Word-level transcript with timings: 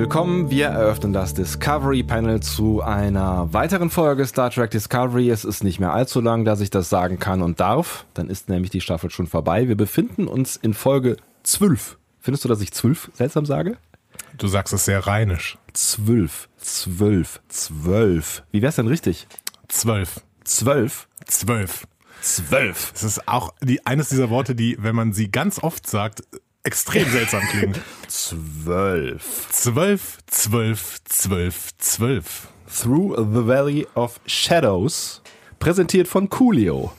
Willkommen. 0.00 0.48
Wir 0.48 0.68
eröffnen 0.68 1.12
das 1.12 1.34
Discovery 1.34 2.02
Panel 2.02 2.40
zu 2.40 2.80
einer 2.80 3.52
weiteren 3.52 3.90
Folge 3.90 4.24
Star 4.24 4.50
Trek 4.50 4.70
Discovery. 4.70 5.28
Es 5.28 5.44
ist 5.44 5.62
nicht 5.62 5.78
mehr 5.78 5.92
allzu 5.92 6.22
lang, 6.22 6.46
dass 6.46 6.62
ich 6.62 6.70
das 6.70 6.88
sagen 6.88 7.18
kann 7.18 7.42
und 7.42 7.60
darf. 7.60 8.06
Dann 8.14 8.30
ist 8.30 8.48
nämlich 8.48 8.70
die 8.70 8.80
Staffel 8.80 9.10
schon 9.10 9.26
vorbei. 9.26 9.68
Wir 9.68 9.76
befinden 9.76 10.26
uns 10.26 10.56
in 10.56 10.72
Folge 10.72 11.18
12. 11.42 11.98
Findest 12.18 12.46
du, 12.46 12.48
dass 12.48 12.62
ich 12.62 12.72
12 12.72 13.10
seltsam 13.12 13.44
sage? 13.44 13.76
Du 14.38 14.48
sagst 14.48 14.72
es 14.72 14.86
sehr 14.86 15.06
rheinisch. 15.06 15.58
12, 15.74 16.48
12, 16.56 17.42
12. 17.48 18.42
Wie 18.52 18.62
wär's 18.62 18.76
denn 18.76 18.88
richtig? 18.88 19.28
12. 19.68 20.22
12? 20.44 21.08
12. 21.26 21.86
12. 22.22 22.92
Es 22.94 23.02
ist 23.02 23.28
auch 23.28 23.52
die, 23.60 23.84
eines 23.84 24.08
dieser 24.08 24.30
Worte, 24.30 24.54
die, 24.54 24.78
wenn 24.80 24.96
man 24.96 25.12
sie 25.12 25.30
ganz 25.30 25.62
oft 25.62 25.86
sagt, 25.86 26.22
extrem 26.62 27.08
seltsam 27.10 27.42
klingen. 27.50 27.74
12. 28.08 29.48
12, 29.50 30.18
12, 30.26 31.04
12, 31.04 31.70
12. 31.78 32.48
Through 32.66 33.16
the 33.16 33.46
Valley 33.46 33.86
of 33.94 34.20
Shadows. 34.26 35.22
Präsentiert 35.58 36.08
von 36.08 36.28
Coolio. 36.30 36.92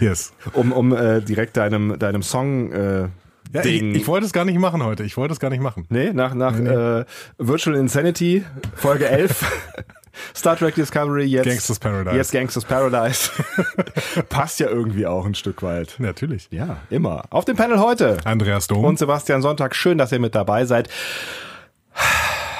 Yes. 0.00 0.32
Um, 0.52 0.72
um 0.72 0.94
äh, 0.94 1.20
direkt 1.20 1.56
deinem, 1.56 1.98
deinem 1.98 2.22
Song 2.22 2.72
äh, 2.72 3.08
Ja, 3.52 3.64
ich, 3.64 3.82
ich 3.82 4.06
wollte 4.06 4.26
es 4.26 4.32
gar 4.32 4.44
nicht 4.44 4.58
machen 4.58 4.82
heute. 4.82 5.02
Ich 5.04 5.16
wollte 5.16 5.32
es 5.32 5.40
gar 5.40 5.50
nicht 5.50 5.62
machen. 5.62 5.86
Nee, 5.88 6.12
nach, 6.12 6.34
nach 6.34 6.58
Äh, 6.58 7.04
Virtual 7.38 7.76
Insanity, 7.76 8.44
Folge 8.76 9.08
11. 9.08 9.44
Star 10.36 10.56
Trek 10.56 10.74
Discovery, 10.74 11.24
jetzt 11.24 11.46
Gangsters 11.46 11.78
Paradise. 11.78 12.16
Jetzt 12.16 12.32
Gangsters 12.32 12.64
Paradise. 12.64 13.30
Passt 14.28 14.60
ja 14.60 14.68
irgendwie 14.68 15.06
auch 15.06 15.24
ein 15.26 15.34
Stück 15.34 15.62
weit. 15.62 15.96
Natürlich. 15.98 16.48
Ja, 16.50 16.78
immer. 16.90 17.24
Auf 17.30 17.44
dem 17.44 17.56
Panel 17.56 17.78
heute. 17.80 18.18
Andreas 18.24 18.66
Dom. 18.66 18.84
Und 18.84 18.98
Sebastian 18.98 19.42
Sonntag, 19.42 19.74
schön, 19.74 19.98
dass 19.98 20.12
ihr 20.12 20.18
mit 20.20 20.34
dabei 20.34 20.64
seid. 20.64 20.88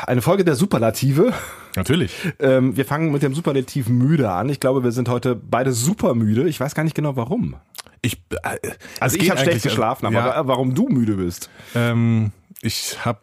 Eine 0.07 0.23
Folge 0.23 0.45
der 0.45 0.55
Superlative. 0.55 1.33
Natürlich. 1.77 2.13
Ähm, 2.41 2.77
wir 2.77 2.85
fangen 2.87 3.13
mit 3.13 3.23
dem 3.23 3.35
Superlativ 3.35 3.89
müde 3.89 4.31
an. 4.31 4.49
Ich 4.49 4.59
glaube, 4.59 4.83
wir 4.83 4.91
sind 4.93 5.09
heute 5.09 5.35
beide 5.35 5.73
super 5.73 6.15
müde. 6.15 6.49
Ich 6.49 6.59
weiß 6.59 6.75
gar 6.75 6.83
nicht 6.83 6.95
genau 6.95 7.15
warum. 7.17 7.57
Ich, 8.01 8.23
äh, 8.31 8.71
Also 9.01 9.17
ich 9.19 9.29
habe 9.31 9.39
schlecht 9.39 9.51
eigentlich- 9.53 9.63
geschlafen, 9.65 10.07
aber 10.07 10.17
ja, 10.17 10.47
warum 10.47 10.75
du 10.75 10.89
müde 10.89 11.15
bist. 11.15 11.51
ähm, 11.75 12.33
ich 12.63 13.05
habe 13.05 13.19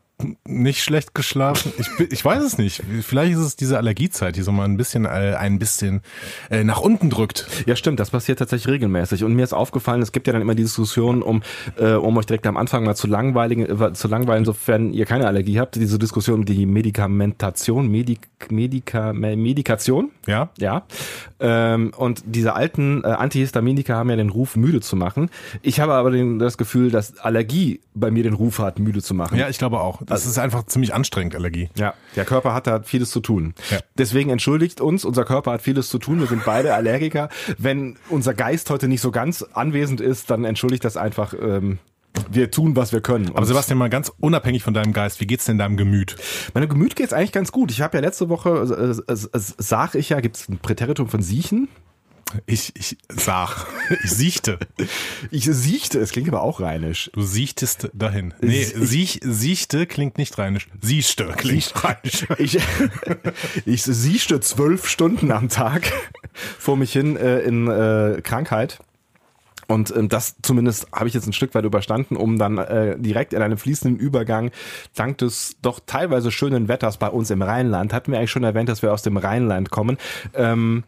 nicht 0.48 0.82
schlecht 0.82 1.14
geschlafen. 1.14 1.74
Ich, 1.78 1.90
ich 2.12 2.24
weiß 2.24 2.42
es 2.42 2.58
nicht. 2.58 2.82
Vielleicht 3.02 3.34
ist 3.34 3.40
es 3.40 3.56
diese 3.58 3.78
Allergiezeit, 3.78 4.38
die 4.38 4.44
so 4.44 4.52
mal 4.54 4.64
ein 4.64 4.78
bisschen, 4.78 5.06
äh, 5.06 5.36
ein 5.38 5.60
bisschen 5.60 6.02
äh, 6.50 6.64
nach 6.64 6.80
unten 6.80 7.10
drückt. 7.10 7.48
Ja, 7.66 7.76
stimmt, 7.76 8.00
das 8.00 8.12
passiert 8.12 8.40
tatsächlich 8.40 8.74
regelmäßig. 8.74 9.24
Und 9.26 9.34
mir 9.34 9.44
ist 9.44 9.54
aufgefallen, 9.54 10.02
es 10.02 10.14
gibt 10.14 10.28
ja 10.28 10.34
dann 10.34 10.42
immer 10.42 10.56
die 10.56 10.64
Diskussion, 10.64 11.22
um, 11.22 11.44
äh, 11.78 11.94
um 11.94 12.16
euch 12.18 12.26
direkt 12.26 12.48
am 12.48 12.56
Anfang 12.56 12.86
mal 12.86 12.96
zu 12.96 13.08
langweiligen, 13.08 13.66
äh, 13.66 13.94
zu 13.94 14.08
langweilen, 14.08 14.46
sofern 14.46 14.94
ihr 14.94 15.06
keine 15.06 15.28
Allergie 15.28 15.60
habt, 15.60 15.76
diese 15.76 16.00
Diskussion 16.00 16.40
um 16.40 16.46
die 16.46 16.66
Medikamentation, 16.66 17.90
Medik, 17.90 18.30
Medika, 18.50 19.12
Me- 19.12 19.36
Medikation. 19.36 20.12
Ja? 20.28 20.50
Ja. 20.58 20.84
Ähm, 21.42 21.92
und 21.98 22.24
diese 22.26 22.56
alten 22.56 23.04
äh, 23.04 23.08
Antihistaminika 23.08 23.96
haben 23.96 24.10
ja 24.10 24.16
den 24.16 24.30
Ruf, 24.30 24.56
müde 24.56 24.80
zu 24.80 24.96
machen. 24.96 25.30
Ich 25.62 25.82
habe 25.82 25.94
aber 25.94 26.12
den, 26.12 26.40
das 26.40 26.58
Gefühl, 26.58 26.90
dass 26.90 27.18
Allergie 27.18 27.82
bei 27.94 28.12
mir 28.12 28.24
den 28.24 28.34
Ruf 28.34 28.60
hat, 28.60 28.80
müde 28.80 29.02
zu 29.02 29.14
machen. 29.14 29.38
Ja, 29.38 29.50
ich 29.50 29.58
glaube 29.58 29.82
auch. 29.82 30.05
Das 30.06 30.26
ist 30.26 30.38
einfach 30.38 30.66
ziemlich 30.66 30.94
anstrengend, 30.94 31.36
Allergie. 31.36 31.70
Ja, 31.76 31.94
der 32.16 32.26
Körper 32.26 32.54
hat 32.54 32.68
da 32.68 32.82
vieles 32.84 33.12
zu 33.12 33.20
tun. 33.20 33.54
Ja. 33.72 33.80
Deswegen 33.98 34.30
entschuldigt 34.30 34.82
uns, 34.82 35.06
unser 35.06 35.26
Körper 35.26 35.52
hat 35.54 35.62
vieles 35.62 35.90
zu 35.90 36.00
tun. 36.00 36.20
Wir 36.20 36.28
sind 36.28 36.46
beide 36.46 36.74
Allergiker. 36.74 37.30
Wenn 37.58 37.98
unser 38.10 38.34
Geist 38.34 38.70
heute 38.70 38.88
nicht 38.88 39.02
so 39.02 39.12
ganz 39.12 39.44
anwesend 39.44 40.02
ist, 40.02 40.30
dann 40.30 40.46
entschuldigt 40.46 40.84
das 40.84 40.98
einfach. 40.98 41.34
Ähm, 41.34 41.80
wir 42.30 42.52
tun, 42.52 42.76
was 42.76 42.94
wir 42.94 43.02
können. 43.02 43.30
Aber 43.36 43.46
Sebastian, 43.46 43.78
mal 43.78 43.90
ganz 43.90 44.12
unabhängig 44.20 44.64
von 44.64 44.74
deinem 44.74 44.94
Geist, 44.94 45.20
wie 45.20 45.28
geht's 45.28 45.46
denn 45.46 45.58
deinem 45.58 45.78
Gemüt? 45.78 46.16
meinem 46.54 46.70
Gemüt 46.70 46.96
geht's 46.96 47.14
eigentlich 47.14 47.32
ganz 47.32 47.52
gut. 47.52 47.72
Ich 47.72 47.82
habe 47.82 47.98
ja 47.98 48.02
letzte 48.02 48.30
Woche, 48.30 49.04
äh, 49.08 49.12
äh, 49.12 49.16
äh, 49.16 49.40
sag 49.58 49.96
ich 49.96 50.10
ja, 50.10 50.20
gibt's 50.22 50.48
ein 50.48 50.60
Präteritum 50.60 51.10
von 51.10 51.22
siechen. 51.22 51.68
Ich, 52.48 52.76
ich 52.76 52.98
sag, 53.10 53.68
ich 54.04 54.12
siechte. 54.12 54.60
Ich 55.32 55.46
siechte, 55.46 56.00
es 56.00 56.12
klingt 56.12 56.28
aber 56.28 56.42
auch 56.42 56.60
rheinisch. 56.60 57.10
Du 57.14 57.22
siechtest 57.22 57.90
dahin. 57.94 58.34
Nee, 58.42 58.64
siech, 58.64 59.20
siechte 59.24 59.86
klingt 59.86 60.18
nicht 60.18 60.38
rheinisch. 60.38 60.68
Siehste 60.82 61.28
klingt 61.38 61.74
rheinisch. 61.84 62.26
Ich, 62.38 62.60
ich 63.66 63.84
siechte 63.84 64.40
zwölf 64.40 64.88
Stunden 64.88 65.32
am 65.32 65.50
Tag 65.50 65.92
vor 66.34 66.76
mich 66.78 66.92
hin 66.92 67.16
äh, 67.16 67.40
in 67.40 67.68
äh, 67.68 68.22
Krankheit. 68.24 68.80
Und 69.68 69.96
ähm, 69.96 70.10
das 70.10 70.36
zumindest 70.42 70.88
habe 70.92 71.08
ich 71.08 71.14
jetzt 71.14 71.28
ein 71.28 71.34
Stück 71.34 71.56
weit 71.56 71.66
überstanden, 71.66 72.18
um 72.18 72.38
dann 72.38 72.58
äh, 72.58 72.98
direkt 73.00 73.34
in 73.34 73.42
einem 73.42 73.58
fließenden 73.58 74.00
Übergang, 74.00 74.52
dank 74.94 75.18
des 75.20 75.56
doch 75.62 75.80
teilweise 75.86 76.32
schönen 76.32 76.68
Wetters 76.68 76.98
bei 76.98 77.08
uns 77.08 77.30
im 77.32 77.42
Rheinland, 77.42 77.94
hatten 77.94 78.12
wir 78.12 78.20
eigentlich 78.20 78.32
schon 78.32 78.44
erwähnt, 78.44 78.70
dass 78.70 78.82
wir 78.82 78.94
aus 78.94 79.02
dem 79.02 79.18
Rheinland 79.18 79.72
kommen, 79.72 79.98
ähm, 80.34 80.84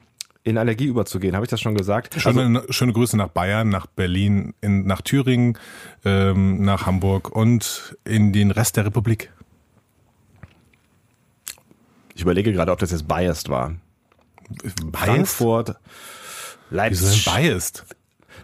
in 0.48 0.58
Allergie 0.58 0.86
überzugehen. 0.86 1.36
Habe 1.36 1.46
ich 1.46 1.50
das 1.50 1.60
schon 1.60 1.76
gesagt? 1.76 2.16
Also, 2.16 2.32
Schöne, 2.32 2.64
schöne 2.70 2.94
Grüße 2.94 3.18
nach 3.18 3.28
Bayern, 3.28 3.68
nach 3.68 3.86
Berlin, 3.86 4.54
in, 4.62 4.86
nach 4.86 5.02
Thüringen, 5.02 5.58
ähm, 6.06 6.62
nach 6.62 6.86
Hamburg 6.86 7.30
und 7.36 7.98
in 8.06 8.32
den 8.32 8.52
Rest 8.52 8.78
der 8.78 8.86
Republik. 8.86 9.32
ich 12.16 12.22
überlege 12.22 12.52
gerade, 12.54 12.72
ob 12.72 12.80
das 12.80 12.92
jetzt 12.92 13.08
biased 13.08 13.50
war. 13.50 13.76
Frankfurt, 14.94 15.76
Wieso 16.70 16.76
Leipzig. 16.76 17.26
denn 17.26 17.34
biased? 17.34 17.86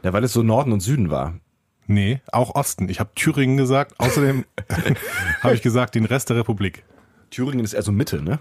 Ja, 0.04 0.12
weil 0.14 0.24
es 0.26 0.34
so 0.34 0.44
Norden 0.44 0.74
und 0.74 0.82
Süden 0.82 1.10
war. 1.10 1.40
Nee, 1.88 2.22
auch 2.32 2.54
Osten. 2.54 2.90
Ich 2.90 3.00
habe 3.00 3.12
Thüringen 3.16 3.58
gesagt. 3.58 3.94
Außerdem 3.98 4.44
habe 5.42 5.56
ich 5.56 5.62
gesagt, 5.62 5.96
den 5.96 6.06
Rest 6.06 6.30
der 6.30 6.38
Republik. 6.38 6.84
Thüringen 7.32 7.64
ist 7.64 7.74
eher 7.74 7.82
so 7.82 7.92
Mitte, 7.94 8.22
ne? 8.22 8.40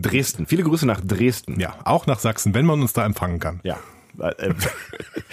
Dresden. 0.00 0.46
Viele 0.46 0.62
Grüße 0.62 0.86
nach 0.86 1.00
Dresden. 1.00 1.58
Ja, 1.60 1.76
auch 1.84 2.06
nach 2.06 2.18
Sachsen, 2.18 2.54
wenn 2.54 2.66
man 2.66 2.80
uns 2.80 2.92
da 2.92 3.04
empfangen 3.04 3.38
kann. 3.38 3.60
Ja. 3.62 3.78
Äh, 4.18 4.54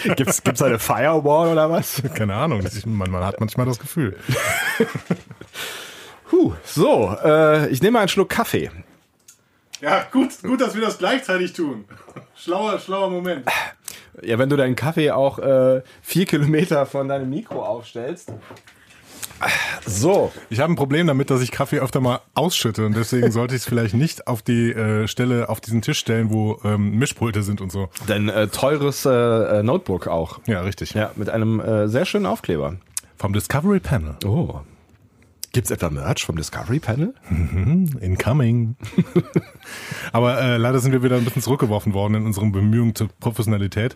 gibt's, 0.15 0.43
gibt's 0.43 0.61
eine 0.61 0.79
Firewall 0.79 1.49
oder 1.49 1.69
was? 1.69 2.01
Keine 2.13 2.35
Ahnung, 2.35 2.63
man, 2.85 3.11
man 3.11 3.23
hat 3.23 3.39
manchmal 3.39 3.65
das 3.65 3.79
Gefühl. 3.79 4.17
Puh, 6.29 6.53
so, 6.63 7.15
äh, 7.23 7.69
ich 7.69 7.81
nehme 7.81 7.93
mal 7.93 7.99
einen 7.99 8.09
Schluck 8.09 8.29
Kaffee. 8.29 8.69
Ja, 9.79 10.05
gut, 10.11 10.41
gut, 10.41 10.59
dass 10.59 10.75
wir 10.75 10.81
das 10.81 10.97
gleichzeitig 10.97 11.53
tun. 11.53 11.85
Schlauer, 12.35 12.79
schlauer 12.79 13.09
Moment. 13.09 13.47
Ja, 14.21 14.39
wenn 14.39 14.49
du 14.49 14.55
deinen 14.55 14.75
Kaffee 14.75 15.11
auch 15.11 15.39
äh, 15.39 15.81
vier 16.01 16.25
Kilometer 16.25 16.85
von 16.85 17.07
deinem 17.07 17.29
Mikro 17.29 17.63
aufstellst. 17.63 18.33
So, 19.85 20.31
Ich 20.49 20.59
habe 20.59 20.73
ein 20.73 20.75
Problem 20.75 21.07
damit, 21.07 21.29
dass 21.29 21.41
ich 21.41 21.51
Kaffee 21.51 21.79
öfter 21.79 22.01
mal 22.01 22.19
ausschütte 22.33 22.85
und 22.85 22.95
deswegen 22.95 23.31
sollte 23.31 23.55
ich 23.55 23.61
es 23.61 23.67
vielleicht 23.67 23.93
nicht 23.93 24.27
auf 24.27 24.41
die 24.41 24.71
äh, 24.71 25.07
Stelle, 25.07 25.49
auf 25.49 25.61
diesen 25.61 25.81
Tisch 25.81 25.99
stellen, 25.99 26.29
wo 26.31 26.59
ähm, 26.63 26.91
Mischpulte 26.97 27.43
sind 27.43 27.61
und 27.61 27.71
so. 27.71 27.89
dein 28.07 28.29
äh, 28.29 28.47
teures 28.47 29.05
äh, 29.05 29.09
äh, 29.59 29.63
Notebook 29.63 30.07
auch. 30.07 30.39
Ja, 30.47 30.61
richtig. 30.61 30.93
Ja, 30.93 31.11
mit 31.15 31.29
einem 31.29 31.59
äh, 31.59 31.87
sehr 31.87 32.05
schönen 32.05 32.25
Aufkleber. 32.25 32.75
Vom 33.17 33.33
Discovery 33.33 33.79
Panel. 33.79 34.15
Oh. 34.25 34.59
Gibt's 35.53 35.71
etwa 35.71 35.89
Merch 35.89 36.25
vom 36.25 36.35
Discovery 36.35 36.79
Panel? 36.79 37.13
Incoming. 38.01 38.75
Aber 40.11 40.41
äh, 40.41 40.57
leider 40.57 40.79
sind 40.79 40.91
wir 40.91 41.03
wieder 41.03 41.17
ein 41.17 41.25
bisschen 41.25 41.41
zurückgeworfen 41.41 41.93
worden 41.93 42.15
in 42.15 42.25
unseren 42.25 42.51
Bemühungen 42.51 42.95
zur 42.95 43.09
Professionalität, 43.19 43.95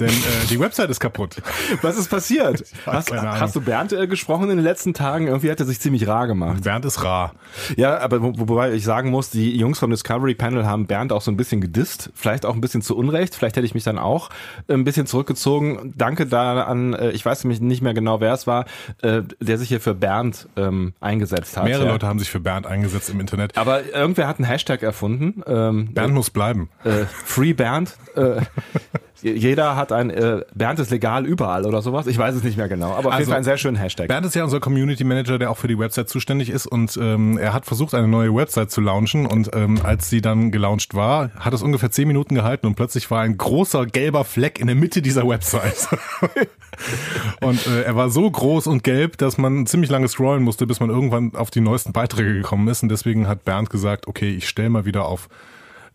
denn 0.00 0.08
äh, 0.08 0.46
die 0.50 0.60
Website 0.60 0.90
ist 0.90 1.00
kaputt. 1.00 1.36
Was 1.82 1.96
ist 1.96 2.08
passiert? 2.08 2.64
Hast, 2.86 3.12
hast 3.12 3.56
du 3.56 3.60
Bernd 3.60 3.92
äh, 3.92 4.06
gesprochen 4.06 4.50
in 4.50 4.56
den 4.56 4.64
letzten 4.64 4.94
Tagen? 4.94 5.26
Irgendwie 5.26 5.50
hat 5.50 5.60
er 5.60 5.66
sich 5.66 5.80
ziemlich 5.80 6.06
rar 6.06 6.26
gemacht. 6.26 6.62
Bernd 6.62 6.84
ist 6.84 7.02
rar. 7.02 7.34
Ja, 7.76 7.98
aber 7.98 8.22
wo, 8.22 8.32
wobei 8.36 8.72
ich 8.72 8.84
sagen 8.84 9.10
muss, 9.10 9.30
die 9.30 9.56
Jungs 9.56 9.78
vom 9.78 9.90
Discovery 9.90 10.34
Panel 10.34 10.66
haben 10.66 10.86
Bernd 10.86 11.12
auch 11.12 11.22
so 11.22 11.30
ein 11.30 11.36
bisschen 11.36 11.60
gedisst, 11.60 12.10
vielleicht 12.14 12.46
auch 12.46 12.54
ein 12.54 12.60
bisschen 12.60 12.82
zu 12.82 12.96
Unrecht, 12.96 13.34
vielleicht 13.34 13.56
hätte 13.56 13.66
ich 13.66 13.74
mich 13.74 13.84
dann 13.84 13.98
auch 13.98 14.30
ein 14.68 14.84
bisschen 14.84 15.06
zurückgezogen. 15.06 15.94
Danke 15.96 16.26
da 16.26 16.62
an, 16.64 16.94
äh, 16.94 17.10
ich 17.10 17.24
weiß 17.24 17.44
nämlich 17.44 17.60
nicht 17.60 17.82
mehr 17.82 17.94
genau, 17.94 18.20
wer 18.20 18.32
es 18.32 18.46
war, 18.46 18.66
äh, 19.02 19.22
der 19.40 19.58
sich 19.58 19.68
hier 19.68 19.80
für 19.80 19.94
Bernd 19.94 20.48
ähm, 20.56 20.94
eingesetzt 21.00 21.56
hat. 21.56 21.64
Mehrere 21.64 21.86
ja. 21.86 21.92
Leute 21.92 22.06
haben 22.06 22.18
sich 22.18 22.30
für 22.30 22.40
Bernd 22.40 22.66
eingesetzt 22.66 23.10
im 23.10 23.20
Internet. 23.20 23.56
Aber 23.56 23.84
irgendwer 23.86 24.26
hat 24.26 24.38
einen 24.38 24.46
Hashtag 24.46 24.82
erfunden. 24.82 25.11
Ähm, 25.46 25.92
Bernd 25.92 26.14
muss 26.14 26.30
bleiben. 26.30 26.68
äh, 26.84 27.04
Free 27.06 27.52
Bernd. 27.52 27.96
Äh, 28.14 28.40
jeder 29.22 29.76
hat 29.76 29.92
ein 29.92 30.10
äh, 30.10 30.42
Bernd 30.54 30.78
ist 30.80 30.90
legal 30.90 31.26
überall 31.26 31.64
oder 31.64 31.80
sowas. 31.82 32.06
Ich 32.06 32.18
weiß 32.18 32.34
es 32.34 32.42
nicht 32.42 32.56
mehr 32.56 32.68
genau. 32.68 32.90
Aber 32.90 32.98
auf 32.98 33.04
jeden 33.04 33.14
Also, 33.14 33.30
Fall 33.30 33.36
einen 33.36 33.44
sehr 33.44 33.56
schönen 33.56 33.76
Hashtag. 33.76 34.08
Bernd 34.08 34.26
ist 34.26 34.34
ja 34.34 34.44
unser 34.44 34.60
Community 34.60 35.04
Manager, 35.04 35.38
der 35.38 35.50
auch 35.50 35.58
für 35.58 35.68
die 35.68 35.78
Website 35.78 36.08
zuständig 36.08 36.50
ist 36.50 36.66
und 36.66 36.98
ähm, 37.00 37.38
er 37.38 37.52
hat 37.52 37.66
versucht, 37.66 37.94
eine 37.94 38.08
neue 38.08 38.34
Website 38.34 38.70
zu 38.70 38.80
launchen 38.80 39.26
und 39.26 39.50
ähm, 39.54 39.80
als 39.82 40.10
sie 40.10 40.20
dann 40.20 40.50
gelauncht 40.50 40.94
war, 40.94 41.30
hat 41.38 41.54
es 41.54 41.62
ungefähr 41.62 41.90
zehn 41.90 42.08
Minuten 42.08 42.34
gehalten 42.34 42.66
und 42.66 42.74
plötzlich 42.74 43.10
war 43.10 43.22
ein 43.22 43.36
großer 43.36 43.86
gelber 43.86 44.24
Fleck 44.24 44.58
in 44.58 44.66
der 44.66 44.76
Mitte 44.76 45.02
dieser 45.02 45.26
Website. 45.26 45.88
und 47.40 47.66
äh, 47.66 47.82
er 47.82 47.96
war 47.96 48.10
so 48.10 48.30
groß 48.30 48.66
und 48.66 48.82
gelb, 48.84 49.18
dass 49.18 49.38
man 49.38 49.66
ziemlich 49.66 49.90
lange 49.90 50.08
scrollen 50.08 50.42
musste, 50.42 50.66
bis 50.66 50.80
man 50.80 50.90
irgendwann 50.90 51.34
auf 51.34 51.50
die 51.50 51.60
neuesten 51.60 51.92
Beiträge 51.92 52.34
gekommen 52.34 52.68
ist 52.68 52.82
und 52.82 52.88
deswegen 52.88 53.28
hat 53.28 53.44
Bernd 53.44 53.70
gesagt, 53.70 54.08
okay, 54.08 54.30
ich 54.30 54.48
stelle 54.48 54.70
mal 54.70 54.84
wieder 54.84 55.04
auf 55.06 55.28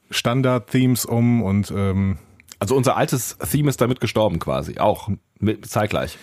Standard-Themes 0.09 1.06
um 1.06 1.44
und 1.44 1.71
ähm, 1.75 2.18
Also 2.59 2.75
unser 2.75 2.98
altes 2.98 3.38
Theme 3.51 3.69
ist 3.69 3.81
damit 3.81 4.00
gestorben 4.00 4.39
quasi, 4.39 4.80
auch 4.80 5.09
mit, 5.39 5.65
zeitgleich. 5.68 6.18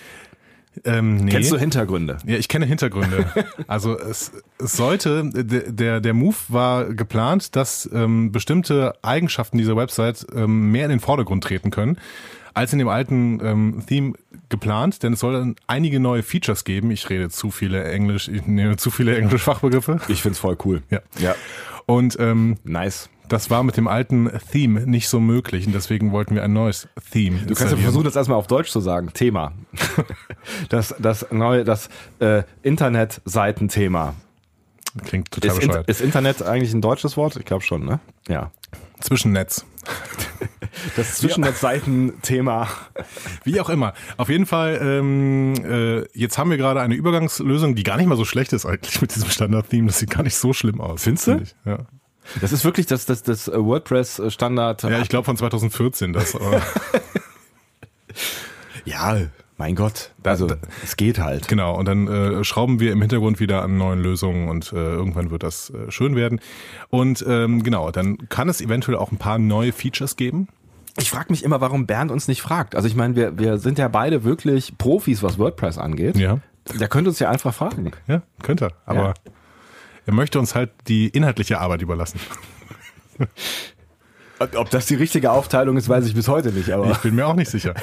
Ähm, 0.84 1.16
nee. 1.16 1.30
Kennst 1.30 1.52
du 1.52 1.58
Hintergründe? 1.58 2.18
Ja, 2.26 2.36
ich 2.36 2.48
kenne 2.48 2.66
Hintergründe. 2.66 3.26
Also 3.66 3.98
es, 3.98 4.32
es 4.58 4.76
sollte, 4.76 5.30
der, 5.32 6.00
der 6.00 6.14
Move 6.14 6.36
war 6.48 6.92
geplant, 6.92 7.56
dass 7.56 7.88
ähm, 7.92 8.32
bestimmte 8.32 8.94
Eigenschaften 9.02 9.58
dieser 9.58 9.76
Website 9.76 10.26
ähm, 10.34 10.70
mehr 10.70 10.84
in 10.84 10.90
den 10.90 11.00
Vordergrund 11.00 11.44
treten 11.44 11.70
können, 11.70 11.98
als 12.52 12.72
in 12.72 12.78
dem 12.78 12.88
alten 12.88 13.40
ähm, 13.42 13.84
Theme 13.86 14.14
geplant, 14.48 15.02
denn 15.02 15.14
es 15.14 15.20
soll 15.20 15.32
dann 15.32 15.56
einige 15.66 15.98
neue 15.98 16.22
Features 16.22 16.64
geben. 16.64 16.90
Ich 16.90 17.08
rede 17.08 17.30
zu 17.30 17.50
viele 17.50 17.84
Englisch, 17.84 18.28
ich 18.28 18.46
nehme 18.46 18.76
zu 18.76 18.90
viele 18.90 19.16
englische 19.16 19.44
Fachbegriffe. 19.44 20.00
Ich 20.08 20.22
find's 20.22 20.38
voll 20.38 20.56
cool. 20.64 20.82
Ja. 20.90 21.00
Ja. 21.18 21.34
Und 21.86 22.16
ähm, 22.20 22.58
Nice. 22.64 23.08
Das 23.28 23.50
war 23.50 23.62
mit 23.62 23.76
dem 23.76 23.88
alten 23.88 24.30
Theme 24.52 24.86
nicht 24.86 25.08
so 25.08 25.20
möglich 25.20 25.66
und 25.66 25.72
deswegen 25.74 26.12
wollten 26.12 26.34
wir 26.34 26.42
ein 26.42 26.52
neues 26.52 26.88
Theme. 27.10 27.38
Du 27.38 27.54
kannst 27.54 27.72
ja 27.72 27.78
versuchen, 27.78 28.04
das 28.04 28.16
erstmal 28.16 28.38
auf 28.38 28.46
Deutsch 28.46 28.70
zu 28.70 28.80
sagen. 28.80 29.10
Thema. 29.12 29.52
Das, 30.68 30.94
das 30.98 31.26
neue, 31.30 31.64
das 31.64 31.88
äh, 32.20 32.42
Internetseitenthema. 32.62 34.14
Klingt 35.04 35.30
total 35.30 35.50
Ist, 35.50 35.62
in, 35.62 35.68
bescheuert. 35.68 35.88
ist 35.88 36.00
Internet 36.00 36.42
eigentlich 36.42 36.72
ein 36.72 36.80
deutsches 36.80 37.16
Wort? 37.16 37.36
Ich 37.36 37.44
glaube 37.44 37.64
schon, 37.64 37.84
ne? 37.84 38.00
Ja. 38.28 38.50
Zwischennetz. 39.00 39.64
Das 40.96 41.14
Zwischennetzseitenthema. 41.16 42.68
Wie 43.44 43.60
auch 43.60 43.68
immer. 43.70 43.94
Auf 44.16 44.28
jeden 44.28 44.44
Fall, 44.44 44.80
ähm, 44.82 45.54
äh, 45.64 46.04
jetzt 46.18 46.36
haben 46.36 46.50
wir 46.50 46.56
gerade 46.56 46.80
eine 46.80 46.94
Übergangslösung, 46.94 47.76
die 47.76 47.84
gar 47.84 47.96
nicht 47.96 48.06
mal 48.06 48.16
so 48.16 48.24
schlecht 48.24 48.52
ist 48.52 48.66
eigentlich 48.66 49.00
mit 49.00 49.14
diesem 49.14 49.30
Standard-Theme. 49.30 49.86
Das 49.86 50.00
sieht 50.00 50.10
gar 50.10 50.24
nicht 50.24 50.34
so 50.34 50.52
schlimm 50.52 50.80
aus. 50.80 51.04
Findest 51.04 51.26
du? 51.28 51.42
Ja. 51.64 51.86
Das 52.40 52.52
ist 52.52 52.64
wirklich 52.64 52.86
das, 52.86 53.06
das, 53.06 53.22
das 53.22 53.48
WordPress-Standard. 53.48 54.82
ja, 54.82 55.00
ich 55.00 55.08
glaube 55.08 55.24
von 55.24 55.36
2014 55.36 56.12
das. 56.12 56.36
Ja, 58.84 59.16
mein 59.56 59.74
Gott. 59.76 60.10
Also, 60.24 60.48
es 60.82 60.96
geht 60.96 61.18
halt. 61.18 61.48
genau, 61.48 61.76
und 61.76 61.86
dann 61.86 62.08
äh, 62.08 62.44
schrauben 62.44 62.80
wir 62.80 62.92
im 62.92 63.00
Hintergrund 63.00 63.40
wieder 63.40 63.62
an 63.62 63.78
neuen 63.78 64.00
Lösungen 64.00 64.48
und 64.48 64.72
äh, 64.72 64.76
irgendwann 64.76 65.30
wird 65.30 65.42
das 65.42 65.70
äh, 65.70 65.90
schön 65.90 66.16
werden. 66.16 66.40
Und 66.90 67.24
ähm, 67.26 67.62
genau, 67.62 67.90
dann 67.90 68.28
kann 68.28 68.48
es 68.48 68.60
eventuell 68.60 68.96
auch 68.98 69.12
ein 69.12 69.18
paar 69.18 69.38
neue 69.38 69.72
Features 69.72 70.16
geben. 70.16 70.48
Ich 70.98 71.10
frage 71.10 71.26
mich 71.30 71.42
immer, 71.44 71.60
warum 71.60 71.86
Bernd 71.86 72.10
uns 72.10 72.28
nicht 72.28 72.42
fragt. 72.42 72.76
Also 72.76 72.86
ich 72.86 72.94
meine, 72.94 73.16
wir, 73.16 73.38
wir 73.38 73.58
sind 73.58 73.78
ja 73.78 73.88
beide 73.88 74.22
wirklich 74.22 74.76
Profis, 74.78 75.22
was 75.22 75.38
WordPress 75.38 75.78
angeht. 75.78 76.16
Ja. 76.16 76.38
Der 76.78 76.88
könnte 76.88 77.10
uns 77.10 77.18
ja 77.18 77.30
einfach 77.30 77.52
fragen. 77.54 77.90
Ja, 78.06 78.22
könnte 78.42 78.66
er. 78.66 78.72
Aber 78.86 79.02
Ja. 79.08 79.14
Er 80.06 80.14
möchte 80.14 80.38
uns 80.38 80.54
halt 80.54 80.70
die 80.88 81.08
inhaltliche 81.08 81.60
Arbeit 81.60 81.82
überlassen. 81.82 82.20
Ob 84.38 84.70
das 84.70 84.86
die 84.86 84.96
richtige 84.96 85.30
Aufteilung 85.30 85.76
ist, 85.76 85.88
weiß 85.88 86.06
ich 86.06 86.14
bis 86.14 86.28
heute 86.28 86.50
nicht. 86.52 86.70
Aber 86.70 86.90
Ich 86.90 86.98
bin 86.98 87.14
mir 87.14 87.26
auch 87.26 87.34
nicht 87.34 87.50
sicher. 87.50 87.74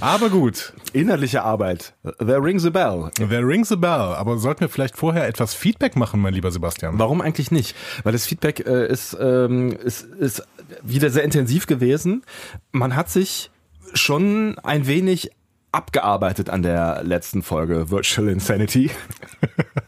Aber 0.00 0.30
gut, 0.30 0.74
inhaltliche 0.92 1.42
Arbeit. 1.42 1.94
There 2.18 2.42
rings 2.42 2.64
a 2.64 2.70
bell. 2.70 3.10
there 3.16 3.46
rings 3.46 3.72
a 3.72 3.76
bell. 3.76 4.14
Aber 4.14 4.38
sollten 4.38 4.60
wir 4.60 4.68
vielleicht 4.68 4.96
vorher 4.96 5.26
etwas 5.26 5.54
Feedback 5.54 5.96
machen, 5.96 6.20
mein 6.20 6.34
lieber 6.34 6.50
Sebastian? 6.50 6.98
Warum 6.98 7.20
eigentlich 7.20 7.50
nicht? 7.50 7.74
Weil 8.04 8.12
das 8.12 8.26
Feedback 8.26 8.64
äh, 8.66 8.86
ist, 8.86 9.16
ähm, 9.20 9.72
ist, 9.72 10.02
ist 10.02 10.42
wieder 10.82 11.10
sehr 11.10 11.24
intensiv 11.24 11.66
gewesen. 11.66 12.22
Man 12.70 12.94
hat 12.94 13.10
sich 13.10 13.50
schon 13.94 14.58
ein 14.60 14.86
wenig 14.86 15.30
abgearbeitet 15.72 16.48
an 16.50 16.62
der 16.62 17.02
letzten 17.02 17.42
Folge 17.42 17.90
Virtual 17.90 18.28
Insanity. 18.28 18.90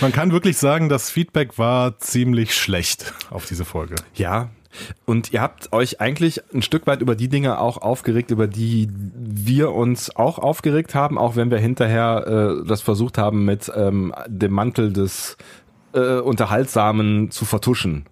Man 0.00 0.12
kann 0.12 0.32
wirklich 0.32 0.56
sagen, 0.58 0.88
das 0.88 1.10
Feedback 1.10 1.58
war 1.58 1.98
ziemlich 1.98 2.54
schlecht 2.54 3.14
auf 3.30 3.46
diese 3.46 3.64
Folge. 3.64 3.96
Ja. 4.14 4.50
Und 5.06 5.32
ihr 5.32 5.40
habt 5.40 5.72
euch 5.72 6.00
eigentlich 6.00 6.42
ein 6.54 6.62
Stück 6.62 6.86
weit 6.86 7.00
über 7.00 7.16
die 7.16 7.28
Dinge 7.28 7.58
auch 7.58 7.78
aufgeregt, 7.78 8.30
über 8.30 8.46
die 8.46 8.88
wir 8.92 9.72
uns 9.72 10.14
auch 10.14 10.38
aufgeregt 10.38 10.94
haben, 10.94 11.18
auch 11.18 11.36
wenn 11.36 11.50
wir 11.50 11.58
hinterher 11.58 12.60
äh, 12.62 12.66
das 12.66 12.82
versucht 12.82 13.18
haben, 13.18 13.44
mit 13.44 13.72
ähm, 13.74 14.14
dem 14.28 14.52
Mantel 14.52 14.92
des 14.92 15.36
äh, 15.94 16.18
Unterhaltsamen 16.20 17.30
zu 17.30 17.44
vertuschen. 17.44 18.06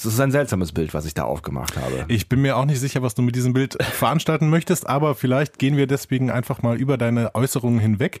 Es 0.00 0.14
ist 0.14 0.20
ein 0.20 0.30
seltsames 0.30 0.72
Bild, 0.72 0.94
was 0.94 1.04
ich 1.04 1.12
da 1.12 1.24
aufgemacht 1.24 1.76
habe. 1.76 2.06
Ich 2.08 2.26
bin 2.26 2.40
mir 2.40 2.56
auch 2.56 2.64
nicht 2.64 2.80
sicher, 2.80 3.02
was 3.02 3.14
du 3.14 3.20
mit 3.20 3.36
diesem 3.36 3.52
Bild 3.52 3.76
veranstalten 3.92 4.48
möchtest, 4.48 4.88
aber 4.88 5.14
vielleicht 5.14 5.58
gehen 5.58 5.76
wir 5.76 5.86
deswegen 5.86 6.30
einfach 6.30 6.62
mal 6.62 6.78
über 6.78 6.96
deine 6.96 7.34
Äußerungen 7.34 7.80
hinweg 7.80 8.20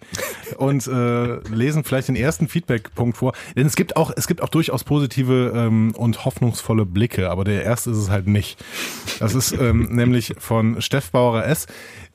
und 0.58 0.86
äh, 0.86 1.36
lesen 1.48 1.82
vielleicht 1.82 2.08
den 2.08 2.16
ersten 2.16 2.48
Feedback-Punkt 2.48 3.16
vor. 3.16 3.32
Denn 3.56 3.66
es 3.66 3.76
gibt 3.76 3.96
auch, 3.96 4.12
es 4.14 4.26
gibt 4.26 4.42
auch 4.42 4.50
durchaus 4.50 4.84
positive 4.84 5.54
ähm, 5.56 5.94
und 5.96 6.26
hoffnungsvolle 6.26 6.84
Blicke, 6.84 7.30
aber 7.30 7.44
der 7.44 7.64
erste 7.64 7.92
ist 7.92 7.96
es 7.96 8.10
halt 8.10 8.26
nicht. 8.26 8.62
Das 9.18 9.34
ist 9.34 9.52
ähm, 9.52 9.88
nämlich 9.90 10.34
von 10.38 10.82
Steff 10.82 11.10
Bauer 11.10 11.44
S. 11.44 11.66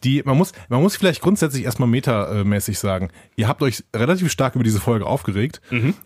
Die, 0.03 0.21
man 0.23 0.37
muss, 0.37 0.51
man 0.69 0.81
muss 0.81 0.95
vielleicht 0.95 1.21
grundsätzlich 1.21 1.63
erstmal 1.63 1.89
metamäßig 1.89 2.77
sagen, 2.77 3.09
ihr 3.35 3.47
habt 3.47 3.61
euch 3.61 3.83
relativ 3.95 4.31
stark 4.31 4.55
über 4.55 4.63
diese 4.63 4.79
Folge 4.79 5.05
aufgeregt, 5.05 5.61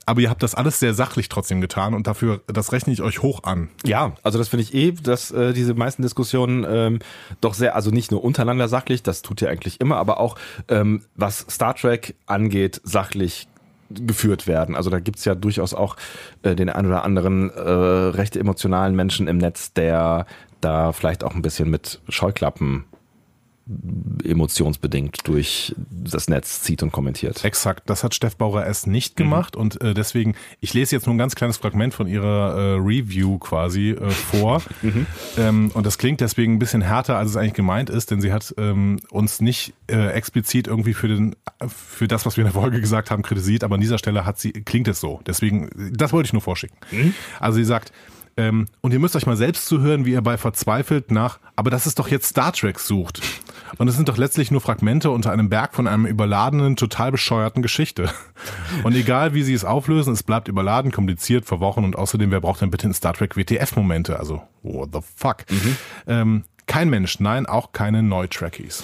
aber 0.05 0.21
ihr 0.21 0.29
habt 0.29 0.43
das 0.43 0.55
alles 0.55 0.79
sehr 0.79 0.93
sachlich 0.93 1.27
trotzdem 1.29 1.59
getan 1.61 1.93
und 1.93 2.07
dafür, 2.07 2.41
das 2.47 2.71
rechne 2.71 2.93
ich 2.93 3.01
euch 3.01 3.21
hoch 3.21 3.43
an. 3.43 3.69
Ja, 3.85 4.13
also 4.23 4.37
das 4.37 4.47
finde 4.49 4.63
ich 4.63 4.73
eh, 4.73 4.91
dass 4.91 5.31
äh, 5.31 5.53
diese 5.53 5.73
meisten 5.73 6.01
Diskussionen 6.01 6.65
ähm, 6.69 6.99
doch 7.41 7.53
sehr, 7.53 7.75
also 7.75 7.91
nicht 7.91 8.11
nur 8.11 8.23
untereinander 8.23 8.67
sachlich, 8.67 9.03
das 9.03 9.21
tut 9.21 9.41
ihr 9.41 9.49
eigentlich 9.49 9.81
immer, 9.81 9.97
aber 9.97 10.19
auch 10.19 10.37
ähm, 10.67 11.01
was 11.15 11.45
Star 11.49 11.75
Trek 11.75 12.15
angeht, 12.25 12.79
sachlich 12.83 13.47
geführt 13.89 14.47
werden. 14.47 14.75
Also 14.75 14.89
da 14.89 14.99
gibt's 14.99 15.25
ja 15.25 15.35
durchaus 15.35 15.73
auch 15.73 15.95
äh, 16.43 16.55
den 16.55 16.69
ein 16.69 16.85
oder 16.85 17.03
anderen 17.03 17.49
äh, 17.49 17.59
recht 17.59 18.35
emotionalen 18.35 18.95
Menschen 18.95 19.27
im 19.27 19.37
Netz, 19.37 19.73
der 19.73 20.25
da 20.61 20.91
vielleicht 20.91 21.23
auch 21.23 21.33
ein 21.35 21.41
bisschen 21.41 21.69
mit 21.69 22.01
Scheuklappen 22.07 22.85
emotionsbedingt 24.23 25.27
durch 25.27 25.75
das 25.89 26.27
Netz 26.27 26.61
zieht 26.61 26.81
und 26.81 26.91
kommentiert. 26.91 27.43
Exakt, 27.45 27.89
das 27.89 28.03
hat 28.03 28.15
Steff 28.15 28.35
Bauer 28.35 28.65
S. 28.65 28.87
nicht 28.87 29.15
gemacht 29.15 29.55
und 29.55 29.81
äh, 29.81 29.93
deswegen, 29.93 30.35
ich 30.59 30.73
lese 30.73 30.95
jetzt 30.95 31.05
nur 31.05 31.15
ein 31.15 31.19
ganz 31.19 31.35
kleines 31.35 31.57
Fragment 31.57 31.93
von 31.93 32.07
ihrer 32.07 32.55
äh, 32.55 32.75
Review 32.79 33.37
quasi 33.37 33.91
äh, 33.91 34.09
vor 34.09 34.61
ähm, 35.37 35.71
und 35.73 35.85
das 35.85 35.97
klingt 35.97 36.21
deswegen 36.21 36.53
ein 36.53 36.59
bisschen 36.59 36.81
härter, 36.81 37.17
als 37.17 37.29
es 37.29 37.35
eigentlich 37.37 37.53
gemeint 37.53 37.89
ist, 37.89 38.11
denn 38.11 38.21
sie 38.21 38.33
hat 38.33 38.53
ähm, 38.57 38.99
uns 39.11 39.39
nicht 39.39 39.73
äh, 39.87 40.09
explizit 40.13 40.67
irgendwie 40.67 40.93
für 40.93 41.07
den 41.07 41.35
für 41.67 42.07
das, 42.07 42.25
was 42.25 42.37
wir 42.37 42.43
in 42.43 42.51
der 42.51 42.59
Folge 42.59 42.81
gesagt 42.81 43.11
haben, 43.11 43.21
kritisiert, 43.21 43.63
aber 43.63 43.75
an 43.75 43.81
dieser 43.81 43.97
Stelle 43.97 44.25
hat 44.25 44.39
sie 44.39 44.51
klingt 44.51 44.87
es 44.87 44.99
so. 44.99 45.21
Deswegen, 45.27 45.69
das 45.93 46.13
wollte 46.13 46.27
ich 46.27 46.33
nur 46.33 46.41
vorschicken. 46.41 46.77
Also 47.39 47.57
sie 47.57 47.65
sagt, 47.65 47.91
ähm, 48.37 48.65
und 48.81 48.93
ihr 48.93 48.99
müsst 48.99 49.15
euch 49.15 49.25
mal 49.25 49.37
selbst 49.37 49.65
zuhören, 49.65 50.05
wie 50.05 50.11
ihr 50.11 50.21
bei 50.21 50.37
verzweifelt 50.37 51.11
nach, 51.11 51.39
aber 51.55 51.69
das 51.69 51.87
ist 51.87 51.99
doch 51.99 52.07
jetzt 52.07 52.29
Star 52.29 52.53
Trek 52.53 52.79
sucht. 52.79 53.21
Und 53.77 53.87
es 53.87 53.95
sind 53.95 54.09
doch 54.09 54.17
letztlich 54.17 54.51
nur 54.51 54.61
Fragmente 54.61 55.11
unter 55.11 55.31
einem 55.31 55.49
Berg 55.49 55.75
von 55.75 55.87
einem 55.87 56.05
überladenen, 56.05 56.75
total 56.75 57.11
bescheuerten 57.11 57.61
Geschichte. 57.61 58.09
Und 58.83 58.95
egal 58.95 59.33
wie 59.33 59.43
sie 59.43 59.53
es 59.53 59.65
auflösen, 59.65 60.13
es 60.13 60.23
bleibt 60.23 60.47
überladen, 60.47 60.91
kompliziert, 60.91 61.45
verworren 61.45 61.83
und 61.83 61.95
außerdem, 61.95 62.31
wer 62.31 62.41
braucht 62.41 62.61
denn 62.61 62.71
bitte 62.71 62.87
in 62.87 62.93
Star 62.93 63.13
Trek 63.13 63.35
WTF-Momente? 63.35 64.17
Also, 64.17 64.41
what 64.63 64.89
the 64.93 64.99
fuck? 65.15 65.45
Ähm, 66.07 66.45
kein 66.65 66.89
Mensch, 66.89 67.19
nein, 67.19 67.45
auch 67.45 67.71
keine 67.71 68.01
Neu-Trekkies. 68.01 68.83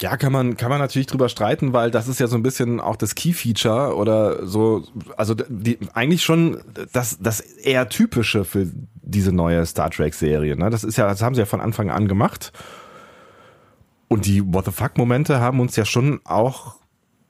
Ja, 0.00 0.16
kann 0.16 0.32
man, 0.32 0.56
kann 0.56 0.70
man 0.70 0.78
natürlich 0.78 1.08
drüber 1.08 1.28
streiten, 1.28 1.72
weil 1.72 1.90
das 1.90 2.06
ist 2.06 2.20
ja 2.20 2.28
so 2.28 2.36
ein 2.36 2.42
bisschen 2.42 2.78
auch 2.78 2.94
das 2.94 3.16
Key-Feature 3.16 3.96
oder 3.96 4.46
so, 4.46 4.84
also 5.16 5.34
die, 5.34 5.78
eigentlich 5.92 6.22
schon 6.22 6.62
das, 6.92 7.18
das 7.20 7.40
eher 7.40 7.88
typische 7.88 8.44
für 8.44 8.68
diese 9.02 9.32
neue 9.32 9.66
Star 9.66 9.90
Trek-Serie. 9.90 10.56
Ne? 10.56 10.70
Das 10.70 10.84
ist 10.84 10.98
ja, 10.98 11.08
das 11.08 11.20
haben 11.20 11.34
sie 11.34 11.40
ja 11.40 11.46
von 11.46 11.60
Anfang 11.60 11.90
an 11.90 12.06
gemacht. 12.06 12.52
Und 14.06 14.26
die 14.26 14.42
What 14.54 14.66
the 14.66 14.70
fuck-Momente 14.70 15.40
haben 15.40 15.58
uns 15.58 15.74
ja 15.74 15.84
schon 15.84 16.20
auch 16.24 16.76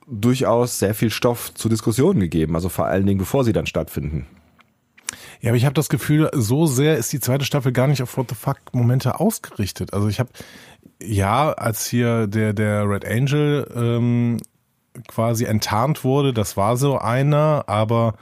durchaus 0.06 0.78
sehr 0.78 0.94
viel 0.94 1.10
Stoff 1.10 1.54
zu 1.54 1.68
Diskussionen 1.68 2.20
gegeben, 2.20 2.54
also 2.54 2.68
vor 2.68 2.86
allen 2.86 3.06
Dingen, 3.06 3.18
bevor 3.18 3.44
sie 3.44 3.52
dann 3.52 3.66
stattfinden. 3.66 4.26
Ja, 5.40 5.50
aber 5.50 5.56
ich 5.56 5.64
habe 5.64 5.74
das 5.74 5.88
Gefühl, 5.88 6.30
so 6.34 6.66
sehr 6.66 6.96
ist 6.96 7.12
die 7.12 7.20
zweite 7.20 7.44
Staffel 7.44 7.72
gar 7.72 7.86
nicht 7.86 8.02
auf 8.02 8.16
What 8.16 8.30
the 8.30 8.34
fuck 8.34 8.58
Momente 8.72 9.20
ausgerichtet. 9.20 9.92
Also 9.92 10.08
ich 10.08 10.18
habe 10.18 10.30
ja, 11.02 11.52
als 11.52 11.86
hier 11.86 12.26
der 12.26 12.52
der 12.52 12.88
Red 12.88 13.04
Angel 13.04 13.70
ähm, 13.74 14.38
quasi 15.06 15.44
enttarnt 15.44 16.04
wurde, 16.04 16.32
das 16.32 16.56
war 16.56 16.76
so 16.76 16.98
einer, 16.98 17.64
aber 17.68 18.14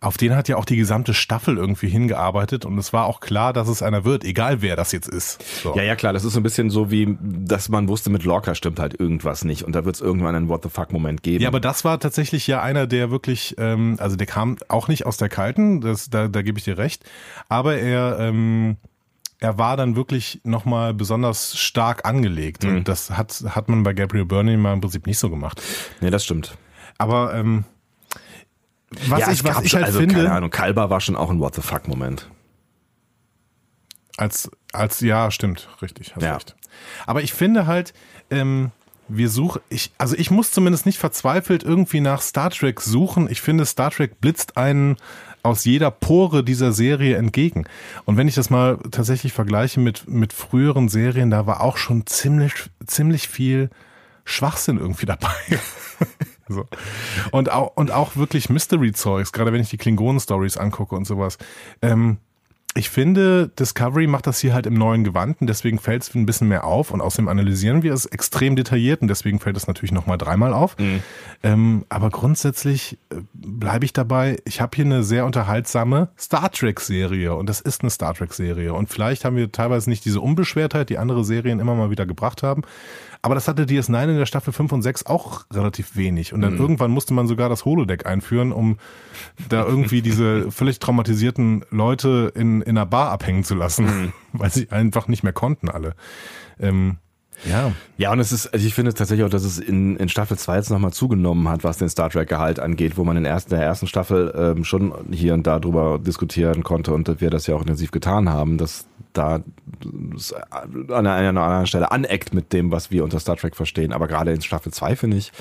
auf 0.00 0.16
den 0.16 0.36
hat 0.36 0.48
ja 0.48 0.56
auch 0.56 0.64
die 0.64 0.76
gesamte 0.76 1.12
Staffel 1.12 1.56
irgendwie 1.56 1.88
hingearbeitet 1.88 2.64
und 2.64 2.78
es 2.78 2.92
war 2.92 3.06
auch 3.06 3.18
klar, 3.18 3.52
dass 3.52 3.66
es 3.66 3.82
einer 3.82 4.04
wird, 4.04 4.24
egal 4.24 4.62
wer 4.62 4.76
das 4.76 4.92
jetzt 4.92 5.08
ist. 5.08 5.42
So. 5.62 5.74
Ja, 5.74 5.82
ja, 5.82 5.96
klar, 5.96 6.12
das 6.12 6.24
ist 6.24 6.34
so 6.34 6.40
ein 6.40 6.44
bisschen 6.44 6.70
so 6.70 6.92
wie, 6.92 7.18
dass 7.20 7.68
man 7.68 7.88
wusste, 7.88 8.08
mit 8.08 8.22
Lorca 8.22 8.54
stimmt 8.54 8.78
halt 8.78 8.98
irgendwas 8.98 9.44
nicht 9.44 9.64
und 9.64 9.72
da 9.74 9.84
wird 9.84 9.96
es 9.96 10.00
irgendwann 10.00 10.36
einen 10.36 10.48
What 10.48 10.62
the 10.62 10.68
fuck-Moment 10.68 11.24
geben. 11.24 11.42
Ja, 11.42 11.48
aber 11.48 11.58
das 11.58 11.84
war 11.84 11.98
tatsächlich 11.98 12.46
ja 12.46 12.62
einer, 12.62 12.86
der 12.86 13.10
wirklich, 13.10 13.56
ähm, 13.58 13.96
also 13.98 14.14
der 14.14 14.28
kam 14.28 14.56
auch 14.68 14.86
nicht 14.86 15.04
aus 15.04 15.16
der 15.16 15.28
Kalten, 15.28 15.80
das, 15.80 16.10
da, 16.10 16.28
da 16.28 16.42
gebe 16.42 16.58
ich 16.58 16.64
dir 16.64 16.78
recht, 16.78 17.04
aber 17.48 17.78
er, 17.78 18.18
ähm, 18.20 18.76
er 19.40 19.56
war 19.58 19.76
dann 19.76 19.94
wirklich 19.96 20.40
nochmal 20.44 20.94
besonders 20.94 21.56
stark 21.58 22.04
angelegt 22.04 22.64
Mhm. 22.64 22.76
und 22.78 22.88
das 22.88 23.10
hat, 23.10 23.44
hat 23.50 23.68
man 23.68 23.82
bei 23.84 23.92
Gabriel 23.94 24.24
Byrne 24.24 24.56
mal 24.58 24.72
im 24.72 24.80
Prinzip 24.80 25.06
nicht 25.06 25.18
so 25.18 25.30
gemacht. 25.30 25.62
Nee, 26.00 26.10
das 26.10 26.24
stimmt. 26.24 26.56
Aber 26.98 27.34
ähm, 27.34 27.64
was 29.06 29.20
ja, 29.20 29.30
ich, 29.30 29.44
was 29.44 29.62
ich 29.62 29.74
halt 29.74 29.84
also, 29.84 30.00
finde, 30.00 30.14
Keine 30.16 30.32
Ahnung, 30.32 30.50
Kalber 30.50 30.90
war 30.90 31.00
schon 31.00 31.14
auch 31.16 31.30
ein 31.30 31.38
What 31.40 31.54
the 31.54 31.62
fuck-Moment. 31.62 32.28
als, 34.16 34.50
als, 34.72 35.00
ja, 35.00 35.30
stimmt, 35.30 35.68
richtig, 35.82 36.14
hast 36.16 36.22
Ja. 36.22 36.34
recht. 36.34 36.56
Aber 37.06 37.22
ich 37.22 37.32
finde 37.32 37.66
halt, 37.66 37.92
ähm, 38.30 38.72
wir 39.08 39.30
suchen, 39.30 39.62
ich, 39.68 39.92
also 39.98 40.16
ich 40.16 40.30
muss 40.30 40.50
zumindest 40.52 40.84
nicht 40.86 40.98
verzweifelt 40.98 41.62
irgendwie 41.62 42.00
nach 42.00 42.20
Star 42.20 42.50
Trek 42.50 42.80
suchen. 42.80 43.30
Ich 43.30 43.40
finde, 43.40 43.64
Star 43.64 43.90
Trek 43.90 44.20
blitzt 44.20 44.56
einen 44.56 44.96
aus 45.42 45.64
jeder 45.64 45.90
Pore 45.90 46.44
dieser 46.44 46.72
Serie 46.72 47.16
entgegen. 47.16 47.66
Und 48.04 48.16
wenn 48.16 48.28
ich 48.28 48.34
das 48.34 48.50
mal 48.50 48.78
tatsächlich 48.90 49.32
vergleiche 49.32 49.80
mit, 49.80 50.08
mit 50.08 50.32
früheren 50.32 50.88
Serien, 50.88 51.30
da 51.30 51.46
war 51.46 51.60
auch 51.62 51.76
schon 51.76 52.06
ziemlich, 52.06 52.52
ziemlich 52.86 53.28
viel 53.28 53.70
Schwachsinn 54.24 54.78
irgendwie 54.78 55.06
dabei. 55.06 55.34
so. 56.48 56.66
Und 57.30 57.50
auch, 57.50 57.72
und 57.76 57.90
auch 57.90 58.16
wirklich 58.16 58.50
Mystery-Zeugs, 58.50 59.32
gerade 59.32 59.52
wenn 59.52 59.60
ich 59.60 59.70
die 59.70 59.78
Klingonen-Stories 59.78 60.56
angucke 60.56 60.94
und 60.94 61.06
sowas. 61.06 61.38
Ähm, 61.82 62.18
ich 62.74 62.90
finde, 62.90 63.48
Discovery 63.58 64.06
macht 64.06 64.26
das 64.26 64.38
hier 64.38 64.54
halt 64.54 64.66
im 64.66 64.74
neuen 64.74 65.02
Gewand 65.02 65.40
und 65.40 65.48
deswegen 65.48 65.78
fällt 65.78 66.02
es 66.02 66.14
ein 66.14 66.26
bisschen 66.26 66.48
mehr 66.48 66.64
auf 66.64 66.90
und 66.90 67.00
außerdem 67.00 67.26
analysieren 67.26 67.82
wir 67.82 67.92
es 67.92 68.06
extrem 68.06 68.56
detailliert 68.56 69.02
und 69.02 69.08
deswegen 69.08 69.40
fällt 69.40 69.56
es 69.56 69.66
natürlich 69.66 69.90
nochmal 69.90 70.18
dreimal 70.18 70.52
auf. 70.52 70.78
Mhm. 70.78 71.02
Ähm, 71.42 71.84
aber 71.88 72.10
grundsätzlich 72.10 72.98
äh, 73.10 73.16
bleibe 73.32 73.84
ich 73.84 73.92
dabei, 73.92 74.36
ich 74.44 74.60
habe 74.60 74.76
hier 74.76 74.84
eine 74.84 75.02
sehr 75.02 75.24
unterhaltsame 75.24 76.10
Star 76.18 76.52
Trek-Serie 76.52 77.34
und 77.34 77.48
das 77.48 77.60
ist 77.60 77.80
eine 77.80 77.90
Star 77.90 78.14
Trek-Serie 78.14 78.72
und 78.72 78.88
vielleicht 78.88 79.24
haben 79.24 79.36
wir 79.36 79.50
teilweise 79.50 79.90
nicht 79.90 80.04
diese 80.04 80.20
Unbeschwertheit, 80.20 80.90
die 80.90 80.98
andere 80.98 81.24
Serien 81.24 81.60
immer 81.60 81.74
mal 81.74 81.90
wieder 81.90 82.06
gebracht 82.06 82.42
haben, 82.42 82.62
aber 83.22 83.34
das 83.34 83.48
hatte 83.48 83.64
DS9 83.64 84.10
in 84.10 84.16
der 84.16 84.26
Staffel 84.26 84.52
5 84.52 84.72
und 84.72 84.82
6 84.82 85.06
auch 85.06 85.44
relativ 85.52 85.96
wenig. 85.96 86.32
Und 86.32 86.40
dann 86.40 86.54
mhm. 86.54 86.60
irgendwann 86.60 86.90
musste 86.90 87.14
man 87.14 87.26
sogar 87.26 87.48
das 87.48 87.64
Holodeck 87.64 88.06
einführen, 88.06 88.52
um 88.52 88.78
da 89.48 89.64
irgendwie 89.64 90.02
diese 90.02 90.50
völlig 90.50 90.78
traumatisierten 90.78 91.64
Leute 91.70 92.32
in, 92.34 92.62
in 92.62 92.76
einer 92.76 92.86
Bar 92.86 93.10
abhängen 93.10 93.44
zu 93.44 93.54
lassen, 93.54 93.84
mhm. 93.84 94.12
weil 94.32 94.50
sie 94.50 94.70
einfach 94.70 95.08
nicht 95.08 95.22
mehr 95.22 95.32
konnten 95.32 95.68
alle. 95.68 95.94
Ähm, 96.60 96.98
ja. 97.44 97.72
Ja, 97.96 98.12
und 98.12 98.20
es 98.20 98.32
ist, 98.32 98.46
also 98.48 98.66
ich 98.66 98.74
finde 98.74 98.94
tatsächlich 98.94 99.24
auch, 99.24 99.30
dass 99.30 99.44
es 99.44 99.58
in, 99.58 99.96
in 99.96 100.08
Staffel 100.08 100.38
2 100.38 100.56
jetzt 100.56 100.70
nochmal 100.70 100.92
zugenommen 100.92 101.48
hat, 101.48 101.64
was 101.64 101.78
den 101.78 101.88
Star 101.88 102.10
Trek-Gehalt 102.10 102.60
angeht, 102.60 102.96
wo 102.96 103.04
man 103.04 103.16
in 103.16 103.24
der 103.24 103.32
ersten, 103.32 103.50
der 103.50 103.62
ersten 103.62 103.86
Staffel 103.86 104.32
ähm, 104.36 104.64
schon 104.64 104.92
hier 105.10 105.34
und 105.34 105.46
da 105.46 105.58
drüber 105.58 105.98
diskutieren 105.98 106.62
konnte 106.62 106.92
und 106.92 107.20
wir 107.20 107.30
das 107.30 107.46
ja 107.46 107.54
auch 107.54 107.60
intensiv 107.60 107.90
getan 107.90 108.28
haben, 108.28 108.58
dass 108.58 108.86
da 109.12 109.40
an 109.84 110.88
einer, 110.88 111.12
an 111.12 111.26
einer 111.26 111.42
anderen 111.42 111.66
Stelle 111.66 111.90
aneckt 111.90 112.34
mit 112.34 112.52
dem, 112.52 112.70
was 112.70 112.90
wir 112.90 113.04
unter 113.04 113.18
Star 113.18 113.36
Trek 113.36 113.56
verstehen. 113.56 113.92
Aber 113.92 114.06
gerade 114.06 114.32
in 114.32 114.42
Staffel 114.42 114.72
2, 114.72 114.96
finde 114.96 115.16
ich, 115.16 115.32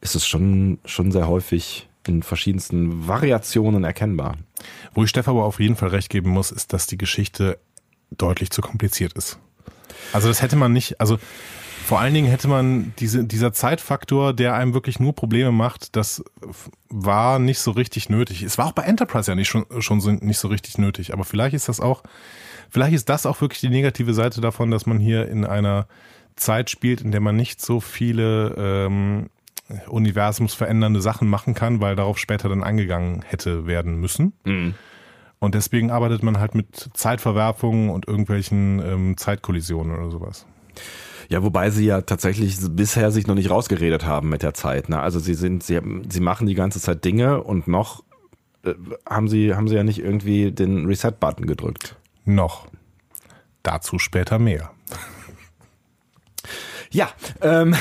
ist 0.00 0.14
es 0.14 0.26
schon, 0.26 0.78
schon 0.84 1.12
sehr 1.12 1.28
häufig 1.28 1.88
in 2.06 2.22
verschiedensten 2.22 3.06
Variationen 3.06 3.84
erkennbar. 3.84 4.36
Wo 4.94 5.04
ich 5.04 5.10
Stefan 5.10 5.36
aber 5.36 5.44
auf 5.44 5.60
jeden 5.60 5.76
Fall 5.76 5.90
recht 5.90 6.10
geben 6.10 6.30
muss, 6.30 6.50
ist, 6.50 6.72
dass 6.72 6.86
die 6.86 6.98
Geschichte 6.98 7.58
deutlich 8.10 8.50
zu 8.50 8.60
kompliziert 8.60 9.14
ist. 9.14 9.38
Also 10.12 10.28
das 10.28 10.42
hätte 10.42 10.56
man 10.56 10.72
nicht, 10.72 11.00
also 11.00 11.18
vor 11.84 12.00
allen 12.00 12.14
Dingen 12.14 12.28
hätte 12.28 12.48
man 12.48 12.94
diese, 12.98 13.24
dieser 13.24 13.52
Zeitfaktor, 13.52 14.32
der 14.32 14.54
einem 14.54 14.72
wirklich 14.72 15.00
nur 15.00 15.14
Probleme 15.14 15.52
macht, 15.52 15.96
das 15.96 16.24
war 16.88 17.38
nicht 17.38 17.58
so 17.58 17.72
richtig 17.72 18.08
nötig. 18.08 18.42
Es 18.42 18.56
war 18.56 18.66
auch 18.66 18.72
bei 18.72 18.82
Enterprise 18.82 19.30
ja 19.30 19.34
nicht 19.34 19.48
schon, 19.48 19.66
schon 19.80 20.00
so, 20.00 20.10
nicht 20.12 20.38
so 20.38 20.48
richtig 20.48 20.78
nötig, 20.78 21.12
aber 21.12 21.24
vielleicht 21.24 21.54
ist 21.54 21.68
das 21.68 21.80
auch, 21.80 22.02
vielleicht 22.70 22.94
ist 22.94 23.08
das 23.08 23.26
auch 23.26 23.40
wirklich 23.40 23.60
die 23.60 23.68
negative 23.68 24.14
Seite 24.14 24.40
davon, 24.40 24.70
dass 24.70 24.86
man 24.86 25.00
hier 25.00 25.28
in 25.28 25.44
einer 25.44 25.86
Zeit 26.36 26.70
spielt, 26.70 27.00
in 27.00 27.10
der 27.10 27.20
man 27.20 27.36
nicht 27.36 27.60
so 27.60 27.80
viele 27.80 28.54
ähm, 28.56 29.28
universumsverändernde 29.88 31.00
Sachen 31.00 31.28
machen 31.28 31.54
kann, 31.54 31.80
weil 31.80 31.96
darauf 31.96 32.18
später 32.18 32.48
dann 32.48 32.62
eingegangen 32.62 33.22
hätte 33.22 33.66
werden 33.66 33.96
müssen. 33.96 34.32
Mhm. 34.44 34.74
Und 35.42 35.56
deswegen 35.56 35.90
arbeitet 35.90 36.22
man 36.22 36.38
halt 36.38 36.54
mit 36.54 36.90
Zeitverwerfungen 36.94 37.90
und 37.90 38.06
irgendwelchen 38.06 38.78
ähm, 38.78 39.16
Zeitkollisionen 39.16 39.92
oder 39.92 40.08
sowas. 40.08 40.46
Ja, 41.28 41.42
wobei 41.42 41.70
sie 41.70 41.84
ja 41.84 42.02
tatsächlich 42.02 42.58
bisher 42.60 43.10
sich 43.10 43.26
noch 43.26 43.34
nicht 43.34 43.50
rausgeredet 43.50 44.06
haben 44.06 44.28
mit 44.28 44.44
der 44.44 44.54
Zeit. 44.54 44.88
Ne? 44.88 45.00
Also 45.00 45.18
sie 45.18 45.34
sind, 45.34 45.64
sie, 45.64 45.80
sie 46.08 46.20
machen 46.20 46.46
die 46.46 46.54
ganze 46.54 46.80
Zeit 46.80 47.04
Dinge 47.04 47.42
und 47.42 47.66
noch 47.66 48.04
äh, 48.62 48.74
haben 49.04 49.26
sie, 49.26 49.56
haben 49.56 49.66
sie 49.66 49.74
ja 49.74 49.82
nicht 49.82 49.98
irgendwie 49.98 50.52
den 50.52 50.86
Reset-Button 50.86 51.46
gedrückt. 51.46 51.96
Noch. 52.24 52.68
Dazu 53.64 53.98
später 53.98 54.38
mehr. 54.38 54.70
Ja, 56.92 57.10
ähm, 57.40 57.74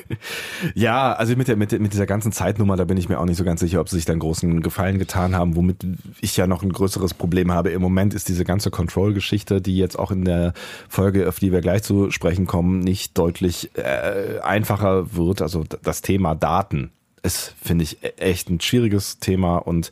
ja, 0.74 1.12
also 1.12 1.36
mit, 1.36 1.48
der, 1.48 1.56
mit, 1.56 1.78
mit 1.78 1.92
dieser 1.92 2.06
ganzen 2.06 2.32
Zeitnummer, 2.32 2.76
da 2.76 2.84
bin 2.84 2.96
ich 2.96 3.08
mir 3.08 3.20
auch 3.20 3.26
nicht 3.26 3.36
so 3.36 3.44
ganz 3.44 3.60
sicher, 3.60 3.80
ob 3.80 3.88
sie 3.88 3.96
sich 3.96 4.06
da 4.06 4.12
einen 4.12 4.20
großen 4.20 4.62
Gefallen 4.62 4.98
getan 4.98 5.36
haben. 5.36 5.56
Womit 5.56 5.86
ich 6.20 6.36
ja 6.36 6.46
noch 6.46 6.62
ein 6.62 6.72
größeres 6.72 7.14
Problem 7.14 7.52
habe 7.52 7.70
im 7.70 7.82
Moment 7.82 8.14
ist 8.14 8.28
diese 8.28 8.44
ganze 8.44 8.70
Control-Geschichte, 8.70 9.60
die 9.60 9.76
jetzt 9.76 9.98
auch 9.98 10.10
in 10.10 10.24
der 10.24 10.54
Folge, 10.88 11.28
auf 11.28 11.38
die 11.38 11.52
wir 11.52 11.60
gleich 11.60 11.82
zu 11.82 12.10
sprechen 12.10 12.46
kommen, 12.46 12.80
nicht 12.80 13.18
deutlich 13.18 13.70
äh, 13.76 14.40
einfacher 14.40 15.14
wird. 15.14 15.42
Also 15.42 15.64
das 15.82 16.02
Thema 16.02 16.34
Daten 16.34 16.90
ist, 17.22 17.54
finde 17.62 17.84
ich, 17.84 18.02
e-, 18.02 18.14
echt 18.16 18.48
ein 18.48 18.60
schwieriges 18.60 19.18
Thema 19.18 19.56
und 19.58 19.90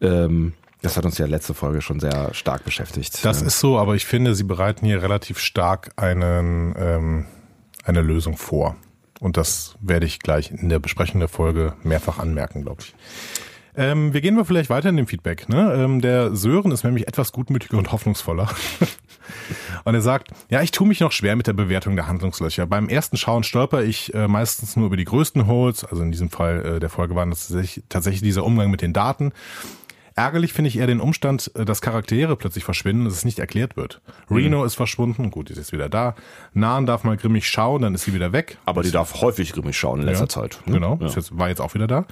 ähm, 0.00 0.52
das 0.82 0.96
hat 0.96 1.04
uns 1.04 1.18
ja 1.18 1.26
letzte 1.26 1.54
Folge 1.54 1.80
schon 1.80 1.98
sehr 1.98 2.32
stark 2.34 2.64
beschäftigt. 2.64 3.24
Das 3.24 3.42
ist 3.42 3.58
so, 3.58 3.78
aber 3.78 3.96
ich 3.96 4.06
finde, 4.06 4.34
sie 4.34 4.44
bereiten 4.44 4.86
hier 4.86 5.02
relativ 5.02 5.38
stark 5.40 5.90
einen 5.96 6.74
ähm, 6.78 7.26
eine 7.88 8.02
Lösung 8.02 8.36
vor. 8.36 8.76
Und 9.20 9.36
das 9.36 9.76
werde 9.80 10.06
ich 10.06 10.20
gleich 10.20 10.50
in 10.50 10.68
der 10.68 10.78
Besprechung 10.78 11.20
der 11.20 11.28
Folge 11.28 11.74
mehrfach 11.82 12.18
anmerken, 12.18 12.62
glaube 12.62 12.82
ich. 12.82 12.94
Ähm, 13.78 14.12
wir 14.12 14.20
gehen 14.20 14.34
mal 14.34 14.44
vielleicht 14.44 14.70
weiter 14.70 14.88
in 14.88 14.96
dem 14.96 15.06
Feedback. 15.06 15.48
Ne? 15.48 15.72
Ähm, 15.72 16.00
der 16.00 16.34
Sören 16.34 16.72
ist 16.72 16.82
nämlich 16.82 17.06
etwas 17.06 17.30
gutmütiger 17.30 17.78
und 17.78 17.92
hoffnungsvoller. 17.92 18.48
und 19.84 19.94
er 19.94 20.00
sagt, 20.00 20.30
ja, 20.50 20.62
ich 20.62 20.72
tue 20.72 20.86
mich 20.86 20.98
noch 20.98 21.12
schwer 21.12 21.36
mit 21.36 21.46
der 21.46 21.52
Bewertung 21.52 21.94
der 21.94 22.08
Handlungslöcher. 22.08 22.66
Beim 22.66 22.88
ersten 22.88 23.16
Schauen 23.16 23.44
stolper 23.44 23.84
ich 23.84 24.12
äh, 24.14 24.26
meistens 24.26 24.76
nur 24.76 24.86
über 24.86 24.96
die 24.96 25.04
größten 25.04 25.46
Holes. 25.46 25.84
Also 25.84 26.02
in 26.02 26.10
diesem 26.10 26.28
Fall 26.28 26.64
äh, 26.64 26.80
der 26.80 26.88
Folge 26.88 27.14
war 27.14 27.24
das 27.26 27.54
tatsächlich 27.88 28.22
dieser 28.22 28.44
Umgang 28.44 28.70
mit 28.70 28.82
den 28.82 28.92
Daten. 28.92 29.32
Ärgerlich 30.18 30.52
finde 30.52 30.66
ich 30.66 30.76
eher 30.76 30.88
den 30.88 30.98
Umstand, 30.98 31.52
äh, 31.54 31.64
dass 31.64 31.80
Charaktere 31.80 32.34
plötzlich 32.34 32.64
verschwinden, 32.64 33.04
dass 33.04 33.14
es 33.14 33.24
nicht 33.24 33.38
erklärt 33.38 33.76
wird. 33.76 34.00
Reno 34.28 34.58
mhm. 34.58 34.66
ist 34.66 34.74
verschwunden, 34.74 35.30
gut, 35.30 35.48
die 35.48 35.52
ist 35.52 35.58
jetzt 35.60 35.72
wieder 35.72 35.88
da. 35.88 36.16
Nahen 36.54 36.86
darf 36.86 37.04
mal 37.04 37.16
grimmig 37.16 37.46
schauen, 37.46 37.82
dann 37.82 37.94
ist 37.94 38.02
sie 38.02 38.12
wieder 38.12 38.32
weg. 38.32 38.58
Aber 38.64 38.82
die 38.82 38.90
darf 38.90 39.22
häufig 39.22 39.52
grimmig 39.52 39.78
schauen 39.78 40.00
in 40.00 40.06
letzter 40.06 40.24
ja, 40.24 40.28
Zeit. 40.28 40.60
Ne? 40.66 40.74
Genau, 40.74 40.98
ja. 41.00 41.06
jetzt, 41.06 41.38
war 41.38 41.48
jetzt 41.48 41.60
auch 41.60 41.74
wieder 41.74 41.86
da. 41.86 42.04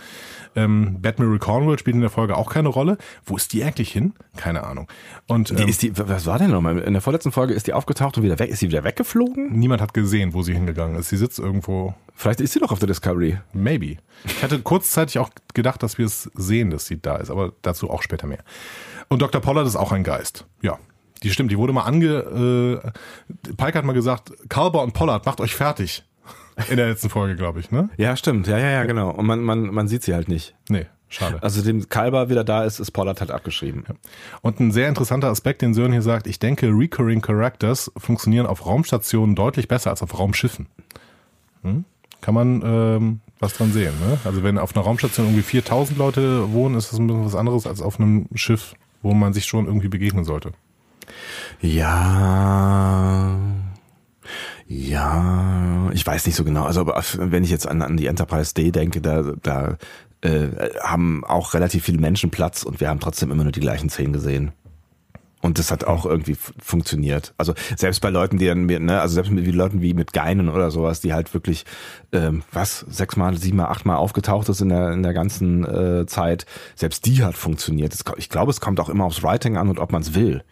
Ähm, 0.54 1.02
Batman 1.02 1.36
Cornwall 1.40 1.80
spielt 1.80 1.96
in 1.96 2.00
der 2.00 2.10
Folge 2.10 2.36
auch 2.36 2.48
keine 2.48 2.68
Rolle. 2.68 2.96
Wo 3.24 3.36
ist 3.36 3.52
die 3.52 3.64
eigentlich 3.64 3.90
hin? 3.90 4.14
Keine 4.36 4.62
Ahnung. 4.62 4.86
Und 5.26 5.50
ähm, 5.50 5.56
die 5.56 5.68
ist 5.68 5.82
die, 5.82 5.98
was 5.98 6.26
war 6.26 6.38
denn 6.38 6.52
nochmal? 6.52 6.78
In 6.78 6.92
der 6.92 7.02
vorletzten 7.02 7.32
Folge 7.32 7.54
ist 7.54 7.66
die 7.66 7.72
aufgetaucht 7.72 8.16
und 8.18 8.22
wieder 8.22 8.38
weg. 8.38 8.50
Ist 8.50 8.60
sie 8.60 8.68
wieder 8.68 8.84
weggeflogen? 8.84 9.50
Niemand 9.58 9.82
hat 9.82 9.94
gesehen, 9.94 10.32
wo 10.32 10.42
sie 10.42 10.54
hingegangen 10.54 10.96
ist. 10.96 11.08
Sie 11.08 11.16
sitzt 11.16 11.40
irgendwo. 11.40 11.94
Vielleicht 12.14 12.40
ist 12.40 12.52
sie 12.52 12.60
doch 12.60 12.70
auf 12.70 12.78
der 12.78 12.86
Discovery. 12.86 13.38
Maybe. 13.52 13.96
Ich 14.24 14.42
hatte 14.42 14.60
kurzzeitig 14.60 15.18
auch 15.18 15.30
gedacht, 15.54 15.82
dass 15.82 15.98
wir 15.98 16.06
es 16.06 16.30
sehen, 16.34 16.70
dass 16.70 16.86
sie 16.86 17.00
da 17.00 17.16
ist, 17.16 17.30
aber 17.30 17.52
dazu 17.62 17.90
auch 17.90 17.95
später 18.02 18.26
mehr. 18.26 18.44
Und 19.08 19.22
Dr. 19.22 19.40
Pollard 19.40 19.66
ist 19.66 19.76
auch 19.76 19.92
ein 19.92 20.04
Geist. 20.04 20.46
Ja. 20.62 20.78
Die 21.22 21.30
stimmt, 21.30 21.50
die 21.50 21.58
wurde 21.58 21.72
mal 21.72 21.84
ange. 21.84 22.82
Äh, 22.84 23.54
Pike 23.56 23.78
hat 23.78 23.84
mal 23.84 23.92
gesagt, 23.94 24.32
Kalber 24.48 24.82
und 24.82 24.92
Pollard, 24.92 25.24
macht 25.26 25.40
euch 25.40 25.54
fertig. 25.54 26.04
In 26.68 26.76
der 26.76 26.88
letzten 26.88 27.10
Folge, 27.10 27.36
glaube 27.36 27.60
ich, 27.60 27.70
ne? 27.70 27.90
Ja, 27.96 28.16
stimmt. 28.16 28.46
Ja, 28.46 28.58
ja, 28.58 28.70
ja, 28.70 28.84
genau. 28.84 29.10
Und 29.10 29.26
man, 29.26 29.40
man, 29.40 29.66
man 29.66 29.88
sieht 29.88 30.02
sie 30.02 30.14
halt 30.14 30.28
nicht. 30.28 30.54
Nee. 30.68 30.86
Schade. 31.08 31.40
Also 31.40 31.62
dem 31.62 31.88
Kalber 31.88 32.30
wieder 32.30 32.42
da 32.42 32.64
ist, 32.64 32.80
ist 32.80 32.90
Pollard 32.90 33.20
halt 33.20 33.30
abgeschrieben. 33.30 33.84
Ja. 33.88 33.94
Und 34.42 34.58
ein 34.58 34.72
sehr 34.72 34.88
interessanter 34.88 35.28
Aspekt, 35.28 35.62
den 35.62 35.72
Sören 35.72 35.92
hier 35.92 36.02
sagt, 36.02 36.26
ich 36.26 36.40
denke, 36.40 36.68
Recurring 36.68 37.22
Characters 37.22 37.92
funktionieren 37.96 38.46
auf 38.46 38.66
Raumstationen 38.66 39.36
deutlich 39.36 39.68
besser 39.68 39.90
als 39.90 40.02
auf 40.02 40.18
Raumschiffen. 40.18 40.66
Hm? 41.62 41.84
Kann 42.20 42.34
man 42.34 42.62
ähm, 42.64 43.20
was 43.38 43.54
dran 43.54 43.72
sehen. 43.72 43.92
Ne? 44.00 44.18
Also 44.24 44.42
wenn 44.42 44.58
auf 44.58 44.74
einer 44.74 44.84
Raumstation 44.84 45.26
irgendwie 45.26 45.42
4000 45.42 45.98
Leute 45.98 46.52
wohnen, 46.52 46.74
ist 46.76 46.92
das 46.92 46.98
ein 46.98 47.06
bisschen 47.06 47.24
was 47.24 47.34
anderes 47.34 47.66
als 47.66 47.82
auf 47.82 48.00
einem 48.00 48.26
Schiff, 48.34 48.74
wo 49.02 49.12
man 49.14 49.32
sich 49.32 49.44
schon 49.44 49.66
irgendwie 49.66 49.88
begegnen 49.88 50.24
sollte. 50.24 50.52
Ja, 51.60 53.38
ja, 54.68 55.90
ich 55.92 56.04
weiß 56.04 56.26
nicht 56.26 56.34
so 56.34 56.44
genau. 56.44 56.64
Also 56.64 56.86
wenn 56.86 57.44
ich 57.44 57.50
jetzt 57.50 57.68
an, 57.68 57.82
an 57.82 57.96
die 57.96 58.06
Enterprise 58.06 58.52
D 58.52 58.72
denke, 58.72 59.00
da, 59.00 59.22
da 59.42 59.76
äh, 60.22 60.48
haben 60.82 61.24
auch 61.24 61.54
relativ 61.54 61.84
viele 61.84 61.98
Menschen 61.98 62.30
Platz 62.30 62.64
und 62.64 62.80
wir 62.80 62.88
haben 62.88 63.00
trotzdem 63.00 63.30
immer 63.30 63.44
nur 63.44 63.52
die 63.52 63.60
gleichen 63.60 63.90
Szenen 63.90 64.12
gesehen. 64.12 64.52
Und 65.42 65.60
das 65.60 65.70
hat 65.70 65.84
auch 65.84 66.06
irgendwie 66.06 66.36
funktioniert. 66.58 67.32
Also 67.38 67.54
selbst 67.76 68.00
bei 68.00 68.10
Leuten, 68.10 68.38
die 68.38 68.46
dann, 68.46 68.66
ne, 68.66 69.00
also 69.00 69.14
selbst 69.14 69.30
mit 69.30 69.46
Leuten 69.46 69.80
wie 69.82 69.94
mit 69.94 70.12
Geinen 70.12 70.48
oder 70.48 70.72
sowas, 70.72 71.00
die 71.00 71.12
halt 71.12 71.32
wirklich, 71.34 71.64
ähm, 72.12 72.42
was, 72.52 72.80
sechsmal, 72.80 73.36
siebenmal, 73.36 73.66
achtmal 73.66 73.96
aufgetaucht 73.96 74.48
ist 74.48 74.60
in 74.60 74.68
der, 74.68 74.92
in 74.92 75.02
der 75.02 75.12
ganzen 75.12 75.64
äh, 75.64 76.06
Zeit, 76.06 76.46
selbst 76.74 77.06
die 77.06 77.24
hat 77.24 77.36
funktioniert. 77.36 77.94
Ich 78.16 78.28
glaube, 78.28 78.50
es 78.50 78.60
kommt 78.60 78.80
auch 78.80 78.88
immer 78.88 79.04
aufs 79.04 79.22
Writing 79.22 79.56
an 79.56 79.68
und 79.68 79.78
ob 79.78 79.92
man 79.92 80.02
es 80.02 80.14
will. 80.14 80.42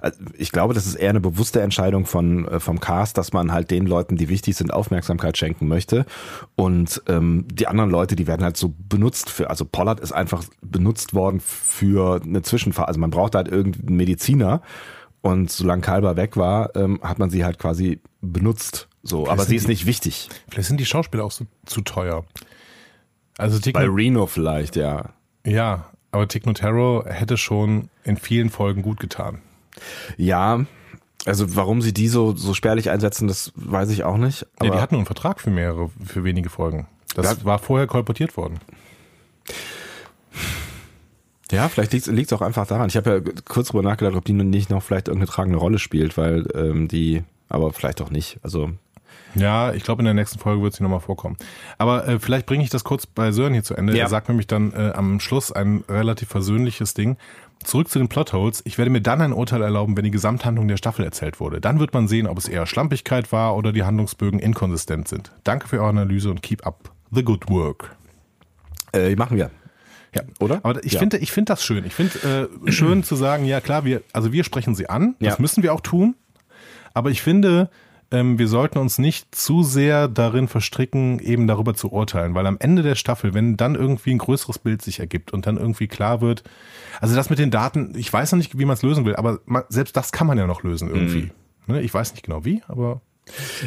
Also 0.00 0.18
ich 0.36 0.52
glaube, 0.52 0.74
das 0.74 0.86
ist 0.86 0.94
eher 0.94 1.10
eine 1.10 1.20
bewusste 1.20 1.60
Entscheidung 1.60 2.06
von 2.06 2.46
äh, 2.48 2.60
vom 2.60 2.80
Cast, 2.80 3.18
dass 3.18 3.32
man 3.32 3.52
halt 3.52 3.70
den 3.70 3.86
Leuten, 3.86 4.16
die 4.16 4.28
wichtig 4.28 4.56
sind, 4.56 4.72
Aufmerksamkeit 4.72 5.36
schenken 5.36 5.68
möchte. 5.68 6.06
Und 6.54 7.02
ähm, 7.08 7.46
die 7.50 7.66
anderen 7.66 7.90
Leute, 7.90 8.16
die 8.16 8.26
werden 8.26 8.44
halt 8.44 8.56
so 8.56 8.74
benutzt 8.88 9.30
für, 9.30 9.50
also 9.50 9.64
Pollard 9.64 10.00
ist 10.00 10.12
einfach 10.12 10.44
benutzt 10.62 11.14
worden 11.14 11.40
für 11.40 12.20
eine 12.22 12.42
Zwischenphase. 12.42 12.88
Also 12.88 13.00
man 13.00 13.10
braucht 13.10 13.34
halt 13.34 13.48
irgendeinen 13.48 13.96
Mediziner. 13.96 14.62
Und 15.22 15.50
solange 15.50 15.80
Kalber 15.80 16.16
weg 16.16 16.36
war, 16.36 16.76
ähm, 16.76 17.00
hat 17.02 17.18
man 17.18 17.30
sie 17.30 17.46
halt 17.46 17.58
quasi 17.58 18.00
benutzt 18.20 18.88
So, 19.06 19.28
aber 19.28 19.42
sind 19.42 19.50
sie 19.50 19.56
ist 19.56 19.64
die- 19.66 19.70
nicht 19.70 19.86
wichtig. 19.86 20.28
Vielleicht 20.48 20.68
sind 20.68 20.80
die 20.80 20.86
Schauspieler 20.86 21.24
auch 21.24 21.30
so, 21.30 21.46
zu 21.66 21.82
teuer. 21.82 22.24
Also 23.38 23.58
Tick, 23.58 23.74
Bei 23.74 23.86
Reno 23.86 24.26
vielleicht, 24.26 24.76
ja. 24.76 25.10
ja, 25.44 25.90
aber 26.10 26.26
Tick 26.28 26.46
Notaro 26.46 27.04
hätte 27.06 27.36
schon 27.36 27.90
in 28.04 28.16
vielen 28.16 28.48
Folgen 28.50 28.80
gut 28.82 28.98
getan. 29.00 29.40
Ja, 30.16 30.64
also 31.26 31.56
warum 31.56 31.82
sie 31.82 31.92
die 31.92 32.08
so, 32.08 32.34
so 32.36 32.54
spärlich 32.54 32.90
einsetzen, 32.90 33.28
das 33.28 33.52
weiß 33.56 33.90
ich 33.90 34.04
auch 34.04 34.16
nicht. 34.16 34.46
Aber 34.58 34.70
die 34.70 34.78
hatten 34.80 34.94
einen 34.96 35.06
Vertrag 35.06 35.40
für 35.40 35.50
mehrere, 35.50 35.90
für 36.04 36.22
wenige 36.24 36.48
Folgen. 36.48 36.86
Das 37.14 37.26
Ja. 37.38 37.44
war 37.44 37.58
vorher 37.58 37.86
kolportiert 37.86 38.36
worden. 38.36 38.58
ja, 41.50 41.68
vielleicht 41.68 41.92
liegt 41.92 42.08
es 42.08 42.32
auch 42.32 42.40
einfach 42.42 42.66
daran. 42.66 42.88
Ich 42.88 42.96
habe 42.96 43.10
ja 43.26 43.32
kurz 43.44 43.68
drüber 43.68 43.82
nachgedacht, 43.82 44.16
ob 44.16 44.24
die 44.24 44.32
nicht 44.32 44.70
noch 44.70 44.82
vielleicht 44.82 45.08
irgendeine 45.08 45.30
tragende 45.30 45.58
Rolle 45.58 45.78
spielt, 45.78 46.16
weil 46.16 46.46
ähm, 46.54 46.88
die, 46.88 47.22
aber 47.48 47.72
vielleicht 47.72 48.00
auch 48.00 48.10
nicht. 48.10 48.38
Also 48.42 48.70
Ja, 49.34 49.72
ich 49.72 49.82
glaube, 49.82 50.00
in 50.02 50.04
der 50.04 50.14
nächsten 50.14 50.38
Folge 50.38 50.62
wird 50.62 50.74
sie 50.74 50.82
nochmal 50.82 51.00
vorkommen. 51.00 51.36
Aber 51.78 52.06
äh, 52.06 52.18
vielleicht 52.20 52.46
bringe 52.46 52.62
ich 52.62 52.70
das 52.70 52.84
kurz 52.84 53.06
bei 53.06 53.32
Sören 53.32 53.52
hier 53.52 53.64
zu 53.64 53.74
Ende. 53.74 53.94
Ja. 53.96 54.04
Er 54.04 54.08
sagt 54.08 54.28
nämlich 54.28 54.46
dann 54.46 54.72
äh, 54.72 54.92
am 54.94 55.18
Schluss 55.20 55.50
ein 55.52 55.84
relativ 55.88 56.28
versöhnliches 56.28 56.94
Ding. 56.94 57.16
Zurück 57.64 57.88
zu 57.88 57.98
den 57.98 58.08
Plotholes. 58.08 58.60
Ich 58.66 58.76
werde 58.78 58.90
mir 58.90 59.00
dann 59.00 59.22
ein 59.22 59.32
Urteil 59.32 59.62
erlauben, 59.62 59.96
wenn 59.96 60.04
die 60.04 60.10
Gesamthandlung 60.10 60.68
der 60.68 60.76
Staffel 60.76 61.04
erzählt 61.04 61.40
wurde. 61.40 61.60
Dann 61.60 61.80
wird 61.80 61.94
man 61.94 62.08
sehen, 62.08 62.26
ob 62.26 62.36
es 62.38 62.46
eher 62.46 62.66
Schlampigkeit 62.66 63.32
war 63.32 63.56
oder 63.56 63.72
die 63.72 63.82
Handlungsbögen 63.84 64.38
inkonsistent 64.38 65.08
sind. 65.08 65.32
Danke 65.44 65.66
für 65.68 65.78
eure 65.78 65.88
Analyse 65.88 66.30
und 66.30 66.42
keep 66.42 66.66
up 66.66 66.90
the 67.10 67.22
good 67.24 67.48
work. 67.48 67.96
äh, 68.92 69.16
machen 69.16 69.36
wir. 69.36 69.50
Ja, 70.14 70.22
Oder? 70.38 70.60
Aber 70.62 70.84
ich 70.84 70.92
Ja. 70.92 71.00
finde, 71.00 71.18
ich 71.18 71.32
finde 71.32 71.50
das 71.52 71.64
schön. 71.64 71.84
Ich 71.84 71.94
finde 71.94 72.48
äh, 72.66 72.70
schön 72.70 73.02
zu 73.02 73.16
sagen, 73.16 73.44
ja 73.46 73.60
klar, 73.60 73.84
wir, 73.84 74.02
also 74.12 74.32
wir 74.32 74.44
sprechen 74.44 74.76
sie 74.76 74.88
an. 74.88 75.16
Das 75.18 75.34
Ja. 75.34 75.40
müssen 75.40 75.64
wir 75.64 75.72
auch 75.74 75.80
tun. 75.80 76.14
Aber 76.92 77.10
ich 77.10 77.20
finde, 77.20 77.68
ähm, 78.14 78.38
wir 78.38 78.46
sollten 78.46 78.78
uns 78.78 78.98
nicht 78.98 79.34
zu 79.34 79.64
sehr 79.64 80.06
darin 80.06 80.46
verstricken, 80.46 81.18
eben 81.18 81.48
darüber 81.48 81.74
zu 81.74 81.92
urteilen, 81.92 82.34
weil 82.34 82.46
am 82.46 82.56
Ende 82.60 82.82
der 82.82 82.94
Staffel, 82.94 83.34
wenn 83.34 83.56
dann 83.56 83.74
irgendwie 83.74 84.12
ein 84.12 84.18
größeres 84.18 84.60
Bild 84.60 84.82
sich 84.82 85.00
ergibt 85.00 85.32
und 85.32 85.46
dann 85.46 85.56
irgendwie 85.56 85.88
klar 85.88 86.20
wird, 86.20 86.44
also 87.00 87.16
das 87.16 87.28
mit 87.28 87.40
den 87.40 87.50
Daten, 87.50 87.92
ich 87.96 88.12
weiß 88.12 88.32
noch 88.32 88.38
nicht, 88.38 88.56
wie 88.56 88.64
man 88.64 88.74
es 88.74 88.82
lösen 88.82 89.04
will, 89.04 89.16
aber 89.16 89.40
man, 89.46 89.64
selbst 89.68 89.96
das 89.96 90.12
kann 90.12 90.28
man 90.28 90.38
ja 90.38 90.46
noch 90.46 90.62
lösen 90.62 90.88
irgendwie. 90.88 91.32
Mhm. 91.66 91.74
Ne? 91.74 91.82
Ich 91.82 91.92
weiß 91.92 92.12
nicht 92.12 92.24
genau 92.24 92.44
wie, 92.44 92.62
aber 92.68 93.00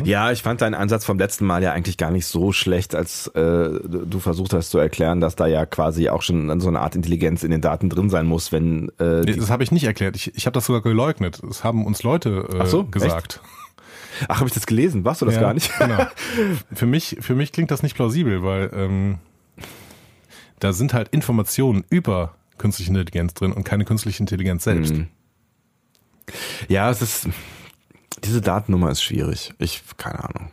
Ja, 0.03 0.31
ich 0.31 0.43
fand 0.43 0.61
deinen 0.61 0.75
Ansatz 0.75 1.03
vom 1.03 1.17
letzten 1.17 1.45
Mal 1.45 1.61
ja 1.63 1.73
eigentlich 1.73 1.97
gar 1.97 2.11
nicht 2.11 2.25
so 2.25 2.53
schlecht, 2.53 2.95
als 2.95 3.27
äh, 3.27 3.69
du 3.83 4.19
versucht 4.19 4.53
hast 4.53 4.69
zu 4.69 4.77
erklären, 4.77 5.19
dass 5.19 5.35
da 5.35 5.47
ja 5.47 5.65
quasi 5.65 6.07
auch 6.09 6.21
schon 6.21 6.59
so 6.61 6.69
eine 6.69 6.79
Art 6.79 6.95
Intelligenz 6.95 7.43
in 7.43 7.51
den 7.51 7.61
Daten 7.61 7.89
drin 7.89 8.09
sein 8.09 8.27
muss, 8.27 8.51
wenn 8.51 8.91
äh, 8.99 9.21
nee, 9.21 9.35
das 9.35 9.49
habe 9.49 9.63
ich 9.63 9.71
nicht 9.71 9.83
erklärt. 9.83 10.15
Ich, 10.15 10.33
ich 10.35 10.45
habe 10.45 10.53
das 10.53 10.67
sogar 10.67 10.81
geleugnet. 10.81 11.41
Das 11.45 11.63
haben 11.63 11.85
uns 11.85 12.03
Leute 12.03 12.47
äh, 12.53 12.59
Ach 12.61 12.67
so, 12.67 12.85
gesagt. 12.85 13.41
Ach, 14.27 14.37
habe 14.37 14.47
ich 14.47 14.53
das 14.53 14.65
gelesen? 14.65 15.05
Warst 15.05 15.21
du 15.21 15.25
das 15.25 15.35
Ja, 15.35 15.41
gar 15.41 15.53
nicht? 15.53 15.71
Genau. 15.77 16.05
Für 16.73 16.85
mich, 16.85 17.17
für 17.21 17.35
mich 17.35 17.51
klingt 17.51 17.71
das 17.71 17.83
nicht 17.83 17.95
plausibel, 17.95 18.43
weil 18.43 18.69
ähm, 18.73 19.17
da 20.59 20.73
sind 20.73 20.93
halt 20.93 21.09
Informationen 21.09 21.83
über 21.89 22.35
künstliche 22.57 22.89
Intelligenz 22.89 23.33
drin 23.33 23.51
und 23.51 23.63
keine 23.63 23.85
künstliche 23.85 24.19
Intelligenz 24.21 24.63
selbst. 24.63 24.93
Mhm. 24.93 25.07
Ja, 26.67 26.89
es 26.89 27.01
ist 27.01 27.27
diese 28.23 28.41
Datennummer 28.41 28.91
ist 28.91 29.03
schwierig. 29.03 29.53
Ich 29.59 29.83
keine 29.97 30.23
Ahnung. 30.23 30.51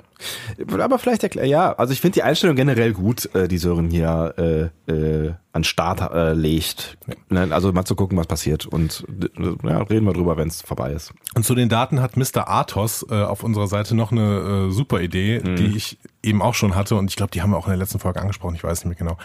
Aber 0.78 0.98
vielleicht 0.98 1.22
erklär, 1.22 1.46
ja, 1.46 1.72
also 1.72 1.92
ich 1.92 2.00
finde 2.00 2.14
die 2.14 2.22
Einstellung 2.22 2.56
generell 2.56 2.92
gut, 2.92 3.32
äh, 3.34 3.48
die 3.48 3.58
Sören 3.58 3.90
hier 3.90 4.70
äh, 4.86 4.92
äh, 4.92 5.32
an 5.52 5.64
Start 5.64 6.00
äh, 6.12 6.32
legt. 6.32 6.96
Ne? 7.30 7.48
Also 7.50 7.72
mal 7.72 7.84
zu 7.84 7.94
gucken, 7.94 8.18
was 8.18 8.26
passiert. 8.26 8.66
Und 8.66 9.04
äh, 9.38 9.68
ja, 9.68 9.78
reden 9.82 10.06
wir 10.06 10.12
drüber, 10.12 10.36
wenn 10.36 10.48
es 10.48 10.62
vorbei 10.62 10.92
ist. 10.92 11.12
Und 11.34 11.44
zu 11.44 11.54
den 11.54 11.68
Daten 11.68 12.00
hat 12.00 12.16
Mr. 12.16 12.48
Athos 12.48 13.04
äh, 13.10 13.14
auf 13.22 13.42
unserer 13.42 13.66
Seite 13.66 13.94
noch 13.94 14.12
eine 14.12 14.68
äh, 14.68 14.72
super 14.72 15.00
Idee, 15.00 15.40
Mhm. 15.44 15.56
die 15.56 15.76
ich 15.76 15.98
eben 16.22 16.42
auch 16.42 16.54
schon 16.54 16.74
hatte 16.74 16.94
und 16.96 17.10
ich 17.10 17.16
glaube, 17.16 17.30
die 17.32 17.42
haben 17.42 17.50
wir 17.50 17.56
auch 17.58 17.66
in 17.66 17.70
der 17.72 17.78
letzten 17.78 17.98
Folge 17.98 18.20
angesprochen, 18.20 18.54
ich 18.54 18.64
weiß 18.64 18.84
nicht 18.84 18.98
mehr 18.98 19.08
genau. 19.08 19.18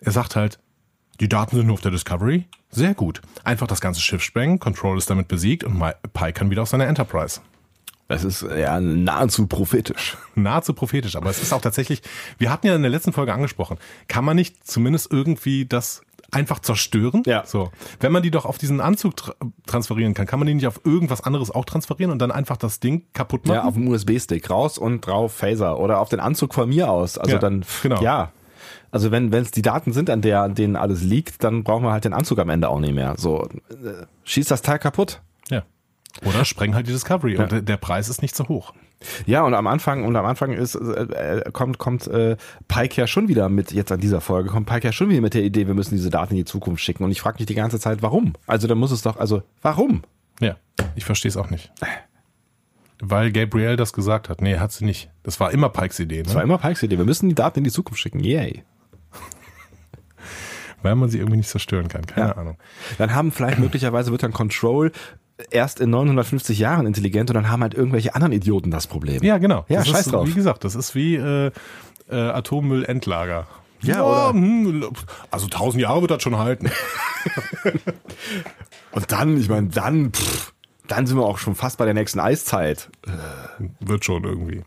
Er 0.00 0.12
sagt 0.12 0.36
halt, 0.36 0.58
die 1.20 1.28
Daten 1.28 1.56
sind 1.56 1.66
nur 1.66 1.74
auf 1.74 1.80
der 1.80 1.90
Discovery. 1.90 2.44
Sehr 2.70 2.94
gut. 2.94 3.20
Einfach 3.44 3.66
das 3.66 3.80
ganze 3.80 4.00
Schiff 4.00 4.22
sprengen, 4.22 4.58
Control 4.60 4.96
ist 4.96 5.10
damit 5.10 5.28
besiegt 5.28 5.64
und 5.64 5.78
Pike 6.14 6.32
kann 6.32 6.50
wieder 6.50 6.62
auf 6.62 6.68
seine 6.68 6.86
Enterprise. 6.86 7.40
Das 8.10 8.24
ist 8.24 8.42
ja 8.42 8.80
nahezu 8.80 9.46
prophetisch. 9.46 10.16
nahezu 10.34 10.74
prophetisch, 10.74 11.14
aber 11.14 11.30
es 11.30 11.40
ist 11.40 11.52
auch 11.52 11.60
tatsächlich, 11.60 12.02
wir 12.38 12.50
hatten 12.50 12.66
ja 12.66 12.74
in 12.74 12.82
der 12.82 12.90
letzten 12.90 13.12
Folge 13.12 13.32
angesprochen, 13.32 13.78
kann 14.08 14.24
man 14.24 14.34
nicht 14.34 14.66
zumindest 14.66 15.12
irgendwie 15.12 15.64
das 15.64 16.02
einfach 16.32 16.58
zerstören? 16.58 17.22
Ja. 17.24 17.44
So. 17.46 17.70
Wenn 18.00 18.10
man 18.10 18.24
die 18.24 18.32
doch 18.32 18.46
auf 18.46 18.58
diesen 18.58 18.80
Anzug 18.80 19.16
tra 19.16 19.34
transferieren 19.66 20.14
kann, 20.14 20.26
kann 20.26 20.40
man 20.40 20.48
die 20.48 20.54
nicht 20.54 20.66
auf 20.66 20.80
irgendwas 20.82 21.22
anderes 21.22 21.52
auch 21.52 21.64
transferieren 21.64 22.10
und 22.10 22.18
dann 22.18 22.32
einfach 22.32 22.56
das 22.56 22.80
Ding 22.80 23.04
kaputt 23.12 23.46
machen? 23.46 23.54
Ja, 23.54 23.64
auf 23.64 23.74
dem 23.74 23.86
USB-Stick 23.86 24.50
raus 24.50 24.76
und 24.76 25.06
drauf 25.06 25.32
Phaser 25.32 25.78
oder 25.78 26.00
auf 26.00 26.08
den 26.08 26.18
Anzug 26.18 26.52
von 26.52 26.68
mir 26.68 26.90
aus. 26.90 27.16
Also 27.16 27.34
Ja, 27.34 27.38
dann, 27.38 27.64
genau. 27.80 28.02
ja. 28.02 28.32
Also 28.90 29.12
wenn 29.12 29.30
wenn 29.30 29.42
es 29.42 29.52
die 29.52 29.62
Daten 29.62 29.92
sind, 29.92 30.10
an 30.10 30.20
der 30.20 30.42
an 30.42 30.56
denen 30.56 30.74
alles 30.74 31.02
liegt, 31.02 31.44
dann 31.44 31.62
brauchen 31.62 31.84
wir 31.84 31.92
halt 31.92 32.04
den 32.04 32.12
Anzug 32.12 32.40
am 32.40 32.48
Ende 32.48 32.68
auch 32.68 32.80
nicht 32.80 32.94
mehr. 32.94 33.14
So, 33.16 33.44
äh, 33.70 34.04
schießt 34.24 34.50
das 34.50 34.62
Teil 34.62 34.80
kaputt. 34.80 35.20
ja. 35.48 35.62
Oder 36.24 36.44
spreng 36.44 36.74
halt 36.74 36.86
die 36.86 36.92
Discovery 36.92 37.36
und 37.36 37.52
der- 37.52 37.62
der 37.62 37.76
Preis 37.76 38.08
ist 38.08 38.20
nicht 38.22 38.34
so 38.36 38.48
hoch. 38.48 38.72
Ja, 39.26 39.42
und 39.44 39.54
am 39.54 39.66
Anfang 39.66 40.04
und 40.04 40.14
am 40.16 40.26
Anfang 40.26 40.52
ist 40.52 40.74
äh, 40.74 41.38
äh, 41.40 41.50
kommt 41.52 41.78
kommt 41.78 42.06
äh, 42.08 42.36
Pike 42.68 43.00
ja 43.00 43.06
schon 43.06 43.28
wieder 43.28 43.48
mit 43.48 43.72
jetzt 43.72 43.92
an 43.92 44.00
dieser 44.00 44.20
Folge 44.20 44.50
kommt 44.50 44.66
Pike 44.68 44.86
ja 44.88 44.92
schon 44.92 45.08
wieder 45.08 45.20
mit 45.22 45.32
der 45.34 45.42
Idee, 45.42 45.66
wir 45.66 45.74
müssen 45.74 45.94
diese 45.96 46.10
Daten 46.10 46.32
in 46.34 46.38
die 46.38 46.44
Zukunft 46.44 46.82
schicken 46.82 47.04
und 47.04 47.10
ich 47.10 47.20
frage 47.20 47.38
mich 47.38 47.46
die 47.46 47.54
ganze 47.54 47.78
Zeit, 47.80 48.02
warum? 48.02 48.34
Also 48.46 48.66
dann 48.68 48.76
muss 48.78 48.90
es 48.90 49.02
doch 49.02 49.16
also 49.16 49.42
warum? 49.62 50.02
Ja, 50.40 50.56
ich 50.96 51.04
verstehe 51.04 51.30
es 51.30 51.36
auch 51.36 51.48
nicht. 51.50 51.72
Weil 53.02 53.32
Gabrielle 53.32 53.76
das 53.76 53.94
gesagt 53.94 54.28
hat. 54.28 54.42
Nee, 54.42 54.58
hat 54.58 54.72
sie 54.72 54.84
nicht. 54.84 55.08
Das 55.22 55.40
war 55.40 55.52
immer 55.52 55.70
Pikes 55.70 55.98
Idee, 56.00 56.22
Das 56.22 56.34
war 56.34 56.40
ne? 56.42 56.44
immer 56.48 56.58
Pikes 56.58 56.82
Idee, 56.82 56.98
wir 56.98 57.06
müssen 57.06 57.28
die 57.30 57.34
Daten 57.34 57.58
in 57.60 57.64
die 57.64 57.70
Zukunft 57.70 58.00
schicken. 58.02 58.20
Yay. 58.20 58.62
Weil 60.82 60.94
man 60.96 61.08
sie 61.08 61.18
irgendwie 61.18 61.36
nicht 61.38 61.48
zerstören 61.48 61.88
kann. 61.88 62.06
Keine 62.06 62.28
Ja. 62.28 62.36
Ahnung. 62.36 62.56
Dann 62.98 63.14
haben 63.14 63.32
vielleicht 63.32 63.58
möglicherweise 63.58 64.10
wird 64.12 64.22
dann 64.22 64.32
Control 64.32 64.92
erst 65.50 65.80
in 65.80 65.90
950 65.90 66.58
Jahren 66.58 66.86
intelligent 66.86 67.30
und 67.30 67.34
dann 67.34 67.50
haben 67.50 67.62
halt 67.62 67.74
irgendwelche 67.74 68.14
anderen 68.14 68.32
Idioten 68.32 68.70
das 68.70 68.86
Problem. 68.86 69.22
Ja, 69.22 69.38
genau. 69.38 69.64
Ja, 69.68 69.78
das 69.80 69.88
scheiß 69.88 70.06
ist, 70.06 70.12
drauf. 70.12 70.26
Wie 70.28 70.34
gesagt, 70.34 70.64
das 70.64 70.74
ist 70.74 70.94
wie 70.94 71.16
äh, 71.16 71.50
äh, 72.10 72.14
Atommüllendlager. 72.16 73.46
Ja, 73.82 74.02
oder- 74.04 74.30
hm, 74.32 74.90
also 75.30 75.48
tausend 75.48 75.82
Jahre 75.82 76.02
wird 76.02 76.10
das 76.10 76.22
schon 76.22 76.36
halten. 76.38 76.70
Und 78.92 79.12
dann, 79.12 79.38
ich 79.38 79.48
meine, 79.48 79.68
dann, 79.68 80.12
pff, 80.12 80.52
dann 80.86 81.06
sind 81.06 81.16
wir 81.16 81.24
auch 81.24 81.38
schon 81.38 81.54
fast 81.54 81.78
bei 81.78 81.84
der 81.84 81.94
nächsten 81.94 82.18
Eiszeit. 82.20 82.90
wird 83.80 84.04
schon 84.04 84.24
irgendwie. 84.24 84.62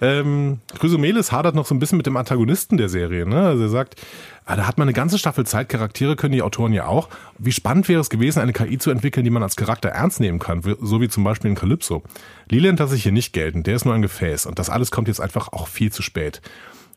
Ähm, 0.00 0.60
Chrysomelis 0.78 1.32
hadert 1.32 1.54
noch 1.54 1.66
so 1.66 1.74
ein 1.74 1.78
bisschen 1.78 1.96
mit 1.96 2.06
dem 2.06 2.16
Antagonisten 2.16 2.76
der 2.76 2.88
Serie. 2.88 3.26
Ne? 3.26 3.40
Also 3.40 3.64
er 3.64 3.68
sagt, 3.68 4.00
ah, 4.44 4.56
da 4.56 4.66
hat 4.66 4.78
man 4.78 4.88
eine 4.88 4.92
ganze 4.92 5.18
Staffel 5.18 5.46
Zeit, 5.46 5.68
Charaktere 5.68 6.16
können 6.16 6.32
die 6.32 6.42
Autoren 6.42 6.72
ja 6.72 6.86
auch. 6.86 7.08
Wie 7.38 7.52
spannend 7.52 7.88
wäre 7.88 8.00
es 8.00 8.10
gewesen, 8.10 8.40
eine 8.40 8.52
KI 8.52 8.78
zu 8.78 8.90
entwickeln, 8.90 9.24
die 9.24 9.30
man 9.30 9.42
als 9.42 9.56
Charakter 9.56 9.90
ernst 9.90 10.20
nehmen 10.20 10.38
kann, 10.38 10.62
so 10.80 11.00
wie 11.00 11.08
zum 11.08 11.24
Beispiel 11.24 11.50
in 11.50 11.56
Calypso. 11.56 12.02
Leland 12.48 12.78
lasse 12.78 12.96
ich 12.96 13.02
hier 13.02 13.12
nicht 13.12 13.32
gelten, 13.32 13.62
der 13.62 13.76
ist 13.76 13.84
nur 13.84 13.94
ein 13.94 14.02
Gefäß 14.02 14.46
und 14.46 14.58
das 14.58 14.70
alles 14.70 14.90
kommt 14.90 15.08
jetzt 15.08 15.20
einfach 15.20 15.48
auch 15.48 15.68
viel 15.68 15.92
zu 15.92 16.02
spät. 16.02 16.40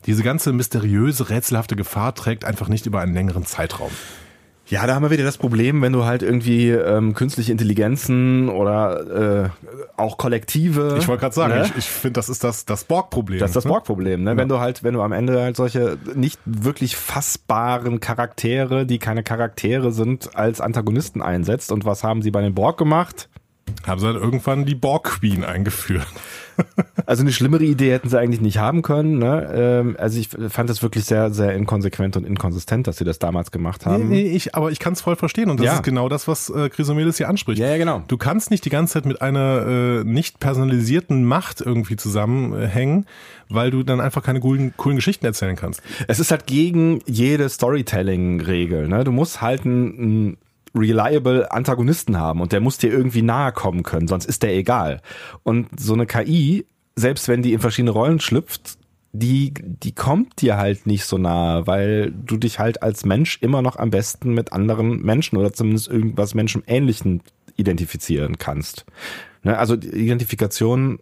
Diese 0.05 0.23
ganze 0.23 0.53
mysteriöse, 0.53 1.29
rätselhafte 1.29 1.75
Gefahr 1.75 2.13
trägt 2.15 2.45
einfach 2.45 2.69
nicht 2.69 2.85
über 2.85 3.01
einen 3.01 3.13
längeren 3.13 3.45
Zeitraum. 3.45 3.91
Ja, 4.69 4.85
da 4.85 4.95
haben 4.95 5.03
wir 5.03 5.11
wieder 5.11 5.23
das 5.23 5.37
Problem, 5.37 5.81
wenn 5.81 5.93
du 5.93 6.03
halt 6.03 6.23
irgendwie 6.23 6.71
ähm, 6.71 7.13
künstliche 7.13 7.53
Intelligenzen 7.53 8.49
oder 8.49 9.45
äh, 9.45 9.49
auch 9.95 10.17
Kollektive. 10.17 10.97
Ich 10.99 11.07
wollte 11.07 11.21
gerade 11.21 11.35
sagen, 11.35 11.53
ne? 11.53 11.65
ich, 11.65 11.77
ich 11.77 11.85
finde, 11.85 12.13
das 12.13 12.27
ist 12.27 12.43
das, 12.43 12.65
das 12.65 12.83
Borg-Problem. 12.83 13.39
Das 13.39 13.51
ist 13.51 13.55
das 13.55 13.63
ne? 13.63 13.69
Borg-Problem, 13.69 14.23
ne? 14.23 14.35
Wenn 14.35 14.49
du 14.49 14.59
halt, 14.59 14.83
wenn 14.83 14.93
du 14.93 15.01
am 15.01 15.13
Ende 15.13 15.41
halt 15.41 15.55
solche 15.55 15.97
nicht 16.15 16.39
wirklich 16.43 16.97
fassbaren 16.97 18.01
Charaktere, 18.01 18.85
die 18.85 18.99
keine 18.99 19.23
Charaktere 19.23 19.93
sind, 19.93 20.35
als 20.35 20.59
Antagonisten 20.59 21.21
einsetzt. 21.21 21.71
Und 21.71 21.85
was 21.85 22.03
haben 22.03 22.21
sie 22.21 22.31
bei 22.31 22.41
den 22.41 22.53
Borg 22.53 22.77
gemacht? 22.77 23.29
Haben 23.85 24.01
sie 24.01 24.07
dann 24.07 24.21
irgendwann 24.21 24.65
die 24.65 24.75
Borg-Queen 24.75 25.45
eingeführt. 25.45 26.07
Also 27.05 27.21
eine 27.21 27.31
schlimmere 27.31 27.63
Idee 27.63 27.91
hätten 27.93 28.09
sie 28.09 28.19
eigentlich 28.19 28.41
nicht 28.41 28.57
haben 28.57 28.81
können. 28.81 29.17
Ne? 29.17 29.49
Ähm, 29.53 29.95
also 29.97 30.19
ich 30.19 30.29
fand 30.49 30.69
das 30.69 30.81
wirklich 30.83 31.05
sehr, 31.05 31.31
sehr 31.31 31.53
inkonsequent 31.55 32.17
und 32.17 32.25
inkonsistent, 32.25 32.85
dass 32.87 32.97
sie 32.97 33.05
das 33.05 33.19
damals 33.19 33.51
gemacht 33.51 33.85
haben. 33.85 34.09
Nee, 34.09 34.23
nee, 34.23 34.29
ich, 34.35 34.55
aber 34.55 34.71
ich 34.71 34.79
kann 34.79 34.93
es 34.93 35.01
voll 35.01 35.15
verstehen 35.15 35.49
und 35.49 35.59
das 35.59 35.65
Ja. 35.67 35.73
ist 35.75 35.83
genau 35.83 36.09
das, 36.09 36.27
was 36.27 36.49
äh, 36.49 36.69
Chrysomelis 36.69 37.17
hier 37.17 37.29
anspricht. 37.29 37.59
Ja, 37.59 37.67
ja, 37.69 37.77
genau. 37.77 38.03
Du 38.07 38.17
kannst 38.17 38.51
nicht 38.51 38.65
die 38.65 38.69
ganze 38.69 38.93
Zeit 38.93 39.05
mit 39.05 39.21
einer 39.21 39.65
äh, 39.67 40.03
nicht 40.03 40.39
personalisierten 40.39 41.23
Macht 41.23 41.61
irgendwie 41.61 41.95
zusammenhängen, 41.95 43.05
weil 43.49 43.71
du 43.71 43.83
dann 43.83 44.01
einfach 44.01 44.23
keine 44.23 44.39
coolen, 44.41 44.73
coolen 44.75 44.97
Geschichten 44.97 45.25
erzählen 45.25 45.55
kannst. 45.55 45.81
Es 46.07 46.19
ist 46.19 46.31
halt 46.31 46.45
gegen 46.47 46.99
jede 47.05 47.47
Storytelling-Regel. 47.47 48.87
Ne? 48.87 49.03
Du 49.03 49.11
musst 49.11 49.41
halt 49.41 49.65
einen, 49.65 49.97
einen 49.99 50.37
reliable 50.75 51.51
Antagonisten 51.51 52.19
haben 52.19 52.41
und 52.41 52.51
der 52.51 52.59
muss 52.59 52.77
dir 52.77 52.91
irgendwie 52.91 53.21
nahe 53.21 53.51
kommen 53.51 53.83
können, 53.83 54.07
sonst 54.07 54.25
ist 54.25 54.43
der 54.43 54.55
egal. 54.55 55.01
Und 55.43 55.67
so 55.79 55.93
eine 55.93 56.05
KI, 56.05 56.65
selbst 56.95 57.27
wenn 57.27 57.41
die 57.41 57.53
in 57.53 57.59
verschiedene 57.59 57.91
Rollen 57.91 58.19
schlüpft, 58.19 58.77
die, 59.13 59.53
die 59.55 59.93
kommt 59.93 60.41
dir 60.41 60.57
halt 60.57 60.85
nicht 60.85 61.05
so 61.05 61.17
nahe, 61.17 61.65
weil 61.65 62.11
du 62.11 62.37
dich 62.37 62.59
halt 62.59 62.83
als 62.83 63.05
Mensch 63.05 63.39
immer 63.41 63.61
noch 63.61 63.77
am 63.77 63.89
besten 63.89 64.33
mit 64.33 64.53
anderen 64.53 65.01
Menschen 65.01 65.37
oder 65.37 65.53
zumindest 65.53 65.87
irgendwas 65.87 66.35
Menschenähnlichen 66.35 67.21
identifizieren 67.55 68.37
kannst. 68.37 68.85
Ne? 69.43 69.57
Also 69.57 69.75
Identifikation 69.75 70.99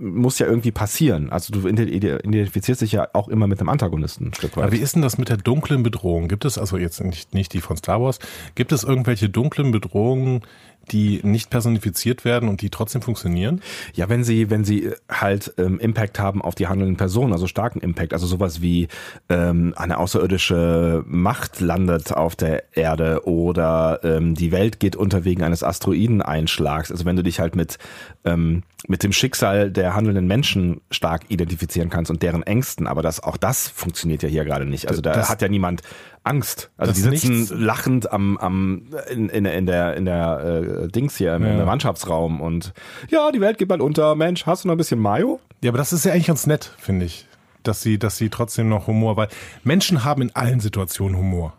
muss 0.00 0.38
ja 0.38 0.46
irgendwie 0.46 0.70
passieren. 0.70 1.30
Also 1.30 1.52
du 1.52 1.68
identifizierst 1.68 2.80
dich 2.80 2.92
ja 2.92 3.08
auch 3.12 3.28
immer 3.28 3.46
mit 3.46 3.60
einem 3.60 3.68
Antagonisten 3.68 4.28
ein 4.28 4.34
Stück 4.34 4.56
weit. 4.56 4.64
Aber 4.64 4.72
wie 4.72 4.78
ist 4.78 4.94
denn 4.94 5.02
das 5.02 5.18
mit 5.18 5.28
der 5.28 5.36
dunklen 5.36 5.82
Bedrohung? 5.82 6.26
Gibt 6.26 6.44
es, 6.44 6.56
also 6.56 6.78
jetzt 6.78 7.02
nicht, 7.04 7.34
nicht 7.34 7.52
die 7.52 7.60
von 7.60 7.76
Star 7.76 8.00
Wars, 8.00 8.18
gibt 8.54 8.72
es 8.72 8.82
irgendwelche 8.82 9.28
dunklen 9.28 9.70
Bedrohungen, 9.70 10.40
die 10.90 11.20
nicht 11.22 11.50
personifiziert 11.50 12.24
werden 12.24 12.48
und 12.48 12.62
die 12.62 12.70
trotzdem 12.70 13.02
funktionieren? 13.02 13.60
Ja, 13.94 14.08
wenn 14.08 14.24
sie, 14.24 14.50
wenn 14.50 14.64
sie 14.64 14.90
halt 15.08 15.52
ähm, 15.58 15.78
Impact 15.78 16.18
haben 16.18 16.42
auf 16.42 16.54
die 16.54 16.68
handelnden 16.68 16.96
Personen, 16.96 17.32
also 17.32 17.46
starken 17.46 17.80
Impact, 17.80 18.12
also 18.12 18.26
sowas 18.26 18.60
wie 18.60 18.88
ähm, 19.28 19.74
eine 19.76 19.98
außerirdische 19.98 21.04
Macht 21.06 21.60
landet 21.60 22.12
auf 22.12 22.36
der 22.36 22.76
Erde 22.76 23.26
oder 23.26 24.00
ähm, 24.02 24.34
die 24.34 24.52
Welt 24.52 24.80
geht 24.80 24.96
unter 24.96 25.24
wegen 25.24 25.42
eines 25.42 25.62
Asteroideneinschlags. 25.62 26.90
Also 26.90 27.04
wenn 27.04 27.16
du 27.16 27.22
dich 27.22 27.40
halt 27.40 27.56
mit 27.56 27.78
ähm, 28.24 28.62
mit 28.88 29.02
dem 29.02 29.12
Schicksal 29.12 29.70
der 29.70 29.94
handelnden 29.94 30.26
Menschen 30.26 30.80
stark 30.90 31.22
identifizieren 31.28 31.90
kannst 31.90 32.10
und 32.10 32.22
deren 32.22 32.42
Ängsten, 32.42 32.86
aber 32.86 33.02
das 33.02 33.22
auch 33.22 33.36
das 33.36 33.68
funktioniert 33.68 34.22
ja 34.22 34.28
hier 34.28 34.44
gerade 34.44 34.64
nicht. 34.64 34.88
Also 34.88 35.02
da 35.02 35.12
das, 35.12 35.28
hat 35.28 35.42
ja 35.42 35.48
niemand 35.48 35.82
Angst. 36.22 36.70
Also 36.76 36.92
die 36.92 37.00
sitzen 37.00 37.40
nichts. 37.40 37.54
lachend 37.54 38.12
am, 38.12 38.36
am 38.38 38.82
in, 39.10 39.28
in, 39.28 39.44
in 39.46 39.66
der 39.66 39.96
in 39.96 40.04
der 40.04 40.84
äh, 40.84 40.88
Dings 40.88 41.16
hier 41.16 41.34
im, 41.34 41.44
ja. 41.44 41.58
im 41.58 41.64
Mannschaftsraum 41.64 42.40
und 42.40 42.72
ja, 43.08 43.30
die 43.32 43.40
Welt 43.40 43.58
geht 43.58 43.68
bald 43.68 43.80
unter. 43.80 44.14
Mensch, 44.14 44.46
hast 44.46 44.64
du 44.64 44.68
noch 44.68 44.74
ein 44.74 44.78
bisschen 44.78 45.00
Mayo? 45.00 45.40
Ja, 45.62 45.70
aber 45.70 45.78
das 45.78 45.92
ist 45.92 46.04
ja 46.04 46.12
eigentlich 46.12 46.26
ganz 46.26 46.46
nett, 46.46 46.72
finde 46.78 47.06
ich 47.06 47.26
dass 47.62 47.82
sie, 47.82 47.98
dass 47.98 48.16
sie 48.16 48.30
trotzdem 48.30 48.68
noch 48.68 48.86
Humor, 48.86 49.16
weil 49.16 49.28
Menschen 49.64 50.04
haben 50.04 50.22
in 50.22 50.34
allen 50.34 50.60
Situationen 50.60 51.16
Humor. 51.16 51.52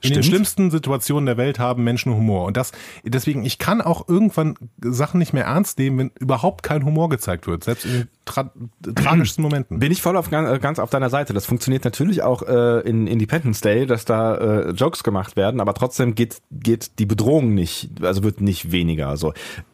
In 0.00 0.14
den 0.14 0.22
schlimmsten 0.22 0.70
Situationen 0.70 1.26
der 1.26 1.36
Welt 1.36 1.58
haben 1.58 1.82
Menschen 1.82 2.14
Humor. 2.14 2.44
Und 2.44 2.56
das, 2.56 2.70
deswegen, 3.02 3.44
ich 3.44 3.58
kann 3.58 3.80
auch 3.80 4.08
irgendwann 4.08 4.54
Sachen 4.80 5.18
nicht 5.18 5.32
mehr 5.32 5.44
ernst 5.44 5.78
nehmen, 5.78 5.98
wenn 5.98 6.10
überhaupt 6.20 6.62
kein 6.62 6.84
Humor 6.84 7.08
gezeigt 7.08 7.48
wird, 7.48 7.64
selbst 7.64 7.84
in 7.84 8.08
tra 8.24 8.52
tragischsten 8.94 9.42
Momenten. 9.42 9.80
Bin 9.80 9.90
ich 9.90 10.00
voll 10.00 10.16
auf, 10.16 10.30
ganz 10.30 10.78
auf 10.78 10.90
deiner 10.90 11.10
Seite. 11.10 11.34
Das 11.34 11.46
funktioniert 11.46 11.84
natürlich 11.84 12.22
auch 12.22 12.42
äh, 12.42 12.80
in 12.88 13.08
Independence 13.08 13.60
Day, 13.60 13.86
dass 13.86 14.04
da 14.04 14.36
äh, 14.36 14.70
Jokes 14.70 15.02
gemacht 15.02 15.36
werden, 15.36 15.60
aber 15.60 15.74
trotzdem 15.74 16.14
geht, 16.14 16.42
geht 16.52 16.98
die 17.00 17.06
Bedrohung 17.06 17.54
nicht, 17.54 17.90
also 18.02 18.22
wird 18.22 18.40
nicht 18.40 18.70
weniger. 18.70 19.16
So. 19.16 19.32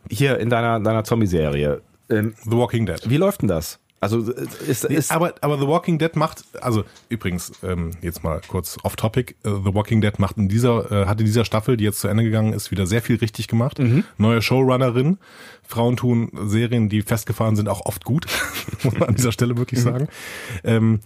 Hier 0.09 0.38
in 0.38 0.49
deiner, 0.49 0.81
deiner 0.81 1.05
Zombie-Serie. 1.05 1.83
Ähm, 2.09 2.35
The 2.44 2.57
Walking 2.57 2.87
Dead. 2.87 3.01
Wie 3.09 3.16
läuft 3.16 3.42
denn 3.42 3.49
das? 3.49 3.79
Also 4.01 4.21
ist, 4.31 4.85
ist 4.85 5.11
aber, 5.11 5.35
aber 5.41 5.59
The 5.59 5.67
Walking 5.67 5.99
Dead 5.99 6.15
macht, 6.15 6.45
also 6.61 6.85
übrigens, 7.09 7.53
ähm, 7.63 7.93
jetzt 8.03 8.23
mal 8.23 8.43
kurz 8.47 8.77
off 8.83 8.97
topic, 8.97 9.35
uh, 9.47 9.63
The 9.65 9.75
Walking 9.75 10.03
Dead 10.03 10.19
macht 10.19 10.37
in 10.37 10.49
dieser, 10.49 10.93
äh, 10.93 11.07
hat 11.07 11.21
in 11.21 11.27
dieser 11.27 11.47
Staffel, 11.47 11.79
die 11.79 11.85
jetzt 11.85 12.01
zu 12.01 12.09
Ende 12.09 12.23
gegangen 12.23 12.53
ist, 12.53 12.71
wieder 12.71 12.87
sehr 12.87 13.01
viel 13.01 13.17
richtig 13.17 13.49
gemacht. 13.49 13.79
Mhm. 13.79 14.05
Neue 14.19 14.43
Showrunnerin. 14.43 15.19
Frauen 15.67 15.97
tun 15.97 16.31
Serien, 16.45 16.91
die 16.91 17.01
festgefahren 17.01 17.57
sind, 17.57 17.69
auch 17.71 17.87
oft 17.87 18.05
gut, 18.05 18.27
muss 18.83 18.93
man 18.99 19.09
an 19.09 19.15
dieser 19.15 19.33
Stelle 19.33 19.57
wirklich 19.57 19.81
mhm. 19.81 19.85
sagen. 19.85 20.09
Ähm, 20.65 21.01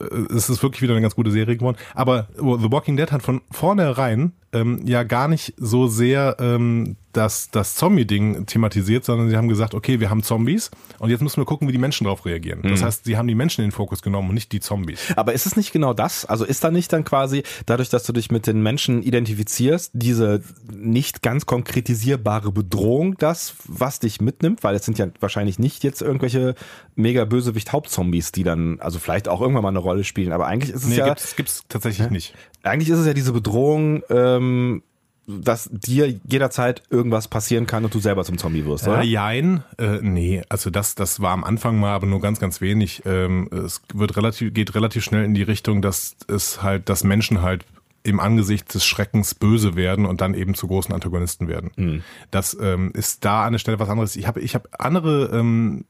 äh, 0.00 0.04
es 0.34 0.50
ist 0.50 0.62
wirklich 0.62 0.82
wieder 0.82 0.94
eine 0.94 1.02
ganz 1.02 1.14
gute 1.14 1.30
Serie 1.30 1.56
geworden. 1.56 1.76
Aber 1.94 2.28
The 2.34 2.72
Walking 2.72 2.96
Dead 2.96 3.12
hat 3.12 3.22
von 3.22 3.42
vornherein 3.52 4.32
ähm, 4.52 4.80
ja 4.84 5.02
gar 5.02 5.28
nicht 5.28 5.54
so 5.56 5.86
sehr 5.86 6.36
ähm, 6.40 6.96
das, 7.12 7.50
das 7.50 7.74
Zombie-Ding 7.74 8.46
thematisiert, 8.46 9.04
sondern 9.04 9.28
sie 9.28 9.36
haben 9.36 9.48
gesagt, 9.48 9.74
okay, 9.74 9.98
wir 9.98 10.10
haben 10.10 10.22
Zombies 10.22 10.70
und 10.98 11.10
jetzt 11.10 11.22
müssen 11.22 11.38
wir 11.38 11.44
gucken, 11.44 11.66
wie 11.66 11.72
die 11.72 11.78
Menschen 11.78 12.04
darauf 12.04 12.24
reagieren. 12.24 12.60
Mhm. 12.62 12.68
Das 12.68 12.82
heißt, 12.82 13.04
sie 13.04 13.16
haben 13.16 13.26
die 13.26 13.34
Menschen 13.34 13.62
in 13.62 13.68
den 13.68 13.72
Fokus 13.72 14.02
genommen 14.02 14.28
und 14.28 14.34
nicht 14.34 14.52
die 14.52 14.60
Zombies. 14.60 15.12
Aber 15.16 15.32
ist 15.32 15.46
es 15.46 15.56
nicht 15.56 15.72
genau 15.72 15.92
das? 15.92 16.24
Also 16.24 16.44
ist 16.44 16.62
da 16.62 16.70
nicht 16.70 16.92
dann 16.92 17.04
quasi, 17.04 17.42
dadurch, 17.66 17.88
dass 17.88 18.04
du 18.04 18.12
dich 18.12 18.30
mit 18.30 18.46
den 18.46 18.62
Menschen 18.62 19.02
identifizierst, 19.02 19.90
diese 19.92 20.42
nicht 20.72 21.22
ganz 21.22 21.46
konkretisierbare 21.46 22.52
Bedrohung 22.52 23.16
das, 23.18 23.54
was 23.66 23.98
dich 23.98 24.20
mitnimmt? 24.20 24.62
Weil 24.62 24.76
es 24.76 24.84
sind 24.84 24.98
ja 24.98 25.08
wahrscheinlich 25.18 25.58
nicht 25.58 25.82
jetzt 25.82 26.02
irgendwelche 26.02 26.54
mega 26.94 27.24
bösewicht 27.24 27.72
Hauptzombies, 27.72 28.30
die 28.30 28.44
dann, 28.44 28.78
also 28.80 28.98
vielleicht 28.98 29.28
auch 29.28 29.40
irgendwann 29.40 29.62
mal 29.62 29.70
eine 29.70 29.78
Rolle 29.80 30.04
spielen, 30.04 30.32
aber 30.32 30.46
eigentlich 30.46 30.72
ist 30.72 30.84
es 30.84 30.88
nee, 30.90 30.98
ja... 30.98 31.08
Gibt's, 31.08 31.34
gibt's 31.34 31.64
tatsächlich 31.68 32.06
ja? 32.06 32.10
nicht. 32.10 32.34
Eigentlich 32.62 32.90
ist 32.90 32.98
es 32.98 33.06
ja 33.06 33.14
diese 33.14 33.32
Bedrohung, 33.32 34.02
ähm, 34.10 34.82
dass 35.26 35.68
dir 35.72 36.08
jederzeit 36.24 36.82
irgendwas 36.90 37.28
passieren 37.28 37.66
kann 37.66 37.84
und 37.84 37.94
du 37.94 38.00
selber 38.00 38.24
zum 38.24 38.38
Zombie 38.38 38.64
wirst, 38.64 38.88
oder? 38.88 39.00
Äh, 39.00 39.06
jein, 39.06 39.62
äh, 39.78 39.98
nee, 40.02 40.42
also 40.48 40.70
das, 40.70 40.94
das 40.94 41.20
war 41.20 41.32
am 41.32 41.44
Anfang 41.44 41.78
mal, 41.78 41.92
aber 41.92 42.06
nur 42.06 42.20
ganz, 42.20 42.40
ganz 42.40 42.60
wenig. 42.60 43.02
Ähm, 43.06 43.48
es 43.52 43.82
wird 43.94 44.16
relativ, 44.16 44.52
geht 44.52 44.74
relativ 44.74 45.04
schnell 45.04 45.24
in 45.24 45.34
die 45.34 45.42
Richtung, 45.42 45.82
dass 45.82 46.16
es 46.28 46.62
halt, 46.62 46.88
dass 46.88 47.04
Menschen 47.04 47.42
halt 47.42 47.64
im 48.02 48.18
Angesicht 48.18 48.72
des 48.72 48.84
Schreckens 48.84 49.34
böse 49.34 49.76
werden 49.76 50.06
und 50.06 50.20
dann 50.20 50.34
eben 50.34 50.54
zu 50.54 50.66
großen 50.66 50.94
Antagonisten 50.94 51.48
werden. 51.48 51.70
Mhm. 51.76 52.02
Das 52.30 52.56
ähm, 52.60 52.92
ist 52.94 53.24
da 53.24 53.44
an 53.44 53.52
der 53.52 53.58
Stelle 53.58 53.78
was 53.78 53.90
anderes. 53.90 54.16
Ich 54.16 54.26
habe 54.26 54.40
ich 54.40 54.54
hab 54.54 54.68
andere 54.78 55.26
ähm, 55.32 55.84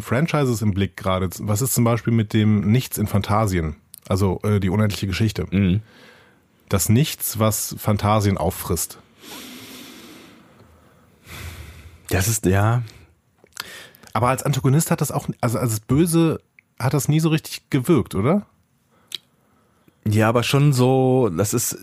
Franchises 0.00 0.62
im 0.62 0.74
Blick 0.74 0.96
gerade. 0.96 1.30
Was 1.40 1.62
ist 1.62 1.74
zum 1.74 1.84
Beispiel 1.84 2.12
mit 2.12 2.32
dem 2.32 2.70
Nichts 2.70 2.98
in 2.98 3.06
Fantasien? 3.06 3.76
Also 4.08 4.40
äh, 4.42 4.60
die 4.60 4.70
unendliche 4.70 5.06
Geschichte. 5.06 5.46
Mhm 5.50 5.82
das 6.68 6.88
Nichts, 6.88 7.38
was 7.38 7.74
Fantasien 7.78 8.38
auffrisst. 8.38 8.98
Das 12.10 12.28
ist 12.28 12.46
ja. 12.46 12.82
Aber 14.12 14.28
als 14.28 14.42
Antagonist 14.42 14.90
hat 14.90 15.00
das 15.00 15.12
auch, 15.12 15.28
also 15.40 15.58
als 15.58 15.80
Böse 15.80 16.40
hat 16.78 16.94
das 16.94 17.08
nie 17.08 17.20
so 17.20 17.28
richtig 17.28 17.70
gewirkt, 17.70 18.14
oder? 18.14 18.46
Ja, 20.06 20.28
aber 20.28 20.42
schon 20.42 20.72
so, 20.72 21.28
das 21.28 21.52
ist, 21.52 21.76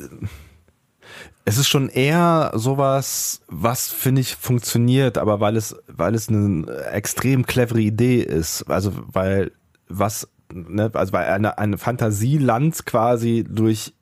es 1.46 1.58
ist 1.58 1.68
schon 1.68 1.90
eher 1.90 2.52
sowas, 2.56 3.42
was 3.48 3.90
finde 3.90 4.22
ich 4.22 4.36
funktioniert, 4.36 5.18
aber 5.18 5.40
weil 5.40 5.56
es, 5.56 5.76
weil 5.88 6.16
es 6.16 6.28
eine 6.30 6.66
extrem 6.92 7.46
clevere 7.46 7.82
Idee 7.82 8.22
ist, 8.22 8.64
also 8.64 8.94
weil 9.12 9.52
was, 9.88 10.28
ne, 10.54 10.92
also 10.94 11.14
weil 11.14 11.26
eine, 11.26 11.58
eine 11.58 11.78
Fantasieland 11.78 12.86
quasi 12.86 13.46
durch 13.48 13.94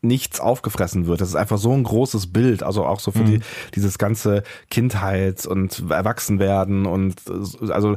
nichts 0.00 0.40
aufgefressen 0.40 1.06
wird. 1.06 1.20
Das 1.20 1.28
ist 1.28 1.34
einfach 1.34 1.58
so 1.58 1.72
ein 1.72 1.82
großes 1.82 2.32
Bild, 2.32 2.62
also 2.62 2.86
auch 2.86 3.00
so 3.00 3.10
für 3.10 3.20
mhm. 3.20 3.26
die, 3.26 3.40
dieses 3.74 3.98
ganze 3.98 4.44
Kindheits- 4.70 5.46
und 5.46 5.90
Erwachsenwerden 5.90 6.86
und 6.86 7.16
also 7.68 7.96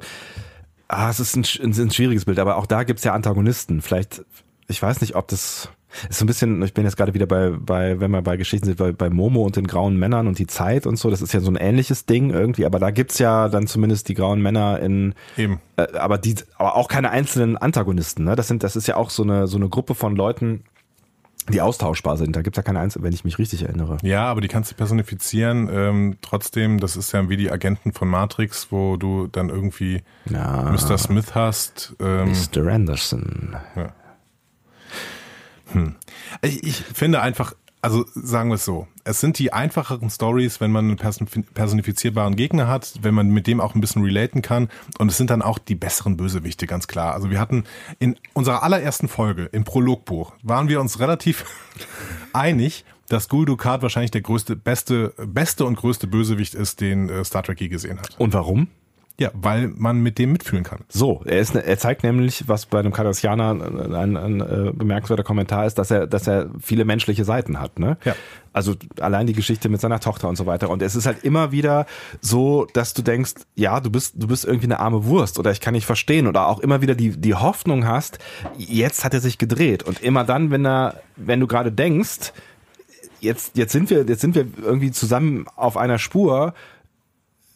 ah, 0.87 1.09
es 1.09 1.19
ist 1.19 1.35
ein, 1.35 1.45
ein 1.63 1.91
schwieriges 1.91 2.25
Bild, 2.25 2.39
aber 2.39 2.57
auch 2.57 2.65
da 2.65 2.83
gibt's 2.83 3.03
ja 3.03 3.13
Antagonisten. 3.13 3.81
Vielleicht, 3.81 4.25
ich 4.67 4.81
weiß 4.81 5.01
nicht, 5.01 5.15
ob 5.15 5.27
das 5.27 5.69
ist 6.09 6.19
so 6.19 6.25
ein 6.25 6.27
bisschen, 6.27 6.61
ich 6.63 6.73
bin 6.73 6.83
jetzt 6.83 6.97
gerade 6.97 7.13
wieder 7.13 7.25
bei, 7.25 7.51
bei, 7.51 7.99
wenn 7.99 8.11
wir 8.11 8.21
bei 8.21 8.37
Geschichten 8.37 8.65
sind, 8.65 8.77
bei, 8.77 8.91
bei 8.91 9.09
Momo 9.09 9.43
und 9.43 9.55
den 9.55 9.67
grauen 9.67 9.97
Männern 9.97 10.27
und 10.27 10.39
die 10.39 10.47
Zeit 10.47 10.85
und 10.87 10.97
so, 10.97 11.09
das 11.09 11.21
ist 11.21 11.33
ja 11.33 11.39
so 11.39 11.51
ein 11.51 11.55
ähnliches 11.55 12.05
Ding 12.05 12.29
irgendwie, 12.29 12.65
aber 12.65 12.79
da 12.79 12.91
gibt's 12.91 13.19
ja 13.19 13.49
dann 13.49 13.67
zumindest 13.67 14.09
die 14.09 14.13
grauen 14.13 14.41
Männer 14.41 14.79
in, 14.79 15.13
Eben. 15.37 15.59
Äh, 15.77 15.97
aber 15.97 16.17
die, 16.17 16.35
aber 16.57 16.75
auch 16.75 16.87
keine 16.87 17.11
einzelnen 17.11 17.57
Antagonisten, 17.57 18.25
ne? 18.25 18.35
Das 18.35 18.47
sind, 18.47 18.63
das 18.63 18.75
ist 18.75 18.87
ja 18.87 18.95
auch 18.95 19.09
so 19.09 19.23
eine, 19.23 19.47
so 19.47 19.57
eine 19.57 19.69
Gruppe 19.69 19.95
von 19.95 20.15
Leuten, 20.15 20.63
die 21.49 21.61
austauschbar 21.61 22.17
sind. 22.17 22.35
Da 22.35 22.41
gibt 22.41 22.55
es 22.55 22.59
ja 22.59 22.63
keine 22.63 22.79
Einzel, 22.79 23.03
wenn 23.03 23.13
ich 23.13 23.23
mich 23.23 23.39
richtig 23.39 23.63
erinnere. 23.63 23.97
Ja, 24.03 24.25
aber 24.25 24.41
die 24.41 24.47
kannst 24.47 24.71
du 24.71 24.75
personifizieren. 24.75 25.69
Ähm, 25.71 26.17
trotzdem, 26.21 26.79
das 26.79 26.95
ist 26.95 27.11
ja 27.13 27.29
wie 27.29 27.37
die 27.37 27.51
Agenten 27.51 27.93
von 27.93 28.07
Matrix, 28.07 28.71
wo 28.71 28.97
du 28.97 29.27
dann 29.27 29.49
irgendwie 29.49 30.03
ja. 30.29 30.71
Mr. 30.71 30.97
Smith 30.97 31.33
hast. 31.33 31.95
Ähm, 31.99 32.31
Mr. 32.31 32.67
Anderson. 32.67 33.55
Ja. 33.75 33.93
Hm. 35.73 35.95
Ich, 36.41 36.63
ich 36.63 36.75
finde 36.75 37.21
einfach, 37.21 37.53
also 37.81 38.05
sagen 38.13 38.49
wir 38.49 38.55
es 38.55 38.65
so, 38.65 38.87
es 39.03 39.19
sind 39.19 39.39
die 39.39 39.53
einfacheren 39.53 40.09
Stories, 40.09 40.61
wenn 40.61 40.71
man 40.71 40.85
einen 40.85 40.97
personifizierbaren 41.53 42.35
Gegner 42.35 42.67
hat, 42.67 42.93
wenn 43.01 43.13
man 43.13 43.29
mit 43.29 43.47
dem 43.47 43.59
auch 43.59 43.73
ein 43.73 43.81
bisschen 43.81 44.03
relaten 44.03 44.41
kann 44.41 44.69
und 44.99 45.09
es 45.09 45.17
sind 45.17 45.29
dann 45.29 45.41
auch 45.41 45.57
die 45.57 45.75
besseren 45.75 46.17
Bösewichte, 46.17 46.67
ganz 46.67 46.87
klar. 46.87 47.13
Also 47.13 47.31
wir 47.31 47.39
hatten 47.39 47.63
in 47.99 48.17
unserer 48.33 48.63
allerersten 48.63 49.07
Folge 49.07 49.45
im 49.45 49.63
Prologbuch 49.63 50.33
waren 50.43 50.69
wir 50.69 50.79
uns 50.79 50.99
relativ 50.99 51.45
einig, 52.33 52.85
dass 53.09 53.27
Gul 53.27 53.45
Dukat 53.45 53.81
wahrscheinlich 53.81 54.11
der 54.11 54.21
größte, 54.21 54.55
beste, 54.55 55.13
beste 55.17 55.65
und 55.65 55.75
größte 55.75 56.07
Bösewicht 56.07 56.55
ist, 56.55 56.79
den 56.81 57.09
äh, 57.09 57.25
Star 57.25 57.43
Trek 57.43 57.59
je 57.59 57.67
gesehen 57.67 57.99
hat. 57.99 58.15
Und 58.19 58.33
warum? 58.33 58.67
Ja, 59.19 59.29
weil 59.33 59.67
man 59.67 59.99
mit 59.99 60.17
dem 60.17 60.31
mitfühlen 60.31 60.63
kann. 60.63 60.79
So, 60.89 61.21
er 61.25 61.39
ist, 61.39 61.53
er 61.53 61.77
zeigt 61.77 62.03
nämlich, 62.03 62.47
was 62.47 62.65
bei 62.65 62.79
einem 62.79 62.91
Cardassianer 62.91 63.51
ein, 63.51 63.93
ein, 63.93 64.17
ein 64.17 64.41
äh, 64.41 64.71
bemerkenswerter 64.73 65.23
Kommentar 65.23 65.67
ist, 65.67 65.77
dass 65.77 65.91
er, 65.91 66.07
dass 66.07 66.27
er 66.27 66.49
viele 66.59 66.85
menschliche 66.85 67.23
Seiten 67.23 67.59
hat. 67.59 67.77
Ne? 67.77 67.97
Ja. 68.03 68.15
Also 68.53 68.75
allein 68.99 69.27
die 69.27 69.33
Geschichte 69.33 69.69
mit 69.69 69.79
seiner 69.79 69.99
Tochter 69.99 70.27
und 70.27 70.37
so 70.37 70.45
weiter. 70.45 70.69
Und 70.69 70.81
es 70.81 70.95
ist 70.95 71.05
halt 71.05 71.23
immer 71.23 71.51
wieder 71.51 71.85
so, 72.19 72.65
dass 72.73 72.93
du 72.93 73.01
denkst, 73.01 73.33
ja, 73.55 73.79
du 73.79 73.91
bist, 73.91 74.15
du 74.17 74.27
bist 74.27 74.43
irgendwie 74.43 74.65
eine 74.65 74.79
arme 74.79 75.05
Wurst 75.05 75.37
oder 75.37 75.51
ich 75.51 75.61
kann 75.61 75.73
nicht 75.73 75.85
verstehen 75.85 76.27
oder 76.27 76.47
auch 76.47 76.59
immer 76.59 76.81
wieder 76.81 76.95
die, 76.95 77.11
die 77.11 77.35
Hoffnung 77.35 77.85
hast, 77.85 78.17
jetzt 78.57 79.05
hat 79.05 79.13
er 79.13 79.19
sich 79.19 79.37
gedreht. 79.37 79.83
Und 79.83 80.01
immer 80.01 80.23
dann, 80.23 80.51
wenn 80.51 80.65
er, 80.65 81.01
wenn 81.15 81.39
du 81.39 81.47
gerade 81.47 81.71
denkst, 81.71 82.33
jetzt, 83.19 83.55
jetzt 83.55 83.71
sind 83.71 83.89
wir, 83.89 84.03
jetzt 84.03 84.21
sind 84.21 84.35
wir 84.35 84.47
irgendwie 84.61 84.91
zusammen 84.91 85.45
auf 85.55 85.77
einer 85.77 85.99
Spur, 85.99 86.53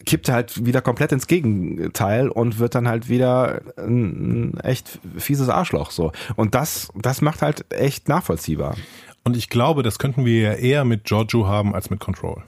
kippt 0.06 0.30
halt 0.30 0.66
wieder 0.66 0.82
komplett 0.82 1.12
ins 1.12 1.28
Gegenteil 1.28 2.30
und 2.30 2.60
wird 2.60 2.76
dann 2.76 2.88
halt 2.88 3.10
wieder 3.10 3.62
ein, 3.78 4.58
echt 4.60 5.00
fieses 5.18 5.50
Arschloch 5.50 5.92
so. 5.92 6.12
Und 6.36 6.56
das, 6.56 6.90
das 6.96 7.22
macht 7.22 7.42
halt 7.42 7.66
echt 7.74 8.08
nachvollziehbar. 8.08 8.76
Und 9.24 9.36
ich 9.36 9.50
glaube, 9.50 9.84
das 9.84 9.98
könnten 9.98 10.26
wir 10.26 10.40
ja 10.40 10.54
eher 10.54 10.86
mit 10.86 11.06
Giorgio 11.06 11.48
haben 11.48 11.74
als 11.74 11.90
mit 11.90 12.00
Control. 12.00 12.44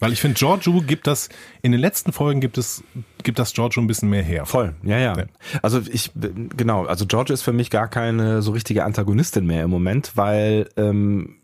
Weil 0.00 0.12
ich 0.12 0.20
finde, 0.20 0.36
Giorgio 0.36 0.82
gibt 0.84 1.06
das, 1.06 1.28
in 1.62 1.70
den 1.70 1.80
letzten 1.80 2.12
Folgen 2.12 2.40
gibt 2.40 2.58
es, 2.58 2.82
gibt 3.22 3.38
das 3.38 3.52
Giorgio 3.52 3.80
ein 3.80 3.86
bisschen 3.86 4.10
mehr 4.10 4.24
her. 4.24 4.46
Voll, 4.46 4.74
ja, 4.82 4.98
ja. 4.98 5.16
Ja. 5.16 5.26
Also 5.62 5.80
ich, 5.88 6.10
genau, 6.14 6.86
also 6.86 7.06
George 7.06 7.32
ist 7.32 7.42
für 7.42 7.52
mich 7.52 7.70
gar 7.70 7.86
keine 7.86 8.42
so 8.42 8.50
richtige 8.50 8.82
Antagonistin 8.82 9.46
mehr 9.46 9.62
im 9.62 9.70
Moment, 9.70 10.16
weil 10.16 10.68
ähm, 10.76 11.36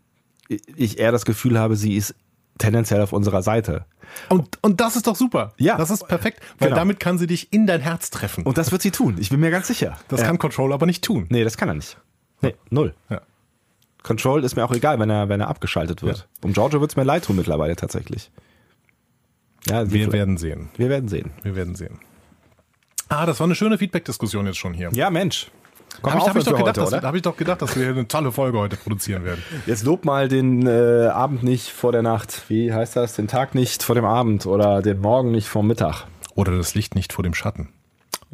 ich 0.75 0.99
eher 0.99 1.13
das 1.13 1.23
Gefühl 1.23 1.57
habe, 1.57 1.77
sie 1.77 1.95
ist 1.95 2.15
tendenziell 2.59 3.01
auf 3.01 3.11
unserer 3.13 3.41
Seite. 3.41 3.85
Und, 4.29 4.57
und 4.61 4.79
das 4.81 4.95
ist 4.95 5.07
doch 5.07 5.15
super. 5.15 5.53
Ja. 5.57 5.77
Das 5.77 5.89
ist 5.89 6.07
perfekt, 6.07 6.39
weil 6.59 6.69
Genau. 6.69 6.79
damit 6.79 6.99
kann 6.99 7.17
sie 7.17 7.25
dich 7.27 7.51
in 7.53 7.65
dein 7.67 7.81
Herz 7.81 8.09
treffen. 8.11 8.43
Und 8.43 8.57
das 8.59 8.71
wird 8.71 8.81
sie 8.83 8.91
tun, 8.91 9.17
ich 9.19 9.29
bin 9.31 9.39
mir 9.39 9.49
ganz 9.51 9.67
sicher. 9.67 9.97
das 10.07 10.21
Ja. 10.21 10.27
kann 10.27 10.37
Control 10.39 10.73
aber 10.73 10.85
nicht 10.85 11.03
tun. 11.03 11.25
Nee, 11.29 11.43
das 11.43 11.57
kann 11.57 11.67
er 11.69 11.75
nicht. 11.75 11.97
Nee, 12.41 12.55
null. 12.69 12.93
Ja. 13.09 13.21
Control 14.03 14.43
ist 14.43 14.55
mir 14.55 14.63
auch 14.63 14.71
egal, 14.71 14.97
wenn 14.99 15.09
er, 15.09 15.27
wenn 15.29 15.41
er 15.41 15.47
abgeschaltet 15.49 16.01
wird. 16.03 16.17
Ja. 16.19 16.23
Um 16.43 16.53
Giorgio 16.53 16.79
wird's 16.81 16.95
mir 16.95 17.03
leid 17.03 17.25
tun 17.25 17.35
mittlerweile 17.35 17.75
tatsächlich. 17.75 18.31
Ja, 19.67 19.91
Wir 19.91 20.11
werden 20.13 20.37
sehen. 20.37 20.69
wir 20.77 20.89
werden 20.89 21.09
sehen. 21.09 21.31
Wir 21.43 21.55
werden 21.55 21.75
sehen. 21.75 21.99
Ah, 23.09 23.25
das 23.25 23.39
war 23.39 23.45
eine 23.45 23.55
schöne 23.55 23.77
Feedback-Diskussion 23.77 24.45
jetzt 24.45 24.57
schon 24.57 24.73
hier. 24.73 24.89
Ja, 24.93 25.09
Mensch. 25.09 25.51
Komm 26.01 26.13
Habe 26.13 26.21
ich, 26.21 26.29
hab 26.29 26.35
ich, 26.37 26.43
doch 26.45 26.57
gedacht, 26.57 26.77
heute, 26.77 26.91
dass, 26.91 27.03
hab 27.03 27.15
ich 27.15 27.21
doch 27.21 27.35
gedacht, 27.35 27.61
dass 27.61 27.75
wir 27.75 27.89
eine 27.89 28.07
tolle 28.07 28.31
Folge 28.31 28.57
heute 28.57 28.77
produzieren 28.77 29.25
werden. 29.25 29.43
Jetzt 29.65 29.83
lob 29.83 30.05
mal 30.05 30.29
den 30.29 30.65
äh, 30.65 31.07
Abend 31.07 31.43
nicht 31.43 31.69
vor 31.69 31.91
der 31.91 32.01
Nacht. 32.01 32.43
Wie 32.47 32.73
heißt 32.73 32.95
das? 32.95 33.15
Den 33.15 33.27
Tag 33.27 33.53
nicht 33.53 33.83
vor 33.83 33.95
dem 33.95 34.05
Abend 34.05 34.45
oder 34.45 34.81
den 34.81 35.01
Morgen 35.01 35.31
nicht 35.31 35.47
vor 35.47 35.63
Mittag. 35.63 36.05
Oder 36.35 36.55
das 36.55 36.73
Licht 36.73 36.95
nicht 36.95 37.11
vor 37.11 37.23
dem 37.23 37.33
Schatten. 37.33 37.69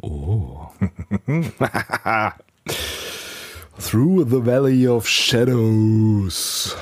Through 3.78 4.24
the 4.30 4.46
Valley 4.46 4.88
of 4.88 5.08
Shadows. 5.08 6.76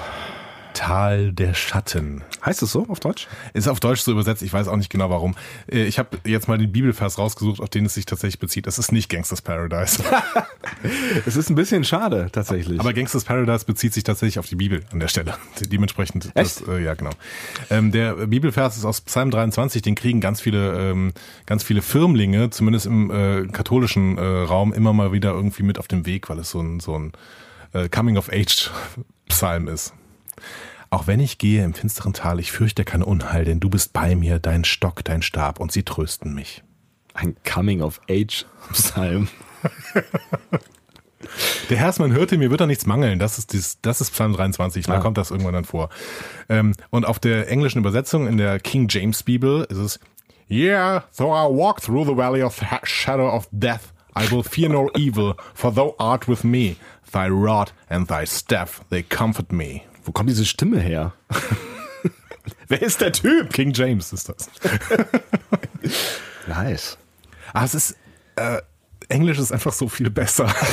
Tal 0.84 1.32
der 1.32 1.54
Schatten. 1.54 2.22
Heißt 2.44 2.60
es 2.62 2.72
so 2.72 2.86
auf 2.88 3.00
Deutsch? 3.00 3.26
Ist 3.54 3.68
auf 3.68 3.80
Deutsch 3.80 4.02
so 4.02 4.12
übersetzt, 4.12 4.42
ich 4.42 4.52
weiß 4.52 4.68
auch 4.68 4.76
nicht 4.76 4.90
genau 4.90 5.08
warum. 5.08 5.34
Äh, 5.66 5.84
Ich 5.84 5.98
habe 5.98 6.18
jetzt 6.26 6.46
mal 6.46 6.58
den 6.58 6.72
Bibelvers 6.72 7.16
rausgesucht, 7.16 7.60
auf 7.62 7.70
den 7.70 7.86
es 7.86 7.94
sich 7.94 8.04
tatsächlich 8.04 8.38
bezieht. 8.38 8.66
Es 8.66 8.78
ist 8.78 8.92
nicht 8.92 9.08
Gangsters 9.08 9.40
Paradise. 9.40 10.04
Es 11.26 11.36
ist 11.36 11.48
ein 11.48 11.54
bisschen 11.54 11.84
schade, 11.84 12.28
tatsächlich. 12.32 12.80
Aber 12.80 12.92
Gangsters 12.92 13.24
Paradise 13.24 13.64
bezieht 13.64 13.94
sich 13.94 14.04
tatsächlich 14.04 14.38
auf 14.38 14.46
die 14.46 14.56
Bibel 14.56 14.82
an 14.92 15.00
der 15.00 15.08
Stelle. 15.08 15.34
Dementsprechend, 15.60 16.30
das, 16.34 16.60
äh, 16.68 16.82
ja 16.82 16.92
genau. 16.92 17.12
Ähm, 17.70 17.90
der 17.90 18.26
Bibelvers 18.26 18.76
ist 18.76 18.84
aus 18.84 19.00
Psalm 19.00 19.30
23, 19.30 19.80
den 19.80 19.94
kriegen 19.94 20.20
ganz 20.20 20.42
viele, 20.42 20.90
ähm, 20.90 21.12
ganz 21.46 21.62
viele 21.62 21.80
Firmlinge, 21.80 22.50
zumindest 22.50 22.84
im 22.84 23.10
äh, 23.10 23.46
katholischen 23.46 24.18
äh, 24.18 24.22
Raum, 24.22 24.74
immer 24.74 24.92
mal 24.92 25.12
wieder 25.12 25.30
irgendwie 25.32 25.62
mit 25.62 25.78
auf 25.78 25.88
dem 25.88 26.04
Weg, 26.04 26.28
weil 26.28 26.38
es 26.40 26.50
so 26.50 26.60
ein, 26.60 26.80
so 26.80 26.98
ein 26.98 27.12
äh, 27.72 27.88
Coming-of-Age-Psalm 27.88 29.68
ist. 29.68 29.94
Auch 30.94 31.08
wenn 31.08 31.18
ich 31.18 31.38
gehe 31.38 31.64
im 31.64 31.74
finsteren 31.74 32.12
Tal, 32.12 32.38
ich 32.38 32.52
fürchte 32.52 32.84
kein 32.84 33.02
Unheil, 33.02 33.44
denn 33.44 33.58
du 33.58 33.68
bist 33.68 33.92
bei 33.92 34.14
mir, 34.14 34.38
dein 34.38 34.64
Stock, 34.64 35.02
dein 35.02 35.22
Stab, 35.22 35.58
und 35.58 35.72
sie 35.72 35.82
trösten 35.82 36.32
mich. 36.34 36.62
ein 37.14 37.34
Coming-of-Age-Psalm. 37.44 39.26
Der 41.70 41.78
Herrsmann 41.78 42.12
hörte, 42.12 42.38
mir 42.38 42.50
wird 42.50 42.60
da 42.60 42.66
nichts 42.66 42.86
mangeln. 42.86 43.18
Das 43.18 43.38
ist, 43.38 43.52
dies, 43.52 43.78
das 43.82 44.00
ist 44.00 44.12
Psalm 44.12 44.34
23, 44.34 44.86
da 44.86 44.94
Ah. 44.94 45.00
kommt 45.00 45.18
das 45.18 45.30
irgendwann 45.32 45.54
dann 45.54 45.64
vor. 45.64 45.88
Ähm, 46.48 46.74
und 46.90 47.04
auf 47.06 47.18
der 47.18 47.48
englischen 47.50 47.78
Übersetzung 47.78 48.28
in 48.28 48.36
der 48.36 48.60
King 48.60 48.86
James 48.88 49.24
Bibel 49.24 49.64
ist 49.68 49.78
es, 49.78 49.98
Yeah, 50.48 51.02
though 51.16 51.32
I 51.34 51.48
walk 51.52 51.80
through 51.82 52.06
the 52.06 52.16
valley 52.16 52.42
of 52.42 52.54
the 52.56 52.66
shadow 52.84 53.28
of 53.34 53.48
death, 53.50 53.92
I 54.16 54.30
will 54.30 54.44
fear 54.44 54.68
no 54.68 54.90
evil, 54.96 55.34
for 55.54 55.74
thou 55.74 55.94
art 55.98 56.28
with 56.28 56.44
me. 56.44 56.76
Thy 57.12 57.28
rod 57.28 57.72
and 57.88 58.06
thy 58.08 58.24
staff, 58.26 58.82
they 58.90 59.02
comfort 59.02 59.50
me. 59.50 59.82
Wo 60.04 60.12
kommt 60.12 60.28
diese 60.28 60.44
Stimme 60.44 60.80
her? 60.80 61.14
Wer 62.68 62.82
ist 62.82 63.00
der 63.00 63.12
Typ? 63.12 63.52
King 63.52 63.72
James 63.72 64.12
ist 64.12 64.28
das. 64.28 64.50
Nice. 66.46 66.98
Ah, 67.52 67.64
es 67.64 67.74
ist, 67.74 67.96
äh, 68.36 68.60
Englisch 69.08 69.38
ist 69.38 69.52
einfach 69.52 69.72
so 69.72 69.88
viel 69.88 70.10
besser. 70.10 70.52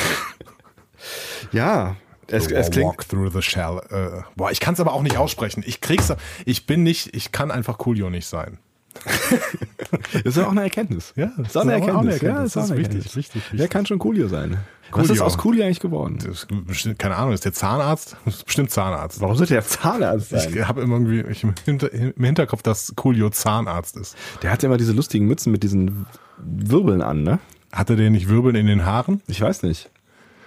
Ja, 1.50 1.96
es, 2.28 2.46
es 2.46 2.70
klingt. 2.70 2.86
Walk 2.86 3.08
through 3.08 3.32
the 3.32 3.42
shell. 3.42 3.80
Äh, 3.90 4.22
boah, 4.36 4.50
ich 4.50 4.60
kann 4.60 4.74
es 4.74 4.80
aber 4.80 4.92
auch 4.92 5.02
nicht 5.02 5.16
aussprechen. 5.16 5.62
Ich 5.66 5.80
krieg's, 5.80 6.12
ich 6.46 6.66
bin 6.66 6.82
nicht, 6.82 7.14
ich 7.14 7.32
kann 7.32 7.50
einfach 7.50 7.78
Coolio 7.78 8.08
nicht 8.08 8.26
sein. 8.26 8.58
Das 10.12 10.22
ist 10.24 10.36
ja 10.36 10.46
auch 10.46 10.50
eine 10.52 10.62
Erkenntnis. 10.62 11.12
Ja, 11.16 11.30
das 11.36 11.48
ist 11.48 11.56
auch 11.56 11.62
eine 11.62 11.74
aber 11.76 11.94
auch 11.94 11.98
eine 12.00 12.12
Erkenntnis. 12.12 12.22
Ja, 12.22 12.28
Erkenntnis. 12.28 12.52
das 12.52 12.54
ist 12.54 12.56
Das 12.56 12.64
ist 12.64 12.70
eine 12.70 12.80
wichtig, 12.80 12.94
Erkenntnis. 12.96 13.16
wichtig, 13.16 13.42
Wer 13.50 13.58
wichtig. 13.58 13.70
kann 13.70 13.86
schon 13.86 13.98
Coolio 13.98 14.28
sein? 14.28 14.58
Was 14.90 14.90
Coolio. 14.92 15.12
ist 15.14 15.20
aus 15.22 15.38
Coolio 15.38 15.64
eigentlich 15.64 15.80
geworden? 15.80 16.18
Ist 16.30 16.46
bestimmt, 16.66 16.98
keine 16.98 17.16
Ahnung, 17.16 17.32
ist 17.32 17.44
der 17.44 17.52
Zahnarzt? 17.52 18.16
Ist 18.26 18.44
bestimmt 18.44 18.70
Zahnarzt. 18.70 19.20
Warum 19.20 19.36
sollte 19.36 19.54
der 19.54 19.64
Zahnarzt 19.64 20.30
sein? 20.30 20.52
Ich 20.54 20.66
habe 20.66 20.80
immer 20.82 20.96
irgendwie 20.96 21.30
ich 21.30 21.42
im, 21.44 21.54
Hinter, 21.64 21.92
im 21.92 22.12
Hinterkopf, 22.24 22.62
dass 22.62 22.92
Coolio 22.96 23.30
Zahnarzt 23.30 23.96
ist. 23.96 24.16
Der 24.42 24.50
hat 24.50 24.62
ja 24.62 24.68
immer 24.68 24.76
diese 24.78 24.92
lustigen 24.92 25.26
Mützen 25.26 25.50
mit 25.52 25.62
diesen 25.62 26.06
Wirbeln 26.38 27.02
an, 27.02 27.22
ne? 27.22 27.38
Hatte 27.72 27.96
der 27.96 28.10
nicht 28.10 28.28
Wirbeln 28.28 28.54
in 28.56 28.66
den 28.66 28.84
Haaren? 28.84 29.22
Ich 29.28 29.40
weiß 29.40 29.62
nicht. 29.62 29.90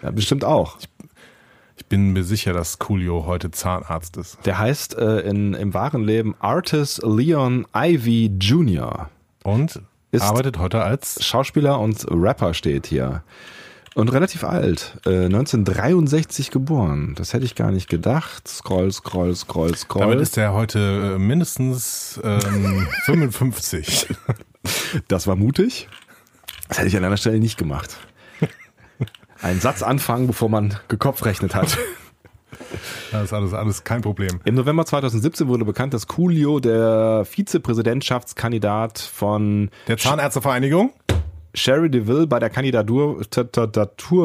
Ja, 0.03 0.11
bestimmt 0.11 0.43
auch. 0.45 0.77
Ich 0.79 0.89
bin 1.89 2.13
mir 2.13 2.23
sicher, 2.23 2.53
dass 2.53 2.79
Coolio 2.79 3.25
heute 3.25 3.51
Zahnarzt 3.51 4.17
ist. 4.17 4.37
Der 4.45 4.57
heißt 4.57 4.97
äh, 4.97 5.19
in, 5.21 5.53
im 5.53 5.73
wahren 5.73 6.03
Leben 6.03 6.35
Artis 6.39 7.01
Leon 7.03 7.67
Ivy 7.75 8.31
Jr. 8.39 9.09
Und 9.43 9.81
arbeitet 10.19 10.57
heute 10.57 10.83
als 10.83 11.23
Schauspieler 11.23 11.79
und 11.79 12.05
Rapper 12.09 12.53
steht 12.53 12.87
hier. 12.87 13.23
Und 13.95 14.11
relativ 14.11 14.43
alt. 14.43 14.97
Äh, 15.05 15.25
1963 15.25 16.51
geboren. 16.51 17.15
Das 17.17 17.33
hätte 17.33 17.45
ich 17.45 17.55
gar 17.55 17.71
nicht 17.71 17.89
gedacht. 17.89 18.45
Scroll, 18.47 18.91
scroll, 18.91 19.33
scroll, 19.35 19.73
scroll. 19.75 20.01
Damit 20.01 20.19
ist 20.19 20.37
er 20.37 20.53
heute 20.53 21.13
äh, 21.15 21.17
mindestens 21.17 22.19
ähm, 22.23 22.87
55. 23.05 24.07
Das 25.07 25.27
war 25.27 25.37
mutig. 25.37 25.87
Das 26.67 26.79
hätte 26.79 26.89
ich 26.89 26.97
an 26.97 27.05
einer 27.05 27.15
Stelle 27.17 27.39
nicht 27.39 27.57
gemacht. 27.57 27.97
Einen 29.45 29.59
Satz 29.61 29.83
anfangen, 29.83 30.25
bevor 30.25 30.49
man 30.49 30.75
gekopfrechnet 30.87 31.53
hat. 31.53 31.77
Das 33.11 33.25
ist 33.25 33.33
alles, 33.33 33.53
alles 33.53 33.83
kein 33.83 34.01
Problem. 34.01 34.39
Im 34.45 34.55
November 34.55 34.85
2017 34.85 35.47
wurde 35.47 35.65
bekannt, 35.65 35.93
dass 35.93 36.07
Coolio 36.07 36.59
der 36.61 37.25
Vizepräsidentschaftskandidat 37.25 38.97
von 38.99 39.69
Der 39.87 39.97
Zahnärztevereinigung? 39.97 40.93
Sherry 41.53 41.89
DeVille 41.89 42.27
bei 42.27 42.39
der 42.39 42.49
Kandidatur 42.49 43.19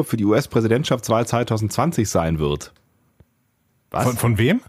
für 0.05 0.17
die 0.17 0.25
US-Präsidentschaftswahl 0.25 1.27
2020 1.27 2.09
sein 2.09 2.39
wird. 2.39 2.71
Was? 3.89 4.05
Von, 4.05 4.17
von 4.17 4.37
wem? 4.37 4.61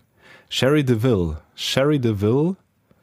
Sherry 0.48 0.84
DeVille. 0.84 1.38
Sherry 1.54 2.00
DeVille, 2.00 2.56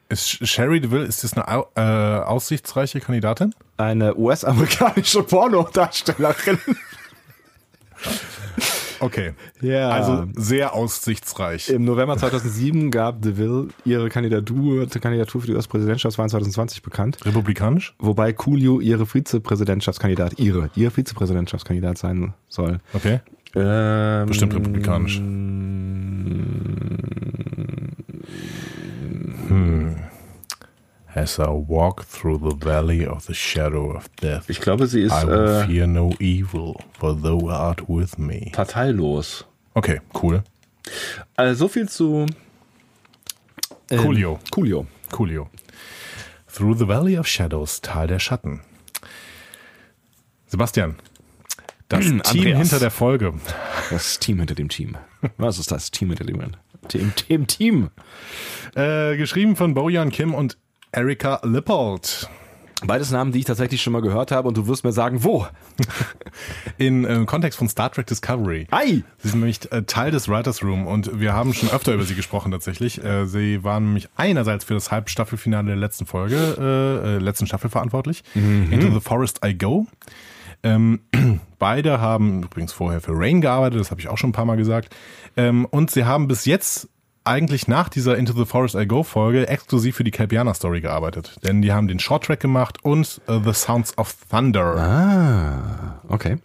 Ist 0.09 0.45
Sherry 0.47 0.81
DeVille, 0.81 1.05
ist 1.05 1.23
das 1.23 1.33
eine 1.37 1.65
äh, 1.75 2.23
aussichtsreiche 2.25 2.99
Kandidatin? 2.99 3.55
eine 3.77 4.13
US-amerikanische 4.17 5.23
Pornodarstellerin. 5.23 6.59
Okay. 8.99 9.31
Ja. 9.61 9.89
Also 9.89 10.27
sehr 10.35 10.73
aussichtsreich. 10.73 11.69
Im 11.69 11.85
November 11.85 12.17
2007 12.17 12.91
gab 12.91 13.21
DeVille 13.21 13.69
ihre 13.85 14.09
Kandidatur, 14.09 14.87
Kandidatur 14.87 15.41
für 15.41 15.47
die 15.47 15.53
US-Präsidentschaftswahl 15.53 16.29
2020 16.29 16.81
bekannt. 16.81 17.17
Republikanisch? 17.25 17.95
Wobei 17.99 18.33
Coolio 18.33 18.79
ihre 18.79 19.05
Vizepräsidentschaftskandidat, 19.05 20.37
ihre, 20.39 20.69
ihr 20.75 20.91
Vizepräsidentschaftskandidat 20.91 21.97
sein 21.97 22.33
soll. 22.49 22.79
Okay. 22.93 23.21
Ähm, 23.55 24.27
Bestimmt 24.27 24.53
republikanisch. 24.53 25.19
As 31.21 31.37
I 31.37 31.47
walk 31.49 32.05
through 32.05 32.37
the 32.39 32.55
valley 32.65 33.05
of 33.05 33.25
the 33.25 33.33
shadow 33.33 33.91
of 33.93 34.07
death, 34.21 34.49
Ich 34.49 34.61
glaube, 34.61 34.87
sie 34.87 35.01
ist 35.01 35.11
I 35.11 35.27
will 35.27 35.63
äh, 35.63 35.65
fear 35.67 35.85
no 35.87 36.11
evil, 36.19 36.75
for 36.97 37.13
thou 37.21 37.49
art 37.49 37.81
with 37.89 38.17
me. 38.17 38.51
parteilos. 38.53 39.43
Okay, 39.73 39.99
cool. 40.21 40.43
Also 41.35 41.65
so 41.65 41.67
viel 41.67 41.89
zu 41.89 42.25
ähm, 43.91 43.97
Coolio. 44.01 44.39
Coolio. 44.51 44.87
Coolio. 45.11 45.49
Through 46.47 46.77
the 46.77 46.87
Valley 46.87 47.17
of 47.17 47.27
Shadows, 47.27 47.81
Tal 47.81 48.07
der 48.07 48.19
Schatten. 48.19 48.61
Sebastian, 50.47 50.95
das 51.89 52.05
Team 52.05 52.21
Andreas. 52.25 52.57
hinter 52.59 52.79
der 52.79 52.91
Folge. 52.91 53.33
Das 53.91 54.19
Team 54.19 54.37
hinter 54.39 54.55
dem 54.55 54.69
Team. 54.69 54.95
Was 55.37 55.59
ist 55.59 55.69
das 55.71 55.91
Team 55.91 56.09
hinter 56.09 56.23
dem 56.23 56.39
Team? 56.87 57.13
Team, 57.15 57.45
Team. 57.45 57.89
Äh, 58.73 59.17
geschrieben 59.17 59.57
von 59.57 59.73
Bojan 59.73 60.11
Kim 60.11 60.33
und 60.33 60.57
Erika 60.91 61.39
Lippold. 61.43 62.27
Beides 62.83 63.11
Namen, 63.11 63.31
die 63.31 63.39
ich 63.39 63.45
tatsächlich 63.45 63.81
schon 63.81 63.93
mal 63.93 64.01
gehört 64.01 64.31
habe 64.31 64.47
und 64.47 64.57
du 64.57 64.67
wirst 64.67 64.83
mir 64.83 64.91
sagen, 64.91 65.23
wo? 65.23 65.45
In 66.77 67.03
äh, 67.03 67.25
Kontext 67.25 67.59
von 67.59 67.67
Star 67.67 67.91
Trek 67.91 68.07
Discovery. 68.07 68.67
Ei! 68.71 69.03
Sie 69.17 69.27
sind 69.27 69.41
nämlich 69.41 69.71
äh, 69.71 69.83
Teil 69.83 70.11
des 70.11 70.29
Writers 70.29 70.63
Room 70.63 70.87
und 70.87 71.19
wir 71.19 71.33
haben 71.33 71.53
schon 71.53 71.69
öfter 71.69 71.93
über 71.93 72.05
sie 72.05 72.15
gesprochen 72.15 72.51
tatsächlich. 72.51 73.03
Äh, 73.03 73.25
sie 73.25 73.63
waren 73.63 73.85
nämlich 73.85 74.09
einerseits 74.15 74.63
für 74.65 74.73
das 74.73 74.91
Halbstaffelfinale 74.91 75.67
der 75.67 75.75
letzten 75.75 76.05
Folge, 76.05 76.37
äh, 76.57 77.15
äh, 77.15 77.17
letzten 77.19 77.45
Staffel 77.45 77.69
verantwortlich. 77.69 78.23
Into 78.33 78.91
the 78.91 79.01
Forest 79.01 79.41
I 79.45 79.57
Go. 79.57 79.85
Ähm, 80.63 81.01
beide 81.59 82.01
haben 82.01 82.43
übrigens 82.43 82.71
vorher 82.71 83.01
für 83.01 83.11
Rain 83.13 83.41
gearbeitet, 83.41 83.79
das 83.79 83.91
habe 83.91 84.01
ich 84.01 84.07
auch 84.07 84.17
schon 84.17 84.29
ein 84.29 84.33
paar 84.33 84.45
Mal 84.45 84.57
gesagt. 84.57 84.95
Ähm, 85.37 85.65
und 85.65 85.91
sie 85.91 86.05
haben 86.05 86.27
bis 86.27 86.45
jetzt 86.45 86.89
eigentlich 87.29 87.67
nach 87.67 87.89
dieser 87.89 88.17
Into 88.17 88.33
the 88.33 88.45
Forest 88.45 88.75
I 88.75 88.87
Go 88.87 89.03
Folge 89.03 89.47
exklusiv 89.47 89.95
für 89.95 90.03
die 90.03 90.11
Kelpiana 90.11 90.55
Story 90.55 90.81
gearbeitet. 90.81 91.35
Denn 91.43 91.61
die 91.61 91.71
haben 91.71 91.87
den 91.87 91.99
Short 91.99 92.23
Track 92.23 92.39
gemacht 92.39 92.83
und 92.83 93.21
uh, 93.29 93.39
The 93.43 93.53
Sounds 93.53 93.97
of 93.97 94.15
Thunder. 94.29 94.75
Ah, 94.75 96.01
okay. 96.07 96.37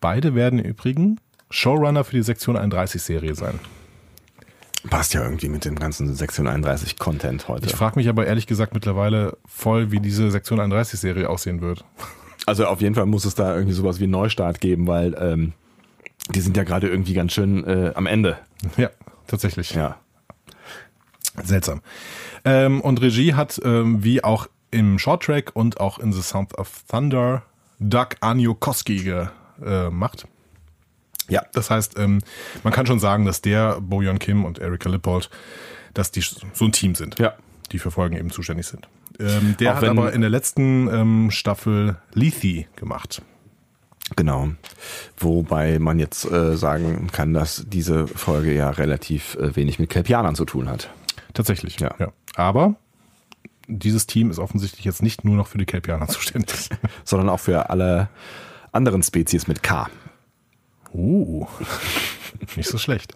Beide 0.00 0.34
werden 0.34 0.58
im 0.58 0.64
Übrigen 0.64 1.20
Showrunner 1.50 2.02
für 2.02 2.16
die 2.16 2.22
Sektion 2.22 2.56
31 2.56 3.02
Serie 3.02 3.34
sein. 3.34 3.60
Passt 4.88 5.12
ja 5.12 5.22
irgendwie 5.22 5.48
mit 5.48 5.64
dem 5.64 5.76
ganzen 5.76 6.14
Sektion 6.14 6.46
31 6.46 6.98
Content 6.98 7.46
heute. 7.48 7.66
Ich 7.66 7.74
frage 7.74 7.98
mich 7.98 8.08
aber 8.08 8.26
ehrlich 8.26 8.46
gesagt 8.46 8.72
mittlerweile 8.72 9.36
voll, 9.44 9.90
wie 9.90 10.00
diese 10.00 10.30
Sektion 10.30 10.60
31 10.60 10.98
Serie 10.98 11.28
aussehen 11.28 11.60
wird. 11.60 11.84
Also 12.46 12.66
auf 12.66 12.80
jeden 12.80 12.94
Fall 12.94 13.06
muss 13.06 13.24
es 13.26 13.34
da 13.34 13.54
irgendwie 13.54 13.74
sowas 13.74 13.98
wie 13.98 14.04
einen 14.04 14.12
Neustart 14.12 14.60
geben, 14.60 14.86
weil 14.86 15.14
ähm, 15.20 15.52
die 16.34 16.40
sind 16.40 16.56
ja 16.56 16.62
gerade 16.62 16.88
irgendwie 16.88 17.12
ganz 17.14 17.32
schön 17.32 17.64
äh, 17.64 17.92
am 17.94 18.06
Ende. 18.06 18.38
Ja, 18.76 18.90
tatsächlich. 19.26 19.74
Ja. 19.74 19.98
Seltsam. 21.44 21.80
Ähm, 22.44 22.80
und 22.80 23.00
Regie 23.00 23.34
hat, 23.34 23.60
ähm, 23.64 24.02
wie 24.04 24.22
auch 24.22 24.48
im 24.70 24.98
Short 24.98 25.22
Track 25.22 25.50
und 25.54 25.80
auch 25.80 25.98
in 25.98 26.12
The 26.12 26.22
Sound 26.22 26.56
of 26.58 26.84
Thunder, 26.88 27.42
Doug 27.78 28.08
Aniokoski 28.20 29.02
gemacht. 29.60 30.26
Ja. 31.28 31.44
Das 31.52 31.70
heißt, 31.70 31.98
ähm, 31.98 32.20
man 32.62 32.72
kann 32.72 32.86
schon 32.86 33.00
sagen, 33.00 33.24
dass 33.24 33.40
der, 33.42 33.80
Bojan 33.80 34.18
Kim 34.18 34.44
und 34.44 34.58
Erika 34.58 34.88
Lippold, 34.88 35.30
dass 35.94 36.10
die 36.10 36.20
so 36.20 36.64
ein 36.64 36.72
Team 36.72 36.94
sind, 36.94 37.18
Ja. 37.18 37.34
die 37.72 37.78
für 37.78 37.90
Folgen 37.90 38.16
eben 38.16 38.30
zuständig 38.30 38.66
sind. 38.66 38.88
Ähm, 39.18 39.56
der 39.58 39.72
Auch 39.72 39.76
hat 39.76 39.84
aber 39.88 40.12
in 40.12 40.20
der 40.20 40.30
letzten 40.30 40.88
ähm, 40.88 41.30
Staffel 41.30 41.96
Lethe 42.12 42.66
gemacht. 42.76 43.22
Genau. 44.14 44.50
Wobei 45.18 45.78
man 45.78 45.98
jetzt 45.98 46.30
äh, 46.30 46.56
sagen 46.56 47.08
kann, 47.10 47.34
dass 47.34 47.64
diese 47.66 48.06
Folge 48.06 48.54
ja 48.54 48.70
relativ 48.70 49.34
äh, 49.36 49.56
wenig 49.56 49.78
mit 49.78 49.90
Kelpianern 49.90 50.36
zu 50.36 50.44
tun 50.44 50.68
hat. 50.68 50.90
Tatsächlich. 51.36 51.78
Ja. 51.78 51.94
Aber 52.34 52.76
dieses 53.68 54.06
Team 54.06 54.30
ist 54.30 54.38
offensichtlich 54.38 54.84
jetzt 54.84 55.02
nicht 55.02 55.24
nur 55.24 55.36
noch 55.36 55.48
für 55.48 55.58
die 55.58 55.66
Kelpianer 55.66 56.08
zuständig. 56.08 56.70
Sondern 57.04 57.28
auch 57.28 57.40
für 57.40 57.68
alle 57.70 58.08
anderen 58.72 59.02
Spezies 59.02 59.46
mit 59.46 59.62
K. 59.62 59.88
Uh, 60.92 61.46
nicht 62.56 62.68
so 62.68 62.78
schlecht. 62.78 63.14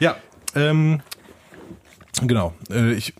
Ja, 0.00 0.16
ähm, 0.56 1.00
genau. 2.22 2.54
Äh, 2.70 2.94
ich 2.94 3.14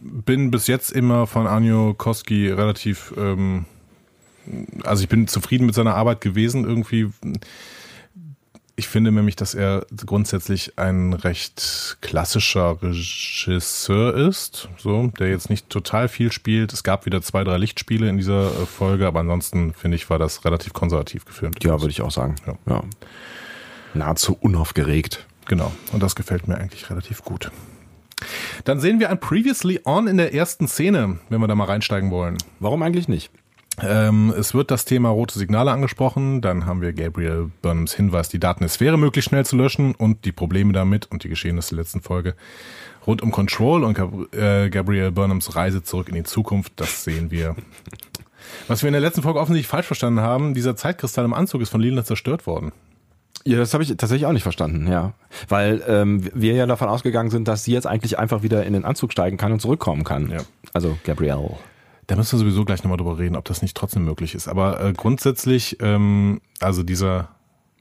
bin 0.00 0.50
bis 0.50 0.68
jetzt 0.68 0.90
immer 0.90 1.26
von 1.26 1.46
Anjo 1.46 1.92
Koski 1.92 2.48
relativ, 2.48 3.12
ähm, 3.18 3.66
also 4.84 5.02
ich 5.02 5.08
bin 5.08 5.28
zufrieden 5.28 5.66
mit 5.66 5.74
seiner 5.74 5.96
Arbeit 5.96 6.22
gewesen 6.22 6.64
irgendwie. 6.64 7.10
Ich 8.78 8.86
finde 8.86 9.10
nämlich, 9.10 9.34
dass 9.34 9.54
er 9.54 9.84
grundsätzlich 10.06 10.78
ein 10.78 11.12
recht 11.12 11.98
klassischer 12.00 12.80
Regisseur 12.80 14.14
ist, 14.14 14.68
so, 14.78 15.08
der 15.18 15.30
jetzt 15.30 15.50
nicht 15.50 15.68
total 15.68 16.06
viel 16.06 16.30
spielt. 16.30 16.72
Es 16.72 16.84
gab 16.84 17.04
wieder 17.04 17.20
zwei, 17.20 17.42
drei 17.42 17.56
Lichtspiele 17.56 18.08
in 18.08 18.18
dieser 18.18 18.46
äh, 18.46 18.66
Folge, 18.66 19.08
aber 19.08 19.18
ansonsten 19.18 19.74
finde 19.74 19.96
ich, 19.96 20.08
war 20.10 20.20
das 20.20 20.44
relativ 20.44 20.74
konservativ 20.74 21.24
gefilmt. 21.24 21.64
Ja, 21.64 21.80
würde 21.80 21.90
ich 21.90 22.02
auch 22.02 22.12
sagen. 22.12 22.36
Ja. 22.46 22.54
Ja. 22.72 22.84
Nahezu 23.94 24.38
unaufgeregt. 24.40 25.26
Genau. 25.46 25.72
Und 25.90 26.00
das 26.00 26.14
gefällt 26.14 26.46
mir 26.46 26.56
eigentlich 26.56 26.88
relativ 26.88 27.24
gut. 27.24 27.50
Dann 28.62 28.78
sehen 28.78 29.00
wir 29.00 29.10
ein 29.10 29.18
Previously 29.18 29.80
On 29.86 30.06
in 30.06 30.18
der 30.18 30.34
ersten 30.34 30.68
Szene, 30.68 31.18
wenn 31.30 31.40
wir 31.40 31.48
da 31.48 31.56
mal 31.56 31.64
reinsteigen 31.64 32.12
wollen. 32.12 32.38
Warum 32.60 32.84
eigentlich 32.84 33.08
nicht? 33.08 33.32
Ähm, 33.82 34.32
es 34.36 34.54
wird 34.54 34.70
das 34.70 34.84
Thema 34.84 35.10
rote 35.10 35.38
Signale 35.38 35.70
angesprochen. 35.70 36.40
Dann 36.40 36.66
haben 36.66 36.80
wir 36.80 36.92
Gabriel 36.92 37.50
Burnhams 37.62 37.94
Hinweis, 37.94 38.28
die 38.28 38.40
Daten 38.40 38.60
der 38.60 38.68
Sphäre 38.68 38.98
möglichst 38.98 39.30
schnell 39.30 39.46
zu 39.46 39.56
löschen 39.56 39.94
und 39.94 40.24
die 40.24 40.32
Probleme 40.32 40.72
damit 40.72 41.06
und 41.10 41.24
die 41.24 41.28
Geschehnisse 41.28 41.74
der 41.74 41.84
letzten 41.84 42.00
Folge 42.00 42.34
rund 43.06 43.22
um 43.22 43.30
Control 43.30 43.84
und 43.84 43.94
Gab 43.94 44.34
äh, 44.34 44.68
Gabriel 44.70 45.10
Burnhams 45.10 45.56
Reise 45.56 45.82
zurück 45.82 46.08
in 46.08 46.14
die 46.14 46.24
Zukunft. 46.24 46.72
Das 46.76 47.04
sehen 47.04 47.30
wir. 47.30 47.56
Was 48.66 48.82
wir 48.82 48.88
in 48.88 48.92
der 48.92 49.00
letzten 49.00 49.22
Folge 49.22 49.40
offensichtlich 49.40 49.68
falsch 49.68 49.86
verstanden 49.86 50.20
haben, 50.20 50.54
dieser 50.54 50.76
Zeitkristall 50.76 51.24
im 51.24 51.34
Anzug 51.34 51.62
ist 51.62 51.70
von 51.70 51.80
Lila 51.80 52.04
zerstört 52.04 52.46
worden. 52.46 52.72
Ja, 53.44 53.56
das 53.56 53.72
habe 53.72 53.82
ich 53.82 53.88
tatsächlich 53.88 54.26
auch 54.26 54.32
nicht 54.32 54.42
verstanden, 54.42 54.90
ja. 54.90 55.14
Weil 55.48 55.82
ähm, 55.86 56.28
wir 56.34 56.54
ja 56.54 56.66
davon 56.66 56.88
ausgegangen 56.88 57.30
sind, 57.30 57.48
dass 57.48 57.64
sie 57.64 57.72
jetzt 57.72 57.86
eigentlich 57.86 58.18
einfach 58.18 58.42
wieder 58.42 58.66
in 58.66 58.72
den 58.72 58.84
Anzug 58.84 59.12
steigen 59.12 59.36
kann 59.36 59.52
und 59.52 59.60
zurückkommen 59.60 60.04
kann. 60.04 60.30
Ja. 60.30 60.40
Also 60.74 60.98
Gabrielle. 61.04 61.56
Da 62.08 62.16
müssen 62.16 62.32
wir 62.32 62.38
sowieso 62.40 62.64
gleich 62.64 62.82
nochmal 62.82 62.96
drüber 62.96 63.18
reden, 63.18 63.36
ob 63.36 63.44
das 63.44 63.62
nicht 63.62 63.76
trotzdem 63.76 64.04
möglich 64.04 64.34
ist. 64.34 64.48
Aber 64.48 64.82
äh, 64.82 64.92
grundsätzlich, 64.94 65.76
ähm, 65.80 66.40
also 66.58 66.82
dieser 66.82 67.28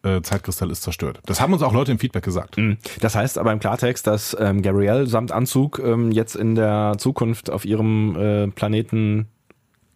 äh, 0.04 0.22
Zeitkristall 0.22 0.70
ist 0.70 0.84
zerstört. 0.84 1.22
Das 1.26 1.40
haben 1.42 1.54
uns 1.54 1.62
auch 1.64 1.72
Leute 1.74 1.92
im 1.94 1.98
Feedback 2.00 2.24
gesagt. 2.26 2.58
Mhm. 2.58 2.78
Das 3.00 3.16
heißt 3.16 3.38
aber 3.38 3.52
im 3.54 3.60
Klartext, 3.60 4.06
dass 4.06 4.36
ähm, 4.40 4.62
Gabrielle 4.62 5.08
samt 5.08 5.32
Anzug 5.32 5.80
ähm, 5.80 6.12
jetzt 6.12 6.36
in 6.36 6.56
der 6.56 6.96
Zukunft 7.00 7.50
auf 7.50 7.64
ihrem 7.66 8.16
äh, 8.18 8.48
Planeten 8.50 9.28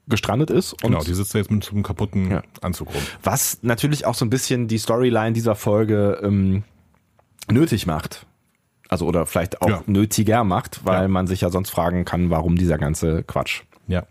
gestrandet 0.08 0.50
ist. 0.50 0.78
Genau, 0.82 1.04
die 1.04 1.14
sitzt 1.14 1.36
da 1.36 1.40
jetzt 1.40 1.52
mit 1.52 1.64
so 1.64 1.72
einem 1.74 1.84
kaputten 1.84 2.32
Ja. 2.32 2.42
Anzug 2.62 2.88
rum. 2.94 3.02
was 3.24 3.60
natürlich 3.64 4.06
auch 4.06 4.16
so 4.16 4.26
ein 4.26 4.30
bisschen 4.30 4.68
die 4.68 4.78
Storyline 4.78 5.34
dieser 5.34 5.56
Folge 5.56 6.20
ähm, 6.24 6.64
nötig 7.52 7.86
macht. 7.86 8.26
Also 8.88 9.06
oder 9.06 9.26
vielleicht 9.26 9.62
auch 9.62 9.70
Ja. 9.70 9.84
nötiger 9.88 10.44
macht, 10.46 10.86
weil 10.86 11.04
Ja. 11.04 11.08
man 11.10 11.28
sich 11.28 11.42
ja 11.42 11.50
sonst 11.50 11.70
fragen 11.70 12.06
kann, 12.06 12.30
warum 12.30 12.58
dieser 12.58 12.78
ganze 12.78 13.24
Quatsch. 13.24 13.64
Ja. 13.88 14.06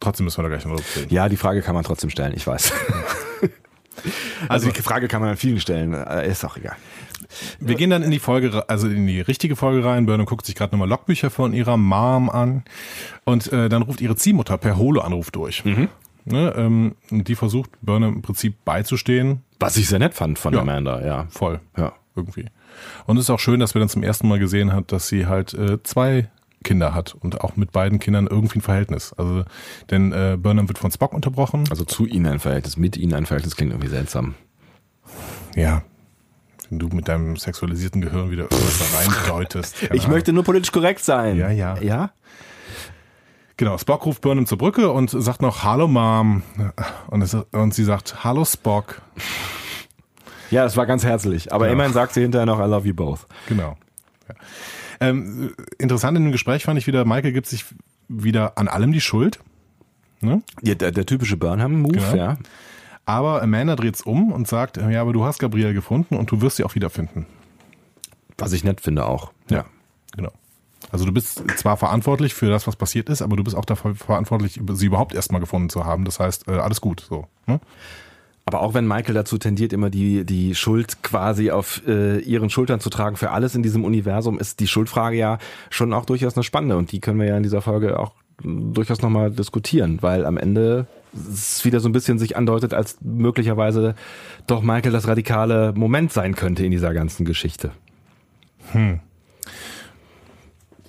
Trotzdem 0.00 0.24
müssen 0.24 0.38
wir 0.38 0.42
da 0.42 0.48
gleich 0.48 0.64
noch 0.64 0.76
drüber 0.76 0.84
reden. 0.96 1.14
Ja, 1.14 1.28
die 1.28 1.36
Frage 1.36 1.62
kann 1.62 1.74
man 1.74 1.84
trotzdem 1.84 2.10
stellen, 2.10 2.32
ich 2.36 2.46
weiß. 2.46 2.72
also, 4.48 4.70
die 4.70 4.82
Frage 4.82 5.08
kann 5.08 5.20
man 5.20 5.30
an 5.30 5.36
vielen 5.36 5.60
stellen, 5.60 5.94
äh, 5.94 6.28
ist 6.28 6.44
auch 6.44 6.56
egal. 6.56 6.76
Wir 7.58 7.74
gehen 7.74 7.90
dann 7.90 8.02
in 8.02 8.10
die 8.10 8.18
Folge, 8.18 8.68
also 8.68 8.88
in 8.88 9.06
die 9.06 9.20
richtige 9.20 9.56
Folge 9.56 9.84
rein. 9.84 10.06
Burnham 10.06 10.26
guckt 10.26 10.46
sich 10.46 10.54
gerade 10.54 10.74
nochmal 10.74 10.88
Logbücher 10.88 11.30
von 11.30 11.52
ihrer 11.52 11.76
Mom 11.76 12.30
an 12.30 12.64
und 13.24 13.52
äh, 13.52 13.68
dann 13.68 13.82
ruft 13.82 14.00
ihre 14.00 14.16
Ziehmutter 14.16 14.58
per 14.58 14.76
Holo-Anruf 14.76 15.30
durch. 15.30 15.64
Ne, 16.28 16.52
ähm, 16.56 16.96
die 17.10 17.34
versucht 17.36 17.70
Burnham 17.82 18.14
im 18.14 18.22
Prinzip 18.22 18.64
beizustehen. 18.64 19.42
Was 19.60 19.76
ich 19.76 19.88
sehr 19.88 19.98
nett 20.00 20.12
fand 20.14 20.38
von 20.38 20.54
Ja. 20.54 20.60
Amanda, 20.60 21.04
ja. 21.04 21.26
Voll. 21.30 21.60
Ja. 21.76 21.92
irgendwie. 22.14 22.46
Und 23.06 23.16
es 23.16 23.24
ist 23.24 23.30
auch 23.30 23.38
schön, 23.40 23.60
dass 23.60 23.74
wir 23.74 23.80
dann 23.80 23.88
zum 23.88 24.02
ersten 24.02 24.26
Mal 24.28 24.38
gesehen 24.38 24.72
hat, 24.72 24.90
dass 24.92 25.08
sie 25.08 25.26
halt 25.26 25.54
äh, 25.54 25.82
zwei 25.82 26.28
Kinder 26.64 26.94
hat 26.94 27.14
und 27.14 27.40
auch 27.42 27.56
mit 27.56 27.72
beiden 27.72 27.98
Kindern 27.98 28.26
irgendwie 28.26 28.58
ein 28.58 28.62
Verhältnis. 28.62 29.12
Also, 29.16 29.44
denn 29.90 30.12
äh, 30.12 30.36
Burnham 30.38 30.68
wird 30.68 30.78
von 30.78 30.90
Spock 30.90 31.12
unterbrochen. 31.14 31.64
Also 31.70 31.84
zu 31.84 32.06
ihnen 32.06 32.26
ein 32.26 32.40
Verhältnis, 32.40 32.76
mit 32.76 32.96
ihnen 32.96 33.14
ein 33.14 33.26
Verhältnis 33.26 33.54
klingt 33.56 33.72
irgendwie 33.72 33.88
seltsam. 33.90 34.34
Ja. 35.54 35.82
Wenn 36.68 36.80
du 36.80 36.88
mit 36.88 37.06
deinem 37.06 37.36
sexualisierten 37.36 38.00
Gehirn 38.00 38.30
wieder 38.30 38.44
irgendwas 38.44 38.78
da 38.80 38.98
reindeutest. 38.98 39.82
Ich 39.92 40.02
Ahnung. 40.02 40.10
möchte 40.10 40.32
nur 40.32 40.42
politisch 40.42 40.72
korrekt 40.72 41.04
sein. 41.04 41.36
Ja, 41.36 41.50
ja. 41.50 41.78
Ja? 41.80 42.10
Genau, 43.56 43.78
Spock 43.78 44.04
ruft 44.04 44.20
Burnham 44.20 44.46
zur 44.46 44.58
Brücke 44.58 44.90
und 44.90 45.08
sagt 45.10 45.40
noch 45.42 45.62
Hallo 45.62 45.86
Mom. 45.88 46.42
Und, 47.08 47.22
es, 47.22 47.34
und 47.52 47.72
sie 47.72 47.84
sagt 47.84 48.24
Hallo 48.24 48.44
Spock. 48.44 49.00
Ja, 50.50 50.64
das 50.64 50.76
war 50.76 50.86
ganz 50.86 51.04
herzlich. 51.04 51.52
Aber 51.52 51.66
Ja. 51.66 51.72
immerhin 51.72 51.92
sagt 51.92 52.12
sie 52.14 52.20
hinterher 52.22 52.46
noch 52.46 52.58
I 52.58 52.68
love 52.68 52.86
you 52.86 52.94
both. 52.94 53.26
Genau. 53.48 53.76
Ja. 54.28 54.34
Ähm, 55.00 55.52
interessant 55.78 56.16
in 56.16 56.24
dem 56.24 56.32
Gespräch 56.32 56.64
fand 56.64 56.78
ich 56.78 56.86
wieder, 56.86 57.04
Michael 57.04 57.32
gibt 57.32 57.46
sich 57.46 57.64
wieder 58.08 58.56
an 58.58 58.68
allem 58.68 58.92
die 58.92 59.00
Schuld. 59.00 59.40
Ne? 60.20 60.42
Ja, 60.62 60.74
der, 60.74 60.92
der 60.92 61.06
typische 61.06 61.36
Burnham-Move, 61.36 61.92
Genau. 61.98 62.14
ja. 62.16 62.36
Aber 63.04 63.42
Amanda 63.42 63.76
dreht's 63.76 64.02
um 64.02 64.32
und 64.32 64.48
sagt, 64.48 64.78
ja, 64.78 65.00
aber 65.00 65.12
du 65.12 65.24
hast 65.24 65.38
Gabrielle 65.38 65.74
gefunden 65.74 66.16
und 66.16 66.30
du 66.30 66.40
wirst 66.40 66.56
sie 66.56 66.64
auch 66.64 66.74
wiederfinden. 66.74 67.26
Was 68.38 68.52
ich 68.52 68.64
nett 68.64 68.80
finde 68.80 69.06
auch. 69.06 69.32
Ja. 69.48 69.64
Genau. 70.16 70.32
Also 70.90 71.04
du 71.04 71.12
bist 71.12 71.42
zwar 71.56 71.76
verantwortlich 71.76 72.34
für 72.34 72.48
das, 72.48 72.66
was 72.66 72.76
passiert 72.76 73.08
ist, 73.08 73.22
aber 73.22 73.36
du 73.36 73.44
bist 73.44 73.56
auch 73.56 73.64
dafür 73.64 73.94
verantwortlich, 73.94 74.60
sie 74.72 74.86
überhaupt 74.86 75.14
erstmal 75.14 75.40
gefunden 75.40 75.68
zu 75.68 75.84
haben. 75.84 76.04
Das 76.04 76.18
heißt, 76.20 76.48
äh, 76.48 76.52
alles 76.52 76.80
gut. 76.80 77.06
So. 77.08 77.26
Ne? 77.46 77.60
Aber 78.48 78.60
auch 78.62 78.74
wenn 78.74 78.86
Michael 78.86 79.14
dazu 79.14 79.38
tendiert, 79.38 79.72
immer 79.72 79.90
die, 79.90 80.24
die 80.24 80.54
Schuld 80.54 81.02
quasi 81.02 81.50
auf 81.50 81.82
äh, 81.88 82.20
ihren 82.20 82.48
Schultern 82.48 82.78
zu 82.78 82.90
tragen 82.90 83.16
für 83.16 83.32
alles 83.32 83.56
in 83.56 83.64
diesem 83.64 83.84
Universum, 83.84 84.38
ist 84.38 84.60
die 84.60 84.68
Schuldfrage 84.68 85.16
ja 85.16 85.38
schon 85.68 85.92
auch 85.92 86.04
durchaus 86.04 86.36
eine 86.36 86.44
spannende. 86.44 86.76
Und 86.76 86.92
die 86.92 87.00
können 87.00 87.18
wir 87.18 87.26
ja 87.26 87.36
in 87.36 87.42
dieser 87.42 87.60
Folge 87.60 87.98
auch 87.98 88.12
mh, 88.44 88.72
durchaus 88.72 89.02
nochmal 89.02 89.32
diskutieren, 89.32 89.98
weil 90.00 90.24
am 90.24 90.36
Ende 90.36 90.86
es 91.12 91.64
wieder 91.64 91.80
so 91.80 91.88
ein 91.88 91.92
bisschen 91.92 92.20
sich 92.20 92.36
andeutet, 92.36 92.72
als 92.72 92.98
möglicherweise 93.00 93.96
doch 94.46 94.62
Michael 94.62 94.92
das 94.92 95.08
radikale 95.08 95.72
Moment 95.74 96.12
sein 96.12 96.36
könnte 96.36 96.64
in 96.64 96.70
dieser 96.70 96.94
ganzen 96.94 97.24
Geschichte. 97.24 97.72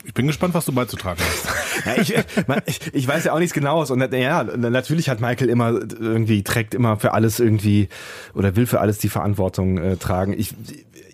Ich 0.08 0.14
bin 0.14 0.26
gespannt, 0.26 0.54
was 0.54 0.66
du 0.66 0.72
beizutragen 0.72 1.20
hast. 1.20 1.48
Ja, 1.86 1.96
ich, 2.02 2.14
man, 2.48 2.62
ich, 2.66 2.80
ich 2.92 3.08
weiß 3.08 3.26
ja 3.26 3.34
auch 3.34 3.40
nichts 3.40 3.54
Genaues 3.54 3.92
und 3.92 4.02
ja, 4.12 4.44
natürlich 4.44 5.10
hat 5.10 5.22
Michael 5.22 5.48
immer 5.48 5.70
irgendwie 5.70 6.42
trägt 6.44 6.74
immer 6.74 6.98
für 6.98 7.14
alles 7.14 7.40
irgendwie 7.40 7.88
oder 8.34 8.56
will 8.56 8.66
für 8.66 8.82
alles 8.82 8.98
die 8.98 9.10
Verantwortung 9.10 9.78
äh, 9.78 9.96
tragen. 9.96 10.34
Ich, 10.34 10.56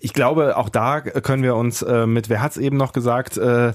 ich 0.04 0.12
glaube, 0.12 0.58
auch 0.58 0.68
da 0.68 1.00
können 1.00 1.42
wir 1.42 1.56
uns 1.56 1.80
äh, 1.80 2.06
mit, 2.06 2.28
wer 2.28 2.42
hat's 2.42 2.58
eben 2.58 2.76
noch 2.76 2.92
gesagt, 2.92 3.38
äh, 3.38 3.72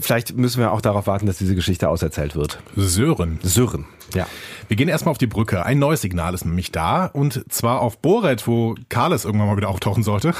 vielleicht 0.00 0.34
müssen 0.34 0.58
wir 0.58 0.72
auch 0.72 0.80
darauf 0.80 1.06
warten, 1.06 1.26
dass 1.26 1.36
diese 1.36 1.54
Geschichte 1.54 1.90
auserzählt 1.90 2.34
wird. 2.34 2.62
Sören. 2.76 3.38
Sören, 3.42 3.84
ja. 4.14 4.26
Wir 4.68 4.78
gehen 4.78 4.88
erstmal 4.88 5.10
auf 5.10 5.18
die 5.18 5.26
Brücke. 5.26 5.66
Ein 5.66 5.78
neues 5.78 6.00
Signal 6.00 6.32
ist 6.32 6.46
nämlich 6.46 6.72
da 6.72 7.04
und 7.04 7.44
zwar 7.52 7.82
auf 7.82 7.98
Boret, 7.98 8.46
wo 8.46 8.74
Karles 8.88 9.26
irgendwann 9.26 9.48
mal 9.48 9.58
wieder 9.58 9.68
auftauchen 9.68 10.02
sollte. 10.02 10.32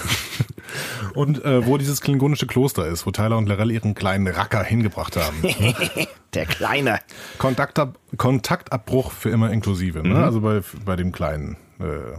und 1.14 1.44
äh, 1.44 1.66
wo 1.66 1.76
dieses 1.76 2.00
klingonische 2.00 2.46
Kloster 2.46 2.86
ist, 2.86 3.04
wo 3.04 3.10
Tyler 3.10 3.36
und 3.36 3.46
Lorel 3.46 3.70
ihren 3.70 3.94
kleinen 3.94 4.26
Racker 4.26 4.64
hingebracht 4.64 5.18
haben. 5.18 5.42
Der 6.32 6.46
Kleine. 6.46 7.00
Kontaktab 7.36 7.98
Kontaktabbruch 8.16 9.12
für 9.12 9.28
immer 9.28 9.50
inklusive, 9.50 10.02
ne? 10.02 10.24
Also 10.24 10.40
bei, 10.40 10.62
bei 10.86 10.96
dem 10.96 11.12
kleinen, 11.12 11.58
äh, 11.78 12.16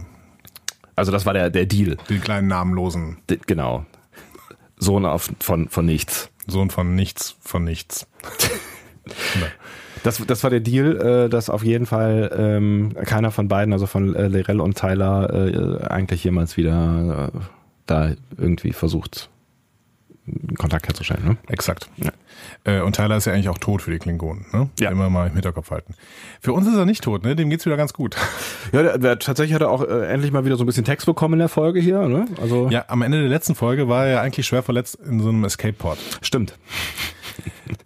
Also 0.96 1.12
das 1.12 1.26
war 1.26 1.32
der, 1.32 1.50
der 1.50 1.66
Deal. 1.66 1.96
den 2.08 2.20
kleinen 2.20 2.48
namenlosen 2.48 3.18
D 3.28 3.38
genau. 3.46 3.86
Sohn 4.76 5.06
auf, 5.06 5.30
von, 5.40 5.68
von 5.68 5.86
nichts. 5.86 6.30
Sohn 6.46 6.70
von 6.70 6.94
nichts, 6.94 7.36
von 7.40 7.64
nichts. 7.64 8.06
Das, 10.02 10.24
das 10.26 10.42
war 10.42 10.50
der 10.50 10.60
Deal, 10.60 10.96
äh, 10.96 11.28
dass 11.28 11.48
auf 11.48 11.62
jeden 11.62 11.86
Fall 11.86 12.30
ähm, 12.36 12.92
keiner 13.04 13.30
von 13.30 13.46
beiden, 13.46 13.72
also 13.72 13.86
von 13.86 14.14
äh, 14.16 14.26
Lerell 14.26 14.60
und 14.60 14.76
Tyler, 14.76 15.32
äh, 15.32 15.84
eigentlich 15.86 16.24
jemals 16.24 16.56
wieder 16.56 17.30
äh, 17.32 17.38
da 17.86 18.12
irgendwie 18.36 18.72
versucht, 18.72 19.30
Kontakt 20.58 20.86
herzustellen. 20.88 21.24
Ne? 21.24 21.36
Exakt. 21.48 21.88
Ja. 21.96 22.10
Äh, 22.64 22.80
und 22.80 22.96
Tyler 22.96 23.16
ist 23.16 23.26
ja 23.26 23.32
eigentlich 23.32 23.48
auch 23.48 23.58
tot 23.58 23.82
für 23.82 23.90
die 23.90 23.98
Klingonen, 23.98 24.46
ne? 24.52 24.68
Ja. 24.78 24.90
Immer 24.90 25.10
mal 25.10 25.26
im 25.28 25.32
Hinterkopf 25.34 25.70
halten. 25.70 25.94
Für 26.40 26.52
uns 26.52 26.66
ist 26.66 26.74
er 26.76 26.84
nicht 26.86 27.02
tot, 27.04 27.24
ne? 27.24 27.36
Dem 27.36 27.50
geht's 27.50 27.66
wieder 27.66 27.76
ganz 27.76 27.92
gut. 27.92 28.16
Ja, 28.72 28.82
der, 28.82 28.96
der, 28.98 29.18
tatsächlich 29.18 29.54
hat 29.54 29.60
er 29.60 29.70
auch 29.70 29.82
äh, 29.82 30.06
endlich 30.06 30.32
mal 30.32 30.44
wieder 30.46 30.56
so 30.56 30.62
ein 30.62 30.66
bisschen 30.66 30.84
Text 30.84 31.04
bekommen 31.04 31.34
in 31.34 31.40
der 31.40 31.48
Folge 31.50 31.78
hier. 31.80 32.08
Ne? 32.08 32.24
Also 32.40 32.68
Ja, 32.70 32.84
am 32.88 33.02
Ende 33.02 33.20
der 33.20 33.28
letzten 33.28 33.54
Folge 33.54 33.86
war 33.88 34.06
er 34.06 34.12
ja 34.12 34.20
eigentlich 34.22 34.46
schwer 34.46 34.62
verletzt 34.62 34.98
in 35.04 35.20
so 35.20 35.28
einem 35.28 35.44
Escape-Pod. 35.44 35.98
stimmt. 36.22 36.56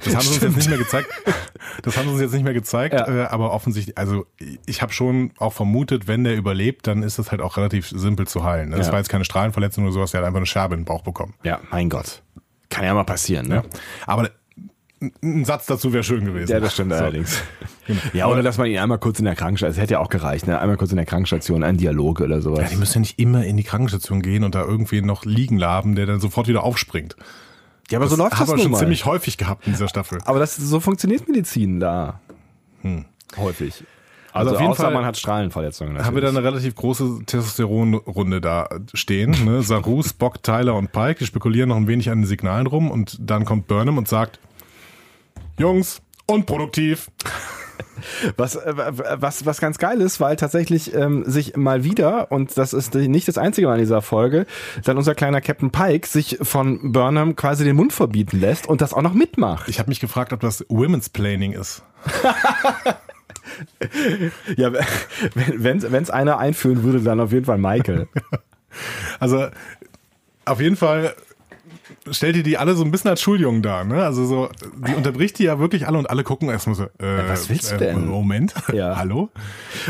Das 0.05 0.15
haben 0.15 0.23
sie 0.23 0.29
uns 0.35 0.43
jetzt 0.43 0.57
nicht 0.57 0.69
mehr 0.69 0.79
gezeigt. 0.79 1.09
Das 1.83 1.97
haben 1.97 2.07
sie 2.07 2.13
uns 2.13 2.21
jetzt 2.21 2.33
nicht 2.33 2.45
mehr 2.45 2.53
gezeigt, 2.55 2.95
Ja. 2.95 3.07
äh, 3.09 3.27
aber 3.27 3.53
offensichtlich, 3.53 3.97
also 3.99 4.27
ich 4.67 4.83
habe 4.83 4.93
schon 4.93 5.33
auch 5.39 5.53
vermutet, 5.53 6.07
wenn 6.09 6.25
der 6.25 6.37
überlebt, 6.37 6.87
dann 6.87 7.03
ist 7.03 7.19
das 7.19 7.31
halt 7.31 7.41
auch 7.41 7.57
relativ 7.57 7.89
simpel 7.89 8.27
zu 8.27 8.45
heilen. 8.45 8.71
ne? 8.71 8.77
Das 8.77 8.87
Ja. 8.87 8.93
war 8.93 8.99
jetzt 9.01 9.09
keine 9.09 9.25
Strahlenverletzung 9.25 9.85
oder 9.85 9.93
sowas, 9.93 10.11
der 10.13 10.21
hat 10.21 10.27
einfach 10.27 10.39
eine 10.39 10.47
Scherbe 10.47 10.75
in 10.75 10.81
den 10.81 10.87
Bauch 10.87 11.03
bekommen. 11.03 11.35
Ja, 11.43 11.61
mein 11.71 11.89
Gott. 11.89 12.23
Kann 12.71 12.85
ja 12.85 12.95
mal 12.95 13.05
passieren. 13.05 13.47
Ne? 13.49 13.55
Ja. 13.57 13.63
Aber 14.07 14.23
ein- 14.23 15.45
Satz 15.45 15.67
dazu 15.67 15.93
wäre 15.93 16.03
schön 16.03 16.25
gewesen. 16.25 16.51
Ja, 16.51 16.59
das 16.59 16.73
stimmt 16.73 16.93
So. 16.93 16.99
allerdings. 16.99 17.39
Ja, 18.13 18.27
oder 18.27 18.43
dass 18.43 18.59
man 18.59 18.67
ihn 18.67 18.79
einmal 18.79 18.99
kurz 18.99 19.19
in 19.21 19.27
der 19.27 19.37
Krankenstation, 19.37 19.71
es 19.71 19.79
hätte 19.81 19.93
ja 19.93 19.99
auch 20.01 20.09
gereicht, 20.09 20.47
ne? 20.49 20.59
einmal 20.59 20.77
kurz 20.77 20.91
in 20.91 20.97
der 20.97 21.07
Krankenstation, 21.07 21.63
ein 21.63 21.77
Dialog 21.77 22.21
oder 22.21 22.41
sowas. 22.41 22.61
Ja, 22.63 22.69
die 22.71 22.77
müssen 22.77 22.95
ja 22.95 23.01
nicht 23.01 23.19
immer 23.21 23.45
in 23.45 23.57
die 23.57 23.63
Krankenstation 23.63 24.23
gehen 24.23 24.43
und 24.43 24.55
da 24.57 24.63
irgendwie 24.63 25.03
noch 25.03 25.25
liegen 25.25 25.57
laben, 25.59 25.95
der 25.95 26.07
dann 26.07 26.19
sofort 26.19 26.49
wieder 26.49 26.65
aufspringt. 26.65 27.15
Ja, 27.91 27.99
aber 27.99 28.09
so 28.09 28.17
läuft 28.17 28.33
das 28.33 28.41
haben 28.41 28.49
wir 28.49 28.55
nun 28.55 28.63
schon 28.63 28.73
mal. 28.73 28.79
ziemlich 28.79 29.05
häufig 29.05 29.37
gehabt 29.37 29.67
in 29.67 29.73
dieser 29.73 29.89
Staffel. 29.89 30.19
Aber 30.25 30.39
das, 30.39 30.57
so 30.57 30.81
funktioniert 30.81 31.29
Medizin 31.29 31.81
da. 31.81 32.21
Häufig. 33.37 33.85
Also, 34.33 34.55
auf 34.55 34.61
jeden 34.61 34.75
Fall 34.75 34.93
man 34.93 35.05
hat 35.05 35.17
Strahlenverletzungen. 35.17 35.97
haben 35.97 36.15
wir 36.15 36.21
da 36.21 36.27
natürlich. 36.27 36.39
eine 36.39 36.47
relativ 36.47 36.75
große 36.75 37.21
Testosteronrunde 37.25 38.41
da 38.41 38.69
stehen. 38.93 39.35
Ne? 39.45 39.63
Saru, 39.65 40.03
Spock, 40.03 40.43
Tyler 40.43 40.75
und 40.75 40.93
Pike, 40.93 41.21
die 41.21 41.27
spekulieren 41.27 41.71
noch 41.71 41.77
ein 41.77 41.87
wenig 41.87 42.11
an 42.11 42.21
den 42.21 42.27
Signalen 42.27 42.67
rum 42.67 42.91
und 42.91 43.17
dann 43.21 43.45
kommt 43.45 43.67
Burnham 43.67 43.97
und 43.99 44.09
sagt, 44.09 44.39
Jungs, 45.59 46.03
unproduktiv. 46.27 47.11
Was, 48.37 48.57
äh, 48.57 48.75
was, 48.77 49.47
was 49.47 49.61
ganz 49.61 49.79
geil 49.79 50.01
ist, 50.01 50.21
weil 50.21 50.37
tatsächlich 50.37 50.95
ähm, 50.95 51.25
sich 51.27 51.57
mal 51.57 51.85
wieder, 51.85 52.31
und 52.31 52.57
das 52.59 52.73
ist 52.73 52.95
nicht 52.95 53.29
das 53.29 53.39
einzige 53.39 53.67
Mal 53.67 53.75
in 53.75 53.81
dieser 53.81 54.03
Folge, 54.03 54.47
dann 54.85 54.97
unser 54.97 55.15
kleiner 55.15 55.41
Captain 55.41 55.71
Pike 55.71 56.07
sich 56.07 56.39
von 56.43 56.93
Burnham 56.93 57.37
quasi 57.37 57.65
den 57.65 57.77
Mund 57.77 57.93
verbieten 57.93 58.41
lässt 58.41 58.67
und 58.67 58.81
das 58.81 58.93
auch 58.93 59.03
noch 59.03 59.15
mitmacht. 59.15 59.69
Ich 59.69 59.79
habe 59.79 59.89
mich 59.89 60.01
gefragt, 60.01 60.33
ob 60.33 60.41
das 60.41 60.65
Women's 60.69 61.09
Planning 61.09 61.53
ist. 61.53 61.83
Ja, 64.57 64.73
wenn 65.35 65.79
es 65.79 66.11
einer 66.11 66.39
einführen 66.39 66.83
würde, 66.83 67.01
dann 67.01 67.21
auf 67.21 67.33
jeden 67.33 67.45
Fall 67.45 67.59
Michael. 67.59 68.09
Also 69.21 69.47
auf 70.45 70.61
jeden 70.61 70.77
Fall 70.77 71.15
stellt 72.11 72.37
ihr 72.37 72.43
die 72.43 72.59
alle 72.59 72.75
so 72.75 72.85
ein 72.85 72.91
bisschen 72.91 73.11
als 73.11 73.21
Schuljungen 73.21 73.63
dar. 73.63 73.85
Ne? 73.85 74.03
Also 74.03 74.25
so, 74.25 74.49
die 74.87 74.95
unterbricht 74.95 75.39
die 75.39 75.45
ja 75.45 75.59
wirklich 75.59 75.87
alle 75.87 75.99
und 75.99 76.09
alle 76.09 76.25
gucken 76.25 76.49
erstmal 76.49 76.77
so. 76.77 76.85
Äh, 76.85 77.29
was 77.29 77.49
willst 77.49 77.71
du 77.71 77.77
äh, 77.77 77.79
denn? 77.79 78.07
Moment. 78.07 78.55
Ja. 78.73 78.97
Hallo? 78.97 79.31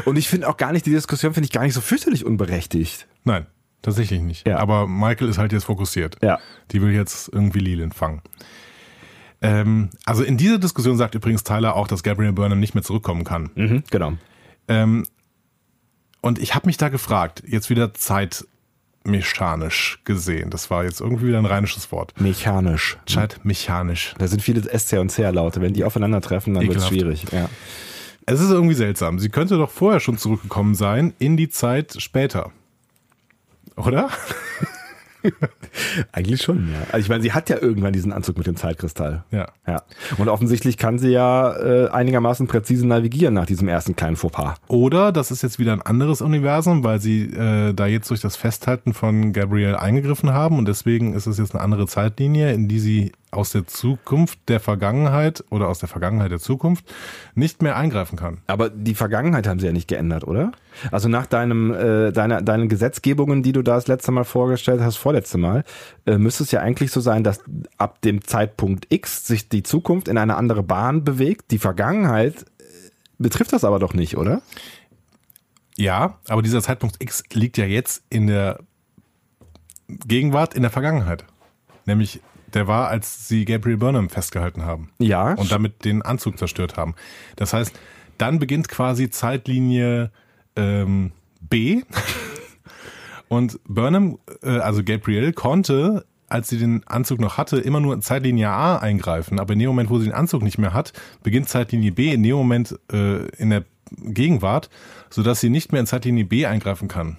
Und 0.04 0.16
ich 0.16 0.28
finde 0.28 0.48
auch 0.48 0.56
gar 0.56 0.72
nicht, 0.72 0.86
die 0.86 0.90
Diskussion 0.90 1.34
finde 1.34 1.46
ich 1.46 1.52
gar 1.52 1.62
nicht 1.62 1.74
so 1.74 1.80
fürchterlich 1.80 2.24
unberechtigt. 2.24 3.06
Nein, 3.24 3.46
tatsächlich 3.82 4.20
nicht. 4.20 4.46
Ja. 4.46 4.58
Aber 4.58 4.86
Michael 4.86 5.28
ist 5.28 5.38
halt 5.38 5.52
jetzt 5.52 5.64
fokussiert. 5.64 6.16
Ja. 6.22 6.38
Die 6.70 6.82
will 6.82 6.92
jetzt 6.92 7.28
irgendwie 7.32 7.58
Leland 7.60 7.94
fangen. 7.94 8.22
Ähm, 9.42 9.90
also 10.04 10.22
in 10.22 10.36
dieser 10.36 10.58
Diskussion 10.58 10.96
sagt 10.96 11.14
übrigens 11.14 11.42
Tyler 11.42 11.74
auch, 11.74 11.88
dass 11.88 12.02
Gabriel 12.02 12.32
Burnham 12.32 12.60
nicht 12.60 12.74
mehr 12.74 12.84
zurückkommen 12.84 13.24
kann. 13.24 13.50
Mhm, 13.54 13.84
genau. 13.90 14.12
Ähm, 14.68 15.04
und 16.20 16.38
ich 16.38 16.54
habe 16.54 16.66
mich 16.66 16.76
da 16.76 16.88
gefragt, 16.88 17.42
jetzt 17.46 17.70
wieder 17.70 17.94
zeitmechanisch 19.06 20.00
gesehen. 20.04 20.50
Das 20.50 20.70
war 20.70 20.84
jetzt 20.84 21.00
irgendwie 21.00 21.28
wieder 21.28 21.38
ein 21.38 21.46
rheinisches 21.46 21.90
Wort. 21.92 22.12
Mechanisch. 22.20 22.98
Zeitmechanisch. 23.06 24.14
Da 24.18 24.26
sind 24.26 24.42
viele 24.42 24.62
SC 24.78 24.94
und 24.98 25.12
CR-Laute. 25.12 25.60
Wenn 25.60 25.72
die 25.72 25.84
aufeinandertreffen, 25.84 26.54
dann 26.54 26.66
wird 26.66 26.76
es 26.76 26.88
schwierig. 26.88 27.24
Ja. 27.32 27.48
Es 28.26 28.40
ist 28.40 28.50
irgendwie 28.50 28.74
seltsam. 28.74 29.18
Sie 29.18 29.28
könnte 29.28 29.56
doch 29.56 29.70
vorher 29.70 30.00
schon 30.00 30.18
zurückgekommen 30.18 30.74
sein 30.74 31.14
in 31.18 31.36
die 31.36 31.48
Zeit 31.48 31.96
später. 31.98 32.50
Oder? 33.76 34.10
Eigentlich 36.12 36.42
schon, 36.42 36.68
ja. 36.72 36.80
Also 36.92 37.04
ich 37.04 37.08
meine, 37.08 37.22
sie 37.22 37.32
hat 37.32 37.48
ja 37.48 37.60
irgendwann 37.60 37.92
diesen 37.92 38.12
Anzug 38.12 38.38
mit 38.38 38.46
dem 38.46 38.56
Zeitkristall. 38.56 39.24
Ja. 39.30 39.48
Ja. 39.66 39.82
Und 40.18 40.28
offensichtlich 40.28 40.76
kann 40.76 40.98
sie 40.98 41.10
ja 41.10 41.56
äh, 41.56 41.88
einigermaßen 41.88 42.46
präzise 42.46 42.86
navigieren 42.86 43.34
nach 43.34 43.46
diesem 43.46 43.68
ersten 43.68 43.96
kleinen 43.96 44.16
Fauxpas. 44.16 44.56
Oder 44.68 45.12
das 45.12 45.30
ist 45.30 45.42
jetzt 45.42 45.58
wieder 45.58 45.72
ein 45.72 45.82
anderes 45.82 46.20
Universum, 46.20 46.84
weil 46.84 47.00
sie 47.00 47.24
äh, 47.24 47.72
da 47.74 47.86
jetzt 47.86 48.10
durch 48.10 48.20
das 48.20 48.36
Festhalten 48.36 48.94
von 48.94 49.32
Gabriel 49.32 49.76
eingegriffen 49.76 50.32
haben 50.32 50.58
und 50.58 50.66
deswegen 50.66 51.14
ist 51.14 51.26
es 51.26 51.38
jetzt 51.38 51.54
eine 51.54 51.62
andere 51.62 51.86
Zeitlinie, 51.86 52.52
in 52.52 52.68
die 52.68 52.80
sie 52.80 53.12
aus 53.30 53.50
der 53.50 53.66
Zukunft 53.66 54.38
der 54.48 54.60
Vergangenheit 54.60 55.44
oder 55.50 55.68
aus 55.68 55.78
der 55.78 55.88
Vergangenheit 55.88 56.30
der 56.30 56.38
Zukunft 56.38 56.84
nicht 57.34 57.62
mehr 57.62 57.76
eingreifen 57.76 58.16
kann. 58.16 58.38
Aber 58.46 58.70
die 58.70 58.94
Vergangenheit 58.94 59.46
haben 59.46 59.58
sie 59.60 59.66
ja 59.66 59.72
nicht 59.72 59.88
geändert, 59.88 60.24
oder? 60.24 60.52
Also 60.90 61.08
nach 61.08 61.26
deinem, 61.26 61.72
äh, 61.74 62.12
deiner, 62.12 62.42
deinen 62.42 62.68
Gesetzgebungen, 62.68 63.42
die 63.42 63.52
du 63.52 63.62
da 63.62 63.74
das 63.74 63.88
letzte 63.88 64.12
Mal 64.12 64.24
vorgestellt 64.24 64.80
hast, 64.80 64.96
vorletzte 64.96 65.38
Mal, 65.38 65.64
äh, 66.06 66.18
müsste 66.18 66.44
es 66.44 66.50
ja 66.50 66.60
eigentlich 66.60 66.92
so 66.92 67.00
sein, 67.00 67.24
dass 67.24 67.40
ab 67.78 68.00
dem 68.02 68.24
Zeitpunkt 68.24 68.86
X 68.90 69.26
sich 69.26 69.48
die 69.48 69.62
Zukunft 69.62 70.08
in 70.08 70.18
eine 70.18 70.36
andere 70.36 70.62
Bahn 70.62 71.04
bewegt. 71.04 71.50
Die 71.50 71.58
Vergangenheit 71.58 72.42
äh, 72.58 72.64
betrifft 73.18 73.52
das 73.52 73.64
aber 73.64 73.78
doch 73.78 73.92
nicht, 73.92 74.16
oder? 74.16 74.40
Ja, 75.76 76.18
aber 76.28 76.42
dieser 76.42 76.62
Zeitpunkt 76.62 77.02
X 77.02 77.22
liegt 77.32 77.58
ja 77.58 77.66
jetzt 77.66 78.02
in 78.08 78.28
der 78.28 78.60
Gegenwart, 79.88 80.54
in 80.54 80.62
der 80.62 80.70
Vergangenheit. 80.70 81.24
Nämlich, 81.84 82.20
der 82.56 82.66
war, 82.66 82.88
als 82.88 83.28
sie 83.28 83.44
Gabriel 83.44 83.76
Burnham 83.76 84.08
festgehalten 84.08 84.64
haben. 84.64 84.90
Ja. 84.98 85.34
und 85.34 85.52
damit 85.52 85.84
den 85.84 86.02
Anzug 86.02 86.38
zerstört 86.38 86.76
haben. 86.76 86.94
Das 87.36 87.52
heißt, 87.52 87.78
dann 88.18 88.38
beginnt 88.38 88.68
quasi 88.68 89.10
Zeitlinie 89.10 90.10
ähm, 90.56 91.12
B 91.40 91.82
und 93.28 93.60
Burnham, 93.68 94.18
äh, 94.42 94.58
also 94.58 94.82
Gabriel, 94.82 95.32
konnte, 95.32 96.06
als 96.28 96.48
sie 96.48 96.58
den 96.58 96.86
Anzug 96.86 97.20
noch 97.20 97.36
hatte, 97.36 97.58
immer 97.58 97.80
nur 97.80 97.94
in 97.94 98.02
Zeitlinie 98.02 98.48
A 98.48 98.78
eingreifen. 98.78 99.38
Aber 99.38 99.52
in 99.52 99.58
dem 99.58 99.68
Moment, 99.68 99.90
wo 99.90 99.98
sie 99.98 100.06
den 100.06 100.14
Anzug 100.14 100.42
nicht 100.42 100.58
mehr 100.58 100.72
hat, 100.72 100.92
beginnt 101.22 101.48
Zeitlinie 101.48 101.92
B 101.92 102.12
in 102.12 102.22
dem 102.22 102.36
Moment 102.36 102.78
äh, 102.92 103.26
in 103.36 103.50
der 103.50 103.64
Gegenwart, 104.02 104.70
sodass 105.10 105.40
sie 105.40 105.50
nicht 105.50 105.72
mehr 105.72 105.80
in 105.80 105.86
Zeitlinie 105.86 106.24
B 106.24 106.46
eingreifen 106.46 106.88
kann. 106.88 107.18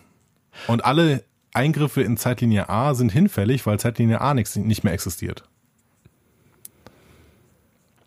Und 0.68 0.84
alle 0.84 1.24
Eingriffe 1.58 2.04
in 2.04 2.18
Zeitlinie 2.18 2.70
A 2.70 2.94
sind 2.94 3.12
hinfällig, 3.12 3.66
weil 3.66 3.80
Zeitlinie 3.80 4.22
A 4.22 4.34
nix, 4.36 4.56
nicht 4.56 4.84
mehr 4.84 4.94
existiert. 4.94 5.44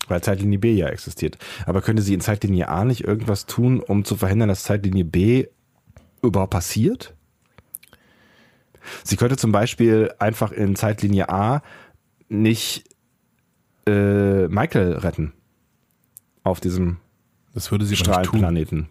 Weil 0.07 0.23
Zeitlinie 0.23 0.59
B 0.59 0.73
ja 0.73 0.87
existiert. 0.87 1.37
Aber 1.67 1.83
könnte 1.83 2.03
sie 2.03 2.15
in 2.15 2.21
Zeitlinie 2.21 2.69
A 2.69 2.85
nicht 2.85 3.05
irgendwas 3.05 3.47
tun, 3.47 3.81
um 3.81 4.05
zu 4.05 4.17
verhindern, 4.17 4.49
dass 4.49 4.63
Zeitlinie 4.63 5.05
B 5.05 5.47
überhaupt 6.23 6.53
passiert? 6.53 7.15
Sie 9.05 9.17
könnte 9.17 9.37
zum 9.37 9.53
Beispiel 9.53 10.13
einfach 10.19 10.53
in 10.53 10.77
Zeitlinie 10.77 11.29
A 11.29 11.63
nicht 12.29 12.85
äh, 13.87 14.47
Michael 14.49 14.93
retten. 14.95 15.33
Auf 16.45 16.61
diesem 16.61 16.99
Das 17.53 17.71
würde 17.73 17.85
sie. 17.85 17.97
Strahlenplaneten. 17.97 18.89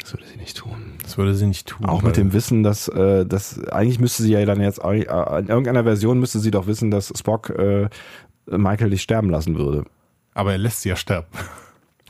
Das 0.00 0.12
würde 0.12 0.26
sie 0.26 0.36
nicht 0.36 0.56
tun. 0.56 0.94
Das 1.02 1.16
würde 1.16 1.34
sie 1.34 1.46
nicht 1.46 1.66
tun. 1.66 1.86
Auch 1.86 2.02
mit 2.02 2.16
dem 2.16 2.32
Wissen, 2.32 2.62
dass, 2.62 2.88
äh, 2.88 3.24
dass 3.24 3.58
eigentlich 3.68 4.00
müsste 4.00 4.22
sie 4.22 4.32
ja 4.32 4.44
dann 4.44 4.60
jetzt 4.60 4.82
äh, 4.84 5.02
in 5.02 5.46
irgendeiner 5.48 5.84
Version 5.84 6.18
müsste 6.20 6.40
sie 6.40 6.50
doch 6.50 6.66
wissen, 6.66 6.90
dass 6.90 7.12
Spock 7.16 7.50
äh, 7.50 7.88
Michael 8.46 8.90
nicht 8.90 9.02
sterben 9.02 9.30
lassen 9.30 9.56
würde. 9.56 9.84
Aber 10.34 10.52
er 10.52 10.58
lässt 10.58 10.82
sie 10.82 10.88
ja 10.90 10.96
sterben. 10.96 11.28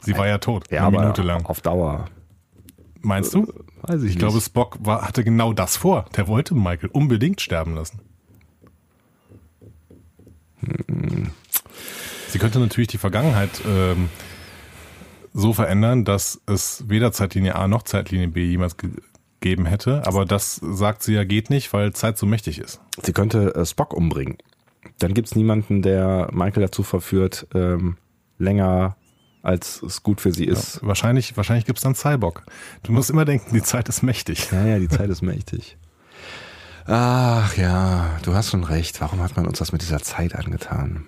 Sie 0.03 0.17
war 0.17 0.27
ja 0.27 0.39
tot, 0.39 0.71
Ja, 0.71 0.79
eine 0.79 0.87
aber 0.89 1.01
Minute 1.01 1.23
lang. 1.23 1.47
auf 1.47 1.61
Dauer. 1.61 2.07
Meinst 3.01 3.35
du? 3.35 3.47
Weiß 3.83 4.03
ich, 4.03 4.13
Ich 4.13 4.19
glaube, 4.19 4.41
Spock 4.41 4.79
war, 4.81 5.03
hatte 5.07 5.23
genau 5.25 5.53
das 5.53 5.77
vor. 5.77 6.07
Der 6.17 6.27
wollte 6.27 6.55
Michael 6.55 6.89
unbedingt 6.93 7.41
sterben 7.41 7.75
lassen. 7.75 8.01
Sie 12.29 12.39
könnte 12.39 12.59
natürlich 12.59 12.89
die 12.89 12.99
Vergangenheit 12.99 13.51
ähm, 13.67 14.09
so 15.35 15.53
verändern, 15.53 16.05
dass 16.05 16.41
es 16.47 16.85
weder 16.89 17.13
Zeitlinie 17.13 17.57
A 17.57 17.69
noch 17.69 17.83
Zeitlinie 17.83 18.29
B 18.29 18.45
jemals 18.45 18.77
gegeben 18.77 19.67
hätte. 19.67 20.07
Aber 20.07 20.25
das 20.25 20.57
sagt 20.57 21.03
sie 21.03 21.13
ja 21.13 21.25
geht 21.25 21.51
nicht, 21.51 21.73
weil 21.73 21.93
Zeit 21.93 22.17
so 22.17 22.25
mächtig 22.25 22.59
ist. 22.59 22.81
Sie 23.03 23.13
könnte 23.13 23.55
äh, 23.55 23.67
Spock 23.67 23.93
umbringen. 23.93 24.39
Dann 24.99 25.13
gibt's 25.13 25.35
niemanden, 25.35 25.83
der 25.83 26.31
Michael 26.33 26.63
dazu 26.63 26.83
verführt, 26.83 27.47
ähm, 27.55 27.97
länger 28.39 28.97
als 29.43 29.83
es 29.83 30.03
gut 30.03 30.23
für 30.23 30.33
sie 30.33 30.47
ist. 30.47 30.81
Wahrscheinlich, 30.83 31.37
wahrscheinlich 31.37 31.67
gibt's 31.67 31.83
dann 31.83 31.95
Cyborg. 31.95 32.45
Du 32.83 32.93
musst 32.93 33.11
immer 33.11 33.27
denken, 33.27 33.55
die 33.55 33.63
Zeit 33.63 33.89
ist 33.91 34.03
mächtig. 34.03 34.51
Ja, 34.51 34.65
ja, 34.65 34.79
die 34.79 34.89
Zeit 34.89 35.11
ist 35.11 35.21
mächtig. 35.21 35.77
Ach 36.87 37.57
ja, 37.57 38.19
du 38.23 38.35
hast 38.35 38.51
schon 38.51 38.65
recht. 38.65 39.01
Warum 39.01 39.21
hat 39.21 39.37
man 39.37 39.47
uns 39.47 39.59
das 39.59 39.73
mit 39.73 39.83
dieser 39.83 40.01
Zeit 40.01 40.35
angetan? 40.35 41.05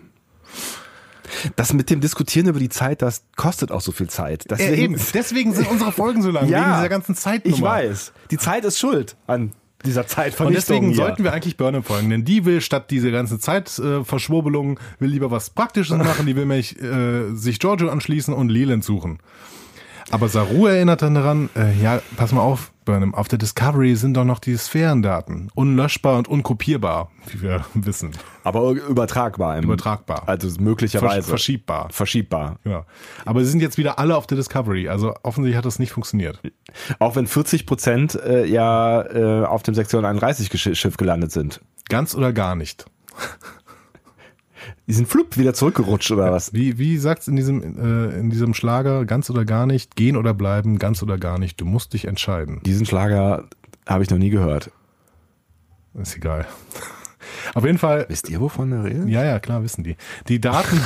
Das 1.56 1.72
mit 1.72 1.90
dem 1.90 2.00
Diskutieren 2.00 2.48
über 2.48 2.58
die 2.58 2.68
Zeit, 2.68 3.02
das 3.02 3.24
kostet 3.36 3.70
auch 3.70 3.80
so 3.80 3.92
viel 3.92 4.08
Zeit. 4.08 4.44
Deswegen, 4.50 4.98
Deswegen 5.14 5.54
sind 5.54 5.70
unsere 5.70 5.92
Folgen 5.92 6.22
so 6.22 6.30
lang, 6.30 6.48
Ja, 6.48 6.60
wegen 6.60 6.74
dieser 6.76 6.88
ganzen 6.88 7.14
Zeitnummer. 7.14 7.56
ich 7.56 7.62
weiß. 7.62 8.12
Die 8.30 8.38
Zeit 8.38 8.64
ist 8.64 8.78
schuld 8.78 9.16
an 9.26 9.52
dieser 9.84 10.06
Zeit 10.06 10.38
Und 10.40 10.52
deswegen 10.54 10.94
sollten 10.94 11.22
wir 11.22 11.32
eigentlich 11.32 11.56
Burnham 11.56 11.84
folgen, 11.84 12.10
denn 12.10 12.24
die 12.24 12.44
will 12.44 12.60
statt 12.60 12.90
diese 12.90 13.10
ganze 13.12 13.38
Zeitverschwurbelung, 13.38 14.80
will 14.98 15.10
lieber 15.10 15.30
was 15.30 15.50
Praktisches 15.50 15.96
machen, 15.96 16.26
die 16.26 16.34
will 16.34 16.46
nämlich 16.46 16.80
äh, 16.80 17.34
sich 17.34 17.58
Giorgio 17.58 17.88
anschließen 17.90 18.34
und 18.34 18.48
Leland 18.48 18.84
suchen. 18.84 19.18
Aber 20.10 20.28
Saru 20.28 20.66
erinnert 20.66 21.02
dann 21.02 21.14
daran, 21.14 21.50
äh, 21.56 21.72
ja, 21.82 22.00
pass 22.16 22.32
mal 22.32 22.40
auf, 22.40 22.70
Burnham, 22.84 23.12
auf 23.14 23.26
der 23.26 23.38
Discovery 23.38 23.96
sind 23.96 24.14
doch 24.14 24.24
noch 24.24 24.38
die 24.38 24.56
Sphärendaten. 24.56 25.50
Unlöschbar 25.56 26.16
und 26.18 26.28
unkopierbar, 26.28 27.10
wie 27.26 27.42
wir 27.42 27.64
wissen. 27.74 28.12
Aber 28.44 28.70
übertragbar. 28.70 29.58
Im, 29.58 29.64
Übertragbar. 29.64 30.22
Also 30.26 30.48
möglicherweise. 30.60 31.14
Versch 31.22 31.26
verschiebbar. 31.28 31.88
Verschiebbar. 31.90 32.60
Genau. 32.62 32.84
Aber 33.24 33.42
sie 33.44 33.50
sind 33.50 33.60
jetzt 33.60 33.76
wieder 33.78 33.98
alle 33.98 34.16
auf 34.16 34.28
der 34.28 34.36
Discovery, 34.36 34.88
also 34.88 35.14
offensichtlich 35.24 35.56
hat 35.58 35.64
das 35.64 35.80
nicht 35.80 35.90
funktioniert. 35.90 36.40
Auch 37.00 37.16
wenn 37.16 37.26
40 37.26 37.66
Prozent 37.66 38.14
äh, 38.14 38.46
ja 38.46 39.02
äh, 39.02 39.44
auf 39.44 39.64
dem 39.64 39.74
Sektion 39.74 40.04
31 40.04 40.50
Gesch- 40.50 40.76
Schiff 40.76 40.96
gelandet 40.96 41.32
sind. 41.32 41.60
Ganz 41.88 42.14
oder 42.14 42.32
gar 42.32 42.54
nicht. 42.54 42.84
Die 44.86 44.92
sind 44.92 45.08
flupp 45.08 45.36
wieder 45.36 45.54
zurückgerutscht 45.54 46.10
oder 46.10 46.30
was? 46.32 46.52
Wie, 46.52 46.78
wie 46.78 46.96
sagt's 46.98 47.28
in 47.28 47.36
diesem, 47.36 47.62
äh, 47.62 48.18
in 48.18 48.30
diesem 48.30 48.54
Schlager, 48.54 49.04
ganz 49.04 49.30
oder 49.30 49.44
gar 49.44 49.66
nicht, 49.66 49.96
gehen 49.96 50.16
oder 50.16 50.34
bleiben, 50.34 50.78
ganz 50.78 51.02
oder 51.02 51.18
gar 51.18 51.38
nicht, 51.38 51.60
du 51.60 51.64
musst 51.64 51.92
dich 51.92 52.06
entscheiden. 52.06 52.60
Diesen 52.64 52.86
Schlager 52.86 53.44
habe 53.86 54.02
ich 54.04 54.10
noch 54.10 54.18
nie 54.18 54.30
gehört. 54.30 54.70
Ist 55.94 56.16
egal. 56.16 56.46
Auf 57.54 57.64
jeden 57.64 57.78
Fall, 57.78 58.06
Wisst 58.08 58.28
ihr, 58.28 58.40
wovon 58.40 58.72
er 58.72 58.84
redet? 58.84 59.08
ja, 59.08 59.24
ja, 59.24 59.38
klar, 59.38 59.62
wissen 59.62 59.82
die. 59.84 59.96
Die 60.28 60.40
Daten, 60.40 60.80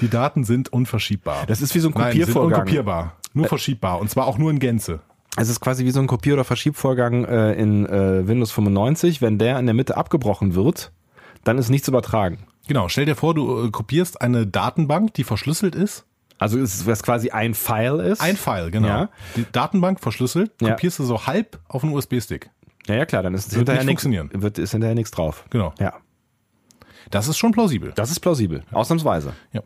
die 0.00 0.08
Daten 0.08 0.44
sind 0.44 0.72
unverschiebbar. 0.72 1.44
Das 1.46 1.60
ist 1.60 1.74
wie 1.74 1.78
so 1.80 1.88
ein 1.88 1.94
Nein, 1.94 2.12
sind 2.12 2.20
Kopiervorgang. 2.20 2.60
unkopierbar. 2.60 3.16
Nur 3.32 3.46
verschiebbar. 3.46 4.00
Und 4.00 4.10
zwar 4.10 4.26
auch 4.26 4.38
nur 4.38 4.50
in 4.50 4.58
Gänze. 4.58 5.00
Es 5.36 5.48
ist 5.48 5.60
quasi 5.60 5.84
wie 5.84 5.90
so 5.92 6.00
ein 6.00 6.08
Kopier- 6.08 6.34
oder 6.34 6.44
Verschiebvorgang 6.44 7.24
äh, 7.24 7.52
in 7.52 7.86
äh, 7.86 8.26
Windows 8.26 8.50
95. 8.50 9.22
Wenn 9.22 9.38
der 9.38 9.58
in 9.60 9.66
der 9.66 9.74
Mitte 9.74 9.96
abgebrochen 9.96 10.54
wird, 10.54 10.90
dann 11.44 11.58
ist 11.58 11.68
nichts 11.70 11.88
übertragen. 11.88 12.38
Genau, 12.68 12.88
stell 12.88 13.04
dir 13.06 13.16
vor, 13.16 13.34
du 13.34 13.64
äh, 13.66 13.70
kopierst 13.70 14.20
eine 14.20 14.46
Datenbank, 14.46 15.14
die 15.14 15.24
verschlüsselt 15.24 15.74
ist. 15.74 16.04
Also 16.38 16.58
ist, 16.58 16.86
was 16.86 17.02
quasi 17.02 17.30
ein 17.30 17.52
File 17.54 18.00
ist. 18.00 18.20
Ein 18.22 18.36
File, 18.36 18.70
genau. 18.70 18.88
Ja. 18.88 19.08
Die 19.36 19.44
Datenbank 19.52 20.00
verschlüsselt, 20.00 20.52
Ja. 20.62 20.70
kopierst 20.70 20.98
du 20.98 21.04
so 21.04 21.26
halb 21.26 21.58
auf 21.68 21.84
einen 21.84 21.92
USB-Stick. 21.92 22.48
Ja, 22.86 22.94
ja 22.94 23.04
klar, 23.06 23.22
dann 23.22 23.34
ist 23.34 23.50
Wird 23.50 23.58
hinterher 23.68 23.84
funktionieren. 23.84 24.30
wird, 24.32 24.58
ist 24.58 24.70
hinterher 24.72 24.94
nichts 24.94 25.10
drauf. 25.10 25.44
Genau. 25.50 25.74
Ja, 25.78 25.94
Das 27.10 27.28
ist 27.28 27.36
schon 27.36 27.52
plausibel. 27.52 27.92
das 27.94 28.10
ist 28.10 28.20
plausibel. 28.20 28.62
Ausnahmsweise. 28.72 29.34
Ja. 29.52 29.62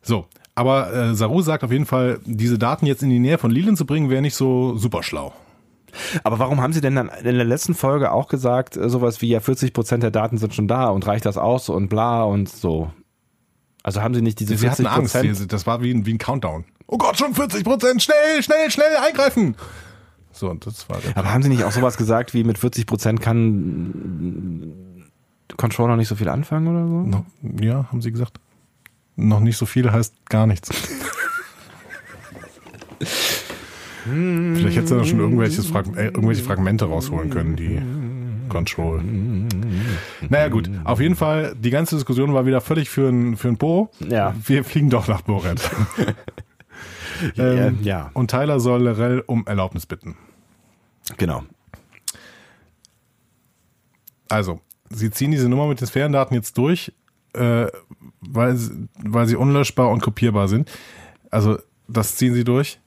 So, 0.00 0.26
aber 0.54 0.92
äh, 0.94 1.14
Saru 1.14 1.42
sagt 1.42 1.62
auf 1.64 1.72
jeden 1.72 1.84
Fall, 1.86 2.20
diese 2.24 2.58
Daten 2.58 2.86
jetzt 2.86 3.02
in 3.02 3.10
die 3.10 3.18
Nähe 3.18 3.36
von 3.36 3.50
Leland 3.50 3.76
zu 3.76 3.84
bringen, 3.84 4.08
wäre 4.08 4.22
nicht 4.22 4.34
so 4.36 4.76
super 4.78 5.02
schlau. 5.02 5.34
Aber 6.24 6.38
warum 6.38 6.60
haben 6.60 6.72
Sie 6.72 6.80
denn 6.80 6.94
dann 6.94 7.08
in 7.08 7.36
der 7.36 7.44
letzten 7.44 7.74
Folge 7.74 8.10
auch 8.12 8.28
gesagt, 8.28 8.76
äh, 8.76 8.88
sowas 8.88 9.20
wie 9.22 9.28
ja 9.28 9.40
40 9.40 9.72
Prozent 9.72 10.02
der 10.02 10.10
Daten 10.10 10.38
sind 10.38 10.54
schon 10.54 10.68
da 10.68 10.88
und 10.88 11.06
reicht 11.06 11.24
das 11.26 11.36
aus 11.38 11.68
und 11.68 11.88
bla 11.88 12.22
und 12.24 12.48
so? 12.48 12.90
Also 13.82 14.02
haben 14.02 14.14
Sie 14.14 14.22
nicht 14.22 14.40
diese 14.40 14.56
Sie 14.56 14.66
40 14.66 14.86
hatten 14.86 15.00
Angst? 15.00 15.16
Sie- 15.38 15.46
das 15.46 15.66
war 15.66 15.80
wie 15.82 15.92
ein, 15.92 16.06
wie 16.06 16.14
ein 16.14 16.18
Countdown. 16.18 16.64
Oh 16.88 16.98
Gott, 16.98 17.16
schon 17.18 17.34
40 17.34 17.64
Prozent, 17.64 18.02
schnell, 18.02 18.42
schnell, 18.42 18.70
schnell 18.70 18.96
eingreifen. 18.96 19.56
So, 20.32 20.50
und 20.50 20.66
das 20.66 20.88
war 20.88 20.98
der 20.98 21.16
Aber 21.16 21.32
haben 21.32 21.42
Sie 21.42 21.48
nicht 21.48 21.64
auch 21.64 21.72
sowas 21.72 21.96
gesagt 21.96 22.34
wie 22.34 22.44
mit 22.44 22.58
40 22.58 22.86
Prozent 22.86 23.20
kann 23.22 24.72
Controller 25.56 25.96
nicht 25.96 26.08
so 26.08 26.14
viel 26.16 26.28
anfangen 26.28 26.66
oder 26.68 26.86
so? 26.86 26.94
noch, 27.02 27.24
Ja, 27.64 27.86
haben 27.90 28.02
sie 28.02 28.10
gesagt. 28.12 28.38
Noch 29.16 29.40
nicht 29.40 29.56
so 29.56 29.64
viel 29.64 29.90
heißt 29.90 30.26
gar 30.28 30.46
nichts. 30.46 30.68
Vielleicht 34.06 34.76
hätte 34.76 34.86
sie 34.86 34.96
da 34.96 35.04
schon 35.04 35.20
irgendwelches 35.20 35.66
Frag 35.66 35.86
äh, 35.96 36.06
irgendwelche 36.06 36.42
Fragmente 36.42 36.84
rausholen 36.84 37.30
können, 37.30 37.56
die 37.56 37.80
Control. 38.48 39.02
Naja 40.28 40.48
gut, 40.48 40.70
auf 40.84 41.00
jeden 41.00 41.16
Fall, 41.16 41.54
die 41.58 41.70
ganze 41.70 41.96
Diskussion 41.96 42.32
war 42.34 42.46
wieder 42.46 42.60
völlig 42.60 42.88
für 42.88 43.08
ein, 43.08 43.36
für 43.36 43.48
ein 43.48 43.56
Po. 43.56 43.90
Ja. 44.08 44.34
Wir 44.44 44.64
fliegen 44.64 44.90
doch 44.90 45.08
nach 45.08 45.22
Boret. 45.22 45.68
ähm, 47.36 47.78
ja. 47.82 48.10
Und 48.14 48.30
Tyler 48.30 48.60
soll 48.60 48.82
Lorel 48.82 49.24
um 49.26 49.46
Erlaubnis 49.46 49.86
bitten. 49.86 50.16
Genau. 51.16 51.42
Also, 54.28 54.60
sie 54.90 55.10
ziehen 55.10 55.30
diese 55.30 55.48
Nummer 55.48 55.66
mit 55.66 55.80
den 55.80 55.86
Sphärendaten 55.86 56.34
jetzt 56.34 56.58
durch, 56.58 56.92
äh, 57.34 57.66
weil, 58.20 58.58
weil 59.04 59.26
sie 59.26 59.36
unlöschbar 59.36 59.90
und 59.90 60.02
kopierbar 60.02 60.48
sind. 60.48 60.70
Also, 61.30 61.58
das 61.88 62.16
ziehen 62.16 62.34
sie 62.34 62.44
durch. 62.44 62.80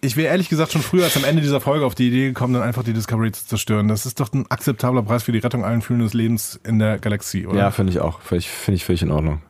Ich 0.00 0.16
wäre 0.16 0.28
ehrlich 0.28 0.48
gesagt 0.48 0.72
schon 0.72 0.82
früher 0.82 1.04
als 1.04 1.16
am 1.16 1.24
Ende 1.24 1.42
dieser 1.42 1.60
Folge 1.60 1.84
auf 1.84 1.96
die 1.96 2.08
Idee 2.08 2.28
gekommen, 2.28 2.54
dann 2.54 2.62
einfach 2.62 2.84
die 2.84 2.92
Discovery 2.92 3.32
zu 3.32 3.46
zerstören. 3.46 3.88
Das 3.88 4.06
ist 4.06 4.20
doch 4.20 4.32
ein 4.32 4.48
akzeptabler 4.48 5.02
Preis 5.02 5.24
für 5.24 5.32
die 5.32 5.38
Rettung 5.38 5.64
allen 5.64 5.82
fühlenden 5.82 6.16
Lebens 6.16 6.60
in 6.64 6.78
der 6.78 6.98
Galaxie, 6.98 7.46
oder? 7.46 7.58
Ja, 7.58 7.70
finde 7.72 7.92
ich 7.92 7.98
auch. 7.98 8.20
Finde 8.20 8.44
ich 8.68 8.84
völlig 8.84 9.02
in 9.02 9.10
Ordnung. 9.10 9.42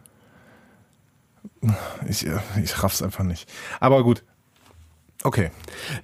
Ich, 2.08 2.26
äh, 2.26 2.38
ich 2.62 2.82
raff's 2.82 3.02
einfach 3.02 3.24
nicht. 3.24 3.50
Aber 3.80 4.02
gut. 4.02 4.22
Okay. 5.24 5.50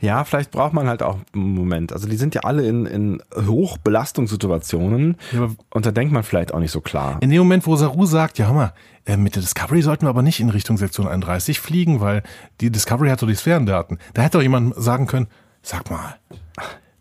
Ja, 0.00 0.24
vielleicht 0.24 0.50
braucht 0.50 0.72
man 0.72 0.88
halt 0.88 1.02
auch 1.02 1.18
einen 1.34 1.54
Moment. 1.54 1.92
Also 1.92 2.08
die 2.08 2.16
sind 2.16 2.34
ja 2.34 2.40
alle 2.42 2.66
in, 2.66 2.84
in 2.84 3.22
Hochbelastungssituationen 3.34 5.16
Ja, 5.32 5.50
und 5.70 5.86
da 5.86 5.92
denkt 5.92 6.12
man 6.12 6.24
vielleicht 6.24 6.52
auch 6.52 6.58
nicht 6.58 6.72
so 6.72 6.80
klar. 6.80 7.18
In 7.20 7.30
dem 7.30 7.38
Moment, 7.38 7.66
wo 7.66 7.76
Saru 7.76 8.06
sagt, 8.06 8.38
ja 8.38 8.46
hör 8.46 8.54
mal, 8.54 8.72
äh, 9.06 9.16
mit 9.16 9.36
der 9.36 9.42
Discovery 9.42 9.82
sollten 9.82 10.06
wir 10.06 10.10
aber 10.10 10.22
nicht 10.22 10.40
in 10.40 10.50
Richtung 10.50 10.78
Sektion 10.78 11.06
31 11.06 11.60
fliegen, 11.60 12.00
weil 12.00 12.22
die 12.60 12.70
Discovery 12.70 13.08
hat 13.08 13.22
doch 13.22 13.28
die 13.28 13.36
Sphärendaten. 13.36 13.98
Da 14.14 14.22
hätte 14.22 14.38
doch 14.38 14.42
jemand 14.42 14.74
sagen 14.76 15.06
können, 15.06 15.28
sag 15.62 15.90
mal, 15.90 16.16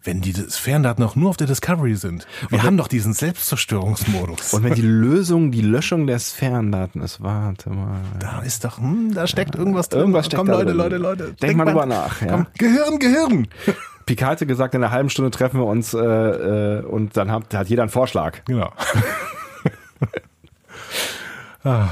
wenn 0.04 0.22
die 0.22 0.34
Sphärendaten 0.34 1.04
auch 1.04 1.16
nur 1.16 1.30
auf 1.30 1.38
der 1.38 1.48
Discovery 1.48 1.96
sind, 1.96 2.28
wir 2.50 2.64
haben 2.64 2.78
doch 2.78 2.88
diesen 2.88 3.14
Selbstzerstörungsmodus. 3.14 4.54
Und 4.54 4.64
wenn 4.64 4.74
die 4.74 4.82
Lösung 4.82 5.52
die 5.52 5.62
Löschung 5.62 6.08
der 6.08 6.20
Sphärendaten 6.20 7.02
ist, 7.02 7.22
warte 7.22 7.70
mal. 7.70 8.02
da 8.20 8.42
ist 8.42 8.66
doch, 8.66 8.78
hm, 8.78 9.14
da 9.14 9.28
steckt 9.28 9.56
irgendwas 9.56 9.90
drin. 9.90 10.02
Irgendwas 10.02 10.26
steckt 10.26 10.40
Komm, 10.40 10.48
da 10.48 10.56
Leute, 10.56 10.68
drin. 10.68 10.78
Leute, 10.78 10.98
Leute. 10.98 11.24
Denk 11.26 11.40
denkt 11.40 11.58
mal 11.58 11.66
drüber 11.66 11.86
nach, 11.86 12.22
ja. 12.22 12.28
Komm, 12.28 12.48
Gehirn, 12.58 13.00
Gehirn. 13.00 13.48
Picard 14.06 14.32
hatte 14.32 14.46
gesagt, 14.46 14.76
in 14.76 14.84
einer 14.84 14.92
halben 14.92 15.10
Stunde 15.10 15.32
treffen 15.32 15.60
wir 15.60 15.66
uns 15.66 15.94
äh, 15.94 16.00
äh, 16.00 16.84
und 16.84 17.16
dann 17.16 17.32
hat, 17.32 17.54
hat 17.54 17.70
jeder 17.70 17.84
einen 17.84 17.92
Vorschlag. 17.92 18.44
Genau. 18.46 18.74
ah, 21.64 21.88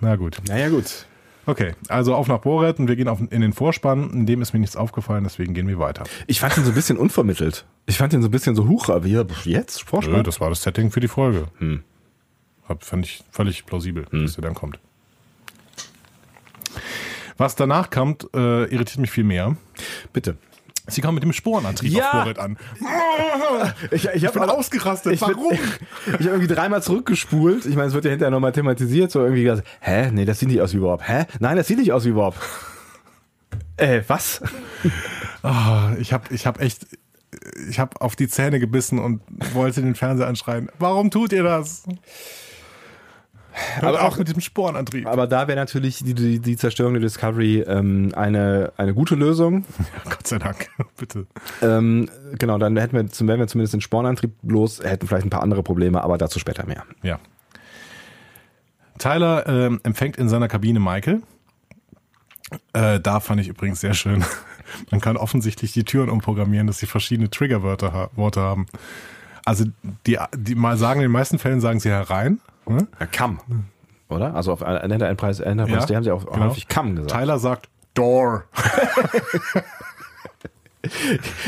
na 0.00 0.16
gut. 0.16 0.38
Naja, 0.48 0.68
gut. 0.68 1.06
Okay, 1.46 1.74
also 1.88 2.14
auf 2.14 2.28
nach 2.28 2.38
Boret 2.38 2.78
und 2.78 2.88
wir 2.88 2.96
gehen 2.96 3.08
auf, 3.08 3.20
in 3.20 3.40
den 3.40 3.52
Vorspann. 3.52 4.10
In 4.10 4.26
dem 4.26 4.40
ist 4.42 4.52
mir 4.52 4.60
nichts 4.60 4.76
aufgefallen, 4.76 5.24
deswegen 5.24 5.54
gehen 5.54 5.68
wir 5.68 5.78
weiter. 5.78 6.04
Ich 6.26 6.40
fand 6.40 6.56
ihn 6.56 6.64
so 6.64 6.70
ein 6.70 6.74
bisschen 6.74 6.96
unvermittelt. 6.96 7.66
Ich 7.86 7.98
fand 7.98 8.12
ihn 8.12 8.22
so 8.22 8.28
ein 8.28 8.30
bisschen 8.30 8.56
so, 8.56 8.64
aber 8.88 9.06
hier, 9.06 9.26
jetzt? 9.44 9.80
Nö, 9.80 9.90
Vorspann? 9.90 10.24
das 10.24 10.40
war 10.40 10.48
das 10.48 10.62
Setting 10.62 10.90
für 10.90 11.00
die 11.00 11.08
Folge. 11.08 11.48
Hab, 12.68 12.82
fand 12.82 13.04
ich 13.04 13.22
völlig 13.30 13.66
plausibel, 13.66 14.06
dass 14.10 14.34
der 14.34 14.42
dann 14.42 14.54
kommt. 14.54 14.78
Was 17.36 17.56
danach 17.56 17.90
kommt, 17.90 18.28
äh, 18.34 18.64
irritiert 18.64 18.98
mich 18.98 19.10
viel 19.10 19.24
mehr. 19.24 19.56
Bitte. 20.12 20.36
Sie 20.86 21.00
kommen 21.00 21.14
mit 21.14 21.24
dem 21.24 21.32
Sporenantrieb 21.32 21.92
Ja! 21.92 22.10
auf 22.10 22.22
Boret 22.24 22.38
an. 22.38 22.58
Ich, 23.90 24.04
ich, 24.06 24.30
bin 24.30 24.42
ausgerastet. 24.42 25.14
Ich, 25.14 25.20
bin- 25.20 25.36
ich 26.06 26.12
habe 26.12 26.24
irgendwie 26.24 26.46
dreimal 26.54 26.82
zurückgespult. 26.82 27.64
Ich 27.64 27.74
meine, 27.74 27.88
es 27.88 27.94
wird 27.94 28.04
ja 28.04 28.10
hinterher 28.10 28.30
nochmal 28.30 28.52
thematisiert. 28.52 29.10
So 29.10 29.20
irgendwie 29.22 29.44
gesagt, 29.44 29.66
hä? 29.80 30.10
Nee, 30.12 30.26
das 30.26 30.38
sieht 30.38 30.48
nicht 30.48 30.60
aus 30.60 30.74
wie 30.74 30.78
Bob. 30.78 31.00
Hä? 31.06 31.24
Nein, 31.38 31.56
das 31.56 31.68
sieht 31.68 31.78
nicht 31.78 31.92
aus 31.92 32.04
wie 32.04 32.12
Bob. 32.12 32.34
Äh, 33.76 34.02
was? 34.08 34.42
Ah, 35.42 35.92
ich 35.98 36.12
habe 36.12 36.32
ich 36.34 36.46
hab 36.46 36.60
echt, 36.60 36.86
ich 37.68 37.78
habe 37.78 38.00
auf 38.00 38.14
die 38.14 38.28
Zähne 38.28 38.60
gebissen 38.60 38.98
und 38.98 39.22
wollte 39.54 39.80
den 39.80 39.94
Fernseher 39.94 40.26
anschreien. 40.28 40.68
Warum 40.78 41.10
tut 41.10 41.32
ihr 41.32 41.42
das? 41.42 41.84
Aber 43.80 44.02
auch 44.02 44.18
mit 44.18 44.28
diesem 44.28 44.40
Sporenantrieb. 44.40 45.06
Aber 45.06 45.26
da 45.26 45.46
wäre 45.46 45.56
natürlich 45.56 45.98
die, 45.98 46.14
die, 46.14 46.40
die 46.40 46.56
Zerstörung 46.56 46.94
der 46.94 47.02
Discovery 47.02 47.60
ähm, 47.60 48.12
eine, 48.16 48.72
eine 48.76 48.94
gute 48.94 49.14
Lösung. 49.14 49.64
Ja, 49.78 49.84
Gott 50.10 50.26
sei 50.26 50.38
Dank, 50.38 50.68
bitte. 50.96 51.26
Ähm, 51.62 52.08
genau, 52.38 52.58
dann 52.58 52.76
hätten 52.76 52.96
wir, 52.96 53.28
wären 53.28 53.40
wir 53.40 53.46
zumindest 53.46 53.74
den 53.74 53.80
Spornantrieb 53.80 54.32
los, 54.42 54.82
hätten 54.82 55.06
vielleicht 55.06 55.26
ein 55.26 55.30
paar 55.30 55.42
andere 55.42 55.62
Probleme, 55.62 56.02
aber 56.02 56.18
dazu 56.18 56.38
später 56.38 56.66
mehr. 56.66 56.84
Ja. 57.02 57.20
Tyler 58.98 59.46
ähm, 59.46 59.80
empfängt 59.82 60.16
in 60.16 60.28
seiner 60.28 60.48
Kabine 60.48 60.80
Michael. 60.80 61.22
Äh, 62.72 63.00
da 63.00 63.20
fand 63.20 63.40
ich 63.40 63.48
übrigens 63.48 63.80
sehr 63.80 63.94
schön. 63.94 64.24
Man 64.90 65.00
kann 65.00 65.16
offensichtlich 65.16 65.72
die 65.72 65.84
Türen 65.84 66.10
umprogrammieren, 66.10 66.66
dass 66.66 66.78
sie 66.78 66.86
verschiedene 66.86 67.30
Triggerwörter 67.30 67.92
ha 67.92 68.10
Worte 68.16 68.40
haben. 68.40 68.66
Also 69.44 69.64
die, 70.06 70.18
die 70.34 70.54
mal 70.54 70.76
sagen, 70.76 71.00
in 71.00 71.04
den 71.04 71.12
meisten 71.12 71.38
Fällen 71.38 71.60
sagen 71.60 71.80
sie 71.80 71.90
herein. 71.90 72.40
Ne? 72.66 72.86
Ja, 72.98 73.06
Come, 73.06 73.38
oder? 74.08 74.34
Also 74.34 74.52
auf 74.52 74.62
einer 74.62 74.80
der 74.80 75.08
Enterprise, 75.08 75.44
Enterprise 75.44 75.80
Ja, 75.80 75.86
die 75.86 75.96
haben 75.96 76.04
sie 76.04 76.10
auch 76.10 76.26
genau. 76.26 76.46
häufig 76.46 76.68
Come 76.68 76.94
gesagt. 76.94 77.10
Tyler 77.12 77.38
sagt 77.38 77.68
Door. 77.94 78.44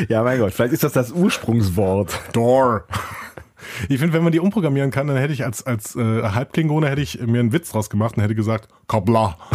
Ja, 0.09 0.23
mein 0.23 0.39
Gott, 0.39 0.55
vielleicht 0.55 0.73
ist 0.73 0.83
das 0.83 0.93
das 0.93 1.13
Ursprungswort. 1.13 2.19
Door. 2.33 2.85
Ich 3.89 3.99
finde, 3.99 4.15
wenn 4.15 4.23
man 4.23 4.33
die 4.33 4.41
umprogrammieren 4.41 4.91
kann, 4.91 5.07
dann 5.07 5.19
hätte 5.19 5.35
ich 5.35 5.45
als, 5.45 5.67
als 5.67 5.95
äh, 5.97 6.23
Halbklingone 6.23 6.89
hätte 6.89 7.03
ich 7.03 7.21
mir 7.21 7.41
einen 7.41 7.53
Witz 7.53 7.71
draus 7.71 7.91
gemacht 7.91 8.17
und 8.17 8.23
hätte 8.23 8.35
gesagt, 8.35 8.69
Kabla. 8.89 9.37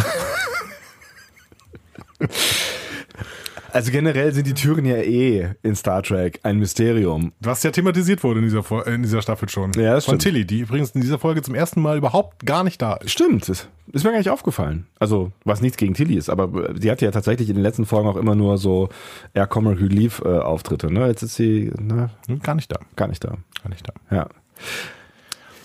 Also 3.72 3.90
generell 3.90 4.32
sind 4.32 4.46
die 4.46 4.52
Türen 4.52 4.84
ja 4.84 4.96
eh 4.96 5.48
in 5.62 5.74
Star 5.74 6.02
Trek 6.02 6.40
ein 6.42 6.58
Mysterium. 6.58 7.32
Was 7.40 7.62
ja 7.62 7.70
thematisiert 7.70 8.22
wurde 8.22 8.40
in 8.40 8.44
dieser, 8.44 8.60
Fol- 8.60 8.86
äh, 8.86 8.94
in 8.94 9.02
dieser 9.02 9.22
Staffel 9.22 9.48
schon. 9.48 9.72
Ja, 9.76 9.94
das 9.94 10.04
Von 10.04 10.20
stimmt. 10.20 10.34
Tilly, 10.34 10.44
die 10.44 10.60
übrigens 10.60 10.90
in 10.90 11.00
dieser 11.00 11.18
Folge 11.18 11.40
zum 11.40 11.54
ersten 11.54 11.80
Mal 11.80 11.96
überhaupt 11.96 12.44
gar 12.44 12.64
nicht 12.64 12.82
da 12.82 12.94
ist. 12.94 13.12
Stimmt, 13.12 13.48
das 13.48 13.68
ist 13.92 14.04
mir 14.04 14.10
gar 14.10 14.18
nicht 14.18 14.28
aufgefallen. 14.30 14.86
Also, 14.98 15.32
was 15.44 15.62
nichts 15.62 15.78
gegen 15.78 15.94
Tilly 15.94 16.16
ist, 16.16 16.28
aber 16.28 16.74
sie 16.78 16.90
hatte 16.90 17.06
ja 17.06 17.10
tatsächlich 17.10 17.48
in 17.48 17.54
den 17.56 17.62
letzten 17.62 17.86
Folgen 17.86 18.08
auch 18.08 18.16
immer 18.16 18.34
nur 18.34 18.58
so 18.58 18.90
Air 19.32 19.46
Comic 19.46 19.80
Relief 19.80 20.20
äh, 20.24 20.28
Auftritte, 20.28 20.92
ne? 20.92 21.06
Jetzt 21.06 21.22
ist 21.22 21.36
sie 21.36 21.72
ne, 21.80 22.10
Hm, 22.26 22.40
Gar 22.40 22.56
nicht 22.56 22.70
da. 22.70 22.78
gar 22.96 23.08
nicht 23.08 23.24
da. 23.24 23.36
Gar 23.62 23.70
nicht 23.70 23.88
da. 23.88 24.14
Ja. 24.14 24.28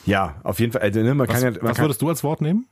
Ja, 0.06 0.36
auf 0.44 0.60
jeden 0.60 0.72
Fall. 0.72 0.82
Also, 0.82 1.02
ne, 1.02 1.14
man 1.14 1.28
Was, 1.28 1.36
kann 1.42 1.44
ja, 1.44 1.52
man 1.60 1.70
was 1.72 1.76
kann, 1.78 1.86
würdest 1.86 2.02
du 2.02 2.10
als 2.10 2.24
Wort 2.24 2.40
nehmen? 2.42 2.66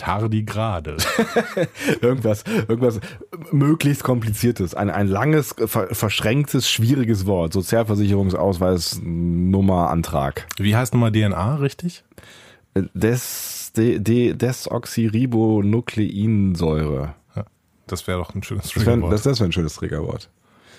Tardigrade. 0.00 0.96
irgendwas, 2.00 2.44
irgendwas 2.46 3.00
möglichst 3.52 4.02
kompliziertes, 4.02 4.74
ein, 4.74 4.88
ein 4.88 5.08
langes, 5.08 5.54
ver, 5.66 5.94
verschränktes, 5.94 6.70
schwieriges 6.70 7.26
Wort. 7.26 7.52
Sozialversicherungsausweis, 7.52 8.98
Nummer, 9.02 9.90
Antrag. 9.90 10.46
Wie 10.56 10.74
heißt 10.74 10.94
nochmal 10.94 11.12
DNA, 11.12 11.56
richtig? 11.56 12.02
Des, 12.74 13.72
de, 13.76 13.98
de, 13.98 14.32
Desoxyribonukleinsäure. 14.32 17.14
Ja, 17.36 17.44
das 17.86 18.06
wäre 18.06 18.20
doch 18.20 18.34
ein 18.34 18.42
schönes 18.42 18.74
wäre 18.74 18.86
Triggerwort. 18.86 19.12
das, 19.12 19.24
das 19.24 19.40
wär 19.40 19.48
ein 19.48 19.52
schönes 19.52 19.74
Triggerwort. 19.74 20.30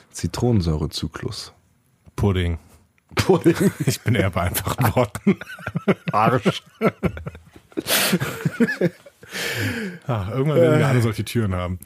Zitronensäurezyklus. 0.09 1.53
Pudding. 2.15 2.57
Pudding. 3.13 3.71
Ich 3.85 4.01
bin 4.01 4.15
eher 4.15 4.31
bei 4.31 4.41
einfachen 4.41 4.95
Worten. 4.95 5.37
Arsch. 6.11 6.63
Ah, 10.07 10.27
irgendwann 10.33 10.59
werden 10.61 10.79
wir 10.79 10.87
alle 10.87 11.01
solche 11.01 11.23
Türen 11.25 11.53
haben. 11.55 11.79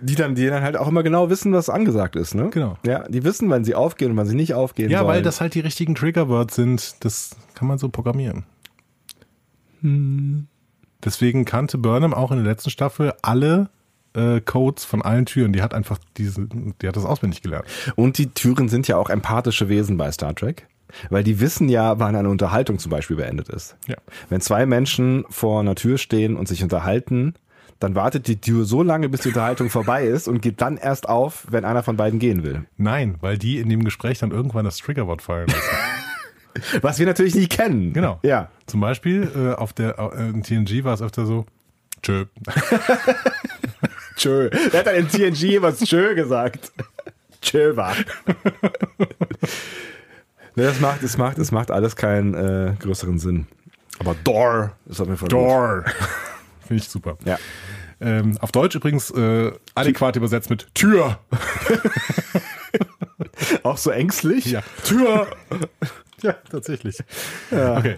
Die 0.00 0.14
dann, 0.14 0.34
die 0.34 0.46
dann 0.46 0.62
halt 0.62 0.76
auch 0.76 0.88
immer 0.88 1.02
genau 1.02 1.30
wissen, 1.30 1.52
was 1.54 1.70
angesagt 1.70 2.16
ist, 2.16 2.34
ne? 2.34 2.50
Genau. 2.50 2.76
Ja, 2.84 3.08
die 3.08 3.24
wissen, 3.24 3.48
wann 3.48 3.64
sie 3.64 3.74
aufgehen 3.74 4.10
und 4.10 4.16
wann 4.18 4.26
sie 4.26 4.36
nicht 4.36 4.52
aufgehen 4.52 4.90
Ja, 4.90 4.98
sollen. 4.98 5.08
weil 5.08 5.22
das 5.22 5.40
halt 5.40 5.54
die 5.54 5.60
richtigen 5.60 5.94
Triggerwords 5.94 6.54
sind. 6.54 6.96
Das 7.04 7.30
kann 7.54 7.66
man 7.66 7.78
so 7.78 7.88
programmieren. 7.88 8.44
Hm. 9.80 10.46
Deswegen 11.04 11.44
kannte 11.44 11.78
Burnham 11.78 12.12
auch 12.14 12.30
in 12.30 12.38
der 12.38 12.46
letzten 12.46 12.70
Staffel 12.70 13.14
alle 13.22 13.70
äh, 14.14 14.40
Codes 14.40 14.84
von 14.84 15.02
allen 15.02 15.24
Türen. 15.26 15.52
Die 15.52 15.62
hat 15.62 15.72
einfach 15.72 15.98
diese, 16.16 16.46
die 16.82 16.88
hat 16.88 16.96
das 16.96 17.04
auswendig 17.04 17.42
gelernt. 17.42 17.66
Und 17.94 18.18
die 18.18 18.28
Türen 18.28 18.68
sind 18.68 18.88
ja 18.88 18.96
auch 18.96 19.08
empathische 19.08 19.68
Wesen 19.68 19.96
bei 19.96 20.10
Star 20.12 20.34
Trek. 20.34 20.66
Weil 21.10 21.24
die 21.24 21.40
wissen 21.40 21.68
ja, 21.68 21.98
wann 21.98 22.16
eine 22.16 22.28
Unterhaltung 22.28 22.78
zum 22.78 22.90
Beispiel 22.90 23.16
beendet 23.16 23.48
ist. 23.48 23.76
Ja. 23.86 23.96
Wenn 24.28 24.40
zwei 24.40 24.66
Menschen 24.66 25.24
vor 25.30 25.60
einer 25.60 25.74
Tür 25.74 25.98
stehen 25.98 26.36
und 26.36 26.48
sich 26.48 26.62
unterhalten, 26.62 27.34
dann 27.78 27.94
wartet 27.94 28.26
die 28.26 28.40
Tür 28.40 28.64
so 28.64 28.82
lange, 28.82 29.08
bis 29.08 29.20
die 29.20 29.28
Unterhaltung 29.28 29.68
vorbei 29.68 30.06
ist 30.06 30.28
und 30.28 30.40
geht 30.40 30.60
dann 30.60 30.76
erst 30.76 31.08
auf, 31.08 31.46
wenn 31.50 31.64
einer 31.64 31.82
von 31.82 31.96
beiden 31.96 32.18
gehen 32.18 32.42
will. 32.42 32.64
Nein, 32.76 33.16
weil 33.20 33.36
die 33.36 33.58
in 33.58 33.68
dem 33.68 33.84
Gespräch 33.84 34.18
dann 34.18 34.30
irgendwann 34.30 34.64
das 34.64 34.78
Triggerwort 34.78 35.22
fallen 35.22 35.48
lassen. 35.48 35.60
Was 36.80 36.98
wir 36.98 37.04
natürlich 37.04 37.34
nicht 37.34 37.52
kennen. 37.52 37.92
Genau. 37.92 38.18
Ja. 38.22 38.48
Zum 38.66 38.80
Beispiel 38.80 39.30
äh, 39.36 39.54
auf 39.54 39.74
der 39.74 39.98
äh, 39.98 40.28
in 40.30 40.42
TNG 40.42 40.84
war 40.84 40.94
es 40.94 41.02
öfter 41.02 41.26
so. 41.26 41.44
Tschö. 42.02 42.24
Tschö. 44.16 44.48
Wer 44.70 44.80
hat 44.80 44.86
dann 44.86 44.94
in 44.96 45.08
TNG 45.08 45.60
was 45.60 45.80
Tschö 45.80 46.14
gesagt? 46.14 46.72
Tschö 47.42 47.76
war. 47.76 47.94
Ne, 50.56 50.64
das 50.64 50.80
macht, 50.80 51.02
es 51.02 51.16
macht, 51.16 51.38
es 51.38 51.52
macht 51.52 51.70
alles 51.70 51.96
keinen 51.96 52.34
äh, 52.34 52.74
größeren 52.78 53.18
Sinn. 53.18 53.46
Aber 53.98 54.14
Door 54.24 54.72
ist 54.86 55.00
auf 55.00 55.06
jeden 55.06 55.18
Fall. 55.18 55.28
Door. 55.28 55.84
Finde 56.66 56.82
ich 56.82 56.88
super. 56.88 57.16
Ja. 57.24 57.38
Ähm, 58.00 58.36
auf 58.40 58.52
Deutsch 58.52 58.74
übrigens 58.74 59.10
äh, 59.10 59.52
adäquat 59.74 60.16
übersetzt 60.16 60.50
mit 60.50 60.66
Tür. 60.74 61.18
Auch 63.62 63.78
so 63.78 63.90
ängstlich? 63.90 64.46
Ja. 64.46 64.62
Tür. 64.84 65.28
Ja, 66.22 66.32
tatsächlich. 66.50 66.96
Okay. 67.50 67.96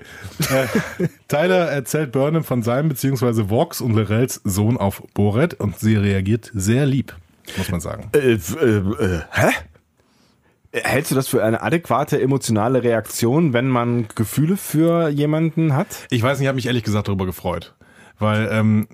Äh, 0.51 1.09
Tyler 1.29 1.71
erzählt 1.71 2.11
Burnham 2.11 2.43
von 2.43 2.65
seinem 2.65 2.89
bzw. 2.89 3.49
Vox 3.49 3.81
und 3.81 3.95
Lorels 3.95 4.41
Sohn 4.43 4.77
auf 4.77 5.05
Boret 5.15 5.55
und 5.55 5.79
sie 5.79 5.95
reagiert 5.95 6.51
sehr 6.53 6.85
lieb, 6.85 7.15
muss 7.57 7.71
man 7.71 7.81
sagen. 7.81 8.11
Äh, 8.13 8.33
äh, 8.33 8.35
äh, 8.35 9.21
hä? 9.31 9.51
Hältst 10.73 11.11
du 11.11 11.15
das 11.15 11.29
für 11.29 11.43
eine 11.43 11.63
adäquate 11.63 12.21
emotionale 12.21 12.83
Reaktion, 12.83 13.53
wenn 13.55 13.69
man 13.69 14.07
Gefühle 14.15 14.57
für 14.57 15.09
jemanden 15.09 15.75
hat? 15.75 15.87
Ich 16.11 16.23
weiß 16.23 16.39
nicht, 16.39 16.45
ich 16.45 16.49
habe 16.49 16.57
mich 16.57 16.67
ehrlich 16.67 16.85
gesagt 16.85 17.09
darüber 17.09 17.25
gefreut, 17.25 17.75
weil 18.19 18.49
ähm, 18.53 18.87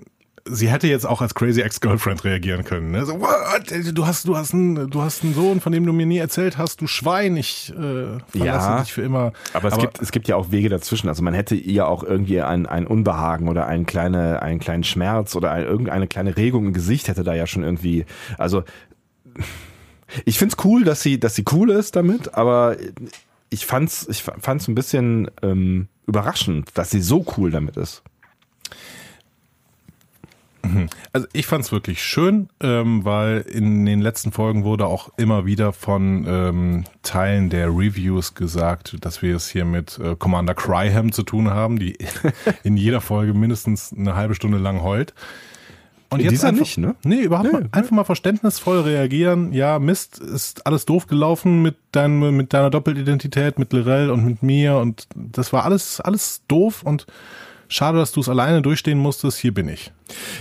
sie 0.45 0.69
hätte 0.69 0.87
jetzt 0.87 1.05
auch 1.05 1.21
als 1.21 1.35
crazy 1.35 1.59
ex-girlfriend 1.61 2.23
reagieren 2.23 2.63
können. 2.63 2.91
Ne? 2.91 3.05
So, 3.05 3.19
what? 3.19 3.73
Du 3.93 4.05
hast, 4.07 4.25
du 4.25 4.37
hast 4.37 4.53
einen, 4.53 4.89
du 4.89 5.01
hast 5.01 5.23
einen 5.23 5.33
Sohn, 5.33 5.59
von 5.59 5.73
dem 5.73 5.85
du 5.85 5.91
mir 5.91 6.05
nie 6.05 6.17
erzählt 6.19 6.57
hast, 6.57 6.79
du 6.79 6.87
Schwein, 6.87 7.35
ich 7.35 7.71
äh, 7.71 8.19
verlasse 8.29 8.69
Ja. 8.69 8.79
dich 8.79 8.93
für 8.93 9.01
immer. 9.01 9.33
Aber 9.53 9.67
es, 9.67 9.77
gibt, 9.77 10.01
es 10.01 10.11
gibt 10.13 10.29
ja 10.29 10.37
auch 10.37 10.51
Wege 10.51 10.69
dazwischen. 10.69 11.09
Also 11.09 11.23
man 11.23 11.33
hätte 11.33 11.55
ihr 11.55 11.87
auch 11.89 12.03
irgendwie 12.03 12.41
ein, 12.41 12.67
ein 12.67 12.87
Unbehagen 12.87 13.49
oder 13.49 13.67
einen, 13.67 13.85
kleine, 13.85 14.41
einen 14.41 14.59
kleinen 14.59 14.85
Schmerz 14.85 15.35
oder 15.35 15.51
ein, 15.51 15.63
irgendeine 15.65 16.07
kleine 16.07 16.37
Regung 16.37 16.67
im 16.67 16.73
Gesicht 16.73 17.09
hätte 17.09 17.23
da 17.25 17.33
ja 17.33 17.47
schon 17.47 17.63
irgendwie. 17.63 18.05
Also 18.37 18.63
ich 20.25 20.37
find's 20.37 20.57
cool, 20.63 20.83
dass 20.83 21.01
sie, 21.01 21.19
dass 21.19 21.35
sie 21.35 21.45
cool 21.51 21.69
ist 21.69 21.95
damit, 21.95 22.33
aber 22.33 22.77
ich 23.49 23.65
fand's, 23.65 24.07
ich 24.09 24.23
fand's 24.23 24.67
ein 24.67 24.75
bisschen 24.75 25.29
ähm, 25.41 25.87
überraschend, 26.07 26.69
dass 26.75 26.91
sie 26.91 27.01
so 27.01 27.25
cool 27.37 27.51
damit 27.51 27.77
ist. 27.77 28.03
Also 31.13 31.27
ich 31.33 31.45
fand 31.45 31.63
es 31.63 31.71
wirklich 31.71 32.03
schön, 32.03 32.49
ähm, 32.61 33.05
weil 33.05 33.41
in 33.41 33.85
den 33.85 34.01
letzten 34.01 34.31
Folgen 34.31 34.63
wurde 34.63 34.87
auch 34.87 35.09
immer 35.17 35.45
wieder 35.45 35.73
von 35.73 36.25
ähm, 36.27 36.83
Teilen 37.03 37.49
der 37.49 37.67
Reviews 37.67 38.33
gesagt, 38.33 38.97
dass 39.01 39.21
wir 39.21 39.35
es 39.35 39.47
hier 39.49 39.65
mit 39.65 39.99
äh, 39.99 40.15
Commander 40.15 40.55
Cryham 40.55 41.11
zu 41.11 41.23
tun 41.23 41.49
haben, 41.49 41.79
die 41.79 41.97
in 42.63 42.77
jeder 42.77 43.01
Folge 43.01 43.33
mindestens 43.33 43.93
eine 43.93 44.15
halbe 44.15 44.35
Stunde 44.35 44.57
lang 44.57 44.81
heult. 44.81 45.13
Und 46.09 46.21
In 46.21 46.29
dieser 46.29 46.49
einfach, 46.49 46.61
nicht, 46.61 46.77
ne? 46.77 46.95
Nee, 47.03 47.21
überhaupt 47.23 47.51
Nee, 47.51 47.59
mal, 47.59 47.69
einfach 47.71 47.91
mal 47.91 48.03
verständnisvoll 48.03 48.81
reagieren. 48.81 49.51
Ja, 49.53 49.79
Mist, 49.79 50.19
ist 50.19 50.65
alles 50.65 50.85
doof 50.85 51.07
gelaufen 51.07 51.61
mit, 51.61 51.75
deinem, 51.91 52.35
mit 52.37 52.53
deiner 52.53 52.69
Doppelidentität, 52.69 53.57
mit 53.59 53.73
Lirel 53.73 54.09
und 54.11 54.23
mit 54.23 54.43
mir 54.43 54.77
und 54.77 55.07
das 55.15 55.51
war 55.51 55.65
alles, 55.65 55.99
alles 56.01 56.43
doof 56.47 56.83
und 56.83 57.07
schade, 57.67 57.97
dass 57.97 58.11
du 58.11 58.19
es 58.21 58.29
alleine 58.29 58.61
durchstehen 58.61 58.99
musstest. 58.99 59.39
Hier 59.39 59.53
bin 59.53 59.67
ich. 59.67 59.91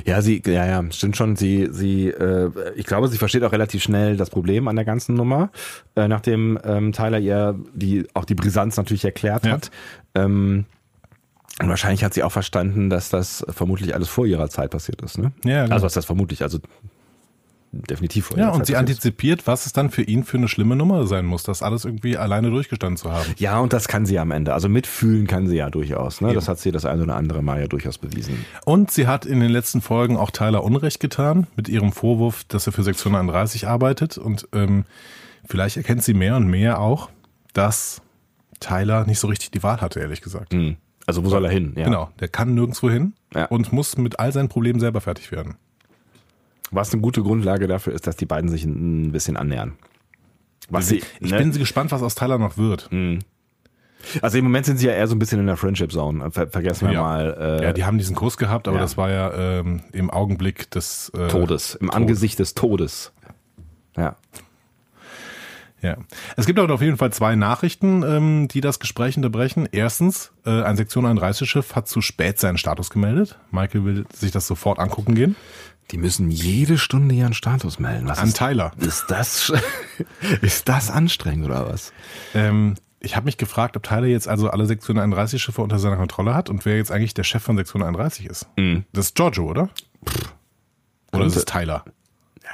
Ja, 0.04 0.20
sie, 0.20 0.42
ja, 0.44 0.66
ja, 0.66 0.84
stimmt 0.92 1.16
schon. 1.16 1.36
Sie, 1.36 1.68
sie, 1.72 2.08
äh, 2.08 2.50
ich 2.76 2.84
glaube, 2.84 3.08
sie 3.08 3.16
versteht 3.16 3.42
auch 3.44 3.52
relativ 3.52 3.82
schnell 3.82 4.18
das 4.18 4.28
Problem 4.28 4.68
an 4.68 4.76
der 4.76 4.84
ganzen 4.84 5.14
Nummer, 5.14 5.50
äh, 5.96 6.06
nachdem 6.06 6.58
ähm, 6.62 6.92
Tyler 6.92 7.18
ihr 7.18 7.58
die 7.72 8.06
auch 8.12 8.26
die 8.26 8.34
Brisanz 8.34 8.76
natürlich 8.76 9.06
erklärt 9.06 9.46
Ja. 9.46 9.52
hat. 9.52 9.70
Ähm, 10.14 10.66
und 11.60 11.68
wahrscheinlich 11.68 12.02
hat 12.04 12.14
sie 12.14 12.22
auch 12.22 12.32
verstanden, 12.32 12.90
dass 12.90 13.10
das 13.10 13.44
vermutlich 13.48 13.94
alles 13.94 14.08
vor 14.08 14.26
ihrer 14.26 14.48
Zeit 14.50 14.70
passiert 14.70 15.02
ist. 15.02 15.18
Ne? 15.18 15.32
Ja, 15.44 15.62
genau. 15.64 15.74
Also 15.74 15.86
was 15.86 15.94
das 15.94 16.04
vermutlich, 16.04 16.42
also 16.42 16.58
definitiv 17.72 18.26
vor 18.26 18.38
Ja, 18.38 18.44
ihrer 18.46 18.52
und 18.54 18.58
Zeit 18.60 18.66
sie 18.66 18.72
passiert 18.72 18.88
ist. 18.88 18.96
antizipiert, 18.96 19.46
was 19.46 19.66
es 19.66 19.72
dann 19.72 19.90
für 19.90 20.02
ihn 20.02 20.24
für 20.24 20.36
eine 20.36 20.46
schlimme 20.48 20.76
Nummer 20.76 21.06
sein 21.06 21.26
muss, 21.26 21.42
das 21.42 21.62
alles 21.62 21.84
irgendwie 21.84 22.16
alleine 22.16 22.50
durchgestanden 22.50 22.96
zu 22.96 23.10
haben. 23.10 23.34
Ja, 23.38 23.58
und 23.58 23.72
das 23.72 23.88
kann 23.88 24.06
sie 24.06 24.18
am 24.18 24.30
Ende. 24.30 24.54
Also 24.54 24.68
mitfühlen 24.68 25.26
kann 25.26 25.46
sie 25.48 25.56
ja 25.56 25.70
durchaus. 25.70 26.20
Ne? 26.20 26.28
Eben. 26.28 26.34
Das 26.36 26.48
hat 26.48 26.58
sie 26.60 26.70
das 26.70 26.84
eine 26.84 27.02
oder 27.02 27.16
andere 27.16 27.42
Mal 27.42 27.60
ja 27.60 27.66
durchaus 27.66 27.98
bewiesen. 27.98 28.44
Und 28.64 28.90
sie 28.92 29.06
hat 29.06 29.26
in 29.26 29.40
den 29.40 29.50
letzten 29.50 29.80
Folgen 29.80 30.16
auch 30.16 30.30
Tyler 30.30 30.62
Unrecht 30.62 31.00
getan 31.00 31.46
mit 31.56 31.68
ihrem 31.68 31.92
Vorwurf, 31.92 32.44
dass 32.44 32.66
er 32.66 32.72
für 32.72 32.82
Sektion 32.84 33.14
31 33.14 33.66
arbeitet. 33.66 34.18
Und 34.18 34.48
ähm, 34.52 34.84
vielleicht 35.44 35.76
erkennt 35.76 36.02
sie 36.04 36.14
mehr 36.14 36.36
und 36.36 36.46
mehr 36.46 36.80
auch, 36.80 37.10
dass 37.54 38.02
Tyler 38.60 39.04
nicht 39.04 39.18
so 39.18 39.26
richtig 39.26 39.50
die 39.50 39.62
Wahl 39.64 39.80
hatte, 39.80 39.98
ehrlich 40.00 40.20
gesagt. 40.20 40.52
Hm. 40.54 40.76
Also 41.06 41.24
wo 41.24 41.28
soll 41.28 41.44
er 41.44 41.50
hin? 41.50 41.74
Ja. 41.76 41.84
Genau, 41.84 42.10
der 42.20 42.28
kann 42.28 42.54
nirgendwo 42.54 42.88
hin 42.90 43.14
Ja. 43.34 43.46
und 43.46 43.72
muss 43.72 43.96
mit 43.98 44.18
all 44.18 44.32
seinen 44.32 44.48
Problemen 44.48 44.80
selber 44.80 45.00
fertig 45.00 45.30
werden. 45.32 45.56
Was 46.70 46.92
eine 46.92 47.02
gute 47.02 47.22
Grundlage 47.22 47.66
dafür 47.66 47.92
ist, 47.92 48.06
dass 48.06 48.16
die 48.16 48.26
beiden 48.26 48.48
sich 48.50 48.64
ein 48.64 49.12
bisschen 49.12 49.36
annähern. 49.36 49.74
Was 50.70 50.88
sie, 50.88 51.02
Ich 51.20 51.30
ne? 51.30 51.38
bin 51.38 51.52
gespannt, 51.52 51.92
was 51.92 52.02
aus 52.02 52.14
Tyler 52.14 52.38
noch 52.38 52.56
wird. 52.56 52.88
also 54.22 54.38
im 54.38 54.44
Moment 54.44 54.66
sind 54.66 54.78
sie 54.78 54.86
ja 54.86 54.92
eher 54.92 55.06
so 55.06 55.14
ein 55.14 55.18
bisschen 55.18 55.40
in 55.40 55.46
der 55.46 55.56
Friendship 55.58 55.92
Zone. 55.92 56.30
Ver 56.30 56.46
vergessen 56.48 56.88
wir 56.88 56.94
Ja. 56.94 57.02
mal 57.02 57.36
äh, 57.60 57.64
Ja, 57.64 57.72
die 57.74 57.84
haben 57.84 57.98
diesen 57.98 58.16
Kurs 58.16 58.36
gehabt, 58.38 58.66
aber 58.66 58.78
Ja. 58.78 58.82
das 58.82 58.96
war 58.96 59.10
ja 59.10 59.32
ähm, 59.60 59.82
im 59.92 60.10
Augenblick 60.10 60.70
des 60.70 61.10
äh, 61.10 61.28
Todes, 61.28 61.74
im 61.74 61.88
Tod. 61.88 61.96
Angesicht 61.96 62.38
des 62.38 62.54
Todes. 62.54 63.12
Ja. 65.84 65.98
Es 66.38 66.46
gibt 66.46 66.58
aber 66.58 66.72
auf 66.72 66.80
jeden 66.80 66.96
Fall 66.96 67.12
zwei 67.12 67.36
Nachrichten, 67.36 68.02
ähm, 68.02 68.48
die 68.48 68.62
das 68.62 68.80
Gespräch 68.80 69.18
unterbrechen. 69.18 69.68
Erstens, 69.70 70.32
äh, 70.46 70.62
ein 70.62 70.78
Sektion 70.78 71.04
31 71.04 71.48
Schiff 71.48 71.76
hat 71.76 71.88
zu 71.88 72.00
spät 72.00 72.40
seinen 72.40 72.56
Status 72.56 72.88
gemeldet. 72.88 73.38
Michael 73.50 73.84
will 73.84 74.06
sich 74.10 74.30
das 74.30 74.46
sofort 74.46 74.78
angucken 74.78 75.14
gehen. 75.14 75.36
Die 75.90 75.98
müssen 75.98 76.30
jede 76.30 76.78
Stunde 76.78 77.14
ihren 77.14 77.34
Status 77.34 77.78
melden. 77.78 78.08
Was 78.08 78.18
An 78.18 78.28
ist, 78.28 78.38
Tyler. 78.38 78.72
ist 78.78 79.04
das 79.08 79.52
ist 80.40 80.70
das 80.70 80.90
anstrengend 80.90 81.44
oder 81.44 81.68
was? 81.68 81.92
Ähm, 82.32 82.76
ich 83.00 83.14
habe 83.14 83.26
mich 83.26 83.36
gefragt, 83.36 83.76
ob 83.76 83.82
Tyler 83.82 84.06
jetzt 84.06 84.26
also 84.26 84.48
alle 84.48 84.64
Sektion 84.64 84.98
31 84.98 85.42
Schiffe 85.42 85.60
unter 85.60 85.78
seiner 85.78 85.96
Kontrolle 85.96 86.34
hat 86.34 86.48
und 86.48 86.64
wer 86.64 86.78
jetzt 86.78 86.92
eigentlich 86.92 87.12
der 87.12 87.24
Chef 87.24 87.42
von 87.42 87.58
Sektion 87.58 87.82
31 87.82 88.24
ist. 88.24 88.48
Das 88.94 89.06
ist 89.08 89.14
Giorgio, 89.14 89.44
oder? 89.44 89.68
Oder 91.12 91.26
ist 91.26 91.36
es 91.36 91.44
Tyler? 91.44 91.84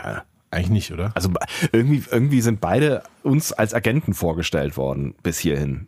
Ja. 0.02 0.24
Eigentlich 0.50 0.70
nicht, 0.70 0.92
oder? 0.92 1.12
Also 1.14 1.30
irgendwie, 1.72 2.02
irgendwie 2.10 2.40
sind 2.40 2.60
beide 2.60 3.02
uns 3.22 3.52
als 3.52 3.72
Agenten 3.72 4.14
vorgestellt 4.14 4.76
worden 4.76 5.14
bis 5.22 5.38
hierhin. 5.38 5.86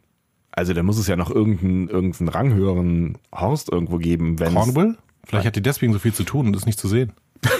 Also 0.52 0.72
da 0.74 0.82
muss 0.82 0.98
es 0.98 1.06
ja 1.06 1.16
noch 1.16 1.30
irgendeinen, 1.30 1.88
irgendeinen 1.88 2.28
ranghöheren 2.28 3.18
Horst 3.34 3.72
irgendwo 3.72 3.98
geben, 3.98 4.38
wenn 4.38 4.54
Cornwall? 4.54 4.98
Vielleicht 5.24 5.46
hat 5.46 5.56
die 5.56 5.62
deswegen 5.62 5.92
so 5.92 5.98
viel 5.98 6.12
zu 6.12 6.24
tun 6.24 6.46
und 6.46 6.56
ist 6.56 6.66
nicht 6.66 6.78
zu 6.78 6.88
sehen. 6.88 7.12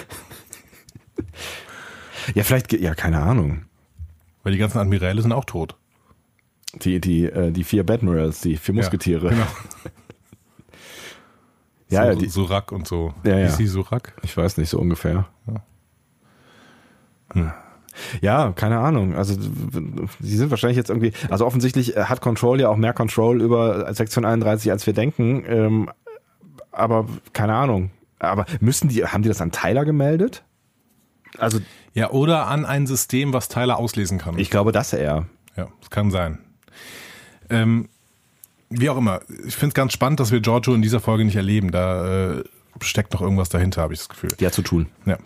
Ja, 2.35 2.45
vielleicht, 2.45 2.73
ja, 2.73 2.95
keine 2.95 3.21
Ahnung. 3.21 3.63
Weil 4.43 4.53
die 4.53 4.59
ganzen 4.59 4.79
Admiräle 4.79 5.21
sind 5.23 5.33
auch 5.33 5.45
tot. 5.45 5.77
Die, 6.75 7.01
die, 7.01 7.25
äh, 7.25 7.51
die 7.51 7.65
vier 7.65 7.85
Badmirals, 7.85 8.41
die 8.41 8.57
vier 8.57 8.75
Musketiere. 8.75 9.31
Genau. 9.31 9.47
Ja, 11.91 12.05
ja, 12.07 12.15
so, 12.15 12.21
die, 12.21 12.29
Surak 12.29 12.73
und 12.73 12.89
so. 12.89 13.13
Ja, 13.25 13.39
ja. 13.39 13.47
Ist 13.47 13.59
sie 13.59 13.67
Surak? 13.67 14.15
ich 14.23 14.37
weiß 14.37 14.57
nicht, 14.57 14.71
so 14.71 14.79
ungefähr. 14.79 15.29
Hm. 17.33 17.53
Ja, 18.21 18.53
keine 18.53 18.79
Ahnung. 18.79 19.15
Also 19.15 19.35
sie 20.21 20.37
sind 20.37 20.51
wahrscheinlich 20.51 20.77
jetzt 20.77 20.89
irgendwie, 20.89 21.13
also 21.29 21.47
offensichtlich 21.47 21.97
äh, 21.97 22.05
hat 22.05 22.21
Control 22.21 22.61
ja 22.61 22.69
auch 22.69 22.77
mehr 22.77 22.95
Control 22.95 23.43
über 23.43 23.93
Sektion 23.95 24.25
31, 24.25 24.71
als 24.71 24.87
wir 24.87 24.95
denken. 24.95 25.45
Ähm, 25.47 25.91
aber 26.71 27.07
keine 27.33 27.55
Ahnung. 27.55 27.91
Aber 28.19 28.47
müssen 28.61 28.89
die, 28.89 29.05
haben 29.05 29.23
die 29.23 29.29
das 29.29 29.41
an 29.41 29.53
Tyler 29.53 29.85
gemeldet? 29.85 30.43
Also 31.39 31.59
Ja, 31.95 32.11
oder 32.11 32.47
an 32.47 32.65
ein 32.65 32.87
System, 32.87 33.33
was 33.33 33.49
Tyler 33.49 33.79
auslesen 33.79 34.19
kann. 34.19 34.39
ich 34.39 34.51
glaube, 34.51 34.73
das 34.73 34.93
eher. 34.93 35.27
Ja, 35.57 35.69
das 35.81 35.91
kann 35.91 36.11
sein. 36.11 36.39
Ähm, 37.51 37.89
wie 38.71 38.89
auch 38.89 38.97
immer, 38.97 39.21
ich 39.47 39.55
finde 39.55 39.69
es 39.69 39.75
ganz 39.75 39.93
spannend, 39.93 40.21
dass 40.21 40.33
wir 40.33 40.41
Giorgio 40.41 40.75
in 40.75 40.83
dieser 40.83 41.01
Folge 41.01 41.25
nicht 41.25 41.37
erleben. 41.37 41.71
Da 41.73 42.39
äh, 42.39 42.45
steckt 42.81 43.13
noch 43.13 43.21
irgendwas 43.21 43.51
dahinter, 43.51 43.83
habe 43.83 43.93
ich 43.93 44.01
das 44.01 44.09
Gefühl. 44.09 44.31
Hat 44.31 44.41
zu 44.51 44.63
tun. 44.63 44.87
Ja. 45.05 45.19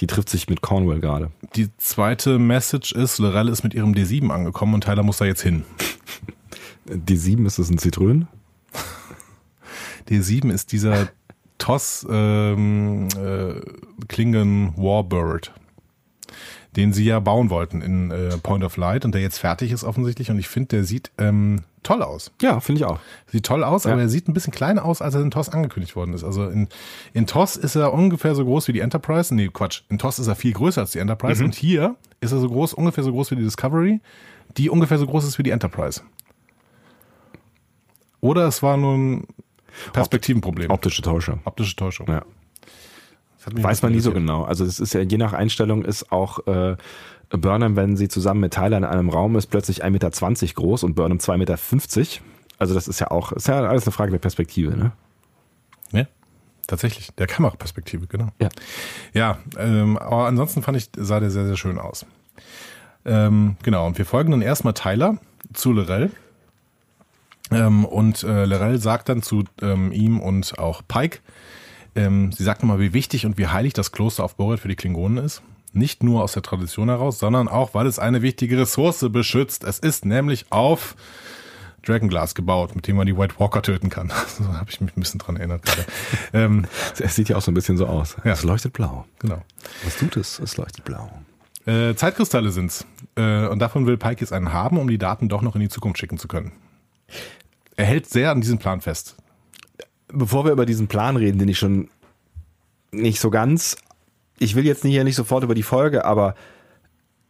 Die 0.00 0.06
trifft 0.06 0.28
sich 0.28 0.48
mit 0.48 0.60
Cornwall 0.60 1.00
gerade. 1.00 1.30
Die 1.54 1.68
zweite 1.78 2.38
Message 2.38 2.92
ist, 2.92 3.18
Lorelle 3.18 3.50
ist 3.50 3.62
mit 3.62 3.74
ihrem 3.74 3.92
D7 3.92 4.30
angekommen 4.30 4.74
und 4.74 4.84
Tyler 4.84 5.02
muss 5.02 5.18
da 5.18 5.24
jetzt 5.24 5.42
hin. 5.42 5.64
Die 6.88 7.16
7 7.16 7.46
ist 7.46 7.58
es 7.58 7.70
ein 7.70 7.78
Zitrön? 7.78 8.28
D7 10.08 10.52
ist 10.52 10.72
dieser 10.72 11.08
Toss 11.58 12.06
ähm, 12.08 13.08
äh, 13.18 13.60
Klingon 14.06 14.74
Warbird, 14.76 15.52
den 16.76 16.92
sie 16.92 17.04
ja 17.04 17.18
bauen 17.18 17.50
wollten 17.50 17.80
in 17.80 18.10
äh, 18.10 18.36
Point 18.38 18.62
of 18.62 18.76
Light 18.76 19.04
und 19.04 19.14
der 19.14 19.22
jetzt 19.22 19.38
fertig 19.38 19.72
ist 19.72 19.82
offensichtlich 19.82 20.30
und 20.30 20.38
ich 20.38 20.48
finde, 20.48 20.68
der 20.68 20.84
sieht 20.84 21.10
ähm, 21.18 21.62
toll 21.86 22.02
aus. 22.02 22.30
Ja, 22.42 22.60
finde 22.60 22.80
ich 22.80 22.84
auch. 22.84 22.98
Sieht 23.26 23.46
toll 23.46 23.64
aus, 23.64 23.84
Ja. 23.84 23.92
aber 23.92 24.02
er 24.02 24.08
sieht 24.08 24.28
ein 24.28 24.34
bisschen 24.34 24.52
kleiner 24.52 24.84
aus, 24.84 25.00
als 25.00 25.14
er 25.14 25.22
in 25.22 25.30
TOS 25.30 25.48
angekündigt 25.48 25.96
worden 25.96 26.12
ist. 26.14 26.24
Also 26.24 26.48
in, 26.48 26.68
in 27.14 27.26
TOS 27.26 27.56
ist 27.56 27.76
er 27.76 27.92
ungefähr 27.94 28.34
so 28.34 28.44
groß 28.44 28.68
wie 28.68 28.72
die 28.72 28.80
Enterprise. 28.80 29.34
Nee, 29.34 29.48
Quatsch. 29.52 29.82
In 29.88 29.98
TOS 29.98 30.18
ist 30.18 30.26
er 30.26 30.34
viel 30.36 30.52
größer 30.52 30.80
als 30.82 30.90
die 30.90 30.98
Enterprise. 30.98 31.42
Und 31.42 31.54
hier 31.54 31.96
ist 32.20 32.32
er 32.32 32.38
so 32.38 32.48
groß, 32.48 32.74
ungefähr 32.74 33.04
so 33.04 33.12
groß 33.12 33.30
wie 33.30 33.36
die 33.36 33.42
Discovery, 33.44 34.00
die 34.56 34.68
ungefähr 34.70 34.98
so 34.98 35.06
groß 35.06 35.24
ist 35.24 35.38
wie 35.38 35.42
die 35.42 35.50
Enterprise. 35.50 36.02
Oder 38.20 38.46
es 38.48 38.62
war 38.62 38.76
nur 38.76 38.94
ein 38.96 39.26
Perspektivenproblem. 39.92 40.70
Optische 40.70 41.02
Täuschung. 41.02 41.40
Optische 41.44 41.76
Täuschung. 41.76 42.06
Ja. 42.08 42.24
Weiß 43.48 43.82
man 43.82 43.92
nie 43.92 44.00
so 44.00 44.10
genau. 44.12 44.42
Also 44.42 44.64
es 44.64 44.80
ist 44.80 44.92
ja, 44.92 45.02
je 45.02 45.18
nach 45.18 45.32
Einstellung 45.32 45.84
ist 45.84 46.10
auch 46.10 46.44
äh, 46.48 46.76
Burnham, 47.30 47.76
wenn 47.76 47.96
sie 47.96 48.08
zusammen 48.08 48.40
mit 48.40 48.54
Tyler 48.54 48.76
in 48.76 48.84
einem 48.84 49.10
Raum 49.10 49.36
ist, 49.36 49.46
plötzlich 49.46 49.84
1,20 49.84 49.90
Meter 49.90 50.54
groß 50.54 50.84
und 50.84 50.94
Burnham 50.94 51.18
2,50 51.18 51.36
Meter. 51.38 51.58
Also 52.58 52.74
das 52.74 52.88
ist 52.88 53.00
ja 53.00 53.10
auch, 53.10 53.32
ist 53.32 53.48
ja 53.48 53.60
alles 53.60 53.84
eine 53.84 53.92
Frage 53.92 54.12
der 54.12 54.18
Perspektive, 54.18 54.76
ne? 54.76 54.92
Ja, 55.92 56.06
tatsächlich. 56.66 57.10
Der 57.18 57.26
Kameraperspektive, 57.26 58.06
genau. 58.06 58.28
Ja. 58.40 58.48
Ja, 59.12 59.38
ähm, 59.58 59.98
aber 59.98 60.26
ansonsten 60.26 60.62
fand 60.62 60.76
ich, 60.76 60.90
sah 60.96 61.20
der 61.20 61.30
sehr, 61.30 61.46
sehr 61.46 61.56
schön 61.56 61.78
aus. 61.78 62.06
Ähm, 63.04 63.56
genau, 63.62 63.86
und 63.86 63.98
wir 63.98 64.06
folgen 64.06 64.32
dann 64.32 64.42
erstmal 64.42 64.74
Tyler 64.74 65.18
zu 65.52 65.72
Lorel. 65.72 66.10
Ähm, 67.50 67.84
und 67.84 68.24
äh, 68.24 68.44
Lorel 68.44 68.78
sagt 68.78 69.08
dann 69.08 69.22
zu 69.22 69.44
ähm, 69.62 69.92
ihm 69.92 70.18
und 70.18 70.58
auch 70.58 70.82
Pike, 70.86 71.20
ähm, 71.94 72.32
sie 72.32 72.42
sagt 72.42 72.62
nochmal, 72.62 72.80
wie 72.80 72.92
wichtig 72.92 73.26
und 73.26 73.38
wie 73.38 73.46
heilig 73.46 73.72
das 73.72 73.92
Kloster 73.92 74.24
auf 74.24 74.36
Borit 74.36 74.60
für 74.60 74.68
die 74.68 74.76
Klingonen 74.76 75.24
ist. 75.24 75.42
Nicht 75.76 76.02
nur 76.02 76.22
aus 76.22 76.32
der 76.32 76.42
Tradition 76.42 76.88
heraus, 76.88 77.18
sondern 77.18 77.48
auch, 77.48 77.74
weil 77.74 77.86
es 77.86 77.98
eine 77.98 78.22
wichtige 78.22 78.58
Ressource 78.58 79.04
beschützt. 79.10 79.62
Es 79.62 79.78
ist 79.78 80.06
nämlich 80.06 80.46
auf 80.50 80.96
Dragonglass 81.82 82.34
gebaut, 82.34 82.74
mit 82.74 82.88
dem 82.88 82.96
man 82.96 83.06
die 83.06 83.16
White 83.16 83.34
Walker 83.38 83.60
töten 83.60 83.90
kann. 83.90 84.10
So 84.38 84.44
habe 84.54 84.70
ich 84.70 84.80
mich 84.80 84.96
ein 84.96 85.00
bisschen 85.00 85.20
dran 85.20 85.36
erinnert 85.36 85.62
gerade. 85.62 85.84
ähm, 86.32 86.66
Es 86.98 87.14
sieht 87.14 87.28
ja 87.28 87.36
auch 87.36 87.42
so 87.42 87.50
ein 87.50 87.54
bisschen 87.54 87.76
so 87.76 87.86
aus. 87.86 88.16
Ja. 88.24 88.32
Es 88.32 88.42
leuchtet 88.42 88.72
blau. 88.72 89.04
genau. 89.18 89.42
Was 89.84 89.96
tut 89.96 90.16
es? 90.16 90.38
Es 90.38 90.56
leuchtet 90.56 90.84
blau. 90.84 91.10
Äh, 91.66 91.94
Zeitkristalle 91.94 92.50
sind's. 92.52 92.86
Äh, 93.14 93.46
und 93.46 93.58
davon 93.58 93.86
will 93.86 93.98
Pike 93.98 94.22
jetzt 94.22 94.32
einen 94.32 94.54
haben, 94.54 94.78
um 94.78 94.88
die 94.88 94.98
Daten 94.98 95.28
doch 95.28 95.42
noch 95.42 95.56
in 95.56 95.60
die 95.60 95.68
Zukunft 95.68 95.98
schicken 95.98 96.16
zu 96.16 96.26
können. 96.26 96.52
Er 97.76 97.84
hält 97.84 98.08
sehr 98.08 98.30
an 98.30 98.40
diesem 98.40 98.58
Plan 98.58 98.80
fest. 98.80 99.16
Bevor 100.08 100.46
wir 100.46 100.52
über 100.52 100.64
diesen 100.64 100.88
Plan 100.88 101.16
reden, 101.16 101.38
den 101.38 101.48
ich 101.48 101.58
schon 101.58 101.90
nicht 102.92 103.20
so 103.20 103.30
ganz, 103.30 103.76
ich 104.38 104.54
will 104.54 104.66
jetzt 104.66 104.84
nicht, 104.84 104.92
hier 104.92 105.04
nicht 105.04 105.16
sofort 105.16 105.44
über 105.44 105.54
die 105.54 105.62
Folge, 105.62 106.04
aber 106.04 106.34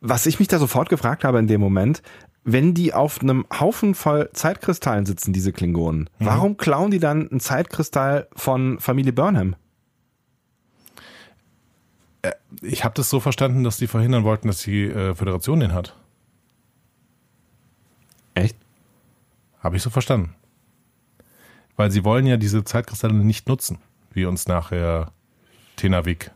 was 0.01 0.27
ich 0.27 0.39
mich 0.39 0.49
da 0.49 0.59
sofort 0.59 0.89
gefragt 0.89 1.25
habe 1.25 1.39
in 1.39 1.47
dem 1.47 1.61
Moment, 1.61 2.03
wenn 2.45 2.75
die 2.75 2.95
auf 2.95 3.21
einem 3.21 3.45
Haufen 3.59 3.95
voll 3.95 4.31
Zeitkristallen 4.33 5.05
sitzen, 5.05 5.33
diese 5.33 5.53
Klingonen, 5.53 6.09
warum 6.21 6.57
klauen 6.57 6.93
die 6.93 7.01
dann 7.01 7.29
einen 7.29 7.41
Zeitkristall 7.41 8.29
von 8.35 8.79
Familie 8.79 9.13
Burnham? 9.13 9.57
Ich 12.63 12.85
habe 12.85 12.95
das 12.95 13.11
so 13.11 13.21
verstanden, 13.21 13.65
dass 13.65 13.79
die 13.79 13.87
verhindern 13.87 14.25
wollten, 14.25 14.49
dass 14.49 14.63
die 14.63 14.85
äh, 14.85 15.15
Föderation 15.15 15.61
den 15.61 15.73
hat. 15.73 15.97
Echt? 18.35 18.57
Habe 19.61 19.77
ich 19.77 19.83
so 19.83 19.91
verstanden. 19.91 20.35
Weil 21.77 21.91
sie 21.91 22.05
wollen 22.05 22.27
ja 22.27 22.37
diese 22.37 22.65
Zeitkristalle 22.65 23.15
nicht 23.15 23.49
nutzen, 23.49 23.79
wie 24.13 24.25
uns 24.25 24.47
nachher 24.47 25.13
Tenavik 25.77 26.31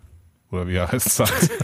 oder 0.50 0.66
wie 0.68 0.74
er 0.76 0.90
heißt 0.90 1.10
sagt. 1.10 1.50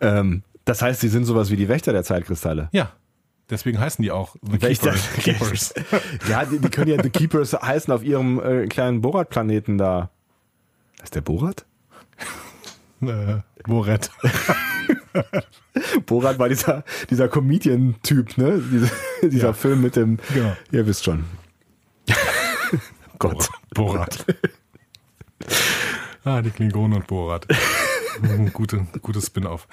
Ähm, 0.00 0.42
das 0.66 0.82
heißt, 0.82 1.00
sie 1.00 1.08
sind 1.08 1.24
sowas 1.24 1.50
wie 1.50 1.56
die 1.56 1.68
Wächter 1.68 1.92
der 1.92 2.04
Zeitkristalle. 2.04 2.68
ja, 2.72 2.92
deswegen 3.50 3.80
heißen 3.80 4.02
die 4.02 4.10
auch 4.10 4.36
The 4.42 4.60
Wächter. 4.62 4.94
Keepers. 5.20 5.72
Ja, 6.28 6.44
die, 6.44 6.58
die 6.58 6.68
können 6.68 6.90
ja 6.90 7.02
The 7.02 7.08
Keepers 7.10 7.54
heißen 7.54 7.92
auf 7.92 8.04
ihrem 8.04 8.38
äh, 8.40 8.66
kleinen 8.66 9.00
Borat-Planeten 9.00 9.78
da. 9.78 10.10
Ist 11.02 11.14
der 11.14 11.22
Borat? 11.22 11.64
äh, 13.00 13.38
Boret. 13.64 14.10
Borat 16.06 16.38
war 16.38 16.48
dieser, 16.50 16.84
dieser 17.08 17.28
Comedian-Typ, 17.28 18.36
ne? 18.38 18.62
Diese, 18.70 18.90
dieser 19.28 19.48
Ja. 19.48 19.52
Film 19.54 19.80
mit 19.82 19.96
dem. 19.96 20.18
Genau. 20.34 20.54
Ihr 20.72 20.86
wisst 20.86 21.04
schon. 21.04 21.24
Gott. 23.18 23.48
Borat. 23.74 24.24
Ah, 26.26 26.42
die 26.42 26.50
Klingonen 26.50 26.98
und 26.98 27.06
Borat. 27.06 27.46
Gute, 28.52 28.86
gutes 29.02 29.26
Spin-off. 29.26 29.68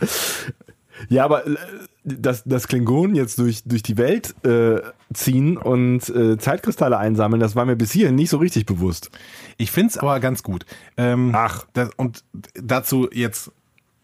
Ja, 1.09 1.25
aber 1.25 1.47
äh, 1.47 1.55
dass, 2.03 2.43
dass 2.43 2.67
Klingonen 2.67 3.15
jetzt 3.15 3.39
durch, 3.39 3.63
durch 3.63 3.83
die 3.83 3.97
Welt 3.97 4.35
äh, 4.45 4.81
ziehen 5.13 5.57
und 5.57 6.07
äh, 6.09 6.37
Zeitkristalle 6.37 6.97
einsammeln, 6.97 7.39
das 7.39 7.55
war 7.55 7.65
mir 7.65 7.75
bis 7.75 7.91
hierhin 7.91 8.15
nicht 8.15 8.29
so 8.29 8.37
richtig 8.37 8.65
bewusst. 8.65 9.09
Ich 9.57 9.71
find's 9.71 9.97
aber 9.97 10.19
ganz 10.19 10.43
gut. 10.43 10.65
Ähm, 10.97 11.31
Ach. 11.33 11.65
Das, 11.73 11.89
und 11.95 12.23
dazu 12.55 13.09
jetzt 13.11 13.51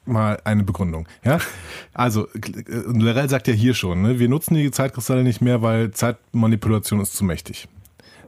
mal 0.06 0.40
eine 0.44 0.64
Begründung. 0.64 1.08
Ja, 1.24 1.40
also 1.94 2.28
Lerell 2.34 3.30
sagt 3.30 3.48
ja 3.48 3.54
hier 3.54 3.74
schon, 3.74 4.02
ne, 4.02 4.20
wir 4.20 4.30
nutzen 4.30 4.56
die 4.56 4.72
Zeitkristalle 4.72 5.24
nicht 5.24 5.42
mehr, 5.42 5.62
weil 5.62 5.92
Zeitmanipulation 5.92 7.00
ist 7.02 7.16
zu 7.16 7.24
mächtig. 7.24 7.68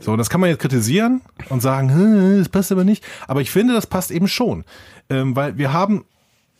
So, 0.01 0.17
das 0.17 0.29
kann 0.29 0.41
man 0.41 0.49
jetzt 0.49 0.59
kritisieren 0.59 1.21
und 1.49 1.61
sagen, 1.61 2.37
das 2.39 2.49
passt 2.49 2.71
aber 2.71 2.83
nicht. 2.83 3.03
Aber 3.27 3.41
ich 3.41 3.51
finde, 3.51 3.73
das 3.73 3.87
passt 3.87 4.11
eben 4.11 4.27
schon, 4.27 4.65
ähm, 5.09 5.35
weil 5.35 5.57
wir 5.57 5.73
haben 5.73 6.05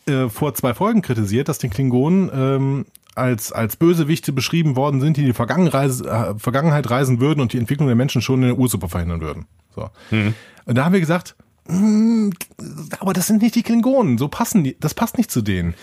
äh, 0.07 0.29
vor 0.29 0.53
zwei 0.53 0.73
Folgen 0.73 1.01
kritisiert, 1.01 1.49
dass 1.49 1.57
den 1.57 1.69
Klingonen 1.69 2.29
ähm, 2.33 2.85
als, 3.15 3.51
als 3.51 3.75
Bösewichte 3.75 4.31
beschrieben 4.31 4.75
worden 4.75 5.01
sind, 5.01 5.17
die 5.17 5.21
in 5.21 5.27
die 5.27 5.33
Vergangenheit, 5.33 5.91
äh, 6.01 6.37
Vergangenheit 6.37 6.89
reisen 6.89 7.19
würden 7.19 7.41
und 7.41 7.53
die 7.53 7.57
Entwicklung 7.57 7.87
der 7.87 7.95
Menschen 7.95 8.21
schon 8.21 8.41
in 8.41 8.49
der 8.49 8.57
Ursuppe 8.57 8.89
verhindern 8.89 9.21
würden. 9.21 9.45
So. 9.75 9.89
Mhm. 10.11 10.33
Und 10.65 10.77
da 10.77 10.85
haben 10.85 10.93
wir 10.93 10.99
gesagt, 10.99 11.35
hm, 11.67 12.31
aber 12.99 13.13
das 13.13 13.27
sind 13.27 13.41
nicht 13.41 13.55
die 13.55 13.63
Klingonen, 13.63 14.17
so 14.17 14.27
passen 14.27 14.63
die, 14.63 14.77
das 14.79 14.93
passt 14.93 15.17
nicht 15.17 15.31
zu 15.31 15.41
denen. 15.41 15.75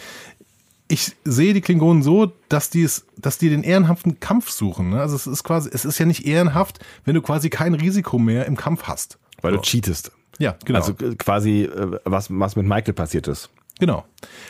Ich 0.89 1.13
sehe 1.25 1.53
die 1.53 1.61
Klingonen 1.61 2.03
so, 2.03 2.33
dass 2.49 2.71
die 2.71 2.83
es, 2.83 3.07
dass 3.17 3.37
die 3.37 3.51
den 3.51 3.63
ehrenhaften 3.63 4.21
Kampf 4.21 4.51
suchen. 4.51 4.91
Ne? 4.91 5.01
Also 5.01 5.17
es 5.17 5.27
ist 5.27 5.45
quasi, 5.45 5.69
es 5.73 5.85
ist 5.85 5.99
ja 5.99 6.07
nicht 6.07 6.27
ehrenhaft, 6.27 6.81
wenn 7.05 7.15
du 7.15 7.21
quasi 7.21 7.51
kein 7.51 7.75
Risiko 7.75 8.19
mehr 8.19 8.47
im 8.47 8.57
Kampf 8.57 8.85
hast. 8.85 9.19
Weil 9.43 9.53
so. 9.53 9.59
du 9.59 9.63
cheatest. 9.63 10.13
Ja, 10.39 10.57
genau. 10.65 10.79
Also 10.79 10.95
quasi, 10.95 11.65
äh, 11.65 11.99
was, 12.05 12.29
was 12.31 12.57
mit 12.57 12.67
Michael 12.67 12.95
passiert 12.95 13.29
ist. 13.29 13.51
Genau. 13.79 14.05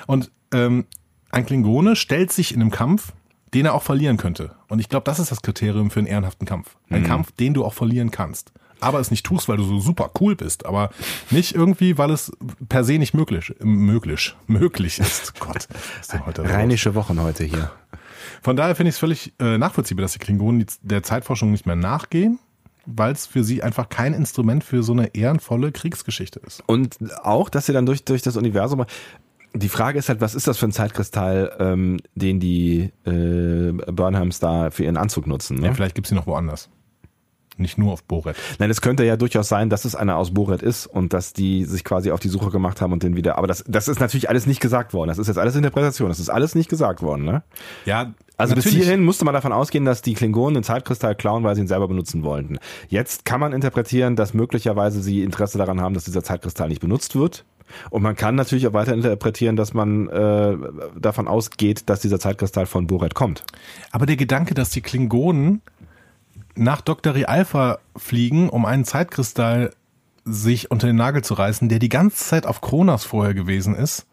Und 0.06 0.30
ähm, 0.52 0.86
ein 1.30 1.44
Klingone 1.44 1.96
stellt 1.96 2.32
sich 2.32 2.54
in 2.54 2.60
einem 2.60 2.70
Kampf, 2.70 3.12
den 3.54 3.66
er 3.66 3.74
auch 3.74 3.82
verlieren 3.82 4.16
könnte. 4.16 4.54
Und 4.68 4.78
ich 4.78 4.88
glaube, 4.88 5.04
das 5.04 5.18
ist 5.18 5.30
das 5.30 5.42
Kriterium 5.42 5.90
für 5.90 6.00
einen 6.00 6.06
ehrenhaften 6.06 6.46
Kampf. 6.46 6.76
Ein 6.90 7.02
mhm. 7.02 7.06
Kampf, 7.06 7.32
den 7.32 7.54
du 7.54 7.64
auch 7.64 7.74
verlieren 7.74 8.10
kannst. 8.10 8.52
Aber 8.80 9.00
es 9.00 9.10
nicht 9.10 9.26
tust, 9.26 9.48
weil 9.48 9.56
du 9.56 9.64
so 9.64 9.80
super 9.80 10.10
cool 10.20 10.36
bist, 10.36 10.66
aber 10.66 10.90
nicht 11.30 11.54
irgendwie, 11.54 11.98
weil 11.98 12.10
es 12.10 12.32
per 12.68 12.84
se 12.84 12.98
nicht 12.98 13.14
möglich, 13.14 13.54
möglich, 13.60 14.36
möglich 14.46 14.98
ist. 14.98 15.38
Gott, 15.40 15.68
ist 16.00 16.26
heute 16.26 16.44
Rheinische 16.44 16.94
Wochen 16.94 17.20
heute 17.20 17.44
hier. 17.44 17.70
Von 18.42 18.56
daher 18.56 18.74
finde 18.74 18.90
ich 18.90 18.94
es 18.94 18.98
völlig 19.00 19.32
äh, 19.40 19.58
nachvollziehbar, 19.58 20.02
dass 20.02 20.12
die 20.12 20.18
Klingonen 20.18 20.64
der 20.82 21.02
Zeitforschung 21.02 21.50
nicht 21.50 21.66
mehr 21.66 21.76
nachgehen, 21.76 22.38
weil 22.86 23.12
es 23.12 23.26
für 23.26 23.42
sie 23.42 23.62
einfach 23.62 23.88
kein 23.88 24.14
Instrument 24.14 24.62
für 24.62 24.82
so 24.82 24.92
eine 24.92 25.14
ehrenvolle 25.14 25.72
Kriegsgeschichte 25.72 26.40
ist. 26.46 26.62
Und 26.66 26.96
auch, 27.22 27.48
dass 27.48 27.66
sie 27.66 27.72
dann 27.72 27.86
durch, 27.86 28.04
durch 28.04 28.22
das 28.22 28.36
Universum 28.36 28.84
die 29.54 29.68
Frage 29.68 29.98
ist 29.98 30.08
halt, 30.08 30.20
was 30.20 30.34
ist 30.34 30.46
das 30.46 30.58
für 30.58 30.66
ein 30.66 30.72
Zeitkristall, 30.72 31.56
ähm, 31.58 31.98
den 32.14 32.38
die 32.38 32.92
äh, 33.06 33.72
Burnhams 33.90 34.40
da 34.40 34.70
für 34.70 34.84
ihren 34.84 34.96
Anzug 34.96 35.26
nutzen? 35.26 35.58
Ne? 35.58 35.68
Ja, 35.68 35.74
vielleicht 35.74 35.94
gibt's 35.94 36.10
ihn 36.10 36.16
noch 36.16 36.26
woanders. 36.26 36.68
Nicht 37.58 37.76
nur 37.76 37.92
auf 37.92 38.04
Boret. 38.04 38.36
Nein, 38.58 38.70
es 38.70 38.80
könnte 38.80 39.04
ja 39.04 39.16
durchaus 39.16 39.48
sein, 39.48 39.68
dass 39.68 39.84
es 39.84 39.94
einer 39.94 40.16
aus 40.16 40.32
Boret 40.32 40.62
ist 40.62 40.86
und 40.86 41.12
dass 41.12 41.32
die 41.32 41.64
sich 41.64 41.84
quasi 41.84 42.10
auf 42.12 42.20
die 42.20 42.28
Suche 42.28 42.50
gemacht 42.50 42.80
haben 42.80 42.92
und 42.92 43.02
den 43.02 43.16
wieder. 43.16 43.36
Aber 43.36 43.46
das, 43.46 43.64
das 43.66 43.88
ist 43.88 44.00
natürlich 44.00 44.28
alles 44.28 44.46
nicht 44.46 44.60
gesagt 44.60 44.94
worden. 44.94 45.08
Das 45.08 45.18
ist 45.18 45.26
jetzt 45.26 45.38
alles 45.38 45.56
Interpretation. 45.56 46.08
Das 46.08 46.20
ist 46.20 46.28
alles 46.28 46.54
nicht 46.54 46.70
gesagt 46.70 47.02
worden, 47.02 47.24
ne? 47.24 47.42
Ja. 47.84 48.14
Also 48.36 48.54
bis 48.54 48.66
hierhin 48.66 49.02
musste 49.04 49.24
man 49.24 49.34
davon 49.34 49.52
ausgehen, 49.52 49.84
dass 49.84 50.00
die 50.00 50.14
Klingonen 50.14 50.54
den 50.54 50.62
Zeitkristall 50.62 51.16
klauen, 51.16 51.42
weil 51.42 51.56
sie 51.56 51.62
ihn 51.62 51.66
selber 51.66 51.88
benutzen 51.88 52.22
wollten. 52.22 52.58
Jetzt 52.88 53.24
kann 53.24 53.40
man 53.40 53.52
interpretieren, 53.52 54.14
dass 54.14 54.32
möglicherweise 54.32 55.02
sie 55.02 55.24
Interesse 55.24 55.58
daran 55.58 55.80
haben, 55.80 55.94
dass 55.94 56.04
dieser 56.04 56.22
Zeitkristall 56.22 56.68
nicht 56.68 56.80
benutzt 56.80 57.16
wird 57.16 57.44
und 57.90 58.02
man 58.02 58.16
kann 58.16 58.34
natürlich 58.34 58.66
auch 58.66 58.72
weiter 58.72 58.94
interpretieren, 58.94 59.56
dass 59.56 59.74
man 59.74 60.08
äh, 60.08 60.56
davon 60.98 61.28
ausgeht, 61.28 61.88
dass 61.88 62.00
dieser 62.00 62.18
Zeitkristall 62.18 62.66
von 62.66 62.86
Boret 62.86 63.14
kommt. 63.14 63.44
Aber 63.90 64.06
der 64.06 64.16
Gedanke, 64.16 64.54
dass 64.54 64.70
die 64.70 64.80
Klingonen 64.80 65.62
nach 66.58 66.80
Dr. 66.80 67.14
Alpha 67.28 67.78
fliegen, 67.96 68.48
um 68.48 68.64
einen 68.64 68.84
Zeitkristall 68.84 69.72
sich 70.24 70.70
unter 70.70 70.86
den 70.86 70.96
Nagel 70.96 71.22
zu 71.22 71.34
reißen, 71.34 71.68
der 71.68 71.78
die 71.78 71.88
ganze 71.88 72.24
Zeit 72.24 72.46
auf 72.46 72.60
Kronos 72.60 73.04
vorher 73.04 73.34
gewesen 73.34 73.74
ist. 73.74 74.06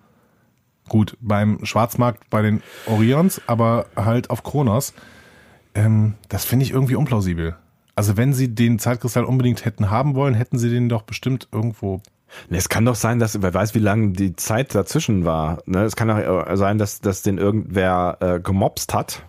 Gut, 0.87 1.17
beim 1.19 1.65
Schwarzmarkt 1.65 2.29
bei 2.29 2.41
den 2.41 2.61
Orions, 2.85 3.41
aber 3.47 3.87
halt 3.95 4.29
auf 4.29 4.43
Kronos. 4.43 4.93
Ähm, 5.73 6.13
das 6.29 6.45
finde 6.45 6.65
ich 6.65 6.71
irgendwie 6.71 6.95
unplausibel. 6.95 7.55
Also 7.95 8.17
wenn 8.17 8.33
sie 8.33 8.53
den 8.53 8.77
Zeitkristall 8.77 9.25
unbedingt 9.25 9.65
hätten 9.65 9.89
haben 9.89 10.15
wollen, 10.15 10.35
hätten 10.35 10.59
sie 10.59 10.69
den 10.69 10.89
doch 10.89 11.01
bestimmt 11.01 11.47
irgendwo 11.51 12.01
es 12.49 12.69
kann 12.69 12.85
doch 12.85 12.95
sein, 12.95 13.19
dass 13.19 13.41
wer 13.41 13.53
weiß, 13.53 13.75
wie 13.75 13.79
lange 13.79 14.11
die 14.11 14.35
Zeit 14.35 14.75
dazwischen 14.75 15.25
war. 15.25 15.59
Ne? 15.65 15.83
Es 15.83 15.95
kann 15.95 16.07
doch 16.07 16.55
sein, 16.55 16.77
dass, 16.77 17.01
dass 17.01 17.21
den 17.21 17.37
irgendwer 17.37 18.17
äh, 18.19 18.39
gemobst 18.39 18.93
hat 18.93 19.23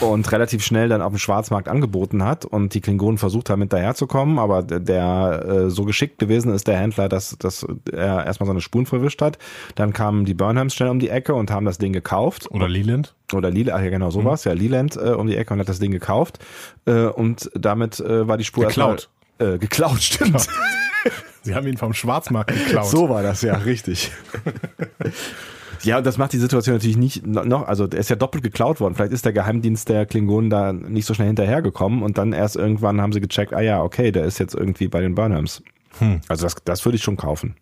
und 0.00 0.30
relativ 0.30 0.64
schnell 0.64 0.88
dann 0.88 1.02
auf 1.02 1.12
dem 1.12 1.18
Schwarzmarkt 1.18 1.68
angeboten 1.68 2.24
hat 2.24 2.44
und 2.44 2.74
die 2.74 2.80
Klingonen 2.80 3.18
versucht 3.18 3.50
haben, 3.50 3.60
hinterherzukommen, 3.60 4.38
aber 4.38 4.62
der 4.62 5.44
äh, 5.46 5.70
so 5.70 5.84
geschickt 5.84 6.18
gewesen 6.18 6.52
ist, 6.52 6.66
der 6.66 6.78
Händler, 6.78 7.08
dass, 7.08 7.36
dass 7.38 7.66
er 7.90 8.26
erstmal 8.26 8.46
seine 8.46 8.60
Spuren 8.60 8.86
verwischt 8.86 9.22
hat. 9.22 9.38
Dann 9.74 9.92
kamen 9.92 10.24
die 10.24 10.34
Burnhams 10.34 10.74
schnell 10.74 10.90
um 10.90 10.98
die 10.98 11.08
Ecke 11.08 11.34
und 11.34 11.50
haben 11.50 11.64
das 11.64 11.78
Ding 11.78 11.92
gekauft. 11.92 12.50
Oder 12.50 12.68
Leland. 12.68 13.14
Oder 13.32 13.50
Leland, 13.50 13.78
ach 13.78 13.82
ja 13.82 13.90
genau 13.90 14.10
sowas, 14.10 14.44
mhm. 14.44 14.50
ja, 14.50 14.54
Leland 14.54 14.96
äh, 14.96 15.10
um 15.10 15.26
die 15.26 15.36
Ecke 15.36 15.54
und 15.54 15.60
hat 15.60 15.68
das 15.68 15.78
Ding 15.78 15.90
gekauft 15.90 16.38
äh, 16.84 17.06
und 17.06 17.50
damit 17.54 18.00
äh, 18.00 18.28
war 18.28 18.36
die 18.36 18.44
Spur 18.44 18.66
geklaut. 18.66 19.08
Erstmal, 19.38 19.54
äh, 19.54 19.58
geklaut, 19.58 20.02
stimmt. 20.02 20.46
Sie 21.42 21.54
haben 21.54 21.66
ihn 21.66 21.76
vom 21.76 21.94
Schwarzmarkt 21.94 22.52
geklaut. 22.52 22.88
So 22.88 23.08
war 23.08 23.22
das 23.22 23.42
ja, 23.42 23.54
richtig. 23.54 24.10
Ja, 25.86 26.00
das 26.00 26.18
macht 26.18 26.32
die 26.32 26.38
Situation 26.38 26.74
natürlich 26.74 26.96
nicht 26.96 27.24
noch, 27.24 27.68
also 27.68 27.86
er 27.86 27.98
ist 27.98 28.10
ja 28.10 28.16
doppelt 28.16 28.42
geklaut 28.42 28.80
worden. 28.80 28.96
Vielleicht 28.96 29.12
ist 29.12 29.24
der 29.24 29.32
Geheimdienst 29.32 29.88
der 29.88 30.04
Klingonen 30.04 30.50
da 30.50 30.72
nicht 30.72 31.06
so 31.06 31.14
schnell 31.14 31.28
hinterhergekommen 31.28 32.02
und 32.02 32.18
dann 32.18 32.32
erst 32.32 32.56
irgendwann 32.56 33.00
haben 33.00 33.12
sie 33.12 33.20
gecheckt, 33.20 33.54
ah 33.54 33.60
ja, 33.60 33.82
okay, 33.82 34.10
der 34.10 34.24
ist 34.24 34.38
jetzt 34.38 34.54
irgendwie 34.54 34.88
bei 34.88 35.00
den 35.00 35.14
Burnhams. 35.14 35.62
Hm. 35.98 36.20
Also 36.28 36.44
das, 36.44 36.56
das 36.64 36.84
würde 36.84 36.96
ich 36.96 37.02
schon 37.02 37.16
kaufen. 37.16 37.54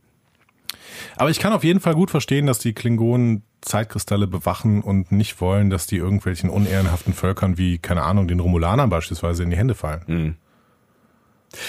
Aber 1.16 1.28
ich 1.28 1.38
kann 1.38 1.52
auf 1.52 1.64
jeden 1.64 1.80
Fall 1.80 1.94
gut 1.94 2.10
verstehen, 2.10 2.46
dass 2.46 2.58
die 2.58 2.72
Klingonen 2.72 3.42
Zeitkristalle 3.60 4.26
bewachen 4.26 4.80
und 4.80 5.12
nicht 5.12 5.40
wollen, 5.40 5.70
dass 5.70 5.86
die 5.86 5.96
irgendwelchen 5.96 6.50
unehrenhaften 6.50 7.12
Völkern 7.12 7.58
wie, 7.58 7.78
keine 7.78 8.02
Ahnung, 8.02 8.26
den 8.26 8.40
Romulanern 8.40 8.90
beispielsweise 8.90 9.42
in 9.42 9.50
die 9.50 9.56
Hände 9.56 9.74
fallen. 9.74 10.02
Hm. 10.06 10.34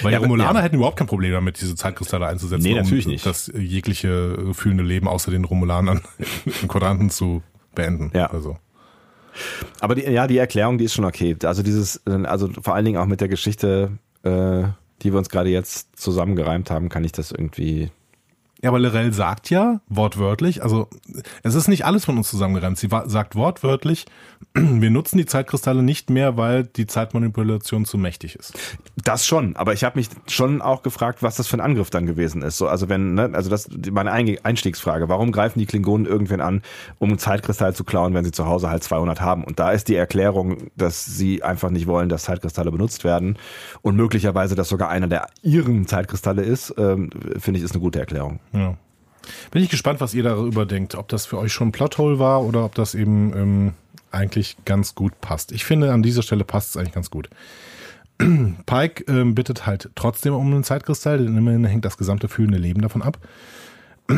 Weil 0.02 0.14
ja, 0.14 0.20
die 0.20 0.26
Romulaner 0.26 0.60
ja. 0.60 0.64
hätten 0.64 0.76
überhaupt 0.76 0.98
kein 0.98 1.08
Problem 1.08 1.32
damit, 1.32 1.60
diese 1.62 1.76
Zeitkristalle 1.76 2.28
einzusetzen, 2.28 2.64
nee, 2.64 2.76
natürlich 2.76 3.06
um 3.06 3.12
nicht. 3.12 3.26
das 3.26 3.52
jegliche 3.56 4.54
fühlende 4.54 4.84
Leben 4.84 5.08
außer 5.08 5.32
den 5.32 5.46
Romulanern 5.46 6.02
in 6.62 6.68
Quadranten 6.68 7.10
zu 7.10 7.44
beenden. 7.74 8.12
Ja. 8.14 8.28
Also. 8.28 8.58
Aber 9.80 9.96
die, 9.96 10.04
ja, 10.04 10.28
die 10.28 10.38
Erklärung, 10.38 10.78
die 10.78 10.86
ist 10.86 10.94
schon 10.94 11.06
okay. 11.06 11.36
Also 11.44 11.62
dieses, 11.62 12.06
also 12.08 12.50
vor 12.62 12.76
allen 12.76 12.86
Dingen 12.86 12.98
auch 12.98 13.06
mit 13.06 13.22
der 13.22 13.28
Geschichte, 13.28 13.92
äh, 14.24 14.64
die 15.02 15.12
wir 15.12 15.18
uns 15.18 15.30
gerade 15.30 15.50
jetzt 15.50 16.00
zusammengereimt 16.00 16.72
haben, 16.72 16.90
kann 16.90 17.04
ich 17.04 17.12
das 17.12 17.32
irgendwie 17.32 17.92
ja, 18.66 18.72
aber 18.72 18.80
Lorel 18.80 19.13
sagt 19.13 19.51
ja 19.51 19.80
wortwörtlich, 19.89 20.63
also 20.63 20.89
es 21.43 21.53
ist 21.53 21.68
nicht 21.68 21.86
alles 21.86 22.03
von 22.03 22.18
uns 22.18 22.32
zusammengereimt. 22.32 22.80
Sie 22.80 22.89
sagt 23.05 23.36
wortwörtlich, 23.36 24.07
wir 24.55 24.89
nutzen 24.89 25.20
die 25.20 25.28
Zeitkristalle 25.28 25.84
nicht 25.84 26.09
mehr, 26.09 26.36
weil 26.36 26.63
die 26.63 26.88
Zeitmanipulation 26.88 27.86
zu 27.86 27.99
mächtig 27.99 28.36
ist. 28.36 28.53
Das 29.03 29.28
schon, 29.28 29.55
aber 29.55 29.74
ich 29.74 29.84
habe 29.84 29.99
mich 29.99 30.09
schon 30.28 30.63
auch 30.63 30.82
gefragt, 30.82 31.22
was 31.22 31.36
das 31.36 31.45
für 31.45 31.57
ein 31.57 31.61
Angriff 31.61 31.91
dann 31.91 32.07
gewesen 32.07 32.41
ist. 32.41 32.57
So, 32.57 32.68
also 32.68 32.89
wenn, 32.89 33.13
ne, 33.13 33.30
also 33.34 33.51
das 33.51 33.70
meine 33.91 34.11
Einstiegsfrage. 34.11 35.09
Warum 35.09 35.32
greifen 35.32 35.59
die 35.59 35.68
Klingonen 35.68 36.07
irgendwen 36.07 36.41
an, 36.41 36.63
um 36.97 37.09
einen 37.09 37.20
Zeitkristall 37.20 37.76
zu 37.76 37.84
klauen, 37.84 38.16
wenn 38.16 38.26
sie 38.26 38.32
zu 38.32 38.47
Hause 38.47 38.72
halt 38.72 38.84
200 38.84 39.22
haben? 39.22 39.43
Und 39.43 39.59
da 39.59 39.74
ist 39.74 39.89
die 39.89 39.95
Erklärung, 39.95 40.72
dass 40.76 41.05
sie 41.05 41.43
einfach 41.43 41.70
nicht 41.70 41.86
wollen, 41.86 42.09
dass 42.09 42.24
Zeitkristalle 42.24 42.72
benutzt 42.72 43.03
werden 43.03 43.38
und 43.84 43.95
möglicherweise 43.95 44.55
das 44.55 44.70
sogar 44.70 44.89
einer 44.89 45.07
der 45.07 45.28
ihren 45.43 45.86
Zeitkristalle 45.86 46.41
ist, 46.41 46.74
ähm, 46.80 47.11
finde 47.38 47.59
ich, 47.59 47.63
ist 47.63 47.74
eine 47.74 47.82
gute 47.82 47.99
Erklärung. 47.99 48.39
Ja. 48.56 48.78
Bin 49.51 49.64
ich 49.64 49.70
gespannt, 49.70 50.01
was 50.01 50.14
ihr 50.14 50.24
darüber 50.24 50.66
denkt. 50.66 50.95
Ob 50.95 51.08
das 51.08 51.26
für 51.26 51.38
euch 51.38 51.51
schon 51.51 51.70
ein 51.70 51.72
Plothole 51.72 52.20
war 52.20 52.43
oder 52.43 52.66
ob 52.66 52.76
das 52.76 52.95
eben 52.95 53.36
ähm, 53.36 53.74
eigentlich 54.12 54.58
ganz 54.66 54.95
gut 54.95 55.20
passt. 55.22 55.51
Ich 55.51 55.66
finde, 55.66 55.91
an 55.91 56.03
dieser 56.03 56.22
Stelle 56.22 56.43
passt 56.43 56.70
es 56.70 56.78
eigentlich 56.78 56.93
ganz 56.93 57.10
gut. 57.10 57.30
Pike 58.66 59.06
ähm, 59.08 59.36
bittet 59.36 59.66
halt 59.66 59.89
trotzdem 59.95 60.34
um 60.34 60.45
einen 60.47 60.64
Zeitkristall, 60.64 61.18
denn 61.18 61.36
immerhin 61.38 61.66
hängt 61.66 61.86
das 61.86 61.97
gesamte 61.97 62.28
fühlende 62.28 62.58
Leben 62.58 62.82
davon 62.82 63.01
ab. 63.01 63.20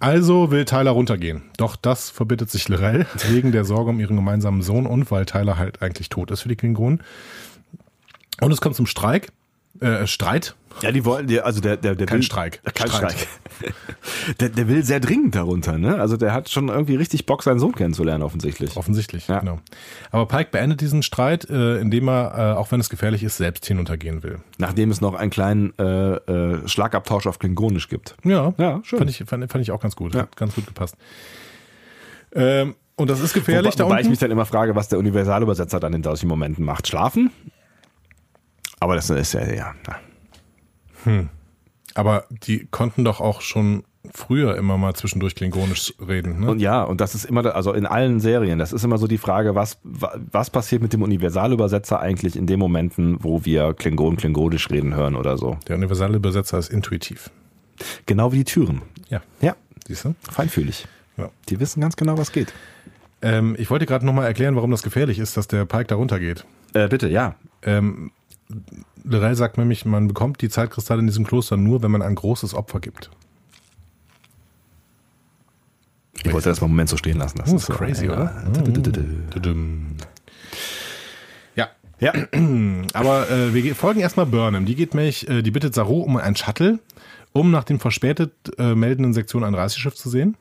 Also 0.00 0.50
will 0.50 0.64
Tyler 0.64 0.92
runtergehen. 0.92 1.42
Doch 1.58 1.76
das 1.76 2.08
verbittet 2.08 2.50
sich 2.50 2.68
Lorel 2.68 3.06
wegen 3.28 3.52
der 3.52 3.64
Sorge 3.64 3.90
um 3.90 4.00
ihren 4.00 4.16
gemeinsamen 4.16 4.62
Sohn 4.62 4.86
und 4.86 5.10
weil 5.10 5.26
Tyler 5.26 5.58
halt 5.58 5.82
eigentlich 5.82 6.08
tot 6.08 6.30
ist 6.30 6.42
für 6.42 6.48
die 6.48 6.56
Klingonen. 6.56 7.02
Und 8.40 8.52
es 8.52 8.60
kommt 8.60 8.76
zum 8.76 8.86
Streik 8.86 9.32
äh, 9.80 10.06
Streit. 10.06 10.54
Ja, 10.82 10.92
die 10.92 11.04
wollen, 11.04 11.26
die, 11.26 11.40
also 11.40 11.60
der, 11.60 11.76
der, 11.78 11.94
der 11.94 12.06
kein 12.06 12.18
will, 12.18 12.22
Streik. 12.22 12.60
Kein 12.74 12.88
Streit. 12.88 13.12
Streik. 13.12 13.74
der, 14.40 14.50
der 14.50 14.68
will 14.68 14.84
sehr 14.84 15.00
dringend 15.00 15.34
darunter, 15.34 15.78
ne? 15.78 15.98
Also 15.98 16.18
der 16.18 16.34
hat 16.34 16.50
schon 16.50 16.68
irgendwie 16.68 16.96
richtig 16.96 17.24
Bock, 17.24 17.42
seinen 17.42 17.58
Sohn 17.58 17.74
kennenzulernen, 17.74 18.22
offensichtlich. 18.22 18.76
Offensichtlich, 18.76 19.26
ja. 19.28 19.40
genau. 19.40 19.58
Aber 20.10 20.26
Pike 20.26 20.50
beendet 20.50 20.82
diesen 20.82 21.02
Streit, 21.02 21.48
äh, 21.48 21.78
indem 21.78 22.08
er, 22.08 22.34
äh, 22.36 22.58
auch 22.58 22.72
wenn 22.72 22.80
es 22.80 22.90
gefährlich 22.90 23.22
ist, 23.22 23.38
selbst 23.38 23.64
hinuntergehen 23.64 24.22
will. 24.22 24.40
Nachdem 24.58 24.90
es 24.90 25.00
noch 25.00 25.14
einen 25.14 25.30
kleinen 25.30 25.72
äh, 25.78 26.16
äh, 26.16 26.68
Schlagabtausch 26.68 27.26
auf 27.26 27.38
Klingonisch 27.38 27.88
gibt. 27.88 28.14
Ja, 28.24 28.52
ja 28.58 28.80
schön. 28.84 28.98
Fand 28.98 29.10
ich, 29.10 29.24
fand, 29.26 29.50
fand 29.50 29.62
ich 29.62 29.70
auch 29.70 29.80
ganz 29.80 29.96
gut. 29.96 30.14
Ja. 30.14 30.22
Hat 30.22 30.36
ganz 30.36 30.54
gut 30.54 30.66
gepasst. 30.66 30.96
Ähm, 32.34 32.74
und 32.96 33.10
das 33.10 33.20
ist 33.20 33.34
gefährlich 33.34 33.74
wobei, 33.74 33.84
da 33.84 33.84
Wobei 33.84 34.00
ich 34.00 34.08
mich 34.08 34.18
dann 34.18 34.30
immer 34.30 34.46
frage, 34.46 34.74
was 34.74 34.88
der 34.88 34.98
Universalübersetzer 34.98 35.80
dann 35.80 35.92
in 35.92 36.02
solchen 36.02 36.28
Momenten 36.28 36.64
macht. 36.64 36.88
Schlafen? 36.88 37.30
Aber 38.86 38.94
das 38.94 39.10
ist 39.10 39.32
ja, 39.32 39.44
ja. 39.52 39.74
Hm. 41.02 41.28
Aber 41.94 42.26
die 42.30 42.68
konnten 42.70 43.04
doch 43.04 43.20
auch 43.20 43.40
schon 43.40 43.82
früher 44.14 44.56
immer 44.56 44.78
mal 44.78 44.94
zwischendurch 44.94 45.34
klingonisch 45.34 45.92
reden. 46.06 46.38
Ne? 46.38 46.50
Und 46.52 46.60
ja, 46.60 46.84
und 46.84 47.00
das 47.00 47.16
ist 47.16 47.24
immer, 47.24 47.52
also 47.56 47.72
in 47.72 47.84
allen 47.84 48.20
Serien, 48.20 48.60
das 48.60 48.72
ist 48.72 48.84
immer 48.84 48.98
so 48.98 49.08
die 49.08 49.18
Frage, 49.18 49.56
was, 49.56 49.80
was 49.82 50.50
passiert 50.50 50.82
mit 50.82 50.92
dem 50.92 51.02
Universalübersetzer 51.02 51.98
eigentlich 51.98 52.36
in 52.36 52.46
den 52.46 52.60
Momenten, 52.60 53.16
wo 53.24 53.44
wir 53.44 53.74
Klingon, 53.74 54.14
Klingonisch 54.14 54.70
reden 54.70 54.94
hören 54.94 55.16
oder 55.16 55.36
so. 55.36 55.58
Der 55.66 55.74
Universalübersetzer 55.74 56.56
ist 56.56 56.68
intuitiv. 56.70 57.32
Genau 58.06 58.30
wie 58.30 58.36
die 58.36 58.44
Türen. 58.44 58.82
Ja. 59.08 59.20
Ja, 59.40 59.56
Siehst 59.88 60.04
du? 60.04 60.14
feinfühlig. 60.30 60.86
Ja. 61.16 61.28
Die 61.48 61.58
wissen 61.58 61.80
ganz 61.80 61.96
genau, 61.96 62.16
was 62.18 62.30
geht. 62.30 62.54
Ähm, 63.20 63.56
ich 63.58 63.68
wollte 63.68 63.84
gerade 63.84 64.06
nochmal 64.06 64.26
erklären, 64.26 64.54
warum 64.54 64.70
das 64.70 64.84
gefährlich 64.84 65.18
ist, 65.18 65.36
dass 65.36 65.48
der 65.48 65.64
Pike 65.64 65.86
da 65.88 65.96
runtergeht. 65.96 66.44
Äh, 66.72 66.86
bitte, 66.86 67.08
ja. 67.08 67.34
Ähm, 67.62 68.12
Lorel 69.04 69.34
sagt 69.34 69.58
nämlich, 69.58 69.84
man 69.84 70.08
bekommt 70.08 70.40
die 70.40 70.48
Zeitkristalle 70.48 71.00
in 71.00 71.06
diesem 71.06 71.26
Kloster 71.26 71.56
nur, 71.56 71.82
wenn 71.82 71.90
man 71.90 72.02
ein 72.02 72.14
großes 72.14 72.54
Opfer 72.54 72.80
gibt. 72.80 73.10
Ich 76.24 76.32
wollte 76.32 76.48
das 76.48 76.60
mal 76.60 76.66
einen 76.66 76.74
Moment 76.74 76.88
so 76.88 76.96
stehen 76.96 77.18
lassen. 77.18 77.38
Das 77.38 77.52
ist 77.52 77.66
so- 77.66 77.74
crazy, 77.74 78.08
oder? 78.08 78.44
Ja, 81.54 81.70
Ja, 82.00 82.12
aber 82.94 83.30
äh, 83.30 83.54
wir 83.54 83.62
ge- 83.62 83.74
folgen 83.74 84.00
erstmal 84.00 84.26
Burnham. 84.26 84.66
Die 84.66 84.74
geht 84.74 84.94
nämlich, 84.94 85.28
äh, 85.28 85.42
die 85.42 85.50
bittet 85.50 85.74
Saru 85.74 86.00
um 86.02 86.16
ein 86.16 86.36
Shuttle, 86.36 86.78
um 87.32 87.50
nach 87.50 87.64
dem 87.64 87.80
verspätet 87.80 88.32
äh, 88.58 88.74
meldenden 88.74 89.12
Sektion 89.14 89.44
ein 89.44 89.54
Reiseschiff 89.54 89.94
zu 89.94 90.08
sehen. 90.10 90.36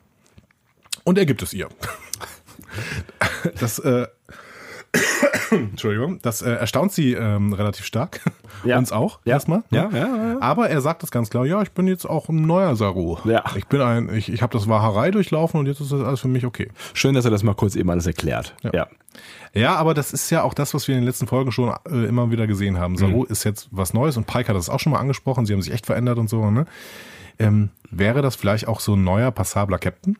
Und 1.04 1.18
er 1.18 1.26
gibt 1.26 1.42
es 1.42 1.54
ihr. 1.54 1.70
Das, 3.60 3.78
äh, 3.80 4.08
Entschuldigung, 5.52 6.20
das 6.22 6.42
äh, 6.42 6.52
erstaunt 6.52 6.92
sie 6.92 7.14
ähm, 7.14 7.54
relativ 7.54 7.86
stark. 7.86 8.22
Ja. 8.64 8.80
Uns 8.80 8.92
auch, 8.92 9.20
Ja. 9.26 9.34
erstmal. 9.34 9.64
Ja, 9.70 9.90
ja, 9.92 9.98
ja. 10.00 10.38
Aber 10.40 10.70
er 10.70 10.82
sagt 10.82 11.04
das 11.04 11.12
ganz 11.12 11.30
klar, 11.30 11.46
ja, 11.46 11.62
ich 11.62 11.72
bin 11.74 11.88
jetzt 11.88 12.10
auch 12.10 12.30
ein 12.30 12.48
neuer 12.48 12.76
Saru. 12.76 13.18
Ja. 13.26 13.44
Ich 13.56 13.68
bin 13.68 13.80
ein, 13.82 14.12
ich, 14.16 14.32
ich 14.32 14.42
habe 14.42 14.54
das 14.54 14.68
Waharei 14.68 15.12
durchlaufen 15.12 15.60
und 15.60 15.68
jetzt 15.68 15.82
ist 15.82 15.92
das 15.92 16.02
alles 16.02 16.22
für 16.22 16.30
mich 16.30 16.46
okay. 16.46 16.70
schön, 16.96 17.14
dass 17.14 17.26
er 17.26 17.32
das 17.32 17.44
mal 17.44 17.54
kurz 17.54 17.76
eben 17.76 17.90
alles 17.92 18.08
erklärt. 18.08 18.56
Ja. 18.64 18.88
Ja. 19.54 19.76
Aber 19.76 19.94
das 19.94 20.14
ist 20.14 20.32
ja 20.32 20.42
auch 20.42 20.56
das, 20.56 20.74
was 20.74 20.88
wir 20.88 20.96
in 20.96 21.02
den 21.02 21.06
letzten 21.08 21.28
Folgen 21.28 21.52
schon 21.52 21.76
äh, 21.88 22.06
immer 22.06 22.32
wieder 22.32 22.48
gesehen 22.48 22.80
haben. 22.80 22.98
Saru 22.98 23.26
ist 23.26 23.44
jetzt 23.44 23.68
was 23.70 23.94
Neues 23.94 24.18
und 24.18 24.26
Pike 24.26 24.48
hat 24.48 24.56
das 24.56 24.70
auch 24.70 24.80
schon 24.80 24.94
mal 24.94 25.00
angesprochen. 25.00 25.46
Sie 25.46 25.54
haben 25.54 25.62
sich 25.62 25.74
echt 25.74 25.86
verändert 25.86 26.18
und 26.18 26.30
so. 26.30 26.50
Ne? 26.50 26.66
Ähm, 27.38 27.70
wäre 27.92 28.24
das 28.24 28.36
vielleicht 28.36 28.68
auch 28.68 28.80
so 28.80 28.96
ein 28.96 29.04
neuer, 29.04 29.30
passabler 29.30 29.78
Captain? 29.78 30.18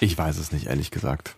Ich 0.00 0.16
weiß 0.16 0.38
es 0.38 0.52
nicht, 0.52 0.66
ehrlich 0.66 0.90
gesagt. 0.90 1.36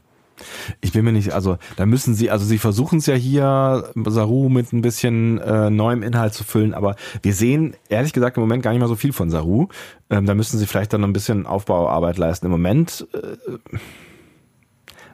Ich 0.80 0.92
bin 0.92 1.04
mir 1.04 1.12
nicht, 1.12 1.32
also 1.32 1.58
da 1.76 1.86
müssen 1.86 2.14
sie, 2.14 2.30
also 2.30 2.44
sie 2.44 2.58
versuchen 2.58 2.98
es 2.98 3.06
ja 3.06 3.14
hier, 3.14 3.90
Saru 4.06 4.48
mit 4.48 4.72
ein 4.72 4.82
bisschen 4.82 5.38
äh, 5.38 5.68
neuem 5.70 6.02
Inhalt 6.02 6.32
zu 6.32 6.44
füllen, 6.44 6.74
aber 6.74 6.94
wir 7.22 7.34
sehen 7.34 7.74
ehrlich 7.88 8.12
gesagt 8.12 8.36
im 8.36 8.42
Moment 8.42 8.62
gar 8.62 8.70
nicht 8.70 8.80
mal 8.80 8.88
so 8.88 8.94
viel 8.94 9.12
von 9.12 9.30
Saru. 9.30 9.68
Ähm, 10.10 10.26
da 10.26 10.34
müssen 10.34 10.58
sie 10.58 10.66
vielleicht 10.66 10.92
dann 10.92 11.00
noch 11.00 11.08
ein 11.08 11.12
bisschen 11.12 11.46
Aufbauarbeit 11.46 12.18
leisten. 12.18 12.46
Im 12.46 12.52
Moment 12.52 13.06
äh, 13.12 13.36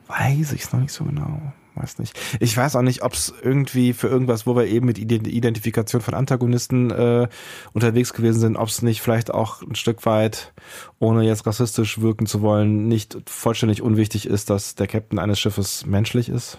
weiß 0.09 0.53
ich 0.53 0.63
es 0.63 0.73
noch 0.73 0.81
nicht 0.81 0.93
so 0.93 1.05
genau. 1.05 1.41
Weiß 1.77 1.99
nicht. 1.99 2.17
Ich 2.39 2.57
weiß 2.57 2.77
auch 2.77 2.83
nicht, 2.83 3.03
ob 3.03 3.15
es 3.15 3.35
irgendwie 3.43 3.95
für 3.95 4.07
irgendwas, 4.07 4.47
wo 4.47 4.55
wir 4.55 4.67
eben 4.67 4.87
mit 4.87 4.97
Ident- 4.97 5.27
Identifikation 5.27 6.01
von 6.01 6.15
Antagonisten 6.15 6.93
äh, 6.93 7.27
unterwegs 7.73 8.13
gewesen 8.13 8.39
sind, 8.39 8.57
ob 8.57 8.69
es 8.69 8.83
nicht 8.83 9.01
vielleicht 9.03 9.33
auch 9.35 9.61
ein 9.63 9.75
Stück 9.75 10.07
weit, 10.07 10.53
ohne 11.01 11.25
jetzt 11.25 11.47
rassistisch 11.47 12.01
wirken 12.01 12.27
zu 12.27 12.43
wollen, 12.43 12.87
nicht 12.87 13.17
vollständig 13.29 13.83
unwichtig 13.83 14.27
ist, 14.27 14.51
dass 14.51 14.77
der 14.77 14.87
Captain 14.87 15.19
eines 15.19 15.41
Schiffes 15.41 15.85
menschlich 15.85 16.29
ist. 16.29 16.59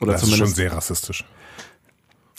Oder 0.00 0.12
das 0.12 0.22
ist 0.22 0.28
schon 0.28 0.36
zumindest. 0.36 0.56
sehr 0.56 0.72
rassistisch. 0.72 1.24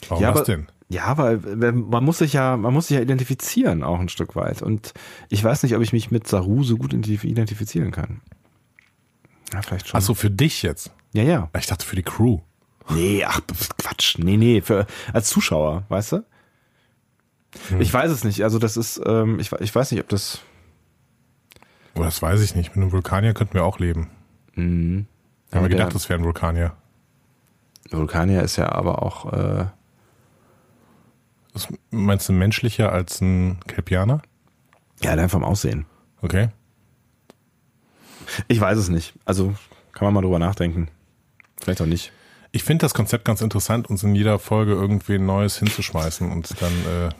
Warum 0.08 0.22
ja, 0.22 0.32
das 0.32 0.44
denn? 0.44 0.66
Ja, 0.88 1.18
weil 1.18 1.40
wenn- 1.60 1.90
man 1.90 2.02
muss 2.02 2.18
sich 2.18 2.32
ja, 2.32 2.56
man 2.56 2.72
muss 2.72 2.86
sich 2.88 2.96
ja 2.96 3.02
identifizieren 3.02 3.82
auch 3.82 4.00
ein 4.00 4.08
Stück 4.08 4.34
weit. 4.34 4.62
Und 4.62 4.94
ich 5.28 5.44
weiß 5.44 5.62
nicht, 5.62 5.76
ob 5.76 5.82
ich 5.82 5.92
mich 5.92 6.10
mit 6.10 6.26
Saru 6.26 6.64
so 6.64 6.76
gut 6.78 6.94
identif- 6.94 7.24
identifizieren 7.24 7.90
kann. 7.90 8.22
Ja, 9.52 9.62
vielleicht 9.62 9.88
schon. 9.88 9.98
Ach 9.98 10.02
so, 10.02 10.14
für 10.14 10.30
dich 10.30 10.62
jetzt. 10.62 10.92
Ja, 11.12 11.22
ja. 11.22 11.50
Ich 11.58 11.66
dachte 11.66 11.84
für 11.86 11.96
die 11.96 12.02
Crew. 12.02 12.38
Nee, 12.90 13.24
ach, 13.24 13.40
Quatsch. 13.78 14.18
Nee, 14.18 14.36
nee, 14.36 14.60
für, 14.62 14.86
als 15.12 15.28
Zuschauer, 15.28 15.84
weißt 15.88 16.12
du? 16.12 16.24
Ich 17.78 17.92
weiß 17.92 18.10
es 18.10 18.22
nicht. 18.24 18.42
Also 18.44 18.58
das 18.58 18.76
ist, 18.76 19.00
ähm, 19.04 19.38
ich, 19.40 19.50
ich 19.52 19.74
weiß 19.74 19.90
nicht, 19.90 20.00
ob 20.00 20.08
das. 20.08 20.40
Oh, 21.94 22.02
das 22.02 22.22
weiß 22.22 22.40
ich 22.42 22.54
nicht. 22.54 22.70
Mit 22.76 22.82
einem 22.82 22.92
Vulkanier 22.92 23.34
könnten 23.34 23.54
wir 23.54 23.64
auch 23.64 23.78
leben. 23.80 24.08
Mhm. 24.54 25.06
Haben 25.50 25.58
Aber 25.58 25.62
wir 25.62 25.68
gedacht, 25.70 25.94
das 25.94 26.08
wäre 26.08 26.20
ein 26.20 26.24
Vulkanier. 26.24 26.76
Vulkanier 27.90 28.42
ist 28.42 28.56
ja 28.56 28.70
aber 28.70 29.02
auch. 29.02 29.32
Äh, 29.32 29.66
Das 31.52 31.66
meinst 31.90 32.28
du 32.28 32.32
menschlicher 32.32 32.92
als 32.92 33.20
ein 33.20 33.58
Kelpianer? 33.66 34.22
ja, 35.02 35.10
allein 35.12 35.28
vom 35.28 35.42
Aussehen. 35.42 35.86
Okay. 36.22 36.50
Ich 38.48 38.60
weiß 38.60 38.78
es 38.78 38.88
nicht. 38.88 39.14
Also 39.24 39.54
kann 39.92 40.06
man 40.06 40.14
mal 40.14 40.22
drüber 40.22 40.38
nachdenken. 40.38 40.88
Vielleicht 41.60 41.80
auch 41.82 41.86
nicht. 41.86 42.12
Ich 42.52 42.64
finde 42.64 42.82
das 42.84 42.94
Konzept 42.94 43.24
ganz 43.24 43.42
interessant, 43.42 43.88
uns 43.88 44.02
in 44.02 44.14
jeder 44.16 44.40
Folge 44.40 44.72
irgendwie 44.72 45.14
ein 45.14 45.26
Neues 45.26 45.58
hinzuschmeißen 45.58 46.32
und 46.32 46.52
dann 46.60 46.72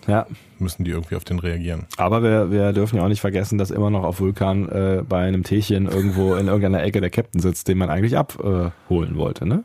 äh, 0.08 0.10
Ja. 0.10 0.26
müssen 0.58 0.82
die 0.82 0.90
irgendwie 0.90 1.14
auf 1.14 1.22
den 1.22 1.38
reagieren. 1.38 1.86
Aber 1.98 2.22
wir, 2.24 2.50
wir 2.50 2.72
dürfen 2.72 2.96
ja 2.96 3.04
auch 3.04 3.08
nicht 3.08 3.20
vergessen, 3.20 3.56
dass 3.56 3.70
immer 3.70 3.90
noch 3.90 4.02
auf 4.02 4.18
Vulkan 4.18 4.68
äh, 4.68 5.02
bei 5.08 5.22
einem 5.28 5.44
Teechen 5.44 5.86
irgendwo 5.86 6.34
in 6.34 6.48
irgendeiner 6.48 6.82
Ecke 6.82 7.00
der 7.00 7.10
Captain 7.10 7.40
sitzt, 7.40 7.68
den 7.68 7.78
man 7.78 7.90
eigentlich 7.90 8.16
abholen 8.18 8.72
wollte, 9.16 9.46
ne? 9.46 9.62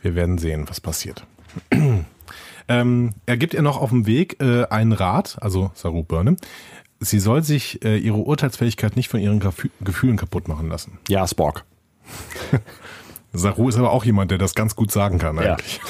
Wir 0.00 0.14
werden 0.14 0.38
sehen, 0.38 0.68
was 0.68 0.80
passiert. 0.80 1.24
ähm, 2.68 3.14
er 3.26 3.36
gibt 3.36 3.54
ihr 3.54 3.62
noch 3.62 3.80
auf 3.80 3.90
dem 3.90 4.06
Weg 4.06 4.40
äh, 4.40 4.64
einen 4.66 4.92
Rat, 4.92 5.38
also 5.40 5.70
Saru 5.74 6.04
Burnham. 6.04 6.36
Sie 7.00 7.18
soll 7.18 7.42
sich 7.42 7.84
äh, 7.84 7.96
ihre 7.98 8.16
Urteilsfähigkeit 8.16 8.96
nicht 8.96 9.08
von 9.08 9.20
ihren 9.20 9.38
Grafü 9.40 9.68
Gefühlen 9.80 10.16
kaputt 10.16 10.48
machen 10.48 10.68
lassen. 10.68 10.98
Ja, 11.08 11.26
Spork. 11.26 11.64
Saru 13.32 13.68
ist 13.68 13.76
aber 13.76 13.90
auch 13.92 14.04
jemand, 14.04 14.30
der 14.30 14.38
das 14.38 14.54
ganz 14.54 14.74
gut 14.76 14.90
sagen 14.90 15.18
kann 15.18 15.36
Ja. 15.36 15.54
eigentlich. 15.54 15.80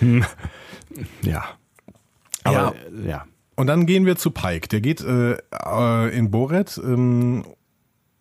Ja. 1.22 1.44
Aber 2.44 2.74
äh, 3.04 3.08
ja. 3.08 3.24
Und 3.54 3.66
dann 3.66 3.86
gehen 3.86 4.06
wir 4.06 4.16
zu 4.16 4.30
Pike. 4.30 4.68
Der 4.68 4.80
geht 4.80 5.00
äh, 5.00 5.32
äh, 5.52 6.16
in 6.16 6.30
Boret 6.30 6.78
ähm, 6.82 7.44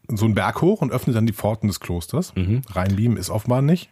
so 0.07 0.25
einen 0.25 0.35
Berg 0.35 0.61
hoch 0.61 0.81
und 0.81 0.91
öffnet 0.91 1.15
dann 1.15 1.25
die 1.25 1.33
Pforten 1.33 1.67
des 1.67 1.79
Klosters. 1.79 2.33
Reinbeam 2.69 3.17
ist 3.17 3.29
offenbar 3.29 3.61
nicht. 3.61 3.89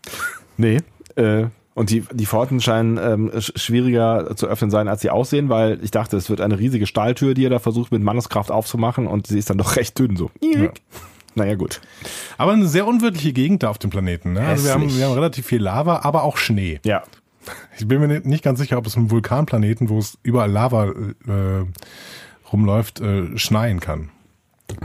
Nee. 0.57 0.79
Äh, 1.15 1.47
und 1.75 1.89
die, 1.89 2.03
die 2.13 2.25
Pforten 2.25 2.61
scheinen 2.61 2.97
ähm, 2.97 3.29
sch- 3.31 3.57
schwieriger 3.57 4.35
zu 4.35 4.47
öffnen 4.47 4.69
sein, 4.71 4.87
als 4.87 5.01
sie 5.01 5.09
aussehen, 5.09 5.49
weil 5.49 5.79
ich 5.83 5.91
dachte, 5.91 6.17
es 6.17 6.29
wird 6.29 6.39
eine 6.41 6.59
riesige 6.59 6.85
Stahltür, 6.87 7.33
die 7.33 7.45
er 7.45 7.49
da 7.49 7.59
versucht 7.59 7.91
mit 7.91 8.01
Manneskraft 8.03 8.51
aufzumachen 8.51 9.07
und 9.07 9.27
sie 9.27 9.39
ist 9.39 9.49
dann 9.49 9.57
doch 9.57 9.75
recht 9.75 9.97
dünn 9.97 10.15
so. 10.15 10.29
Naja, 11.35 11.55
gut. 11.55 11.81
Aber 12.37 12.51
eine 12.51 12.67
sehr 12.67 12.85
unwirtliche 12.85 13.33
Gegend 13.33 13.63
da 13.63 13.69
auf 13.69 13.79
dem 13.79 13.89
Planeten. 13.89 14.33
Ne? 14.33 14.41
Also 14.41 14.65
wir 14.65 14.73
haben, 14.73 14.95
wir 14.95 15.05
haben 15.05 15.13
relativ 15.13 15.47
viel 15.47 15.61
Lava, 15.63 16.01
aber 16.03 16.23
auch 16.23 16.37
Schnee. 16.37 16.79
Ja. 16.85 17.01
Ich 17.77 17.87
bin 17.87 17.99
mir 17.99 18.19
nicht 18.21 18.43
ganz 18.43 18.59
sicher, 18.59 18.77
ob 18.77 18.85
es 18.85 18.95
im 18.95 19.09
Vulkanplaneten, 19.09 19.89
wo 19.89 19.97
es 19.97 20.17
überall 20.21 20.51
Lava 20.51 20.89
äh, 20.89 21.65
rumläuft, 22.51 23.01
äh, 23.01 23.35
schneien 23.37 23.79
kann. 23.79 24.09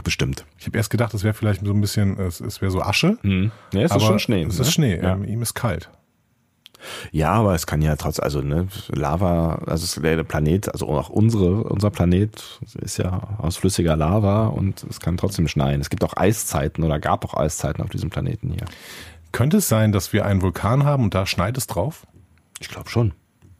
Bestimmt. 0.03 0.45
Ich 0.57 0.65
habe 0.65 0.77
erst 0.77 0.89
gedacht, 0.89 1.13
es 1.13 1.23
wäre 1.23 1.33
vielleicht 1.33 1.63
so 1.65 1.71
ein 1.71 1.81
bisschen, 1.81 2.19
es, 2.19 2.41
es 2.41 2.61
wäre 2.61 2.71
so 2.71 2.81
Asche. 2.81 3.17
Mhm. 3.21 3.51
Ja, 3.73 3.81
es 3.81 3.91
aber 3.91 4.01
ist 4.01 4.07
schon 4.07 4.19
Schnee. 4.19 4.43
Es 4.43 4.55
ne? 4.57 4.61
ist 4.63 4.71
Schnee. 4.73 4.97
Ja. 4.97 5.13
Ähm, 5.13 5.23
ihm 5.23 5.41
ist 5.41 5.53
kalt. 5.53 5.89
Ja, 7.11 7.31
aber 7.33 7.55
es 7.55 7.67
kann 7.67 7.81
ja 7.81 7.95
trotz, 7.95 8.19
also 8.19 8.41
ne, 8.41 8.67
Lava, 8.89 9.55
also 9.65 10.01
der 10.01 10.23
Planet, 10.23 10.71
also 10.71 10.87
auch 10.87 11.09
unsere, 11.09 11.63
unser 11.65 11.89
Planet 11.89 12.59
ist 12.81 12.97
ja 12.97 13.35
aus 13.37 13.57
flüssiger 13.57 13.95
Lava 13.95 14.47
und 14.47 14.85
es 14.89 14.99
kann 14.99 15.17
trotzdem 15.17 15.47
schneien. 15.47 15.81
Es 15.81 15.89
gibt 15.89 16.03
auch 16.03 16.15
Eiszeiten 16.15 16.83
oder 16.83 16.99
gab 16.99 17.25
auch 17.25 17.33
Eiszeiten 17.35 17.83
auf 17.83 17.89
diesem 17.89 18.09
Planeten 18.09 18.51
hier. 18.51 18.65
Könnte 19.31 19.57
es 19.57 19.67
sein, 19.67 19.91
dass 19.91 20.13
wir 20.13 20.25
einen 20.25 20.41
Vulkan 20.41 20.85
haben 20.85 21.03
und 21.03 21.13
da 21.13 21.25
schneit 21.25 21.57
es 21.57 21.67
drauf? 21.67 22.07
Ich 22.59 22.69
glaube 22.69 22.89
schon. 22.89 23.13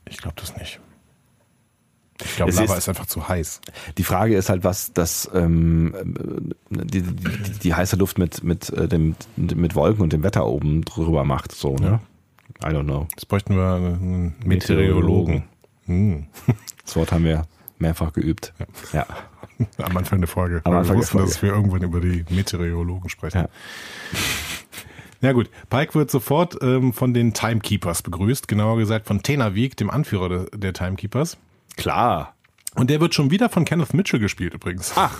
Ich 0.09 0.17
glaube 0.17 0.36
das 0.39 0.55
nicht. 0.57 0.80
Ich 2.22 2.36
glaube, 2.36 2.51
Lava 2.51 2.63
ist- 2.74 2.80
ist, 2.80 2.89
einfach 2.89 3.05
zu 3.05 3.30
heiß. 3.30 3.61
Die 3.97 4.03
Frage 4.03 4.36
ist 4.36 4.49
halt, 4.49 4.63
was 4.65 4.91
das 4.91 5.30
ähm, 5.34 6.53
die, 6.70 7.01
die, 7.01 7.13
die, 7.13 7.59
die 7.63 7.74
heiße 7.74 7.95
Luft 7.95 8.17
mit 8.17 8.43
mit 8.43 8.70
äh, 8.72 8.89
dem 8.89 9.15
mit 9.38 9.74
Wolken 9.76 10.01
und 10.03 10.11
dem 10.11 10.24
Wetter 10.24 10.45
oben 10.45 10.84
drüber 10.84 11.24
macht. 11.24 11.53
So, 11.53 11.76
ne? 11.76 11.99
I 12.62 12.68
don't 12.68 12.84
know. 12.84 13.07
Jetzt 13.12 13.28
bräuchten 13.28 13.55
wir 13.55 13.74
einen 13.74 14.36
Meteorologen. 14.43 15.43
Hm. 15.86 16.28
Das 16.84 16.95
Wort 16.95 17.12
haben 17.12 17.24
wir 17.24 17.45
mehrfach 17.78 18.14
geübt. 18.14 18.51
Ja. 18.93 19.05
Am 19.78 19.95
Anfang 19.95 20.22
der 20.22 20.28
Folge. 20.28 20.62
Am 20.64 20.74
Anfang 20.74 20.95
wir 20.95 21.01
wussten, 21.01 21.20
dass 21.20 21.41
wir 21.43 21.49
irgendwann 21.49 21.84
über 21.84 21.99
die 22.01 22.26
Meteorologen 22.30 23.10
sprechen. 23.10 23.41
Ja. 23.41 23.49
Ja 25.22 25.34
gut, 25.34 25.49
Pike 25.70 25.95
wird 25.95 26.10
sofort 26.10 26.57
ähm, 26.62 26.93
von 26.93 27.14
den 27.14 27.34
Timekeepers 27.34 28.03
begrüßt, 28.03 28.47
genauer 28.47 28.78
gesagt 28.78 29.05
von 29.05 29.22
Tenavik, 29.22 29.76
dem 29.76 29.89
Anführer 29.89 30.30
de, 30.30 30.57
der 30.57 30.72
Timekeepers. 30.72 31.38
Klar. 31.76 32.36
Und 32.76 32.89
der 32.89 33.01
wird 33.01 33.14
schon 33.14 33.30
wieder 33.30 33.49
von 33.49 33.66
Kenneth 33.66 33.93
Mitchell 33.93 34.22
gespielt 34.22 34.53
übrigens. 34.53 34.93
Ach. 34.95 35.20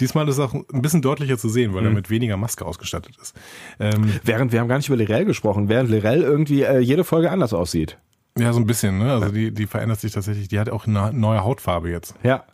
Diesmal 0.00 0.28
ist 0.28 0.36
es 0.36 0.40
auch 0.40 0.54
ein 0.54 0.82
bisschen 0.82 1.02
deutlicher 1.02 1.38
zu 1.38 1.48
sehen, 1.48 1.74
weil 1.74 1.84
er 1.84 1.90
mit 1.90 2.10
weniger 2.10 2.36
Maske 2.36 2.64
ausgestattet 2.64 3.16
ist. 3.20 3.34
Ähm, 3.80 4.12
Während 4.24 4.52
wir 4.52 4.60
haben 4.60 4.68
gar 4.68 4.76
nicht 4.76 4.88
über 4.88 4.96
Lirel 4.96 5.24
gesprochen, 5.24 5.68
während 5.68 5.90
Lirel 5.90 6.22
irgendwie 6.22 6.62
äh, 6.62 6.78
jede 6.78 7.04
Folge 7.04 7.30
anders 7.30 7.52
aussieht. 7.52 7.98
ja, 8.38 8.52
so 8.52 8.60
ein 8.60 8.66
bisschen, 8.66 8.98
ne? 8.98 9.12
Also 9.12 9.28
die, 9.30 9.52
die 9.52 9.66
verändert 9.66 10.00
sich 10.00 10.12
tatsächlich. 10.12 10.48
Die 10.48 10.58
hat 10.60 10.70
auch 10.70 10.86
eine 10.86 11.12
neue 11.12 11.42
Hautfarbe 11.44 11.90
jetzt. 11.90 12.14
Ja. 12.22 12.44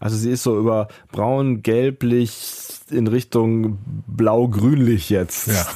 Also 0.00 0.16
sie 0.16 0.30
ist 0.30 0.42
so 0.42 0.58
über 0.58 0.88
braun, 1.12 1.62
gelblich 1.62 2.36
in 2.90 3.06
Richtung 3.06 3.78
blau-grünlich 4.06 5.08
jetzt. 5.10 5.46
Ja. 5.48 5.66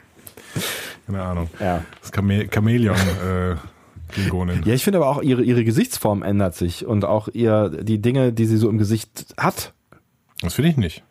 Keine 1.06 1.22
Ahnung. 1.22 1.48
Ja. 1.60 1.82
Das 2.00 2.10
Chame 2.12 2.48
Chamäleon 2.52 2.96
äh, 2.96 3.56
Klingonin. 4.12 4.62
Ja, 4.64 4.74
ich 4.74 4.84
finde 4.84 4.98
aber 4.98 5.08
auch 5.08 5.22
ihre, 5.22 5.42
ihre 5.42 5.64
Gesichtsform 5.64 6.22
ändert 6.22 6.54
sich 6.54 6.86
und 6.86 7.04
auch 7.04 7.28
ihr, 7.32 7.68
die 7.82 8.00
Dinge, 8.00 8.32
die 8.32 8.46
sie 8.46 8.56
so 8.56 8.68
im 8.68 8.78
Gesicht 8.78 9.34
hat. 9.36 9.72
Das 10.40 10.54
finde 10.54 10.70
ich 10.70 10.76
nicht. 10.76 11.02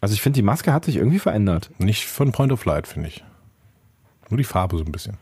Also 0.00 0.14
ich 0.14 0.22
finde, 0.22 0.36
die 0.36 0.42
Maske 0.42 0.72
hat 0.72 0.84
sich 0.84 0.96
irgendwie 0.96 1.18
verändert. 1.18 1.70
Nicht 1.78 2.06
von 2.06 2.32
Point 2.32 2.52
of 2.52 2.64
Light, 2.64 2.86
finde 2.86 3.08
ich. 3.08 3.24
Nur 4.30 4.38
die 4.38 4.44
Farbe 4.44 4.78
so 4.78 4.84
ein 4.84 4.92
bisschen. 4.92 5.16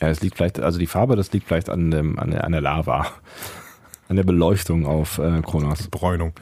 Ja, 0.00 0.08
es 0.08 0.20
liegt 0.20 0.36
vielleicht, 0.36 0.60
also 0.60 0.78
die 0.78 0.86
Farbe, 0.86 1.16
das 1.16 1.32
liegt 1.32 1.46
vielleicht 1.48 1.68
an, 1.68 1.90
dem, 1.90 2.18
an, 2.18 2.30
der, 2.30 2.44
an 2.44 2.52
der 2.52 2.60
Lava. 2.60 3.06
An 4.08 4.16
der 4.16 4.22
Beleuchtung 4.22 4.86
auf 4.86 5.18
äh, 5.18 5.42
Kronos. 5.42 5.88
Bräunung. 5.88 6.32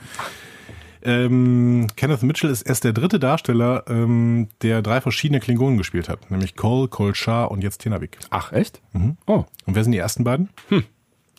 Ähm, 1.03 1.87
Kenneth 1.97 2.23
Mitchell 2.25 2.51
ist 2.51 2.63
erst 2.63 2.85
der 2.85 2.93
dritte 2.93 3.19
Darsteller, 3.19 3.85
ähm, 3.89 4.49
der 4.63 4.83
drei 4.83 5.01
verschiedene 5.01 5.41
Klingonen 5.41 5.79
gespielt 5.79 6.09
hat. 6.09 6.31
Nämlich 6.31 6.57
Cole, 6.57 6.89
Cole 6.89 7.15
Shah 7.15 7.45
und 7.45 7.63
jetzt 7.63 7.79
Tenavik. 7.79 8.19
Ach, 8.31 8.53
echt? 8.53 8.83
Mhm. 8.93 9.17
Oh, 9.27 9.45
Und 9.67 9.75
wer 9.77 9.85
sind 9.85 9.93
die 9.93 9.99
ersten 9.99 10.25
beiden? 10.25 10.49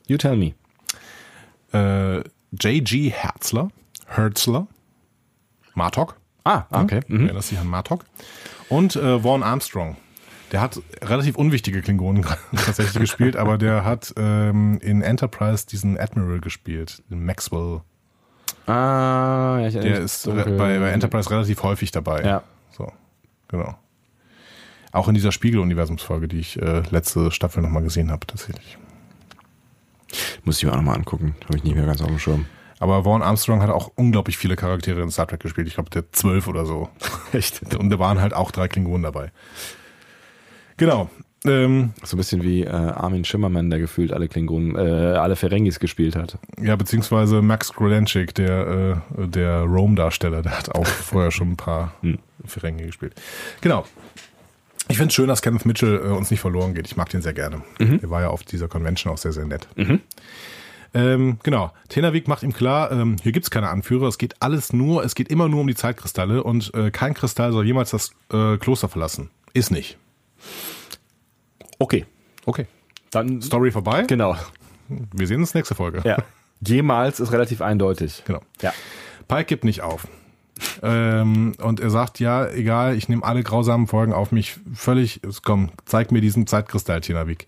you 0.08 0.18
tell 0.18 0.38
me. 0.38 0.54
Äh, 1.74 2.24
J.G. 2.52 3.10
Herzler, 3.10 3.70
Herzler, 4.08 4.68
Martok. 5.74 6.16
Ah, 6.44 6.64
okay. 6.72 7.02
Mhm. 7.08 7.18
Mhm. 7.18 7.26
Erinnerst 7.26 7.52
dich 7.52 7.60
an 7.60 7.68
Martok. 7.68 8.06
Und 8.70 8.96
äh, 8.96 9.20
Vaughn 9.20 9.44
Armstrong. 9.44 9.98
Der 10.52 10.62
hat 10.62 10.82
relativ 11.02 11.36
unwichtige 11.36 11.82
Klingonen 11.82 12.26
tatsächlich 12.56 13.00
gespielt, 13.02 13.36
aber 13.36 13.58
der 13.58 13.84
hat 13.84 14.14
ähm, 14.18 14.80
in 14.82 15.02
Enterprise 15.02 15.68
diesen 15.68 16.00
Admiral 16.00 16.40
gespielt, 16.40 17.04
den 17.10 17.26
Maxwell. 17.26 17.82
Ah, 18.66 19.60
ja, 19.60 19.68
ich 19.68 19.74
Der 19.74 20.00
ist 20.00 20.26
bei, 20.26 20.44
bei 20.80 20.90
Enterprise 20.90 21.30
relativ 21.30 21.64
häufig 21.64 21.92
dabei. 21.92 22.24
Ja. 22.24 22.44
So, 22.72 22.92
genau. 23.50 23.78
Auch 24.94 25.10
in 25.10 25.14
dieser 25.16 25.34
Spiegel-Universumsfolge, 25.34 26.30
die 26.30 26.40
ich 26.40 26.62
äh, 26.62 26.82
letzte 26.90 27.32
Staffel 27.32 27.62
nochmal 27.62 27.84
gesehen 27.84 28.10
habe, 28.10 28.26
tatsächlich. 28.26 28.78
Muss 30.44 30.58
ich 30.58 30.64
mir 30.64 30.72
auch 30.72 30.78
nochmal 30.78 30.96
angucken. 30.96 31.36
Habe 31.46 31.58
ich 31.58 31.64
nicht 31.64 31.76
mehr 31.76 31.86
ganz 31.86 32.02
auf 32.02 32.08
dem 32.08 32.20
Schirm. 32.20 32.46
Aber 32.80 33.04
Vaughn 33.04 33.22
Armstrong 33.24 33.62
hat 33.62 33.70
auch 33.70 33.92
unglaublich 33.96 34.38
viele 34.38 34.56
Charaktere 34.56 35.02
in 35.02 35.10
Star 35.10 35.28
Trek 35.28 35.40
gespielt. 35.40 35.68
Ich 35.68 35.76
glaube, 35.76 35.90
der 35.90 36.12
zwölf 36.12 36.48
oder 36.48 36.66
so. 36.66 36.90
Echt? 37.34 37.76
Und 37.80 37.90
da 37.90 38.00
waren 38.00 38.22
halt 38.22 38.34
auch 38.34 38.52
drei 38.52 38.68
Klingonen 38.68 39.04
dabei. 39.04 39.32
Genau. 40.78 41.10
Ähm, 41.46 41.94
So 42.04 42.16
ein 42.16 42.18
bisschen 42.18 42.44
wie 42.44 42.64
äh, 42.64 42.70
Armin 42.70 43.24
Schimmermann, 43.24 43.70
der 43.70 43.80
gefühlt 43.80 44.12
alle 44.12 44.28
Klingonen, 44.28 44.76
äh, 44.76 45.16
alle 45.18 45.36
Ferengis 45.36 45.80
gespielt 45.80 46.16
hat. 46.16 46.38
ja, 46.62 46.76
beziehungsweise 46.76 47.42
Max 47.42 47.74
Grodenchik, 47.74 48.34
der, 48.36 49.02
äh, 49.18 49.28
der 49.28 49.62
Rome-Darsteller, 49.62 50.42
der 50.42 50.58
hat 50.58 50.74
auch 50.76 50.86
vorher 50.86 51.32
schon 51.32 51.52
ein 51.52 51.58
paar 51.58 51.94
Ferengi 52.46 52.86
gespielt. 52.86 53.14
Genau. 53.62 53.86
Ich 54.90 54.98
finde 54.98 55.10
es 55.10 55.16
schön, 55.16 55.28
dass 55.28 55.42
Kenneth 55.42 55.66
Mitchell 55.66 55.98
äh, 55.98 56.08
uns 56.10 56.32
nicht 56.32 56.40
verloren 56.40 56.74
geht. 56.74 56.88
Ich 56.88 56.96
mag 56.98 57.10
den 57.10 57.22
sehr 57.22 57.34
gerne. 57.34 57.62
Der 57.80 58.10
war 58.10 58.22
ja 58.22 58.30
auf 58.30 58.44
dieser 58.44 58.68
Convention 58.68 59.12
auch 59.14 59.18
sehr, 59.18 59.34
sehr 59.34 59.46
nett. 59.46 59.68
Ähm, 60.94 61.40
genau. 61.44 61.72
Tenavik 61.90 62.28
macht 62.28 62.44
ihm 62.44 62.54
klar, 62.54 62.92
ähm, 62.92 63.18
hier 63.22 63.32
gibt's 63.32 63.52
keine 63.52 63.70
Anführer, 63.70 64.08
es 64.08 64.18
geht 64.18 64.42
alles 64.42 64.74
nur, 64.74 65.04
es 65.04 65.16
geht 65.16 65.30
immer 65.30 65.48
nur 65.50 65.62
um 65.62 65.68
die 65.68 65.76
Zeitkristalle 65.76 66.44
und 66.44 66.74
äh, 66.74 66.92
kein 66.92 67.14
Kristall 67.14 67.52
soll 67.52 67.66
jemals 67.66 67.92
das 67.92 68.12
äh, 68.32 68.58
Kloster 68.58 68.90
verlassen. 68.90 69.30
Ist 69.54 69.72
nicht. 69.72 69.98
Okay. 71.80 72.06
Okay. 72.46 72.68
Dann 73.12 73.42
Story 73.42 73.72
vorbei. 73.72 74.04
Genau. 74.04 74.36
Wir 74.88 75.28
sehen 75.28 75.42
uns 75.42 75.54
nächste 75.54 75.76
Folge. 75.76 76.02
Ja. 76.04 76.18
Jemals 76.66 77.20
ist 77.20 77.32
relativ 77.32 77.62
eindeutig. 77.62 78.24
Genau. 78.26 78.42
Ja. 78.62 78.74
Pike 79.28 79.46
gibt 79.46 79.64
nicht 79.64 79.82
auf. 79.82 80.08
ähm, 80.82 81.54
und 81.62 81.80
er 81.80 81.90
sagt, 81.90 82.20
ja, 82.20 82.48
egal, 82.48 82.96
ich 82.96 83.10
nehme 83.10 83.24
alle 83.24 83.44
grausamen 83.44 83.86
Folgen 83.88 84.14
auf 84.14 84.32
mich 84.32 84.58
völlig, 84.74 85.22
komm, 85.44 85.70
zeig 85.86 86.12
mir 86.12 86.22
diesen 86.22 86.48
Zeitkristall, 86.48 87.02
Tinavik. 87.02 87.46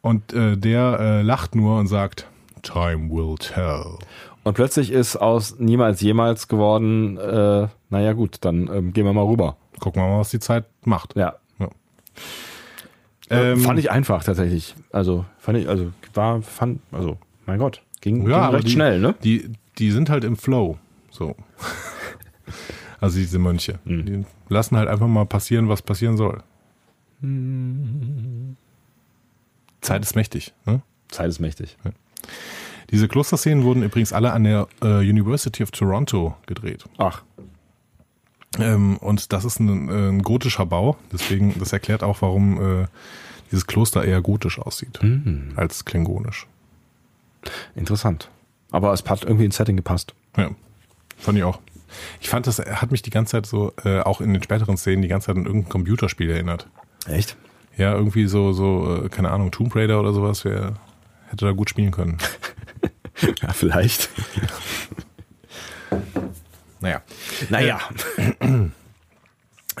Und 0.00 0.32
äh, 0.32 0.56
der 0.56 0.98
äh, 1.00 1.22
lacht 1.22 1.54
nur 1.54 1.78
und 1.78 1.88
sagt, 1.88 2.26
Time 2.62 3.10
will 3.10 3.36
tell. 3.36 3.98
Und 4.44 4.54
plötzlich 4.54 4.90
ist 4.90 5.16
aus 5.16 5.58
niemals 5.58 6.00
jemals 6.00 6.48
geworden, 6.48 7.18
äh, 7.18 7.68
naja 7.90 8.12
gut, 8.12 8.38
dann 8.40 8.68
ähm, 8.72 8.92
gehen 8.92 9.04
wir 9.04 9.12
mal 9.12 9.26
rüber. 9.26 9.56
Gucken 9.78 10.02
wir 10.02 10.08
mal, 10.08 10.20
was 10.20 10.30
die 10.30 10.40
Zeit 10.40 10.64
macht. 10.84 11.16
Ja. 11.16 11.36
Ja. 11.58 11.68
Ähm, 13.30 13.60
fand 13.60 13.78
ich 13.78 13.90
einfach 13.90 14.24
tatsächlich. 14.24 14.74
Also 14.90 15.24
fand 15.38 15.58
ich, 15.58 15.68
also 15.68 15.92
war, 16.14 16.40
fand, 16.42 16.80
also 16.92 17.18
mein 17.46 17.58
Gott, 17.58 17.82
ging, 18.00 18.24
ging 18.24 18.32
aber 18.32 18.56
recht 18.56 18.68
die, 18.68 18.72
schnell, 18.72 19.00
ne? 19.00 19.14
Die, 19.22 19.50
die 19.78 19.90
sind 19.90 20.08
halt 20.08 20.24
im 20.24 20.36
Flow. 20.36 20.78
So. 21.10 21.36
also 23.00 23.18
diese 23.18 23.38
Mönche. 23.38 23.80
Mhm. 23.84 24.06
Die 24.06 24.24
lassen 24.48 24.76
halt 24.76 24.88
einfach 24.88 25.08
mal 25.08 25.26
passieren, 25.26 25.68
was 25.68 25.82
passieren 25.82 26.16
soll. 26.16 26.42
Zeit 29.80 30.02
ist 30.02 30.14
mächtig. 30.14 30.54
Ne? 30.64 30.82
Zeit 31.08 31.28
ist 31.28 31.40
mächtig. 31.40 31.76
Diese 32.90 33.06
Klosterszenen 33.08 33.64
wurden 33.64 33.82
übrigens 33.82 34.12
alle 34.12 34.32
an 34.32 34.44
der 34.44 34.66
äh, 34.82 34.98
University 34.98 35.62
of 35.62 35.70
Toronto 35.70 36.36
gedreht. 36.46 36.84
Ach, 36.98 37.22
Ähm, 38.58 38.96
und 38.96 39.32
das 39.32 39.44
ist 39.44 39.60
ein, 39.60 39.88
äh, 39.88 40.08
ein 40.08 40.22
gotischer 40.22 40.64
Bau. 40.66 40.96
Deswegen, 41.12 41.54
das 41.58 41.72
erklärt 41.72 42.02
auch, 42.02 42.22
warum 42.22 42.82
äh, 42.82 42.86
dieses 43.50 43.66
Kloster 43.66 44.04
eher 44.04 44.20
gotisch 44.22 44.58
aussieht 44.58 45.00
als 45.56 45.84
klingonisch. 45.84 46.46
interessant. 47.76 48.30
Aber 48.70 48.92
es 48.92 49.04
hat 49.04 49.22
irgendwie 49.24 49.44
ins 49.46 49.56
Setting 49.56 49.76
gepasst. 49.76 50.14
Ja, 50.36 50.50
fand 51.16 51.38
ich 51.38 51.44
auch. 51.44 51.60
Ich 52.20 52.28
fand, 52.28 52.46
das 52.46 52.58
hat 52.58 52.90
mich 52.90 53.00
die 53.02 53.10
ganze 53.10 53.32
Zeit 53.32 53.46
so, 53.46 53.72
äh, 53.84 54.00
auch 54.00 54.20
in 54.20 54.32
den 54.34 54.42
späteren 54.42 54.76
Szenen, 54.76 55.00
die 55.02 55.08
ganze 55.08 55.26
Zeit 55.28 55.36
an 55.36 55.46
irgendein 55.46 55.70
Computerspiel 55.70 56.30
erinnert. 56.30 56.68
Echt? 57.06 57.36
Ja, 57.78 57.94
irgendwie 57.94 58.26
so, 58.26 58.52
so, 58.52 59.04
äh, 59.04 59.08
keine 59.08 59.30
Ahnung, 59.30 59.50
Tomb 59.50 59.74
Raider 59.74 59.98
oder 60.00 60.12
sowas, 60.12 60.44
wer 60.44 60.74
hätte 61.28 61.44
da 61.46 61.52
gut 61.52 61.70
spielen 61.70 61.90
können. 61.90 62.18
Ja, 63.42 63.52
vielleicht. 63.52 64.10
Naja. 66.80 67.02
Naja. 67.50 67.80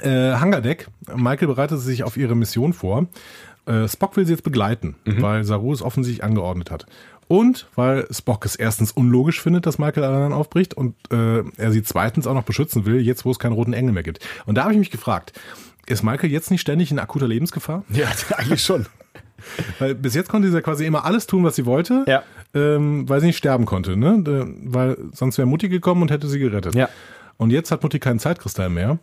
Äh, 0.02 0.32
Hangardeck. 0.32 0.88
Michael 1.14 1.46
bereitet 1.46 1.78
sich 1.78 2.02
auf 2.02 2.16
ihre 2.16 2.34
Mission 2.34 2.72
vor. 2.72 3.06
Äh, 3.66 3.86
Spock 3.86 4.16
will 4.16 4.26
sie 4.26 4.32
jetzt 4.32 4.42
begleiten, 4.42 4.96
weil 5.04 5.44
Saru 5.44 5.72
es 5.72 5.82
offensichtlich 5.82 6.24
angeordnet 6.24 6.72
hat. 6.72 6.86
Und 7.28 7.68
weil 7.74 8.08
Spock 8.10 8.44
es 8.46 8.56
erstens 8.56 8.90
unlogisch 8.90 9.40
findet, 9.40 9.66
dass 9.66 9.78
Michael 9.78 10.02
allein 10.04 10.32
aufbricht 10.32 10.74
und 10.74 10.94
äh, 11.12 11.44
er 11.58 11.70
sie 11.70 11.82
zweitens 11.82 12.26
auch 12.26 12.34
noch 12.34 12.44
beschützen 12.44 12.86
will, 12.86 13.00
jetzt 13.00 13.24
wo 13.26 13.30
es 13.30 13.38
keinen 13.38 13.52
roten 13.52 13.74
Engel 13.74 13.92
mehr 13.92 14.02
gibt. 14.02 14.26
Und 14.46 14.56
da 14.56 14.62
habe 14.62 14.72
ich 14.72 14.78
mich 14.78 14.90
gefragt, 14.90 15.38
ist 15.86 16.02
Michael 16.02 16.30
jetzt 16.30 16.50
nicht 16.50 16.62
ständig 16.62 16.90
in 16.90 16.98
akuter 16.98 17.28
Lebensgefahr? 17.28 17.84
Ja, 17.90 18.08
eigentlich 18.36 18.64
schon. 18.64 18.86
Weil 19.78 19.94
bis 19.94 20.14
jetzt 20.14 20.28
konnte 20.28 20.48
sie 20.48 20.54
ja 20.54 20.60
quasi 20.60 20.84
immer 20.86 21.04
alles 21.04 21.26
tun, 21.26 21.44
was 21.44 21.56
sie 21.56 21.66
wollte, 21.66 22.04
Ja. 22.06 22.22
ähm, 22.54 23.08
weil 23.08 23.20
sie 23.20 23.26
nicht 23.26 23.38
sterben 23.38 23.64
konnte, 23.66 23.96
ne? 23.96 24.22
Weil 24.64 24.96
sonst 25.12 25.38
wäre 25.38 25.46
Mutti 25.48 25.68
gekommen 25.68 26.02
und 26.02 26.10
hätte 26.10 26.28
sie 26.28 26.38
gerettet. 26.38 26.74
Ja. 26.74 26.88
Und 27.36 27.50
jetzt 27.50 27.70
hat 27.70 27.82
Mutti 27.82 27.98
keinen 27.98 28.18
Zeitkristall 28.18 28.68
mehr. 28.68 28.98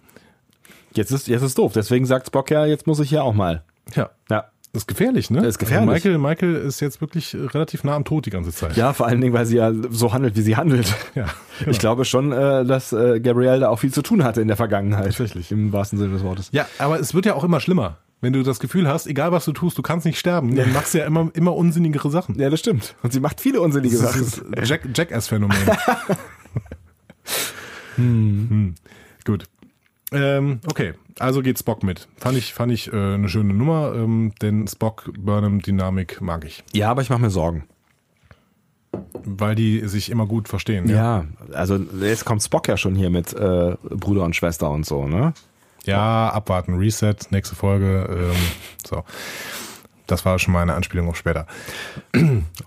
Jetzt 0.94 1.12
ist, 1.12 1.28
jetzt 1.28 1.42
ist 1.42 1.58
doof. 1.58 1.74
Deswegen 1.74 2.06
sagt 2.06 2.28
Spock 2.28 2.52
ja, 2.52 2.66
jetzt 2.66 2.88
muss 2.88 3.00
ich 3.00 3.10
hier 3.10 3.24
auch 3.24 3.34
mal. 3.34 3.64
Ja. 3.96 4.10
Ja. 4.30 4.46
Das 4.74 4.82
ist 4.84 4.88
gefährlich, 4.88 5.30
ne? 5.30 5.38
Das 5.40 5.48
ist 5.52 5.58
gefährlich. 5.60 5.90
Also 5.90 6.10
Michael, 6.10 6.18
Michael 6.18 6.56
ist 6.56 6.82
jetzt 6.82 7.00
wirklich 7.00 7.34
relativ 7.34 7.86
nah 7.86 7.96
am 7.96 8.04
Tod 8.04 8.26
die 8.26 8.30
ganze 8.30 8.52
Zeit. 8.52 8.76
Ja, 8.76 8.92
vor 8.92 9.08
allen 9.08 9.22
Dingen, 9.22 9.34
weil 9.34 9.46
sie 9.46 9.56
ja 9.56 9.72
so 9.90 10.12
handelt, 10.12 10.36
wie 10.36 10.42
sie 10.42 10.58
handelt. 10.58 10.94
Ja, 11.16 11.28
Ich 11.66 11.80
glaube 11.80 12.04
schon, 12.04 12.34
äh, 12.34 12.66
dass 12.66 12.92
äh, 12.92 13.22
Gabrielle 13.22 13.62
da 13.62 13.70
auch 13.70 13.80
viel 13.80 13.94
zu 13.94 14.02
tun 14.02 14.26
hatte 14.26 14.42
in 14.42 14.50
der 14.50 14.58
Vergangenheit. 14.58 15.06
Tatsächlich. 15.06 15.50
Im 15.54 15.72
wahrsten 15.72 15.98
Sinne 15.98 16.12
des 16.12 16.24
Wortes. 16.24 16.50
Ja, 16.52 16.66
aber 16.78 17.00
es 17.00 17.14
wird 17.14 17.26
ja 17.26 17.36
auch 17.36 17.46
immer 17.46 17.62
schlimmer. 17.62 18.00
Wenn 18.26 18.34
du 18.34 18.42
das 18.42 18.60
Gefühl 18.60 18.88
hast, 18.88 19.06
egal 19.06 19.32
was 19.32 19.46
du 19.46 19.52
tust, 19.52 19.78
du 19.78 19.84
kannst 19.84 20.04
nicht 20.04 20.18
sterben, 20.18 20.56
dann 20.56 20.74
machst 20.74 20.96
du 20.96 20.98
ja 20.98 21.06
immer, 21.06 21.30
immer 21.36 21.56
unsinnigere 21.56 22.10
Sachen. 22.10 22.40
Ja, 22.40 22.50
das 22.50 22.60
stimmt. 22.60 22.96
Und 23.04 23.14
sie 23.14 23.20
macht 23.20 23.40
viele 23.40 23.62
unsinnige 23.62 23.96
Das 24.00 24.14
Sachen. 24.14 24.22
ist 24.24 24.44
das 24.52 24.68
Jack, 24.68 24.90
Jackass-Phänomen. 24.96 25.56
hm. 27.98 28.74
Gut. 29.26 29.44
Ähm, 30.12 30.60
okay, 30.66 30.94
also 31.20 31.44
geht 31.44 31.60
Spock 31.60 31.84
mit. 31.84 32.08
Fand 32.18 32.36
ich, 32.36 32.56
fand 32.56 32.72
ich 32.72 32.92
äh, 32.92 32.96
eine 32.96 33.30
schöne 33.30 33.54
Nummer, 33.54 33.94
ähm, 33.94 34.34
denn 34.42 34.68
Spock-Burnham-Dynamik 34.68 36.20
mag 36.20 36.46
ich. 36.46 36.64
Ja, 36.74 36.90
aber 36.90 37.04
ich 37.04 37.12
mache 37.12 37.22
mir 37.22 37.30
Sorgen. 37.30 37.66
Weil 39.24 39.54
die 39.54 39.88
sich 39.88 40.10
immer 40.10 40.26
gut 40.26 40.50
verstehen. 40.50 40.90
Ja, 40.90 41.26
also 41.54 41.78
jetzt 41.78 42.26
kommt 42.26 42.42
Spock 42.42 42.68
ja 42.70 42.78
schon 42.78 42.96
hier 42.96 43.12
mit 43.12 43.34
äh, 43.34 43.76
Bruder 43.84 44.24
und 44.24 44.36
Schwester 44.36 44.72
und 44.72 44.84
so, 44.84 45.08
ne? 45.08 45.34
Ja, 45.86 46.30
abwarten, 46.30 46.76
Reset, 46.76 47.16
nächste 47.30 47.56
Folge. 47.56 48.08
Ähm, 48.10 48.38
so. 48.86 49.04
Das 50.08 50.24
war 50.24 50.38
schon 50.38 50.54
mal 50.54 50.62
eine 50.62 50.76
Anspielung 50.76 51.10
auf 51.10 51.18
später. 51.18 51.48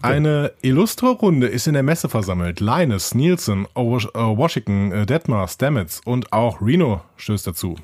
Eine 0.02 0.52
illustre 0.60 1.10
Runde 1.10 1.46
ist 1.46 1.68
in 1.68 1.74
der 1.74 1.84
Messe 1.84 2.08
versammelt. 2.08 2.58
Linus, 2.58 3.14
Nielsen, 3.14 3.66
Ow- 3.74 4.08
äh, 4.12 4.36
Washington, 4.36 4.90
äh, 4.90 5.06
Detmar, 5.06 5.46
Stamets 5.46 6.00
und 6.04 6.32
auch 6.32 6.60
Reno 6.60 7.00
stößt 7.16 7.46
dazu. 7.46 7.76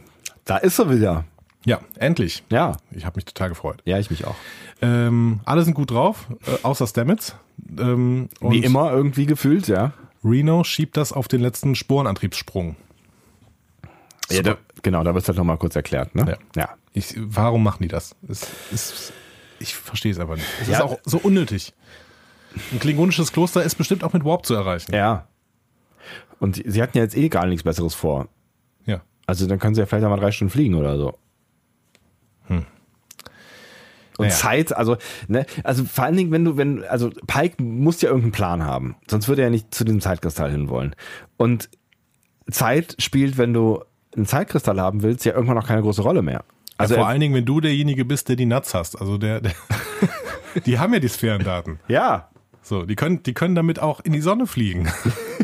Da 0.45 0.57
ist 0.57 0.79
er 0.81 0.91
wieder. 0.91 1.25
Ja, 1.65 1.79
endlich. 1.99 2.43
Ja. 2.51 2.77
Ich 2.91 3.07
habe 3.07 3.17
mich 3.17 3.25
total 3.27 3.49
gefreut. 3.49 3.81
Ja, 3.85 3.99
ich 3.99 4.11
mich 4.11 4.27
auch. 4.27 4.35
Ähm, 4.83 5.39
alle 5.45 5.63
sind 5.63 5.75
gut 5.75 5.93
drauf, 5.93 6.27
äh, 6.47 6.59
außer 6.65 6.87
Stamets. 6.89 7.37
Ähm, 7.79 8.29
und 8.41 8.53
Wie 8.53 8.59
immer 8.65 8.91
irgendwie 8.93 9.25
gefühlt, 9.27 9.69
ja. 9.69 9.93
Reno 10.25 10.65
schiebt 10.65 10.97
das 10.97 11.13
auf 11.13 11.29
den 11.29 11.41
letzten 11.41 11.75
Sporenantriebssprung. 11.77 12.75
ja 14.31 14.43
da, 14.43 14.57
genau, 14.85 15.03
da 15.03 15.13
wird 15.15 15.23
es 15.25 15.29
halt 15.29 15.37
nochmal 15.39 15.59
kurz 15.59 15.75
erklärt, 15.75 16.15
ne? 16.15 16.39
Ja. 16.55 16.71
Ich, 16.93 17.15
warum 17.19 17.65
machen 17.65 17.83
die 17.83 17.89
das? 17.89 18.15
Es, 18.29 18.47
es, 18.73 19.13
ich 19.59 19.75
verstehe 19.75 20.13
es 20.13 20.21
einfach 20.21 20.37
nicht. 20.37 20.47
Es 20.63 20.69
Ja. 20.69 20.77
ist 20.77 20.83
auch 20.83 20.99
so 21.05 21.19
unnötig. 21.19 21.75
Ein 22.73 22.79
klingonisches 22.79 23.33
Kloster 23.33 23.65
ist 23.65 23.75
bestimmt 23.75 24.05
auch 24.05 24.13
mit 24.13 24.25
Warp 24.25 24.47
zu 24.47 24.55
erreichen. 24.55 24.95
Ja. 24.95 25.27
Und 26.39 26.63
sie 26.65 26.81
hatten 26.81 26.97
ja 26.97 27.03
jetzt 27.03 27.17
eh 27.17 27.29
gar 27.29 27.47
nichts 27.47 27.65
Besseres 27.65 27.95
vor. 27.95 28.29
Ja. 28.87 29.01
Also 29.27 29.49
dann 29.49 29.59
können 29.59 29.75
sie 29.75 29.81
ja 29.81 29.87
vielleicht 29.87 30.05
einmal 30.05 30.21
drei 30.21 30.31
Stunden 30.31 30.53
fliegen 30.53 30.77
oder 30.77 30.97
so. 30.97 31.19
Und 34.17 34.27
Naja. 34.27 34.31
Zeit, 34.37 34.77
also, 34.77 34.97
ne, 35.27 35.45
also 35.65 35.83
vor 35.85 36.05
allen 36.05 36.17
Dingen, 36.17 36.31
wenn 36.31 36.45
du, 36.45 36.57
wenn, 36.57 36.85
also 36.85 37.11
Pike 37.27 37.61
muss 37.61 38.01
ja 38.01 38.09
irgendeinen 38.11 38.31
Plan 38.33 38.63
haben. 38.65 38.95
Sonst 39.11 39.27
würde 39.27 39.43
er 39.43 39.51
nicht 39.51 39.75
zu 39.75 39.83
diesem 39.85 40.01
Zeitkristall 40.01 40.53
hinwollen. 40.53 40.95
Und 41.37 41.69
Zeit 42.49 42.95
spielt, 43.01 43.39
wenn 43.39 43.53
du 43.53 43.83
einen 44.17 44.27
Zeitkristall 44.27 44.81
haben 44.81 45.03
willst, 45.03 45.25
ja 45.25 45.33
irgendwann 45.35 45.57
noch 45.57 45.67
keine 45.67 45.83
große 45.83 46.03
Rolle 46.03 46.23
mehr. 46.23 46.45
Also 46.77 46.95
Also 46.95 46.97
vor 46.97 47.07
allen 47.09 47.21
Dingen, 47.21 47.35
wenn 47.35 47.45
du 47.45 47.61
derjenige 47.61 48.05
bist, 48.05 48.29
der 48.29 48.37
die 48.37 48.47
Nuts 48.47 48.75
hast. 48.75 49.01
Also 49.01 49.17
der, 49.19 49.41
der 49.41 49.53
die 50.67 50.79
haben 50.79 50.93
ja 50.93 51.01
die 51.01 51.09
Sphärendaten. 51.09 51.79
ja, 51.89 52.29
So, 52.63 52.85
die 52.85 52.97
können, 52.97 53.23
die 53.23 53.35
können 53.35 53.55
damit 53.55 53.79
auch 53.79 54.01
in 54.01 54.13
die 54.13 54.21
Sonne 54.21 54.47
fliegen. 54.47 54.89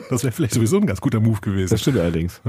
Das 0.08 0.24
wäre 0.24 0.32
vielleicht 0.32 0.54
sowieso 0.54 0.76
ein 0.76 0.86
ganz 0.86 1.00
guter 1.00 1.20
Move 1.20 1.40
gewesen. 1.40 1.70
das 1.70 1.82
stimmt 1.82 1.98
allerdings. 1.98 2.40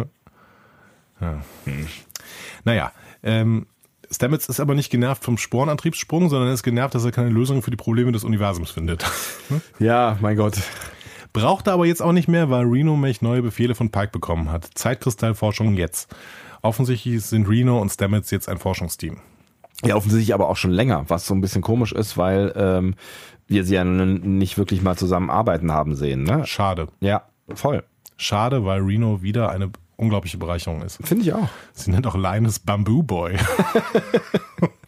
Naja, 2.64 2.92
ähm, 3.22 3.68
Stamets 4.10 4.50
ist 4.50 4.60
aber 4.60 4.74
nicht 4.74 4.90
genervt 4.90 5.24
vom 5.24 5.38
Sporenantriebssprung, 5.38 6.30
sondern 6.30 6.48
er 6.50 6.54
ist 6.56 6.64
genervt, 6.64 6.96
dass 6.96 7.06
er 7.06 7.12
keine 7.12 7.30
Lösung 7.30 7.62
für 7.62 7.70
die 7.72 7.78
Probleme 7.78 8.12
des 8.12 8.24
Universums 8.24 8.72
findet. 8.72 9.06
Ja, 9.80 10.18
mein 10.22 10.38
Gott. 10.38 10.56
Brauchte 11.34 11.72
aber 11.72 11.86
jetzt 11.86 12.02
auch 12.02 12.12
nicht 12.12 12.28
mehr, 12.28 12.50
weil 12.50 12.66
Reno 12.66 12.96
Mech 12.98 13.22
neue 13.22 13.42
Befehle 13.42 13.76
von 13.76 13.90
Pike 13.90 14.12
bekommen 14.12 14.52
hat. 14.52 14.70
Zeitkristallforschung 14.76 15.76
jetzt. 15.76 16.14
Offensichtlich 16.62 17.22
sind 17.24 17.48
Reno 17.48 17.80
und 17.80 17.90
Stamets 17.90 18.32
jetzt 18.32 18.50
ein 18.50 18.58
Forschungsteam. 18.58 19.18
Ja, 19.84 19.96
offensichtlich 19.96 20.34
aber 20.34 20.50
auch 20.50 20.58
schon 20.58 20.72
länger, 20.72 21.06
was 21.08 21.26
so 21.26 21.34
ein 21.34 21.42
bisschen 21.42 21.62
komisch 21.62 21.92
ist, 21.92 22.18
weil 22.18 22.54
ähm, 22.56 22.96
wir 23.48 23.64
sie 23.64 23.76
ja 23.76 23.84
nicht 23.84 24.58
wirklich 24.58 24.82
mal 24.82 24.96
zusammenarbeiten 24.96 25.72
haben 25.72 25.96
sehen. 25.96 26.24
Ne? 26.24 26.46
Schade. 26.46 26.88
Ja, 27.00 27.24
voll. 27.54 27.84
Schade, 28.18 28.66
weil 28.66 28.82
Reno 28.82 29.24
wieder 29.24 29.50
eine 29.50 29.72
unglaubliche 29.98 30.38
Bereicherung 30.38 30.82
ist. 30.82 31.00
Finde 31.04 31.24
ich 31.24 31.34
auch. 31.34 31.50
Sie 31.74 31.92
nennt 31.92 32.06
auch 32.06 32.16
Linus 32.16 32.60
Bamboo 32.60 33.04
Boy. 33.04 33.38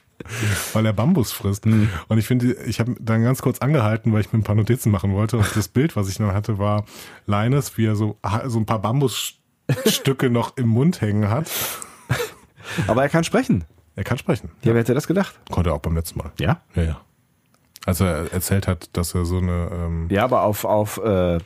weil 0.74 0.86
er 0.86 0.94
Bambus 0.94 1.32
frisst. 1.32 1.66
Und 1.66 2.18
ich 2.18 2.26
finde, 2.28 2.54
ich 2.66 2.80
habe 2.80 2.96
dann 3.00 3.24
ganz 3.24 3.42
kurz 3.42 3.60
angehalten, 3.60 4.14
weil 4.14 4.22
ich 4.22 4.32
mir 4.34 4.40
ein 4.40 4.44
paar 4.44 4.56
Notizen 4.56 4.92
machen 4.92 5.14
wollte. 5.14 5.38
Und 5.38 5.56
das 5.56 5.68
Bild, 5.68 5.96
was 5.96 6.10
ich 6.10 6.18
dann 6.18 6.34
hatte, 6.34 6.58
war 6.58 6.86
Linus, 7.26 7.78
wie 7.78 7.86
er 7.86 7.96
so, 7.96 8.18
so 8.46 8.60
ein 8.60 8.66
paar 8.66 8.80
Bambusstücke 8.80 10.30
noch 10.30 10.58
im 10.58 10.68
Mund 10.68 11.02
hängen 11.02 11.30
hat. 11.30 11.50
Aber 12.88 13.04
er 13.04 13.10
kann 13.10 13.24
sprechen. 13.24 13.66
Er 13.96 14.04
kann 14.04 14.18
sprechen. 14.18 14.50
Ja, 14.64 14.74
wer 14.74 14.82
hätte 14.82 14.94
das 14.94 15.08
gedacht? 15.08 15.40
Konnte 15.52 15.70
er 15.70 15.76
auch 15.76 15.80
beim 15.82 15.96
letzten 15.96 16.20
Mal. 16.20 16.32
Ja? 16.40 16.62
Ja, 16.76 16.84
ja. 16.84 17.02
Als 17.86 18.00
er 18.00 18.32
erzählt 18.32 18.68
hat, 18.68 18.90
dass 18.94 19.14
er 19.14 19.26
so 19.26 19.38
eine. 19.38 19.70
Ähm, 19.72 20.08
Ja, 20.10 20.24
aber 20.24 20.44
auf, 20.44 20.64
auf 20.66 20.98
äh, 21.04 21.38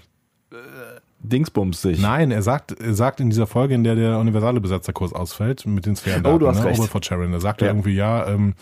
Dingsbums 1.30 1.82
sich. 1.82 2.00
Nein, 2.02 2.32
er 2.32 2.42
sagt, 2.42 2.72
er 2.80 2.94
sagt 2.94 3.20
in 3.20 3.30
dieser 3.30 3.48
Folge, 3.48 3.74
in 3.76 3.84
der 3.84 3.96
der 3.96 4.20
universale 4.20 4.60
Besetzerkurs 4.62 5.14
ausfällt, 5.14 5.66
mit 5.66 5.86
den 5.86 5.96
Sphären. 5.96 6.26
Oh, 6.26 6.38
du 6.38 6.48
hast 6.48 6.64
recht. 6.64 6.80
Overford 6.80 7.06
Sharon. 7.06 7.32
Da 7.32 7.40
sagt 7.40 7.62
Ja. 7.62 7.68
er 7.68 7.74
irgendwie, 7.74 7.96
ja, 7.96 8.28
ähm, 8.28 8.54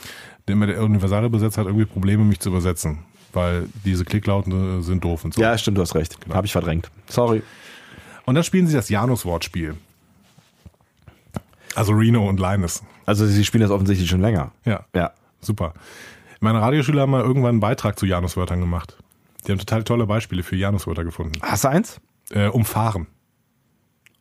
der, 0.47 0.55
der 0.55 0.83
universale 0.83 1.29
Besetzer 1.29 1.61
hat 1.61 1.67
irgendwie 1.67 1.85
Probleme, 1.85 2.23
mich 2.23 2.39
zu 2.39 2.49
übersetzen. 2.49 2.99
Weil 3.33 3.67
diese 3.83 4.05
Klicklauten 4.05 4.81
sind 4.81 5.03
doof 5.03 5.25
und 5.25 5.33
so. 5.33 5.41
Ja, 5.41 5.57
stimmt, 5.57 5.77
du 5.77 5.81
hast 5.81 5.93
recht. 5.95 6.17
Habe 6.33 6.45
ich 6.47 6.53
verdrängt. 6.53 6.89
Sorry. 7.09 7.43
Und 8.25 8.35
dann 8.35 8.43
spielen 8.43 8.65
sie 8.67 8.75
das 8.75 8.87
Janus-Wortspiel. 8.89 9.75
Also 11.75 11.91
Reno 11.93 12.27
und 12.27 12.39
Linus. 12.39 12.81
Also 13.05 13.25
sie 13.25 13.43
spielen 13.43 13.61
das 13.61 13.71
offensichtlich 13.71 14.09
schon 14.09 14.21
länger. 14.21 14.51
Ja, 14.63 14.85
Ja. 14.95 15.11
super. 15.41 15.73
Meine 16.39 16.61
Radioschüler 16.61 17.01
haben 17.01 17.11
mal 17.11 17.21
irgendwann 17.23 17.49
einen 17.51 17.59
Beitrag 17.59 17.99
zu 17.99 18.05
Janus-Wörtern 18.05 18.59
gemacht. 18.61 18.97
Die 19.45 19.51
haben 19.51 19.59
total 19.59 19.83
tolle 19.83 20.05
Beispiele 20.05 20.41
für 20.43 20.55
Janus-Wörter 20.55 21.03
gefunden. 21.03 21.33
Hast 21.41 21.65
du 21.65 21.67
eins? 21.69 21.99
Äh, 22.31 22.47
umfahren. 22.47 23.07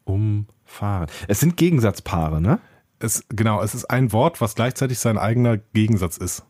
Umfahren. 0.04 1.08
Es 1.28 1.40
sind 1.40 1.56
Gegensatzpaare, 1.56 2.40
ne? 2.40 2.60
Es, 2.98 3.24
genau, 3.28 3.62
es 3.62 3.74
ist 3.74 3.86
ein 3.86 4.12
Wort, 4.12 4.40
was 4.40 4.54
gleichzeitig 4.54 4.98
sein 4.98 5.18
eigener 5.18 5.58
Gegensatz 5.58 6.16
ist. 6.16 6.44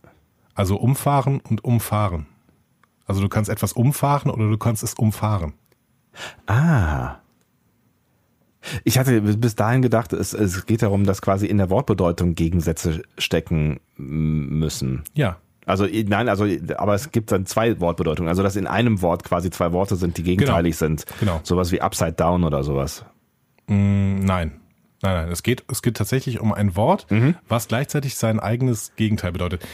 Also 0.55 0.77
umfahren 0.77 1.41
und 1.41 1.65
umfahren. 1.65 2.27
Also 3.07 3.21
du 3.21 3.29
kannst 3.29 3.51
etwas 3.51 3.73
umfahren 3.73 4.31
oder 4.31 4.49
du 4.49 4.57
kannst 4.57 4.83
es 4.83 4.95
umfahren. 4.95 5.55
Ah. 6.47 7.17
Ich 8.83 8.99
hatte 8.99 9.21
bis 9.21 9.57
dahin 9.57 9.83
gedacht, 9.83 10.13
es, 10.13 10.33
es 10.33 10.65
geht 10.65 10.83
darum, 10.83 11.05
dass 11.05 11.21
quasi 11.21 11.47
in 11.47 11.59
der 11.59 11.71
Wortbedeutung 11.71 12.35
Gegensätze 12.35 13.03
stecken 13.19 13.81
müssen. 13.97 15.05
Ja. 15.15 15.39
Also 15.67 15.87
nein, 15.87 16.29
also 16.29 16.47
aber 16.77 16.95
es 16.95 17.11
gibt 17.11 17.33
dann 17.33 17.47
zwei 17.47 17.81
Wortbedeutungen. 17.81 18.29
Also 18.29 18.43
dass 18.43 18.57
in 18.57 18.67
einem 18.67 19.01
Wort 19.03 19.25
quasi 19.25 19.51
zwei 19.51 19.73
Worte 19.73 19.97
sind, 19.97 20.19
die 20.19 20.23
gegenteilig 20.23 20.77
sind. 20.77 21.05
Genau. 21.21 21.41
Sowas 21.43 21.73
wie 21.73 21.81
upside 21.81 22.13
down 22.13 22.45
oder 22.45 22.63
sowas. 22.63 23.05
Mm, 23.67 24.25
nein. 24.25 24.61
Nein, 25.05 25.17
nein. 25.17 25.29
Es 25.31 25.43
geht, 25.43 25.65
es 25.71 25.83
geht 25.83 25.99
tatsächlich 25.99 26.41
um 26.41 26.55
ein 26.55 26.77
Wort, 26.77 27.07
was 27.47 27.69
gleichzeitig 27.69 28.17
sein 28.17 28.41
eigenes 28.41 28.93
Gegenteil 28.97 29.33
bedeutet. 29.33 29.67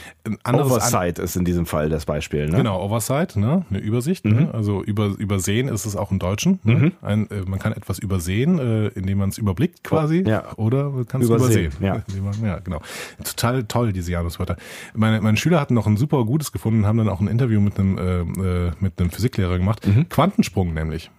Anderes 0.43 0.43
An 0.43 0.77
Oversight 0.77 1.19
ist 1.19 1.37
in 1.37 1.45
diesem 1.45 1.65
Fall 1.65 1.87
das 1.89 2.05
Beispiel. 2.05 2.49
Ne? 2.49 2.57
Genau, 2.57 2.81
Oversight, 2.81 3.37
ne? 3.37 3.65
eine 3.69 3.79
Übersicht. 3.79 4.25
Ne? 4.25 4.49
Also 4.53 4.83
über, 4.83 5.05
übersehen 5.17 5.69
ist 5.69 5.85
es 5.85 5.95
auch 5.95 6.11
im 6.11 6.19
Deutschen. 6.19 6.59
Ne? 6.63 6.91
Ein, 7.01 7.29
äh, 7.31 7.43
man 7.47 7.59
kann 7.59 7.71
etwas 7.71 7.97
übersehen, 7.97 8.59
äh, 8.59 8.87
indem 8.89 9.19
man 9.19 9.29
es 9.29 9.37
überblickt 9.37 9.85
quasi. 9.85 10.23
Oh, 10.25 10.29
ja. 10.29 10.57
Oder 10.57 10.89
man 10.89 11.07
kann 11.07 11.21
es 11.21 11.29
Übersehen, 11.29 11.71
übersehen. 11.71 11.85
ja. 11.85 12.03
Man, 12.21 12.45
ja, 12.45 12.59
genau. 12.59 12.81
Total 13.23 13.63
toll, 13.63 13.93
diese 13.93 14.11
Januswörter. 14.11 14.57
Meine, 14.93 15.21
meine 15.21 15.37
Schüler 15.37 15.59
hatten 15.59 15.73
noch 15.73 15.87
ein 15.87 15.97
super 15.97 16.23
gutes 16.25 16.51
gefunden 16.51 16.81
und 16.81 16.85
haben 16.85 16.97
dann 16.97 17.09
auch 17.09 17.21
ein 17.21 17.27
Interview 17.27 17.61
mit 17.61 17.79
einem, 17.79 17.97
äh, 17.97 18.67
äh, 18.67 18.71
mit 18.79 18.99
einem 18.99 19.09
Physiklehrer 19.09 19.57
gemacht. 19.57 19.87
Mhm. 19.87 20.09
Quantensprung 20.09 20.73
nämlich. 20.73 21.09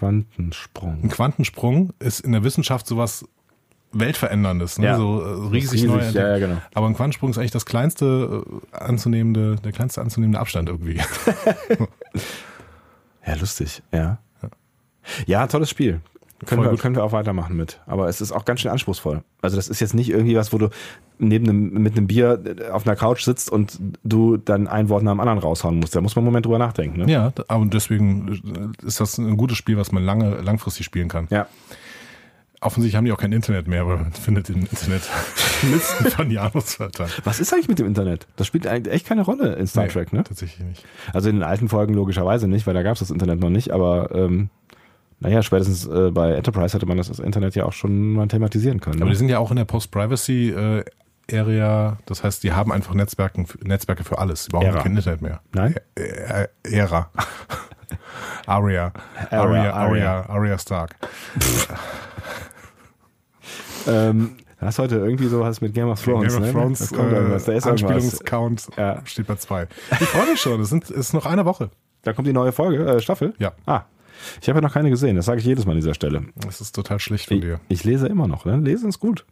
Quantensprung. 0.00 1.02
Ein 1.02 1.08
Quantensprung 1.10 1.92
ist 1.98 2.20
in 2.20 2.32
der 2.32 2.42
Wissenschaft 2.42 2.86
sowas 2.86 3.26
Weltveränderndes, 3.92 4.78
ne? 4.78 4.86
Ja. 4.86 4.96
so 4.96 5.20
äh, 5.20 5.48
riesig, 5.50 5.82
Riesig, 5.82 5.88
neu. 5.88 5.98
ja, 5.98 6.28
ja, 6.28 6.38
genau. 6.38 6.62
Aber 6.72 6.86
ein 6.86 6.94
Quantensprung 6.94 7.30
ist 7.30 7.38
eigentlich 7.38 7.50
das 7.50 7.66
kleinste 7.66 8.44
äh, 8.72 8.76
anzunehmende, 8.76 9.56
der 9.56 9.72
kleinste 9.72 10.00
anzunehmende 10.00 10.38
Abstand 10.40 10.68
irgendwie. 10.68 11.00
Ja, 13.26 13.34
lustig, 13.34 13.82
ja. 13.92 14.18
Ja, 15.26 15.46
tolles 15.46 15.68
Spiel. 15.68 16.00
Können 16.46 16.62
wir, 16.62 16.74
können 16.78 16.94
wir 16.94 17.04
auch 17.04 17.12
weitermachen 17.12 17.56
mit. 17.56 17.80
Aber 17.86 18.08
es 18.08 18.20
ist 18.20 18.32
auch 18.32 18.46
ganz 18.46 18.60
schön 18.60 18.70
anspruchsvoll. 18.70 19.22
Also 19.42 19.56
das 19.56 19.68
ist 19.68 19.80
jetzt 19.80 19.94
nicht 19.94 20.08
irgendwie 20.08 20.36
was, 20.36 20.52
wo 20.52 20.58
du 20.58 20.70
neben 21.18 21.48
einem, 21.48 21.82
mit 21.82 21.96
einem 21.96 22.06
Bier 22.06 22.42
auf 22.72 22.86
einer 22.86 22.96
Couch 22.96 23.24
sitzt 23.24 23.50
und 23.50 23.78
du 24.04 24.38
dann 24.38 24.66
ein 24.66 24.88
Wort 24.88 25.02
nach 25.02 25.12
dem 25.12 25.20
anderen 25.20 25.38
raushauen 25.38 25.78
musst. 25.78 25.94
Da 25.94 26.00
muss 26.00 26.16
man 26.16 26.22
einen 26.22 26.26
Moment 26.26 26.46
drüber 26.46 26.58
nachdenken. 26.58 27.00
Ne? 27.00 27.12
Ja, 27.12 27.32
aber 27.48 27.66
deswegen 27.66 28.72
äh, 28.82 28.86
ist 28.86 29.00
das 29.00 29.18
ein 29.18 29.36
gutes 29.36 29.58
Spiel, 29.58 29.76
was 29.76 29.92
man 29.92 30.02
lange, 30.02 30.40
langfristig 30.40 30.86
spielen 30.86 31.08
kann. 31.08 31.26
Ja. 31.30 31.46
Offensichtlich 32.62 32.96
haben 32.96 33.06
die 33.06 33.12
auch 33.12 33.18
kein 33.18 33.32
Internet 33.32 33.68
mehr, 33.68 33.82
aber 33.82 33.96
man 33.96 34.12
findet 34.12 34.50
im 34.50 34.60
Internet 34.60 35.02
Listen 35.70 36.10
von 36.10 36.30
Januswörtern. 36.30 37.08
Was 37.24 37.40
ist 37.40 37.52
eigentlich 37.54 37.68
mit 37.68 37.78
dem 37.78 37.86
Internet? 37.86 38.26
Das 38.36 38.46
spielt 38.46 38.66
eigentlich 38.66 38.94
echt 38.94 39.06
keine 39.06 39.22
Rolle 39.22 39.54
in 39.54 39.66
Star 39.66 39.84
Nee, 39.84 39.90
Trek, 39.90 40.12
ne? 40.12 40.24
Tatsächlich 40.24 40.66
nicht. 40.66 40.84
Also 41.14 41.30
in 41.30 41.36
den 41.36 41.42
alten 41.42 41.70
Folgen 41.70 41.94
logischerweise 41.94 42.48
nicht, 42.48 42.66
weil 42.66 42.74
da 42.74 42.82
gab 42.82 42.94
es 42.94 42.98
das 42.98 43.10
Internet 43.10 43.40
noch 43.40 43.48
nicht, 43.48 43.70
aber 43.70 44.10
ähm, 44.14 44.50
naja, 45.20 45.42
spätestens 45.42 45.86
äh, 45.86 46.10
bei 46.10 46.32
Enterprise 46.32 46.74
hätte 46.74 46.86
man 46.86 46.96
das, 46.96 47.08
das 47.08 47.18
Internet 47.18 47.54
ja 47.54 47.64
auch 47.64 47.72
schon 47.72 48.12
mal 48.14 48.26
thematisieren 48.28 48.80
können. 48.80 48.96
Aber 48.96 49.04
Ne? 49.06 49.10
die 49.12 49.16
sind 49.18 49.28
ja 49.28 49.38
auch 49.38 49.50
in 49.50 49.56
der 49.56 49.64
Post-Privacy-Area, 49.66 51.98
das 52.06 52.24
heißt, 52.24 52.42
die 52.42 52.52
haben 52.52 52.72
einfach 52.72 52.94
Netzwerken, 52.94 53.46
Netzwerke 53.62 54.04
für 54.04 54.18
alles. 54.18 54.44
Sie 54.44 54.50
brauchen 54.50 54.66
Ära. 54.66 54.82
kein 54.82 54.96
Internet 54.96 55.20
mehr. 55.22 55.40
Nein? 55.52 55.74
Ä- 55.98 56.48
Ära. 56.70 57.10
Aria. 58.46 58.92
Aria, 59.30 59.72
Aria, 59.74 60.26
Aria. 60.28 60.58
Stark. 60.58 60.94
Ähm, 63.86 64.36
hast 64.58 64.78
heute 64.78 64.96
irgendwie 64.96 65.26
sowas 65.26 65.60
mit 65.62 65.72
Game 65.74 65.88
of 65.88 66.02
Thrones, 66.02 66.32
Game 66.34 66.42
of 66.42 66.46
ne? 66.48 66.52
Thrones 66.52 66.92
irgendwas, 66.92 67.44
da 67.44 67.52
äh. 67.52 67.60
Anspielungscount 67.62 68.68
Ja. 68.76 69.00
steht 69.06 69.26
bei 69.26 69.36
zwei. 69.36 69.66
Ich 69.98 70.06
freue 70.08 70.30
mich 70.30 70.38
schon, 70.40 70.60
es 70.60 70.68
sind- 70.68 70.84
es 70.84 70.90
ist 70.90 71.12
noch 71.14 71.24
eine 71.26 71.44
Woche. 71.46 71.70
Da 72.02 72.12
kommt 72.12 72.28
die 72.28 72.32
neue 72.34 72.52
Folge, 72.52 72.84
äh, 72.86 73.00
Staffel? 73.00 73.32
Ja. 73.38 73.52
Ah, 73.66 73.82
ich 74.40 74.48
habe 74.48 74.58
ja 74.58 74.62
noch 74.62 74.72
keine 74.72 74.90
gesehen, 74.90 75.16
das 75.16 75.26
sage 75.26 75.40
ich 75.40 75.46
jedes 75.46 75.64
Mal 75.66 75.72
an 75.72 75.78
dieser 75.78 75.94
Stelle. 75.94 76.24
Das 76.36 76.60
ist 76.60 76.72
total 76.74 76.98
schlecht 77.00 77.28
von 77.28 77.36
Ich, 77.38 77.42
dir. 77.42 77.60
ich 77.68 77.84
lese 77.84 78.06
immer 78.08 78.26
noch, 78.28 78.44
ne? 78.44 78.56
Lesen 78.58 78.88
ist 78.88 78.98
gut. 79.00 79.24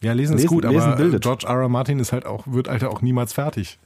Ja, 0.00 0.12
lesen, 0.12 0.34
ist 0.36 0.42
Lesen- 0.42 0.48
gut, 0.54 0.64
lesen 0.64 0.80
aber 0.80 0.96
bildet. 0.96 1.22
George 1.22 1.46
R. 1.46 1.60
R. 1.62 1.68
Martin 1.68 1.98
ist 1.98 2.12
halt 2.12 2.26
auch, 2.26 2.46
wird 2.46 2.68
halt 2.68 2.84
auch 2.84 3.00
niemals 3.02 3.32
fertig. 3.32 3.78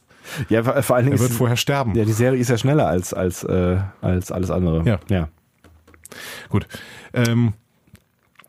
Ja, 0.48 0.62
vor 0.82 0.96
allen 0.96 1.06
Dingen 1.06 1.16
Er 1.16 1.20
wird 1.20 1.30
ist, 1.30 1.36
vorher 1.38 1.56
sterben. 1.56 1.94
ja, 1.94 2.04
die 2.04 2.12
Serie 2.12 2.38
ist 2.40 2.50
ja 2.50 2.58
schneller 2.58 2.86
als, 2.86 3.14
als, 3.14 3.44
äh, 3.44 3.78
als 4.02 4.30
alles 4.32 4.50
andere. 4.50 4.82
Ja. 4.84 4.98
ja. 5.08 5.28
Gut. 6.48 6.66
Ähm, 7.14 7.54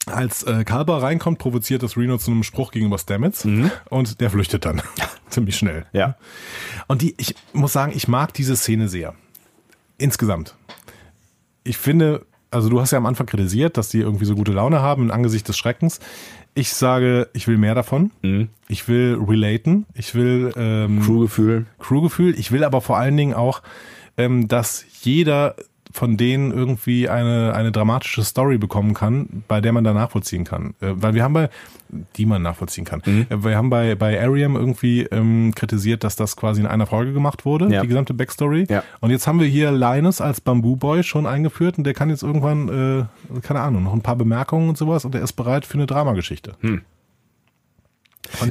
als 0.07 0.43
äh, 0.43 0.63
Kalber 0.63 1.01
reinkommt, 1.03 1.37
provoziert 1.37 1.83
das 1.83 1.95
Reno 1.95 2.17
zu 2.17 2.31
einem 2.31 2.43
Spruch 2.43 2.71
gegenüber 2.71 2.97
Stamets 2.97 3.45
und 3.89 4.19
der 4.21 4.29
flüchtet 4.31 4.65
dann. 4.65 4.81
Ziemlich 5.29 5.55
schnell. 5.57 5.85
Ja. 5.93 6.15
Und 6.87 7.01
die, 7.03 7.13
ich 7.17 7.35
muss 7.53 7.73
sagen, 7.73 7.91
ich 7.95 8.07
mag 8.07 8.33
diese 8.33 8.55
Szene 8.55 8.89
sehr. 8.89 9.13
Insgesamt. 9.99 10.55
Ich 11.69 11.77
finde, 11.77 12.25
also 12.49 12.67
du 12.67 12.81
hast 12.81 12.89
ja 12.89 12.97
am 12.97 13.05
Anfang 13.05 13.27
kritisiert, 13.27 13.77
dass 13.77 13.89
die 13.89 13.99
irgendwie 13.99 14.25
so 14.25 14.33
gute 14.33 14.51
Laune 14.51 14.81
haben 14.81 15.03
im 15.03 15.11
Angesicht 15.11 15.47
des 15.47 15.55
Schreckens. 15.55 15.99
Ich 16.55 16.73
sage, 16.73 17.29
ich 17.33 17.47
will 17.47 17.59
mehr 17.59 17.75
davon. 17.75 18.09
Ich 18.67 18.87
will 18.87 19.19
relaten. 19.21 19.85
Ich 19.93 20.15
will 20.15 20.51
ähm, 20.57 20.99
Crewgefühl. 21.01 21.67
Crewgefühl. 21.77 22.33
Ich 22.39 22.51
will 22.51 22.63
aber 22.63 22.81
vor 22.81 22.97
allen 22.97 23.15
Dingen 23.15 23.35
auch, 23.35 23.61
ähm, 24.17 24.47
dass 24.47 24.83
jeder 25.03 25.57
von 25.91 26.17
denen 26.17 26.51
irgendwie 26.51 27.09
eine, 27.09 27.53
eine 27.55 27.71
dramatische 27.71 28.23
Story 28.23 28.57
bekommen 28.59 28.93
kann, 28.93 29.43
bei 29.47 29.59
der 29.59 29.73
man 29.73 29.83
da 29.83 29.93
nachvollziehen 29.93 30.43
kann. 30.43 30.75
Äh, 30.81 30.91
weil 30.93 31.15
wir 31.15 31.23
haben 31.23 31.33
bei, 31.33 31.49
die 32.15 32.27
man 32.27 32.43
nachvollziehen 32.43 32.85
kann. 32.85 33.01
Mhm. 33.05 33.25
Äh, 33.29 33.43
wir 33.43 33.57
haben 33.57 33.71
bei, 33.71 33.95
bei 33.95 34.21
Ariam 34.21 34.55
irgendwie 34.55 35.01
ähm, 35.03 35.51
kritisiert, 35.55 36.03
dass 36.03 36.15
das 36.15 36.35
quasi 36.35 36.61
in 36.61 36.67
einer 36.67 36.85
Folge 36.85 37.11
gemacht 37.13 37.43
wurde, 37.43 37.73
Ja. 37.73 37.81
die 37.81 37.87
gesamte 37.87 38.13
Backstory. 38.13 38.67
Ja. 38.69 38.83
Und 38.99 39.09
jetzt 39.09 39.25
haben 39.25 39.39
wir 39.39 39.47
hier 39.47 39.71
Linus 39.71 40.21
als 40.21 40.41
Bamboo 40.41 40.75
Boy 40.75 41.01
schon 41.01 41.25
eingeführt 41.25 41.79
und 41.79 41.85
der 41.85 41.95
kann 41.95 42.09
jetzt 42.11 42.21
irgendwann, 42.21 43.07
äh, 43.33 43.39
keine 43.41 43.61
Ahnung, 43.61 43.83
noch 43.83 43.93
ein 43.93 44.01
paar 44.01 44.15
Bemerkungen 44.15 44.69
und 44.69 44.77
sowas 44.77 45.05
und 45.05 45.15
er 45.15 45.21
ist 45.21 45.33
bereit 45.33 45.65
für 45.65 45.75
eine 45.75 45.87
Dramageschichte. 45.87 46.53
Super. 46.61 46.81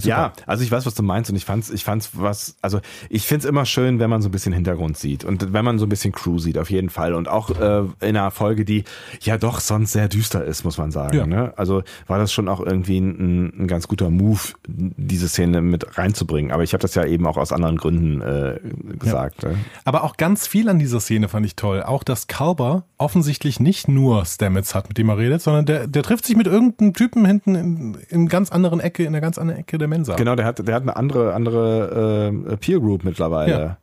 Ja, 0.03 0.33
also 0.47 0.65
ich 0.65 0.71
weiß, 0.71 0.87
was 0.87 0.95
du 0.95 1.03
meinst 1.03 1.31
und 1.31 1.37
ich 1.37 1.45
fand's, 1.45 1.71
ich 1.71 1.85
fand's 1.85 2.11
was, 2.13 2.57
also 2.63 2.81
ich 3.09 3.27
find's 3.27 3.45
immer 3.45 3.65
schön, 3.65 3.99
wenn 3.99 4.11
man 4.11 4.23
so 4.23 4.29
ein 4.29 4.33
bisschen 4.33 4.53
Hintergrund 4.53 4.97
sieht 4.97 5.25
und 5.25 5.53
wenn 5.53 5.65
man 5.65 5.79
so 5.79 5.87
ein 5.87 5.89
bisschen 5.89 6.13
Crew 6.13 6.39
sieht, 6.39 6.59
auf 6.59 6.71
jeden 6.71 6.91
Fall 6.91 7.15
und 7.15 7.29
auch 7.29 7.51
äh, 7.51 7.81
in 8.01 8.17
einer 8.17 8.31
Folge, 8.31 8.65
die 8.65 8.85
ja 9.21 9.39
doch 9.39 9.61
sonst 9.61 9.93
sehr 9.93 10.09
düster 10.09 10.45
ist, 10.45 10.65
muss 10.65 10.79
man 10.79 10.91
sagen. 10.91 11.17
Ja. 11.17 11.27
Ne? 11.27 11.53
Also 11.57 11.83
war 12.07 12.19
das 12.19 12.33
schon 12.33 12.49
auch 12.49 12.61
irgendwie 12.61 12.99
ein, 12.99 13.63
ein 13.65 13.67
ganz 13.69 13.89
guter 13.89 14.11
Move, 14.11 14.41
diese 14.67 15.29
Szene 15.29 15.61
mit 15.61 15.99
reinzubringen. 15.99 16.53
Aber 16.53 16.63
ich 16.63 16.73
habe 16.73 16.83
das 16.83 16.95
ja 16.95 17.05
eben 17.05 17.27
auch 17.27 17.37
aus 17.37 17.53
anderen 17.53 17.77
Gründen 17.77 18.21
äh, 18.23 18.61
gesagt. 18.99 19.43
Ne? 19.43 19.57
Aber 19.85 20.05
auch 20.05 20.17
ganz 20.17 20.47
viel 20.47 20.69
an 20.69 20.79
dieser 20.79 21.01
Szene 21.01 21.29
fand 21.29 21.47
ich 21.47 21.57
toll. 21.57 21.83
Auch, 21.83 22.03
dass 22.03 22.27
Kalber 22.27 22.85
offensichtlich 22.97 23.61
nicht 23.61 23.89
nur 23.89 24.25
Stamets 24.25 24.75
hat, 24.75 24.89
mit 24.89 24.99
dem 24.99 25.09
er 25.09 25.19
redet, 25.19 25.43
sondern 25.43 25.67
der, 25.67 25.87
der 25.87 26.03
trifft 26.03 26.25
sich 26.25 26.37
mit 26.37 26.47
irgendeinem 26.47 26.95
Typen 26.95 27.25
hinten 27.25 27.55
in, 27.55 27.99
in 28.09 28.29
ganz 28.29 28.51
anderen 28.51 28.81
Ecke, 28.81 29.03
in 29.03 29.09
einer 29.09 29.21
ganz 29.21 29.39
anderen 29.39 29.61
Ecke 29.61 29.68
der 29.77 29.89
Mensa. 29.89 30.15
Genau, 30.15 30.35
der 30.37 30.47
hat, 30.47 30.67
der 30.67 30.75
hat 30.75 30.83
eine 30.83 30.97
andere, 30.97 31.35
andere 31.35 32.33
äh, 32.51 32.57
Peer 32.57 32.81
Group 32.81 33.05
mittlerweile. 33.05 33.61
Ja. 33.61 33.79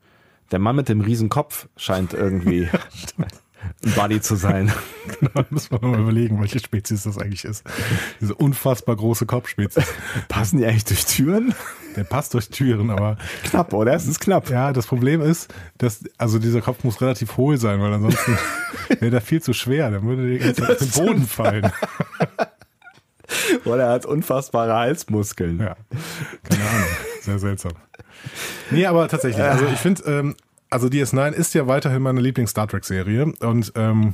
Der 0.52 0.60
Mann 0.60 0.76
mit 0.76 0.90
dem 0.90 1.02
riesen 1.02 1.30
Kopf 1.30 1.68
scheint 1.76 2.14
irgendwie 2.14 2.68
ein 3.18 3.94
Buddy 3.95 4.22
zu 4.22 4.36
sein. 4.36 4.72
Da 5.34 5.45
muss 5.49 5.70
man 5.70 5.82
mal 5.82 5.99
überlegen, 5.99 6.40
welche 6.41 6.60
Spezies 6.60 7.03
das 7.03 7.18
eigentlich 7.18 7.45
ist. 7.45 7.64
Diese 8.22 8.36
unfassbar 8.36 8.95
große 8.95 9.26
Kopfspezies. 9.26 9.86
Passen 10.28 10.57
die 10.57 10.66
eigentlich 10.66 10.86
durch 10.86 11.06
Türen? 11.06 11.53
Der 11.95 12.03
passt 12.03 12.34
durch 12.34 12.49
Türen, 12.49 12.90
aber 12.90 13.18
Knapp, 13.44 13.74
oder? 13.74 13.94
Es 13.94 14.07
ist 14.07 14.20
knapp. 14.20 14.49
ja, 14.49 14.74
das 14.74 14.88
Problem 14.88 15.22
ist, 15.22 15.53
dass, 15.78 16.03
also 16.18 16.40
dieser 16.40 16.62
Kopf 16.62 16.84
muss 16.84 17.02
relativ 17.02 17.38
hohl 17.38 17.57
sein, 17.57 17.80
weil 17.82 17.94
ansonsten 17.94 18.38
wäre 18.99 19.12
der 19.12 19.22
viel 19.22 19.41
zu 19.41 19.53
schwer, 19.53 19.91
dann 19.91 20.03
würde 20.03 20.38
der 20.53 20.70
auf 20.70 20.78
den 20.78 20.90
Boden 20.90 21.28
fallen. 21.28 21.72
Oder 23.66 23.86
er 23.86 23.92
hat 23.92 24.06
unfassbare 24.06 24.74
Halsmuskeln. 24.76 25.60
Ja, 25.60 25.76
keine 26.44 26.64
Ahnung. 26.70 26.88
Sehr 27.22 27.40
seltsam. 27.40 27.72
Nee, 28.72 28.86
aber 28.86 29.08
tatsächlich. 29.08 29.44
Also 29.44 29.66
ich 29.66 29.80
finde, 29.80 30.04
ähm, 30.04 30.36
also 30.70 30.88
DS9 30.88 31.32
ist 31.32 31.54
ja 31.54 31.68
weiterhin 31.68 32.02
meine 32.02 32.22
Lieblings-Star 32.22 32.68
Trek-Serie 32.68 33.34
und 33.40 33.72
ähm, 33.76 34.14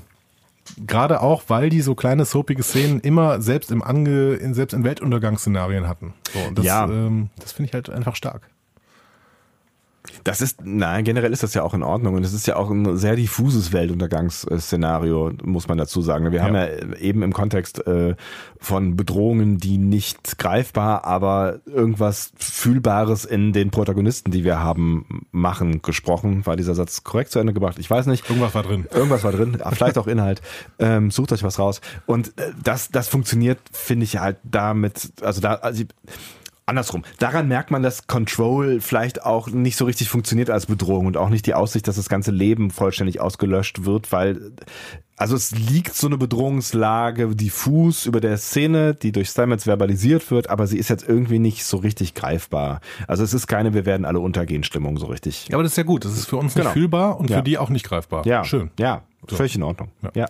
gerade 0.86 1.22
auch, 1.22 1.44
weil 1.48 1.70
die 1.70 1.82
so 1.82 1.96
kleine 1.96 2.26
soapige 2.26 2.64
Szenen 2.64 3.00
immer 3.00 3.42
selbst 3.42 3.72
im 3.72 3.82
Ange, 3.82 4.34
in, 4.36 4.54
selbst 4.54 4.74
in 4.74 4.84
Weltuntergangsszenarien 4.84 5.88
hatten. 5.88 6.14
So, 6.34 6.40
und 6.40 6.58
das, 6.58 6.66
Ja. 6.66 6.86
ähm, 6.86 7.30
das 7.40 7.52
finde 7.54 7.70
ich 7.70 7.74
halt 7.74 7.90
einfach 7.90 8.16
stark. 8.16 8.50
Das 10.24 10.42
ist, 10.42 10.60
nein, 10.64 11.04
generell 11.04 11.32
ist 11.32 11.44
das 11.44 11.54
ja 11.54 11.64
auch 11.64 11.74
in 11.74 11.84
Ordnung 11.84 12.16
und 12.16 12.24
es 12.24 12.34
ist 12.34 12.48
ja 12.48 12.56
auch 12.56 12.70
ein 12.72 12.98
sehr 12.98 13.16
diffuses 13.16 13.72
Weltuntergangsszenario, 13.72 15.32
muss 15.44 15.68
man 15.68 15.78
dazu 15.78 16.02
sagen. 16.02 16.32
Wir 16.32 16.40
Ja. 16.40 16.46
haben 16.46 16.56
ja 16.56 16.68
eben 17.00 17.22
im 17.24 17.34
Kontext 17.34 17.86
äh, 17.88 18.16
von 18.60 18.96
Bedrohungen, 18.96 19.58
die 19.58 19.78
nicht 19.78 20.38
greifbar, 20.38 21.06
aber 21.06 21.60
irgendwas 21.66 22.32
Fühlbares 22.38 23.26
in 23.26 23.54
den 23.54 23.70
Protagonisten, 23.72 24.32
die 24.32 24.44
wir 24.44 24.60
haben, 24.60 25.28
machen, 25.32 25.82
gesprochen. 25.82 26.46
War 26.46 26.56
dieser 26.56 26.76
Satz 26.76 27.04
korrekt 27.04 27.32
zu 27.32 27.40
Ende 27.40 27.54
gebracht? 27.54 27.78
Ich 27.80 27.90
weiß 27.90 28.08
nicht. 28.08 28.28
Irgendwas 28.30 28.56
war 28.56 28.64
drin. 28.64 28.88
Irgendwas 28.94 29.24
war 29.24 29.32
drin, 29.32 29.58
vielleicht 29.72 29.98
auch 29.98 30.08
Inhalt. 30.08 30.42
Ähm, 30.80 31.12
sucht 31.12 31.32
euch 31.32 31.44
was 31.44 31.60
raus. 31.60 31.80
Und 32.08 32.30
äh, 32.40 32.52
das, 32.64 32.90
das 32.90 33.08
funktioniert, 33.08 33.60
finde 33.72 34.04
ich 34.04 34.18
halt 34.18 34.38
damit, 34.44 35.12
also 35.22 35.40
da, 35.42 35.56
also 35.56 35.84
ich, 35.84 35.90
andersrum. 36.72 37.04
Daran 37.20 37.48
merkt 37.48 37.70
man, 37.70 37.84
dass 37.84 38.08
Control 38.08 38.82
vielleicht 38.82 39.24
auch 39.24 39.48
nicht 39.48 39.78
so 39.78 39.86
richtig 39.86 40.10
funktioniert 40.10 40.50
als 40.50 40.66
Bedrohung 40.66 41.06
und 41.06 41.18
auch 41.18 41.30
nicht 41.30 41.46
die 41.46 41.54
Aussicht, 41.54 41.88
dass 41.88 41.98
das 41.98 42.10
ganze 42.10 42.32
Leben 42.32 42.72
vollständig 42.72 43.22
ausgelöscht 43.22 43.86
wird, 43.86 44.12
weil 44.12 44.52
also 45.18 45.36
es 45.36 45.52
liegt 45.52 45.94
so 45.94 46.08
eine 46.08 46.18
Bedrohungslage 46.18 47.36
diffus 47.36 48.08
über 48.08 48.20
der 48.20 48.38
Szene, 48.38 48.96
die 48.96 49.12
durch 49.12 49.30
Stamets 49.30 49.66
verbalisiert 49.66 50.32
wird, 50.32 50.50
aber 50.50 50.66
sie 50.66 50.80
ist 50.80 50.90
jetzt 50.90 51.08
irgendwie 51.08 51.38
nicht 51.38 51.64
so 51.64 51.78
richtig 51.78 52.16
greifbar. 52.16 52.82
Also 53.08 53.24
es 53.24 53.34
ist 53.36 53.46
keine 53.46 53.74
Wir 53.76 53.86
werden 53.86 54.06
alle 54.06 54.20
untergehen 54.20 54.64
Stimmung 54.64 54.98
so 54.98 55.06
richtig. 55.06 55.48
Ja, 55.50 55.56
aber 55.56 55.64
das 55.64 55.74
ist 55.74 55.78
ja 55.78 55.84
gut. 55.84 56.06
Das 56.06 56.14
ist 56.14 56.26
für 56.26 56.38
uns 56.38 56.56
nicht 56.56 56.64
Genau. 56.64 56.74
fühlbar 56.74 57.20
und 57.20 57.30
Ja. 57.30 57.38
für 57.38 57.44
die 57.44 57.60
auch 57.60 57.70
nicht 57.70 57.86
greifbar. 57.86 58.26
Ja, 58.26 58.44
Schön. 58.44 58.72
Ja, 58.80 59.04
völlig 59.28 59.56
in 59.56 59.62
Ordnung. 59.64 59.90
Ja. 60.02 60.12
ja. 60.16 60.26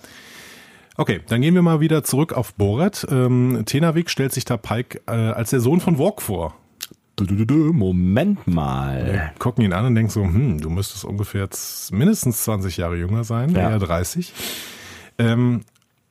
Okay, 0.98 1.22
dann 1.28 1.42
gehen 1.42 1.56
wir 1.56 1.62
mal 1.62 1.80
wieder 1.80 2.04
zurück 2.04 2.34
auf 2.34 2.54
Borat. 2.54 3.08
Ähm, 3.10 3.64
Tenavik 3.66 4.10
stellt 4.10 4.34
sich 4.34 4.46
da 4.46 4.58
Pike 4.58 5.02
äh, 5.08 5.12
als 5.12 5.50
der 5.52 5.60
Sohn 5.62 5.80
von 5.80 5.98
Work 5.98 6.22
vor. 6.22 6.56
Moment 7.20 8.48
mal. 8.48 9.06
Wir 9.06 9.32
gucken 9.38 9.64
ihn 9.64 9.74
an 9.74 9.86
und 9.86 9.96
denken 9.96 10.10
so, 10.12 10.24
hm, 10.24 10.60
du 10.60 10.70
müsstest 10.70 11.06
ungefähr 11.06 11.48
mindestens 11.92 12.44
20 12.44 12.78
Jahre 12.78 12.98
jünger 12.98 13.24
sein, 13.24 13.52
Ja. 13.52 13.70
eher 13.70 13.80
30. 13.80 14.34
Ähm, 15.20 15.62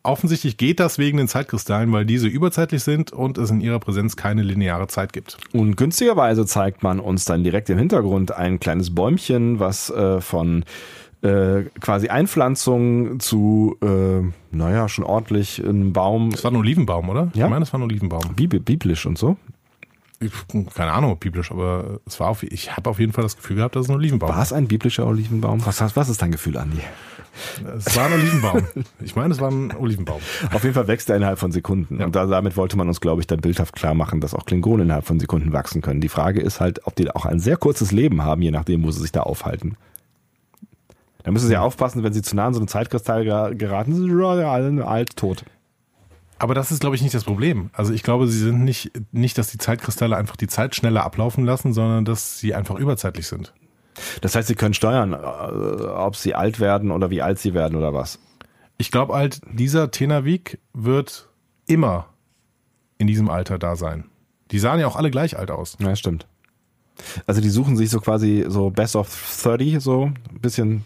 offensichtlich 0.05 0.57
geht 0.57 0.79
das 0.79 0.99
wegen 0.99 1.19
den 1.19 1.27
Zeitkristallen, 1.27 1.91
weil 1.93 2.07
diese 2.07 2.29
überzeitlich 2.29 2.85
sind 2.85 3.13
und 3.13 3.39
es 3.39 3.51
in 3.51 3.61
ihrer 3.61 3.81
Präsenz 3.81 4.15
keine 4.17 4.43
lineare 4.43 4.87
Zeit 4.87 5.13
gibt. 5.13 5.37
Und 5.53 5.77
günstigerweise 5.77 6.47
zeigt 6.47 6.83
man 6.85 7.01
uns 7.01 7.25
dann 7.25 7.43
direkt 7.43 7.69
im 7.71 7.79
Hintergrund 7.79 8.33
ein 8.33 8.61
kleines 8.61 8.95
Bäumchen, 8.95 9.59
was 9.59 9.91
äh, 9.91 10.21
von 10.21 10.65
äh, 11.23 11.63
quasi 11.81 12.09
Einpflanzung 12.09 13.21
zu, 13.21 13.77
äh, 13.83 14.23
naja, 14.51 14.89
schon 14.89 15.05
ordentlich 15.05 15.59
ein 15.59 15.93
Baum, 15.93 16.31
Das 16.31 16.45
war 16.45 16.51
ein 16.51 16.57
Olivenbaum, 16.57 17.09
oder? 17.09 17.31
Ja. 17.35 17.45
Ich 17.45 17.51
meine, 17.51 17.61
das 17.61 17.73
war 17.73 17.81
ein 17.81 17.85
Olivenbaum. 17.85 18.35
bibl 18.35 18.61
biblisch 18.61 19.07
und 19.07 19.19
so. 19.19 19.37
Ich, 20.23 20.33
keine 20.75 20.93
Ahnung, 20.93 21.17
biblisch, 21.19 21.51
aber 21.51 22.01
es 22.07 22.21
war 22.21 22.29
auf, 22.29 22.43
ich 22.43 22.77
habe 22.77 22.91
auf 22.91 22.99
jeden 23.01 23.13
Fall 23.13 23.23
das 23.23 23.37
Gefühl 23.37 23.57
gehabt, 23.57 23.75
dass 23.75 23.85
es 23.85 23.91
ein 23.91 23.97
Olivenbaum 23.97 24.29
War 24.29 24.43
es 24.43 24.53
ein 24.53 24.69
biblischer 24.69 25.07
Olivenbaum? 25.07 25.65
Was, 25.65 25.97
was 25.97 26.09
ist 26.11 26.21
dein 26.21 26.31
Gefühl, 26.31 26.59
Andi? 26.59 26.81
Es 27.77 27.97
war 27.97 28.07
ein 28.07 28.13
Olivenbaum. 28.15 28.63
Ich 29.01 29.17
meine, 29.17 29.33
es 29.33 29.41
war 29.41 29.51
ein 29.51 29.75
Olivenbaum. 29.75 30.21
Auf 30.53 30.63
jeden 30.63 30.75
Fall 30.75 30.89
wächst 30.89 31.09
er 31.09 31.17
innerhalb 31.17 31.39
von 31.39 31.53
Sekunden. 31.53 32.01
Ja. 32.01 32.07
Und 32.07 32.17
da, 32.17 32.27
damit 32.27 32.57
wollte 32.57 32.77
man 32.77 32.89
uns, 32.89 33.01
glaube 33.01 33.23
ich, 33.23 33.27
dann 33.29 33.41
bildhaft 33.41 33.75
klar 33.75 33.95
machen, 33.95 34.21
dass 34.21 34.35
auch 34.35 34.45
Klingonen 34.45 34.87
innerhalb 34.87 35.07
von 35.07 35.19
Sekunden 35.21 35.53
wachsen 35.55 35.81
können. 35.81 36.03
Die 36.03 36.09
Frage 36.09 36.41
ist 36.41 36.61
halt, 36.61 36.87
ob 36.87 36.97
die 36.97 37.11
auch 37.11 37.25
ein 37.25 37.41
sehr 37.41 37.57
kurzes 37.57 37.91
Leben 37.93 38.23
haben, 38.23 38.43
je 38.43 38.51
nachdem, 38.51 38.83
wo 38.85 38.91
sie 38.91 39.01
sich 39.01 39.13
da 39.13 39.23
aufhalten. 39.23 39.77
Da 41.23 41.31
müssen 41.31 41.47
sie 41.47 41.53
ja 41.53 41.61
aufpassen, 41.61 42.03
wenn 42.03 42.13
sie 42.13 42.23
zu 42.23 42.35
nah 42.37 42.47
an 42.47 42.55
so 42.55 42.61
einen 42.61 42.69
Zeitkristall 42.69 43.23
gera- 43.25 43.55
geraten, 43.55 43.95
sind 43.95 44.07
sie 44.09 44.25
alle 44.25 44.87
alt 44.87 45.17
tot. 45.17 45.45
Aber 46.39 46.55
das 46.55 46.71
ist, 46.73 46.81
glaube 46.81 46.97
ich, 46.97 47.03
nicht 47.03 47.15
das 47.15 47.25
Problem. 47.25 47.69
Also 47.75 47.93
ich 47.93 48.03
glaube, 48.03 48.27
sie 48.27 48.39
sind 48.39 48.65
nicht, 48.65 48.91
nicht, 49.13 49.37
dass 49.37 49.51
die 49.51 49.59
Zeitkristalle 49.59 50.17
einfach 50.17 50.37
die 50.37 50.47
Zeit 50.47 50.75
schneller 50.75 51.05
ablaufen 51.05 51.45
lassen, 51.45 51.75
sondern 51.75 52.07
dass 52.07 52.39
sie 52.39 52.55
einfach 52.55 52.77
überzeitlich 52.77 53.27
sind. 53.27 53.53
Das 54.23 54.35
heißt, 54.35 54.49
sie 54.49 54.55
können 54.55 54.73
steuern, 54.73 55.13
äh, 55.13 55.17
ob 55.17 56.17
sie 56.17 56.35
alt 56.35 56.59
werden 56.59 56.91
oder 56.93 57.11
wie 57.11 57.21
alt 57.21 57.39
sie 57.39 57.53
werden 57.53 57.77
oder 57.77 57.93
was. 57.93 58.19
Ich 58.79 58.91
glaube 58.91 59.15
halt, 59.15 59.43
dieser 59.53 59.91
Tenavik 59.91 60.59
wird 60.73 61.29
immer 61.67 62.07
in 62.97 63.07
diesem 63.07 63.29
Alter 63.29 63.59
da 63.59 63.77
sein. 63.77 64.05
Die 64.51 64.59
sahen 64.59 64.81
ja 64.81 64.87
auch 64.87 64.97
alle 64.97 65.11
gleich 65.11 65.39
alt 65.39 65.51
aus. 65.51 65.77
Ja, 65.81 65.95
stimmt. 65.95 66.27
Also 67.27 67.41
die 67.43 67.51
suchen 67.51 67.77
sich 67.77 67.91
so 67.91 68.01
quasi 68.01 68.47
so 68.49 68.71
Best 68.71 68.97
of 68.97 69.09
30, 69.43 69.81
so 69.81 70.07
ein 70.07 70.41
bisschen, 70.41 70.85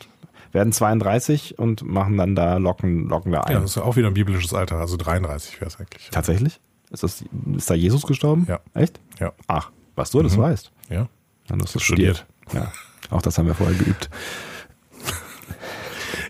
werden 0.55 0.73
32 0.73 1.59
und 1.59 1.83
machen 1.83 2.17
dann 2.17 2.35
da, 2.35 2.57
locken, 2.57 3.09
locken 3.09 3.33
da 3.33 3.41
ein. 3.43 3.53
Ja, 3.53 3.61
das 3.61 3.71
ist 3.71 3.77
ja 3.77 3.83
auch 3.83 3.97
wieder 3.97 4.09
ein 4.09 4.15
biblisches 4.15 4.55
Alter, 4.55 4.77
also 4.77 4.97
33 4.97 5.61
wäre 5.61 5.69
es 5.69 5.79
eigentlich. 5.79 6.09
Tatsächlich? 6.11 6.61
Ist, 6.91 7.03
das, 7.03 7.25
ist 7.57 7.69
da 7.71 7.75
Jesus 7.75 8.07
gestorben? 8.07 8.47
Ja. 8.49 8.61
Echt? 8.73 9.01
Ja. 9.19 9.33
Ach, 9.49 9.71
was 9.97 10.11
du 10.11 10.23
das 10.23 10.39
weißt. 10.39 10.71
Ja. 10.91 11.09
Dann 11.49 11.61
hast 11.61 11.75
du 11.75 11.79
Studiert. 11.81 12.27
studiert. 12.49 12.73
Ja. 13.11 13.17
Auch 13.17 13.23
das 13.23 13.37
haben 13.37 13.47
wir 13.47 13.55
vorher 13.55 13.77
geübt. 13.77 14.09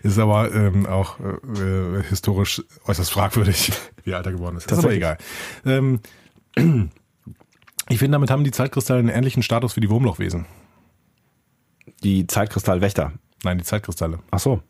Ist 0.03 0.19
aber 0.19 0.53
ähm, 0.53 0.85
auch 0.85 1.19
äh, 1.19 2.03
historisch 2.09 2.63
äußerst 2.85 3.11
fragwürdig, 3.11 3.71
wie 4.03 4.13
alt 4.13 4.25
er 4.25 4.33
geworden 4.33 4.57
ist. 4.57 4.69
Das 4.69 4.79
ist 4.79 4.83
aber 4.83 4.93
egal. 4.93 5.17
Ähm, 5.65 5.99
Ich 7.89 7.99
finde, 7.99 8.15
damit 8.15 8.31
haben 8.31 8.43
die 8.43 8.51
Zeitkristalle 8.51 8.99
einen 8.99 9.09
ähnlichen 9.09 9.43
Status 9.43 9.75
wie 9.75 9.81
die 9.81 9.89
Wurmlochwesen. 9.89 10.45
Die 12.03 12.25
Zeitkristallwächter. 12.25 13.13
Nein, 13.45 13.59
die 13.59 13.63
Zeitkristalle. 13.63 14.19
Ach 14.31 14.39
so, 14.39 14.61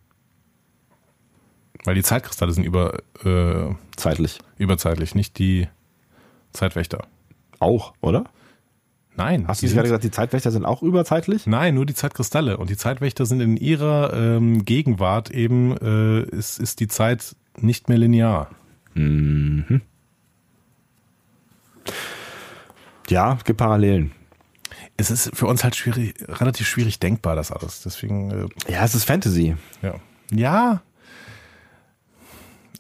Weil 1.85 1.95
die 1.95 2.03
Zeitkristalle 2.03 2.51
sind 2.51 2.65
über, 2.65 2.99
äh, 3.23 3.73
zeitlich. 3.95 4.39
überzeitlich, 4.57 5.15
nicht 5.15 5.39
die 5.39 5.69
Zeitwächter. 6.51 7.07
Auch, 7.59 7.93
oder? 8.01 8.25
Nein. 9.15 9.47
Hast 9.47 9.63
du 9.63 9.67
gerade 9.67 9.83
gesagt, 9.83 10.03
die 10.03 10.11
Zeitwächter 10.11 10.51
sind 10.51 10.65
auch 10.65 10.81
überzeitlich? 10.81 11.47
Nein, 11.47 11.75
nur 11.75 11.85
die 11.85 11.93
Zeitkristalle. 11.93 12.57
Und 12.57 12.69
die 12.69 12.75
Zeitwächter 12.75 13.25
sind 13.25 13.39
in 13.39 13.55
ihrer 13.55 14.11
ähm, 14.13 14.65
Gegenwart 14.65 15.31
eben, 15.31 15.77
äh, 15.77 16.23
ist, 16.35 16.59
ist 16.59 16.81
die 16.81 16.89
Zeit 16.89 17.33
nicht 17.57 17.87
mehr 17.87 17.97
linear. 17.97 18.49
Ja, 23.07 23.35
es 23.35 23.43
gibt 23.45 23.57
Parallelen. 23.57 24.11
Es 24.97 25.11
ist 25.11 25.31
für 25.35 25.47
uns 25.47 25.63
halt 25.63 25.75
schwierig, 25.75 26.15
relativ 26.27 26.67
schwierig 26.67 26.99
denkbar, 26.99 27.35
das 27.35 27.51
alles. 27.51 27.81
Deswegen, 27.83 28.31
äh, 28.31 28.71
Ja, 28.71 28.83
es 28.83 28.95
ist 28.95 29.03
Fantasy. 29.03 29.55
ja. 29.81 29.95
Ja. 30.31 30.81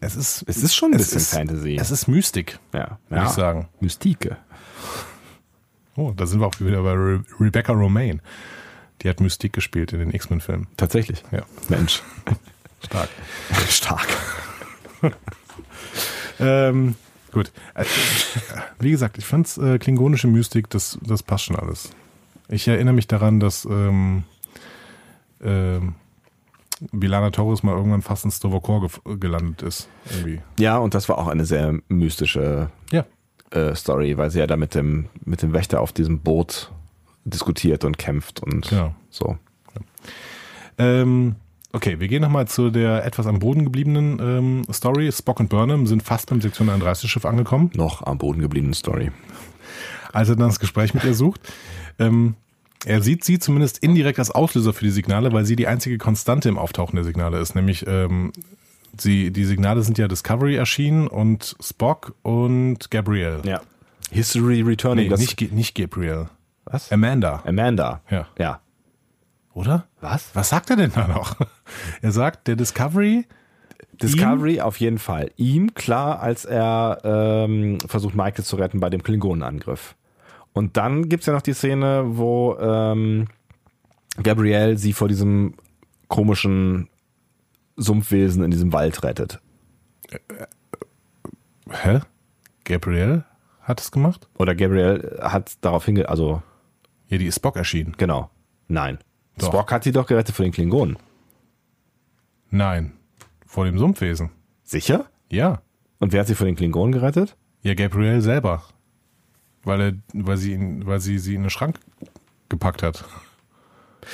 Es 0.01 0.15
ist, 0.15 0.43
Es 0.47 0.57
ist 0.57 0.75
schon 0.75 0.91
ein 0.91 0.97
bisschen 0.97 1.17
ist, 1.17 1.33
Fantasy. 1.33 1.77
Es 1.79 1.89
ist 1.91 2.07
Mystik, 2.07 2.59
ja, 2.73 2.99
würde 3.09 3.23
ich 3.25 3.29
sagen. 3.31 3.69
Mystike. 3.79 4.37
Oh, 5.95 6.11
da 6.15 6.25
sind 6.25 6.41
wir 6.41 6.47
auch 6.47 6.59
wieder 6.59 6.83
bei 6.83 6.91
Re 6.93 7.23
Rebecca 7.39 7.71
Romaine. 7.73 8.19
Die 9.01 9.09
hat 9.09 9.19
Mystik 9.21 9.53
gespielt 9.53 9.93
in 9.93 9.99
den 9.99 10.11
X-Men-Filmen. 10.11 10.67
Tatsächlich. 10.77 11.23
Ja, 11.31 11.43
Mensch. 11.69 12.01
stark. 12.85 13.09
Stark. 13.69 14.07
Ähm, 16.39 16.95
gut. 17.31 17.51
Äh, 17.75 17.85
Wie 18.79 18.91
gesagt, 18.91 19.17
ich 19.17 19.25
fand's 19.25 19.57
äh, 19.57 19.79
klingonische 19.79 20.27
Mystik, 20.27 20.69
das, 20.69 20.97
das 21.01 21.23
passt 21.23 21.45
schon 21.45 21.55
alles. 21.55 21.91
Ich 22.49 22.67
erinnere 22.67 22.93
mich 22.93 23.07
daran, 23.07 23.39
dass 23.39 23.65
ähm, 23.65 24.23
ähm, 25.41 25.95
Bilana 26.91 27.31
Torres 27.31 27.63
mal 27.63 27.75
irgendwann 27.75 28.01
fast 28.01 28.25
in 28.25 28.31
Stovokor 28.31 28.81
ge 28.81 29.17
gelandet 29.17 29.61
ist. 29.61 29.87
Irgendwie. 30.11 30.41
Ja, 30.59 30.77
und 30.77 30.93
das 30.93 31.09
war 31.09 31.17
auch 31.17 31.27
eine 31.27 31.45
sehr 31.45 31.79
mystische 31.87 32.69
Ja. 32.91 33.05
äh, 33.51 33.73
Story, 33.75 34.17
weil 34.17 34.29
sie 34.29 34.39
ja 34.39 34.47
da 34.47 34.57
mit 34.57 34.75
dem, 34.75 35.07
mit 35.23 35.41
dem 35.41 35.53
Wächter 35.53 35.81
auf 35.81 35.93
diesem 35.93 36.19
Boot 36.19 36.71
diskutiert 37.23 37.83
und 37.85 37.97
kämpft 37.97 38.41
und 38.43 38.69
Genau. 38.69 38.93
so. 39.09 39.37
Ähm, 40.77 41.35
okay, 41.71 41.99
wir 41.99 42.07
gehen 42.07 42.21
nochmal 42.21 42.47
zu 42.47 42.69
der 42.69 43.05
etwas 43.05 43.25
am 43.27 43.39
Boden 43.39 43.63
gebliebenen 43.63 44.19
ähm, 44.19 44.73
Story. 44.73 45.11
Spock 45.11 45.39
und 45.39 45.49
Burnham 45.49 45.87
sind 45.87 46.03
fast 46.03 46.29
beim 46.29 46.41
Sektion 46.41 46.69
31 46.69 47.09
Schiff 47.09 47.25
angekommen. 47.25 47.71
Noch 47.73 48.03
am 48.05 48.17
Boden 48.17 48.41
gebliebenen 48.41 48.73
Story. 48.73 49.11
als 50.11 50.29
er 50.29 50.35
dann 50.35 50.49
das 50.49 50.59
Gespräch 50.59 50.93
mit 50.93 51.03
ihr 51.03 51.13
sucht. 51.13 51.41
Ähm, 51.99 52.35
er 52.85 53.01
sieht 53.01 53.23
sie 53.23 53.39
zumindest 53.39 53.79
indirekt 53.79 54.19
als 54.19 54.31
Auslöser 54.31 54.73
für 54.73 54.85
die 54.85 54.91
Signale, 54.91 55.33
weil 55.33 55.45
sie 55.45 55.55
die 55.55 55.67
einzige 55.67 55.97
Konstante 55.97 56.49
im 56.49 56.57
Auftauchen 56.57 56.95
der 56.95 57.03
Signale 57.03 57.39
ist. 57.39 57.55
Nämlich, 57.55 57.85
ähm, 57.87 58.31
sie, 58.97 59.31
die 59.31 59.45
Signale 59.45 59.81
sind 59.81 59.97
ja 59.97 60.07
Discovery 60.07 60.55
erschienen 60.55 61.07
und 61.07 61.55
Spock 61.59 62.13
und 62.21 62.91
Gabrielle. 62.91 63.41
Ja. 63.43 63.61
History 64.11 64.61
Returning. 64.61 65.05
Nee, 65.05 65.09
das, 65.09 65.19
nicht, 65.19 65.51
nicht 65.51 65.75
Gabrielle. 65.75 66.29
was? 66.65 66.91
Amanda. 66.91 67.41
Amanda. 67.45 68.01
Ja. 68.09 68.27
Ja. 68.37 68.61
Oder? 69.53 69.87
Was? 70.01 70.29
Was 70.33 70.49
sagt 70.49 70.69
er 70.69 70.75
denn 70.75 70.91
da 70.93 71.07
noch? 71.07 71.37
Er 72.01 72.11
sagt, 72.11 72.47
der 72.47 72.55
Discovery, 72.55 73.25
Discovery 74.01 74.61
auf 74.61 74.79
jeden 74.79 74.99
Fall. 74.99 75.31
Ihm 75.37 75.73
klar, 75.73 76.19
als 76.19 76.45
er 76.45 76.99
ähm, 77.03 77.79
versucht, 77.87 78.15
Michael 78.15 78.43
zu 78.43 78.57
retten 78.57 78.79
bei 78.79 78.89
dem 78.89 79.01
Klingonenangriff. 79.01 79.95
Und 80.55 80.77
dann 80.77 81.09
gibt's 81.09 81.25
ja 81.27 81.33
noch 81.33 81.41
die 81.41 81.53
Szene, 81.53 82.03
wo 82.17 82.55
ähm, 82.57 83.27
Gabrielle 84.23 84.77
sie 84.77 84.93
vor 84.93 85.09
diesem 85.09 85.53
komischen 86.07 86.87
Sumpfwesen 87.75 88.41
in 88.43 88.51
diesem 88.51 88.71
Wald 88.71 89.03
rettet. 89.03 89.41
hä? 91.69 91.99
Gabrielle 92.63 93.25
hat 93.61 93.81
es 93.81 93.91
gemacht? 93.91 94.29
Oder 94.37 94.55
Gabrielle 94.55 95.19
hat 95.21 95.57
darauf 95.63 95.85
hinge... 95.85 96.07
Also, 96.07 96.41
Ja, 97.09 97.17
die 97.17 97.25
ist 97.27 97.35
Spock 97.35 97.57
erschienen. 97.57 97.93
genau. 97.97 98.29
Nein. 98.67 98.97
Doch. 99.37 99.47
Spock 99.47 99.71
hat 99.71 99.83
sie 99.83 99.91
doch 99.91 100.07
gerettet 100.07 100.33
vor 100.35 100.45
den 100.45 100.53
Klingonen. 100.53 100.97
Nein. 102.49 102.93
Vor 103.45 103.65
dem 103.65 103.77
Sumpfwesen. 103.77 104.29
Sicher? 104.63 105.05
Ja. 105.29 105.61
Und 105.99 106.13
wer 106.13 106.21
hat 106.21 106.27
sie 106.27 106.35
vor 106.35 106.45
den 106.45 106.55
Klingonen 106.55 106.93
gerettet? 106.93 107.35
Ja, 107.61 107.73
Gabrielle 107.73 108.21
selber. 108.21 108.63
Weil, 109.65 109.81
er, 109.81 109.93
weil, 110.13 110.37
sie 110.37 110.53
ihn, 110.53 110.85
weil 110.85 110.99
sie 110.99 111.17
sie 111.19 111.35
in 111.35 111.41
den 111.41 111.49
Schrank 111.49 111.79
gepackt 112.49 112.83
hat. 112.83 113.03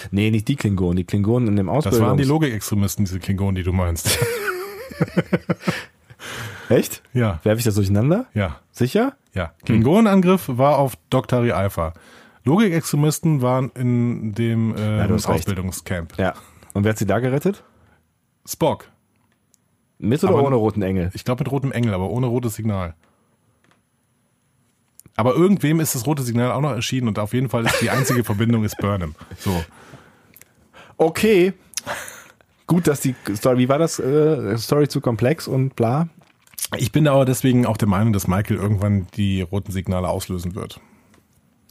Nee, 0.09 0.31
nicht 0.31 0.47
die 0.47 0.55
Klingonen. 0.55 0.95
Die 0.95 1.03
Klingonen 1.03 1.47
in 1.49 1.55
dem 1.57 1.67
Das 1.67 1.75
Ausbildungs... 1.77 2.07
waren 2.07 2.17
die 2.17 2.23
Logikextremisten, 2.23 3.05
diese 3.05 3.19
Klingonen, 3.19 3.55
die 3.55 3.63
du 3.63 3.73
meinst. 3.73 4.17
Echt? 6.69 7.01
ja, 7.13 7.39
Werfe 7.43 7.59
ich 7.59 7.65
das 7.65 7.75
durcheinander? 7.75 8.25
ja, 8.33 8.59
Sicher? 8.71 9.13
ja. 9.33 9.51
Klingonenangriff 9.65 10.45
war 10.47 10.77
auf 10.77 10.93
Doktari 11.09 11.51
Alpha. 11.51 11.93
Logikextremisten 12.45 13.41
waren 13.41 13.69
in 13.75 14.33
dem 14.33 14.73
ähm, 14.77 15.07
du 15.07 15.13
hast 15.15 15.27
recht. 15.27 15.39
Ausbildungscamp. 15.39 16.17
Ja. 16.17 16.33
Und 16.73 16.83
wer 16.85 16.91
hat 16.91 16.97
sie 16.97 17.05
da 17.05 17.19
gerettet? 17.19 17.63
Spock. 18.47 18.87
Mit 19.99 20.23
oder 20.23 20.33
Aber- 20.33 20.43
ohne 20.47 20.55
roten 20.55 20.81
Engel? 20.81 21.11
Ich 21.13 21.25
glaube 21.25 21.43
mit 21.43 21.51
rotem 21.51 21.71
Engel, 21.71 21.93
aber 21.93 22.09
ohne 22.09 22.27
rotes 22.27 22.55
Signal. 22.55 22.95
Aber 25.15 25.35
irgendwem 25.35 25.79
ist 25.79 25.95
das 25.95 26.05
rote 26.05 26.23
Signal 26.23 26.51
auch 26.51 26.61
noch 26.61 26.71
erschienen 26.71 27.07
und 27.07 27.19
auf 27.19 27.33
jeden 27.33 27.49
Fall 27.49 27.65
ist 27.65 27.81
die 27.81 27.89
einzige 27.89 28.23
Verbindung 28.23 28.63
ist 28.63 28.77
Burnham. 28.77 29.15
So. 29.37 29.63
Okay. 30.97 31.53
Gut, 32.67 32.87
dass 32.87 33.01
die 33.01 33.15
Story, 33.35 33.57
wie 33.57 33.69
war 33.69 33.79
das? 33.79 33.99
Äh, 33.99 34.57
Story 34.57 34.87
zu 34.87 35.01
komplex 35.01 35.47
und 35.47 35.75
bla. 35.75 36.07
Ich 36.77 36.91
bin 36.91 37.07
aber 37.07 37.25
deswegen 37.25 37.65
auch 37.65 37.77
der 37.77 37.89
Meinung, 37.89 38.13
dass 38.13 38.27
Michael 38.27 38.57
irgendwann 38.57 39.07
die 39.15 39.41
roten 39.41 39.71
Signale 39.71 40.07
auslösen 40.07 40.55
wird. 40.55 40.79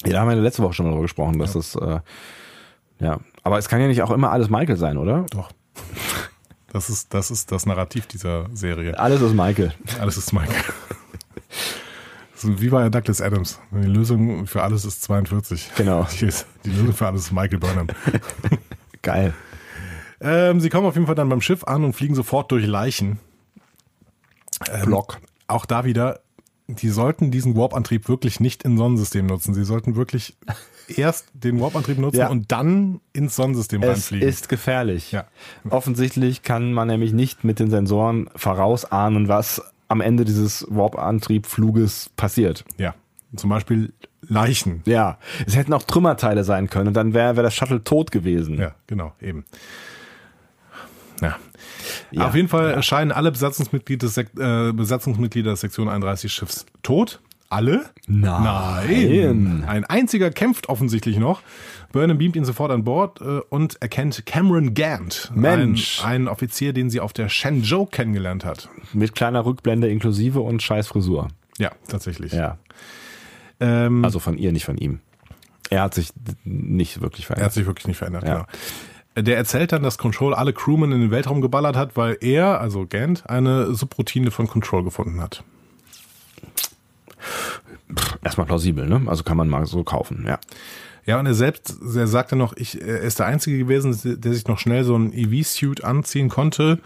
Ja, 0.05 0.12
da 0.12 0.21
haben 0.21 0.29
wir 0.29 0.37
letzte 0.37 0.62
Woche 0.62 0.75
schon 0.75 0.87
mal 0.87 0.93
drüber 0.93 1.03
gesprochen, 1.03 1.39
dass 1.39 1.55
das, 1.55 1.75
äh, 1.75 2.01
ja. 3.01 3.19
Aber 3.43 3.59
es 3.59 3.69
kann 3.69 3.81
ja 3.81 3.87
nicht 3.87 4.03
auch 4.03 4.11
immer 4.11 4.31
alles 4.31 4.51
Michael 4.51 4.77
sein, 4.77 4.99
oder? 4.99 5.25
Doch. 5.31 5.51
Das 6.73 6.91
ist, 6.91 7.15
das 7.15 7.31
ist 7.31 7.51
das 7.51 7.67
Narrativ 7.67 8.07
dieser 8.07 8.47
Serie. 8.53 8.99
Alles 8.99 9.23
ist 9.23 9.35
Michael. 9.35 9.73
Alles 10.01 10.17
ist 10.17 10.33
Michael. 10.33 10.55
Wie 12.43 12.69
bei 12.69 12.89
Douglas 12.89 13.21
Adams. 13.21 13.59
Die 13.71 13.87
Lösung 13.87 14.47
für 14.47 14.62
alles 14.62 14.85
ist 14.85 15.03
42. 15.03 15.71
Genau. 15.77 16.07
Die 16.65 16.71
Lösung 16.71 16.93
für 16.93 17.07
alles 17.07 17.23
ist 17.27 17.33
Michael 17.33 17.59
Burnham. 17.59 17.89
Geil. 19.03 19.35
Ähm, 20.21 20.61
sie 20.61 20.69
kommen 20.69 20.87
auf 20.87 20.95
jeden 20.95 21.07
Fall 21.07 21.15
dann 21.15 21.29
beim 21.29 21.41
Schiff 21.41 21.65
an 21.65 21.85
und 21.85 21.95
fliegen 21.95 22.15
sofort 22.15 22.51
durch 22.53 22.67
Leichen. 22.67 23.19
Ähm, 24.71 24.87
Block. 24.87 25.19
Auch 25.47 25.67
da 25.67 25.85
wieder, 25.85 26.21
die 26.69 26.91
sollten 26.91 27.31
diesen 27.31 27.57
Warp-Antrieb 27.57 28.09
wirklich 28.09 28.41
nicht 28.41 28.62
im 28.65 28.77
Sonnensystem 28.77 29.27
nutzen. 29.27 29.55
Sie 29.55 29.65
sollten 29.65 29.97
wirklich 29.97 30.37
erst 30.89 31.27
den 31.33 31.61
Warp-Antrieb 31.61 31.99
nutzen 31.99 32.19
Ja. 32.19 32.29
und 32.29 32.53
dann 32.53 33.01
ins 33.12 33.35
Sonnensystem 33.37 33.83
Es 33.83 33.89
reinfliegen. 33.89 34.29
ist 34.29 34.49
gefährlich. 34.49 35.12
Ja. 35.12 35.25
Offensichtlich 35.71 36.43
kann 36.43 36.73
man 36.73 36.89
nämlich 36.89 37.12
nicht 37.12 37.43
mit 37.45 37.59
den 37.59 37.71
Sensoren 37.71 38.29
vorausahnen, 38.37 39.29
was 39.29 39.62
am 39.91 40.01
Ende 40.01 40.25
dieses 40.25 40.67
Warp-Antrieb-Fluges 40.71 42.11
passiert. 42.17 42.65
ja. 42.79 42.95
Zum 43.37 43.49
Beispiel 43.49 43.93
Leichen. 44.23 44.83
Ja, 44.87 45.19
es 45.47 45.55
hätten 45.55 45.73
auch 45.73 45.85
Trümmerteile 45.85 46.43
sein 46.43 46.69
können 46.69 46.89
und 46.89 46.95
dann 46.95 47.15
wäre 47.15 47.37
wär 47.37 47.45
das 47.45 47.55
Shuttle 47.55 47.85
tot 47.85 48.11
gewesen. 48.11 48.59
Ja, 48.59 48.75
genau, 48.89 49.12
eben. 49.21 49.45
Ja. 51.21 51.37
Ja. 52.11 52.27
Auf 52.27 52.35
jeden 52.35 52.49
Fall 52.49 52.83
scheinen 52.83 53.12
alle 53.12 53.31
Besatzungsmitglieder 53.31 54.09
äh, 54.37 54.73
Besatzungsmitglieder 54.73 55.55
Sektion 55.55 55.89
31 55.89 56.33
Schiffs 56.33 56.67
tot. 56.83 57.21
Alle? 57.51 57.90
Nein. 58.06 59.64
Ein 59.66 59.85
einziger 59.85 60.31
kämpft 60.31 60.68
offensichtlich 60.68 61.18
noch. 61.18 61.43
Burnham 61.93 62.16
beamt 62.18 62.36
ihn 62.36 62.44
sofort 62.44 62.70
an 62.70 62.85
Bord 62.85 63.20
äh, 63.20 63.40
und 63.51 63.82
erkennt 63.82 64.24
Cameron 64.24 64.74
Gant. 64.74 65.32
Mensch. 65.35 66.01
Ein, 66.05 66.10
einen 66.12 66.28
Offizier, 66.28 66.72
den 66.72 66.90
sie 66.90 67.01
auf 67.01 67.12
der 67.12 67.28
Shenzhou 67.28 67.86
kennengelernt 67.86 68.44
hat. 68.44 68.68
Mit 68.93 69.14
kleiner 69.14 69.44
Rückblende 69.44 69.89
inklusive 69.89 70.40
und 70.40 70.62
scheiß 70.62 70.86
Frisur. 70.89 71.28
Ja, 71.59 71.72
tatsächlich. 71.89 72.32
Ja. 72.32 72.59
Ähm, 73.59 74.05
Also 74.05 74.18
von 74.20 74.39
ihr, 74.39 74.52
nicht 74.52 74.64
von 74.64 74.78
ihm. 74.78 75.01
Er 75.70 75.82
hat 75.82 75.94
sich 75.94 76.10
nicht 76.44 77.01
wirklich 77.01 77.24
Er 77.27 77.31
hat 77.31 77.36
verändert. 77.36 77.52
sich 77.52 77.66
wirklich 77.66 77.86
nicht 77.89 77.98
verändert, 77.98 78.24
Ja. 78.24 78.35
genau. 78.35 78.47
Der 79.27 79.36
erzählt 79.36 79.72
dann, 79.72 79.82
dass 79.82 79.98
Control 79.98 80.35
alle 80.35 80.52
Crewmen 80.52 80.93
in 80.93 81.01
den 81.01 81.10
Weltraum 81.10 81.40
geballert 81.40 81.77
hat, 81.77 81.97
weil 81.97 82.16
er, 82.20 82.60
also 82.60 82.86
Gant, 82.89 83.28
eine 83.28 83.74
Subroutine 83.74 84.31
von 84.31 84.47
Control 84.47 84.85
gefunden 84.85 85.20
hat. 85.20 85.43
Erstmal 88.23 88.47
plausibel, 88.47 88.87
ne? 88.87 89.03
Also 89.07 89.23
kann 89.25 89.37
man 89.37 89.49
mal 89.49 89.67
so 89.67 89.85
kaufen, 89.85 90.25
ja. 90.27 90.39
Ja, 91.07 91.19
und 91.19 91.27
er 91.27 91.35
selbst, 91.35 91.77
er 91.97 92.07
sagte 92.07 92.37
noch, 92.37 92.55
ich, 92.57 92.81
er 92.81 93.01
ist 93.01 93.19
der 93.19 93.27
Einzige 93.27 93.59
gewesen, 93.59 94.21
der 94.21 94.35
sich 94.35 94.47
noch 94.47 94.59
schnell 94.59 94.85
so 94.85 94.97
ein 94.97 95.13
EV-Suit 95.13 95.83
anziehen 95.83 96.29
konnte. 96.29 96.79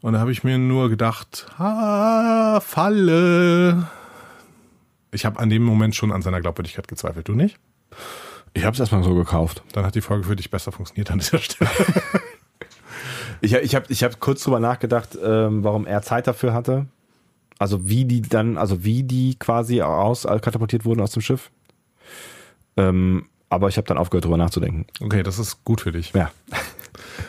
Und 0.00 0.12
da 0.12 0.20
habe 0.20 0.30
ich 0.30 0.44
mir 0.44 0.58
nur 0.58 0.88
gedacht, 0.88 1.46
ah, 1.58 2.60
Falle. 2.60 3.88
Ich 5.10 5.24
habe 5.24 5.40
an 5.40 5.48
dem 5.48 5.64
Moment 5.64 5.96
schon 5.96 6.12
an 6.12 6.22
seiner 6.22 6.40
Glaubwürdigkeit 6.40 6.86
gezweifelt. 6.86 7.26
Du 7.26 7.32
nicht? 7.32 7.58
Ich 8.52 8.64
habe 8.64 8.74
es 8.74 8.80
erstmal 8.80 9.02
so 9.02 9.14
gekauft. 9.14 9.62
Dann 9.72 9.84
hat 9.84 9.94
die 9.94 10.00
Folge 10.00 10.24
für 10.24 10.36
dich 10.36 10.50
besser 10.50 10.70
funktioniert 10.70 11.10
an 11.10 11.18
dieser 11.18 11.38
Stelle. 11.38 11.70
Ich, 13.40 13.54
ich 13.54 13.74
habe 13.76 13.86
ich 13.88 14.02
hab 14.02 14.18
kurz 14.18 14.42
drüber 14.42 14.58
nachgedacht, 14.58 15.16
ähm, 15.22 15.62
warum 15.62 15.86
er 15.86 16.02
Zeit 16.02 16.26
dafür 16.26 16.52
hatte. 16.52 16.86
Also 17.58 17.88
wie 17.88 18.04
die 18.04 18.22
dann, 18.22 18.56
also 18.56 18.84
wie 18.84 19.02
die 19.02 19.36
quasi 19.38 19.82
aus 19.82 20.24
äh, 20.24 20.38
katapultiert 20.38 20.84
wurden 20.84 21.00
aus 21.00 21.12
dem 21.12 21.22
Schiff. 21.22 21.50
Ähm, 22.76 23.26
aber 23.50 23.68
ich 23.68 23.76
habe 23.76 23.86
dann 23.86 23.98
aufgehört, 23.98 24.24
drüber 24.24 24.36
nachzudenken. 24.36 24.86
Okay, 25.00 25.22
das 25.22 25.38
ist 25.38 25.64
gut 25.64 25.80
für 25.80 25.92
dich. 25.92 26.12
Ja. 26.12 26.30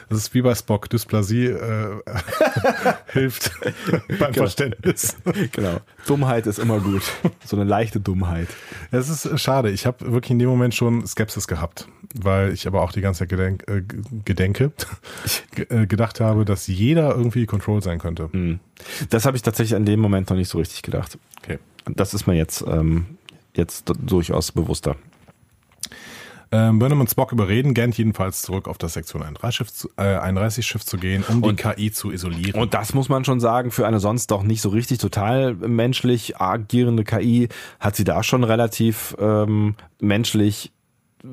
Das 0.10 0.18
ist 0.20 0.34
wie 0.34 0.42
bei 0.42 0.54
Spock. 0.56 0.90
Dysplasie 0.90 1.48
äh, 1.48 2.02
hilft 3.14 3.52
beim 4.08 4.18
Genau. 4.18 4.34
Verständnis. 4.34 5.16
Genau. 5.52 5.78
Dummheit 6.08 6.48
ist 6.48 6.60
immer 6.60 6.80
gut. 6.80 7.04
So 7.46 7.56
eine 7.56 7.66
leichte 7.66 8.00
Dummheit. 8.00 8.48
Es 8.92 9.10
ist 9.10 9.26
äh, 9.26 9.38
schade. 9.38 9.70
Ich 9.72 9.86
habe 9.86 10.12
wirklich 10.12 10.32
in 10.32 10.40
dem 10.40 10.50
Moment 10.50 10.76
schon 10.76 11.06
Skepsis 11.06 11.48
gehabt, 11.48 11.88
weil 12.16 12.54
ich 12.54 12.68
aber 12.68 12.82
auch 12.82 12.92
die 12.92 13.02
ganze 13.02 13.20
Zeit 13.20 13.30
gedenk, 13.30 13.64
äh, 13.68 13.82
gedenke, 14.26 14.72
ge- 15.56 15.66
äh, 15.70 15.86
gedacht 15.88 16.20
habe, 16.20 16.46
dass 16.46 16.68
jeder 16.68 17.10
irgendwie 17.16 17.46
Control 17.46 17.82
sein 17.82 18.00
könnte. 18.00 18.30
Das 19.10 19.26
habe 19.26 19.38
ich 19.38 19.44
tatsächlich 19.44 19.76
an 19.76 19.86
dem 19.86 20.00
Moment 20.00 20.30
noch 20.30 20.38
nicht 20.38 20.50
so 20.50 20.58
richtig 20.58 20.82
gedacht. 20.82 21.18
Okay. 21.42 21.60
Das 21.86 22.14
ist 22.14 22.28
mir 22.28 22.36
jetzt, 22.36 22.64
ähm, 22.68 23.18
jetzt 23.56 23.92
durchaus 24.00 24.52
bewusster. 24.52 24.96
Ähm, 26.52 26.80
Burnham 26.80 27.00
und 27.00 27.10
Spock 27.10 27.32
überreden 27.32 27.74
Gant 27.76 27.98
jedenfalls 27.98 28.42
zurück 28.42 28.68
auf 28.68 28.78
das 28.80 28.94
Sektion 28.94 29.22
31 29.22 29.56
Schiff 29.56 29.72
zu, 29.72 29.90
äh, 29.98 30.18
31 30.18 30.66
Schiff 30.66 30.84
zu 30.84 30.98
gehen, 30.98 31.24
um 31.28 31.44
Und- 31.44 31.60
die 31.60 31.64
KI 31.64 31.92
zu 31.92 32.12
isolieren. 32.12 32.60
Und 32.60 32.74
das 32.74 32.94
muss 32.94 33.08
man 33.10 33.24
schon 33.26 33.40
sagen, 33.40 33.70
für 33.72 33.86
eine 33.86 34.00
sonst 34.00 34.32
doch 34.32 34.42
nicht 34.44 34.62
so 34.62 34.70
richtig 34.70 34.98
total 34.98 35.54
menschlich 35.54 36.38
agierende 36.38 37.04
KI 37.04 37.50
hat 37.80 37.96
sie 37.96 38.04
da 38.04 38.24
schon 38.24 38.44
relativ 38.44 39.16
ähm, 39.20 39.76
menschlich 40.00 40.72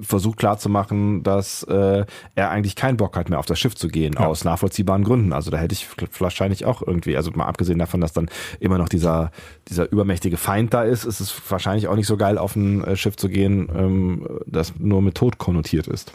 versucht 0.02 0.38
klarzumachen, 0.38 1.22
dass 1.22 1.62
äh, 1.64 2.04
er 2.34 2.50
eigentlich 2.50 2.74
keinen 2.76 2.96
Bock 2.96 3.16
hat 3.16 3.28
mehr 3.30 3.38
auf 3.38 3.46
das 3.46 3.58
Schiff 3.60 3.74
zu 3.76 3.88
gehen, 3.88 4.14
Ja. 4.18 4.26
aus 4.26 4.44
nachvollziehbaren 4.44 5.04
Gründen. 5.04 5.32
Also 5.32 5.50
da 5.50 5.58
hätte 5.58 5.74
ich 5.74 5.86
wahrscheinlich 6.18 6.64
auch 6.64 6.82
irgendwie, 6.82 7.16
also 7.16 7.30
mal 7.32 7.46
abgesehen 7.46 7.78
davon, 7.78 8.00
dass 8.00 8.12
dann 8.12 8.28
immer 8.58 8.78
noch 8.78 8.88
dieser, 8.88 9.30
dieser 9.68 9.90
übermächtige 9.92 10.36
Feind 10.36 10.74
da 10.74 10.82
ist, 10.82 11.04
ist 11.04 11.20
es 11.20 11.40
wahrscheinlich 11.50 11.86
auch 11.88 11.94
nicht 11.96 12.06
so 12.08 12.16
geil, 12.16 12.38
auf 12.38 12.56
ein 12.56 12.82
äh, 12.84 12.96
Schiff 12.96 13.16
zu 13.16 13.28
gehen, 13.28 13.68
ähm, 13.76 14.26
das 14.46 14.74
nur 14.78 15.02
mit 15.02 15.14
Tod 15.14 15.38
konnotiert 15.38 15.86
ist. 15.86 16.12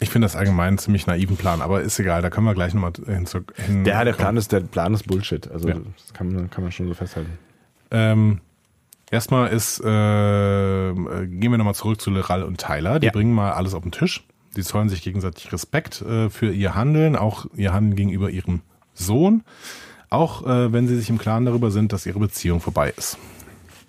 ich 0.00 0.10
finde 0.10 0.26
das 0.26 0.34
allgemein 0.36 0.68
einen 0.68 0.78
ziemlich 0.78 1.06
naiven 1.06 1.36
Plan, 1.36 1.62
aber 1.62 1.80
ist 1.82 1.98
egal, 2.00 2.20
da 2.20 2.30
können 2.30 2.46
wir 2.46 2.54
gleich 2.54 2.74
nochmal 2.74 2.92
hin. 3.06 3.84
Der, 3.84 4.04
der. 4.04 4.12
Plan 4.12 4.36
ist, 4.36 4.50
der 4.52 4.60
Plan 4.60 4.92
ist 4.92 5.06
Bullshit. 5.06 5.48
Also 5.50 5.68
Ja. 5.68 5.74
das 5.76 6.12
kann 6.14 6.32
man, 6.34 6.50
kann 6.50 6.64
man 6.64 6.72
schon 6.72 6.88
so 6.88 6.94
festhalten. 6.94 7.38
Ähm, 7.92 8.40
erstmal 9.10 9.48
ist, 9.50 9.80
äh, 9.84 10.90
äh, 10.90 10.94
gehen 11.26 11.50
wir 11.50 11.58
nochmal 11.58 11.74
zurück 11.74 12.00
zu 12.00 12.10
Leral 12.10 12.42
und 12.42 12.58
Tyler. 12.60 12.98
Die 13.00 13.06
Ja. 13.06 13.12
bringen 13.12 13.32
mal 13.34 13.52
alles 13.52 13.74
auf 13.74 13.82
den 13.82 13.92
Tisch. 13.92 14.24
Die 14.56 14.62
zollen 14.62 14.88
sich 14.88 15.02
gegenseitig 15.02 15.52
Respekt 15.52 16.00
äh, 16.02 16.30
für 16.30 16.50
ihr 16.50 16.74
Handeln, 16.74 17.14
auch 17.16 17.46
ihr 17.54 17.72
Handeln 17.72 17.96
gegenüber 17.96 18.30
ihrem 18.30 18.62
Sohn. 18.94 19.42
Auch 20.08 20.46
äh, 20.46 20.72
wenn 20.72 20.86
sie 20.88 20.96
sich 20.96 21.10
im 21.10 21.18
Klaren 21.18 21.44
darüber 21.44 21.70
sind, 21.70 21.92
dass 21.92 22.06
ihre 22.06 22.18
Beziehung 22.20 22.60
vorbei 22.60 22.92
ist. 22.96 23.18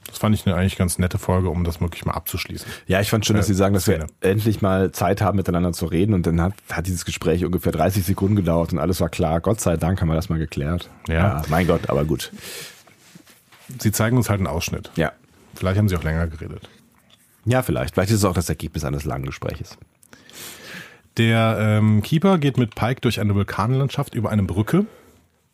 Das 0.08 0.20
fand 0.20 0.34
ich 0.34 0.46
eine 0.48 0.56
eigentlich 0.56 0.78
ganz 0.78 1.00
nette 1.00 1.18
Folge, 1.18 1.50
um 1.50 1.64
das 1.66 1.80
wirklich 1.82 2.06
mal 2.06 2.14
abzuschließen. 2.14 2.66
Ja, 2.88 3.02
ich 3.02 3.10
fand 3.10 3.26
schön, 3.26 3.36
dass 3.36 3.46
Äh, 3.46 3.50
Sie 3.50 3.54
sagen, 3.56 3.74
dass 3.74 3.84
Szene. 3.84 4.08
wir 4.22 4.30
endlich 4.32 4.62
mal 4.62 4.92
Zeit 4.94 5.22
haben, 5.22 5.36
miteinander 5.36 5.74
zu 5.74 5.86
reden. 5.86 6.14
Und 6.14 6.26
dann 6.26 6.42
hat, 6.42 6.54
hat 6.72 6.88
dieses 6.88 7.04
Gespräch 7.06 7.44
ungefähr 7.46 7.72
30 7.74 8.04
Sekunden 8.06 8.36
gedauert 8.38 8.72
und 8.74 8.80
alles 8.80 9.00
war 9.02 9.10
klar. 9.10 9.42
Gott 9.42 9.60
sei 9.62 9.76
Dank 9.78 10.02
haben 10.02 10.08
wir 10.08 10.16
das 10.16 10.30
mal 10.30 10.40
geklärt. 10.40 10.90
Ja. 11.08 11.42
mein 11.50 11.68
Gott, 11.68 11.90
aber 11.90 12.04
gut. 12.06 12.32
Sie 13.80 13.92
zeigen 13.92 14.18
uns 14.18 14.30
halt 14.30 14.40
einen 14.40 14.48
Ausschnitt. 14.48 14.92
Ja. 14.96 15.12
Vielleicht 15.56 15.78
haben 15.78 15.90
sie 15.90 15.96
auch 15.96 16.04
länger 16.04 16.28
geredet. 16.28 16.70
Ja, 17.46 17.62
vielleicht. 17.62 17.94
Vielleicht 17.94 18.12
ist 18.12 18.18
es 18.18 18.26
auch 18.26 18.34
das 18.34 18.50
Ergebnis 18.50 18.84
eines 18.84 19.06
langen 19.06 19.26
Gespräches. 19.26 19.78
Der 21.18 21.58
ähm, 21.60 22.04
Keeper 22.04 22.38
geht 22.38 22.58
mit 22.58 22.76
Pike 22.76 23.02
durch 23.02 23.20
eine 23.20 23.34
Vulkanlandschaft 23.34 24.14
über 24.14 24.30
eine 24.30 24.44
Brücke. 24.44 24.86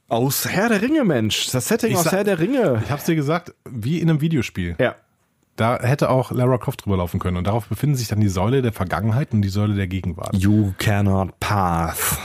Aus 0.09 0.47
Herr 0.47 0.69
der 0.69 0.81
Ringe, 0.81 1.05
Mensch. 1.05 1.49
Das 1.51 1.69
Setting 1.69 1.91
Ich 1.91 1.97
aus 1.97 2.11
Herr 2.11 2.23
der 2.23 2.39
Ringe. 2.39 2.81
Ich 2.83 2.91
hab's 2.91 3.05
dir 3.05 3.15
gesagt, 3.15 3.53
wie 3.69 3.99
in 3.99 4.09
einem 4.09 4.21
Videospiel. 4.21 4.75
Ja. 4.79 4.95
Da 5.55 5.79
hätte 5.79 6.09
auch 6.09 6.31
Lara 6.31 6.57
Croft 6.57 6.85
drüber 6.85 6.97
laufen 6.97 7.19
können. 7.19 7.37
Und 7.37 7.47
darauf 7.47 7.67
befinden 7.67 7.95
sich 7.95 8.07
dann 8.07 8.19
die 8.19 8.27
Säule 8.27 8.61
der 8.61 8.73
Vergangenheit 8.73 9.33
und 9.33 9.41
die 9.41 9.49
Säule 9.49 9.75
der 9.75 9.87
Gegenwart. 9.87 10.35
You 10.35 10.73
cannot 10.77 11.39
pass. 11.39 12.17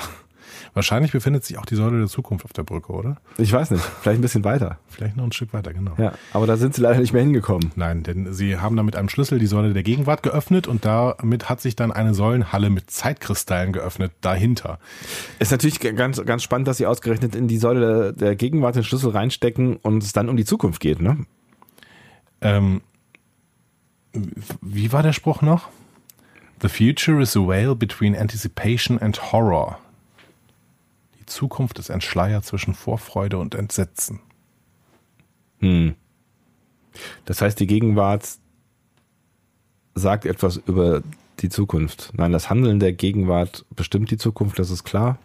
Wahrscheinlich 0.79 1.11
befindet 1.11 1.45
sich 1.45 1.59
auch 1.59 1.67
die 1.67 1.75
Säule 1.75 1.99
der 1.99 2.07
Zukunft 2.07 2.45
auf 2.45 2.53
der 2.53 2.63
Brücke, 2.63 2.93
oder? 2.93 3.17
Ich 3.37 3.53
weiß 3.53 3.73
nicht. 3.73 3.83
Vielleicht 3.83 4.21
ein 4.21 4.23
bisschen 4.23 4.45
weiter. 4.45 4.79
Vielleicht 4.87 5.17
noch 5.17 5.25
ein 5.25 5.33
Stück 5.33 5.53
weiter, 5.53 5.73
genau. 5.73 5.95
Ja. 5.99 6.13
Aber 6.33 6.47
da 6.47 6.57
sind 6.57 6.77
sie 6.77 6.83
leider 6.83 7.01
nicht 7.01 7.13
mehr 7.13 7.21
hingekommen. 7.21 7.73
Nein, 7.75 8.05
denn 8.05 8.33
sie 8.33 8.59
haben 8.59 8.77
da 8.77 8.85
mit 8.85 8.95
einem 8.95 9.09
Schlüssel 9.09 9.41
die 9.41 9.49
Säule 9.49 9.73
der 9.73 9.83
Gegenwart 9.83 10.23
geöffnet 10.23 10.69
und 10.69 10.85
damit 10.85 11.49
hat 11.49 11.61
sich 11.61 11.75
dann 11.75 11.91
eine 11.91 12.15
Säulenhalle 12.15 12.71
mit 12.71 12.93
Zeitkristallen 12.93 13.73
geöffnet 13.73 14.13
dahinter. 14.21 14.79
Ist 15.41 15.51
natürlich 15.51 15.81
ganz, 15.81 16.25
ganz 16.25 16.45
spannend, 16.45 16.69
dass 16.69 16.77
sie 16.77 16.87
ausgerechnet 16.87 17.35
in 17.35 17.49
die 17.49 17.59
Säule 17.59 18.13
der, 18.13 18.37
Gegenwart 18.37 18.77
den 18.77 18.85
Schlüssel 18.85 19.11
reinstecken 19.11 19.79
und 19.79 20.05
es 20.05 20.13
dann 20.13 20.29
um 20.29 20.37
die 20.37 20.45
Zukunft 20.45 20.79
geht, 20.79 21.03
ne? 21.03 21.27
Ähm, 22.41 22.83
wie 24.63 24.93
war 24.93 25.03
der 25.03 25.13
Spruch 25.13 25.43
noch? 25.43 25.71
The 26.63 26.69
future 26.69 27.21
is 27.21 27.37
a 27.37 27.41
veil 27.41 27.75
between 27.75 28.15
anticipation 28.15 28.97
and 29.01 29.33
horror. 29.33 29.81
Zukunft 31.29 31.79
ist 31.79 31.91
ein 31.91 32.01
Schleier 32.01 32.43
zwischen 32.43 32.75
Vorfreude 32.75 33.39
und 33.39 33.55
Entsetzen. 33.55 34.21
Hm. 35.61 35.95
Das 37.25 37.41
heißt, 37.41 37.59
die 37.61 37.67
Gegenwart 37.67 38.29
sagt 39.95 40.25
etwas 40.25 40.57
über 40.57 41.03
die 41.41 41.49
Zukunft. 41.49 42.11
Nein, 42.15 42.33
das 42.33 42.51
Handeln 42.51 42.81
der 42.81 42.93
Gegenwart 42.93 43.65
bestimmt 43.75 44.11
die 44.11 44.17
Zukunft, 44.17 44.59
das 44.59 44.71
ist 44.71 44.85
klar. 44.85 45.19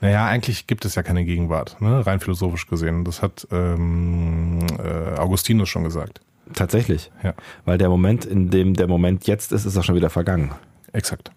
Naja, 0.00 0.26
eigentlich 0.26 0.66
gibt 0.66 0.84
es 0.84 0.94
ja 0.94 1.02
keine 1.02 1.24
Gegenwart, 1.24 1.80
ne? 1.80 2.06
rein 2.06 2.20
philosophisch 2.20 2.66
gesehen. 2.66 3.04
Das 3.04 3.20
hat 3.20 3.48
ähm, 3.50 4.60
äh, 4.78 5.18
Augustinus 5.18 5.68
schon 5.68 5.84
gesagt. 5.84 6.20
Tatsächlich. 6.54 7.10
Ja, 7.22 7.34
Weil 7.64 7.78
der 7.78 7.88
Moment, 7.88 8.24
in 8.24 8.50
dem 8.50 8.74
der 8.74 8.86
Moment 8.86 9.26
jetzt 9.26 9.52
ist, 9.52 9.64
ist 9.64 9.76
auch 9.76 9.84
schon 9.84 9.96
wieder 9.96 10.10
vergangen. 10.10 10.52
exakt. 10.92 11.32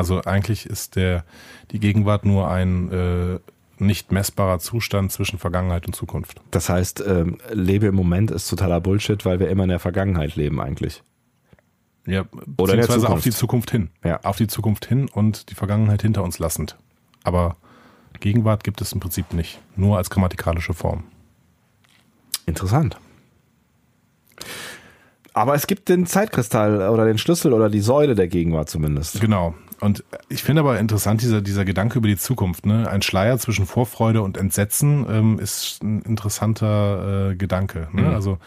Also 0.00 0.22
eigentlich 0.22 0.64
ist 0.64 0.96
der 0.96 1.26
die 1.72 1.78
Gegenwart 1.78 2.24
nur 2.24 2.50
ein 2.50 2.90
äh, 2.90 3.38
nicht 3.76 4.12
messbarer 4.12 4.58
Zustand 4.58 5.12
zwischen 5.12 5.38
Vergangenheit 5.38 5.86
und 5.86 5.94
Zukunft. 5.94 6.40
Das 6.50 6.70
heißt, 6.70 7.04
ähm, 7.06 7.36
lebe 7.52 7.84
im 7.84 7.96
Moment 7.96 8.30
ist 8.30 8.48
totaler 8.48 8.80
Bullshit, 8.80 9.26
weil 9.26 9.40
wir 9.40 9.50
immer 9.50 9.64
in 9.64 9.68
der 9.68 9.78
Vergangenheit 9.78 10.36
leben 10.36 10.58
eigentlich. 10.58 11.02
Ja, 12.06 12.22
Oder 12.56 12.76
beziehungsweise 12.76 13.10
auf 13.10 13.20
die 13.20 13.30
Zukunft 13.30 13.70
hin. 13.72 13.90
Ja. 14.02 14.20
Auf 14.22 14.38
die 14.38 14.46
Zukunft 14.46 14.86
hin 14.86 15.06
und 15.06 15.50
die 15.50 15.54
Vergangenheit 15.54 16.00
hinter 16.00 16.22
uns 16.22 16.38
lassend. 16.38 16.78
Aber 17.22 17.58
Gegenwart 18.20 18.64
gibt 18.64 18.80
es 18.80 18.94
im 18.94 19.00
Prinzip 19.00 19.34
nicht. 19.34 19.60
Nur 19.76 19.98
als 19.98 20.08
grammatikalische 20.08 20.72
Form. 20.72 21.04
Interessant. 22.46 22.98
Aber 25.34 25.54
es 25.54 25.66
gibt 25.66 25.90
den 25.90 26.06
Zeitkristall 26.06 26.88
oder 26.88 27.04
den 27.04 27.18
Schlüssel 27.18 27.52
oder 27.52 27.68
die 27.68 27.80
Säule 27.80 28.14
der 28.14 28.28
Gegenwart 28.28 28.70
zumindest. 28.70 29.20
Genau. 29.20 29.54
Und 29.80 30.04
ich 30.28 30.42
finde 30.42 30.60
aber 30.60 30.78
interessant, 30.78 31.22
dieser, 31.22 31.40
dieser 31.40 31.64
Gedanke 31.64 31.98
über 31.98 32.08
die 32.08 32.16
Zukunft. 32.16 32.66
Ne? 32.66 32.88
Ein 32.88 33.02
Schleier 33.02 33.38
zwischen 33.38 33.66
Vorfreude 33.66 34.22
und 34.22 34.36
Entsetzen 34.36 35.06
ähm, 35.08 35.38
ist 35.38 35.82
ein 35.82 36.02
interessanter 36.02 37.30
äh, 37.30 37.36
Gedanke. 37.36 37.88
Ne? 37.92 38.02
Mhm. 38.02 38.08
Also 38.08 38.38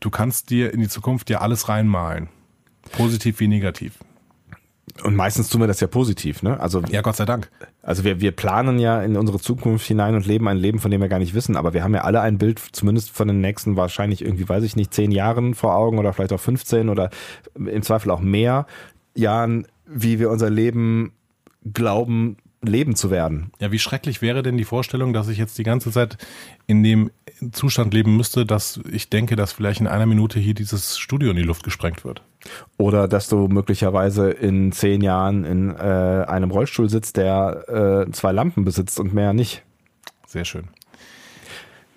du 0.00 0.10
kannst 0.10 0.50
dir 0.50 0.72
in 0.72 0.80
die 0.80 0.88
Zukunft 0.88 1.30
ja 1.30 1.40
alles 1.40 1.68
reinmalen. 1.68 2.28
Positiv 2.92 3.40
wie 3.40 3.48
negativ. 3.48 3.98
Und 5.02 5.16
meistens 5.16 5.48
tun 5.48 5.60
wir 5.60 5.66
das 5.66 5.80
ja 5.80 5.86
positiv, 5.86 6.42
ne? 6.42 6.60
Also, 6.60 6.80
Ja, 6.90 7.00
Gott 7.00 7.16
sei 7.16 7.24
Dank. 7.24 7.50
also 7.82 8.04
wir, 8.04 8.20
wir 8.20 8.32
planen 8.32 8.78
ja 8.78 9.02
in 9.02 9.16
unsere 9.16 9.40
Zukunft 9.40 9.86
hinein 9.86 10.14
und 10.14 10.26
leben 10.26 10.46
ein 10.46 10.58
Leben, 10.58 10.78
von 10.78 10.90
dem 10.90 11.00
wir 11.00 11.08
gar 11.08 11.18
nicht 11.18 11.34
wissen, 11.34 11.56
aber 11.56 11.72
wir 11.72 11.82
haben 11.82 11.94
ja 11.94 12.02
alle 12.02 12.20
ein 12.20 12.38
Bild, 12.38 12.60
zumindest 12.72 13.10
von 13.10 13.26
den 13.26 13.40
nächsten 13.40 13.76
wahrscheinlich 13.76 14.22
irgendwie, 14.22 14.48
weiß 14.48 14.62
ich 14.62 14.76
nicht, 14.76 14.92
zehn 14.92 15.10
Jahren 15.10 15.54
vor 15.54 15.74
Augen 15.74 15.98
oder 15.98 16.12
vielleicht 16.12 16.32
auch 16.32 16.40
15 16.40 16.90
oder 16.90 17.10
im 17.54 17.82
Zweifel 17.82 18.10
auch 18.10 18.20
mehr 18.20 18.66
Jahren, 19.14 19.66
wie 19.86 20.18
wir 20.18 20.30
unser 20.30 20.50
Leben 20.50 21.12
glauben, 21.72 22.36
leben 22.62 22.94
zu 22.96 23.10
werden. 23.10 23.50
Ja, 23.60 23.72
wie 23.72 23.78
schrecklich 23.78 24.22
wäre 24.22 24.42
denn 24.42 24.56
die 24.56 24.64
Vorstellung, 24.64 25.12
dass 25.12 25.28
ich 25.28 25.38
jetzt 25.38 25.58
die 25.58 25.62
ganze 25.62 25.90
Zeit 25.90 26.16
in 26.66 26.82
dem 26.82 27.10
Zustand 27.52 27.92
leben 27.94 28.16
müsste, 28.16 28.46
dass 28.46 28.80
ich 28.90 29.10
denke, 29.10 29.36
dass 29.36 29.52
vielleicht 29.52 29.80
in 29.80 29.86
einer 29.86 30.06
Minute 30.06 30.38
hier 30.38 30.54
dieses 30.54 30.98
Studio 30.98 31.30
in 31.30 31.36
die 31.36 31.42
Luft 31.42 31.62
gesprengt 31.62 32.04
wird. 32.04 32.22
Oder 32.76 33.08
dass 33.08 33.28
du 33.28 33.48
möglicherweise 33.48 34.30
in 34.30 34.72
zehn 34.72 35.00
Jahren 35.00 35.44
in 35.44 35.70
äh, 35.70 36.24
einem 36.26 36.50
Rollstuhl 36.50 36.88
sitzt, 36.88 37.16
der 37.16 38.06
äh, 38.08 38.12
zwei 38.12 38.32
Lampen 38.32 38.64
besitzt 38.64 39.00
und 39.00 39.14
mehr 39.14 39.32
nicht. 39.32 39.62
Sehr 40.26 40.44
schön. 40.44 40.68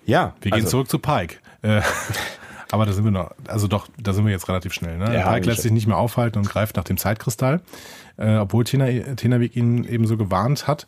Ja, 0.06 0.34
Wir 0.40 0.52
gehen 0.52 0.60
also, 0.60 0.70
zurück 0.70 0.88
zu 0.88 0.98
Pike. 0.98 1.36
Äh, 1.62 1.82
aber 2.70 2.86
da 2.86 2.92
sind 2.92 3.04
wir 3.04 3.10
noch, 3.10 3.30
also 3.46 3.66
doch, 3.66 3.88
da 3.98 4.12
sind 4.12 4.24
wir 4.24 4.32
jetzt 4.32 4.48
relativ 4.48 4.72
schnell. 4.72 4.98
Ne? 4.98 5.14
Ja, 5.14 5.32
Pike 5.32 5.46
lässt 5.46 5.62
sich 5.62 5.72
nicht 5.72 5.86
mehr 5.86 5.96
aufhalten 5.96 6.38
und 6.38 6.48
greift 6.48 6.76
nach 6.76 6.84
dem 6.84 6.96
Zeitkristall, 6.96 7.60
äh, 8.16 8.36
obwohl 8.36 8.64
Tina, 8.64 8.86
Tenavik 9.14 9.56
ihn 9.56 9.84
eben 9.84 10.06
so 10.06 10.16
gewarnt 10.16 10.66
hat. 10.66 10.86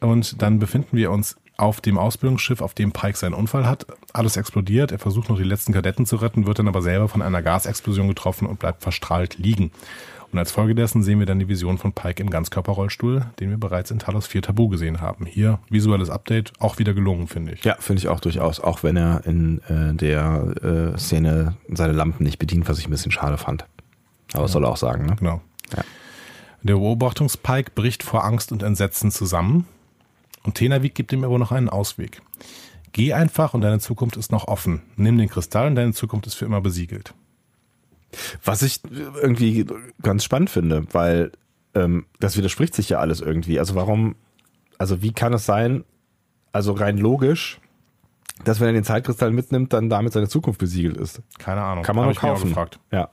Und 0.00 0.42
dann 0.42 0.58
befinden 0.58 0.96
wir 0.96 1.10
uns 1.10 1.36
auf 1.56 1.80
dem 1.80 1.98
Ausbildungsschiff, 1.98 2.60
auf 2.60 2.74
dem 2.74 2.92
Pike 2.92 3.16
seinen 3.16 3.34
Unfall 3.34 3.66
hat. 3.66 3.86
Alles 4.12 4.36
explodiert. 4.36 4.90
Er 4.90 4.98
versucht 4.98 5.28
noch 5.28 5.36
die 5.36 5.44
letzten 5.44 5.72
Kadetten 5.72 6.06
zu 6.06 6.16
retten, 6.16 6.46
wird 6.46 6.58
dann 6.58 6.66
aber 6.66 6.82
selber 6.82 7.08
von 7.08 7.22
einer 7.22 7.42
Gasexplosion 7.42 8.08
getroffen 8.08 8.46
und 8.46 8.58
bleibt 8.58 8.82
verstrahlt 8.82 9.38
liegen. 9.38 9.70
Und 10.32 10.38
als 10.38 10.50
Folge 10.50 10.74
dessen 10.74 11.02
sehen 11.02 11.18
wir 11.18 11.26
dann 11.26 11.38
die 11.38 11.48
Vision 11.48 11.76
von 11.76 11.92
Pike 11.92 12.22
im 12.22 12.30
Ganzkörperrollstuhl, 12.30 13.26
den 13.38 13.50
wir 13.50 13.58
bereits 13.58 13.90
in 13.90 13.98
Talos 13.98 14.26
4 14.26 14.40
Tabu 14.40 14.68
gesehen 14.68 15.02
haben. 15.02 15.26
Hier 15.26 15.58
visuelles 15.68 16.08
Update, 16.08 16.54
auch 16.58 16.78
wieder 16.78 16.94
gelungen, 16.94 17.28
finde 17.28 17.52
ich. 17.52 17.64
Ja, 17.64 17.76
finde 17.78 18.00
ich 18.00 18.08
auch 18.08 18.18
durchaus, 18.18 18.58
auch 18.58 18.82
wenn 18.82 18.96
er 18.96 19.26
in 19.26 19.60
äh, 19.68 19.94
der 19.94 20.94
äh, 20.94 20.98
Szene 20.98 21.56
seine 21.68 21.92
Lampen 21.92 22.24
nicht 22.24 22.38
bedient, 22.38 22.66
was 22.66 22.78
ich 22.78 22.88
ein 22.88 22.90
bisschen 22.90 23.12
schade 23.12 23.36
fand. 23.36 23.66
Aber 24.32 24.44
das 24.44 24.52
soll 24.52 24.64
er 24.64 24.70
auch 24.70 24.78
sagen, 24.78 25.04
ne? 25.04 25.16
Genau. 25.16 25.42
Ja. 25.76 25.84
Der 26.62 26.74
Beobachtungspike 26.74 27.72
bricht 27.74 28.02
vor 28.02 28.24
Angst 28.24 28.52
und 28.52 28.62
Entsetzen 28.62 29.10
zusammen 29.10 29.66
und 30.44 30.54
Tenavik 30.54 30.94
gibt 30.94 31.12
ihm 31.12 31.24
aber 31.24 31.38
noch 31.38 31.52
einen 31.52 31.68
Ausweg. 31.68 32.22
Geh 32.92 33.12
einfach 33.12 33.52
und 33.52 33.60
deine 33.60 33.80
Zukunft 33.80 34.16
ist 34.16 34.32
noch 34.32 34.48
offen. 34.48 34.82
Nimm 34.96 35.18
den 35.18 35.28
Kristall 35.28 35.68
und 35.68 35.74
deine 35.74 35.92
Zukunft 35.92 36.26
ist 36.26 36.34
für 36.34 36.44
immer 36.46 36.62
besiegelt. 36.62 37.14
Was 38.44 38.62
ich 38.62 38.80
irgendwie 38.90 39.66
ganz 40.02 40.24
spannend 40.24 40.50
finde, 40.50 40.84
weil 40.92 41.32
ähm, 41.74 42.06
das 42.20 42.36
widerspricht 42.36 42.74
sich 42.74 42.88
ja 42.88 42.98
alles 42.98 43.20
irgendwie. 43.20 43.58
Also 43.58 43.74
warum, 43.74 44.16
also 44.78 45.02
wie 45.02 45.12
kann 45.12 45.32
es 45.32 45.46
sein, 45.46 45.84
also 46.52 46.72
rein 46.72 46.98
logisch, 46.98 47.60
dass 48.44 48.60
wenn 48.60 48.68
er 48.68 48.72
den 48.72 48.84
Zeitkristall 48.84 49.30
mitnimmt, 49.30 49.72
dann 49.72 49.88
damit 49.88 50.12
seine 50.12 50.28
Zukunft 50.28 50.58
besiegelt 50.58 50.96
ist? 50.96 51.22
Keine 51.38 51.62
Ahnung. 51.62 51.84
Kann 51.84 51.96
man 51.96 52.06
nur 52.06 52.14
kaufen. 52.14 52.48
gefragt. 52.48 52.78
Ja. 52.90 53.08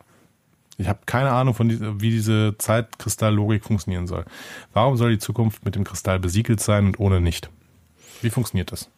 Ich 0.78 0.88
habe 0.88 1.00
keine 1.06 1.32
Ahnung, 1.32 1.54
von 1.54 2.02
wie 2.02 2.10
diese 2.10 2.56
Zeitkristalllogik 2.58 3.66
funktionieren 3.66 4.08
soll. 4.08 4.24
Warum 4.72 4.96
soll 4.96 5.12
die 5.12 5.18
Zukunft 5.18 5.66
mit 5.66 5.76
dem 5.76 5.84
Kristall 5.84 6.20
besiegelt 6.20 6.62
sein 6.62 6.86
und 6.88 7.00
ohne 7.00 7.20
nicht? 7.20 7.50
Wie 8.22 8.30
funktioniert 8.30 8.72
das? 8.72 8.90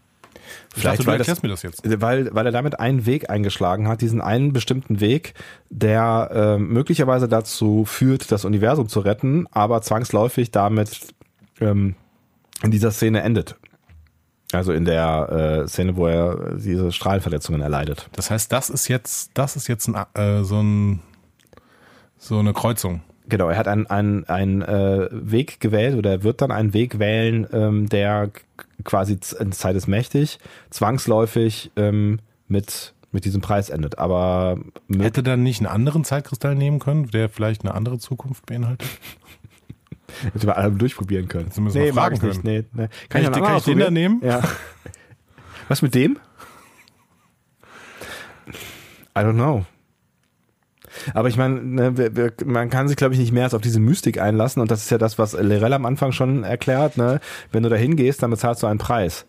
Ich 0.76 0.84
dachte, 0.84 1.04
du 1.04 1.08
weil, 1.08 1.18
das, 1.18 1.44
mir 1.44 1.50
das 1.50 1.64
jetzt. 1.64 1.82
weil, 2.02 2.34
weil 2.34 2.46
er 2.46 2.52
damit 2.52 2.80
einen 2.80 3.06
Weg 3.06 3.30
eingeschlagen 3.30 3.88
hat, 3.88 4.02
diesen 4.02 4.22
einen 4.22 4.54
bestimmten 4.54 5.00
Weg, 5.00 5.34
der 5.70 6.30
äh, 6.32 6.58
möglicherweise 6.58 7.28
dazu 7.28 7.86
führt, 7.86 8.32
das 8.32 8.46
Universum 8.46 8.88
zu 8.88 9.00
retten, 9.02 9.48
aber 9.52 9.82
zwangsläufig 9.82 10.52
damit 10.52 11.14
ähm, 11.60 11.96
in 12.64 12.72
dieser 12.72 12.92
Szene 12.92 13.22
endet. 13.22 13.56
Also 14.54 14.74
in 14.74 14.86
der 14.86 15.64
äh, 15.64 15.68
Szene, 15.68 15.96
wo 15.96 16.08
er 16.08 16.56
diese 16.56 16.92
Strahlenverletzungen 16.92 17.62
erleidet. 17.62 18.10
Das 18.14 18.32
heißt, 18.32 18.52
das 18.52 18.70
ist 18.70 18.88
jetzt, 18.88 19.32
das 19.34 19.56
ist 19.56 19.68
jetzt 19.68 19.88
ein, 19.88 19.96
äh, 20.14 20.44
so, 20.44 20.62
ein, 20.62 21.02
so 22.18 22.40
eine 22.40 22.54
Kreuzung. 22.54 23.02
Genau, 23.28 23.50
er 23.50 23.58
hat 23.58 23.68
einen, 23.68 23.88
einen, 23.88 24.26
einen 24.26 24.62
äh, 24.62 25.08
Weg 25.12 25.60
gewählt 25.60 25.96
oder 25.96 26.10
er 26.12 26.24
wird 26.24 26.42
dann 26.42 26.52
einen 26.52 26.74
Weg 26.74 27.00
wählen, 27.00 27.48
ähm, 27.54 27.88
der 27.88 28.30
quasi 28.84 29.18
in 29.40 29.52
Zeit 29.52 29.76
ist 29.76 29.88
mächtig, 29.88 30.40
zwangsläufig 30.70 31.72
ähm, 31.76 32.20
mit, 32.48 32.94
mit 33.12 33.26
diesem 33.26 33.42
Preis 33.42 33.70
endet. 33.70 34.00
Aber 34.00 34.58
Hätte 34.98 35.24
dann 35.24 35.44
nicht 35.44 35.60
einen 35.60 35.68
anderen 35.68 36.04
Zeitkristall 36.04 36.56
nehmen 36.56 36.80
können, 36.80 37.10
der 37.12 37.30
vielleicht 37.30 37.64
eine 37.64 37.74
andere 37.76 38.00
Zukunft 38.00 38.46
beinhaltet? 38.48 38.88
hätte 40.34 40.48
man 40.48 40.56
alle 40.56 40.72
durchprobieren 40.72 41.28
können. 41.28 41.52
Müssen 41.58 41.74
wir 41.74 41.94
mag 41.94 42.14
ich 42.14 42.22
nicht. 42.22 42.44
Nee, 42.44 42.66
nee. 42.74 42.88
Kann 43.10 43.22
ich- 43.22 43.28
einen 43.28 43.34
kann 43.34 43.44
anderen 43.44 43.58
ich 43.58 43.64
den 43.64 43.80
da 43.80 43.92
nehmen? 43.92 44.22
Ja. 44.24 44.42
Was 45.68 45.82
mit 45.82 45.96
dem? 45.96 46.18
I 49.16 49.20
don't 49.20 49.34
know. 49.34 49.66
Aber 51.14 51.28
ich 51.30 51.38
meine, 51.38 51.62
ne, 51.62 52.32
man 52.46 52.70
kann 52.70 52.88
sich, 52.88 52.98
glaube 52.98 53.14
ich, 53.14 53.20
nicht 53.20 53.32
mehr 53.32 53.44
als 53.46 53.54
auf 53.54 53.62
diese 53.62 53.80
Mystik 53.80 54.20
einlassen. 54.20 54.62
Und 54.62 54.72
das 54.72 54.84
ist 54.84 54.92
ja 54.92 54.98
das, 54.98 55.18
was 55.18 55.34
Lerell 55.34 55.74
am 55.74 55.86
Anfang 55.86 56.12
schon 56.12 56.44
erklärt. 56.44 56.98
Ne? 56.98 57.20
Wenn 57.52 57.64
du 57.64 57.70
da 57.70 57.76
hingehst, 57.76 58.22
dann 58.24 58.32
bezahlst 58.32 58.64
du 58.64 58.68
einen 58.68 58.80
Preis. 58.80 59.26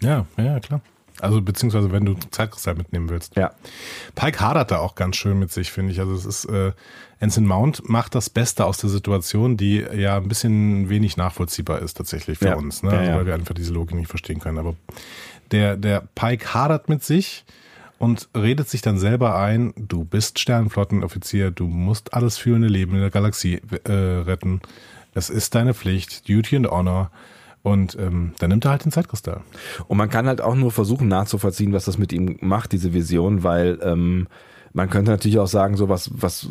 Ja, 0.00 0.26
ja, 0.36 0.60
klar. 0.60 0.80
Also 1.20 1.42
beziehungsweise 1.42 1.90
wenn 1.90 2.04
du 2.04 2.14
Zeitkristall 2.30 2.76
mitnehmen 2.76 3.08
willst. 3.08 3.34
Ja. 3.34 3.50
Pike 4.14 4.38
hadert 4.40 4.70
da 4.70 4.78
auch 4.78 4.94
ganz 4.94 5.16
schön 5.16 5.38
mit 5.38 5.50
sich, 5.50 5.72
finde 5.72 5.90
ich. 5.92 5.98
Also 5.98 6.14
es 6.14 6.24
ist, 6.24 6.44
äh, 6.44 6.70
Ensign 7.18 7.44
Mount 7.44 7.88
macht 7.88 8.14
das 8.14 8.30
Beste 8.30 8.64
aus 8.64 8.78
der 8.78 8.90
Situation, 8.90 9.56
die 9.56 9.78
ja 9.80 10.16
ein 10.16 10.28
bisschen 10.28 10.88
wenig 10.88 11.16
nachvollziehbar 11.16 11.80
ist 11.80 11.96
tatsächlich 11.96 12.38
für 12.38 12.46
Ja. 12.50 12.54
uns, 12.54 12.84
ne? 12.84 12.92
Ja, 12.92 12.98
also, 12.98 13.10
ja. 13.10 13.16
weil 13.16 13.26
wir 13.26 13.34
einfach 13.34 13.54
diese 13.54 13.72
Logik 13.72 13.96
nicht 13.96 14.08
verstehen 14.08 14.38
können. 14.38 14.58
Aber 14.58 14.76
der, 15.50 15.76
der 15.76 16.04
Pike 16.14 16.54
hadert 16.54 16.88
mit 16.88 17.02
sich 17.02 17.44
und 17.98 18.28
redet 18.36 18.68
sich 18.68 18.80
dann 18.80 18.98
selber 18.98 19.36
ein, 19.36 19.74
du 19.76 20.04
bist 20.04 20.38
Sternenflottenoffizier, 20.38 21.50
du 21.50 21.66
musst 21.66 22.14
alles 22.14 22.38
fühlende 22.38 22.68
Leben 22.68 22.94
in 22.94 23.00
der 23.00 23.10
Galaxie 23.10 23.60
äh, 23.84 23.92
retten. 23.92 24.60
Es 25.14 25.30
ist 25.30 25.54
deine 25.54 25.74
Pflicht, 25.74 26.28
Duty 26.28 26.56
and 26.56 26.70
Honor. 26.70 27.10
Und 27.64 27.98
ähm, 27.98 28.32
dann 28.38 28.50
nimmt 28.50 28.64
er 28.64 28.70
halt 28.70 28.84
den 28.84 28.92
Zeitkristall. 28.92 29.40
Und 29.88 29.98
man 29.98 30.08
kann 30.08 30.28
halt 30.28 30.40
auch 30.40 30.54
nur 30.54 30.70
versuchen 30.70 31.08
nachzuvollziehen, 31.08 31.72
was 31.72 31.86
das 31.86 31.98
mit 31.98 32.12
ihm 32.12 32.38
macht, 32.40 32.70
diese 32.72 32.94
Vision, 32.94 33.42
weil 33.42 33.78
ähm, 33.82 34.28
man 34.72 34.88
könnte 34.88 35.10
natürlich 35.10 35.40
auch 35.40 35.48
sagen, 35.48 35.76
so 35.76 35.88
was, 35.88 36.10
was, 36.14 36.48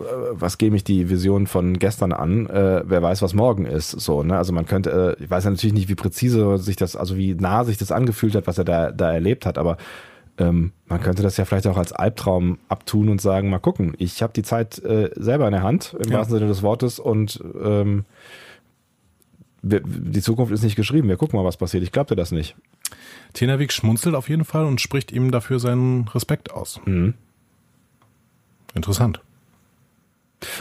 äh, 0.00 0.04
was 0.32 0.58
gebe 0.58 0.74
ich 0.74 0.82
die 0.82 1.08
Vision 1.08 1.46
von 1.46 1.78
gestern 1.78 2.12
an? 2.12 2.46
Äh, 2.46 2.82
wer 2.84 3.00
weiß, 3.00 3.22
was 3.22 3.32
morgen 3.32 3.64
ist. 3.64 3.92
So, 3.92 4.24
ne? 4.24 4.36
Also 4.36 4.52
man 4.52 4.66
könnte, 4.66 5.16
äh, 5.18 5.22
ich 5.22 5.30
weiß 5.30 5.44
ja 5.44 5.50
natürlich 5.50 5.74
nicht, 5.74 5.88
wie 5.88 5.94
präzise 5.94 6.58
sich 6.58 6.74
das, 6.74 6.96
also 6.96 7.16
wie 7.16 7.34
nah 7.34 7.64
sich 7.64 7.78
das 7.78 7.92
angefühlt 7.92 8.34
hat, 8.34 8.48
was 8.48 8.58
er 8.58 8.64
da, 8.64 8.90
da 8.90 9.12
erlebt 9.12 9.46
hat, 9.46 9.56
aber 9.56 9.76
ähm, 10.40 10.72
man 10.86 11.00
könnte 11.00 11.22
das 11.22 11.36
ja 11.36 11.44
vielleicht 11.44 11.66
auch 11.68 11.76
als 11.76 11.92
Albtraum 11.92 12.58
abtun 12.68 13.08
und 13.08 13.20
sagen, 13.20 13.50
mal 13.50 13.58
gucken, 13.60 13.94
ich 13.98 14.22
habe 14.22 14.32
die 14.32 14.42
Zeit 14.42 14.78
äh, 14.80 15.10
selber 15.14 15.46
in 15.46 15.52
der 15.52 15.62
Hand, 15.62 15.94
im 16.02 16.10
Ja. 16.10 16.18
wahrsten 16.18 16.36
Sinne 16.38 16.48
des 16.48 16.62
Wortes, 16.62 16.98
und 16.98 17.40
ähm, 17.62 18.04
wir, 19.62 19.80
die 19.84 20.22
Zukunft 20.22 20.52
ist 20.52 20.62
nicht 20.64 20.76
geschrieben. 20.76 21.08
Wir 21.08 21.16
gucken 21.18 21.38
mal, 21.38 21.44
was 21.46 21.58
passiert. 21.58 21.82
Ich 21.82 21.92
glaube 21.92 22.08
dir 22.08 22.16
das 22.16 22.32
nicht. 22.32 22.56
Tenavik 23.34 23.72
schmunzelt 23.72 24.14
auf 24.14 24.28
jeden 24.28 24.44
Fall 24.44 24.64
und 24.64 24.80
spricht 24.80 25.12
ihm 25.12 25.30
dafür 25.30 25.60
seinen 25.60 26.08
Respekt 26.08 26.50
aus. 26.50 26.80
Mhm. 26.86 27.14
Interessant. 28.74 29.20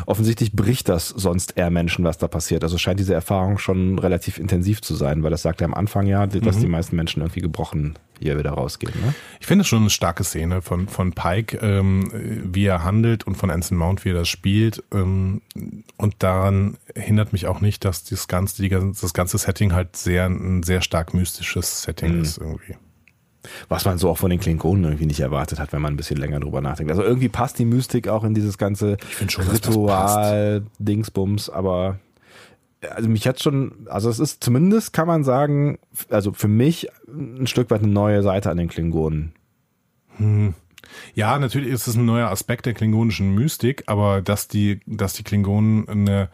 Offensichtlich 0.06 0.52
bricht 0.52 0.90
das 0.90 1.08
sonst 1.08 1.56
eher 1.58 1.70
Menschen, 1.70 2.04
was 2.04 2.18
da 2.18 2.28
passiert. 2.28 2.64
Also 2.64 2.78
scheint 2.78 3.00
diese 3.00 3.14
Erfahrung 3.14 3.58
schon 3.58 3.98
relativ 3.98 4.38
intensiv 4.38 4.82
zu 4.82 4.94
sein, 4.96 5.24
weil 5.24 5.32
das 5.32 5.42
sagt 5.44 5.62
er 5.62 5.66
am 5.66 5.74
Anfang 5.74 6.06
ja, 6.06 6.28
dass 6.28 6.58
Mhm. 6.58 6.62
die 6.62 6.68
meisten 6.68 6.96
Menschen 6.98 7.22
irgendwie 7.22 7.40
gebrochen 7.42 7.98
hier 8.20 8.38
wieder 8.38 8.52
rausgehen. 8.52 8.94
Ne? 9.04 9.14
Ich 9.40 9.48
finde 9.48 9.62
es 9.62 9.68
schon 9.68 9.80
eine 9.82 9.90
starke 9.90 10.24
Szene 10.24 10.62
von, 10.62 10.88
von 10.88 11.14
Pike, 11.14 11.58
ähm, 11.62 12.12
wie 12.54 12.66
er 12.66 12.84
handelt 12.84 13.26
und 13.26 13.36
von 13.36 13.50
Anson 13.50 13.78
Mount, 13.78 14.06
wie 14.06 14.10
er 14.10 14.16
das 14.16 14.28
spielt. 14.30 14.84
Ähm, 14.94 15.42
und 15.98 16.16
daran 16.20 16.78
hindert 16.96 17.34
mich 17.34 17.48
auch 17.48 17.62
nicht, 17.62 17.86
dass 17.86 18.04
das 18.04 18.28
ganze, 18.28 18.62
die, 18.62 18.70
das 18.70 19.14
ganze 19.14 19.38
Setting 19.38 19.74
halt 19.74 19.96
sehr, 19.96 20.26
ein 20.26 20.64
sehr 20.64 20.82
stark 20.82 21.14
mystisches 21.14 21.82
Setting 21.84 22.16
Mhm. 22.16 22.22
ist 22.22 22.38
irgendwie. 22.38 22.76
Was 23.70 23.86
man 23.86 23.98
so 23.98 24.10
auch 24.10 24.18
von 24.18 24.30
den 24.30 24.40
Klingonen 24.40 24.84
irgendwie 24.84 25.06
nicht 25.06 25.22
erwartet 25.22 25.60
hat, 25.60 25.72
wenn 25.72 25.82
man 25.82 25.94
ein 25.94 25.98
bisschen 25.98 26.18
länger 26.18 26.42
drüber 26.42 26.60
nachdenkt. 26.60 26.92
Also 26.92 27.04
irgendwie 27.04 27.30
passt 27.30 27.58
die 27.58 27.66
Mystik 27.66 28.10
auch 28.10 28.26
in 28.26 28.34
dieses 28.34 28.58
ganze 28.58 28.98
find 29.00 29.32
schon, 29.32 29.46
dass 29.48 29.62
das 29.62 29.70
Ritual, 29.72 30.64
Dingsbums, 30.78 31.50
aber 31.50 32.00
also 32.82 33.10
mich 33.10 33.28
hat 33.28 33.42
schon, 33.42 33.88
also 33.90 34.10
es 34.10 34.20
ist 34.20 34.44
zumindest, 34.44 34.94
kann 34.94 35.08
man 35.08 35.24
sagen, 35.24 35.80
also 36.10 36.34
für 36.34 36.48
mich 36.48 36.88
ein 37.08 37.48
Stück 37.48 37.70
weit 37.72 37.84
eine 37.84 37.92
neue 37.92 38.22
Seite 38.24 38.50
an 38.50 38.58
den 38.58 38.70
Klingonen. 38.70 39.34
Ja, 41.14 41.40
natürlich 41.40 41.70
ist 41.70 41.88
es 41.88 41.96
ein 41.96 42.06
neuer 42.06 42.30
Aspekt 42.30 42.66
der 42.66 42.74
klingonischen 42.74 43.34
Mystik, 43.36 43.84
aber 43.88 44.22
dass 44.22 44.48
die, 44.48 44.82
dass 44.86 45.14
die 45.14 45.24
Klingonen 45.24 45.88
eine, 45.88 46.30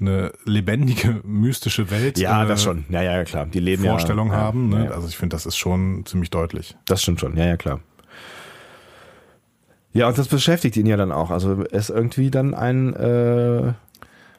eine 0.00 0.32
lebendige, 0.44 1.20
mystische 1.24 1.90
Welt 1.90 2.18
Ja, 2.18 2.44
äh, 2.44 2.48
das 2.48 2.62
schon. 2.62 2.84
Ja, 2.88 3.02
ja, 3.02 3.24
klar. 3.24 3.46
Die 3.46 3.60
leben 3.60 3.84
Vorstellung 3.84 4.28
ja, 4.28 4.36
haben. 4.36 4.72
Ja, 4.72 4.78
Ne? 4.78 4.84
ja. 4.86 4.90
Also 4.92 5.08
ich 5.08 5.16
finde, 5.16 5.34
das 5.34 5.46
ist 5.46 5.56
schon 5.56 6.04
ziemlich 6.06 6.30
deutlich. 6.30 6.76
Das 6.84 7.02
stimmt 7.02 7.20
schon, 7.20 7.36
ja, 7.36 7.46
ja, 7.46 7.56
klar. 7.56 7.80
Ja, 9.92 10.08
und 10.08 10.18
das 10.18 10.28
beschäftigt 10.28 10.76
ihn 10.76 10.86
ja 10.86 10.98
dann 10.98 11.10
auch. 11.10 11.30
Also 11.30 11.62
er 11.62 11.72
ist 11.72 11.88
irgendwie 11.88 12.30
dann 12.30 12.52
ein, 12.52 12.92
äh, 12.94 13.72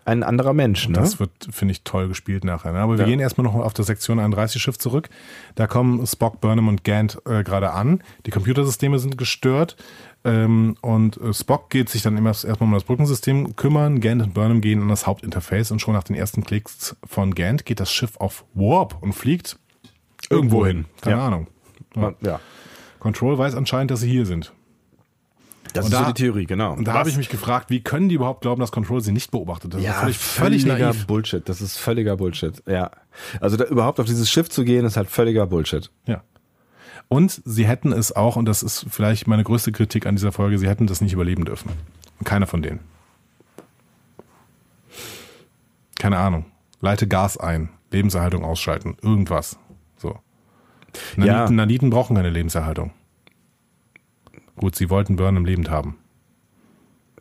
ein 0.08 0.24
anderer 0.24 0.54
Mensch, 0.54 0.88
ne? 0.88 0.94
Das 0.96 1.20
wird, 1.20 1.32
finde 1.52 1.74
ich, 1.74 1.84
toll 1.84 2.08
gespielt 2.08 2.44
nachher. 2.44 2.72
Ne? 2.72 2.80
Aber 2.80 2.94
wir 2.98 3.04
Ja. 3.04 3.10
gehen 3.10 3.20
erstmal 3.20 3.46
noch 3.46 3.56
auf 3.56 3.74
das 3.74 3.88
Sektion 3.88 4.20
31 4.20 4.62
Schiff 4.62 4.78
zurück. 4.80 5.10
Da 5.56 5.68
kommen 5.68 6.06
Spock, 6.08 6.40
Burnham 6.42 6.68
und 6.70 6.84
Gant 6.84 7.20
äh, 7.26 7.44
gerade 7.44 7.72
an. 7.74 8.02
Die 8.26 8.32
Computersysteme 8.32 9.00
sind 9.00 9.18
gestört. 9.18 9.76
Ähm, 10.24 10.76
und 10.82 11.18
äh, 11.18 11.34
Spock 11.34 11.70
geht 11.70 11.90
sich 11.90 12.02
dann 12.02 12.18
immer 12.18 12.30
erstmal 12.30 12.56
um 12.62 12.74
das 12.74 12.86
Brückensystem 12.86 13.56
kümmern. 13.56 14.00
Gant 14.00 14.22
und 14.24 14.34
Burnham 14.34 14.62
gehen 14.62 14.82
an 14.82 14.88
das 14.90 15.06
Hauptinterface 15.08 15.72
und 15.72 15.80
schon 15.80 15.94
nach 15.94 16.04
den 16.04 16.16
ersten 16.16 16.44
Klicks 16.44 16.96
von 17.06 17.36
Gant 17.36 17.66
geht 17.66 17.80
das 17.80 17.92
Schiff 17.92 18.18
auf 18.18 18.46
Warp 18.54 18.98
und 19.02 19.14
fliegt 19.14 19.60
irgendwo 20.30 20.66
hin. 20.66 20.86
Keine 21.02 21.18
Ja. 21.18 21.28
Ahnung. 21.28 21.48
ja. 21.96 22.14
ja. 22.22 22.40
Control 23.00 23.38
weiß 23.38 23.56
anscheinend, 23.56 23.92
dass 23.92 24.00
sie 24.00 24.10
hier 24.10 24.26
sind. 24.26 24.54
Das 25.78 25.86
Und 25.86 25.92
ist 25.94 26.00
da- 26.00 26.06
so 26.08 26.12
die 26.12 26.22
Theorie, 26.22 26.46
genau. 26.46 26.74
Und 26.74 26.86
da 26.88 26.94
habe 26.94 27.10
ich 27.10 27.18
mich 27.18 27.30
gefragt, 27.30 27.70
wie 27.70 27.82
können 27.82 28.10
die 28.10 28.16
überhaupt 28.16 28.42
glauben, 28.42 28.60
dass 28.62 28.72
Control 28.72 29.02
sie 29.02 29.12
nicht 29.12 29.32
beobachtet? 29.32 29.74
Das 29.74 29.82
ja, 29.82 29.92
ist 29.94 30.00
völlig, 30.00 30.18
völlig 30.18 30.62
völliger 30.64 30.86
naiv. 30.88 31.08
Bullshit. 31.08 31.48
Das 31.48 31.62
ist 31.62 31.78
völliger 31.78 32.18
Bullshit. 32.18 32.62
Ja. 32.68 32.92
Also 33.42 33.58
da, 33.58 33.66
überhaupt 33.66 34.00
auf 34.00 34.06
dieses 34.06 34.30
Schiff 34.30 34.50
zu 34.50 34.64
gehen, 34.64 34.86
ist 34.86 34.98
halt 34.98 35.10
völliger 35.10 35.48
Bullshit. 35.48 35.90
Ja. 36.06 36.24
Und 37.10 37.42
sie 37.46 37.66
hätten 37.66 37.94
es 37.94 38.14
auch, 38.16 38.36
und 38.36 38.46
das 38.46 38.64
ist 38.64 38.86
vielleicht 38.90 39.28
meine 39.28 39.44
größte 39.44 39.72
Kritik 39.72 40.06
an 40.06 40.16
dieser 40.16 40.32
Folge, 40.32 40.58
sie 40.60 40.68
hätten 40.68 40.88
das 40.88 41.00
nicht 41.02 41.14
überleben 41.14 41.46
dürfen. 41.46 41.72
Und 42.20 42.26
keiner 42.26 42.48
von 42.48 42.62
denen. 42.62 42.80
Keine 46.00 46.18
Ahnung. 46.18 46.46
Leite 46.82 47.08
Gas 47.08 47.38
ein, 47.38 47.70
Lebenserhaltung 47.92 48.44
ausschalten, 48.44 48.98
irgendwas. 49.02 49.58
So. 49.98 50.20
Naniten, 51.16 51.26
Ja. 51.26 51.50
Naniten 51.50 51.90
brauchen 51.90 52.16
keine 52.16 52.30
Lebenserhaltung. 52.30 52.92
Gut, 54.58 54.76
sie 54.76 54.90
wollten 54.90 55.16
Burnham 55.16 55.46
lebend 55.46 55.70
haben. 55.70 55.98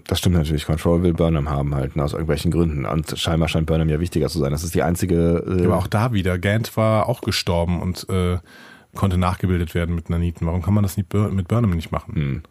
Das 0.06 0.18
stimmt 0.18 0.36
natürlich. 0.36 0.66
Control 0.66 1.02
will 1.02 1.14
Burnham 1.14 1.50
haben 1.50 1.74
halt, 1.74 1.96
ne, 1.96 2.04
aus 2.04 2.12
irgendwelchen 2.12 2.50
Gründen. 2.50 2.86
Und 2.86 3.18
scheinbar 3.18 3.48
scheint 3.48 3.66
Burnham 3.66 3.88
ja 3.88 4.00
wichtiger 4.00 4.28
zu 4.28 4.38
sein. 4.38 4.52
Das 4.52 4.62
ist 4.62 4.74
die 4.74 4.82
einzige. 4.82 5.44
Äh, 5.46 5.64
Aber 5.64 5.76
auch 5.76 5.88
da 5.88 6.12
wieder, 6.12 6.38
Gant 6.38 6.76
war 6.76 7.08
auch 7.08 7.20
gestorben 7.20 7.80
und 7.80 8.08
äh, 8.08 8.38
konnte 8.94 9.18
nachgebildet 9.18 9.74
werden 9.74 9.94
mit 9.94 10.08
Naniten. 10.08 10.46
Warum 10.46 10.62
kann 10.62 10.74
man 10.74 10.82
das 10.82 10.96
nicht 10.96 11.12
mit 11.12 11.48
Burnham 11.48 11.70
nicht 11.70 11.92
machen? 11.92 12.42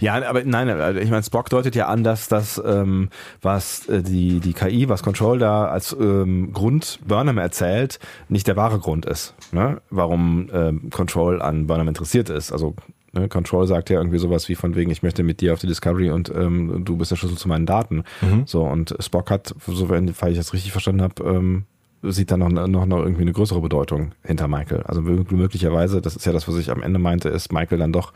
Ja, 0.00 0.14
aber 0.28 0.42
nein, 0.44 0.68
also 0.68 0.98
ich 0.98 1.10
meine, 1.10 1.22
Spock 1.22 1.48
deutet 1.48 1.76
ja 1.76 1.86
an, 1.86 2.02
dass 2.02 2.28
das, 2.28 2.60
ähm, 2.64 3.10
was 3.42 3.88
äh, 3.88 4.02
die, 4.02 4.40
die 4.40 4.54
KI, 4.54 4.88
was 4.88 5.04
Control 5.04 5.38
da 5.38 5.66
als 5.66 5.96
ähm, 5.98 6.52
Grund 6.52 6.98
Burnham 7.06 7.38
erzählt, 7.38 8.00
nicht 8.28 8.48
der 8.48 8.56
wahre 8.56 8.80
Grund 8.80 9.06
ist, 9.06 9.34
ne? 9.52 9.80
warum 9.90 10.50
ähm, 10.52 10.90
Control 10.90 11.40
an 11.40 11.68
Burnham 11.68 11.88
interessiert 11.88 12.28
ist. 12.28 12.52
Also 12.52 12.74
ne, 13.12 13.28
Control 13.28 13.66
sagt 13.66 13.90
ja 13.90 13.98
irgendwie 13.98 14.18
sowas 14.18 14.48
wie 14.48 14.54
von 14.54 14.74
wegen, 14.74 14.90
ich 14.90 15.02
möchte 15.02 15.22
mit 15.22 15.40
dir 15.40 15.52
auf 15.52 15.58
die 15.60 15.66
Discovery 15.66 16.10
und 16.10 16.32
ähm, 16.34 16.84
du 16.84 16.96
bist 16.96 17.10
der 17.10 17.16
Schlüssel 17.16 17.38
zu 17.38 17.48
meinen 17.48 17.66
Daten. 17.66 18.04
So, 18.46 18.64
und 18.64 18.94
Spock 19.00 19.30
hat, 19.30 19.54
soweit 19.66 20.08
ich 20.30 20.36
das 20.36 20.52
richtig 20.52 20.72
verstanden 20.72 21.02
habe, 21.02 21.22
ähm, 21.24 21.64
sieht 22.02 22.30
da 22.32 22.36
noch, 22.36 22.48
noch, 22.48 22.86
noch 22.86 22.98
irgendwie 22.98 23.22
eine 23.22 23.32
größere 23.32 23.60
Bedeutung 23.60 24.12
hinter 24.24 24.48
Michael. 24.48 24.82
Also 24.82 25.02
mö- 25.02 25.32
möglicherweise, 25.32 26.00
das 26.02 26.16
ist 26.16 26.26
ja 26.26 26.32
das, 26.32 26.48
was 26.48 26.56
ich 26.56 26.70
am 26.70 26.82
Ende 26.82 26.98
meinte, 26.98 27.28
ist 27.28 27.52
Michael 27.52 27.78
dann 27.78 27.92
doch 27.92 28.12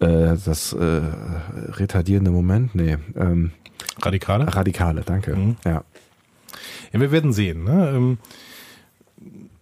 äh, 0.00 0.34
das 0.44 0.72
äh, 0.72 1.00
retardierende 1.68 2.30
Moment, 2.30 2.74
nee, 2.74 2.96
ähm, 3.16 3.52
Radikale? 4.02 4.54
radikale, 4.54 5.02
danke. 5.02 5.36
Mhm. 5.36 5.56
Ja. 5.64 5.84
Ja, 6.92 7.00
wir 7.00 7.12
werden 7.12 7.32
sehen. 7.32 7.64
Ne? 7.64 7.92
Ähm, 7.94 8.18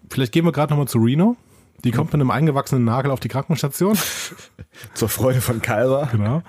vielleicht 0.08 0.32
gehen 0.32 0.44
wir 0.44 0.52
gerade 0.52 0.72
nochmal 0.72 0.88
zu 0.88 0.98
Reno. 0.98 1.36
Die 1.84 1.90
kommt 1.92 2.12
mit 2.12 2.20
einem 2.20 2.30
eingewachsenen 2.30 2.84
Nagel 2.84 3.10
auf 3.10 3.20
die 3.20 3.28
Krankenstation. 3.28 3.96
Zur 4.94 5.08
Freude 5.08 5.40
von 5.40 5.62
Kalber. 5.62 6.08
genau. 6.12 6.42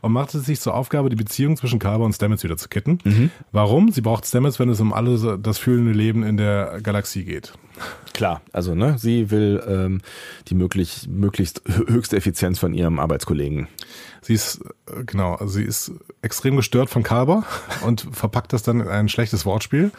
Und 0.00 0.12
macht 0.12 0.34
es 0.34 0.44
sich 0.46 0.60
zur 0.60 0.74
Aufgabe, 0.74 1.08
die 1.10 1.16
Beziehung 1.16 1.56
zwischen 1.56 1.78
Carver 1.78 2.04
und 2.04 2.12
Stamets 2.12 2.44
wieder 2.44 2.56
zu 2.56 2.68
kitten. 2.68 3.30
Warum? 3.50 3.90
Sie 3.90 4.00
braucht 4.00 4.26
Stamets, 4.26 4.58
wenn 4.60 4.68
es 4.68 4.80
um 4.80 4.92
alles 4.92 5.26
das 5.40 5.58
fühlende 5.58 5.92
Leben 5.92 6.22
in 6.22 6.36
der 6.36 6.80
Galaxie 6.82 7.24
geht. 7.24 7.52
Klar, 8.12 8.42
also 8.52 8.76
ne, 8.76 8.96
sie 8.98 9.32
will 9.32 9.60
ähm, 9.66 10.00
die 10.46 10.54
möglich, 10.54 11.08
möglichst 11.10 11.62
hö- 11.66 11.88
höchste 11.90 12.16
Effizienz 12.16 12.60
von 12.60 12.72
ihrem 12.72 13.00
Arbeitskollegen. 13.00 13.66
Sie 14.22 14.34
ist, 14.34 14.60
äh, 14.86 15.02
genau, 15.04 15.44
sie 15.46 15.64
ist 15.64 15.90
extrem 16.22 16.54
gestört 16.54 16.90
von 16.90 17.02
Carver 17.02 17.42
und 17.84 18.06
verpackt 18.12 18.52
das 18.52 18.62
dann 18.62 18.78
in 18.80 18.86
ein 18.86 19.08
schlechtes 19.08 19.44
Wortspiel. 19.44 19.90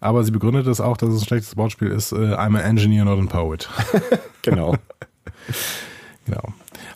Aber 0.00 0.22
sie 0.24 0.30
begründet 0.30 0.66
es 0.66 0.80
auch, 0.80 0.96
dass 0.96 1.08
es 1.10 1.22
ein 1.22 1.26
schlechtes 1.26 1.56
Wortspiel 1.56 1.88
ist. 1.88 2.12
Äh, 2.12 2.16
I'm 2.34 2.56
an 2.56 2.60
engineer, 2.60 3.04
not 3.04 3.18
a 3.18 3.26
poet. 3.26 3.68
Genau. 4.42 4.76
Genau. 6.26 6.42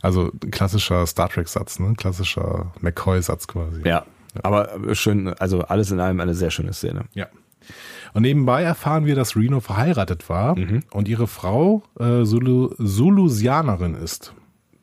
Also 0.00 0.30
klassischer 0.50 1.06
Star 1.06 1.28
Trek-Satz, 1.28 1.78
ne? 1.78 1.94
Klassischer 1.96 2.72
McCoy-Satz 2.80 3.46
quasi. 3.46 3.82
ja. 3.86 4.04
Aber 4.42 4.70
schön, 4.94 5.28
also 5.34 5.60
alles 5.60 5.90
in 5.90 6.00
allem 6.00 6.18
eine 6.18 6.34
sehr 6.34 6.50
schöne 6.50 6.72
Szene. 6.72 7.04
Ja. 7.12 7.26
Und 8.14 8.22
nebenbei 8.22 8.62
erfahren 8.62 9.04
wir, 9.04 9.14
dass 9.14 9.36
Reno 9.36 9.60
verheiratet 9.60 10.30
war 10.30 10.56
und 10.92 11.06
ihre 11.06 11.26
Frau 11.26 11.82
äh, 12.00 12.24
Zulu 12.24 12.74
Zulusianerin 12.82 13.94
ist. 13.94 14.32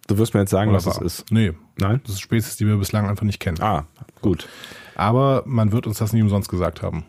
Du 0.05 0.19
wirst 0.19 0.35
mir 0.35 0.41
jetzt 0.41 0.51
sagen, 0.51 0.69
Oder 0.69 0.77
was 0.77 0.85
es 0.85 0.97
war. 0.97 1.03
ist. 1.03 1.31
Nee. 1.31 1.53
Nein? 1.79 1.99
Das 2.03 2.13
ist 2.13 2.21
Spezies, 2.21 2.57
die 2.57 2.67
wir 2.67 2.77
bislang 2.77 3.07
einfach 3.07 3.25
nicht 3.25 3.39
kennen. 3.39 3.59
Ah, 3.59 3.85
gut. 4.21 4.47
Aber 4.93 5.41
man 5.47 5.71
wird 5.71 5.87
uns 5.87 5.97
das 5.97 6.13
nie 6.13 6.21
umsonst 6.21 6.47
gesagt 6.49 6.83
haben. 6.83 7.03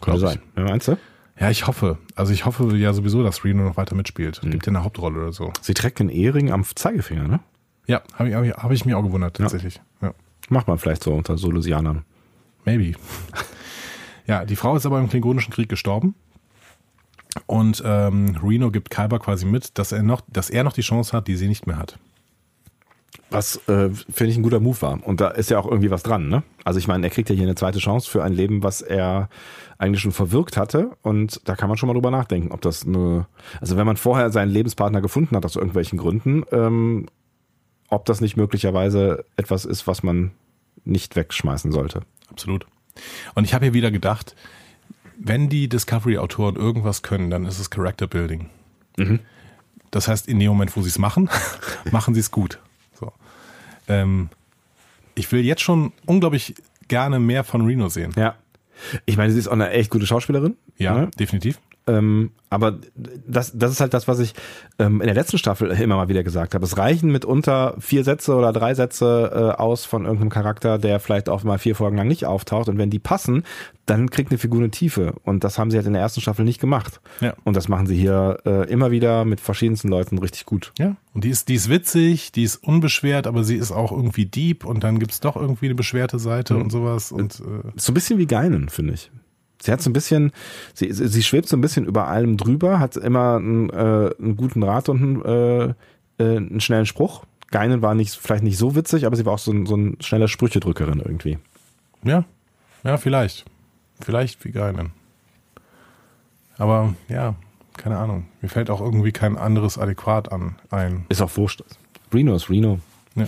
Könnte 0.00 0.20
sein. 0.20 0.40
Ja, 0.56 0.64
meinst 0.64 0.88
du? 0.88 0.96
Ja, 1.40 1.50
ich 1.50 1.66
hoffe. 1.66 1.98
Also 2.14 2.32
ich 2.32 2.44
hoffe 2.44 2.76
ja 2.76 2.92
sowieso, 2.92 3.22
dass 3.22 3.44
Reno 3.44 3.62
noch 3.62 3.76
weiter 3.76 3.94
mitspielt. 3.94 4.40
Gibt 4.42 4.66
ja 4.66 4.70
eine 4.70 4.84
Hauptrolle 4.84 5.20
oder 5.20 5.32
so. 5.32 5.52
Sie 5.60 5.74
trägt 5.74 6.00
den 6.00 6.08
Ehering 6.08 6.50
am 6.50 6.64
Zeigefinger, 6.64 7.28
ne? 7.28 7.40
Ja, 7.86 8.02
habe 8.14 8.28
ich, 8.28 8.34
hab 8.34 8.44
ich, 8.44 8.52
hab 8.52 8.70
ich 8.70 8.84
mich 8.84 8.94
auch 8.94 9.02
gewundert, 9.02 9.36
tatsächlich. 9.36 9.80
Ja. 10.02 10.12
Macht 10.48 10.68
man 10.68 10.78
vielleicht 10.78 11.02
so 11.02 11.14
unter 11.14 11.38
Solusianern. 11.38 12.04
Maybe. 12.64 12.98
ja, 14.26 14.44
die 14.44 14.56
Frau 14.56 14.76
ist 14.76 14.84
aber 14.84 14.98
im 14.98 15.08
Klingonischen 15.08 15.52
Krieg 15.52 15.68
gestorben. 15.68 16.14
Und 17.46 17.82
ähm, 17.84 18.36
Reno 18.42 18.70
gibt 18.70 18.90
Kyber 18.90 19.18
quasi 19.20 19.46
mit, 19.46 19.78
dass 19.78 19.92
er 19.92 20.02
noch, 20.02 20.22
dass 20.28 20.50
er 20.50 20.64
noch 20.64 20.72
die 20.72 20.82
Chance 20.82 21.16
hat, 21.16 21.28
die 21.28 21.36
sie 21.36 21.48
nicht 21.48 21.66
mehr 21.66 21.78
hat. 21.78 21.98
Was 23.30 23.56
äh, 23.68 23.90
finde 23.90 24.30
ich 24.30 24.36
ein 24.36 24.42
guter 24.42 24.60
Move 24.60 24.80
war. 24.80 25.06
Und 25.06 25.20
da 25.20 25.28
ist 25.28 25.50
ja 25.50 25.58
auch 25.58 25.66
irgendwie 25.66 25.90
was 25.90 26.02
dran, 26.02 26.28
ne? 26.28 26.42
Also 26.64 26.78
ich 26.78 26.88
meine, 26.88 27.06
er 27.06 27.10
kriegt 27.10 27.28
ja 27.28 27.34
hier 27.34 27.44
eine 27.44 27.54
zweite 27.54 27.78
Chance 27.78 28.08
für 28.08 28.22
ein 28.22 28.32
Leben, 28.32 28.62
was 28.62 28.80
er 28.80 29.28
eigentlich 29.76 30.00
schon 30.00 30.12
verwirkt 30.12 30.56
hatte. 30.56 30.92
Und 31.02 31.40
da 31.44 31.54
kann 31.54 31.68
man 31.68 31.76
schon 31.76 31.88
mal 31.88 31.92
drüber 31.92 32.10
nachdenken, 32.10 32.52
ob 32.52 32.62
das 32.62 32.86
eine. 32.86 33.26
Also 33.60 33.76
wenn 33.76 33.86
man 33.86 33.96
vorher 33.96 34.30
seinen 34.30 34.50
Lebenspartner 34.50 35.00
gefunden 35.00 35.36
hat 35.36 35.44
aus 35.44 35.56
irgendwelchen 35.56 35.98
Gründen, 35.98 36.44
ähm, 36.52 37.06
ob 37.88 38.06
das 38.06 38.20
nicht 38.20 38.36
möglicherweise 38.36 39.24
etwas 39.36 39.64
ist, 39.64 39.86
was 39.86 40.02
man 40.02 40.32
nicht 40.84 41.16
wegschmeißen 41.16 41.70
sollte. 41.70 42.02
Absolut. 42.30 42.66
Und 43.34 43.44
ich 43.44 43.54
habe 43.54 43.66
hier 43.66 43.74
wieder 43.74 43.90
gedacht, 43.90 44.34
wenn 45.18 45.48
die 45.48 45.68
Discovery-Autoren 45.68 46.56
irgendwas 46.56 47.02
können, 47.02 47.30
dann 47.30 47.44
ist 47.44 47.58
es 47.58 47.70
Character 47.70 48.06
Building. 48.06 48.48
Das 49.90 50.08
heißt, 50.08 50.28
in 50.28 50.38
dem 50.38 50.48
Moment, 50.48 50.76
wo 50.76 50.82
sie 50.82 50.88
es 50.88 50.98
machen, 50.98 51.28
machen 51.90 52.14
sie 52.14 52.20
es 52.20 52.30
gut. 52.30 52.60
Ähm, 53.88 54.28
ich 55.14 55.30
will 55.32 55.44
jetzt 55.44 55.62
schon 55.62 55.92
unglaublich 56.06 56.54
gerne 56.88 57.18
mehr 57.18 57.44
von 57.44 57.64
Reno 57.66 57.88
sehen. 57.88 58.12
Ja. 58.16 58.36
Ich 59.06 59.16
meine, 59.16 59.32
sie 59.32 59.38
ist 59.38 59.48
auch 59.48 59.52
eine 59.52 59.70
echt 59.70 59.90
gute 59.90 60.06
Schauspielerin. 60.06 60.56
Ja, 60.76 60.94
Ne? 60.94 61.10
definitiv. 61.18 61.58
Ähm, 61.88 62.30
aber 62.50 62.78
das, 63.26 63.52
das 63.54 63.72
ist 63.72 63.80
halt 63.80 63.92
das, 63.92 64.08
was 64.08 64.20
ich 64.20 64.34
ähm, 64.78 65.00
in 65.00 65.06
der 65.06 65.14
letzten 65.14 65.38
Staffel 65.38 65.70
immer 65.70 65.96
mal 65.96 66.08
wieder 66.08 66.22
gesagt 66.22 66.54
habe. 66.54 66.64
Es 66.64 66.78
reichen 66.78 67.10
mitunter 67.10 67.74
vier 67.78 68.04
Sätze 68.04 68.34
oder 68.34 68.52
drei 68.52 68.74
Sätze 68.74 69.30
äh, 69.56 69.60
aus 69.60 69.84
von 69.84 70.04
irgendeinem 70.04 70.30
Charakter, 70.30 70.78
der 70.78 71.00
vielleicht 71.00 71.28
auch 71.28 71.42
mal 71.44 71.58
vier 71.58 71.74
Folgen 71.74 71.96
lang 71.96 72.08
nicht 72.08 72.26
auftaucht. 72.26 72.68
Und 72.68 72.78
wenn 72.78 72.90
die 72.90 72.98
passen, 72.98 73.42
dann 73.86 74.10
kriegt 74.10 74.30
eine 74.30 74.38
Figur 74.38 74.60
eine 74.60 74.70
Tiefe. 74.70 75.14
Und 75.24 75.44
das 75.44 75.58
haben 75.58 75.70
sie 75.70 75.76
halt 75.76 75.86
in 75.86 75.94
der 75.94 76.02
ersten 76.02 76.20
Staffel 76.20 76.44
nicht 76.44 76.60
gemacht. 76.60 77.00
Ja. 77.20 77.34
Und 77.44 77.56
das 77.56 77.68
machen 77.68 77.86
sie 77.86 77.96
hier 77.96 78.38
äh, 78.44 78.70
immer 78.70 78.90
wieder 78.90 79.24
mit 79.24 79.40
verschiedensten 79.40 79.88
Leuten 79.88 80.18
richtig 80.18 80.46
gut. 80.46 80.72
Ja, 80.78 80.96
und 81.14 81.24
die 81.24 81.30
ist, 81.30 81.48
die 81.48 81.54
ist 81.54 81.68
witzig, 81.68 82.32
die 82.32 82.44
ist 82.44 82.56
unbeschwert, 82.56 83.26
aber 83.26 83.44
sie 83.44 83.56
ist 83.56 83.72
auch 83.72 83.92
irgendwie 83.92 84.26
deep 84.26 84.64
und 84.64 84.84
dann 84.84 84.98
gibt's 84.98 85.20
doch 85.20 85.36
irgendwie 85.36 85.66
eine 85.66 85.74
beschwerte 85.74 86.18
Seite 86.18 86.56
und 86.56 86.70
sowas. 86.70 87.12
Und 87.12 87.40
äh, 87.40 87.70
So 87.76 87.92
ein 87.92 87.94
bisschen 87.94 88.18
wie 88.18 88.26
Geinen, 88.26 88.68
finde 88.68 88.94
ich. 88.94 89.10
Sie 89.60 89.72
hat 89.72 89.82
so 89.82 89.90
ein 89.90 89.92
bisschen, 89.92 90.32
sie, 90.74 90.92
sie 90.92 91.22
schwebt 91.22 91.48
so 91.48 91.56
ein 91.56 91.60
bisschen 91.60 91.84
über 91.84 92.06
allem 92.06 92.36
drüber, 92.36 92.78
hat 92.78 92.96
immer 92.96 93.36
einen, 93.36 93.70
äh, 93.70 94.10
einen 94.18 94.36
guten 94.36 94.62
Rat 94.62 94.88
und 94.88 95.02
einen, 95.02 95.24
äh, 95.24 95.74
äh, 96.22 96.36
einen 96.36 96.60
schnellen 96.60 96.86
Spruch. 96.86 97.24
Geinen 97.50 97.82
war 97.82 97.94
nicht, 97.94 98.14
vielleicht 98.14 98.44
nicht 98.44 98.58
so 98.58 98.76
witzig, 98.76 99.06
aber 99.06 99.16
sie 99.16 99.26
war 99.26 99.34
auch 99.34 99.38
so 99.38 99.52
ein, 99.52 99.66
so 99.66 99.76
ein 99.76 99.96
schneller 100.00 100.28
Sprüchedrückerin 100.28 101.00
irgendwie. 101.00 101.38
ja, 102.02 102.24
ja, 102.84 102.96
vielleicht. 102.96 103.44
Vielleicht 104.00 104.44
wie 104.44 104.52
Geinen. 104.52 104.92
Aber 106.56 106.94
ja, 107.08 107.34
keine 107.76 107.98
Ahnung. 107.98 108.26
Mir 108.40 108.48
fällt 108.48 108.70
auch 108.70 108.80
irgendwie 108.80 109.12
kein 109.12 109.36
anderes 109.36 109.78
adäquat 109.78 110.30
an 110.30 110.56
ein. 110.70 111.06
Ist 111.08 111.22
auch 111.22 111.36
wurscht. 111.36 111.62
Reno 112.12 112.34
ist 112.34 112.50
Reno. 112.50 112.80
Ja. 113.14 113.26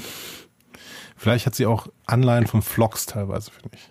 Vielleicht 1.17 1.47
hat 1.47 1.55
sie 1.55 1.67
auch 1.67 1.89
Anleihen 2.07 2.47
von 2.47 2.63
Vlogs 2.63 3.07
teilweise, 3.07 3.51
finde 3.51 3.71
ich. 3.75 3.91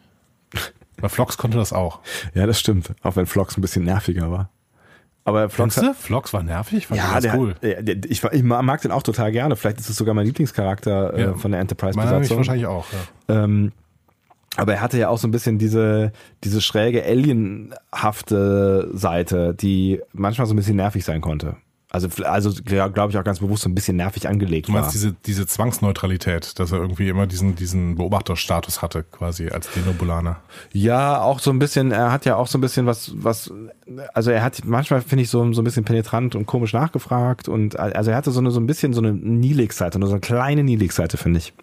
Weil 1.02 1.10
Vlogs 1.10 1.38
konnte 1.38 1.58
das 1.58 1.74
auch. 1.74 2.00
Ja, 2.34 2.46
das 2.46 2.60
stimmt. 2.60 2.92
Auch 3.04 3.16
wenn 3.16 3.26
Flox 3.26 3.58
ein 3.58 3.62
bisschen 3.62 3.84
nerviger 3.86 4.32
war. 4.32 4.50
Aber 5.26 5.50
Flox 5.50 5.76
du? 5.76 5.94
Vlogs 5.94 6.34
war 6.34 6.42
nervig? 6.42 6.88
Fand 6.88 7.00
ja, 7.00 7.16
ich 7.18 7.22
der, 7.22 7.38
cool. 7.38 7.56
der, 7.62 7.84
der, 7.84 8.10
ich, 8.10 8.24
ich 8.24 8.44
mag 8.44 8.82
den 8.82 8.92
auch 8.92 9.04
total 9.04 9.32
gerne. 9.32 9.56
Vielleicht 9.56 9.80
ist 9.80 9.90
es 9.90 9.96
sogar 9.96 10.14
mein 10.16 10.26
Lieblingscharakter 10.26 11.14
äh, 11.14 11.22
Ja. 11.22 11.34
von 11.36 11.52
der 11.52 11.60
Enterprise-Besatzung. 11.62 12.38
wahrscheinlich 12.38 12.66
auch. 12.66 12.86
Ja. 13.28 13.44
Ähm, 13.44 13.72
aber 14.56 14.74
er 14.74 14.82
hatte 14.82 14.98
ja 14.98 15.10
auch 15.10 15.20
so 15.20 15.28
ein 15.28 15.32
bisschen 15.32 15.60
diese, 15.60 16.12
diese 16.44 16.62
schräge 16.62 17.04
alienhafte 17.04 18.90
Seite, 18.94 19.54
die 19.54 20.02
manchmal 20.14 20.48
so 20.48 20.54
ein 20.54 20.58
bisschen 20.58 20.76
nervig 20.76 21.06
sein 21.06 21.22
konnte. 21.22 21.56
Also, 21.92 22.08
also 22.24 22.52
glaube 22.64 23.08
ich 23.10 23.18
auch 23.18 23.24
ganz 23.24 23.40
bewusst 23.40 23.64
so 23.64 23.70
ein 23.70 23.74
bisschen 23.74 23.98
nervig 23.98 24.28
angelegt 24.28 24.68
Du 24.68 24.72
meinst 24.74 24.90
war. 24.90 24.92
diese, 24.94 25.16
diese 25.26 25.48
Zwangsneutralität, 25.48 26.60
dass 26.60 26.72
er 26.72 26.78
irgendwie 26.78 27.10
immer 27.10 27.26
diesen, 27.26 27.56
diesen 27.56 27.96
Beobachterstatus 27.96 28.84
hatte, 28.84 29.04
quasi 29.04 29.50
als 29.50 29.72
Denobulaner. 29.72 30.40
Ja, 30.72 31.20
auch 31.20 31.40
so 31.40 31.50
ein 31.50 31.58
bisschen, 31.58 31.92
er 31.92 32.12
hat 32.12 32.26
ja 32.26 32.36
auch 32.36 32.46
so 32.46 32.60
ein 32.60 32.62
bisschen 32.62 32.86
was, 32.86 33.12
was, 33.16 33.52
also 34.14 34.30
er 34.30 34.44
hat 34.44 34.62
manchmal, 34.66 35.02
finde 35.02 35.24
ich, 35.24 35.32
so, 35.32 35.52
so 35.52 35.62
ein 35.62 35.66
bisschen 35.66 35.84
penetrant 35.84 36.36
und 36.36 36.46
komisch 36.46 36.74
nachgefragt 36.74 37.48
und 37.48 37.80
also 37.80 38.12
er 38.12 38.18
hatte 38.18 38.30
so 38.30 38.40
eine, 38.40 38.52
so 38.52 38.60
ein 38.60 38.68
bisschen 38.68 38.94
so 38.94 39.02
eine 39.02 39.12
Nilix-Seite, 39.12 39.98
nur 39.98 40.10
so 40.10 40.14
eine 40.14 40.22
kleine 40.22 40.64
Nilix-Seite, 40.64 41.18
finde 41.18 41.40
ich. 41.40 41.54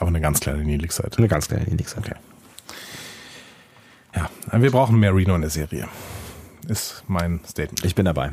Aber 0.00 0.08
eine 0.08 0.20
ganz 0.20 0.40
kleine 0.40 0.64
Niedlichseite. 0.64 1.18
Eine 1.18 1.28
ganz 1.28 1.46
kleine 1.46 1.64
Nilix-Seite. 1.64 2.16
Ja, 4.16 4.28
wir 4.52 4.70
brauchen 4.72 4.98
mehr 4.98 5.14
Reno 5.14 5.34
in 5.36 5.42
der 5.42 5.50
Serie. 5.50 5.86
Ist 6.66 7.04
mein 7.06 7.38
Statement. 7.46 7.84
Ich 7.84 7.94
bin 7.94 8.04
dabei. 8.04 8.32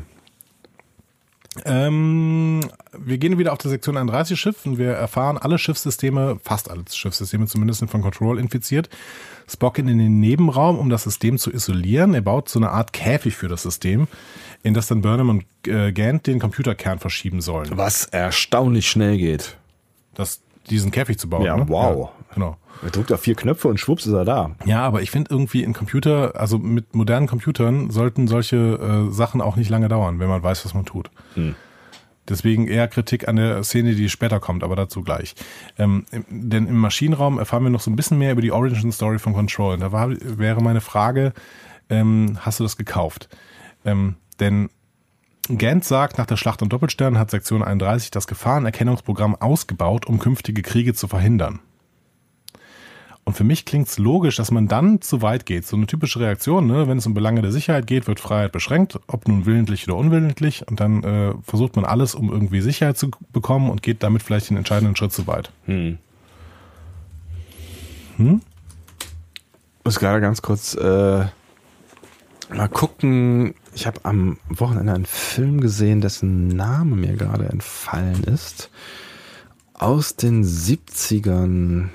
Ähm, 1.64 2.60
wir 2.98 3.18
gehen 3.18 3.38
wieder 3.38 3.52
auf 3.52 3.58
der 3.58 3.70
Sektion 3.70 3.96
31 3.96 4.38
Schiff 4.38 4.66
und 4.66 4.78
wir 4.78 4.90
erfahren, 4.90 5.38
alle 5.38 5.58
Schiffssysteme, 5.58 6.38
fast 6.42 6.70
alle 6.70 6.84
Schiffssysteme 6.90 7.46
zumindest 7.46 7.78
sind 7.78 7.90
von 7.90 8.02
Control 8.02 8.38
infiziert. 8.38 8.88
Spock 9.48 9.78
in 9.78 9.86
den 9.86 10.20
Nebenraum, 10.20 10.78
um 10.78 10.88
das 10.88 11.04
System 11.04 11.38
zu 11.38 11.52
isolieren. 11.52 12.14
Er 12.14 12.22
baut 12.22 12.48
so 12.48 12.58
eine 12.58 12.70
Art 12.70 12.92
Käfig 12.92 13.36
für 13.36 13.48
das 13.48 13.62
System, 13.62 14.08
in 14.62 14.74
das 14.74 14.86
dann 14.86 15.02
Burnham 15.02 15.28
und 15.28 15.44
äh, 15.68 15.92
Gant 15.92 16.26
den 16.26 16.40
Computerkern 16.40 16.98
verschieben 16.98 17.40
sollen. 17.40 17.70
Was 17.76 18.06
erstaunlich 18.06 18.88
schnell 18.88 19.18
geht. 19.18 19.56
Das, 20.14 20.40
diesen 20.70 20.90
Käfig 20.90 21.18
zu 21.18 21.28
bauen. 21.28 21.44
Ja, 21.44 21.56
ne? 21.56 21.68
wow. 21.68 22.10
Ja, 22.10 22.34
genau. 22.34 22.56
Er 22.82 22.90
drückt 22.90 23.12
auf 23.12 23.20
vier 23.20 23.34
Knöpfe 23.34 23.68
und 23.68 23.78
schwupps 23.78 24.06
ist 24.06 24.12
er 24.12 24.24
da. 24.24 24.50
Ja, 24.64 24.82
aber 24.82 25.02
ich 25.02 25.10
finde 25.10 25.30
irgendwie 25.30 25.62
in 25.62 25.72
Computer, 25.72 26.38
also 26.38 26.58
mit 26.58 26.94
modernen 26.94 27.26
Computern 27.26 27.90
sollten 27.90 28.26
solche 28.26 28.56
äh, 28.56 29.12
Sachen 29.12 29.40
auch 29.40 29.56
nicht 29.56 29.70
lange 29.70 29.88
dauern, 29.88 30.18
wenn 30.18 30.28
man 30.28 30.42
weiß, 30.42 30.64
was 30.64 30.74
man 30.74 30.84
tut. 30.84 31.10
Hm. 31.34 31.54
Deswegen 32.28 32.66
eher 32.68 32.88
Kritik 32.88 33.28
an 33.28 33.36
der 33.36 33.62
Szene, 33.64 33.94
die 33.94 34.08
später 34.08 34.40
kommt, 34.40 34.64
aber 34.64 34.76
dazu 34.76 35.02
gleich. 35.02 35.34
Ähm, 35.78 36.06
denn 36.30 36.66
im 36.66 36.78
Maschinenraum 36.78 37.38
erfahren 37.38 37.64
wir 37.64 37.70
noch 37.70 37.80
so 37.80 37.90
ein 37.90 37.96
bisschen 37.96 38.18
mehr 38.18 38.32
über 38.32 38.40
die 38.40 38.52
Origin 38.52 38.92
Story 38.92 39.18
von 39.18 39.34
Control. 39.34 39.76
Da 39.76 39.92
war, 39.92 40.10
wäre 40.10 40.62
meine 40.62 40.80
Frage, 40.80 41.34
ähm, 41.90 42.38
hast 42.40 42.60
du 42.60 42.64
das 42.64 42.78
gekauft? 42.78 43.28
Ähm, 43.84 44.16
denn 44.40 44.70
Gant 45.48 45.84
sagt, 45.84 46.18
nach 46.18 46.26
der 46.26 46.36
Schlacht 46.36 46.62
um 46.62 46.68
Doppelstern 46.68 47.18
hat 47.18 47.30
Sektion 47.30 47.62
31 47.62 48.10
das 48.10 48.26
Gefahrenerkennungsprogramm 48.26 49.36
ausgebaut, 49.36 50.06
um 50.06 50.18
künftige 50.18 50.62
Kriege 50.62 50.94
zu 50.94 51.06
verhindern. 51.06 51.60
Und 53.24 53.34
für 53.34 53.44
mich 53.44 53.64
klingt 53.64 53.88
es 53.88 53.98
logisch, 53.98 54.36
dass 54.36 54.50
man 54.50 54.68
dann 54.68 55.00
zu 55.00 55.22
weit 55.22 55.46
geht. 55.46 55.66
So 55.66 55.76
eine 55.76 55.86
typische 55.86 56.20
Reaktion, 56.20 56.66
ne? 56.66 56.88
wenn 56.88 56.98
es 56.98 57.06
um 57.06 57.14
Belange 57.14 57.40
der 57.40 57.52
Sicherheit 57.52 57.86
geht, 57.86 58.06
wird 58.06 58.20
Freiheit 58.20 58.52
beschränkt, 58.52 59.00
ob 59.06 59.26
nun 59.28 59.46
willentlich 59.46 59.88
oder 59.88 59.96
unwillentlich. 59.96 60.66
Und 60.68 60.80
dann 60.80 61.02
äh, 61.02 61.34
versucht 61.42 61.76
man 61.76 61.86
alles, 61.86 62.14
um 62.14 62.30
irgendwie 62.30 62.60
Sicherheit 62.60 62.98
zu 62.98 63.10
bekommen 63.32 63.70
und 63.70 63.82
geht 63.82 64.02
damit 64.02 64.22
vielleicht 64.22 64.50
den 64.50 64.58
entscheidenden 64.58 64.94
Schritt 64.94 65.12
zu 65.12 65.26
weit. 65.26 65.50
Hm. 65.64 65.98
Hm? 68.16 68.42
Ich 69.78 69.84
muss 69.84 69.98
gerade 69.98 70.20
ganz 70.20 70.42
kurz 70.42 70.74
äh, 70.74 71.24
mal 72.54 72.68
gucken. 72.70 73.54
Ich 73.74 73.86
habe 73.86 74.00
am 74.04 74.38
Wochenende 74.48 74.92
einen 74.92 75.04
Film 75.04 75.60
gesehen, 75.60 76.00
dessen 76.00 76.48
Name 76.48 76.94
mir 76.94 77.16
gerade 77.16 77.46
entfallen 77.46 78.22
ist. 78.22 78.70
Aus 79.74 80.14
den 80.14 80.44
70ern 80.44 81.88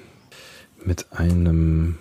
mit 0.83 1.13
einem 1.13 1.97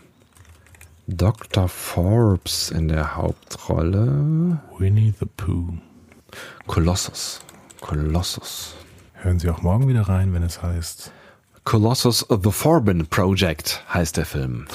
Dr. 1.06 1.68
Forbes 1.68 2.70
in 2.70 2.88
der 2.88 3.16
Hauptrolle. 3.16 4.60
Winnie 4.78 5.14
the 5.18 5.26
Pooh. 5.36 5.78
Colossus. 6.66 7.40
Colossus. 7.80 8.74
Hören 9.14 9.38
Sie 9.38 9.48
auch 9.48 9.62
morgen 9.62 9.88
wieder 9.88 10.02
rein, 10.02 10.34
wenn 10.34 10.42
es 10.42 10.60
heißt. 10.60 11.12
Colossus 11.62 12.26
The 12.28 12.50
Forbin 12.50 13.06
Project 13.06 13.84
heißt 13.92 14.16
der 14.16 14.26
Film. 14.26 14.66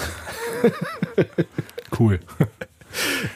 cool. 1.99 2.19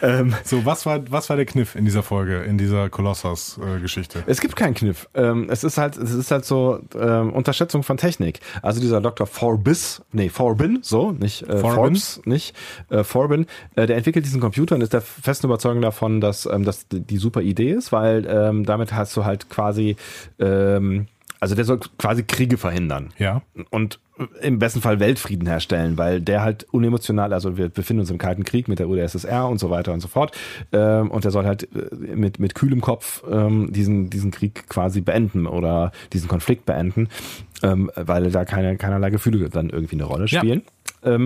ähm, 0.01 0.33
so, 0.43 0.65
was 0.65 0.85
war, 0.85 1.01
was 1.11 1.29
war 1.29 1.35
der 1.35 1.45
Kniff 1.45 1.75
in 1.75 1.85
dieser 1.85 2.03
Folge, 2.03 2.43
in 2.43 2.57
dieser 2.57 2.89
Kolossos-Geschichte? 2.89 4.19
Äh, 4.19 4.31
es 4.31 4.41
gibt 4.41 4.55
keinen 4.55 4.73
Kniff. 4.73 5.07
Ähm, 5.13 5.47
es 5.49 5.63
ist 5.63 5.77
halt, 5.77 5.97
es 5.97 6.13
ist 6.13 6.31
halt 6.31 6.45
so 6.45 6.79
ähm, 6.99 7.33
Unterschätzung 7.33 7.83
von 7.83 7.97
Technik. 7.97 8.39
Also 8.61 8.79
dieser 8.81 9.01
Dr. 9.01 9.27
Forbis, 9.27 10.01
nee, 10.11 10.29
Forbin, 10.29 10.79
so, 10.81 11.11
nicht 11.11 11.43
äh, 11.43 11.57
Forbes, 11.57 12.21
nicht 12.25 12.55
äh, 12.89 13.03
Forbin, 13.03 13.45
äh, 13.75 13.87
der 13.87 13.97
entwickelt 13.97 14.25
diesen 14.25 14.41
Computer 14.41 14.75
und 14.75 14.81
ist 14.81 14.93
der 14.93 15.01
festen 15.01 15.47
Überzeugung 15.47 15.81
davon, 15.81 16.21
dass 16.21 16.45
ähm, 16.45 16.63
das 16.63 16.87
die 16.89 17.17
super 17.17 17.41
Idee 17.41 17.71
ist, 17.71 17.91
weil 17.91 18.25
ähm, 18.29 18.65
damit 18.65 18.93
hast 18.93 19.15
du 19.17 19.25
halt 19.25 19.49
quasi 19.49 19.95
ähm, 20.39 21.07
also 21.39 21.55
der 21.55 21.65
soll 21.65 21.79
quasi 21.97 22.23
Kriege 22.23 22.57
verhindern. 22.57 23.13
Ja. 23.17 23.41
Und 23.69 23.99
im 24.41 24.57
besten 24.57 24.81
Fall 24.81 24.99
Weltfrieden 24.99 25.47
herstellen, 25.47 25.97
weil 25.97 26.21
der 26.21 26.41
halt 26.41 26.65
unemotional, 26.71 27.33
also 27.33 27.57
wir 27.57 27.69
befinden 27.69 28.01
uns 28.01 28.09
im 28.09 28.17
Kalten 28.17 28.43
Krieg 28.43 28.67
mit 28.67 28.79
der 28.79 28.89
UdSSR 28.89 29.47
und 29.47 29.59
so 29.59 29.69
weiter 29.69 29.93
und 29.93 29.99
so 29.99 30.07
fort. 30.07 30.35
Ähm, 30.71 31.11
und 31.11 31.23
der 31.23 31.31
soll 31.31 31.45
halt 31.45 31.69
äh, 31.75 32.15
mit, 32.15 32.39
mit 32.39 32.55
kühlem 32.55 32.81
Kopf 32.81 33.23
ähm, 33.29 33.71
diesen, 33.71 34.09
diesen 34.09 34.31
Krieg 34.31 34.67
quasi 34.67 35.01
beenden 35.01 35.45
oder 35.45 35.91
diesen 36.13 36.27
Konflikt 36.27 36.65
beenden, 36.65 37.09
ähm, 37.61 37.91
weil 37.95 38.31
da 38.31 38.45
keine, 38.45 38.77
keinerlei 38.77 39.11
Gefühle 39.11 39.49
dann 39.49 39.69
irgendwie 39.69 39.95
eine 39.95 40.05
Rolle 40.05 40.27
spielen. 40.27 40.63
Ja. 41.05 41.19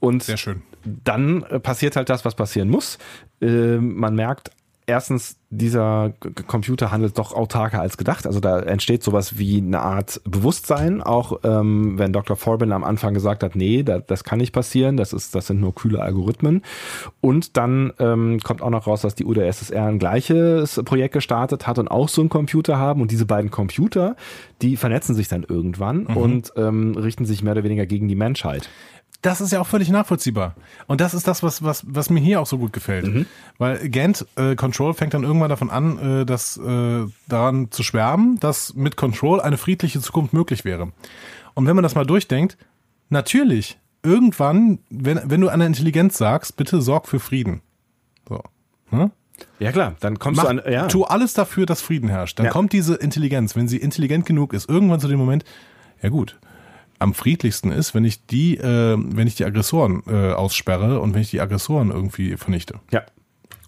und 0.00 0.22
Sehr 0.22 0.36
schön. 0.38 0.62
dann 0.84 1.44
passiert 1.62 1.96
halt 1.96 2.08
das, 2.08 2.24
was 2.24 2.34
passieren 2.34 2.70
muss. 2.70 2.98
man 3.40 4.14
merkt, 4.14 4.50
erstens, 4.92 5.36
dieser 5.48 6.12
Computer 6.46 6.90
handelt 6.92 7.18
doch 7.18 7.32
autarker 7.32 7.80
als 7.80 7.96
gedacht. 7.96 8.26
Also 8.26 8.40
da 8.40 8.60
entsteht 8.60 9.02
sowas 9.02 9.38
wie 9.38 9.58
eine 9.58 9.80
Art 9.80 10.20
Bewusstsein, 10.24 11.02
auch 11.02 11.40
ähm, 11.44 11.98
wenn 11.98 12.12
Dr. 12.12 12.36
Forbin 12.36 12.72
am 12.72 12.84
Anfang 12.84 13.14
gesagt 13.14 13.42
hat, 13.42 13.56
nee, 13.56 13.82
da, 13.82 13.98
das 13.98 14.24
kann 14.24 14.38
nicht 14.38 14.52
passieren, 14.52 14.96
das 14.96 15.12
ist, 15.12 15.34
das 15.34 15.46
sind 15.46 15.60
nur 15.60 15.74
kühle 15.74 16.00
Algorithmen. 16.02 16.62
Und 17.20 17.56
dann 17.56 17.92
ähm, 17.98 18.38
kommt 18.40 18.62
auch 18.62 18.70
noch 18.70 18.86
raus, 18.86 19.00
dass 19.00 19.14
die 19.14 19.24
UdSSR 19.24 19.86
ein 19.86 19.98
gleiches 19.98 20.80
Projekt 20.84 21.14
gestartet 21.14 21.66
hat 21.66 21.78
und 21.78 21.88
auch 21.88 22.08
so 22.08 22.20
einen 22.20 22.30
Computer 22.30 22.78
haben. 22.78 23.00
Und 23.00 23.10
diese 23.10 23.26
beiden 23.26 23.50
Computer, 23.50 24.16
die 24.60 24.76
vernetzen 24.76 25.14
sich 25.14 25.28
dann 25.28 25.44
irgendwann 25.48 26.04
mhm. 26.04 26.16
und 26.16 26.52
ähm, 26.56 26.94
richten 26.96 27.24
sich 27.24 27.42
mehr 27.42 27.52
oder 27.52 27.64
weniger 27.64 27.86
gegen 27.86 28.08
die 28.08 28.16
Menschheit 28.16 28.68
das 29.22 29.40
ist 29.40 29.52
ja 29.52 29.60
auch 29.60 29.66
völlig 29.66 29.88
nachvollziehbar. 29.88 30.54
Und 30.88 31.00
das 31.00 31.14
ist 31.14 31.28
das, 31.28 31.42
was, 31.42 31.62
was, 31.62 31.84
was 31.86 32.10
mir 32.10 32.20
hier 32.20 32.40
auch 32.40 32.46
so 32.46 32.58
gut 32.58 32.72
gefällt. 32.72 33.06
Mhm. 33.06 33.26
Weil 33.56 33.88
Gant 33.88 34.26
äh, 34.36 34.56
Control 34.56 34.94
fängt 34.94 35.14
dann 35.14 35.22
irgendwann 35.22 35.48
davon 35.48 35.70
an, 35.70 36.22
äh, 36.22 36.26
dass, 36.26 36.56
äh, 36.56 37.06
daran 37.28 37.70
zu 37.70 37.84
schwärmen, 37.84 38.38
dass 38.40 38.74
mit 38.74 38.96
Control 38.96 39.40
eine 39.40 39.56
friedliche 39.56 40.00
Zukunft 40.00 40.32
möglich 40.32 40.64
wäre. 40.64 40.92
Und 41.54 41.66
wenn 41.66 41.76
man 41.76 41.84
das 41.84 41.94
mal 41.94 42.04
durchdenkt, 42.04 42.58
natürlich, 43.10 43.78
irgendwann, 44.02 44.80
wenn, 44.90 45.20
wenn 45.24 45.40
du 45.40 45.48
einer 45.48 45.66
Intelligenz 45.66 46.18
sagst, 46.18 46.56
bitte 46.56 46.82
sorg 46.82 47.06
für 47.06 47.20
Frieden. 47.20 47.62
So. 48.28 48.42
Hm? 48.90 49.12
Ja 49.60 49.70
klar, 49.72 49.94
dann 50.00 50.18
kommst 50.18 50.38
Mach, 50.38 50.50
du 50.50 50.64
an. 50.64 50.72
Ja. 50.72 50.88
Tu 50.88 51.04
alles 51.04 51.32
dafür, 51.34 51.66
dass 51.66 51.80
Frieden 51.80 52.08
herrscht. 52.08 52.38
Dann 52.38 52.46
ja. 52.46 52.52
kommt 52.52 52.72
diese 52.72 52.94
Intelligenz, 52.94 53.54
wenn 53.54 53.68
sie 53.68 53.76
intelligent 53.76 54.26
genug 54.26 54.52
ist, 54.52 54.68
irgendwann 54.68 55.00
zu 55.00 55.08
dem 55.08 55.18
Moment, 55.18 55.44
ja 56.02 56.08
gut, 56.08 56.38
am 57.02 57.14
friedlichsten 57.14 57.72
ist, 57.72 57.94
wenn 57.94 58.04
ich 58.04 58.26
die, 58.26 58.56
äh, 58.56 58.96
wenn 58.96 59.26
ich 59.26 59.34
die 59.34 59.44
Aggressoren 59.44 60.02
äh, 60.06 60.32
aussperre 60.32 61.00
und 61.00 61.14
wenn 61.14 61.22
ich 61.22 61.30
die 61.30 61.40
Aggressoren 61.40 61.90
irgendwie 61.90 62.36
vernichte. 62.36 62.76
Ja. 62.90 63.02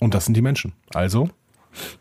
Und 0.00 0.14
das 0.14 0.24
sind 0.24 0.36
die 0.36 0.42
Menschen. 0.42 0.72
Also 0.92 1.28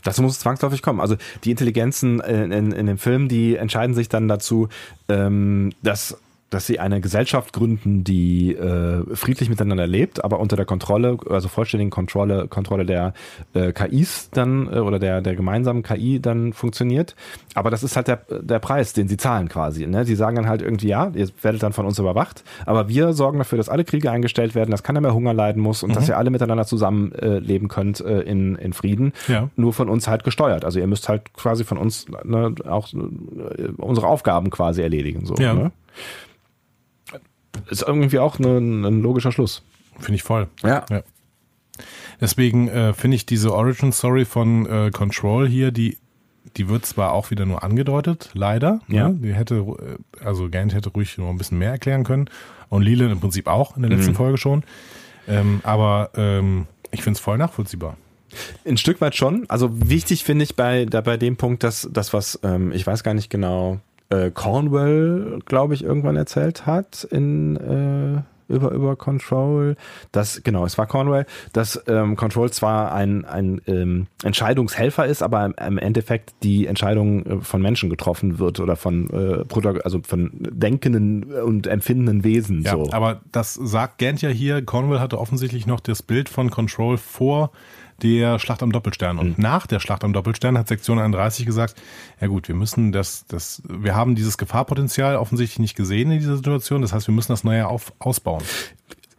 Dazu 0.03 0.21
muss 0.21 0.33
es 0.33 0.39
zwangsläufig 0.39 0.83
kommen. 0.83 0.99
Also 0.99 1.15
die 1.43 1.51
Intelligenzen 1.51 2.19
in, 2.19 2.51
in, 2.51 2.71
in 2.71 2.85
dem 2.85 2.97
Film, 2.99 3.27
die 3.27 3.55
entscheiden 3.55 3.95
sich 3.95 4.07
dann 4.07 4.27
dazu, 4.27 4.69
ähm, 5.09 5.71
dass 5.81 6.19
dass 6.53 6.67
sie 6.67 6.79
eine 6.79 7.01
Gesellschaft 7.01 7.53
gründen, 7.53 8.03
die 8.03 8.55
äh, 8.55 9.03
friedlich 9.15 9.49
miteinander 9.49 9.87
lebt, 9.87 10.23
aber 10.23 10.39
unter 10.39 10.55
der 10.55 10.65
Kontrolle, 10.65 11.17
also 11.29 11.47
vollständigen 11.47 11.89
Kontrolle, 11.89 12.47
Kontrolle 12.47 12.85
der 12.85 13.13
äh, 13.53 13.71
KIs 13.71 14.29
dann 14.31 14.67
äh, 14.71 14.79
oder 14.79 14.99
der, 14.99 15.21
der 15.21 15.35
gemeinsamen 15.35 15.83
KI 15.83 16.19
dann 16.19 16.53
funktioniert. 16.53 17.15
Aber 17.55 17.69
das 17.69 17.83
ist 17.83 17.95
halt 17.95 18.07
der, 18.07 18.21
der 18.29 18.59
Preis, 18.59 18.93
den 18.93 19.07
sie 19.07 19.17
zahlen 19.17 19.49
quasi. 19.49 19.87
Ne? 19.87 20.05
Sie 20.05 20.15
sagen 20.15 20.35
dann 20.35 20.47
halt 20.47 20.61
irgendwie, 20.61 20.87
ja, 20.87 21.11
ihr 21.13 21.27
werdet 21.41 21.63
dann 21.63 21.73
von 21.73 21.85
uns 21.85 21.99
überwacht, 21.99 22.43
aber 22.65 22.87
wir 22.87 23.13
sorgen 23.13 23.39
dafür, 23.39 23.57
dass 23.57 23.69
alle 23.69 23.83
Kriege 23.83 24.11
eingestellt 24.11 24.55
werden, 24.55 24.71
dass 24.71 24.83
keiner 24.83 25.01
mehr 25.01 25.13
Hunger 25.13 25.33
leiden 25.33 25.61
muss 25.61 25.83
und 25.83 25.91
mhm. 25.91 25.95
dass 25.95 26.07
ihr 26.07 26.17
alle 26.17 26.29
miteinander 26.29 26.65
zusammenleben 26.65 27.67
äh, 27.67 27.69
könnt 27.69 28.01
äh, 28.01 28.21
in, 28.21 28.55
in 28.55 28.73
Frieden. 28.73 29.13
Ja. 29.27 29.49
Nur 29.55 29.73
von 29.73 29.89
uns 29.89 30.07
halt 30.07 30.23
gesteuert. 30.23 30.65
Also 30.65 30.79
ihr 30.79 30.87
müsst 30.87 31.09
halt 31.09 31.33
quasi 31.33 31.63
von 31.63 31.77
uns 31.77 32.05
ne, 32.23 32.53
auch 32.67 32.93
äh, 32.93 33.69
unsere 33.77 34.07
Aufgaben 34.07 34.49
quasi 34.49 34.81
erledigen. 34.81 35.25
So, 35.25 35.35
ja. 35.35 35.53
ne? 35.53 35.71
Ist 37.69 37.83
irgendwie 37.83 38.19
auch 38.19 38.39
ne, 38.39 38.57
ein 38.57 39.01
logischer 39.01 39.31
Schluss. 39.31 39.63
Finde 39.99 40.15
ich 40.15 40.23
voll. 40.23 40.47
Ja. 40.63 40.85
ja. 40.89 41.03
Deswegen 42.21 42.67
äh, 42.67 42.93
finde 42.93 43.15
ich 43.15 43.25
diese 43.25 43.53
Origin 43.53 43.91
Story 43.91 44.25
von 44.25 44.65
äh, 44.65 44.91
Control 44.91 45.47
hier, 45.47 45.71
die, 45.71 45.97
die 46.57 46.69
wird 46.69 46.85
zwar 46.85 47.11
auch 47.13 47.31
wieder 47.31 47.45
nur 47.45 47.63
angedeutet, 47.63 48.29
leider. 48.33 48.79
Ne? 48.87 48.95
Ja. 48.95 49.09
Ne? 49.09 49.15
Die 49.21 49.33
hätte, 49.33 49.55
äh, 49.55 50.23
also 50.23 50.49
Gant 50.49 50.73
hätte 50.73 50.89
ruhig 50.89 51.17
noch 51.17 51.29
ein 51.29 51.37
bisschen 51.37 51.57
mehr 51.57 51.71
erklären 51.71 52.03
können. 52.03 52.29
Und 52.69 52.81
Leland 52.81 53.11
im 53.11 53.19
Prinzip 53.19 53.47
auch 53.47 53.75
in 53.75 53.83
der 53.83 53.91
letzten 53.91 54.11
mhm. 54.11 54.15
Folge 54.15 54.37
schon. 54.37 54.63
Ähm, 55.27 55.61
aber 55.63 56.11
ähm, 56.15 56.67
ich 56.91 57.03
finde 57.03 57.17
es 57.17 57.21
voll 57.21 57.37
nachvollziehbar. 57.37 57.97
Ein 58.65 58.77
Stück 58.77 58.99
weit 59.01 59.15
schon. 59.15 59.45
Also 59.47 59.69
wichtig 59.89 60.23
finde 60.23 60.43
ich 60.43 60.55
bei, 60.55 60.85
da 60.85 61.01
bei 61.01 61.17
dem 61.17 61.37
Punkt, 61.37 61.63
dass 61.63 61.87
das, 61.91 62.13
was, 62.13 62.39
ähm, 62.43 62.71
ich 62.71 62.85
weiß 62.85 63.03
gar 63.03 63.13
nicht 63.13 63.29
genau, 63.29 63.79
äh, 64.13 64.31
Cornwell, 64.31 65.39
glaube 65.45 65.73
ich, 65.73 65.83
irgendwann 65.83 66.15
erzählt 66.15 66.65
hat 66.65 67.03
in 67.09 67.55
äh, 67.57 68.21
über, 68.47 68.71
über 68.71 68.95
Control, 68.95 69.75
dass, 70.11 70.43
genau, 70.43 70.65
es 70.65 70.77
war 70.77 70.85
Cornwell, 70.85 71.25
dass 71.53 71.81
ähm, 71.87 72.15
Control 72.15 72.51
zwar 72.51 72.93
ein, 72.93 73.25
ein 73.25 73.61
ähm, 73.67 74.07
Entscheidungshelfer 74.23 75.05
ist, 75.05 75.23
aber 75.23 75.45
im, 75.45 75.53
im, 75.53 75.77
Endeffekt 75.77 76.33
die 76.43 76.67
Entscheidung 76.67 77.25
äh, 77.25 77.41
von 77.41 77.61
Menschen 77.61 77.89
getroffen 77.89 78.39
wird 78.39 78.59
oder 78.59 78.75
von 78.75 79.09
äh, 79.09 79.43
also 79.83 80.01
von 80.03 80.31
denkenden 80.33 81.23
und 81.23 81.67
empfindenden 81.67 82.23
Wesen. 82.23 82.61
Ja, 82.61 82.71
so. 82.71 82.91
aber 82.91 83.21
das 83.31 83.53
sagt 83.55 83.97
Gant 83.97 84.21
ja 84.21 84.29
hier, 84.29 84.63
Cornwell 84.63 84.99
hatte 84.99 85.19
offensichtlich 85.19 85.65
noch 85.65 85.79
das 85.79 86.03
Bild 86.03 86.29
von 86.29 86.49
Control 86.51 86.97
vor 86.97 87.51
der 88.03 88.37
Schlacht 88.37 88.61
am 88.61 88.71
Doppelstern. 88.71 89.17
Und 89.17 89.37
mhm. 89.37 89.43
nach 89.43 89.65
der 89.65 89.79
Schlacht 89.79 90.03
am 90.03 90.13
Doppelstern 90.13 90.57
hat 90.57 90.67
Sektion 90.67 90.99
31 90.99 91.45
gesagt, 91.45 91.75
ja 92.19 92.27
gut, 92.27 92.47
wir 92.47 92.55
müssen 92.55 92.91
das, 92.91 93.25
das, 93.27 93.63
wir 93.67 93.95
haben 93.95 94.15
dieses 94.15 94.37
Gefahrpotenzial 94.37 95.15
offensichtlich 95.15 95.59
nicht 95.59 95.75
gesehen 95.75 96.11
in 96.11 96.19
dieser 96.19 96.35
Situation. 96.35 96.81
Das 96.81 96.93
heißt, 96.93 97.07
wir 97.07 97.13
müssen 97.13 97.31
das 97.31 97.43
neue 97.43 97.67
auf, 97.67 97.93
ausbauen. 97.99 98.43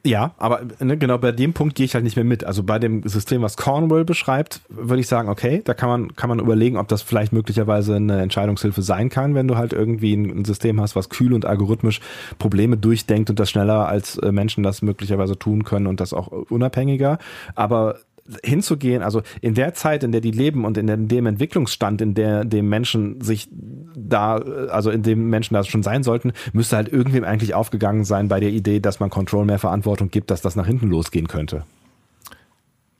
Ja, 0.06 0.34
aber 0.36 0.60
ne, 0.80 0.98
genau 0.98 1.16
bei 1.16 1.32
dem 1.32 1.54
Punkt 1.54 1.74
gehe 1.76 1.86
ich 1.86 1.94
halt 1.94 2.04
nicht 2.04 2.16
mehr 2.16 2.26
mit. 2.26 2.44
Also 2.44 2.62
bei 2.62 2.78
dem 2.78 3.08
System, 3.08 3.40
was 3.40 3.56
Cornwall 3.56 4.04
beschreibt, 4.04 4.60
würde 4.68 5.00
ich 5.00 5.08
sagen, 5.08 5.30
okay, 5.30 5.62
da 5.64 5.72
kann 5.72 5.88
man, 5.88 6.14
kann 6.14 6.28
man 6.28 6.40
überlegen, 6.40 6.76
ob 6.76 6.88
das 6.88 7.00
vielleicht 7.00 7.32
möglicherweise 7.32 7.96
eine 7.96 8.20
Entscheidungshilfe 8.20 8.82
sein 8.82 9.08
kann, 9.08 9.34
wenn 9.34 9.48
du 9.48 9.56
halt 9.56 9.72
irgendwie 9.72 10.14
ein, 10.14 10.40
ein 10.40 10.44
System 10.44 10.78
hast, 10.78 10.94
was 10.94 11.08
kühl 11.08 11.32
und 11.32 11.46
algorithmisch 11.46 12.00
Probleme 12.38 12.76
durchdenkt 12.76 13.30
und 13.30 13.40
das 13.40 13.48
schneller 13.48 13.88
als 13.88 14.18
äh, 14.18 14.30
Menschen 14.30 14.62
das 14.62 14.82
möglicherweise 14.82 15.38
tun 15.38 15.64
können 15.64 15.86
und 15.86 16.00
das 16.00 16.12
auch 16.12 16.28
unabhängiger. 16.28 17.16
Aber 17.54 17.96
hinzugehen, 18.42 19.02
also 19.02 19.22
in 19.40 19.54
der 19.54 19.74
Zeit, 19.74 20.02
in 20.02 20.12
der 20.12 20.20
die 20.20 20.30
leben 20.30 20.64
und 20.64 20.78
in 20.78 21.08
dem 21.08 21.26
Entwicklungsstand, 21.26 22.00
in 22.00 22.14
der 22.14 22.44
dem 22.44 22.68
Menschen 22.68 23.20
sich 23.20 23.48
da, 23.52 24.36
also 24.36 24.90
in 24.90 25.02
dem 25.02 25.28
Menschen 25.28 25.54
da 25.54 25.64
schon 25.64 25.82
sein 25.82 26.02
sollten, 26.02 26.32
müsste 26.52 26.76
halt 26.76 26.88
irgendwem 26.88 27.24
eigentlich 27.24 27.54
aufgegangen 27.54 28.04
sein 28.04 28.28
bei 28.28 28.40
der 28.40 28.50
Idee, 28.50 28.80
dass 28.80 29.00
man 29.00 29.10
Control 29.10 29.44
mehr 29.44 29.58
Verantwortung 29.58 30.10
gibt, 30.10 30.30
dass 30.30 30.40
das 30.40 30.56
nach 30.56 30.66
hinten 30.66 30.88
losgehen 30.88 31.28
könnte. 31.28 31.64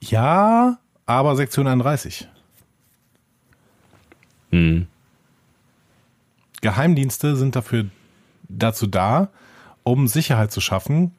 Ja, 0.01 0.77
aber 1.05 1.35
Sektion 1.35 1.67
31. 1.67 2.27
Hm. 4.51 4.87
Geheimdienste 6.61 7.35
sind 7.35 7.55
dafür 7.55 7.85
dazu 8.47 8.87
da, 8.87 9.29
um 9.83 10.07
Sicherheit 10.07 10.51
zu 10.51 10.61
schaffen, 10.61 11.13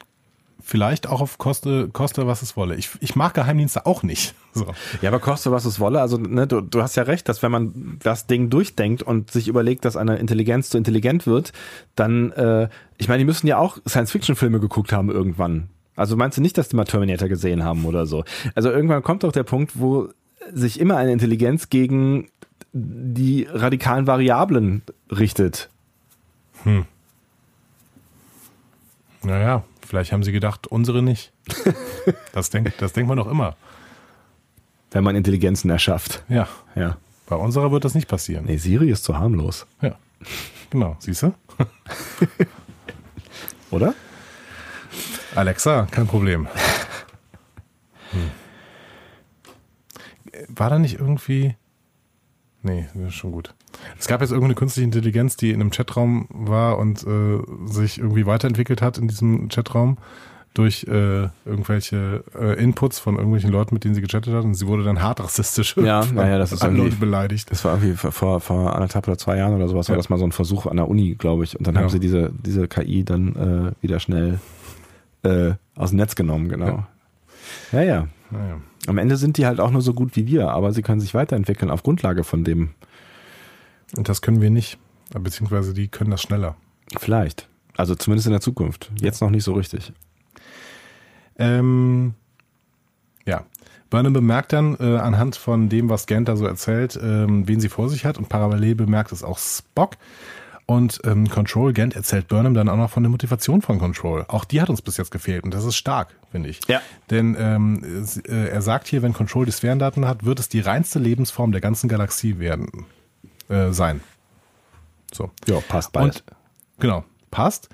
vielleicht 0.66 1.06
auch 1.06 1.20
auf 1.20 1.38
Koste, 1.38 1.88
Koste 1.92 2.26
was 2.26 2.42
es 2.42 2.56
wolle. 2.56 2.74
Ich, 2.74 2.90
ich 2.98 3.14
mag 3.14 3.34
Geheimdienste 3.34 3.86
auch 3.86 4.02
nicht. 4.02 4.34
So. 4.56 4.64
Ja, 5.02 5.10
aber 5.10 5.20
koste 5.20 5.52
was 5.52 5.66
es 5.66 5.80
wolle. 5.80 6.00
Also 6.00 6.16
ne, 6.16 6.46
du, 6.46 6.62
du 6.62 6.80
hast 6.80 6.96
ja 6.96 7.02
recht, 7.02 7.28
dass 7.28 7.42
wenn 7.42 7.52
man 7.52 7.98
das 8.02 8.26
Ding 8.26 8.48
durchdenkt 8.48 9.02
und 9.02 9.30
sich 9.30 9.48
überlegt, 9.48 9.84
dass 9.84 9.98
eine 9.98 10.16
Intelligenz 10.16 10.70
zu 10.70 10.78
intelligent 10.78 11.26
wird, 11.26 11.52
dann, 11.94 12.32
äh, 12.32 12.70
ich 12.96 13.06
meine, 13.06 13.18
die 13.18 13.26
müssen 13.26 13.46
ja 13.46 13.58
auch 13.58 13.76
Science-Fiction-Filme 13.86 14.58
geguckt 14.58 14.94
haben 14.94 15.10
irgendwann. 15.10 15.68
Also 15.94 16.16
meinst 16.16 16.38
du 16.38 16.40
nicht, 16.40 16.56
dass 16.56 16.70
die 16.70 16.76
mal 16.76 16.86
Terminator 16.86 17.28
gesehen 17.28 17.64
haben 17.64 17.84
oder 17.84 18.06
so? 18.06 18.24
Also 18.54 18.70
irgendwann 18.70 19.02
kommt 19.02 19.24
doch 19.24 19.32
der 19.32 19.42
Punkt, 19.42 19.72
wo 19.74 20.08
sich 20.50 20.80
immer 20.80 20.96
eine 20.96 21.12
Intelligenz 21.12 21.68
gegen 21.68 22.28
die 22.72 23.46
radikalen 23.50 24.06
Variablen 24.06 24.80
richtet. 25.10 25.68
Hm. 26.62 26.86
Naja, 29.22 29.64
Vielleicht 29.86 30.12
haben 30.12 30.24
sie 30.24 30.32
gedacht, 30.32 30.66
unsere 30.66 31.02
nicht. 31.02 31.32
Das 32.32 32.50
denkt, 32.50 32.80
das 32.80 32.92
denkt 32.92 33.08
man 33.08 33.16
doch 33.16 33.26
immer. 33.26 33.56
Wenn 34.92 35.02
man 35.02 35.16
Intelligenzen 35.16 35.70
erschafft. 35.70 36.22
Ja. 36.28 36.46
ja. 36.76 36.98
Bei 37.26 37.34
unserer 37.34 37.72
wird 37.72 37.84
das 37.84 37.94
nicht 37.94 38.06
passieren. 38.06 38.44
Nee, 38.44 38.58
Siri 38.58 38.90
ist 38.90 39.02
zu 39.02 39.18
harmlos. 39.18 39.66
Ja. 39.80 39.96
Genau, 40.70 40.96
siehst 41.00 41.22
du? 41.22 41.34
Oder? 43.70 43.94
Alexa, 45.34 45.86
kein 45.90 46.06
Problem. 46.06 46.46
Hm. 48.12 48.30
War 50.48 50.70
da 50.70 50.78
nicht 50.78 51.00
irgendwie. 51.00 51.56
Nee, 52.62 52.88
das 52.94 53.08
ist 53.08 53.14
schon 53.14 53.32
gut. 53.32 53.54
Es 53.98 54.06
gab 54.06 54.20
jetzt 54.20 54.30
irgendeine 54.30 54.54
künstliche 54.54 54.84
Intelligenz, 54.84 55.36
die 55.36 55.50
in 55.50 55.60
einem 55.60 55.70
Chatraum 55.70 56.26
war 56.30 56.78
und 56.78 57.06
äh, 57.06 57.38
sich 57.66 57.98
irgendwie 57.98 58.26
weiterentwickelt 58.26 58.82
hat 58.82 58.98
in 58.98 59.08
diesem 59.08 59.48
Chatraum 59.48 59.98
durch 60.56 60.84
äh, 60.88 61.28
irgendwelche 61.44 62.24
äh, 62.34 62.62
Inputs 62.62 62.98
von 62.98 63.16
irgendwelchen 63.16 63.50
Leuten, 63.50 63.74
mit 63.74 63.84
denen 63.84 63.94
sie 63.94 64.00
gechattet 64.00 64.32
hat 64.32 64.44
und 64.44 64.54
sie 64.54 64.66
wurde 64.66 64.84
dann 64.84 65.02
hart 65.02 65.20
rassistisch. 65.20 65.76
Ja, 65.76 66.02
naja, 66.14 66.38
das 66.38 66.52
ist 66.52 66.62
irgendwie 66.62 66.84
Leute 66.84 66.96
beleidigt. 66.96 67.50
Das 67.50 67.64
war 67.64 67.74
irgendwie 67.74 67.96
vor, 67.96 68.40
vor 68.40 68.74
anderthalb 68.74 69.06
oder 69.06 69.18
zwei 69.18 69.36
Jahren 69.36 69.54
oder 69.54 69.68
sowas, 69.68 69.88
ja. 69.88 69.92
war 69.92 69.96
das 69.98 70.08
mal 70.08 70.18
so 70.18 70.24
ein 70.24 70.32
Versuch 70.32 70.66
an 70.66 70.76
der 70.76 70.88
Uni, 70.88 71.14
glaube 71.14 71.44
ich. 71.44 71.58
Und 71.58 71.66
dann 71.66 71.74
ja. 71.74 71.82
haben 71.82 71.90
sie 71.90 72.00
diese, 72.00 72.32
diese 72.32 72.68
KI 72.68 73.04
dann 73.04 73.74
äh, 73.76 73.82
wieder 73.82 74.00
schnell 74.00 74.40
äh, 75.24 75.52
aus 75.74 75.90
dem 75.90 75.98
Netz 75.98 76.14
genommen, 76.14 76.48
genau. 76.48 76.84
Ja. 77.72 77.82
ja. 77.82 77.82
ja. 77.82 78.60
Am 78.86 78.98
Ende 78.98 79.16
sind 79.16 79.36
die 79.36 79.46
halt 79.46 79.60
auch 79.60 79.70
nur 79.70 79.82
so 79.82 79.92
gut 79.92 80.16
wie 80.16 80.26
wir, 80.26 80.50
aber 80.50 80.72
sie 80.72 80.82
können 80.82 81.00
sich 81.00 81.12
weiterentwickeln 81.12 81.70
auf 81.70 81.82
Grundlage 81.82 82.24
von 82.24 82.44
dem, 82.44 82.70
und 83.94 84.08
das 84.08 84.22
können 84.22 84.40
wir 84.40 84.50
nicht. 84.50 84.78
Beziehungsweise 85.10 85.72
die 85.72 85.88
können 85.88 86.10
das 86.10 86.22
schneller. 86.22 86.56
Vielleicht. 86.96 87.48
Also 87.76 87.94
zumindest 87.94 88.26
in 88.26 88.32
der 88.32 88.40
Zukunft. 88.40 88.90
Jetzt 89.00 89.20
noch 89.20 89.30
nicht 89.30 89.44
so 89.44 89.52
richtig. 89.52 89.92
Ähm, 91.38 92.14
ja. 93.26 93.44
Burnham 93.90 94.12
bemerkt 94.12 94.52
dann 94.52 94.76
äh, 94.80 94.96
anhand 94.96 95.36
von 95.36 95.68
dem, 95.68 95.88
was 95.88 96.06
Gant 96.06 96.28
da 96.28 96.36
so 96.36 96.46
erzählt, 96.46 96.98
ähm, 97.00 97.46
wen 97.46 97.60
sie 97.60 97.68
vor 97.68 97.88
sich 97.88 98.04
hat 98.04 98.18
und 98.18 98.28
parallel 98.28 98.74
bemerkt 98.74 99.12
es 99.12 99.22
auch 99.22 99.38
Spock. 99.38 99.92
Und 100.68 101.00
ähm, 101.04 101.28
Control 101.28 101.72
Gant 101.72 101.94
erzählt 101.94 102.26
Burnham 102.26 102.54
dann 102.54 102.68
auch 102.68 102.76
noch 102.76 102.90
von 102.90 103.04
der 103.04 103.10
Motivation 103.10 103.62
von 103.62 103.78
Control. 103.78 104.24
Auch 104.26 104.44
die 104.44 104.60
hat 104.60 104.68
uns 104.68 104.82
bis 104.82 104.96
jetzt 104.96 105.12
gefehlt 105.12 105.44
und 105.44 105.54
das 105.54 105.64
ist 105.64 105.76
stark, 105.76 106.16
finde 106.32 106.48
ich. 106.48 106.60
Ja. 106.66 106.80
Denn 107.10 107.36
ähm, 107.38 108.04
äh, 108.26 108.48
er 108.48 108.62
sagt 108.62 108.88
hier, 108.88 109.02
wenn 109.02 109.12
Control 109.12 109.46
die 109.46 109.52
Sphärendaten 109.52 110.08
hat, 110.08 110.24
wird 110.24 110.40
es 110.40 110.48
die 110.48 110.58
reinste 110.58 110.98
Lebensform 110.98 111.52
der 111.52 111.60
ganzen 111.60 111.88
Galaxie 111.88 112.40
werden 112.40 112.86
äh, 113.48 113.70
sein. 113.72 114.00
So. 115.12 115.30
Ja, 115.46 115.60
passt 115.60 115.92
bald. 115.92 116.04
Und, 116.16 116.24
genau, 116.78 117.04
passt. 117.30 117.68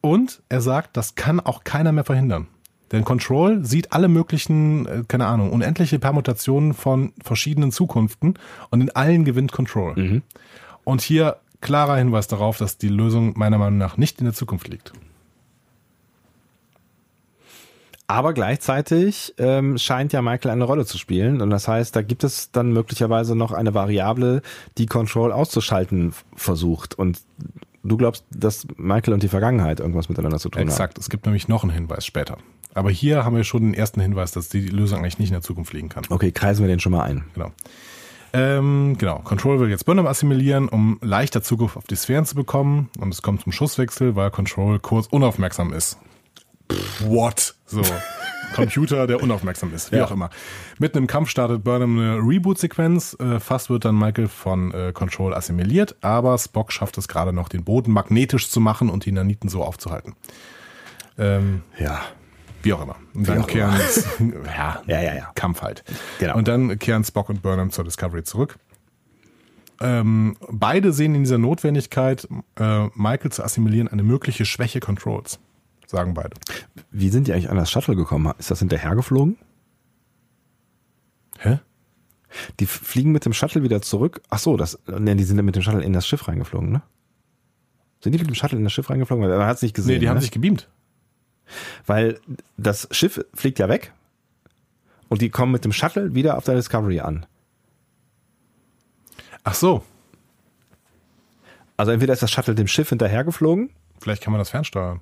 Und 0.00 0.42
er 0.48 0.60
sagt, 0.60 0.96
das 0.96 1.14
kann 1.14 1.40
auch 1.40 1.64
keiner 1.64 1.92
mehr 1.92 2.04
verhindern. 2.04 2.48
Denn 2.92 3.04
Control 3.04 3.64
sieht 3.64 3.92
alle 3.92 4.08
möglichen, 4.08 4.86
äh, 4.86 5.04
keine 5.06 5.26
Ahnung, 5.26 5.52
unendliche 5.52 5.98
Permutationen 5.98 6.74
von 6.74 7.12
verschiedenen 7.22 7.70
Zukunften 7.70 8.34
und 8.70 8.80
in 8.80 8.90
allen 8.90 9.24
gewinnt 9.24 9.52
Control. 9.52 9.94
Mhm. 9.94 10.22
Und 10.84 11.00
hier 11.00 11.36
klarer 11.60 11.96
Hinweis 11.96 12.26
darauf, 12.26 12.58
dass 12.58 12.78
die 12.78 12.88
Lösung 12.88 13.38
meiner 13.38 13.58
Meinung 13.58 13.78
nach 13.78 13.96
nicht 13.96 14.18
in 14.18 14.24
der 14.24 14.34
Zukunft 14.34 14.68
liegt. 14.68 14.92
Aber 18.10 18.32
gleichzeitig 18.32 19.34
ähm, 19.38 19.78
scheint 19.78 20.12
ja 20.12 20.20
Michael 20.20 20.50
eine 20.50 20.64
Rolle 20.64 20.84
zu 20.84 20.98
spielen. 20.98 21.40
Und 21.40 21.50
das 21.50 21.68
heißt, 21.68 21.94
da 21.94 22.02
gibt 22.02 22.24
es 22.24 22.50
dann 22.50 22.72
möglicherweise 22.72 23.36
noch 23.36 23.52
eine 23.52 23.72
Variable, 23.72 24.42
die 24.78 24.86
Control 24.86 25.30
auszuschalten 25.30 26.12
versucht. 26.34 26.98
Und 26.98 27.20
du 27.84 27.96
glaubst, 27.96 28.24
dass 28.30 28.66
Michael 28.76 29.14
und 29.14 29.22
die 29.22 29.28
Vergangenheit 29.28 29.78
irgendwas 29.78 30.08
miteinander 30.08 30.40
zu 30.40 30.48
tun 30.48 30.60
Exakt. 30.62 30.80
haben? 30.80 30.86
Exakt. 30.86 30.98
Es 30.98 31.08
gibt 31.08 31.24
nämlich 31.24 31.46
noch 31.46 31.62
einen 31.62 31.70
Hinweis 31.70 32.04
später. 32.04 32.38
Aber 32.74 32.90
hier 32.90 33.24
haben 33.24 33.36
wir 33.36 33.44
schon 33.44 33.62
den 33.62 33.74
ersten 33.74 34.00
Hinweis, 34.00 34.32
dass 34.32 34.48
die 34.48 34.66
Lösung 34.66 34.98
eigentlich 34.98 35.20
nicht 35.20 35.28
in 35.28 35.34
der 35.34 35.42
Zukunft 35.42 35.72
liegen 35.72 35.88
kann. 35.88 36.02
Okay, 36.10 36.32
kreisen 36.32 36.62
wir 36.64 36.68
den 36.68 36.80
schon 36.80 36.90
mal 36.90 37.04
ein. 37.04 37.22
Genau. 37.34 37.52
Ähm, 38.32 38.96
genau. 38.98 39.20
Control 39.20 39.60
will 39.60 39.70
jetzt 39.70 39.86
Burnham 39.86 40.08
assimilieren, 40.08 40.68
um 40.68 40.98
leichter 41.00 41.44
Zugriff 41.44 41.76
auf 41.76 41.84
die 41.84 41.94
Sphären 41.94 42.24
zu 42.24 42.34
bekommen. 42.34 42.90
Und 42.98 43.14
es 43.14 43.22
kommt 43.22 43.42
zum 43.42 43.52
Schusswechsel, 43.52 44.16
weil 44.16 44.32
Control 44.32 44.80
kurz 44.80 45.06
unaufmerksam 45.06 45.72
ist 45.72 45.96
what? 47.00 47.54
So. 47.66 47.82
Computer, 48.54 49.06
der 49.06 49.22
unaufmerksam 49.22 49.72
ist, 49.74 49.92
wie 49.92 49.96
ja. 49.96 50.04
auch 50.04 50.10
immer. 50.10 50.30
Mitten 50.78 50.98
im 50.98 51.06
Kampf 51.06 51.28
startet 51.28 51.64
Burnham 51.64 51.98
eine 51.98 52.16
Reboot-Sequenz. 52.16 53.16
Äh, 53.20 53.40
fast 53.40 53.70
wird 53.70 53.84
dann 53.84 53.98
Michael 53.98 54.28
von 54.28 54.72
äh, 54.72 54.92
Control 54.92 55.34
assimiliert, 55.34 55.96
aber 56.00 56.36
Spock 56.38 56.72
schafft 56.72 56.98
es 56.98 57.08
gerade 57.08 57.32
noch, 57.32 57.48
den 57.48 57.64
Boden 57.64 57.92
magnetisch 57.92 58.50
zu 58.50 58.60
machen 58.60 58.90
und 58.90 59.04
die 59.06 59.12
Naniten 59.12 59.48
so 59.48 59.62
aufzuhalten. 59.62 60.14
Ähm, 61.18 61.62
ja. 61.78 62.00
Wie 62.62 62.74
auch 62.74 62.82
immer. 62.82 62.96
Und 63.14 63.26
dann 63.26 63.46
kehren 63.46 63.74
ja, 64.44 64.82
ja, 64.86 65.00
ja, 65.00 65.14
ja, 65.14 65.30
Kampf 65.34 65.62
halt. 65.62 65.82
Genau. 66.18 66.36
Und 66.36 66.46
dann 66.46 66.78
kehren 66.78 67.04
Spock 67.04 67.30
und 67.30 67.40
Burnham 67.40 67.70
zur 67.70 67.84
Discovery 67.84 68.22
zurück. 68.22 68.56
Ähm, 69.80 70.36
beide 70.50 70.92
sehen 70.92 71.14
in 71.14 71.22
dieser 71.22 71.38
Notwendigkeit, 71.38 72.28
äh, 72.58 72.88
Michael 72.94 73.32
zu 73.32 73.42
assimilieren, 73.42 73.88
eine 73.88 74.02
mögliche 74.02 74.44
Schwäche 74.44 74.80
Controls 74.80 75.38
sagen 75.90 76.14
beide. 76.14 76.36
Wie 76.90 77.10
sind 77.10 77.26
die 77.26 77.32
eigentlich 77.32 77.50
an 77.50 77.56
das 77.56 77.70
Shuttle 77.70 77.96
gekommen? 77.96 78.32
Ist 78.38 78.50
das 78.50 78.60
hinterhergeflogen? 78.60 79.36
Hä? 81.38 81.58
Die 82.60 82.66
fliegen 82.66 83.10
mit 83.10 83.24
dem 83.24 83.32
Shuttle 83.32 83.62
wieder 83.62 83.82
zurück. 83.82 84.22
Ach 84.30 84.38
so, 84.38 84.56
das, 84.56 84.78
ne, 84.86 85.16
die 85.16 85.24
sind 85.24 85.44
mit 85.44 85.56
dem 85.56 85.62
Shuttle 85.62 85.82
in 85.82 85.92
das 85.92 86.06
Schiff 86.06 86.28
reingeflogen, 86.28 86.70
ne? 86.70 86.82
Sind 88.02 88.12
die 88.12 88.18
mit 88.18 88.28
dem 88.28 88.34
Shuttle 88.34 88.56
in 88.56 88.64
das 88.64 88.72
Schiff 88.72 88.88
reingeflogen? 88.88 89.28
Man 89.28 89.46
hat 89.46 89.56
es 89.56 89.62
nicht 89.62 89.74
gesehen. 89.74 89.94
Nee, 89.94 89.98
die 89.98 90.06
ne? 90.06 90.10
haben 90.10 90.20
sich 90.20 90.30
gebeamt. 90.30 90.68
Weil 91.86 92.20
das 92.56 92.88
Schiff 92.92 93.24
fliegt 93.34 93.58
ja 93.58 93.68
weg 93.68 93.92
und 95.08 95.20
die 95.20 95.30
kommen 95.30 95.50
mit 95.50 95.64
dem 95.64 95.72
Shuttle 95.72 96.14
wieder 96.14 96.38
auf 96.38 96.44
der 96.44 96.54
Discovery 96.54 97.00
an. 97.00 97.26
Ach 99.42 99.54
so. 99.54 99.82
Also 101.76 101.90
entweder 101.90 102.12
ist 102.12 102.22
das 102.22 102.30
Shuttle 102.30 102.54
dem 102.54 102.68
Schiff 102.68 102.90
hinterhergeflogen. 102.90 103.70
Vielleicht 103.98 104.22
kann 104.22 104.32
man 104.32 104.38
das 104.38 104.50
fernsteuern. 104.50 105.00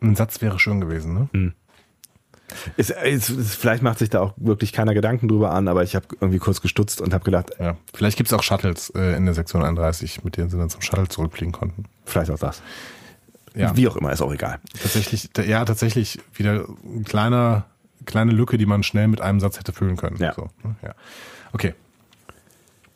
Ein 0.00 0.16
Satz 0.16 0.40
wäre 0.40 0.58
schön 0.58 0.80
gewesen, 0.80 1.14
ne? 1.14 1.28
Mhm. 1.32 1.52
Ist, 2.78 2.90
ist, 2.90 3.28
ist, 3.28 3.54
vielleicht 3.56 3.82
macht 3.82 3.98
sich 3.98 4.08
da 4.08 4.20
auch 4.20 4.32
wirklich 4.38 4.72
keiner 4.72 4.94
Gedanken 4.94 5.28
drüber 5.28 5.50
an, 5.50 5.68
aber 5.68 5.82
ich 5.82 5.94
habe 5.94 6.06
irgendwie 6.18 6.38
kurz 6.38 6.62
gestutzt 6.62 7.02
und 7.02 7.12
habe 7.12 7.22
gedacht. 7.22 7.50
Ja, 7.58 7.76
vielleicht 7.92 8.16
gibt 8.16 8.28
es 8.28 8.32
auch 8.32 8.42
Shuttles 8.42 8.90
äh, 8.96 9.16
in 9.16 9.26
der 9.26 9.34
Sektion 9.34 9.62
31, 9.62 10.24
mit 10.24 10.38
denen 10.38 10.48
sie 10.48 10.56
dann 10.56 10.70
zum 10.70 10.80
Shuttle 10.80 11.08
zurückfliegen 11.08 11.52
konnten. 11.52 11.84
Vielleicht 12.06 12.30
auch 12.30 12.38
das. 12.38 12.62
Ja. 13.54 13.76
Wie 13.76 13.86
auch 13.86 13.96
immer, 13.96 14.12
ist 14.12 14.22
auch 14.22 14.32
egal. 14.32 14.60
Tatsächlich, 14.80 15.28
ja, 15.46 15.64
tatsächlich 15.64 16.20
wieder 16.32 16.64
ein 16.84 17.04
kleiner 17.04 17.66
kleine 18.08 18.32
Lücke, 18.32 18.58
die 18.58 18.66
man 18.66 18.82
schnell 18.82 19.06
mit 19.06 19.20
einem 19.20 19.38
Satz 19.38 19.58
hätte 19.58 19.72
füllen 19.72 19.96
können. 19.96 20.16
Ja. 20.18 20.34
So, 20.34 20.48
ne? 20.64 20.74
ja. 20.82 20.94
Okay. 21.52 21.74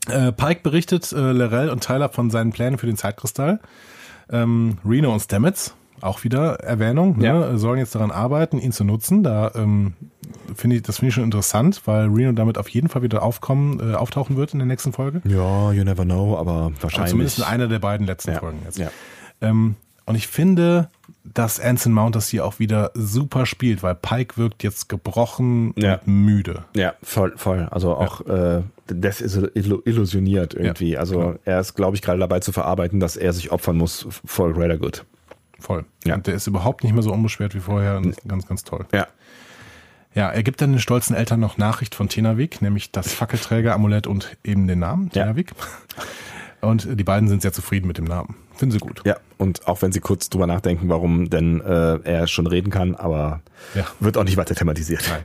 Äh, 0.08 0.32
Pike 0.32 0.62
berichtet 0.62 1.12
äh, 1.12 1.32
Lorel 1.32 1.70
und 1.70 1.84
Tyler 1.84 2.08
von 2.08 2.30
seinen 2.30 2.52
Plänen 2.52 2.78
für 2.78 2.86
den 2.86 2.96
Zeitkristall. 2.96 3.60
Ähm, 4.30 4.78
Reno 4.84 5.12
und 5.12 5.20
Stamets, 5.20 5.74
auch 6.02 6.24
wieder 6.24 6.56
Erwähnung, 6.60 7.18
ne, 7.18 7.26
Ja. 7.26 7.56
sollen 7.58 7.78
jetzt 7.78 7.94
daran 7.94 8.10
arbeiten, 8.10 8.58
ihn 8.58 8.72
zu 8.72 8.84
nutzen. 8.84 9.22
Da 9.22 9.52
ähm, 9.54 9.94
finde 10.54 10.76
ich, 10.76 10.82
das 10.82 10.98
finde 10.98 11.08
ich 11.08 11.14
schon 11.14 11.24
interessant, 11.24 11.82
weil 11.86 12.08
Reno 12.08 12.32
damit 12.32 12.58
auf 12.58 12.68
jeden 12.68 12.88
Fall 12.88 13.02
wieder 13.02 13.22
aufkommen, 13.22 13.80
äh, 13.80 13.94
auftauchen 13.94 14.36
wird 14.36 14.52
in 14.52 14.58
der 14.58 14.66
nächsten 14.66 14.92
Folge. 14.92 15.22
Ja, 15.24 15.72
you 15.72 15.84
never 15.84 16.04
know, 16.04 16.36
aber 16.36 16.72
wahrscheinlich. 16.80 17.10
zumindest 17.10 17.38
in 17.38 17.44
einer 17.44 17.68
der 17.68 17.78
beiden 17.78 18.06
letzten 18.06 18.32
ja. 18.32 18.38
Folgen 18.38 18.58
jetzt. 18.64 18.78
Ja. 18.78 18.90
Ähm, 19.40 19.76
und 20.04 20.16
ich 20.16 20.26
finde, 20.26 20.88
dass 21.24 21.60
Anson 21.60 21.92
Mount 21.92 22.16
das 22.16 22.28
hier 22.28 22.44
auch 22.44 22.58
wieder 22.58 22.90
super 22.94 23.46
spielt, 23.46 23.84
weil 23.84 23.94
Pike 23.94 24.36
wirkt 24.36 24.64
jetzt 24.64 24.88
gebrochen 24.88 25.72
Ja. 25.76 26.00
und 26.04 26.08
müde. 26.08 26.64
Ja, 26.74 26.94
voll, 27.04 27.32
voll. 27.36 27.68
Also 27.70 27.94
auch 27.94 28.26
äh, 28.26 28.62
desillusioniert 28.90 30.54
irgendwie. 30.54 30.92
Ja, 30.92 31.00
also 31.00 31.18
genau. 31.18 31.34
er 31.44 31.60
ist, 31.60 31.74
glaube 31.74 31.96
ich, 31.96 32.02
gerade 32.02 32.18
dabei 32.18 32.40
zu 32.40 32.52
verarbeiten, 32.52 33.00
dass 33.00 33.16
er 33.16 33.32
sich 33.32 33.52
opfern 33.52 33.76
muss 33.76 34.06
for 34.24 34.52
greater 34.52 34.76
good. 34.78 35.04
Voll. 35.62 35.84
Ja. 36.04 36.16
Und 36.16 36.26
der 36.26 36.34
ist 36.34 36.46
überhaupt 36.46 36.82
nicht 36.84 36.92
mehr 36.92 37.02
so 37.02 37.12
unbeschwert 37.12 37.54
wie 37.54 37.60
vorher. 37.60 37.96
Und 37.98 38.16
ganz, 38.26 38.46
ganz 38.46 38.64
toll. 38.64 38.84
Ja. 38.92 39.06
Ja, 40.14 40.28
er 40.28 40.42
gibt 40.42 40.60
dann 40.60 40.72
den 40.72 40.78
stolzen 40.80 41.16
Eltern 41.16 41.40
noch 41.40 41.56
Nachricht 41.56 41.94
von 41.94 42.08
Tenavik, 42.08 42.60
nämlich 42.60 42.90
das 42.92 43.14
Fackelträger-Amulett 43.14 44.06
und 44.06 44.36
eben 44.44 44.66
den 44.66 44.80
Namen, 44.80 45.06
Ja. 45.14 45.22
Tenavik. 45.22 45.52
Und 46.60 46.86
die 46.98 47.04
beiden 47.04 47.28
sind 47.28 47.40
sehr 47.42 47.52
zufrieden 47.52 47.86
mit 47.86 47.96
dem 47.98 48.04
Namen. 48.04 48.36
Finden 48.54 48.72
sie 48.72 48.78
gut. 48.78 49.00
Ja, 49.06 49.16
und 49.38 49.66
auch 49.66 49.80
wenn 49.82 49.90
sie 49.90 50.00
kurz 50.00 50.28
drüber 50.28 50.46
nachdenken, 50.46 50.88
warum 50.88 51.30
denn 51.30 51.60
äh, 51.62 51.98
er 52.04 52.26
schon 52.28 52.46
reden 52.46 52.70
kann, 52.70 52.94
aber 52.94 53.40
Ja. 53.74 53.86
wird 54.00 54.16
auch 54.18 54.24
nicht 54.24 54.36
weiter 54.36 54.54
thematisiert. 54.54 55.02
Nein. 55.08 55.22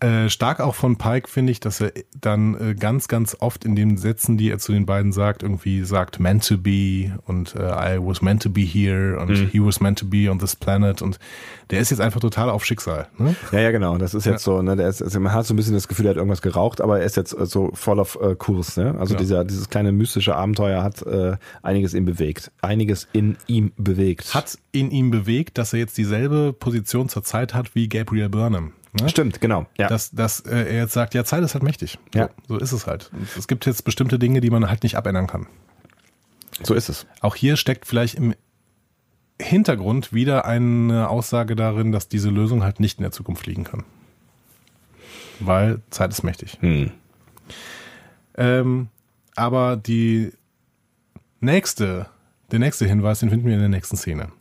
Äh, 0.00 0.28
stark 0.28 0.60
auch 0.60 0.76
von 0.76 0.96
Pike 0.96 1.28
finde 1.28 1.50
ich, 1.50 1.58
dass 1.58 1.80
er 1.80 1.92
dann 2.20 2.54
äh, 2.54 2.74
ganz, 2.74 3.08
ganz 3.08 3.36
oft 3.40 3.64
in 3.64 3.74
den 3.74 3.96
Sätzen, 3.96 4.36
die 4.36 4.50
er 4.50 4.58
zu 4.58 4.72
den 4.72 4.86
beiden 4.86 5.12
sagt, 5.12 5.42
irgendwie 5.42 5.82
sagt 5.82 6.20
meant 6.20 6.46
to 6.46 6.56
be 6.56 7.18
und 7.26 7.56
äh, 7.56 7.96
I 7.96 7.98
was 8.00 8.22
meant 8.22 8.42
to 8.42 8.50
be 8.50 8.60
here 8.60 9.18
und 9.18 9.32
he 9.50 9.60
was 9.60 9.80
meant 9.80 9.98
to 9.98 10.06
be 10.06 10.30
on 10.30 10.38
this 10.38 10.54
planet 10.54 11.02
und 11.02 11.18
der 11.70 11.80
ist 11.80 11.90
jetzt 11.90 12.00
einfach 12.00 12.20
total 12.20 12.48
auf 12.48 12.64
Schicksal. 12.64 13.08
Ne? 13.18 13.34
Ja, 13.50 13.60
ja, 13.60 13.70
genau. 13.72 13.98
Das 13.98 14.14
ist 14.14 14.24
jetzt 14.24 14.44
so, 14.44 14.62
ne, 14.62 14.76
der 14.76 14.88
ist, 14.88 15.02
also 15.02 15.18
man 15.20 15.32
hat 15.32 15.46
so 15.46 15.52
ein 15.52 15.56
bisschen 15.56 15.74
das 15.74 15.88
Gefühl, 15.88 16.06
er 16.06 16.10
hat 16.10 16.16
irgendwas 16.16 16.42
geraucht, 16.42 16.80
aber 16.80 17.00
er 17.00 17.04
ist 17.04 17.16
jetzt 17.16 17.30
so 17.30 17.70
voll 17.74 17.98
auf 17.98 18.18
äh, 18.22 18.36
Kurs, 18.36 18.76
ne? 18.76 18.94
Also 18.98 19.14
Ja. 19.14 19.18
dieser, 19.20 19.44
dieses 19.44 19.68
kleine 19.68 19.90
mystische 19.92 20.36
Abenteuer 20.36 20.82
hat 20.82 21.02
äh, 21.02 21.36
einiges 21.62 21.92
in 21.92 22.04
bewegt. 22.04 22.52
Einiges 22.62 23.08
in 23.12 23.36
ihm 23.48 23.72
bewegt. 23.76 24.32
Hat 24.34 24.58
in 24.72 24.90
ihm 24.90 25.10
bewegt, 25.10 25.58
dass 25.58 25.72
er 25.72 25.80
jetzt 25.80 25.98
dieselbe 25.98 26.52
Position 26.52 27.08
zur 27.08 27.24
Zeit 27.24 27.52
hat 27.52 27.74
wie 27.74 27.88
Gabriel 27.88 28.28
Burnham. 28.28 28.72
Ne? 28.92 29.08
Stimmt, 29.08 29.40
genau. 29.40 29.66
Ja. 29.76 29.88
Dass, 29.88 30.10
dass 30.10 30.40
äh, 30.40 30.56
er 30.56 30.76
jetzt 30.78 30.92
sagt, 30.92 31.14
ja, 31.14 31.24
Zeit 31.24 31.42
ist 31.42 31.54
halt 31.54 31.62
mächtig. 31.62 31.98
Ja. 32.14 32.30
So, 32.48 32.54
so 32.54 32.60
ist 32.60 32.72
es 32.72 32.86
halt. 32.86 33.10
Es 33.36 33.48
gibt 33.48 33.66
jetzt 33.66 33.84
bestimmte 33.84 34.18
Dinge, 34.18 34.40
die 34.40 34.50
man 34.50 34.68
halt 34.68 34.82
nicht 34.82 34.96
abändern 34.96 35.26
kann. 35.26 35.46
so 36.62 36.74
ist 36.74 36.88
es. 36.88 37.06
Auch 37.20 37.34
hier 37.34 37.56
steckt 37.56 37.86
vielleicht 37.86 38.14
im 38.14 38.34
Hintergrund 39.40 40.12
wieder 40.12 40.46
eine 40.46 41.08
Aussage 41.08 41.54
darin, 41.54 41.92
dass 41.92 42.08
diese 42.08 42.30
Lösung 42.30 42.62
halt 42.62 42.80
nicht 42.80 42.98
in 42.98 43.02
der 43.02 43.12
Zukunft 43.12 43.46
liegen 43.46 43.64
kann. 43.64 43.84
Weil 45.40 45.80
Zeit 45.90 46.10
ist 46.10 46.24
mächtig. 46.24 46.58
Hm. 46.60 46.90
Ähm, 48.36 48.88
aber 49.36 49.76
die 49.76 50.32
nächste, 51.40 52.06
der 52.50 52.58
nächste 52.58 52.86
Hinweis, 52.86 53.20
den 53.20 53.30
finden 53.30 53.46
wir 53.46 53.54
in 53.54 53.60
der 53.60 53.68
nächsten 53.68 53.96
Szene. 53.96 54.32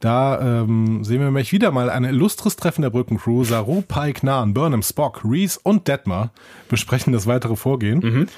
Da 0.00 0.62
ähm, 0.62 1.04
sehen 1.04 1.18
wir 1.18 1.26
nämlich 1.26 1.52
wieder 1.52 1.70
mal 1.70 1.90
ein 1.90 2.04
illustres 2.04 2.56
Treffen 2.56 2.82
der 2.82 2.90
Brückencrew. 2.90 3.44
Saru, 3.44 3.82
Pike, 3.82 4.24
Nahn, 4.24 4.54
Burnham, 4.54 4.82
Spock, 4.82 5.20
Reese 5.24 5.60
und 5.62 5.86
Detmer 5.88 6.30
besprechen 6.68 7.12
das 7.12 7.26
weitere 7.26 7.54
Vorgehen. 7.54 8.28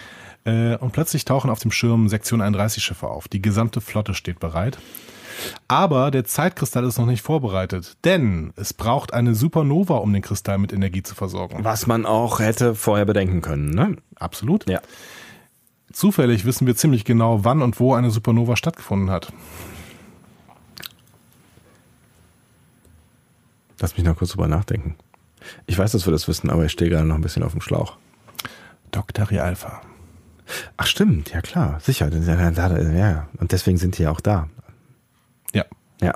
Äh, 0.44 0.76
und 0.76 0.92
plötzlich 0.92 1.24
tauchen 1.24 1.50
auf 1.50 1.60
dem 1.60 1.70
Schirm 1.70 2.08
Sektion 2.08 2.40
31 2.40 2.82
Schiffe 2.82 3.06
auf. 3.06 3.28
Die 3.28 3.40
gesamte 3.40 3.80
Flotte 3.80 4.14
steht 4.14 4.40
bereit. 4.40 4.78
Aber 5.68 6.10
der 6.10 6.24
Zeitkristall 6.24 6.84
ist 6.84 6.98
noch 6.98 7.06
nicht 7.06 7.22
vorbereitet, 7.22 7.96
denn 8.04 8.52
es 8.56 8.74
braucht 8.74 9.14
eine 9.14 9.34
Supernova, 9.34 9.96
um 9.96 10.12
den 10.12 10.22
Kristall 10.22 10.58
mit 10.58 10.72
Energie 10.72 11.02
zu 11.02 11.14
versorgen. 11.14 11.64
Was 11.64 11.86
man 11.86 12.06
auch 12.06 12.40
hätte 12.40 12.74
vorher 12.74 13.06
bedenken 13.06 13.40
können, 13.40 13.70
ne? 13.70 13.96
Absolut. 14.16 14.68
Ja. 14.68 14.80
Zufällig 15.92 16.44
wissen 16.44 16.66
wir 16.66 16.76
ziemlich 16.76 17.04
genau, 17.04 17.44
wann 17.44 17.62
und 17.62 17.80
wo 17.80 17.94
eine 17.94 18.10
Supernova 18.10 18.56
stattgefunden 18.56 19.10
hat. 19.10 19.32
Lass 23.82 23.96
mich 23.96 24.06
noch 24.06 24.16
kurz 24.16 24.30
drüber 24.30 24.48
nachdenken. 24.48 24.94
Ich 25.66 25.76
weiß, 25.76 25.92
dass 25.92 26.06
wir 26.06 26.12
das 26.12 26.28
wissen, 26.28 26.48
aber 26.50 26.64
ich 26.64 26.72
stehe 26.72 26.88
gerade 26.88 27.06
noch 27.06 27.16
ein 27.16 27.20
bisschen 27.20 27.42
auf 27.42 27.52
dem 27.52 27.60
Schlauch. 27.60 27.98
Dr. 28.92 29.28
Rialpha. 29.28 29.82
Ach 30.76 30.86
stimmt, 30.86 31.32
ja 31.32 31.40
klar, 31.40 31.80
sicher. 31.80 32.08
Ja. 32.12 33.28
Und 33.38 33.52
deswegen 33.52 33.76
sind 33.78 33.98
die 33.98 34.02
ja 34.04 34.10
auch 34.12 34.20
da. 34.20 34.48
Ja. 35.52 35.64
Ja. 36.00 36.14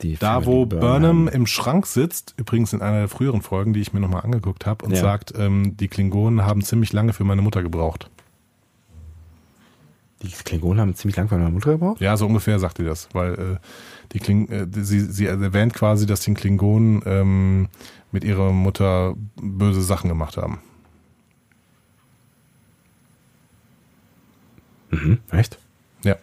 Die 0.00 0.16
Da, 0.16 0.46
wo 0.46 0.64
Burnham 0.66 1.28
im 1.28 1.46
Schrank 1.46 1.86
sitzt, 1.86 2.34
übrigens 2.36 2.72
in 2.72 2.80
einer 2.82 3.00
der 3.00 3.08
früheren 3.08 3.42
Folgen, 3.42 3.72
die 3.72 3.80
ich 3.80 3.92
mir 3.92 4.00
nochmal 4.00 4.22
angeguckt 4.22 4.64
habe, 4.66 4.84
und 4.84 4.92
Ja. 4.92 5.00
sagt, 5.00 5.32
ähm, 5.36 5.76
die 5.76 5.88
Klingonen 5.88 6.44
haben 6.46 6.62
ziemlich 6.62 6.92
lange 6.92 7.12
für 7.12 7.24
meine 7.24 7.42
Mutter 7.42 7.62
gebraucht. 7.62 8.10
Die 10.22 10.28
Klingonen 10.28 10.80
haben 10.80 10.94
ziemlich 10.94 11.16
lang 11.16 11.28
von 11.28 11.38
meiner 11.38 11.50
Mutter 11.50 11.72
gebraucht. 11.72 12.00
Ja, 12.00 12.16
so 12.16 12.26
ungefähr 12.26 12.58
sagt 12.58 12.78
die 12.78 12.84
das, 12.84 13.08
weil 13.12 13.34
äh, 13.34 13.56
die 14.12 14.20
Kling 14.20 14.48
äh, 14.48 14.66
sie, 14.70 15.00
sie 15.00 15.26
erwähnt 15.26 15.74
quasi, 15.74 16.06
dass 16.06 16.20
die 16.20 16.34
Klingonen 16.34 17.02
ähm, 17.06 17.68
mit 18.12 18.22
ihrer 18.24 18.52
Mutter 18.52 19.14
böse 19.40 19.82
Sachen 19.82 20.08
gemacht 20.08 20.36
haben. 20.36 20.60
Mhm. 24.90 25.18
Echt? 25.30 25.58
Ja. 26.04 26.16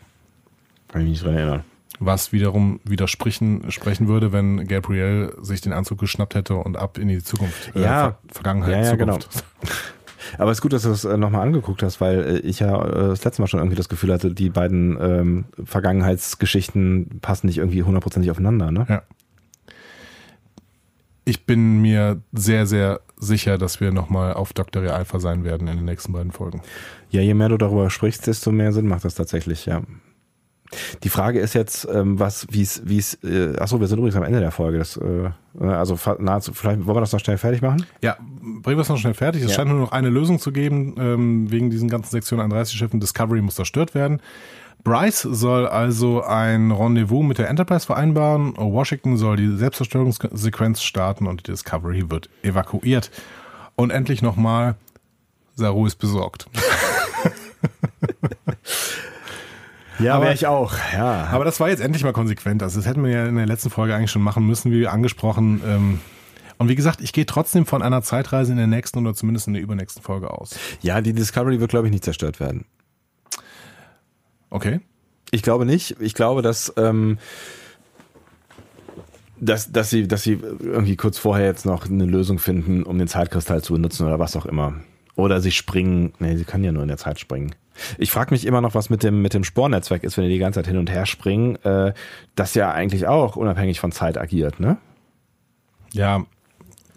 Kann 0.88 1.02
ich 1.02 1.08
mich 1.08 1.10
nicht 1.10 1.26
dran 1.26 1.36
erinnern. 1.36 1.64
Was 2.02 2.32
wiederum 2.32 2.80
widersprechen 2.86 3.70
sprechen 3.72 4.08
würde, 4.08 4.32
wenn 4.32 4.66
Gabriel 4.68 5.36
sich 5.42 5.60
den 5.60 5.74
Anzug 5.74 6.00
geschnappt 6.00 6.34
hätte 6.36 6.56
und 6.56 6.78
ab 6.78 6.98
in 6.98 7.10
die 7.10 7.22
Zukunft, 7.22 7.76
äh, 7.76 7.82
Ja. 7.82 8.02
Ver 8.02 8.18
Vergangenheit, 8.32 8.72
Ja, 8.72 8.82
ja, 8.84 8.98
Zukunft. 8.98 9.44
Aber 10.38 10.52
es 10.52 10.60
ist 10.60 10.62
gut, 10.62 10.74
dass 10.74 10.84
du 10.84 10.92
es 10.92 11.06
äh, 11.06 11.18
nochmal 11.18 11.42
angeguckt 11.42 11.84
hast, 11.84 12.02
weil 12.02 12.20
äh, 12.20 12.38
ich 12.40 12.60
ja 12.60 12.84
äh, 12.86 13.10
das 13.10 13.24
letzte 13.24 13.42
Mal 13.42 13.48
schon 13.48 13.60
irgendwie 13.60 13.76
das 13.76 13.90
Gefühl 13.90 14.14
hatte, 14.14 14.34
die 14.34 14.50
beiden 14.50 14.98
ähm, 15.02 15.46
Vergangenheitsgeschichten 15.64 17.20
passen 17.22 17.48
nicht 17.48 17.58
irgendwie 17.58 17.84
hundertprozentig 17.84 18.32
aufeinander, 18.32 18.72
ne? 18.72 18.86
Ja. 18.90 19.04
Ich 21.26 21.46
bin 21.46 21.82
mir 21.82 22.22
sehr, 22.32 22.66
sehr 22.66 23.02
sicher, 23.18 23.60
dass 23.60 23.80
wir 23.80 23.92
nochmal 23.92 24.34
auf 24.34 24.52
Dr. 24.54 24.82
Realpha 24.82 25.20
sein 25.20 25.44
werden 25.44 25.68
in 25.68 25.76
den 25.76 25.86
nächsten 25.86 26.12
beiden 26.12 26.32
Folgen. 26.32 26.62
Ja, 27.12 27.22
je 27.22 27.36
mehr 27.36 27.50
du 27.50 27.58
darüber 27.58 27.92
sprichst, 27.92 28.26
desto 28.26 28.52
mehr 28.52 28.72
Sinn 28.74 28.88
macht 28.88 29.06
das 29.06 29.14
tatsächlich, 29.14 29.68
ja. 29.68 29.84
Die 31.04 31.10
Frage 31.10 31.40
ist 31.40 31.56
jetzt, 31.56 31.88
ähm, 31.92 32.20
was, 32.20 32.46
wie 32.52 32.62
es, 32.62 32.82
wie 32.86 33.00
es, 33.00 33.16
äh, 33.24 33.56
achso, 33.58 33.80
wir 33.80 33.88
sind 33.88 33.98
übrigens 33.98 34.16
am 34.18 34.24
Ende 34.24 34.40
der 34.40 34.52
Folge. 34.52 34.78
Das, 34.78 34.98
äh, 34.98 35.32
also 35.66 35.96
fa- 35.96 36.18
nahezu, 36.20 36.54
vielleicht 36.54 36.86
wollen 36.86 36.96
wir 36.98 37.02
das 37.02 37.12
noch 37.12 37.20
schnell 37.20 37.38
fertig 37.40 37.62
machen? 37.62 37.86
Ja, 38.04 38.18
bringen 38.62 38.78
wir 38.78 38.82
es 38.82 38.90
noch 38.90 38.98
schnell 39.00 39.16
fertig. 39.16 39.42
Es 39.42 39.50
Ja. 39.52 39.56
scheint 39.56 39.70
nur 39.72 39.80
noch 39.80 39.92
eine 39.92 40.10
Lösung 40.10 40.38
zu 40.40 40.52
geben, 40.52 40.96
ähm, 41.00 41.52
wegen 41.52 41.70
diesen 41.72 41.90
ganzen 41.90 42.12
Sektion 42.12 42.40
31 42.40 42.78
Schiffen. 42.78 43.00
Discovery 43.00 43.42
muss 43.42 43.56
zerstört 43.56 43.96
werden. 43.96 44.22
Bryce 44.84 45.24
soll 45.24 45.68
also 45.68 46.22
ein 46.24 46.72
Rendezvous 46.72 47.26
mit 47.26 47.38
der 47.40 47.50
Enterprise 47.50 47.86
vereinbaren. 47.86 48.54
Washington 48.56 49.18
soll 49.18 49.36
die 49.38 49.58
Selbstzerstörungssequenz 49.58 50.84
starten 50.84 51.28
und 51.28 51.46
die 51.48 51.52
Discovery 51.52 52.10
wird 52.10 52.30
evakuiert. 52.44 53.10
Und 53.76 53.90
endlich 53.90 54.22
nochmal, 54.22 54.76
Saru 55.56 55.86
ist 55.86 55.96
besorgt. 55.98 56.46
Ja, 60.00 60.16
Aber- 60.16 60.26
wäre 60.26 60.34
ich 60.34 60.48
auch, 60.48 60.74
ja. 60.94 61.26
Aber 61.32 61.46
das 61.46 61.60
war 61.60 61.70
jetzt 61.70 61.82
endlich 61.82 62.04
mal 62.04 62.14
konsequent. 62.14 62.64
Also 62.64 62.80
das 62.80 62.88
hätten 62.88 63.04
wir 63.04 63.12
ja 63.12 63.26
in 63.28 63.36
der 63.36 63.46
letzten 63.46 63.70
Folge 63.70 63.94
eigentlich 63.96 64.12
schon 64.12 64.22
machen 64.22 64.46
müssen, 64.46 64.72
wie 64.72 64.88
angesprochen. 64.88 65.62
Ähm, 65.66 66.00
und 66.58 66.68
wie 66.70 66.76
gesagt, 66.76 67.02
ich 67.02 67.14
gehe 67.14 67.26
trotzdem 67.26 67.66
von 67.66 67.82
einer 67.82 68.02
Zeitreise 68.02 68.52
in 68.52 68.58
der 68.58 68.68
nächsten 68.68 69.00
oder 69.00 69.14
zumindest 69.14 69.48
in 69.48 69.54
der 69.54 69.62
übernächsten 69.64 70.02
Folge 70.04 70.32
aus. 70.32 70.58
ja, 70.82 71.02
die 71.02 71.14
Discovery 71.14 71.60
wird, 71.60 71.70
glaube 71.72 71.88
ich, 71.88 71.92
nicht 71.92 72.04
zerstört 72.04 72.40
werden. 72.40 72.66
Okay. 74.50 74.80
Ich 75.32 75.44
glaube 75.44 75.66
nicht. 75.66 75.96
Ich 76.00 76.16
glaube, 76.16 76.42
dass, 76.42 76.74
ähm, 76.78 77.18
dass, 79.40 79.72
dass, 79.72 79.90
sie, 79.90 80.08
dass 80.08 80.24
sie 80.24 80.40
irgendwie 80.60 80.96
kurz 80.96 81.18
vorher 81.18 81.46
jetzt 81.46 81.66
noch 81.66 81.86
eine 81.86 82.06
Lösung 82.06 82.40
finden, 82.40 82.84
um 82.84 82.98
den 82.98 83.08
Zeitkristall 83.08 83.62
zu 83.64 83.74
benutzen 83.74 84.06
oder 84.06 84.20
was 84.20 84.36
auch 84.36 84.46
immer. 84.46 84.74
Oder 85.16 85.40
sie 85.42 85.52
springen. 85.52 86.14
Nee, 86.20 86.36
sie 86.36 86.46
können 86.46 86.64
ja 86.64 86.72
nur 86.72 86.82
in 86.82 86.88
der 86.88 86.98
Zeit 86.98 87.20
springen. 87.20 87.54
Ich 87.98 88.12
frage 88.12 88.32
mich 88.32 88.46
immer 88.46 88.62
noch, 88.62 88.76
was 88.76 88.90
mit 88.90 89.04
dem, 89.04 89.22
mit 89.22 89.34
dem 89.34 89.44
Spornetzwerk 89.44 90.04
ist, 90.04 90.18
wenn 90.18 90.26
die 90.26 90.32
die 90.32 90.40
ganze 90.40 90.60
Zeit 90.60 90.68
hin 90.68 90.78
und 90.78 90.90
her 90.90 91.06
springen, 91.06 91.56
äh, 91.64 91.94
das 92.36 92.54
ja 92.54 92.72
eigentlich 92.72 93.08
auch 93.08 93.36
unabhängig 93.36 93.80
von 93.80 93.92
Zeit 93.92 94.18
agiert, 94.18 94.60
ne? 94.60 94.78
Ja, 95.92 96.24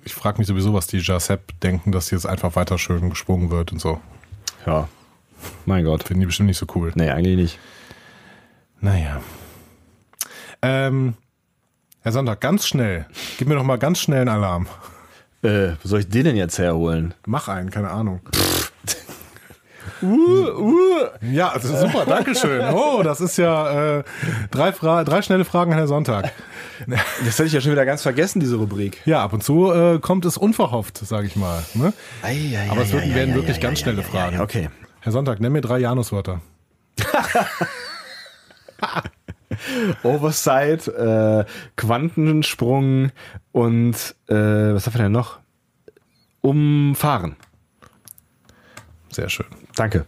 ich 0.05 0.15
frage 0.15 0.39
mich 0.39 0.47
sowieso, 0.47 0.75
was 0.75 0.87
die 0.87 0.99
Jasep 0.99 1.59
denken, 1.61 1.93
dass 1.93 2.11
jetzt 2.11 2.27
einfach 2.27 2.57
weiter 2.57 2.79
schön 2.79 3.09
gesprungen 3.09 3.51
wird 3.51 3.73
und 3.73 3.81
so. 3.81 4.01
Ja. 4.67 4.89
Mein 5.67 5.85
Gott. 5.85 6.05
Finden 6.05 6.21
die 6.21 6.27
bestimmt 6.27 6.49
nicht 6.49 6.59
so 6.59 6.67
cool. 6.75 6.93
Nee, 6.95 7.11
eigentlich 7.11 7.37
nicht. 7.37 7.59
Naja. 8.81 9.21
Ähm, 10.61 11.15
Herr 12.03 12.13
Sonntag, 12.13 12.41
ganz 12.41 12.67
schnell. 12.67 13.07
Gib 13.39 13.49
mir 13.49 13.55
doch 13.55 13.65
mal 13.65 13.79
ganz 13.79 13.99
schnell 14.01 14.21
einen 14.21 14.29
Alarm. 14.29 14.67
Äh, 15.43 15.73
wo 15.83 15.89
soll 15.89 16.01
ich 16.01 16.09
den 16.09 16.25
denn 16.25 16.37
jetzt 16.37 16.59
herholen? 16.59 17.15
Mach 17.27 17.49
einen, 17.49 17.71
keine 17.71 17.91
Ahnung. 17.91 18.21
Uh, 20.03 20.07
uh. 20.07 21.09
Ja, 21.21 21.51
also 21.51 21.77
super, 21.77 22.07
Dankeschön. 22.07 22.75
Oh, 22.75 23.03
das 23.03 23.21
ist 23.21 23.37
ja 23.37 23.99
äh, 23.99 24.05
drei, 24.51 24.73
Fra 24.73 25.05
drei 25.05 25.21
schnelle 25.23 25.45
Fragen 25.45 25.73
an 25.73 25.79
Herr 25.79 25.87
Sonntag. 25.87 26.33
Das 26.87 27.39
hätte 27.39 27.45
ich 27.45 27.53
ja 27.53 27.61
schon 27.61 27.71
wieder 27.71 27.87
ganz 27.87 28.03
vergessen, 28.03 28.41
diese 28.41 28.57
Rubrik. 28.57 29.01
Ja, 29.05 29.23
ab 29.23 29.33
und 29.33 29.45
zu 29.45 29.73
äh, 29.73 30.01
kommt 30.01 30.25
es 30.25 30.37
unverhofft, 30.37 30.99
sage 30.99 31.29
ich 31.29 31.37
mal. 31.37 31.63
Ne? 31.75 31.93
Ei, 32.23 32.59
ei, 32.59 32.69
Aber 32.71 32.83
es 32.83 32.93
werden, 32.93 33.13
ei, 33.13 33.15
werden 33.15 33.35
wirklich 33.35 33.61
ganz 33.61 33.79
schnelle 33.79 34.03
Fragen. 34.03 34.41
Okay. 34.41 34.69
Herr 35.01 35.13
Sonntag, 35.13 35.39
nenn 35.41 35.53
mir 35.53 35.61
drei 35.61 35.79
Januswörter. 35.79 36.41
Oversight, 40.03 40.89
äh, 40.89 41.45
Quantensprung 41.77 43.13
und 43.53 44.17
äh, 44.29 44.35
was 44.35 44.87
haben 44.87 44.95
wir 44.95 45.03
denn 45.03 45.13
noch? 45.13 45.39
Umfahren. 46.41 47.37
Sehr 49.11 49.29
schön. 49.29 49.47
Danke. 49.75 50.05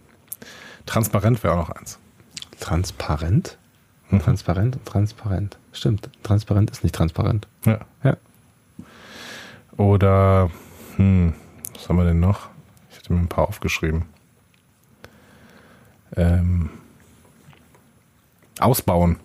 Transparent 0.86 1.42
wäre 1.42 1.54
auch 1.54 1.68
noch 1.68 1.70
eins. 1.70 1.98
Transparent? 2.60 3.58
Transparent 4.10 4.76
und 4.76 4.84
transparent. 4.84 5.58
Stimmt. 5.72 6.08
Transparent 6.22 6.70
ist 6.70 6.82
nicht 6.82 6.94
transparent. 6.94 7.48
Ja. 7.64 7.80
Ja. 8.02 8.16
Oder, 9.76 10.50
hm, 10.96 11.34
was 11.74 11.88
haben 11.88 11.96
wir 11.96 12.04
denn 12.04 12.20
noch? 12.20 12.48
Ich 12.90 12.98
hatte 12.98 13.12
mir 13.12 13.18
ein 13.18 13.28
paar 13.28 13.48
aufgeschrieben. 13.48 14.04
Ähm, 16.16 16.70
ausbauen. 18.60 19.18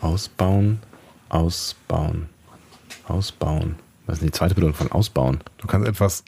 Ausbauen, 0.00 0.80
ausbauen, 1.28 2.28
ausbauen. 3.06 3.76
Was 4.06 4.14
ist 4.14 4.22
denn 4.22 4.28
die 4.28 4.32
zweite 4.32 4.54
Bedeutung 4.56 4.74
von 4.74 4.90
ausbauen? 4.90 5.38
Du 5.58 5.68
kannst 5.68 5.86
etwas 5.86 6.24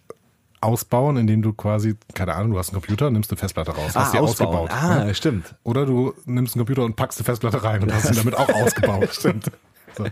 ausbauen, 0.64 1.16
indem 1.16 1.42
du 1.42 1.52
quasi, 1.52 1.96
keine 2.14 2.34
Ahnung, 2.34 2.52
du 2.52 2.58
hast 2.58 2.70
einen 2.70 2.80
Computer, 2.80 3.10
nimmst 3.10 3.30
eine 3.30 3.38
Festplatte 3.38 3.72
raus, 3.72 3.94
hast 3.94 4.12
sie 4.12 4.18
ausgebaut. 4.18 4.70
Ah, 4.70 5.04
ne? 5.04 5.14
stimmt. 5.14 5.54
Oder 5.62 5.86
du 5.86 6.14
nimmst 6.24 6.54
einen 6.54 6.60
Computer 6.60 6.84
und 6.84 6.96
packst 6.96 7.18
eine 7.18 7.24
Festplatte 7.24 7.62
rein 7.62 7.82
und 7.82 7.92
hast 7.92 8.10
ihn 8.10 8.16
damit 8.16 8.36
auch 8.36 8.48
ausgebaut. 8.54 9.10
Stimmt. 9.12 9.50
So. 9.96 10.06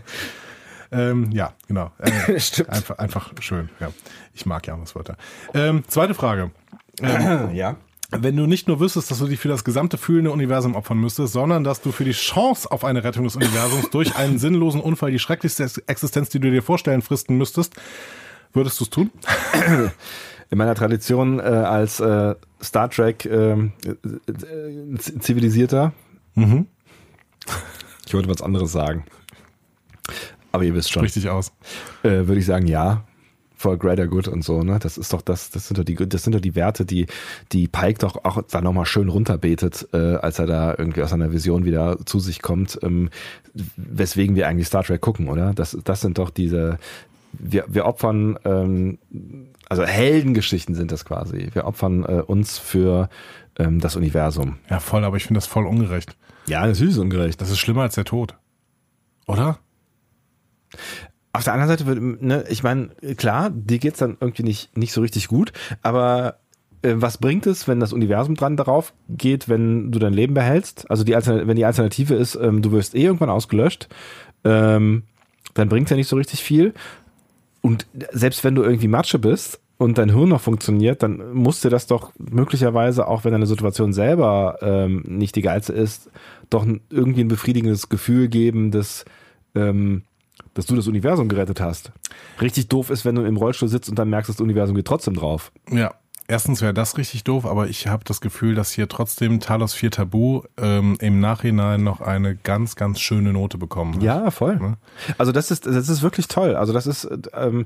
Ähm, 0.93 1.31
ja, 1.31 1.53
genau. 1.67 1.91
Äh, 1.99 2.39
Stimmt. 2.39 2.69
Einfach, 2.69 2.97
einfach 2.97 3.31
schön. 3.39 3.69
Ja. 3.79 3.91
Ich 4.33 4.45
mag 4.45 4.65
Januswörter. 4.65 5.17
Ähm, 5.53 5.83
zweite 5.87 6.13
Frage. 6.13 6.51
Ja. 7.53 7.77
Wenn 8.15 8.35
du 8.37 8.45
nicht 8.45 8.67
nur 8.67 8.79
wüsstest, 8.79 9.09
dass 9.09 9.17
du 9.17 9.25
dich 9.25 9.39
für 9.39 9.47
das 9.47 9.63
gesamte 9.63 9.97
fühlende 9.97 10.29
Universum 10.29 10.75
opfern 10.75 10.99
müsstest, 10.99 11.33
sondern 11.33 11.63
dass 11.63 11.81
du 11.81 11.91
für 11.91 12.03
die 12.03 12.11
Chance 12.11 12.69
auf 12.69 12.85
eine 12.85 13.03
Rettung 13.03 13.23
des 13.23 13.35
Universums 13.35 13.89
durch 13.89 14.15
einen 14.15 14.37
sinnlosen 14.37 14.81
Unfall 14.81 15.09
die 15.09 15.17
schrecklichste 15.17 15.67
Existenz, 15.87 16.29
die 16.29 16.39
du 16.39 16.51
dir 16.51 16.61
vorstellen, 16.61 17.01
fristen 17.01 17.39
müsstest, 17.39 17.73
würdest 18.53 18.79
du 18.79 18.83
es 18.83 18.89
tun? 18.91 19.11
In 20.53 20.59
meiner 20.59 20.75
Tradition 20.75 21.39
äh, 21.39 21.41
als 21.41 21.99
äh, 21.99 22.35
Star 22.61 22.87
Trek 22.87 23.25
äh, 23.25 23.53
äh, 23.53 23.69
zivilisierter. 24.99 25.93
Mhm. 26.35 26.67
Ich 28.05 28.13
wollte 28.13 28.29
was 28.29 28.43
anderes 28.43 28.71
sagen. 28.71 29.03
Aber 30.51 30.63
ihr 30.63 30.75
wisst 30.75 30.91
schon. 30.91 31.01
Richtig 31.01 31.27
aus. 31.27 31.53
Äh, 32.03 32.27
würde 32.27 32.37
ich 32.37 32.45
sagen, 32.45 32.67
ja. 32.67 33.03
For 33.55 33.79
greater 33.79 34.05
good 34.05 34.27
und 34.27 34.43
so, 34.43 34.61
ne? 34.61 34.77
Das 34.77 34.99
ist 34.99 35.11
doch 35.11 35.23
das, 35.23 35.49
das 35.49 35.67
sind 35.67 35.79
doch 35.79 35.85
die, 35.85 35.95
das 35.95 36.21
sind 36.21 36.35
doch 36.35 36.39
die 36.39 36.53
Werte, 36.53 36.85
die, 36.85 37.07
die 37.51 37.67
Pike 37.67 37.97
doch 37.97 38.23
auch 38.23 38.39
da 38.43 38.61
nochmal 38.61 38.85
schön 38.85 39.09
runterbetet, 39.09 39.87
äh, 39.91 40.17
als 40.17 40.37
er 40.37 40.45
da 40.45 40.75
irgendwie 40.77 41.01
aus 41.01 41.09
seiner 41.09 41.31
Vision 41.31 41.65
wieder 41.65 41.97
zu 42.05 42.19
sich 42.19 42.43
kommt, 42.43 42.77
ähm, 42.83 43.09
weswegen 43.75 44.35
wir 44.35 44.47
eigentlich 44.47 44.67
Star 44.67 44.83
Trek 44.83 45.01
gucken, 45.01 45.29
oder? 45.29 45.55
Das, 45.55 45.75
das 45.83 46.01
sind 46.01 46.19
doch 46.19 46.29
diese, 46.29 46.77
wir, 47.33 47.65
wir 47.67 47.85
opfern, 47.85 48.37
ähm, 48.45 48.99
also 49.69 49.83
Heldengeschichten 49.83 50.75
sind 50.75 50.91
das 50.91 51.05
quasi. 51.05 51.49
Wir 51.53 51.65
opfern 51.65 52.03
äh, 52.03 52.21
uns 52.25 52.57
für 52.57 53.09
ähm, 53.57 53.79
das 53.79 53.95
Universum. 53.95 54.57
Ja, 54.69 54.79
voll, 54.79 55.03
aber 55.03 55.17
ich 55.17 55.23
finde 55.23 55.39
das 55.39 55.47
voll 55.47 55.65
ungerecht. 55.65 56.15
Ja, 56.47 56.65
natürlich 56.65 56.93
ist 56.93 56.99
ungerecht. 56.99 57.41
Das 57.41 57.49
ist 57.49 57.59
schlimmer 57.59 57.83
als 57.83 57.95
der 57.95 58.05
Tod. 58.05 58.35
Oder? 59.27 59.59
Auf 61.31 61.43
der 61.43 61.53
anderen 61.53 61.69
Seite, 61.69 61.85
wird, 61.87 62.21
ne, 62.21 62.45
ich 62.49 62.63
meine, 62.63 62.89
klar, 63.17 63.49
dir 63.49 63.79
geht's 63.79 63.99
dann 63.99 64.17
irgendwie 64.19 64.43
nicht, 64.43 64.77
nicht 64.77 64.93
so 64.93 65.01
richtig 65.01 65.27
gut, 65.27 65.51
aber 65.81 66.39
äh, 66.83 66.93
was 66.95 67.17
bringt 67.17 67.47
es, 67.47 67.67
wenn 67.67 67.79
das 67.79 67.93
Universum 67.93 68.35
dran 68.35 68.57
darauf 68.57 68.93
geht, 69.09 69.49
wenn 69.49 69.91
du 69.91 69.97
dein 69.97 70.13
Leben 70.13 70.35
behältst? 70.35 70.89
Also 70.91 71.03
die 71.03 71.15
Altern 71.15 71.47
wenn 71.47 71.55
die 71.55 71.65
Alternative 71.65 72.13
ist, 72.13 72.35
ähm, 72.35 72.61
du 72.61 72.71
wirst 72.71 72.93
eh 72.93 73.03
irgendwann 73.03 73.29
ausgelöscht, 73.29 73.87
ähm, 74.43 75.03
dann 75.55 75.69
bringt's 75.69 75.89
ja 75.89 75.97
nicht 75.97 76.07
so 76.07 76.17
richtig 76.17 76.43
viel. 76.43 76.73
Und 77.63 77.87
selbst 78.11 78.43
wenn 78.43 78.55
du 78.55 78.61
irgendwie 78.61 78.89
Matsche 78.89 79.19
bist 79.19 79.61
und 79.77 79.97
dein 79.97 80.13
Hirn 80.13 80.29
noch 80.29 80.41
funktioniert, 80.41 81.01
dann 81.01 81.33
muss 81.33 81.61
dir 81.61 81.69
das 81.69 81.87
doch 81.87 82.11
möglicherweise, 82.17 83.07
auch 83.07 83.23
wenn 83.23 83.31
deine 83.31 83.45
Situation 83.45 83.93
selber 83.93 84.57
ähm, 84.61 85.03
nicht 85.07 85.37
die 85.37 85.41
geilste 85.41 85.71
ist, 85.71 86.11
doch 86.49 86.67
irgendwie 86.89 87.21
ein 87.21 87.29
befriedigendes 87.29 87.87
Gefühl 87.87 88.27
geben, 88.27 88.71
dass, 88.71 89.05
ähm, 89.55 90.03
dass 90.53 90.65
du 90.65 90.75
das 90.75 90.87
Universum 90.87 91.29
gerettet 91.29 91.61
hast. 91.61 91.93
Richtig 92.41 92.67
doof 92.67 92.89
ist, 92.89 93.05
wenn 93.05 93.15
du 93.15 93.23
im 93.23 93.37
Rollstuhl 93.37 93.69
sitzt 93.69 93.89
und 93.89 93.97
dann 93.97 94.09
merkst, 94.09 94.29
das 94.29 94.41
Universum 94.41 94.75
geht 94.75 94.85
trotzdem 94.85 95.13
drauf. 95.13 95.53
Ja. 95.71 95.93
Erstens 96.27 96.61
wäre 96.61 96.73
das 96.73 96.97
richtig 96.97 97.23
doof, 97.25 97.45
aber 97.45 97.67
ich 97.67 97.87
habe 97.87 98.03
das 98.05 98.21
Gefühl, 98.21 98.55
dass 98.55 98.71
hier 98.71 98.87
trotzdem 98.87 99.39
Talos 99.39 99.73
4 99.73 99.91
Tabu 99.91 100.43
ähm, 100.57 100.97
im 101.01 101.19
Nachhinein 101.19 101.83
noch 101.83 101.99
eine 101.99 102.35
ganz, 102.35 102.75
ganz 102.75 103.01
schöne 103.01 103.33
Note 103.33 103.57
bekommen 103.57 103.95
hat. 103.95 104.03
Ja, 104.03 104.31
voll. 104.31 104.57
Ne? 104.57 104.77
Also 105.17 105.31
das 105.31 105.51
ist, 105.51 105.65
das 105.65 105.89
ist 105.89 106.01
wirklich 106.01 106.29
toll. 106.29 106.55
Also 106.55 106.71
das 106.71 106.87
ist 106.87 107.07
ähm, 107.33 107.65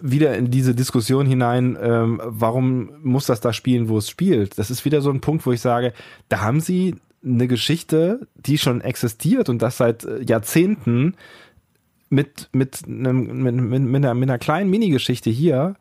wieder 0.00 0.36
in 0.36 0.50
diese 0.50 0.74
Diskussion 0.74 1.26
hinein, 1.26 1.76
ähm, 1.80 2.20
warum 2.24 2.90
muss 3.02 3.26
das 3.26 3.40
da 3.40 3.52
spielen, 3.52 3.88
wo 3.88 3.98
es 3.98 4.08
spielt? 4.08 4.58
Das 4.58 4.70
ist 4.70 4.84
wieder 4.84 5.00
so 5.00 5.10
ein 5.10 5.20
Punkt, 5.20 5.44
wo 5.44 5.52
ich 5.52 5.60
sage, 5.60 5.92
da 6.28 6.40
haben 6.40 6.60
sie 6.60 6.96
eine 7.24 7.48
Geschichte, 7.48 8.26
die 8.34 8.58
schon 8.58 8.80
existiert 8.80 9.48
und 9.48 9.62
das 9.62 9.76
seit 9.76 10.04
äh, 10.04 10.22
Jahrzehnten 10.22 11.14
mit, 12.08 12.48
mit, 12.52 12.82
einem, 12.86 13.42
mit, 13.42 13.54
mit, 13.54 13.82
mit, 13.82 14.04
einer, 14.04 14.14
mit 14.14 14.28
einer 14.28 14.38
kleinen 14.38 14.70
Minigeschichte 14.70 15.30
hier 15.30 15.76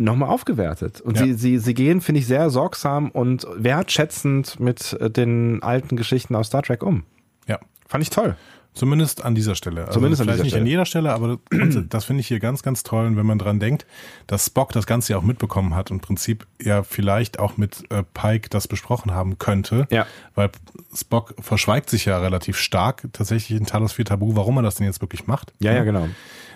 nochmal 0.00 0.28
aufgewertet. 0.30 1.00
Und 1.00 1.16
Ja. 1.18 1.24
sie, 1.26 1.34
sie, 1.34 1.58
sie 1.58 1.74
gehen, 1.74 2.00
finde 2.00 2.20
ich, 2.20 2.26
sehr 2.26 2.50
sorgsam 2.50 3.10
und 3.10 3.46
wertschätzend 3.56 4.58
mit 4.60 4.94
äh, 5.00 5.10
den 5.10 5.62
alten 5.62 5.96
Geschichten 5.96 6.34
aus 6.34 6.48
Star 6.48 6.62
Trek 6.62 6.82
um. 6.82 7.04
Ja. 7.46 7.58
Fand 7.88 8.02
ich 8.02 8.10
toll. 8.10 8.36
Zumindest 8.72 9.24
an 9.24 9.34
dieser 9.34 9.56
Stelle. 9.56 9.80
Also 9.80 9.94
Zumindest 9.94 10.20
an 10.22 10.26
vielleicht 10.28 10.44
dieser 10.44 10.44
nicht 10.44 10.52
Stelle. 10.52 10.62
an 10.62 10.66
jeder 10.68 10.86
Stelle, 10.86 11.12
aber 11.12 11.38
das, 11.50 11.84
das 11.88 12.04
finde 12.04 12.20
ich 12.20 12.28
hier 12.28 12.38
ganz, 12.38 12.62
ganz 12.62 12.84
toll. 12.84 13.04
Und 13.06 13.16
wenn 13.16 13.26
man 13.26 13.36
dran 13.38 13.58
denkt, 13.58 13.84
dass 14.28 14.46
Spock 14.46 14.72
das 14.72 14.86
Ganze 14.86 15.12
ja 15.12 15.18
auch 15.18 15.22
mitbekommen 15.24 15.74
hat 15.74 15.90
und 15.90 15.96
im 15.96 16.00
Prinzip 16.00 16.46
ja 16.62 16.84
vielleicht 16.84 17.40
auch 17.40 17.56
mit 17.56 17.82
äh, 17.90 18.04
Pike 18.14 18.48
das 18.48 18.68
besprochen 18.68 19.12
haben 19.12 19.38
könnte, 19.38 19.88
Ja. 19.90 20.06
weil 20.36 20.50
Spock 20.94 21.34
verschweigt 21.40 21.90
sich 21.90 22.04
ja 22.04 22.18
relativ 22.18 22.56
stark 22.58 23.08
tatsächlich 23.12 23.58
in 23.58 23.66
Talos 23.66 23.92
4 23.92 24.04
Tabu, 24.04 24.36
warum 24.36 24.56
er 24.58 24.62
das 24.62 24.76
denn 24.76 24.86
jetzt 24.86 25.00
wirklich 25.00 25.26
macht. 25.26 25.52
Ja, 25.58 25.72
ja, 25.72 25.82
genau. 25.82 26.08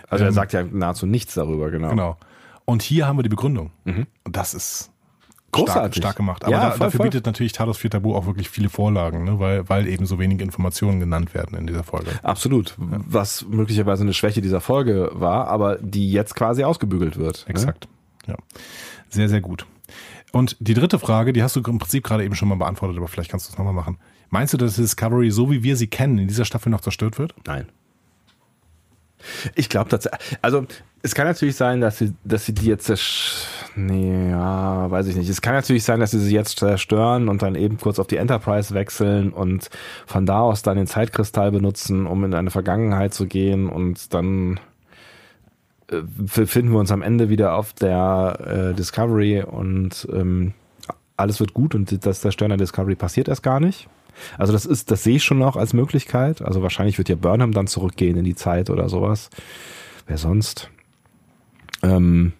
Also 0.09 0.25
er 0.25 0.29
Ähm, 0.29 0.35
sagt 0.35 0.53
ja 0.53 0.62
nahezu 0.62 1.07
nichts 1.07 1.35
darüber, 1.35 1.71
genau. 1.73 1.91
Genau. 1.91 2.16
Und 2.65 2.82
hier 2.82 3.07
haben 3.07 3.19
wir 3.19 3.23
die 3.23 3.28
Begründung. 3.28 3.70
Und 3.85 4.07
das 4.24 4.55
ist 4.55 4.91
Großartig. 5.55 5.95
Stark, 5.95 5.95
stark 5.97 6.16
gemacht. 6.16 6.45
Aber 6.45 6.53
Ja, 6.53 6.61
da, 6.62 6.70
voll, 6.70 6.78
dafür 6.81 6.99
voll. 6.99 7.07
bietet 7.07 7.27
natürlich 7.27 7.53
Talos 7.53 7.78
4 7.78 7.91
Tabu 7.91 8.15
auch 8.16 8.27
wirklich 8.27 8.49
viele 8.49 8.69
Vorlagen, 8.69 9.23
ne? 9.24 9.39
weil, 9.39 9.69
weil 9.69 9.86
eben 9.86 10.05
so 10.05 10.19
wenige 10.19 10.43
Informationen 10.43 10.99
genannt 10.99 11.32
werden 11.32 11.57
in 11.57 11.66
dieser 11.69 11.85
Folge. 11.85 12.11
Absolut. 12.24 12.74
Was 12.77 13.47
möglicherweise 13.49 14.03
eine 14.03 14.15
Schwäche 14.15 14.43
dieser 14.43 14.61
Folge 14.61 15.11
war, 15.12 15.47
aber 15.47 15.77
die 15.77 16.11
jetzt 16.11 16.35
quasi 16.35 16.65
ausgebügelt 16.65 17.19
wird. 17.19 17.45
ne? 17.47 17.51
Exakt. 17.51 17.86
Ja. 18.27 18.35
Sehr, 19.09 19.28
sehr 19.28 19.41
gut. 19.41 19.65
Und 20.32 20.57
die 20.59 20.74
dritte 20.74 20.99
Frage, 20.99 21.32
die 21.32 21.45
hast 21.45 21.55
du 21.55 21.61
im 21.61 21.78
Prinzip 21.78 22.03
gerade 22.03 22.24
eben 22.24 22.35
schon 22.35 22.49
mal 22.49 22.57
beantwortet, 22.57 22.97
aber 22.97 23.07
vielleicht 23.07 23.31
kannst 23.31 23.47
du 23.47 23.53
es 23.53 23.59
nochmal 23.59 23.74
machen. 23.74 23.99
Meinst 24.31 24.53
du, 24.55 24.57
dass 24.57 24.74
Discovery, 24.74 25.31
so 25.31 25.53
wie 25.53 25.62
wir 25.62 25.77
sie 25.77 25.86
kennen, 25.86 26.19
in 26.19 26.27
dieser 26.27 26.45
Staffel 26.45 26.70
noch 26.70 26.81
zerstört 26.81 27.19
wird? 27.20 27.32
Nein. 27.47 27.66
Ich 29.55 29.69
glaube 29.69 29.91
tatsächlich, 29.91 30.39
also 30.43 30.67
es 31.03 31.15
kann 31.15 31.27
natürlich 31.27 31.57
sein, 31.57 31.81
dass 31.81 31.99
sie, 31.99 32.15
dass 32.25 32.47
sie 32.47 32.55
die 32.55 32.67
jetzt, 32.67 32.91
nee, 33.77 34.31
ja, 34.31 34.91
weiß 34.91 35.07
ich 35.09 35.17
nicht. 35.17 35.29
Es 35.29 35.43
kann 35.43 35.55
natürlich 35.55 35.85
sein, 35.85 36.01
dass 36.01 36.13
sie 36.13 36.19
sie 36.19 36.35
jetzt 36.35 36.59
zerstören 36.59 37.29
und 37.29 37.43
dann 37.43 37.55
eben 37.55 37.77
kurz 37.77 37.99
auf 37.99 38.07
die 38.07 38.17
Enterprise 38.17 38.75
wechseln 38.75 39.31
und 39.33 39.69
von 40.07 40.25
da 40.25 40.41
aus 40.41 40.63
dann 40.63 40.77
den 40.77 40.87
Zeitkristall 40.87 41.53
benutzen, 41.53 42.07
um 42.07 42.25
in 42.25 42.35
eine 42.35 42.51
Vergangenheit 42.51 43.13
zu 43.13 43.27
gehen 43.27 43.69
und 43.69 44.15
dann 44.15 44.61
äh, 45.91 46.01
befinden 46.03 46.73
wir 46.73 46.79
uns 46.79 46.91
am 46.91 47.03
Ende 47.03 47.29
wieder 47.29 47.55
auf 47.55 47.75
der 47.75 48.71
äh, 48.73 48.75
Discovery 48.75 49.43
und 49.43 50.09
ähm, 50.13 50.55
alles 51.17 51.39
wird 51.39 51.55
gut 51.55 51.75
und 51.75 52.07
das 52.07 52.21
Zerstören 52.23 52.51
der 52.51 52.59
Discovery 52.59 52.95
passiert 52.97 53.29
erst 53.29 53.43
gar 53.43 53.61
nicht. 53.61 53.89
Also 54.39 54.53
das 54.53 54.66
ist, 54.66 54.91
das 54.91 55.05
sehe 55.05 55.16
ich 55.16 55.24
schon 55.24 55.39
noch 55.39 55.57
als 55.57 55.73
Möglichkeit. 55.73 56.43
Also 56.43 56.62
wahrscheinlich 56.62 56.99
wird 56.99 57.09
ja 57.09 57.16
Burnham 57.16 57.53
dann 57.53 57.66
zurückgehen 57.66 58.16
in 58.16 58.24
die 58.24 58.35
Zeit 58.35 58.70
oder 58.70 58.89
sowas. 58.89 59.31
Wer 60.07 60.19
sonst? 60.19 60.70
Ähm, 61.82 62.32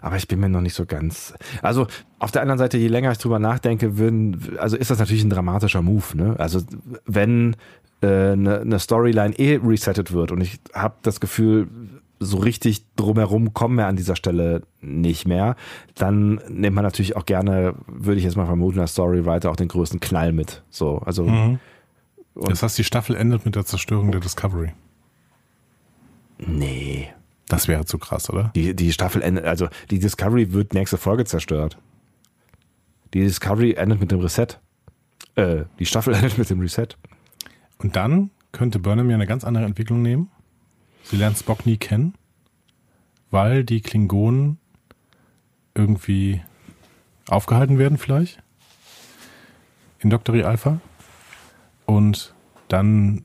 aber 0.00 0.16
ich 0.16 0.28
bin 0.28 0.40
mir 0.40 0.48
noch 0.48 0.60
nicht 0.60 0.74
so 0.74 0.86
ganz. 0.86 1.34
Also 1.62 1.86
auf 2.18 2.32
der 2.32 2.42
anderen 2.42 2.58
Seite, 2.58 2.78
je 2.78 2.88
länger 2.88 3.12
ich 3.12 3.18
drüber 3.18 3.38
nachdenke, 3.38 3.98
würden, 3.98 4.56
also 4.58 4.76
ist 4.76 4.90
das 4.90 4.98
natürlich 4.98 5.24
ein 5.24 5.30
dramatischer 5.30 5.82
Move. 5.82 6.16
Ne? 6.16 6.34
Also 6.38 6.62
wenn 7.04 7.56
äh, 8.02 8.32
eine, 8.32 8.60
eine 8.60 8.78
Storyline 8.78 9.38
eh 9.38 9.60
resettet 9.62 10.12
wird. 10.12 10.32
Und 10.32 10.40
ich 10.40 10.60
habe 10.74 10.96
das 11.02 11.20
Gefühl, 11.20 11.68
so 12.18 12.38
richtig 12.38 12.84
drumherum 12.96 13.52
kommen 13.52 13.76
wir 13.76 13.86
an 13.86 13.96
dieser 13.96 14.16
Stelle 14.16 14.62
nicht 14.80 15.26
mehr. 15.26 15.56
Dann 15.94 16.40
nimmt 16.48 16.74
man 16.74 16.84
natürlich 16.84 17.16
auch 17.16 17.26
gerne, 17.26 17.74
würde 17.86 18.18
ich 18.18 18.24
jetzt 18.24 18.36
mal 18.36 18.46
vermuten, 18.46 18.80
als 18.80 18.92
Storywriter 18.92 19.50
auch 19.50 19.56
den 19.56 19.68
größten 19.68 20.00
Knall 20.00 20.32
mit. 20.32 20.62
So, 20.70 20.98
also. 20.98 21.24
Mhm. 21.24 21.58
Das 22.34 22.62
heißt, 22.62 22.76
die 22.76 22.84
Staffel 22.84 23.16
endet 23.16 23.44
mit 23.46 23.54
der 23.54 23.64
Zerstörung 23.64 24.12
der 24.12 24.20
Discovery. 24.20 24.72
Nee. 26.38 27.08
Das 27.48 27.68
wäre 27.68 27.84
zu 27.84 27.98
krass, 27.98 28.28
oder? 28.28 28.50
Die, 28.54 28.74
die 28.74 28.92
Staffel 28.92 29.22
endet, 29.22 29.44
also 29.44 29.68
die 29.90 29.98
Discovery 29.98 30.52
wird 30.52 30.74
nächste 30.74 30.98
Folge 30.98 31.24
zerstört. 31.24 31.78
Die 33.14 33.20
Discovery 33.20 33.72
endet 33.72 34.00
mit 34.00 34.10
dem 34.10 34.20
Reset. 34.20 34.48
Äh, 35.36 35.64
die 35.78 35.86
Staffel 35.86 36.14
endet 36.16 36.36
mit 36.36 36.50
dem 36.50 36.60
Reset. 36.60 36.88
Und 37.78 37.96
dann 37.96 38.30
könnte 38.52 38.78
Burnham 38.78 39.08
ja 39.08 39.16
eine 39.16 39.26
ganz 39.26 39.44
andere 39.44 39.64
Entwicklung 39.64 40.02
nehmen. 40.02 40.30
Sie 41.10 41.16
lernt 41.16 41.38
Spock 41.38 41.66
nie 41.66 41.76
kennen, 41.76 42.14
weil 43.30 43.64
die 43.64 43.80
Klingonen 43.80 44.58
irgendwie 45.74 46.42
aufgehalten 47.28 47.78
werden 47.78 47.98
vielleicht 47.98 48.42
in 50.00 50.10
Doctory 50.10 50.42
Alpha. 50.42 50.80
Und 51.84 52.34
dann 52.68 53.24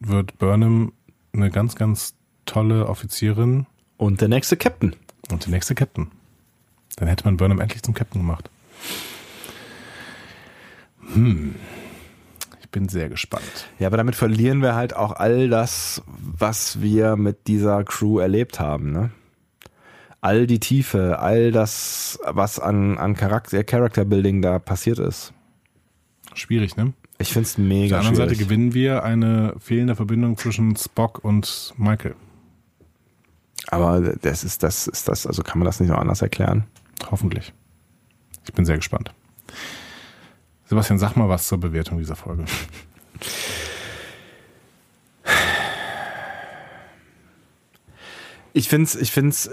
wird 0.00 0.38
Burnham 0.38 0.92
eine 1.32 1.50
ganz, 1.50 1.74
ganz 1.74 2.14
tolle 2.44 2.86
Offizierin. 2.86 3.66
Und 3.96 4.20
der 4.20 4.28
nächste 4.28 4.56
Captain. 4.56 4.94
Und 5.30 5.44
der 5.44 5.52
nächste 5.52 5.74
Captain. 5.74 6.10
Dann 6.96 7.08
hätte 7.08 7.24
man 7.24 7.36
Burnham 7.36 7.60
endlich 7.60 7.82
zum 7.82 7.94
Captain 7.94 8.22
gemacht. 8.22 8.50
Hm. 11.12 11.54
Ich 12.66 12.72
bin 12.72 12.88
sehr 12.88 13.08
gespannt. 13.08 13.68
Ja, 13.78 13.86
aber 13.86 13.96
damit 13.96 14.16
verlieren 14.16 14.60
wir 14.60 14.74
halt 14.74 14.96
auch 14.96 15.12
all 15.12 15.48
das, 15.48 16.02
was 16.18 16.82
wir 16.82 17.14
mit 17.14 17.46
dieser 17.46 17.84
Crew 17.84 18.18
erlebt 18.18 18.58
haben, 18.58 18.90
ne? 18.90 19.10
All 20.20 20.48
die 20.48 20.58
Tiefe, 20.58 21.20
all 21.20 21.52
das, 21.52 22.18
was 22.26 22.58
an, 22.58 22.98
an 22.98 23.14
Charakter, 23.14 23.62
Character 23.62 24.04
Building 24.04 24.42
da 24.42 24.58
passiert 24.58 24.98
ist. 24.98 25.32
Schwierig, 26.34 26.76
ne? 26.76 26.92
Ich 27.18 27.32
finde 27.32 27.46
es 27.46 27.56
mega 27.56 27.98
Auf 27.98 28.02
der 28.02 28.08
anderen 28.10 28.16
schwierig. 28.16 28.38
Seite 28.38 28.44
gewinnen 28.44 28.74
wir 28.74 29.04
eine 29.04 29.54
fehlende 29.60 29.94
Verbindung 29.94 30.36
zwischen 30.36 30.74
Spock 30.74 31.22
und 31.22 31.72
Michael. 31.76 32.16
Aber 33.68 34.00
das 34.00 34.42
ist 34.42 34.64
das, 34.64 34.88
ist 34.88 35.06
das, 35.06 35.24
also 35.24 35.44
kann 35.44 35.60
man 35.60 35.66
das 35.66 35.78
nicht 35.78 35.90
noch 35.90 35.98
anders 35.98 36.20
erklären? 36.20 36.64
Hoffentlich. 37.12 37.52
Ich 38.44 38.52
bin 38.52 38.64
sehr 38.64 38.76
gespannt. 38.76 39.14
Sebastian, 40.66 40.98
sag 40.98 41.16
mal 41.16 41.28
was 41.28 41.46
zur 41.46 41.58
Bewertung 41.58 41.98
dieser 41.98 42.16
Folge. 42.16 42.44
Ich 48.52 48.68
find's, 48.68 48.94
ich 48.94 49.12
find's, 49.12 49.50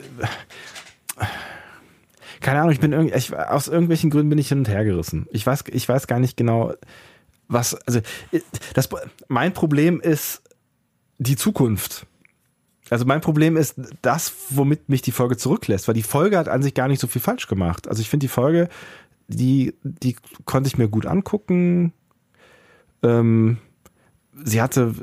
keine 2.40 2.60
Ahnung, 2.60 2.72
ich 2.72 2.80
bin 2.80 2.94
irgendwie, 2.94 3.16
ich, 3.16 3.36
aus 3.36 3.68
irgendwelchen 3.68 4.10
Gründen 4.10 4.30
bin 4.30 4.40
ich 4.40 4.48
hin 4.48 4.60
und 4.60 4.70
her 4.70 4.86
gerissen. 4.86 5.28
Ich 5.32 5.46
weiß, 5.46 5.66
ich 5.72 5.90
weiß 5.90 6.08
gar 6.08 6.20
nicht 6.20 6.38
genau, 6.38 6.74
was, 7.48 7.76
also, 7.76 8.00
das, 8.74 8.90
mein 9.28 9.54
Problem 9.54 10.00
ist 10.00 10.42
die 11.18 11.36
Zukunft. 11.36 12.06
Also 12.90 13.06
mein 13.06 13.22
Problem 13.22 13.58
ist 13.58 13.76
das, 14.02 14.34
womit 14.50 14.90
mich 14.90 15.02
die 15.02 15.12
Folge 15.12 15.38
zurücklässt, 15.38 15.88
weil 15.88 15.96
die 15.96 16.04
Folge 16.04 16.38
hat 16.38 16.48
an 16.48 16.64
sich 16.64 16.74
gar 16.74 16.88
nicht 16.88 17.00
so 17.00 17.08
viel 17.08 17.22
falsch 17.22 17.48
gemacht. 17.48 17.88
Also 17.88 18.02
ich 18.02 18.10
finde 18.10 18.26
die 18.26 18.30
Folge, 18.30 18.70
die, 19.28 19.74
die 19.84 20.16
konnte 20.46 20.68
ich 20.68 20.78
mir 20.78 20.88
gut 20.88 21.06
angucken. 21.06 21.94
Ähm, 23.02 23.58
sie 24.44 24.62
hatte, 24.62 24.94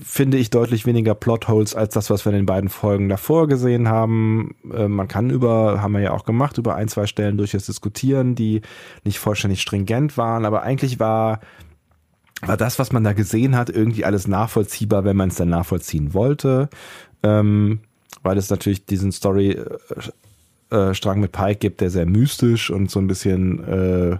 finde 0.00 0.38
ich, 0.38 0.50
deutlich 0.50 0.86
weniger 0.86 1.14
Plotholes 1.14 1.74
als 1.74 1.94
das, 1.94 2.10
was 2.10 2.24
wir 2.24 2.32
in 2.32 2.38
den 2.38 2.46
beiden 2.46 2.70
Folgen 2.70 3.08
davor 3.08 3.48
gesehen 3.48 3.88
haben. 3.88 4.54
Äh, 4.72 4.88
man 4.88 5.08
kann 5.08 5.30
über, 5.30 5.82
haben 5.82 5.92
wir 5.92 6.00
ja 6.00 6.12
auch 6.12 6.24
gemacht, 6.24 6.58
über 6.58 6.74
ein, 6.74 6.88
zwei 6.88 7.06
Stellen 7.06 7.36
durchaus 7.36 7.66
diskutieren, 7.66 8.34
die 8.34 8.62
nicht 9.04 9.18
vollständig 9.18 9.60
stringent 9.60 10.16
waren, 10.16 10.44
aber 10.44 10.62
eigentlich 10.62 11.00
war, 11.00 11.40
war 12.42 12.56
das, 12.56 12.78
was 12.78 12.92
man 12.92 13.04
da 13.04 13.12
gesehen 13.12 13.56
hat, 13.56 13.70
irgendwie 13.70 14.04
alles 14.04 14.28
nachvollziehbar, 14.28 15.04
wenn 15.04 15.16
man 15.16 15.30
es 15.30 15.36
dann 15.36 15.48
nachvollziehen 15.48 16.14
wollte. 16.14 16.68
Ähm, 17.22 17.80
weil 18.22 18.38
es 18.38 18.50
natürlich 18.50 18.86
diesen 18.86 19.12
Story 19.12 19.60
äh, 20.74 20.94
Strang 20.94 21.20
mit 21.20 21.32
Pike 21.32 21.56
gibt, 21.56 21.80
der 21.80 21.90
sehr 21.90 22.06
mystisch 22.06 22.70
und 22.70 22.90
so 22.90 23.00
ein 23.00 23.06
bisschen 23.06 23.64
äh, 23.64 24.18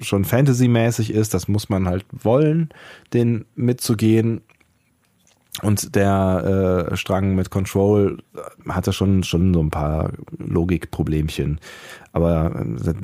schon 0.00 0.24
Fantasy-mäßig 0.24 1.12
ist. 1.12 1.34
Das 1.34 1.48
muss 1.48 1.68
man 1.68 1.88
halt 1.88 2.04
wollen, 2.12 2.70
den 3.12 3.44
mitzugehen. 3.54 4.42
Und 5.62 5.96
der 5.96 6.88
äh, 6.92 6.96
Strang 6.96 7.34
mit 7.34 7.50
Control 7.50 8.18
hatte 8.68 8.92
schon, 8.92 9.24
schon 9.24 9.52
so 9.52 9.60
ein 9.60 9.70
paar 9.70 10.12
Logikproblemchen. 10.38 11.58
Aber 12.12 12.54
äh, 12.54 12.94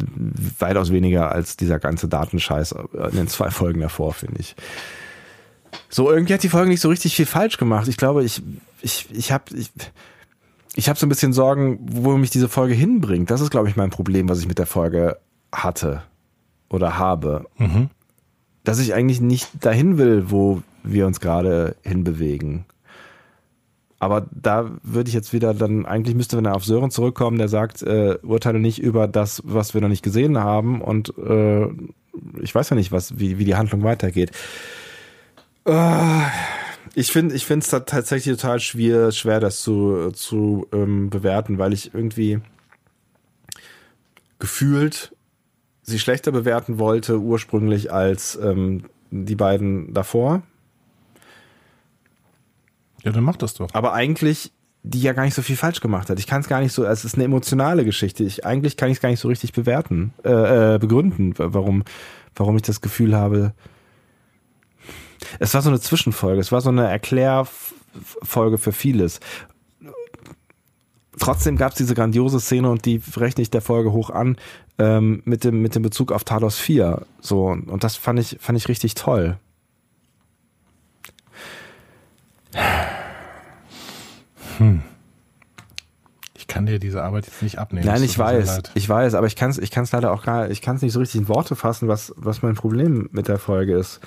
weitaus 0.61 0.93
weniger 0.93 1.33
als 1.33 1.57
dieser 1.57 1.81
ganze 1.81 2.07
Datenscheiß 2.07 2.73
in 3.11 3.17
den 3.17 3.29
zwei 3.29 3.51
Folgen 3.51 3.81
davor, 3.81 4.13
finde 4.13 4.41
ich. 4.41 4.55
So, 5.89 6.11
irgendwie 6.11 6.35
hat 6.35 6.43
die 6.43 6.49
Folge 6.49 6.69
nicht 6.69 6.81
so 6.81 6.89
richtig 6.89 7.17
viel 7.17 7.27
falsch 7.27 7.57
gemacht. 7.57 7.89
Ich 7.89 7.97
glaube, 7.97 8.23
ich, 8.23 8.43
ich, 8.83 9.09
ich 9.13 9.33
habe 9.33 9.45
ich, 9.57 9.71
ich 10.75 10.89
hab 10.89 10.99
so 10.99 11.07
ein 11.07 11.09
bisschen 11.09 11.33
Sorgen, 11.33 11.79
wo 11.83 12.17
mich 12.17 12.31
diese 12.31 12.49
Folge 12.49 12.75
hinbringt. 12.75 13.31
Das 13.31 13.41
ist, 13.41 13.51
glaube 13.51 13.69
ich, 13.69 13.77
mein 13.77 13.91
Problem, 13.91 14.29
was 14.29 14.41
ich 14.41 14.49
mit 14.49 14.59
der 14.59 14.67
Folge 14.67 15.19
hatte 15.53 16.03
oder 16.69 16.99
habe. 16.99 17.47
Mhm. 17.59 17.91
Dass 18.65 18.79
ich 18.79 18.95
eigentlich 18.95 19.21
nicht 19.21 19.49
dahin 19.61 19.99
will, 19.99 20.31
wo 20.31 20.63
wir 20.83 21.07
uns 21.07 21.21
gerade 21.21 21.77
hinbewegen. 21.83 22.65
Aber 23.99 24.27
da 24.33 24.71
würde 24.83 25.09
ich 25.09 25.15
jetzt 25.15 25.33
wieder 25.33 25.55
dann, 25.55 25.87
eigentlich 25.87 26.15
müsste 26.15 26.37
man 26.37 26.47
auf 26.47 26.65
Sören 26.65 26.91
zurückkommen, 26.91 27.39
der 27.39 27.49
sagt, 27.49 27.83
äh, 27.83 28.19
urteile 28.23 28.59
nicht 28.59 28.79
über 28.79 29.09
das, 29.09 29.41
was 29.47 29.73
wir 29.73 29.81
noch 29.81 29.89
nicht 29.89 30.03
gesehen 30.03 30.39
haben 30.39 30.83
und 30.83 31.17
äh, 31.17 31.69
ich 32.43 32.55
weiß 32.55 32.71
ja 32.71 32.77
nicht, 32.77 32.93
was, 32.93 33.19
wie, 33.19 33.39
wie 33.39 33.45
die 33.45 33.55
Handlung 33.55 33.83
weitergeht. 33.83 34.31
Äh, 35.65 36.21
ich 36.95 37.11
finde 37.11 37.35
ich 37.35 37.47
finde 37.47 37.65
es 37.65 37.71
tatsächlich 37.87 38.37
total 38.37 38.61
schwer, 38.61 39.13
schwer 39.13 39.41
das 39.41 39.61
zu, 39.61 40.11
zu 40.13 40.67
ähm, 40.73 41.11
bewerten, 41.11 41.59
weil 41.59 41.73
ich 41.73 41.95
irgendwie 41.95 42.41
gefühlt 44.39 45.15
sie 45.83 45.99
schlechter 45.99 46.33
bewerten 46.33 46.79
wollte 46.79 47.19
ursprünglich 47.19 47.93
als 47.93 48.39
ähm, 48.43 48.85
die 49.11 49.37
beiden 49.37 49.93
davor. 49.93 50.43
Ja, 53.03 53.13
dann 53.13 53.25
mach 53.25 53.37
das 53.37 53.55
doch. 53.55 53.69
Aber 53.75 53.93
eigentlich 53.93 54.53
die 54.87 55.01
ja 55.01 55.15
gar 55.15 55.25
nicht 55.25 55.35
so 55.35 55.41
viel 55.41 55.57
falsch 55.57 55.81
gemacht 55.81 56.11
hat. 56.11 56.19
Ich 56.19 56.27
kann 56.27 56.43
es 56.43 56.49
gar 56.49 56.61
nicht 56.61 56.73
so, 56.73 56.85
es 56.85 57.07
ist 57.07 57.15
eine 57.15 57.25
emotionale 57.25 57.87
Geschichte. 57.87 58.23
Ich, 58.23 58.45
eigentlich 58.45 58.77
kann 58.77 58.91
ich 58.91 58.99
es 58.99 59.01
gar 59.01 59.09
nicht 59.09 59.19
so 59.19 59.29
richtig 59.29 59.55
bewerten, 59.55 60.13
äh, 60.25 60.75
äh, 60.75 60.79
begründen, 60.79 61.33
warum, 61.39 61.85
warum 62.37 62.57
ich 62.57 62.63
das 62.63 62.83
Gefühl 62.83 63.17
habe. 63.17 63.55
Es 65.39 65.55
war 65.55 65.63
so 65.63 65.69
eine 65.69 65.81
Zwischenfolge, 65.81 66.41
es 66.41 66.53
war 66.53 66.61
so 66.61 66.71
eine 66.71 66.89
Erklärfolge 66.89 68.59
für 68.59 68.73
vieles. 68.73 69.21
Trotzdem 71.19 71.57
gab 71.57 71.73
es 71.73 71.79
diese 71.79 71.95
grandiose 71.95 72.41
Szene 72.41 72.71
und 72.71 72.85
die 72.87 73.01
rechne 73.17 73.43
ich 73.43 73.51
der 73.51 73.63
Folge 73.63 73.93
hoch 73.93 74.11
an 74.11 74.37
ähm, 74.79 75.23
mit 75.25 75.45
dem 75.45 75.63
mit 75.63 75.75
dem 75.75 75.83
Bezug 75.83 76.11
auf 76.11 76.25
Talos 76.25 76.59
4. 76.59 77.07
So 77.21 77.47
und 77.47 77.85
das 77.85 77.97
fand 77.97 78.19
ich 78.19 78.39
fand 78.41 78.59
ich 78.59 78.69
richtig 78.69 78.95
toll. 78.95 79.39
Hm. 84.59 84.83
Ich 86.37 86.47
kann 86.47 86.67
dir 86.67 86.79
diese 86.79 87.03
Arbeit 87.03 87.27
jetzt 87.27 87.43
nicht 87.43 87.59
abnehmen. 87.59 87.87
Nein, 87.87 88.03
ich 88.03 88.19
weiß, 88.19 88.63
ich 88.75 88.89
weiß, 88.89 89.15
aber 89.15 89.27
ich 89.27 89.35
kann 89.35 89.51
es 89.51 89.59
ich 89.59 89.71
kann's 89.71 89.93
leider 89.93 90.13
auch 90.13 90.23
gar, 90.23 90.51
ich 90.51 90.63
kann 90.63 90.77
es 90.77 90.83
nicht 90.83 90.93
so 90.93 91.01
richtig 91.01 91.23
in 91.23 91.29
Worte 91.29 91.57
fassen, 91.57 91.89
was, 91.89 92.13
was 92.17 92.43
mein 92.43 92.55
Problem 92.55 93.09
mit 93.13 93.29
der 93.29 93.39
Folge 93.39 93.77
ist. 93.77 94.01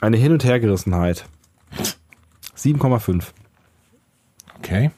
Eine 0.00 0.16
Hin- 0.16 0.32
und 0.32 0.44
Hergerissenheit. 0.44 1.26
7,5. 2.56 3.24
Okay. 4.58 4.90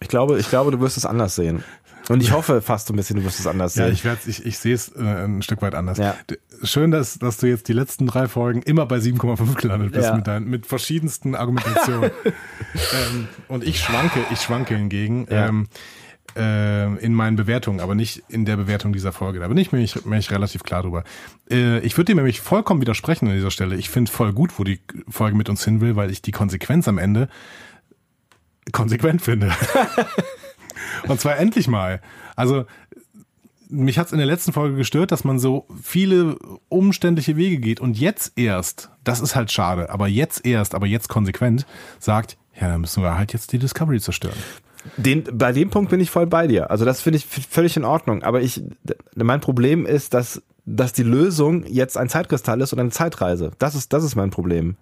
Ich 0.00 0.08
glaube, 0.08 0.38
ich 0.38 0.48
glaube, 0.48 0.70
du 0.70 0.80
wirst 0.80 0.96
es 0.96 1.06
anders 1.06 1.34
sehen. 1.34 1.62
Und 2.10 2.22
ich 2.22 2.32
hoffe 2.32 2.60
fast 2.60 2.86
so 2.88 2.92
ein 2.92 2.96
bisschen, 2.96 3.16
du 3.16 3.24
wirst 3.24 3.40
es 3.40 3.46
anders 3.46 3.74
Ja, 3.76 3.84
sehen. 3.86 3.94
ich, 3.94 4.04
werd's- 4.04 4.26
ich, 4.26 4.44
ich 4.44 4.58
sehe 4.58 4.74
es 4.74 4.88
äh, 4.94 5.00
ein 5.24 5.40
Stück 5.40 5.62
weit 5.62 5.74
anders. 5.74 5.96
Ja. 5.96 6.14
Schön, 6.62 6.90
dass, 6.90 7.18
dass 7.18 7.38
du 7.38 7.46
jetzt 7.46 7.68
die 7.68 7.72
letzten 7.72 8.06
drei 8.06 8.28
Folgen 8.28 8.60
immer 8.60 8.84
bei 8.84 8.96
7,5 8.98 9.54
gelandet 9.54 9.92
bist 9.92 10.04
Ja. 10.08 10.14
mit, 10.16 10.26
deinen, 10.26 10.46
mit 10.50 10.66
verschiedensten 10.66 11.34
Argumentationen. 11.34 12.10
ähm, 12.24 13.28
und 13.48 13.64
ich 13.64 13.80
schwanke, 13.80 14.20
ich 14.30 14.40
schwanke 14.42 14.76
hingegen 14.76 15.26
Ja. 15.30 15.46
ähm, 15.48 15.68
äh, 16.36 16.94
in 16.98 17.14
meinen 17.14 17.36
Bewertungen, 17.36 17.80
aber 17.80 17.94
nicht 17.94 18.22
in 18.28 18.44
der 18.44 18.56
Bewertung 18.56 18.92
dieser 18.92 19.12
Folge. 19.12 19.40
Da 19.40 19.48
bin 19.48 19.56
ich 19.56 19.72
mir 19.72 19.78
nicht, 19.78 20.04
mir 20.06 20.30
relativ 20.30 20.62
klar 20.62 20.82
drüber. 20.82 21.04
Äh, 21.50 21.80
ich 21.80 21.96
würde 21.96 22.12
dir 22.12 22.16
nämlich 22.16 22.40
vollkommen 22.40 22.80
widersprechen 22.80 23.28
an 23.28 23.34
dieser 23.34 23.50
Stelle. 23.50 23.76
Ich 23.76 23.90
finde 23.90 24.10
voll 24.10 24.32
gut, 24.32 24.58
wo 24.58 24.64
die 24.64 24.80
Folge 25.08 25.36
mit 25.36 25.48
uns 25.48 25.64
hin 25.64 25.80
will, 25.80 25.96
weil 25.96 26.10
ich 26.10 26.22
die 26.22 26.32
Konsequenz 26.32 26.88
am 26.88 26.98
Ende 26.98 27.28
konsequent 28.72 29.22
finde. 29.22 29.52
Und 31.08 31.20
zwar 31.20 31.38
endlich 31.38 31.68
mal. 31.68 32.00
Also 32.36 32.64
mich 33.68 33.98
hat's 33.98 34.12
in 34.12 34.18
der 34.18 34.26
letzten 34.26 34.52
Folge 34.52 34.76
gestört, 34.76 35.12
dass 35.12 35.24
man 35.24 35.38
so 35.38 35.66
viele 35.82 36.36
umständliche 36.68 37.36
Wege 37.36 37.58
geht 37.58 37.80
und 37.80 37.98
jetzt 37.98 38.32
erst, 38.36 38.90
das 39.02 39.20
ist 39.20 39.34
halt 39.34 39.50
schade, 39.50 39.90
aber 39.90 40.06
jetzt 40.06 40.46
erst, 40.46 40.74
aber 40.74 40.86
jetzt 40.86 41.08
konsequent 41.08 41.66
sagt, 41.98 42.36
ja, 42.60 42.68
dann 42.68 42.82
müssen 42.82 43.02
wir 43.02 43.18
halt 43.18 43.32
jetzt 43.32 43.52
die 43.52 43.58
Discovery 43.58 44.00
zerstören. 44.00 44.36
Den, 44.96 45.24
bei 45.32 45.52
dem 45.52 45.70
Punkt 45.70 45.90
bin 45.90 46.00
ich 46.00 46.10
voll 46.10 46.26
bei 46.26 46.46
dir. 46.46 46.70
Also 46.70 46.84
das 46.84 47.00
finde 47.00 47.18
ich 47.18 47.26
völlig 47.26 47.76
in 47.76 47.84
Ordnung. 47.84 48.22
Aber 48.22 48.40
ich, 48.40 48.62
mein 49.14 49.40
Problem 49.40 49.86
ist, 49.86 50.14
dass, 50.14 50.42
dass 50.66 50.92
die 50.92 51.02
Lösung 51.02 51.64
jetzt 51.66 51.96
ein 51.96 52.08
Zeitkristall 52.08 52.60
ist 52.60 52.72
und 52.72 52.80
eine 52.80 52.90
Zeitreise. 52.90 53.52
Das 53.58 53.74
ist, 53.74 53.92
das 53.92 54.04
ist 54.04 54.14
mein 54.14 54.30
Problem. 54.30 54.76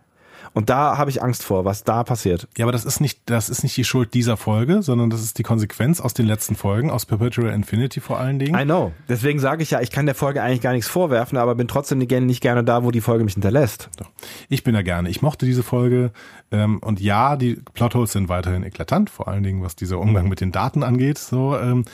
Und 0.55 0.69
da 0.69 0.99
habe 0.99 1.11
ich 1.11 1.23
Angst 1.23 1.45
vor, 1.45 1.65
was 1.65 1.85
da 1.85 2.05
passiert. 2.05 2.47
Ja, 2.57 2.65
aber 2.65 2.73
das 2.73 2.85
ist 2.85 3.01
nicht, 3.01 3.20
das 3.27 3.49
ist 3.49 3.62
nicht 3.62 3.77
die 3.77 3.85
Schuld 3.85 4.12
dieser 4.15 4.37
Folge, 4.37 4.83
sondern 4.83 5.09
das 5.11 5.23
ist 5.23 5.39
die 5.39 5.43
Konsequenz 5.43 6.01
aus 6.01 6.15
den 6.15 6.27
letzten 6.27 6.57
Folgen, 6.57 6.91
aus 6.91 7.07
Perpetual 7.07 7.53
Infinity 7.53 8.01
vor 8.01 8.19
allen 8.19 8.39
Dingen. 8.39 8.59
I 8.59 8.65
know. 8.65 8.93
Deswegen 9.09 9.39
sage 9.39 9.62
ich 9.62 9.70
ja, 9.70 9.81
ich 9.81 9.91
kann 9.91 10.07
der 10.07 10.15
Folge 10.15 10.43
eigentlich 10.43 10.61
gar 10.61 10.73
nichts 10.73 10.89
vorwerfen, 10.89 11.39
aber 11.39 11.55
bin 11.55 11.69
trotzdem 11.69 11.99
nicht 11.99 12.41
gerne 12.41 12.65
da, 12.65 12.85
wo 12.85 12.91
die 12.91 13.01
Folge 13.01 13.24
mich 13.24 13.35
hinterlässt. 13.35 13.89
Ich 14.49 14.62
bin 14.62 14.74
da 14.74 14.83
gerne. 14.83 15.09
Ich 15.09 15.23
mochte 15.23 15.47
diese 15.47 15.62
Folge. 15.62 16.11
Ähm, 16.51 16.79
und 16.79 17.01
ja, 17.01 17.37
die 17.37 17.61
Plotholes 17.73 18.12
sind 18.12 18.29
weiterhin 18.29 18.62
eklatant, 18.62 19.09
vor 19.09 19.29
allen 19.29 19.43
Dingen, 19.43 19.62
was 19.62 19.77
dieser 19.77 19.99
Umgang 19.99 20.29
mit 20.29 20.41
den 20.41 20.53
Daten 20.53 20.83
angeht. 20.83 21.19
So, 21.19 21.57
ähm, 21.57 21.85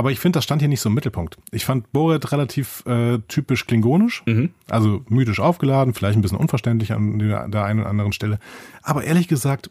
aber 0.00 0.10
ich 0.10 0.18
finde, 0.18 0.38
das 0.38 0.44
stand 0.44 0.62
hier 0.62 0.68
nicht 0.70 0.80
so 0.80 0.88
im 0.88 0.94
Mittelpunkt. 0.94 1.36
Ich 1.52 1.66
fand 1.66 1.92
Boret 1.92 2.32
relativ 2.32 2.82
äh, 2.86 3.18
typisch 3.28 3.66
klingonisch, 3.66 4.22
mhm. 4.24 4.48
also 4.66 5.04
mythisch 5.10 5.40
aufgeladen, 5.40 5.92
vielleicht 5.92 6.16
ein 6.16 6.22
bisschen 6.22 6.38
unverständlich 6.38 6.94
an 6.94 7.18
der, 7.18 7.48
der 7.48 7.64
einen 7.64 7.80
oder 7.80 7.90
anderen 7.90 8.12
Stelle. 8.12 8.38
Aber 8.82 9.04
ehrlich 9.04 9.28
gesagt, 9.28 9.68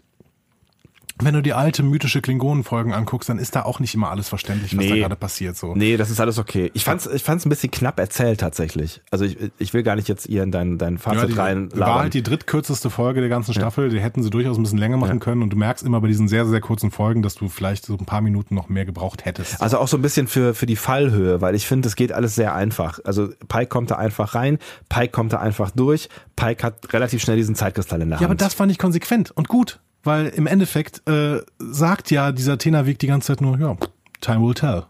wenn 1.22 1.34
du 1.34 1.42
die 1.42 1.54
alte 1.54 1.84
mythische 1.84 2.22
Klingonenfolgen 2.22 2.94
anguckst, 2.94 3.30
dann 3.30 3.40
ist 3.40 3.56
da 3.56 3.64
auch 3.64 3.80
nicht 3.80 3.94
immer 3.94 4.10
alles 4.10 4.30
verständlich, 4.30 4.76
was 4.78 4.86
nee. 4.86 4.90
da 4.90 4.96
gerade 4.96 5.16
passiert. 5.16 5.58
So. 5.58 5.76
Nee, 5.76 5.98
das 5.98 6.10
ist 6.10 6.20
alles 6.20 6.38
okay. 6.38 6.72
Ich 6.74 6.86
fand's, 6.86 7.08
ich 7.08 7.24
fand's 7.24 7.46
ein 7.46 7.50
bisschen 7.50 7.72
knapp 7.72 8.00
erzählt 8.00 8.40
tatsächlich. 8.40 9.02
Also 9.12 9.26
ich, 9.26 9.38
ich 9.58 9.74
will 9.74 9.84
gar 9.84 9.96
nicht 9.96 10.08
jetzt 10.08 10.28
ihr 10.28 10.44
in 10.44 10.52
dein, 10.52 10.78
dein 10.78 10.98
Fazit 10.98 11.36
ja, 11.36 11.44
rein. 11.44 11.70
War 11.74 12.00
halt 12.00 12.14
die 12.14 12.24
drittkürzeste 12.24 12.90
Folge 12.90 13.20
der 13.20 13.30
ganzen 13.30 13.54
Staffel. 13.54 13.86
Ja. 13.86 13.90
Die 13.90 14.00
hätten 14.00 14.24
sie 14.24 14.30
durchaus 14.30 14.58
ein 14.58 14.64
bisschen 14.64 14.78
länger 14.78 14.98
machen 14.98 15.18
ja. 15.18 15.20
können. 15.20 15.42
Und 15.42 15.52
du 15.52 15.58
merkst 15.58 15.86
immer 15.86 16.00
bei 16.00 16.08
diesen 16.08 16.28
sehr, 16.28 16.46
sehr 16.46 16.62
kurzen 16.62 16.92
Folgen, 16.92 17.22
dass 17.22 17.36
du 17.36 17.50
vielleicht 17.50 17.86
so 17.86 17.98
ein 17.98 18.06
paar 18.06 18.22
Minuten 18.22 18.56
noch 18.56 18.70
mehr 18.70 18.86
gebraucht 18.86 19.26
hättest. 19.26 19.62
Also 19.62 19.78
auch 19.78 19.88
so 19.88 19.98
ein 19.98 20.02
bisschen 20.02 20.28
für, 20.28 20.54
für 20.54 20.66
die 20.66 20.76
Fallhöhe, 20.76 21.42
weil 21.42 21.56
ich 21.56 21.68
finde, 21.68 21.88
es 21.88 21.96
geht 21.96 22.12
alles 22.12 22.36
sehr 22.36 22.56
einfach. 22.56 23.00
Also 23.04 23.30
Pike 23.48 23.68
kommt 23.68 23.92
da 23.92 23.96
einfach 23.96 24.36
rein, 24.36 24.58
Pike 24.88 25.12
kommt 25.12 25.34
da 25.34 25.40
einfach 25.40 25.72
durch, 25.72 26.10
Pike 26.36 26.64
hat 26.64 26.94
relativ 26.94 27.22
schnell 27.22 27.38
diesen 27.38 27.56
Zeitkristall 27.56 28.02
in 28.02 28.10
der 28.10 28.18
Hand. 28.18 28.22
Ja, 28.22 28.28
aber 28.28 28.36
das 28.36 28.54
fand 28.54 28.72
ich 28.72 28.78
konsequent 28.78 29.32
und 29.32 29.48
gut. 29.48 29.80
Weil 30.04 30.28
im 30.28 30.48
Endeffekt 30.48 31.08
äh, 31.08 31.42
sagt 31.60 32.12
ja 32.12 32.32
dieser 32.32 32.58
Tennerweg 32.58 33.00
die 33.00 33.08
ganze 33.08 33.28
Zeit 33.28 33.42
nur, 33.42 33.60
ja, 33.60 33.76
time 34.22 34.46
will 34.46 34.54
tell. 34.54 34.84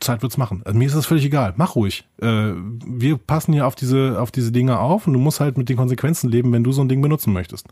Zeit 0.00 0.22
wird's 0.22 0.36
machen. 0.36 0.62
Also 0.64 0.78
mir 0.78 0.86
ist 0.86 0.94
das 0.94 1.06
völlig 1.06 1.24
egal. 1.24 1.54
Mach 1.56 1.74
ruhig. 1.74 2.04
Äh, 2.20 2.52
wir 2.86 3.16
passen 3.16 3.52
ja 3.54 3.66
auf 3.66 3.74
diese, 3.74 4.20
auf 4.20 4.30
diese 4.30 4.52
Dinge 4.52 4.78
auf 4.78 5.06
und 5.06 5.14
du 5.14 5.18
musst 5.18 5.40
halt 5.40 5.56
mit 5.56 5.68
den 5.68 5.76
Konsequenzen 5.76 6.28
leben, 6.28 6.52
wenn 6.52 6.64
du 6.64 6.72
so 6.72 6.82
ein 6.82 6.88
Ding 6.88 7.00
benutzen 7.00 7.32
möchtest. 7.32 7.66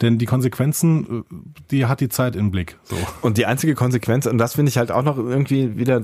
Denn 0.00 0.18
die 0.18 0.26
Konsequenzen, 0.26 1.24
äh, 1.30 1.34
die 1.70 1.86
hat 1.86 2.00
die 2.00 2.08
Zeit 2.08 2.36
im 2.36 2.50
Blick. 2.50 2.78
So. 2.84 2.96
Und 3.22 3.38
die 3.38 3.46
einzige 3.46 3.74
Konsequenz, 3.74 4.26
und 4.26 4.38
das 4.38 4.54
finde 4.54 4.70
ich 4.70 4.78
halt 4.78 4.90
auch 4.92 5.02
noch 5.02 5.18
irgendwie 5.18 5.76
wieder, 5.76 6.00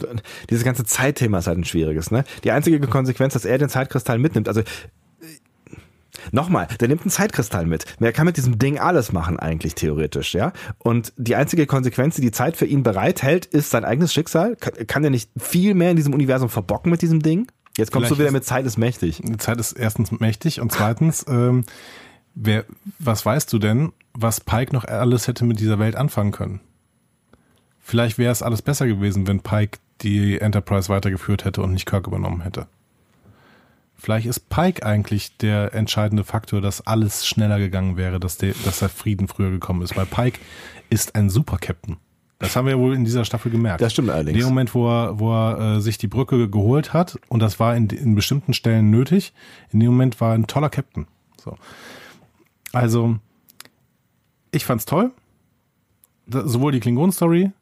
dieses 0.50 0.64
ganze 0.64 0.84
Zeitthema 0.84 1.38
ist 1.38 1.46
halt 1.46 1.58
ein 1.58 1.64
schwieriges, 1.64 2.10
ne? 2.10 2.24
Die 2.44 2.50
einzige 2.50 2.80
Konsequenz, 2.80 3.34
dass 3.34 3.44
er 3.44 3.58
den 3.58 3.68
Zeitkristall 3.68 4.18
mitnimmt. 4.18 4.48
Also 4.48 4.62
Nochmal, 6.32 6.68
der 6.80 6.88
nimmt 6.88 7.02
einen 7.02 7.10
Zeitkristall 7.10 7.66
mit. 7.66 7.84
Er 8.00 8.12
kann 8.12 8.26
mit 8.26 8.36
diesem 8.36 8.58
Ding 8.58 8.78
alles 8.78 9.12
machen, 9.12 9.38
eigentlich 9.38 9.74
theoretisch, 9.74 10.34
ja. 10.34 10.52
Und 10.78 11.12
die 11.16 11.36
einzige 11.36 11.66
Konsequenz, 11.66 12.16
die 12.16 12.22
die 12.22 12.32
Zeit 12.32 12.56
für 12.56 12.66
ihn 12.66 12.82
bereithält, 12.82 13.46
ist 13.46 13.70
sein 13.70 13.84
eigenes 13.84 14.12
Schicksal. 14.12 14.56
Kann, 14.56 15.04
er 15.04 15.10
nicht 15.10 15.30
viel 15.36 15.74
mehr 15.74 15.90
in 15.90 15.96
diesem 15.96 16.14
Universum 16.14 16.48
verbocken 16.48 16.90
mit 16.90 17.02
diesem 17.02 17.20
Ding? 17.20 17.46
Jetzt 17.76 17.92
kommst 17.92 18.08
Vielleicht 18.08 18.20
du 18.20 18.24
wieder 18.24 18.32
mit 18.32 18.44
Zeit 18.44 18.64
ist 18.64 18.78
mächtig. 18.78 19.22
Zeit 19.38 19.58
ist 19.58 19.72
erstens 19.72 20.10
mächtig 20.10 20.60
und 20.60 20.72
zweitens, 20.72 21.26
ähm, 21.28 21.64
wer, 22.34 22.64
was 22.98 23.26
weißt 23.26 23.52
du 23.52 23.58
denn, 23.58 23.92
was 24.14 24.40
Pike 24.40 24.72
noch 24.72 24.84
alles 24.84 25.28
hätte 25.28 25.44
mit 25.44 25.60
dieser 25.60 25.78
Welt 25.78 25.94
anfangen 25.94 26.32
können? 26.32 26.60
Vielleicht 27.80 28.18
wäre 28.18 28.32
es 28.32 28.42
alles 28.42 28.62
besser 28.62 28.86
gewesen, 28.86 29.26
wenn 29.26 29.40
Pike 29.40 29.78
die 30.02 30.40
Enterprise 30.40 30.88
weitergeführt 30.88 31.44
hätte 31.44 31.62
und 31.62 31.72
nicht 31.72 31.86
Kirk 31.86 32.06
übernommen 32.06 32.40
hätte. 32.40 32.66
Vielleicht 33.98 34.26
ist 34.26 34.48
Pike 34.50 34.84
eigentlich 34.84 35.36
der 35.38 35.74
entscheidende 35.74 36.22
Faktor, 36.22 36.60
dass 36.60 36.86
alles 36.86 37.26
schneller 37.26 37.58
gegangen 37.58 37.96
wäre, 37.96 38.20
dass 38.20 38.36
der, 38.36 38.54
dass 38.64 38.80
der 38.80 38.90
Frieden 38.90 39.26
früher 39.26 39.50
gekommen 39.50 39.82
ist. 39.82 39.96
Weil 39.96 40.06
Pike 40.06 40.38
ist 40.90 41.14
ein 41.14 41.30
Super-Captain. 41.30 41.96
Das 42.38 42.54
haben 42.54 42.66
wir 42.66 42.78
wohl 42.78 42.94
in 42.94 43.04
dieser 43.04 43.24
Staffel 43.24 43.50
gemerkt. 43.50 43.80
Das 43.80 43.92
stimmt 43.94 44.10
allerdings. 44.10 44.34
In 44.36 44.40
dem 44.40 44.48
Moment, 44.48 44.74
wo 44.74 44.88
er, 44.88 45.18
wo 45.18 45.32
er 45.32 45.76
äh, 45.76 45.80
sich 45.80 45.96
die 45.96 46.08
Brücke 46.08 46.50
geholt 46.50 46.92
hat, 46.92 47.18
und 47.28 47.40
das 47.40 47.58
war 47.58 47.74
in, 47.74 47.88
in 47.88 48.14
bestimmten 48.14 48.52
Stellen 48.52 48.90
nötig, 48.90 49.32
in 49.72 49.80
dem 49.80 49.92
Moment 49.92 50.20
war 50.20 50.32
er 50.32 50.34
ein 50.34 50.46
toller 50.46 50.68
Captain. 50.68 51.06
So. 51.42 51.56
Also, 52.72 53.18
ich 54.52 54.66
fand's 54.66 54.84
toll. 54.84 55.12
sowohl 56.28 56.72
die 56.72 56.80
Klingon-Story 56.80 57.52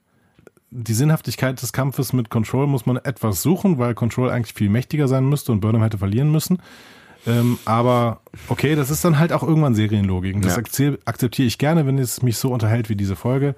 die 0.76 0.92
Sinnhaftigkeit 0.92 1.62
des 1.62 1.72
Kampfes 1.72 2.12
mit 2.12 2.30
Control 2.30 2.66
muss 2.66 2.84
man 2.84 2.96
etwas 2.96 3.42
suchen, 3.42 3.78
weil 3.78 3.94
Control 3.94 4.28
eigentlich 4.28 4.54
viel 4.54 4.68
mächtiger 4.68 5.06
sein 5.06 5.28
müsste 5.28 5.52
und 5.52 5.60
Burnham 5.60 5.82
hätte 5.82 5.98
verlieren 5.98 6.32
müssen. 6.32 6.58
Ähm, 7.26 7.58
aber 7.64 8.20
okay, 8.48 8.74
das 8.74 8.90
ist 8.90 9.04
dann 9.04 9.18
halt 9.18 9.32
auch 9.32 9.42
irgendwann 9.42 9.74
Serienlogik. 9.74 10.42
Das 10.42 10.56
ja. 10.56 10.92
akzeptiere 11.04 11.46
ich 11.46 11.58
gerne, 11.58 11.86
wenn 11.86 11.98
es 11.98 12.22
mich 12.22 12.36
so 12.36 12.52
unterhält 12.52 12.88
wie 12.90 12.96
diese 12.96 13.14
Folge. 13.14 13.54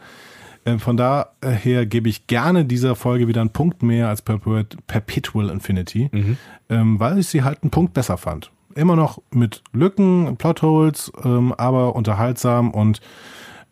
Ähm, 0.67 0.79
von 0.79 0.97
daher 0.99 1.87
gebe 1.87 2.09
ich 2.09 2.27
gerne 2.27 2.67
dieser 2.67 2.95
Folge 2.95 3.29
wieder 3.29 3.41
einen 3.41 3.51
Punkt 3.51 3.83
mehr 3.83 4.09
als 4.09 4.21
Perpetual 4.21 5.49
Infinity, 5.49 6.11
mhm. 6.13 6.37
ähm, 6.69 7.01
weil 7.01 7.19
ich 7.19 7.29
sie 7.29 7.43
halt 7.43 7.63
einen 7.63 7.71
Punkt 7.71 7.95
besser 7.95 8.19
fand. 8.19 8.51
Immer 8.75 8.95
noch 8.95 9.23
mit 9.31 9.63
Lücken, 9.73 10.37
Plotholes, 10.37 11.11
ähm, 11.25 11.55
aber 11.55 11.97
unterhaltsam 11.97 12.71
und 12.73 13.01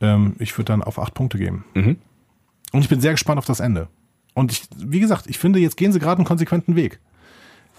ähm, 0.00 0.34
ich 0.38 0.56
würde 0.56 0.72
dann 0.72 0.82
auf 0.82 0.98
acht 0.98 1.12
Punkte 1.12 1.36
geben. 1.36 1.64
Mhm. 1.74 1.98
Und 2.74 2.80
ich 2.82 2.88
bin 2.88 3.01
sehr 3.01 3.12
gespannt 3.12 3.38
auf 3.38 3.46
das 3.46 3.60
Ende. 3.60 3.86
Und 4.34 4.51
ich, 4.51 4.64
wie 4.76 4.98
gesagt, 4.98 5.28
ich 5.28 5.38
finde, 5.38 5.60
jetzt 5.60 5.76
gehen 5.76 5.92
sie 5.92 6.01
gerade 6.01 6.18
einen 6.18 6.26
konsequenten 6.26 6.74
Weg. 6.74 6.98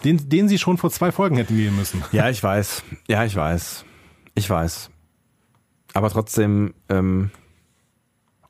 Den, 0.06 0.30
den 0.30 0.48
sie 0.48 0.58
schon 0.58 0.78
vor 0.78 0.90
zwei 0.90 1.12
Folgen 1.12 1.36
hätten 1.36 1.58
gehen 1.58 1.76
müssen. 1.76 2.02
Ja, 2.14 2.30
ich 2.30 2.42
weiß. 2.42 2.82
Ja, 3.10 3.26
ich 3.26 3.36
weiß. 3.36 3.84
Ich 4.36 4.50
weiß. 4.50 4.90
Aber 5.94 6.10
trotzdem. 6.10 6.74
Ähm 6.88 7.30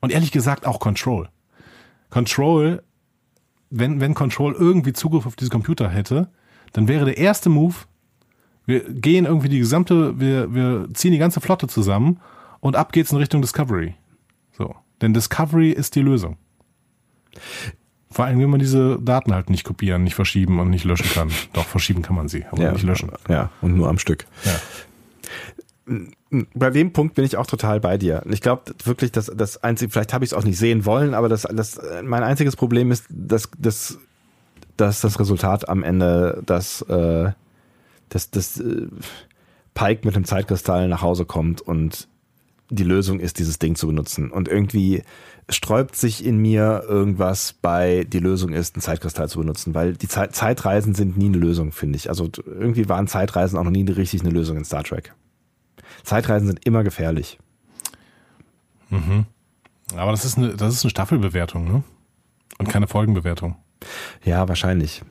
Und 0.00 0.12
ehrlich 0.12 0.30
gesagt 0.30 0.66
auch 0.66 0.78
Control. 0.78 1.28
Control, 2.10 2.84
wenn, 3.70 4.00
wenn 4.00 4.14
Control 4.14 4.54
irgendwie 4.54 4.92
Zugriff 4.92 5.26
auf 5.26 5.34
diese 5.34 5.50
Computer 5.50 5.88
hätte, 5.88 6.30
dann 6.74 6.86
wäre 6.86 7.06
der 7.06 7.18
erste 7.18 7.48
Move, 7.48 7.74
wir 8.66 8.84
gehen 8.84 9.24
irgendwie 9.24 9.48
die 9.48 9.58
gesamte, 9.58 10.20
wir, 10.20 10.54
wir 10.54 10.86
ziehen 10.94 11.10
die 11.10 11.18
ganze 11.18 11.40
Flotte 11.40 11.66
zusammen 11.66 12.20
und 12.60 12.76
ab 12.76 12.92
geht's 12.92 13.10
in 13.10 13.18
Richtung 13.18 13.42
Discovery. 13.42 13.96
So. 14.56 14.76
Denn 15.00 15.14
Discovery 15.14 15.70
ist 15.70 15.94
die 15.94 16.02
Lösung. 16.02 16.36
Vor 18.10 18.24
allem, 18.24 18.40
wenn 18.40 18.48
man 18.48 18.60
diese 18.60 18.98
Daten 19.00 19.34
halt 19.34 19.50
nicht 19.50 19.64
kopieren, 19.64 20.04
nicht 20.04 20.14
verschieben 20.14 20.58
und 20.58 20.70
nicht 20.70 20.84
löschen 20.84 21.10
kann. 21.10 21.30
Doch, 21.52 21.66
verschieben 21.66 22.02
kann 22.02 22.16
man 22.16 22.28
sie, 22.28 22.46
aber 22.50 22.62
ja, 22.62 22.72
nicht 22.72 22.84
löschen. 22.84 23.10
Ja, 23.28 23.50
und 23.60 23.76
nur 23.76 23.88
am 23.88 23.98
Stück. 23.98 24.26
Ja. 24.44 26.00
Bei 26.54 26.70
dem 26.70 26.92
Punkt 26.92 27.14
bin 27.14 27.24
ich 27.24 27.36
auch 27.36 27.46
total 27.46 27.78
bei 27.78 27.98
dir. 27.98 28.22
Ich 28.30 28.40
glaube 28.40 28.74
wirklich, 28.84 29.12
dass 29.12 29.26
das 29.26 29.62
einzige, 29.62 29.92
vielleicht 29.92 30.14
habe 30.14 30.24
ich 30.24 30.30
es 30.30 30.34
auch 30.34 30.44
nicht 30.44 30.58
sehen 30.58 30.84
wollen, 30.86 31.14
aber 31.14 31.28
das, 31.28 31.42
das, 31.42 31.78
mein 32.04 32.22
einziges 32.22 32.56
Problem 32.56 32.90
ist, 32.90 33.04
dass, 33.10 33.50
dass, 33.58 33.98
dass 34.76 35.02
das 35.02 35.20
Resultat 35.20 35.68
am 35.68 35.82
Ende, 35.82 36.42
dass, 36.46 36.80
äh, 36.82 37.32
dass, 38.08 38.30
dass 38.30 38.58
äh, 38.58 38.88
Pike 39.74 40.06
mit 40.06 40.16
dem 40.16 40.24
Zeitkristall 40.24 40.88
nach 40.88 41.02
Hause 41.02 41.26
kommt 41.26 41.60
und 41.60 42.08
die 42.70 42.84
Lösung 42.84 43.20
ist, 43.20 43.38
dieses 43.38 43.58
Ding 43.58 43.76
zu 43.76 43.86
benutzen. 43.86 44.30
Und 44.30 44.48
irgendwie 44.48 45.02
sträubt 45.48 45.96
sich 45.96 46.24
in 46.24 46.38
mir 46.38 46.84
irgendwas 46.88 47.52
bei, 47.52 48.04
die 48.04 48.18
Lösung 48.18 48.52
ist, 48.52 48.74
einen 48.74 48.82
Zeitkristall 48.82 49.28
zu 49.28 49.38
benutzen, 49.38 49.74
weil 49.74 49.94
die 49.94 50.08
Zeit, 50.08 50.34
Zeitreisen 50.34 50.94
sind 50.94 51.16
nie 51.16 51.26
eine 51.26 51.38
Lösung, 51.38 51.72
finde 51.72 51.96
ich. 51.96 52.08
Also 52.08 52.28
irgendwie 52.44 52.88
waren 52.88 53.06
Zeitreisen 53.06 53.58
auch 53.58 53.64
noch 53.64 53.70
nie 53.70 53.88
richtig 53.88 54.22
eine 54.22 54.30
Lösung 54.30 54.56
in 54.56 54.64
Star 54.64 54.82
Trek. 54.82 55.14
Zeitreisen 56.02 56.48
sind 56.48 56.66
immer 56.66 56.82
gefährlich. 56.82 57.38
Mhm. 58.90 59.26
Aber 59.94 60.10
das 60.10 60.24
ist 60.24 60.36
eine, 60.36 60.56
das 60.56 60.74
ist 60.74 60.84
eine 60.84 60.90
Staffelbewertung, 60.90 61.64
ne? 61.64 61.82
Und 62.58 62.68
keine 62.68 62.86
Folgenbewertung. 62.86 63.56
Ja, 64.24 64.48
wahrscheinlich. 64.48 65.02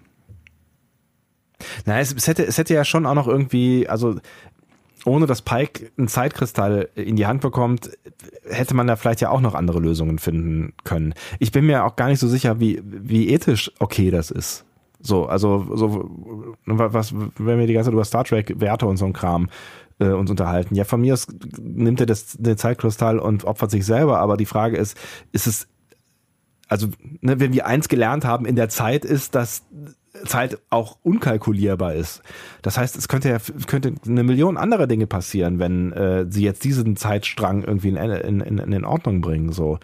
Na, 1.86 2.00
es, 2.00 2.14
es, 2.14 2.28
hätte, 2.28 2.46
es 2.46 2.58
hätte 2.58 2.74
ja 2.74 2.84
schon 2.84 3.06
auch 3.06 3.14
noch 3.14 3.28
irgendwie, 3.28 3.88
also 3.88 4.20
ohne 5.06 5.26
dass 5.28 5.42
Pike 5.42 5.92
einen 5.98 6.08
Zeitkristall 6.08 6.90
in 6.96 7.16
die 7.16 7.28
Hand 7.28 7.42
bekommt, 7.42 7.92
hätte 8.50 8.74
man 8.74 8.88
da 8.88 8.96
vielleicht 8.96 9.22
ja 9.22 9.30
auch 9.30 9.42
noch 9.42 9.56
andere 9.56 9.80
Lösungen 9.80 10.20
finden 10.20 10.74
können. 10.84 11.14
Ich 11.40 11.52
bin 11.52 11.66
mir 11.66 11.86
auch 11.86 11.96
gar 11.96 12.08
nicht 12.08 12.20
so 12.20 12.28
sicher, 12.28 12.60
wie, 12.60 12.82
wie 12.84 13.30
ethisch 13.30 13.72
okay 13.80 14.12
das 14.12 14.32
ist. 14.32 14.66
So, 15.00 15.28
also, 15.28 15.68
so, 15.76 16.10
was, 16.66 17.14
wenn 17.38 17.60
wir 17.60 17.68
die 17.68 17.74
ganze 17.74 17.90
Zeit 17.90 17.94
über 17.94 18.06
Star 18.06 18.24
Trek 18.24 18.60
Werte 18.60 18.88
und 18.88 18.98
so 18.98 19.06
ein 19.06 19.14
Kram 19.14 19.50
äh, 20.00 20.08
uns 20.08 20.32
unterhalten. 20.32 20.76
Ja, 20.76 20.84
von 20.84 21.02
mir 21.02 21.14
aus 21.14 21.28
nimmt 21.60 22.00
er 22.00 22.08
das, 22.08 22.38
den 22.38 22.58
Zeitkristall 22.58 23.20
und 23.20 23.46
opfert 23.46 23.72
sich 23.72 23.86
selber, 23.86 24.20
aber 24.20 24.36
die 24.36 24.48
Frage 24.48 24.78
ist, 24.78 24.98
ist 25.32 25.48
es 25.48 25.68
also 26.68 26.88
ne, 27.22 27.40
wenn 27.40 27.54
wir 27.54 27.66
eins 27.66 27.88
gelernt 27.90 28.26
haben 28.26 28.46
in 28.46 28.56
der 28.56 28.70
Zeit 28.70 29.06
ist, 29.06 29.36
dass 29.36 29.64
Zeit 30.26 30.60
auch 30.70 30.98
unkalkulierbar 31.04 31.94
ist. 31.94 32.22
Das 32.62 32.78
heißt, 32.78 32.96
es 32.96 33.08
könnte 33.08 33.30
ja 33.30 33.38
könnte 33.68 33.94
eine 34.08 34.24
Million 34.24 34.58
andere 34.58 34.88
Dinge 34.88 35.08
passieren, 35.08 35.60
wenn 35.60 35.92
äh, 35.92 36.26
sie 36.30 36.44
jetzt 36.44 36.64
diesen 36.64 36.96
Zeitstrang 36.96 37.64
irgendwie 37.64 37.90
in, 37.90 37.98
in, 37.98 38.40
in, 38.40 38.72
in 38.72 38.86
Ordnung 38.86 39.22
bringen. 39.22 39.52
So. 39.52 39.80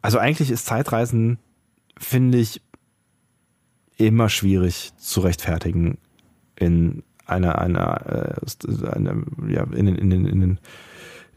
Also 0.00 0.18
eigentlich 0.18 0.50
ist 0.50 0.66
Zeitreisen, 0.66 1.38
finde 1.98 2.38
ich, 2.38 2.62
immer 3.96 4.28
schwierig 4.28 4.92
zu 4.96 5.20
rechtfertigen 5.20 5.98
in 6.56 7.02
einer, 7.26 7.58
einer, 7.58 8.36
äh, 8.42 8.86
einer 8.88 9.22
ja, 9.48 9.64
in 9.64 9.86
den, 9.86 9.96
in 9.96 10.10
den, 10.10 10.26
in 10.26 10.40
den, 10.40 10.58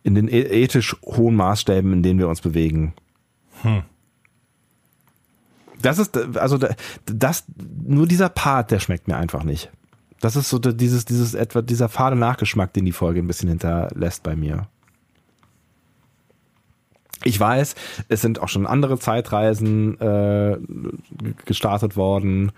in 0.03 0.15
den 0.15 0.27
e-, 0.27 0.63
ethisch 0.63 0.95
hohen 1.05 1.35
Maßstäben, 1.35 1.93
in 1.93 2.03
denen 2.03 2.19
wir 2.19 2.27
uns 2.27 2.41
bewegen. 2.41 2.93
Hm. 3.61 3.83
Das 5.81 5.99
ist, 5.99 6.17
also 6.37 6.59
das, 7.05 7.45
nur 7.85 8.07
dieser 8.07 8.29
Part, 8.29 8.71
der 8.71 8.79
schmeckt 8.79 9.07
mir 9.07 9.17
einfach 9.17 9.43
nicht. 9.43 9.71
Das 10.19 10.35
ist 10.35 10.49
so 10.49 10.57
dieses, 10.57 11.05
dieses 11.05 11.33
etwa, 11.35 11.61
dieser 11.61 11.89
fade 11.89 12.15
Nachgeschmack, 12.15 12.73
den 12.73 12.85
die 12.85 12.91
Folge 12.91 13.19
ein 13.19 13.27
bisschen 13.27 13.49
hinterlässt 13.49 14.23
bei 14.23 14.35
mir. 14.35 14.67
Ich 17.23 17.39
weiß, 17.39 17.75
es 18.09 18.21
sind 18.21 18.39
auch 18.41 18.47
schon 18.47 18.65
andere 18.65 18.99
Zeitreisen 18.99 19.99
äh, 19.99 20.57
gestartet 21.45 21.95
worden. 21.95 22.51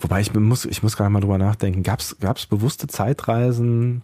Wobei 0.00 0.20
ich 0.20 0.32
muss, 0.34 0.64
ich 0.64 0.82
muss 0.82 0.96
gerade 0.96 1.10
mal 1.10 1.20
drüber 1.20 1.38
nachdenken. 1.38 1.82
Gab 1.82 2.00
es 2.00 2.46
bewusste 2.46 2.86
Zeitreisen 2.86 4.02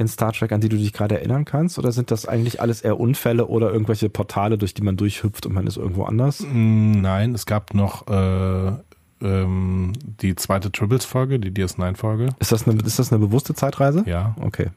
in 0.00 0.08
Star 0.08 0.32
Trek, 0.32 0.50
an 0.50 0.62
die 0.62 0.70
du 0.70 0.78
dich 0.78 0.94
gerade 0.94 1.18
erinnern 1.18 1.44
kannst? 1.44 1.78
Oder 1.78 1.92
sind 1.92 2.10
das 2.10 2.24
eigentlich 2.26 2.60
alles 2.60 2.80
eher 2.80 2.98
Unfälle 2.98 3.46
oder 3.46 3.70
irgendwelche 3.70 4.08
Portale, 4.08 4.56
durch 4.56 4.72
die 4.72 4.80
man 4.80 4.96
durchhüpft 4.96 5.44
und 5.44 5.52
man 5.52 5.66
ist 5.66 5.76
irgendwo 5.76 6.04
anders? 6.04 6.40
Mm, 6.40 7.02
nein, 7.02 7.34
es 7.34 7.44
gab 7.44 7.74
noch 7.74 8.08
äh, 8.08 8.72
ähm, 9.20 9.92
die 10.22 10.34
zweite 10.36 10.72
Tribbles-Folge, 10.72 11.38
die 11.38 11.50
DS9-Folge. 11.50 12.30
Ist, 12.38 12.50
das 12.50 12.66
eine, 12.66 12.80
ist 12.80 12.98
das 12.98 13.12
eine 13.12 13.18
bewusste 13.18 13.54
Zeitreise? 13.54 14.02
Ja. 14.06 14.34
Okay. 14.40 14.70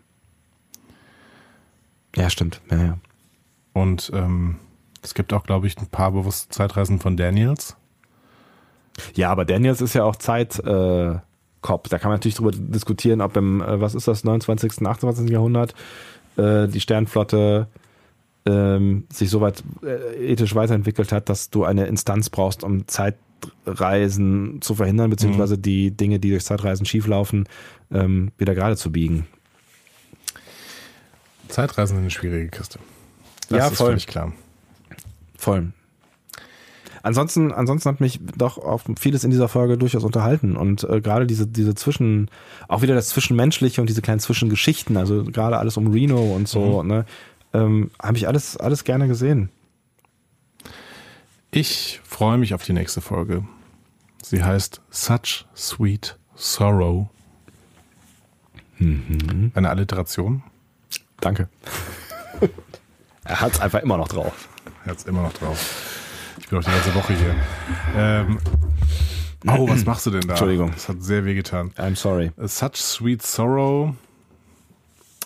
Ja, 2.18 2.30
stimmt. 2.30 2.62
Ja, 2.70 2.84
ja. 2.84 2.98
Und 3.72 4.12
ähm, 4.14 4.58
es 5.02 5.14
gibt 5.14 5.32
auch, 5.32 5.44
glaube 5.44 5.68
ich, 5.68 5.78
ein 5.78 5.88
paar 5.88 6.12
bewusste 6.12 6.50
Zeitreisen 6.50 7.00
von 7.00 7.16
Daniels. 7.16 7.78
Ja, 9.16 9.32
aber 9.32 9.45
Daniels 9.45 9.80
ist 9.80 9.94
ja 9.94 10.04
auch 10.04 10.18
Zeit. 10.18 10.60
Äh 10.60 11.16
Kopf. 11.64 11.90
Da 11.90 11.98
kann 11.98 12.10
man 12.10 12.18
natürlich 12.18 12.35
darüber 12.35 12.52
diskutieren, 12.56 13.22
ob 13.22 13.35
im, 13.35 13.61
äh, 13.61 13.81
was 13.81 13.95
ist 13.95 14.07
das, 14.07 14.23
29., 14.23 14.85
28. 14.85 15.30
Jahrhundert 15.30 15.73
äh, 16.38 16.68
die 16.68 16.80
Sternflotte 16.80 17.68
ähm, 18.45 19.06
sich 19.11 19.30
so 19.30 19.41
weit 19.41 19.64
äh, 19.84 20.31
ethisch 20.31 20.53
weiterentwickelt 20.53 21.11
hat, 21.11 21.30
dass 21.30 21.49
du 21.49 21.64
eine 21.64 21.88
Instanz 21.88 22.30
brauchst, 22.30 22.64
um 22.64 22.88
Zeitreisen 22.88 24.61
zu 24.61 24.76
verhindern, 24.76 25.10
beziehungsweise 25.10 25.57
mhm. 25.57 25.61
die 25.61 25.91
Dinge, 25.91 26.19
die 26.19 26.30
durch 26.30 26.44
Zeitreisen 26.44 26.85
schieflaufen, 26.85 27.48
ähm, 27.91 28.31
wieder 28.38 28.53
gerade 28.53 28.77
zu 28.77 28.91
biegen. 28.91 29.26
Zeitreisen 31.48 31.95
sind 31.95 32.03
eine 32.03 32.11
schwierige 32.11 32.49
Kiste. 32.49 32.80
Das 33.49 33.57
ja, 33.57 33.68
ist 33.68 33.77
voll. 33.77 33.88
völlig 33.88 34.07
klar. 34.07 34.34
Voll. 35.38 35.72
Ansonsten, 37.04 37.52
ansonsten 37.52 37.90
hat 37.90 38.00
mich 38.00 38.22
doch 38.38 38.58
auf 38.58 38.86
vieles 38.98 39.26
in 39.26 39.30
dieser 39.30 39.50
Folge 39.50 39.78
durchaus 39.78 40.06
unterhalten 40.06 40.56
und 40.56 40.86
äh, 40.86 41.02
gerade 41.02 41.28
diese, 41.28 41.46
diese 41.46 41.76
Zwischen, 41.76 42.32
auch 42.70 42.82
wieder 42.82 42.96
das 42.96 43.10
Zwischenmenschliche 43.10 43.82
und 43.82 43.88
diese 43.88 44.02
kleinen 44.02 44.22
Zwischengeschichten, 44.22 44.96
also 44.96 45.26
gerade 45.26 45.58
alles 45.58 45.76
um 45.76 45.88
Reno 45.88 46.34
und 46.34 46.48
so, 46.48 46.82
mhm. 46.82 46.88
ne, 46.88 47.06
ähm, 47.54 47.92
habe 48.02 48.16
ich 48.16 48.26
alles, 48.26 48.56
alles 48.56 48.86
gerne 48.86 49.10
gesehen. 49.10 49.50
Ich 51.52 52.00
freue 52.06 52.38
mich 52.38 52.54
auf 52.54 52.64
die 52.64 52.74
nächste 52.74 53.02
Folge. 53.02 53.46
Sie 54.24 54.42
heißt 54.42 54.80
Such 54.90 55.46
Sweet 55.58 56.18
Sorrow. 56.36 57.08
Mhm. 58.78 59.52
Eine 59.54 59.70
Alliteration. 59.70 60.42
Danke. 61.20 61.50
er 63.26 63.42
hat 63.42 63.52
es 63.52 63.60
einfach 63.60 63.82
immer 63.82 63.98
noch 63.98 64.08
drauf. 64.08 64.48
Er 64.86 64.92
hat 64.92 65.00
es 65.00 65.04
immer 65.04 65.24
noch 65.24 65.34
drauf. 65.34 66.03
Ich 66.44 66.49
bin 66.49 66.60
auch 66.60 66.64
die 66.64 66.72
ganze 66.72 66.94
Woche 66.94 67.14
hier. 67.14 67.36
Ähm, 67.95 68.38
oh, 69.48 69.70
was 69.70 69.86
machst 69.86 70.06
du 70.06 70.11
denn 70.11 70.22
da? 70.24 70.32
Entschuldigung. 70.32 70.72
Das 70.74 70.90
hat 70.90 71.02
sehr 71.02 71.24
weh 71.24 71.36
getan. 71.36 71.72
I'm 71.78 71.95
sorry. 71.95 72.32
Such 72.38 72.76
Sweet 72.76 73.22
Sorrow. 73.22 73.95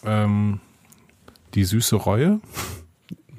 Ähm, 0.05 0.59
die 1.55 1.65
süße 1.65 1.95
Reue. 1.95 2.39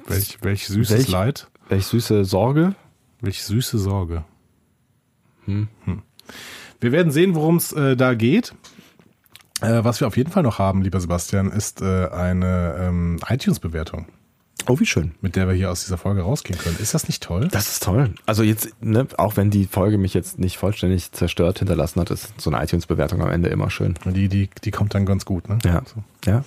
Welch, 0.09 0.39
welch 0.43 0.67
süßes 0.67 0.99
welch, 0.99 1.09
Leid. 1.09 1.47
Welch 1.69 1.87
süße 1.87 2.25
Sorge. 2.25 2.75
Welch 3.21 3.45
süße 3.45 3.79
Sorge. 3.79 4.25
Hm. 5.45 5.69
Hm. 5.85 6.03
Wir 6.81 6.91
werden 6.91 7.13
sehen, 7.13 7.37
worum 7.37 7.59
es 7.59 7.73
äh, 7.73 7.97
da 7.97 8.15
geht. 8.15 8.55
Äh, 9.61 9.85
was 9.85 10.01
wir 10.01 10.09
auf 10.09 10.17
jeden 10.17 10.33
Fall 10.33 10.43
noch 10.43 10.59
haben, 10.59 10.83
lieber 10.83 11.01
Sebastian, 11.01 11.53
ist 11.53 11.81
äh, 11.81 12.09
eine 12.09 12.77
ähm, 12.81 13.21
iTunes-Bewertung. 13.29 14.07
Oh, 14.69 14.79
wie 14.79 14.87
schön. 14.87 15.13
Mit 15.23 15.35
der 15.35 15.49
wir 15.49 15.55
hier 15.55 15.71
aus 15.71 15.85
dieser 15.85 15.97
Folge 15.97 16.21
rausgehen 16.21 16.59
können. 16.59 16.77
Ist 16.79 16.93
das 16.93 17.09
nicht 17.09 17.23
toll? 17.23 17.49
Das 17.51 17.69
ist 17.69 17.83
toll. 17.83 18.13
Also 18.27 18.43
jetzt, 18.43 18.71
ne, 18.83 19.07
auch 19.17 19.39
wenn 19.39 19.51
die 19.51 19.65
Folge 19.65 19.97
mich 19.97 20.13
jetzt 20.13 20.39
nicht 20.39 20.59
vollständig 20.59 21.11
zerstört 21.13 21.61
hinterlassen 21.61 22.01
hat, 22.01 22.11
ist 22.11 22.39
so 22.39 22.51
eine 22.51 22.63
iTunes-Bewertung 22.63 23.23
am 23.23 23.31
Ende 23.31 23.49
immer 23.49 23.71
schön. 23.71 23.95
Die, 24.05 24.29
die, 24.29 24.51
die 24.63 24.71
kommt 24.71 24.95
dann 24.95 25.07
ganz 25.07 25.25
gut, 25.25 25.49
ne? 25.49 25.59
Ja. 25.65 25.83
So. 25.87 26.31
ja. 26.31 26.43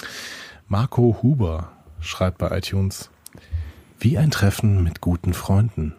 Marco 0.67 1.17
Huber 1.23 1.71
schreibt 1.99 2.37
bei 2.37 2.55
iTunes, 2.55 3.09
wie 3.99 4.19
ein 4.19 4.29
Treffen 4.29 4.83
mit 4.83 5.01
guten 5.01 5.33
Freunden, 5.33 5.95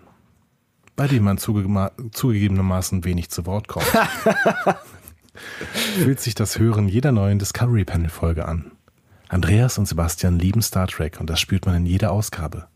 bei 0.94 1.08
dem 1.08 1.24
man 1.24 1.38
zuge 1.38 1.90
zugegebenermaßen 2.12 3.04
wenig 3.04 3.30
zu 3.30 3.46
Wort 3.46 3.66
kommt. 3.66 3.86
Fühlt 5.98 6.20
sich 6.20 6.34
das 6.34 6.58
Hören 6.58 6.88
jeder 6.88 7.10
neuen 7.10 7.38
Discovery 7.38 7.84
Panel 7.84 8.10
Folge 8.10 8.46
an. 8.46 8.71
Andreas 9.32 9.78
und 9.78 9.88
Sebastian 9.88 10.38
lieben 10.38 10.60
Star 10.60 10.86
Trek 10.86 11.18
und 11.18 11.30
das 11.30 11.40
spürt 11.40 11.64
man 11.64 11.74
in 11.74 11.86
jeder 11.86 12.12
Ausgabe. 12.12 12.66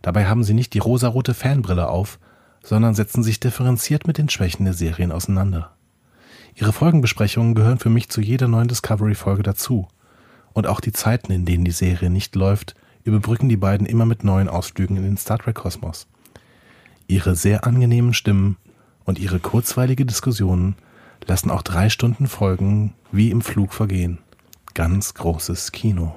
Dabei 0.00 0.26
haben 0.26 0.44
sie 0.44 0.54
nicht 0.54 0.72
die 0.72 0.78
rosarote 0.78 1.34
Fanbrille 1.34 1.88
auf, 1.88 2.20
sondern 2.62 2.94
setzen 2.94 3.24
sich 3.24 3.40
differenziert 3.40 4.06
mit 4.06 4.16
den 4.16 4.28
Schwächen 4.28 4.64
der 4.64 4.74
Serien 4.74 5.10
auseinander. 5.10 5.72
Ihre 6.54 6.72
Folgenbesprechungen 6.72 7.56
gehören 7.56 7.80
für 7.80 7.90
mich 7.90 8.10
zu 8.10 8.20
jeder 8.20 8.46
neuen 8.46 8.68
Discovery-Folge 8.68 9.42
dazu. 9.42 9.88
Und 10.52 10.68
auch 10.68 10.78
die 10.78 10.92
Zeiten, 10.92 11.32
in 11.32 11.46
denen 11.46 11.64
die 11.64 11.72
Serie 11.72 12.10
nicht 12.10 12.36
läuft, 12.36 12.76
überbrücken 13.02 13.48
die 13.48 13.56
beiden 13.56 13.84
immer 13.84 14.06
mit 14.06 14.22
neuen 14.22 14.48
Ausflügen 14.48 14.96
in 14.96 15.02
den 15.02 15.16
Star 15.16 15.40
Trek-Kosmos. 15.40 16.06
Ihre 17.08 17.34
sehr 17.34 17.66
angenehmen 17.66 18.14
Stimmen 18.14 18.56
und 19.04 19.18
ihre 19.18 19.40
kurzweilige 19.40 20.06
Diskussionen 20.06 20.76
lassen 21.26 21.50
auch 21.50 21.62
drei 21.62 21.88
Stunden 21.88 22.28
Folgen 22.28 22.94
wie 23.10 23.32
im 23.32 23.40
Flug 23.40 23.74
vergehen 23.74 24.20
ganz 24.74 25.14
großes 25.14 25.72
Kino. 25.72 26.14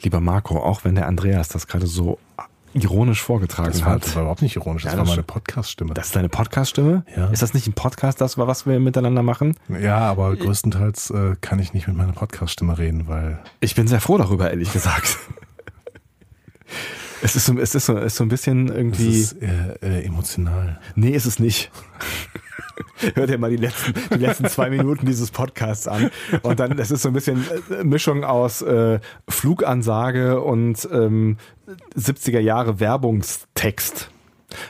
Lieber 0.00 0.20
Marco, 0.20 0.58
auch 0.58 0.84
wenn 0.84 0.94
der 0.94 1.06
Andreas 1.06 1.48
das 1.48 1.66
gerade 1.66 1.86
so 1.86 2.18
ironisch 2.72 3.22
vorgetragen 3.22 3.72
das 3.72 3.82
war, 3.82 3.92
hat. 3.92 4.04
Das 4.04 4.14
war 4.14 4.22
überhaupt 4.22 4.42
nicht 4.42 4.56
ironisch, 4.56 4.84
das 4.84 4.92
ja, 4.92 4.98
war 4.98 5.06
meine 5.06 5.22
Podcast-Stimme. 5.22 5.94
Das 5.94 6.06
ist 6.06 6.16
deine 6.16 6.28
Podcast-Stimme? 6.28 7.04
Ja. 7.16 7.26
Ist 7.28 7.42
das 7.42 7.54
nicht 7.54 7.66
ein 7.66 7.72
Podcast, 7.72 8.20
das 8.20 8.38
was 8.38 8.66
wir 8.66 8.78
miteinander 8.78 9.22
machen? 9.22 9.56
Ja, 9.68 9.98
aber 9.98 10.36
größtenteils 10.36 11.10
äh, 11.10 11.36
kann 11.40 11.58
ich 11.58 11.74
nicht 11.74 11.88
mit 11.88 11.96
meiner 11.96 12.12
Podcast-Stimme 12.12 12.78
reden, 12.78 13.08
weil. 13.08 13.40
Ich 13.60 13.74
bin 13.74 13.88
sehr 13.88 14.00
froh 14.00 14.18
darüber, 14.18 14.50
ehrlich 14.50 14.72
gesagt. 14.72 15.18
Es 17.22 17.36
ist 17.36 17.46
so, 17.46 17.58
es 17.58 17.74
ist 17.74 17.86
so, 17.86 17.96
es 17.96 18.06
ist 18.06 18.16
so 18.16 18.24
ein 18.24 18.28
bisschen 18.28 18.68
irgendwie. 18.68 19.20
Es 19.20 19.32
ist 19.32 19.42
äh, 19.42 20.00
äh, 20.00 20.04
emotional. 20.04 20.80
Nee, 20.94 21.10
ist 21.10 21.26
es 21.26 21.38
nicht. 21.38 21.70
Hör 23.14 23.26
dir 23.26 23.38
mal 23.38 23.50
die 23.50 23.56
letzten, 23.56 23.94
die 24.14 24.24
letzten 24.24 24.48
zwei 24.48 24.70
Minuten 24.70 25.06
dieses 25.06 25.30
Podcasts 25.30 25.88
an. 25.88 26.10
Und 26.42 26.60
dann, 26.60 26.76
das 26.76 26.90
ist 26.90 27.02
so 27.02 27.08
ein 27.08 27.12
bisschen 27.12 27.44
äh, 27.70 27.84
Mischung 27.84 28.24
aus 28.24 28.62
äh, 28.62 29.00
Flugansage 29.28 30.40
und 30.40 30.88
ähm, 30.92 31.38
70er 31.96 32.40
Jahre 32.40 32.80
Werbungstext. 32.80 34.10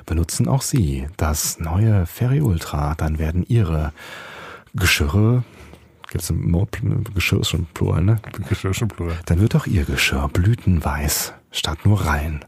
Benutzen 0.06 0.48
auch 0.48 0.62
Sie 0.62 1.06
das 1.16 1.60
neue 1.60 2.06
Ferry 2.06 2.40
Ultra, 2.40 2.94
dann 2.96 3.18
werden 3.18 3.44
Ihre 3.46 3.92
Geschirre 4.74 5.44
Gibt 6.10 6.24
es 6.24 6.30
ein 6.30 6.50
Mord, 6.50 6.78
Geschirr 7.14 7.40
ist 7.40 7.50
schon 7.50 7.66
plural, 7.74 8.02
ne? 8.02 8.18
Geschirr 8.48 8.70
ist 8.70 8.78
schon 8.78 8.88
plural. 8.88 9.18
Dann 9.26 9.42
wird 9.42 9.54
auch 9.54 9.66
Ihr 9.66 9.84
Geschirr 9.84 10.30
blütenweiß 10.32 11.34
statt 11.50 11.84
nur 11.84 12.04
rein. 12.04 12.44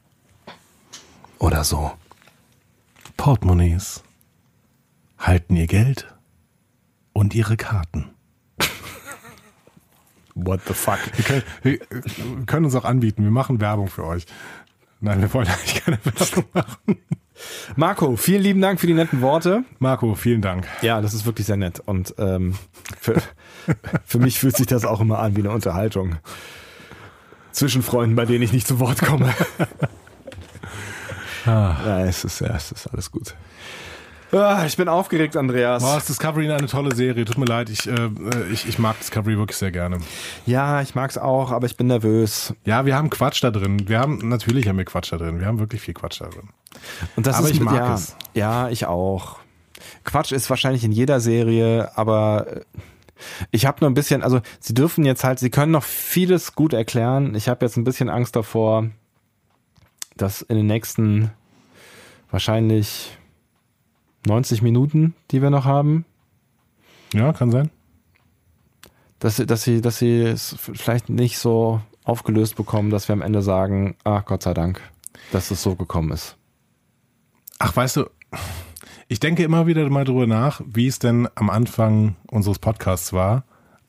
Oder 1.39 1.64
so. 1.64 1.93
Portemonnaies 3.16 4.02
halten 5.18 5.56
ihr 5.56 5.66
Geld 5.66 6.06
und 7.12 7.35
ihre 7.35 7.56
Karten. 7.56 8.10
What 10.35 10.62
the 10.66 10.74
fuck? 10.74 10.98
Wir 11.16 11.24
können, 11.24 11.43
wir 11.62 12.47
können, 12.47 12.64
uns 12.64 12.74
auch 12.74 12.85
anbieten, 12.85 13.24
wir 13.24 13.31
machen 13.31 13.60
Werbung 13.60 13.89
für 13.89 14.05
euch. 14.05 14.27
Nein, 15.01 15.20
wir 15.20 15.32
wollen 15.32 15.48
eigentlich 15.48 15.85
keine 15.85 15.98
Werbung 16.05 16.44
machen. 16.52 16.98
Marco, 17.77 18.16
vielen 18.16 18.43
lieben 18.43 18.60
Dank 18.60 18.81
für 18.81 18.86
die 18.86 18.94
netten 18.94 19.22
Worte. 19.22 19.64
Marco, 19.78 20.14
vielen 20.14 20.43
Dank. 20.43 20.66
Ja, 20.82 21.01
das 21.01 21.14
ist 21.14 21.24
wirklich 21.24 21.47
sehr 21.47 21.56
nett. 21.56 21.81
Und 21.81 22.14
ähm, 22.18 22.55
für, 22.98 23.22
für 24.05 24.18
mich 24.18 24.39
fühlt 24.39 24.56
sich 24.56 24.66
das 24.66 24.85
auch 24.85 25.01
immer 25.01 25.18
an 25.20 25.36
wie 25.36 25.40
eine 25.40 25.51
Unterhaltung. 25.51 26.16
Zwischen 27.52 27.82
Freunden, 27.82 28.16
bei 28.16 28.27
denen 28.27 28.43
ich 28.43 28.52
nicht 28.52 28.66
zu 28.66 28.78
Wort 28.81 29.01
komme. 29.01 29.35
Ah. 31.47 31.74
Ja, 31.86 32.05
es 32.05 32.22
ist, 32.22 32.40
ja, 32.43 32.55
es 32.55 32.70
ist 32.70 32.86
alles 32.89 33.10
gut. 33.10 33.35
Ah, 34.32 34.64
ich 34.64 34.77
bin 34.77 34.89
aufgeregt, 34.89 35.36
Andreas. 35.36 35.82
Boah, 35.82 35.97
ist 35.97 36.09
Discovery 36.09 36.51
eine 36.52 36.66
tolle 36.66 36.94
Serie. 36.94 37.24
Tut 37.24 37.36
mir 37.36 37.47
leid, 37.47 37.68
ich, 37.68 37.89
äh, 37.89 38.10
ich, 38.52 38.68
ich 38.68 38.78
mag 38.78 38.98
Discovery 38.98 39.36
wirklich 39.36 39.56
sehr 39.56 39.72
gerne. 39.72 39.98
Ja, 40.47 40.82
ich 40.82 40.94
mag's 40.94 41.18
auch, 41.18 41.51
aber 41.51 41.66
ich 41.66 41.77
bin 41.77 41.89
nervös. 41.89 42.55
Ja, 42.64 42.86
wir 42.86 42.94
haben 42.94 43.10
Quatsch 43.10 43.43
da 43.43 43.51
drin. 43.51 43.89
Wir 43.89 43.98
haben, 43.98 44.28
natürlich 44.28 44.68
haben 44.68 44.78
wir 44.78 44.85
Quatsch 44.85 45.12
da 45.12 45.16
drin. 45.16 45.40
Wir 45.40 45.47
haben 45.47 45.59
wirklich 45.59 45.81
viel 45.81 45.94
Quatsch 45.94 46.20
da 46.20 46.27
drin. 46.27 46.51
Und 47.16 47.27
das 47.27 47.36
aber 47.36 47.48
ist, 47.48 47.55
ich 47.55 47.60
mag 47.60 47.74
ja, 47.74 47.94
es. 47.94 48.16
Ja, 48.35 48.68
ich 48.68 48.86
auch. 48.86 49.39
Quatsch 50.05 50.31
ist 50.31 50.48
wahrscheinlich 50.48 50.85
in 50.85 50.93
jeder 50.93 51.18
Serie, 51.18 51.90
aber 51.97 52.47
äh, 52.48 52.60
ich 53.51 53.66
habe 53.66 53.78
nur 53.80 53.90
ein 53.90 53.94
bisschen, 53.94 54.22
also 54.22 54.40
sie 54.60 54.74
dürfen 54.74 55.05
jetzt 55.05 55.24
halt, 55.24 55.38
sie 55.38 55.51
können 55.51 55.72
noch 55.72 55.84
vieles 55.84 56.55
gut 56.55 56.72
erklären. 56.72 57.34
Ich 57.34 57.48
habe 57.48 57.64
jetzt 57.64 57.76
ein 57.76 57.84
bisschen 57.84 58.09
Angst 58.09 58.36
davor, 58.36 58.88
dass 60.16 60.42
in 60.42 60.56
den 60.56 60.66
nächsten 60.66 61.30
wahrscheinlich 62.30 63.16
90 64.26 64.62
Minuten, 64.62 65.14
die 65.30 65.42
wir 65.42 65.51
noch 65.51 65.64
haben, 65.64 66.05
Ja, 67.14 67.32
kann 67.32 67.51
sein. 67.51 67.70
dass 69.18 69.36
sie, 69.36 69.47
dass 69.47 69.62
sie, 69.62 69.80
dass 69.80 69.98
sie 69.98 70.20
es 70.22 70.56
vielleicht 70.59 71.09
nicht 71.09 71.38
so 71.38 71.80
aufgelöst 72.05 72.56
bekommen, 72.56 72.90
dass 72.90 73.09
wir 73.09 73.12
am 73.14 73.22
Ende 73.22 73.42
sagen, 73.42 73.97
ah, 74.05 74.20
Gott 74.20 74.42
sei 74.42 74.55
Dank, 74.55 74.80
dass 75.32 75.51
es 75.51 75.62
so 75.62 75.74
gekommen 75.74 76.12
ist. 76.12 76.36
Ach, 77.59 77.74
weißt 77.76 77.97
du, 77.98 78.10
ich 79.10 79.18
denke 79.18 79.42
immer 79.42 79.66
wieder 79.66 79.90
mal 79.90 80.04
drüber 80.04 80.28
nach, 80.28 80.60
wie 80.64 80.86
es 80.86 81.00
denn 81.00 81.28
am 81.34 81.50
Anfang 81.50 82.14
unseres 82.28 82.60
Podcasts 82.60 83.12
war. 83.12 83.44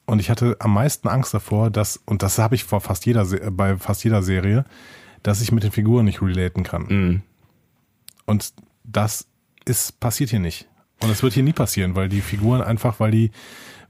Und 0.08 0.20
ich 0.20 0.32
hatte 0.32 0.58
am 0.60 0.74
meisten 0.74 1.08
Angst 1.08 1.32
davor, 1.32 1.70
dass, 1.70 1.98
und 2.06 2.24
das 2.24 2.40
habe 2.40 2.56
ich 2.56 2.64
vor 2.64 2.82
fast 2.82 3.06
jeder, 3.06 3.24
Se- 3.24 3.52
bei 3.52 3.78
fast 3.78 4.04
jeder 4.04 4.24
Serie, 4.24 4.66
dass 5.22 5.40
ich 5.40 5.52
mit 5.52 5.64
den 5.64 5.72
Figuren 5.72 6.06
nicht 6.06 6.24
relaten 6.24 6.64
kann. 6.64 6.86
Mhm. 6.90 7.22
Und 8.26 8.52
das 8.84 9.28
ist, 9.64 10.00
passiert 10.00 10.32
hier 10.32 10.40
nicht. 10.40 10.68
Und 11.04 11.12
es 11.12 11.22
wird 11.22 11.34
hier 11.34 11.44
nie 11.44 11.54
passieren, 11.54 11.94
weil 11.94 12.10
die 12.10 12.22
Figuren 12.22 12.64
einfach, 12.64 13.00
weil 13.00 13.12
die, 13.12 13.30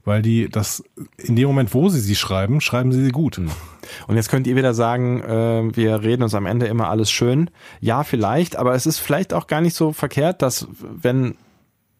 weil 0.04 0.22
die 0.22 0.48
das, 0.48 0.82
in 1.16 1.36
dem 1.36 1.48
Moment, 1.48 1.74
wo 1.74 1.88
sie 1.88 2.00
sie 2.00 2.16
schreiben, 2.16 2.60
schreiben 2.60 2.92
sie 2.92 3.04
sie 3.04 3.12
gut. 3.12 3.38
Und 3.38 4.16
jetzt 4.16 4.30
könnt 4.30 4.46
ihr 4.46 4.56
wieder 4.56 4.74
sagen, 4.74 5.22
äh, 5.22 5.76
wir 5.76 6.02
reden 6.02 6.22
uns 6.22 6.34
am 6.34 6.46
Ende 6.46 6.66
immer 6.66 6.88
alles 6.88 7.10
schön. 7.10 7.50
Ja, 7.80 8.02
vielleicht, 8.02 8.56
aber 8.56 8.74
es 8.74 8.86
ist 8.86 8.98
vielleicht 8.98 9.32
auch 9.32 9.46
gar 9.46 9.60
nicht 9.60 9.74
so 9.74 9.92
verkehrt, 9.92 10.42
dass 10.42 10.66
wenn 10.76 11.36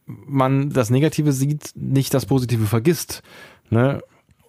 man 0.07 0.71
das 0.71 0.91
Negative 0.91 1.33
sieht, 1.33 1.73
nicht 1.75 2.13
das 2.13 2.27
Positive 2.27 2.67
vergisst. 2.67 3.23
Ne? 3.71 4.03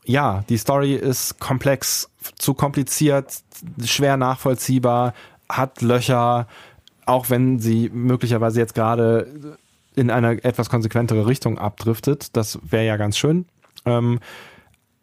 Ja, 0.05 0.43
die 0.49 0.57
Story 0.57 0.95
ist 0.95 1.39
komplex, 1.39 2.09
zu 2.37 2.53
kompliziert, 2.53 3.41
schwer 3.83 4.17
nachvollziehbar, 4.17 5.13
hat 5.47 5.81
Löcher, 5.81 6.47
auch 7.05 7.29
wenn 7.29 7.59
sie 7.59 7.89
möglicherweise 7.93 8.59
jetzt 8.59 8.73
gerade 8.73 9.57
in 9.95 10.09
eine 10.09 10.43
etwas 10.43 10.69
konsequentere 10.69 11.27
Richtung 11.27 11.57
abdriftet. 11.57 12.35
Das 12.35 12.59
wäre 12.63 12.85
ja 12.85 12.97
ganz 12.97 13.17
schön. 13.17 13.45
Ähm, 13.85 14.19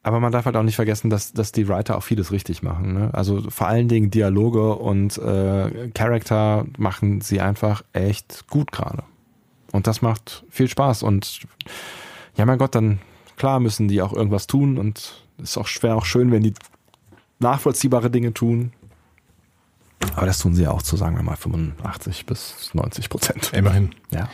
aber 0.02 0.20
man 0.20 0.32
darf 0.32 0.46
halt 0.46 0.56
auch 0.56 0.62
nicht 0.62 0.76
vergessen, 0.76 1.10
dass, 1.10 1.32
dass 1.32 1.52
die 1.52 1.68
Writer 1.68 1.98
auch 1.98 2.02
vieles 2.02 2.32
richtig 2.32 2.62
machen. 2.62 2.94
Ne? 2.94 3.10
Also 3.12 3.50
vor 3.50 3.66
allen 3.66 3.88
Dingen 3.88 4.10
Dialoge 4.10 4.74
und 4.76 5.18
äh, 5.18 5.88
Charakter 5.90 6.64
machen 6.78 7.20
sie 7.20 7.40
einfach 7.40 7.82
echt 7.92 8.48
gut 8.48 8.72
gerade. 8.72 9.02
Und 9.72 9.86
das 9.86 10.00
macht 10.00 10.44
viel 10.48 10.68
Spaß. 10.68 11.02
Und 11.02 11.40
ja, 12.36 12.46
mein 12.46 12.58
Gott, 12.58 12.74
dann 12.74 12.98
klar 13.36 13.60
müssen 13.60 13.88
die 13.88 14.00
auch 14.00 14.14
irgendwas 14.14 14.46
tun. 14.46 14.78
Und 14.78 15.22
es 15.36 15.50
ist 15.50 15.58
auch 15.58 15.66
schwer, 15.66 15.96
auch 15.96 16.06
schön, 16.06 16.32
wenn 16.32 16.42
die 16.42 16.54
nachvollziehbare 17.38 18.10
Dinge 18.10 18.32
tun. 18.32 18.72
Aber 20.16 20.26
das 20.26 20.38
tun 20.38 20.54
sie 20.54 20.62
ja 20.64 20.70
auch 20.70 20.82
zu, 20.82 20.96
sagen 20.96 21.16
wir 21.16 21.22
mal, 21.22 21.36
85 21.36 22.26
bis 22.26 22.70
90 22.74 23.08
Prozent. 23.10 23.52
Immerhin. 23.52 23.94
Ja. 24.10 24.28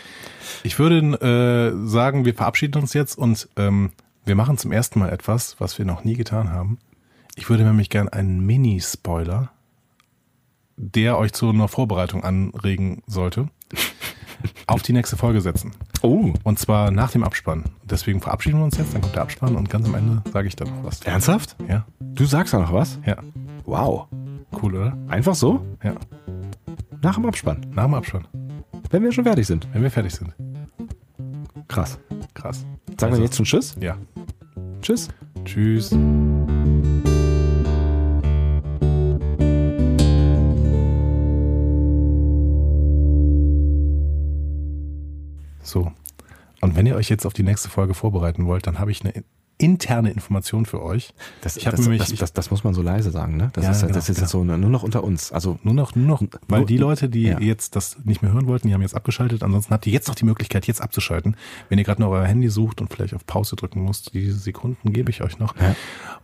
Ich 0.63 0.79
würde 0.79 0.99
äh, 0.99 1.89
sagen, 1.89 2.25
wir 2.25 2.35
verabschieden 2.35 2.81
uns 2.81 2.93
jetzt 2.93 3.19
und 3.19 3.49
ähm, 3.57 3.91
wir 4.25 4.35
machen 4.37 4.59
zum 4.59 4.73
ersten 4.73 4.99
Mal 4.99 5.11
etwas, 5.11 5.57
was 5.61 5.79
wir 5.79 5.85
noch 5.85 6.05
nie 6.05 6.15
getan 6.15 6.51
haben. 6.51 6.79
Ich 7.35 7.51
würde 7.51 7.65
nämlich 7.65 7.91
gern 7.91 8.09
einen 8.09 8.41
Mini-Spoiler, 8.47 9.51
der 10.77 11.19
euch 11.19 11.33
zu 11.33 11.49
einer 11.51 11.69
Vorbereitung 11.69 12.25
anregen 12.25 13.03
sollte, 13.07 13.49
auf 14.67 14.83
die 14.83 14.93
nächste 14.93 15.17
Folge 15.17 15.41
setzen. 15.41 15.73
Oh, 16.03 16.33
Und 16.45 16.59
zwar 16.59 16.91
nach 16.91 17.11
dem 17.11 17.25
Abspann. 17.25 17.65
Deswegen 17.85 18.21
verabschieden 18.21 18.59
wir 18.59 18.65
uns 18.65 18.77
jetzt, 18.79 18.95
dann 18.95 19.03
kommt 19.03 19.15
der 19.15 19.23
Abspann 19.23 19.57
und 19.57 19.69
ganz 19.71 19.87
am 19.87 19.95
Ende 19.95 20.23
sage 20.33 20.49
ich 20.49 20.57
dann 20.57 20.69
noch 20.69 20.85
was. 20.85 21.01
ernsthaft? 21.03 21.57
Ja, 21.69 21.85
Du 22.01 22.25
sagst 22.25 22.55
da 22.55 22.59
noch 22.59 22.73
was? 22.73 22.99
ja. 23.07 23.17
Wow. 23.65 24.07
Cool, 24.63 24.75
oder? 24.77 24.99
Einfach 25.09 25.35
so? 25.35 25.65
Ja. 25.83 25.95
Nach 27.03 27.15
dem 27.17 27.27
Abspann. 27.27 27.67
Nach 27.75 27.85
dem 27.85 27.95
Abspann, 27.95 28.27
Wenn 28.91 29.03
wir 29.03 29.13
schon 29.13 29.25
fertig 29.25 29.47
sind. 29.47 29.69
wenn 29.73 29.83
wir 29.83 29.91
fertig 29.91 30.15
sind. 30.15 30.33
Krass. 31.69 31.99
Krass. 32.35 32.61
Sagen 32.99 33.13
Also- 33.13 33.17
wir 33.19 33.25
jetzt 33.25 33.37
schon 33.37 33.45
Tschüss? 33.45 33.77
Ja. 33.81 33.97
Tschüss. 34.81 35.09
Tschüss. 35.45 35.91
So. 45.63 45.93
Und 46.61 46.77
wenn 46.77 46.87
ihr 46.87 46.97
euch 46.97 47.09
jetzt 47.09 47.27
auf 47.27 47.33
die 47.33 47.43
nächste 47.43 47.69
Folge 47.69 47.95
vorbereiten 47.95 48.47
wollt, 48.47 48.67
dann 48.67 48.79
habe 48.79 48.91
ich 48.91 49.03
eine 49.05 49.13
interne 49.59 50.11
Information 50.11 50.67
für 50.67 50.83
euch. 50.83 51.15
Das, 51.41 51.57
Ich 51.57 51.65
das, 51.65 51.81
nämlich- 51.81 52.01
das, 52.01 52.15
das, 52.15 52.33
das 52.35 52.51
muss 52.51 52.63
man 52.65 52.75
so 52.75 52.83
leise 52.83 53.11
sagen, 53.11 53.37
ne? 53.39 53.51
Das 53.55 53.65
Ja, 53.65 53.71
ist, 53.71 53.81
genau, 53.83 53.95
das 53.95 54.09
ist 54.11 54.21
jetzt 54.21 54.31
so 54.31 54.45
nur 54.45 54.57
noch 54.59 54.83
unter 54.83 55.03
uns. 55.03 55.33
Also 55.33 55.59
Nur 55.63 55.73
noch, 55.73 55.95
nur 55.95 56.07
noch, 56.07 56.23
weil 56.49 56.61
Nur- 56.61 56.67
die 56.67 56.77
Leute, 56.77 57.09
die 57.09 57.23
ja. 57.23 57.41
jetzt 57.41 57.75
das 57.75 57.97
nicht 58.05 58.21
mehr 58.23 58.33
hören 58.33 58.47
wollten, 58.47 58.69
die 58.69 58.75
haben 58.75 58.83
jetzt 58.83 58.95
abgeschaltet. 58.95 59.43
Ansonsten 59.43 59.73
habt 59.73 59.87
ihr 59.87 59.93
jetzt 59.93 60.09
noch 60.09 60.15
die 60.15 60.27
Möglichkeit, 60.27 60.67
jetzt 60.67 60.83
abzuschalten. 60.83 61.37
Wenn 61.69 61.79
ihr 61.79 61.85
gerade 61.85 62.03
noch 62.03 62.11
euer 62.11 62.27
Handy 62.27 62.49
sucht 62.51 62.81
und 62.83 62.93
vielleicht 62.93 63.15
auf 63.15 63.25
Pause 63.27 63.57
drücken 63.57 63.85
müsst, 63.85 64.13
diese 64.13 64.39
Sekunden 64.39 64.93
gebe 64.93 65.11
ich 65.11 65.23
euch 65.23 65.39
noch. 65.39 65.57
Ja. 65.59 65.75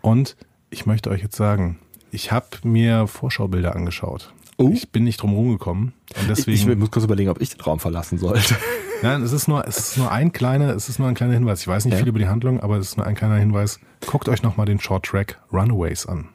Und 0.02 0.36
ich 0.70 0.84
möchte 0.84 1.08
euch 1.10 1.22
jetzt 1.22 1.36
sagen, 1.36 1.78
ich 2.10 2.32
habe 2.32 2.46
mir 2.64 3.06
Vorschaubilder 3.06 3.74
angeschaut. 3.74 4.34
Oh. 4.58 4.70
Ich 4.74 4.90
bin 4.90 5.04
nicht 5.04 5.22
drum 5.22 5.32
rumgekommen. 5.32 5.94
Und 6.20 6.28
deswegen. 6.28 6.52
ich, 6.54 6.66
ich 6.68 6.76
muss 6.76 6.90
kurz 6.90 7.04
überlegen, 7.06 7.30
ob 7.30 7.40
ich 7.40 7.48
den 7.50 7.62
Raum 7.62 7.80
verlassen 7.80 8.18
sollte. 8.18 8.54
Nein, 9.02 9.22
es 9.22 9.32
ist 9.32 9.48
nur, 9.48 9.66
es 9.66 9.78
ist 9.78 9.98
nur 9.98 10.10
ein 10.12 10.32
kleiner, 10.32 10.74
es 10.74 10.88
ist 10.88 10.98
nur 10.98 11.08
ein 11.08 11.14
kleiner 11.14 11.34
Hinweis. 11.34 11.60
Ich 11.60 11.68
weiß 11.68 11.84
nicht 11.84 11.94
Ja. 11.94 11.98
viel 11.98 12.08
über 12.08 12.18
die 12.18 12.28
Handlung, 12.28 12.60
aber 12.60 12.76
es 12.78 12.88
ist 12.90 12.96
nur 12.96 13.06
ein 13.06 13.14
kleiner 13.14 13.36
Hinweis. 13.36 13.80
Guckt 14.06 14.28
euch 14.28 14.42
nochmal 14.42 14.66
den 14.66 14.78
Short 14.80 15.04
Track 15.04 15.40
Runaways 15.52 16.06
an. 16.06 16.28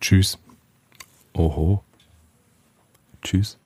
Tschüss. 0.00 0.38
Oho. 1.34 1.82
Tschüss. 3.22 3.58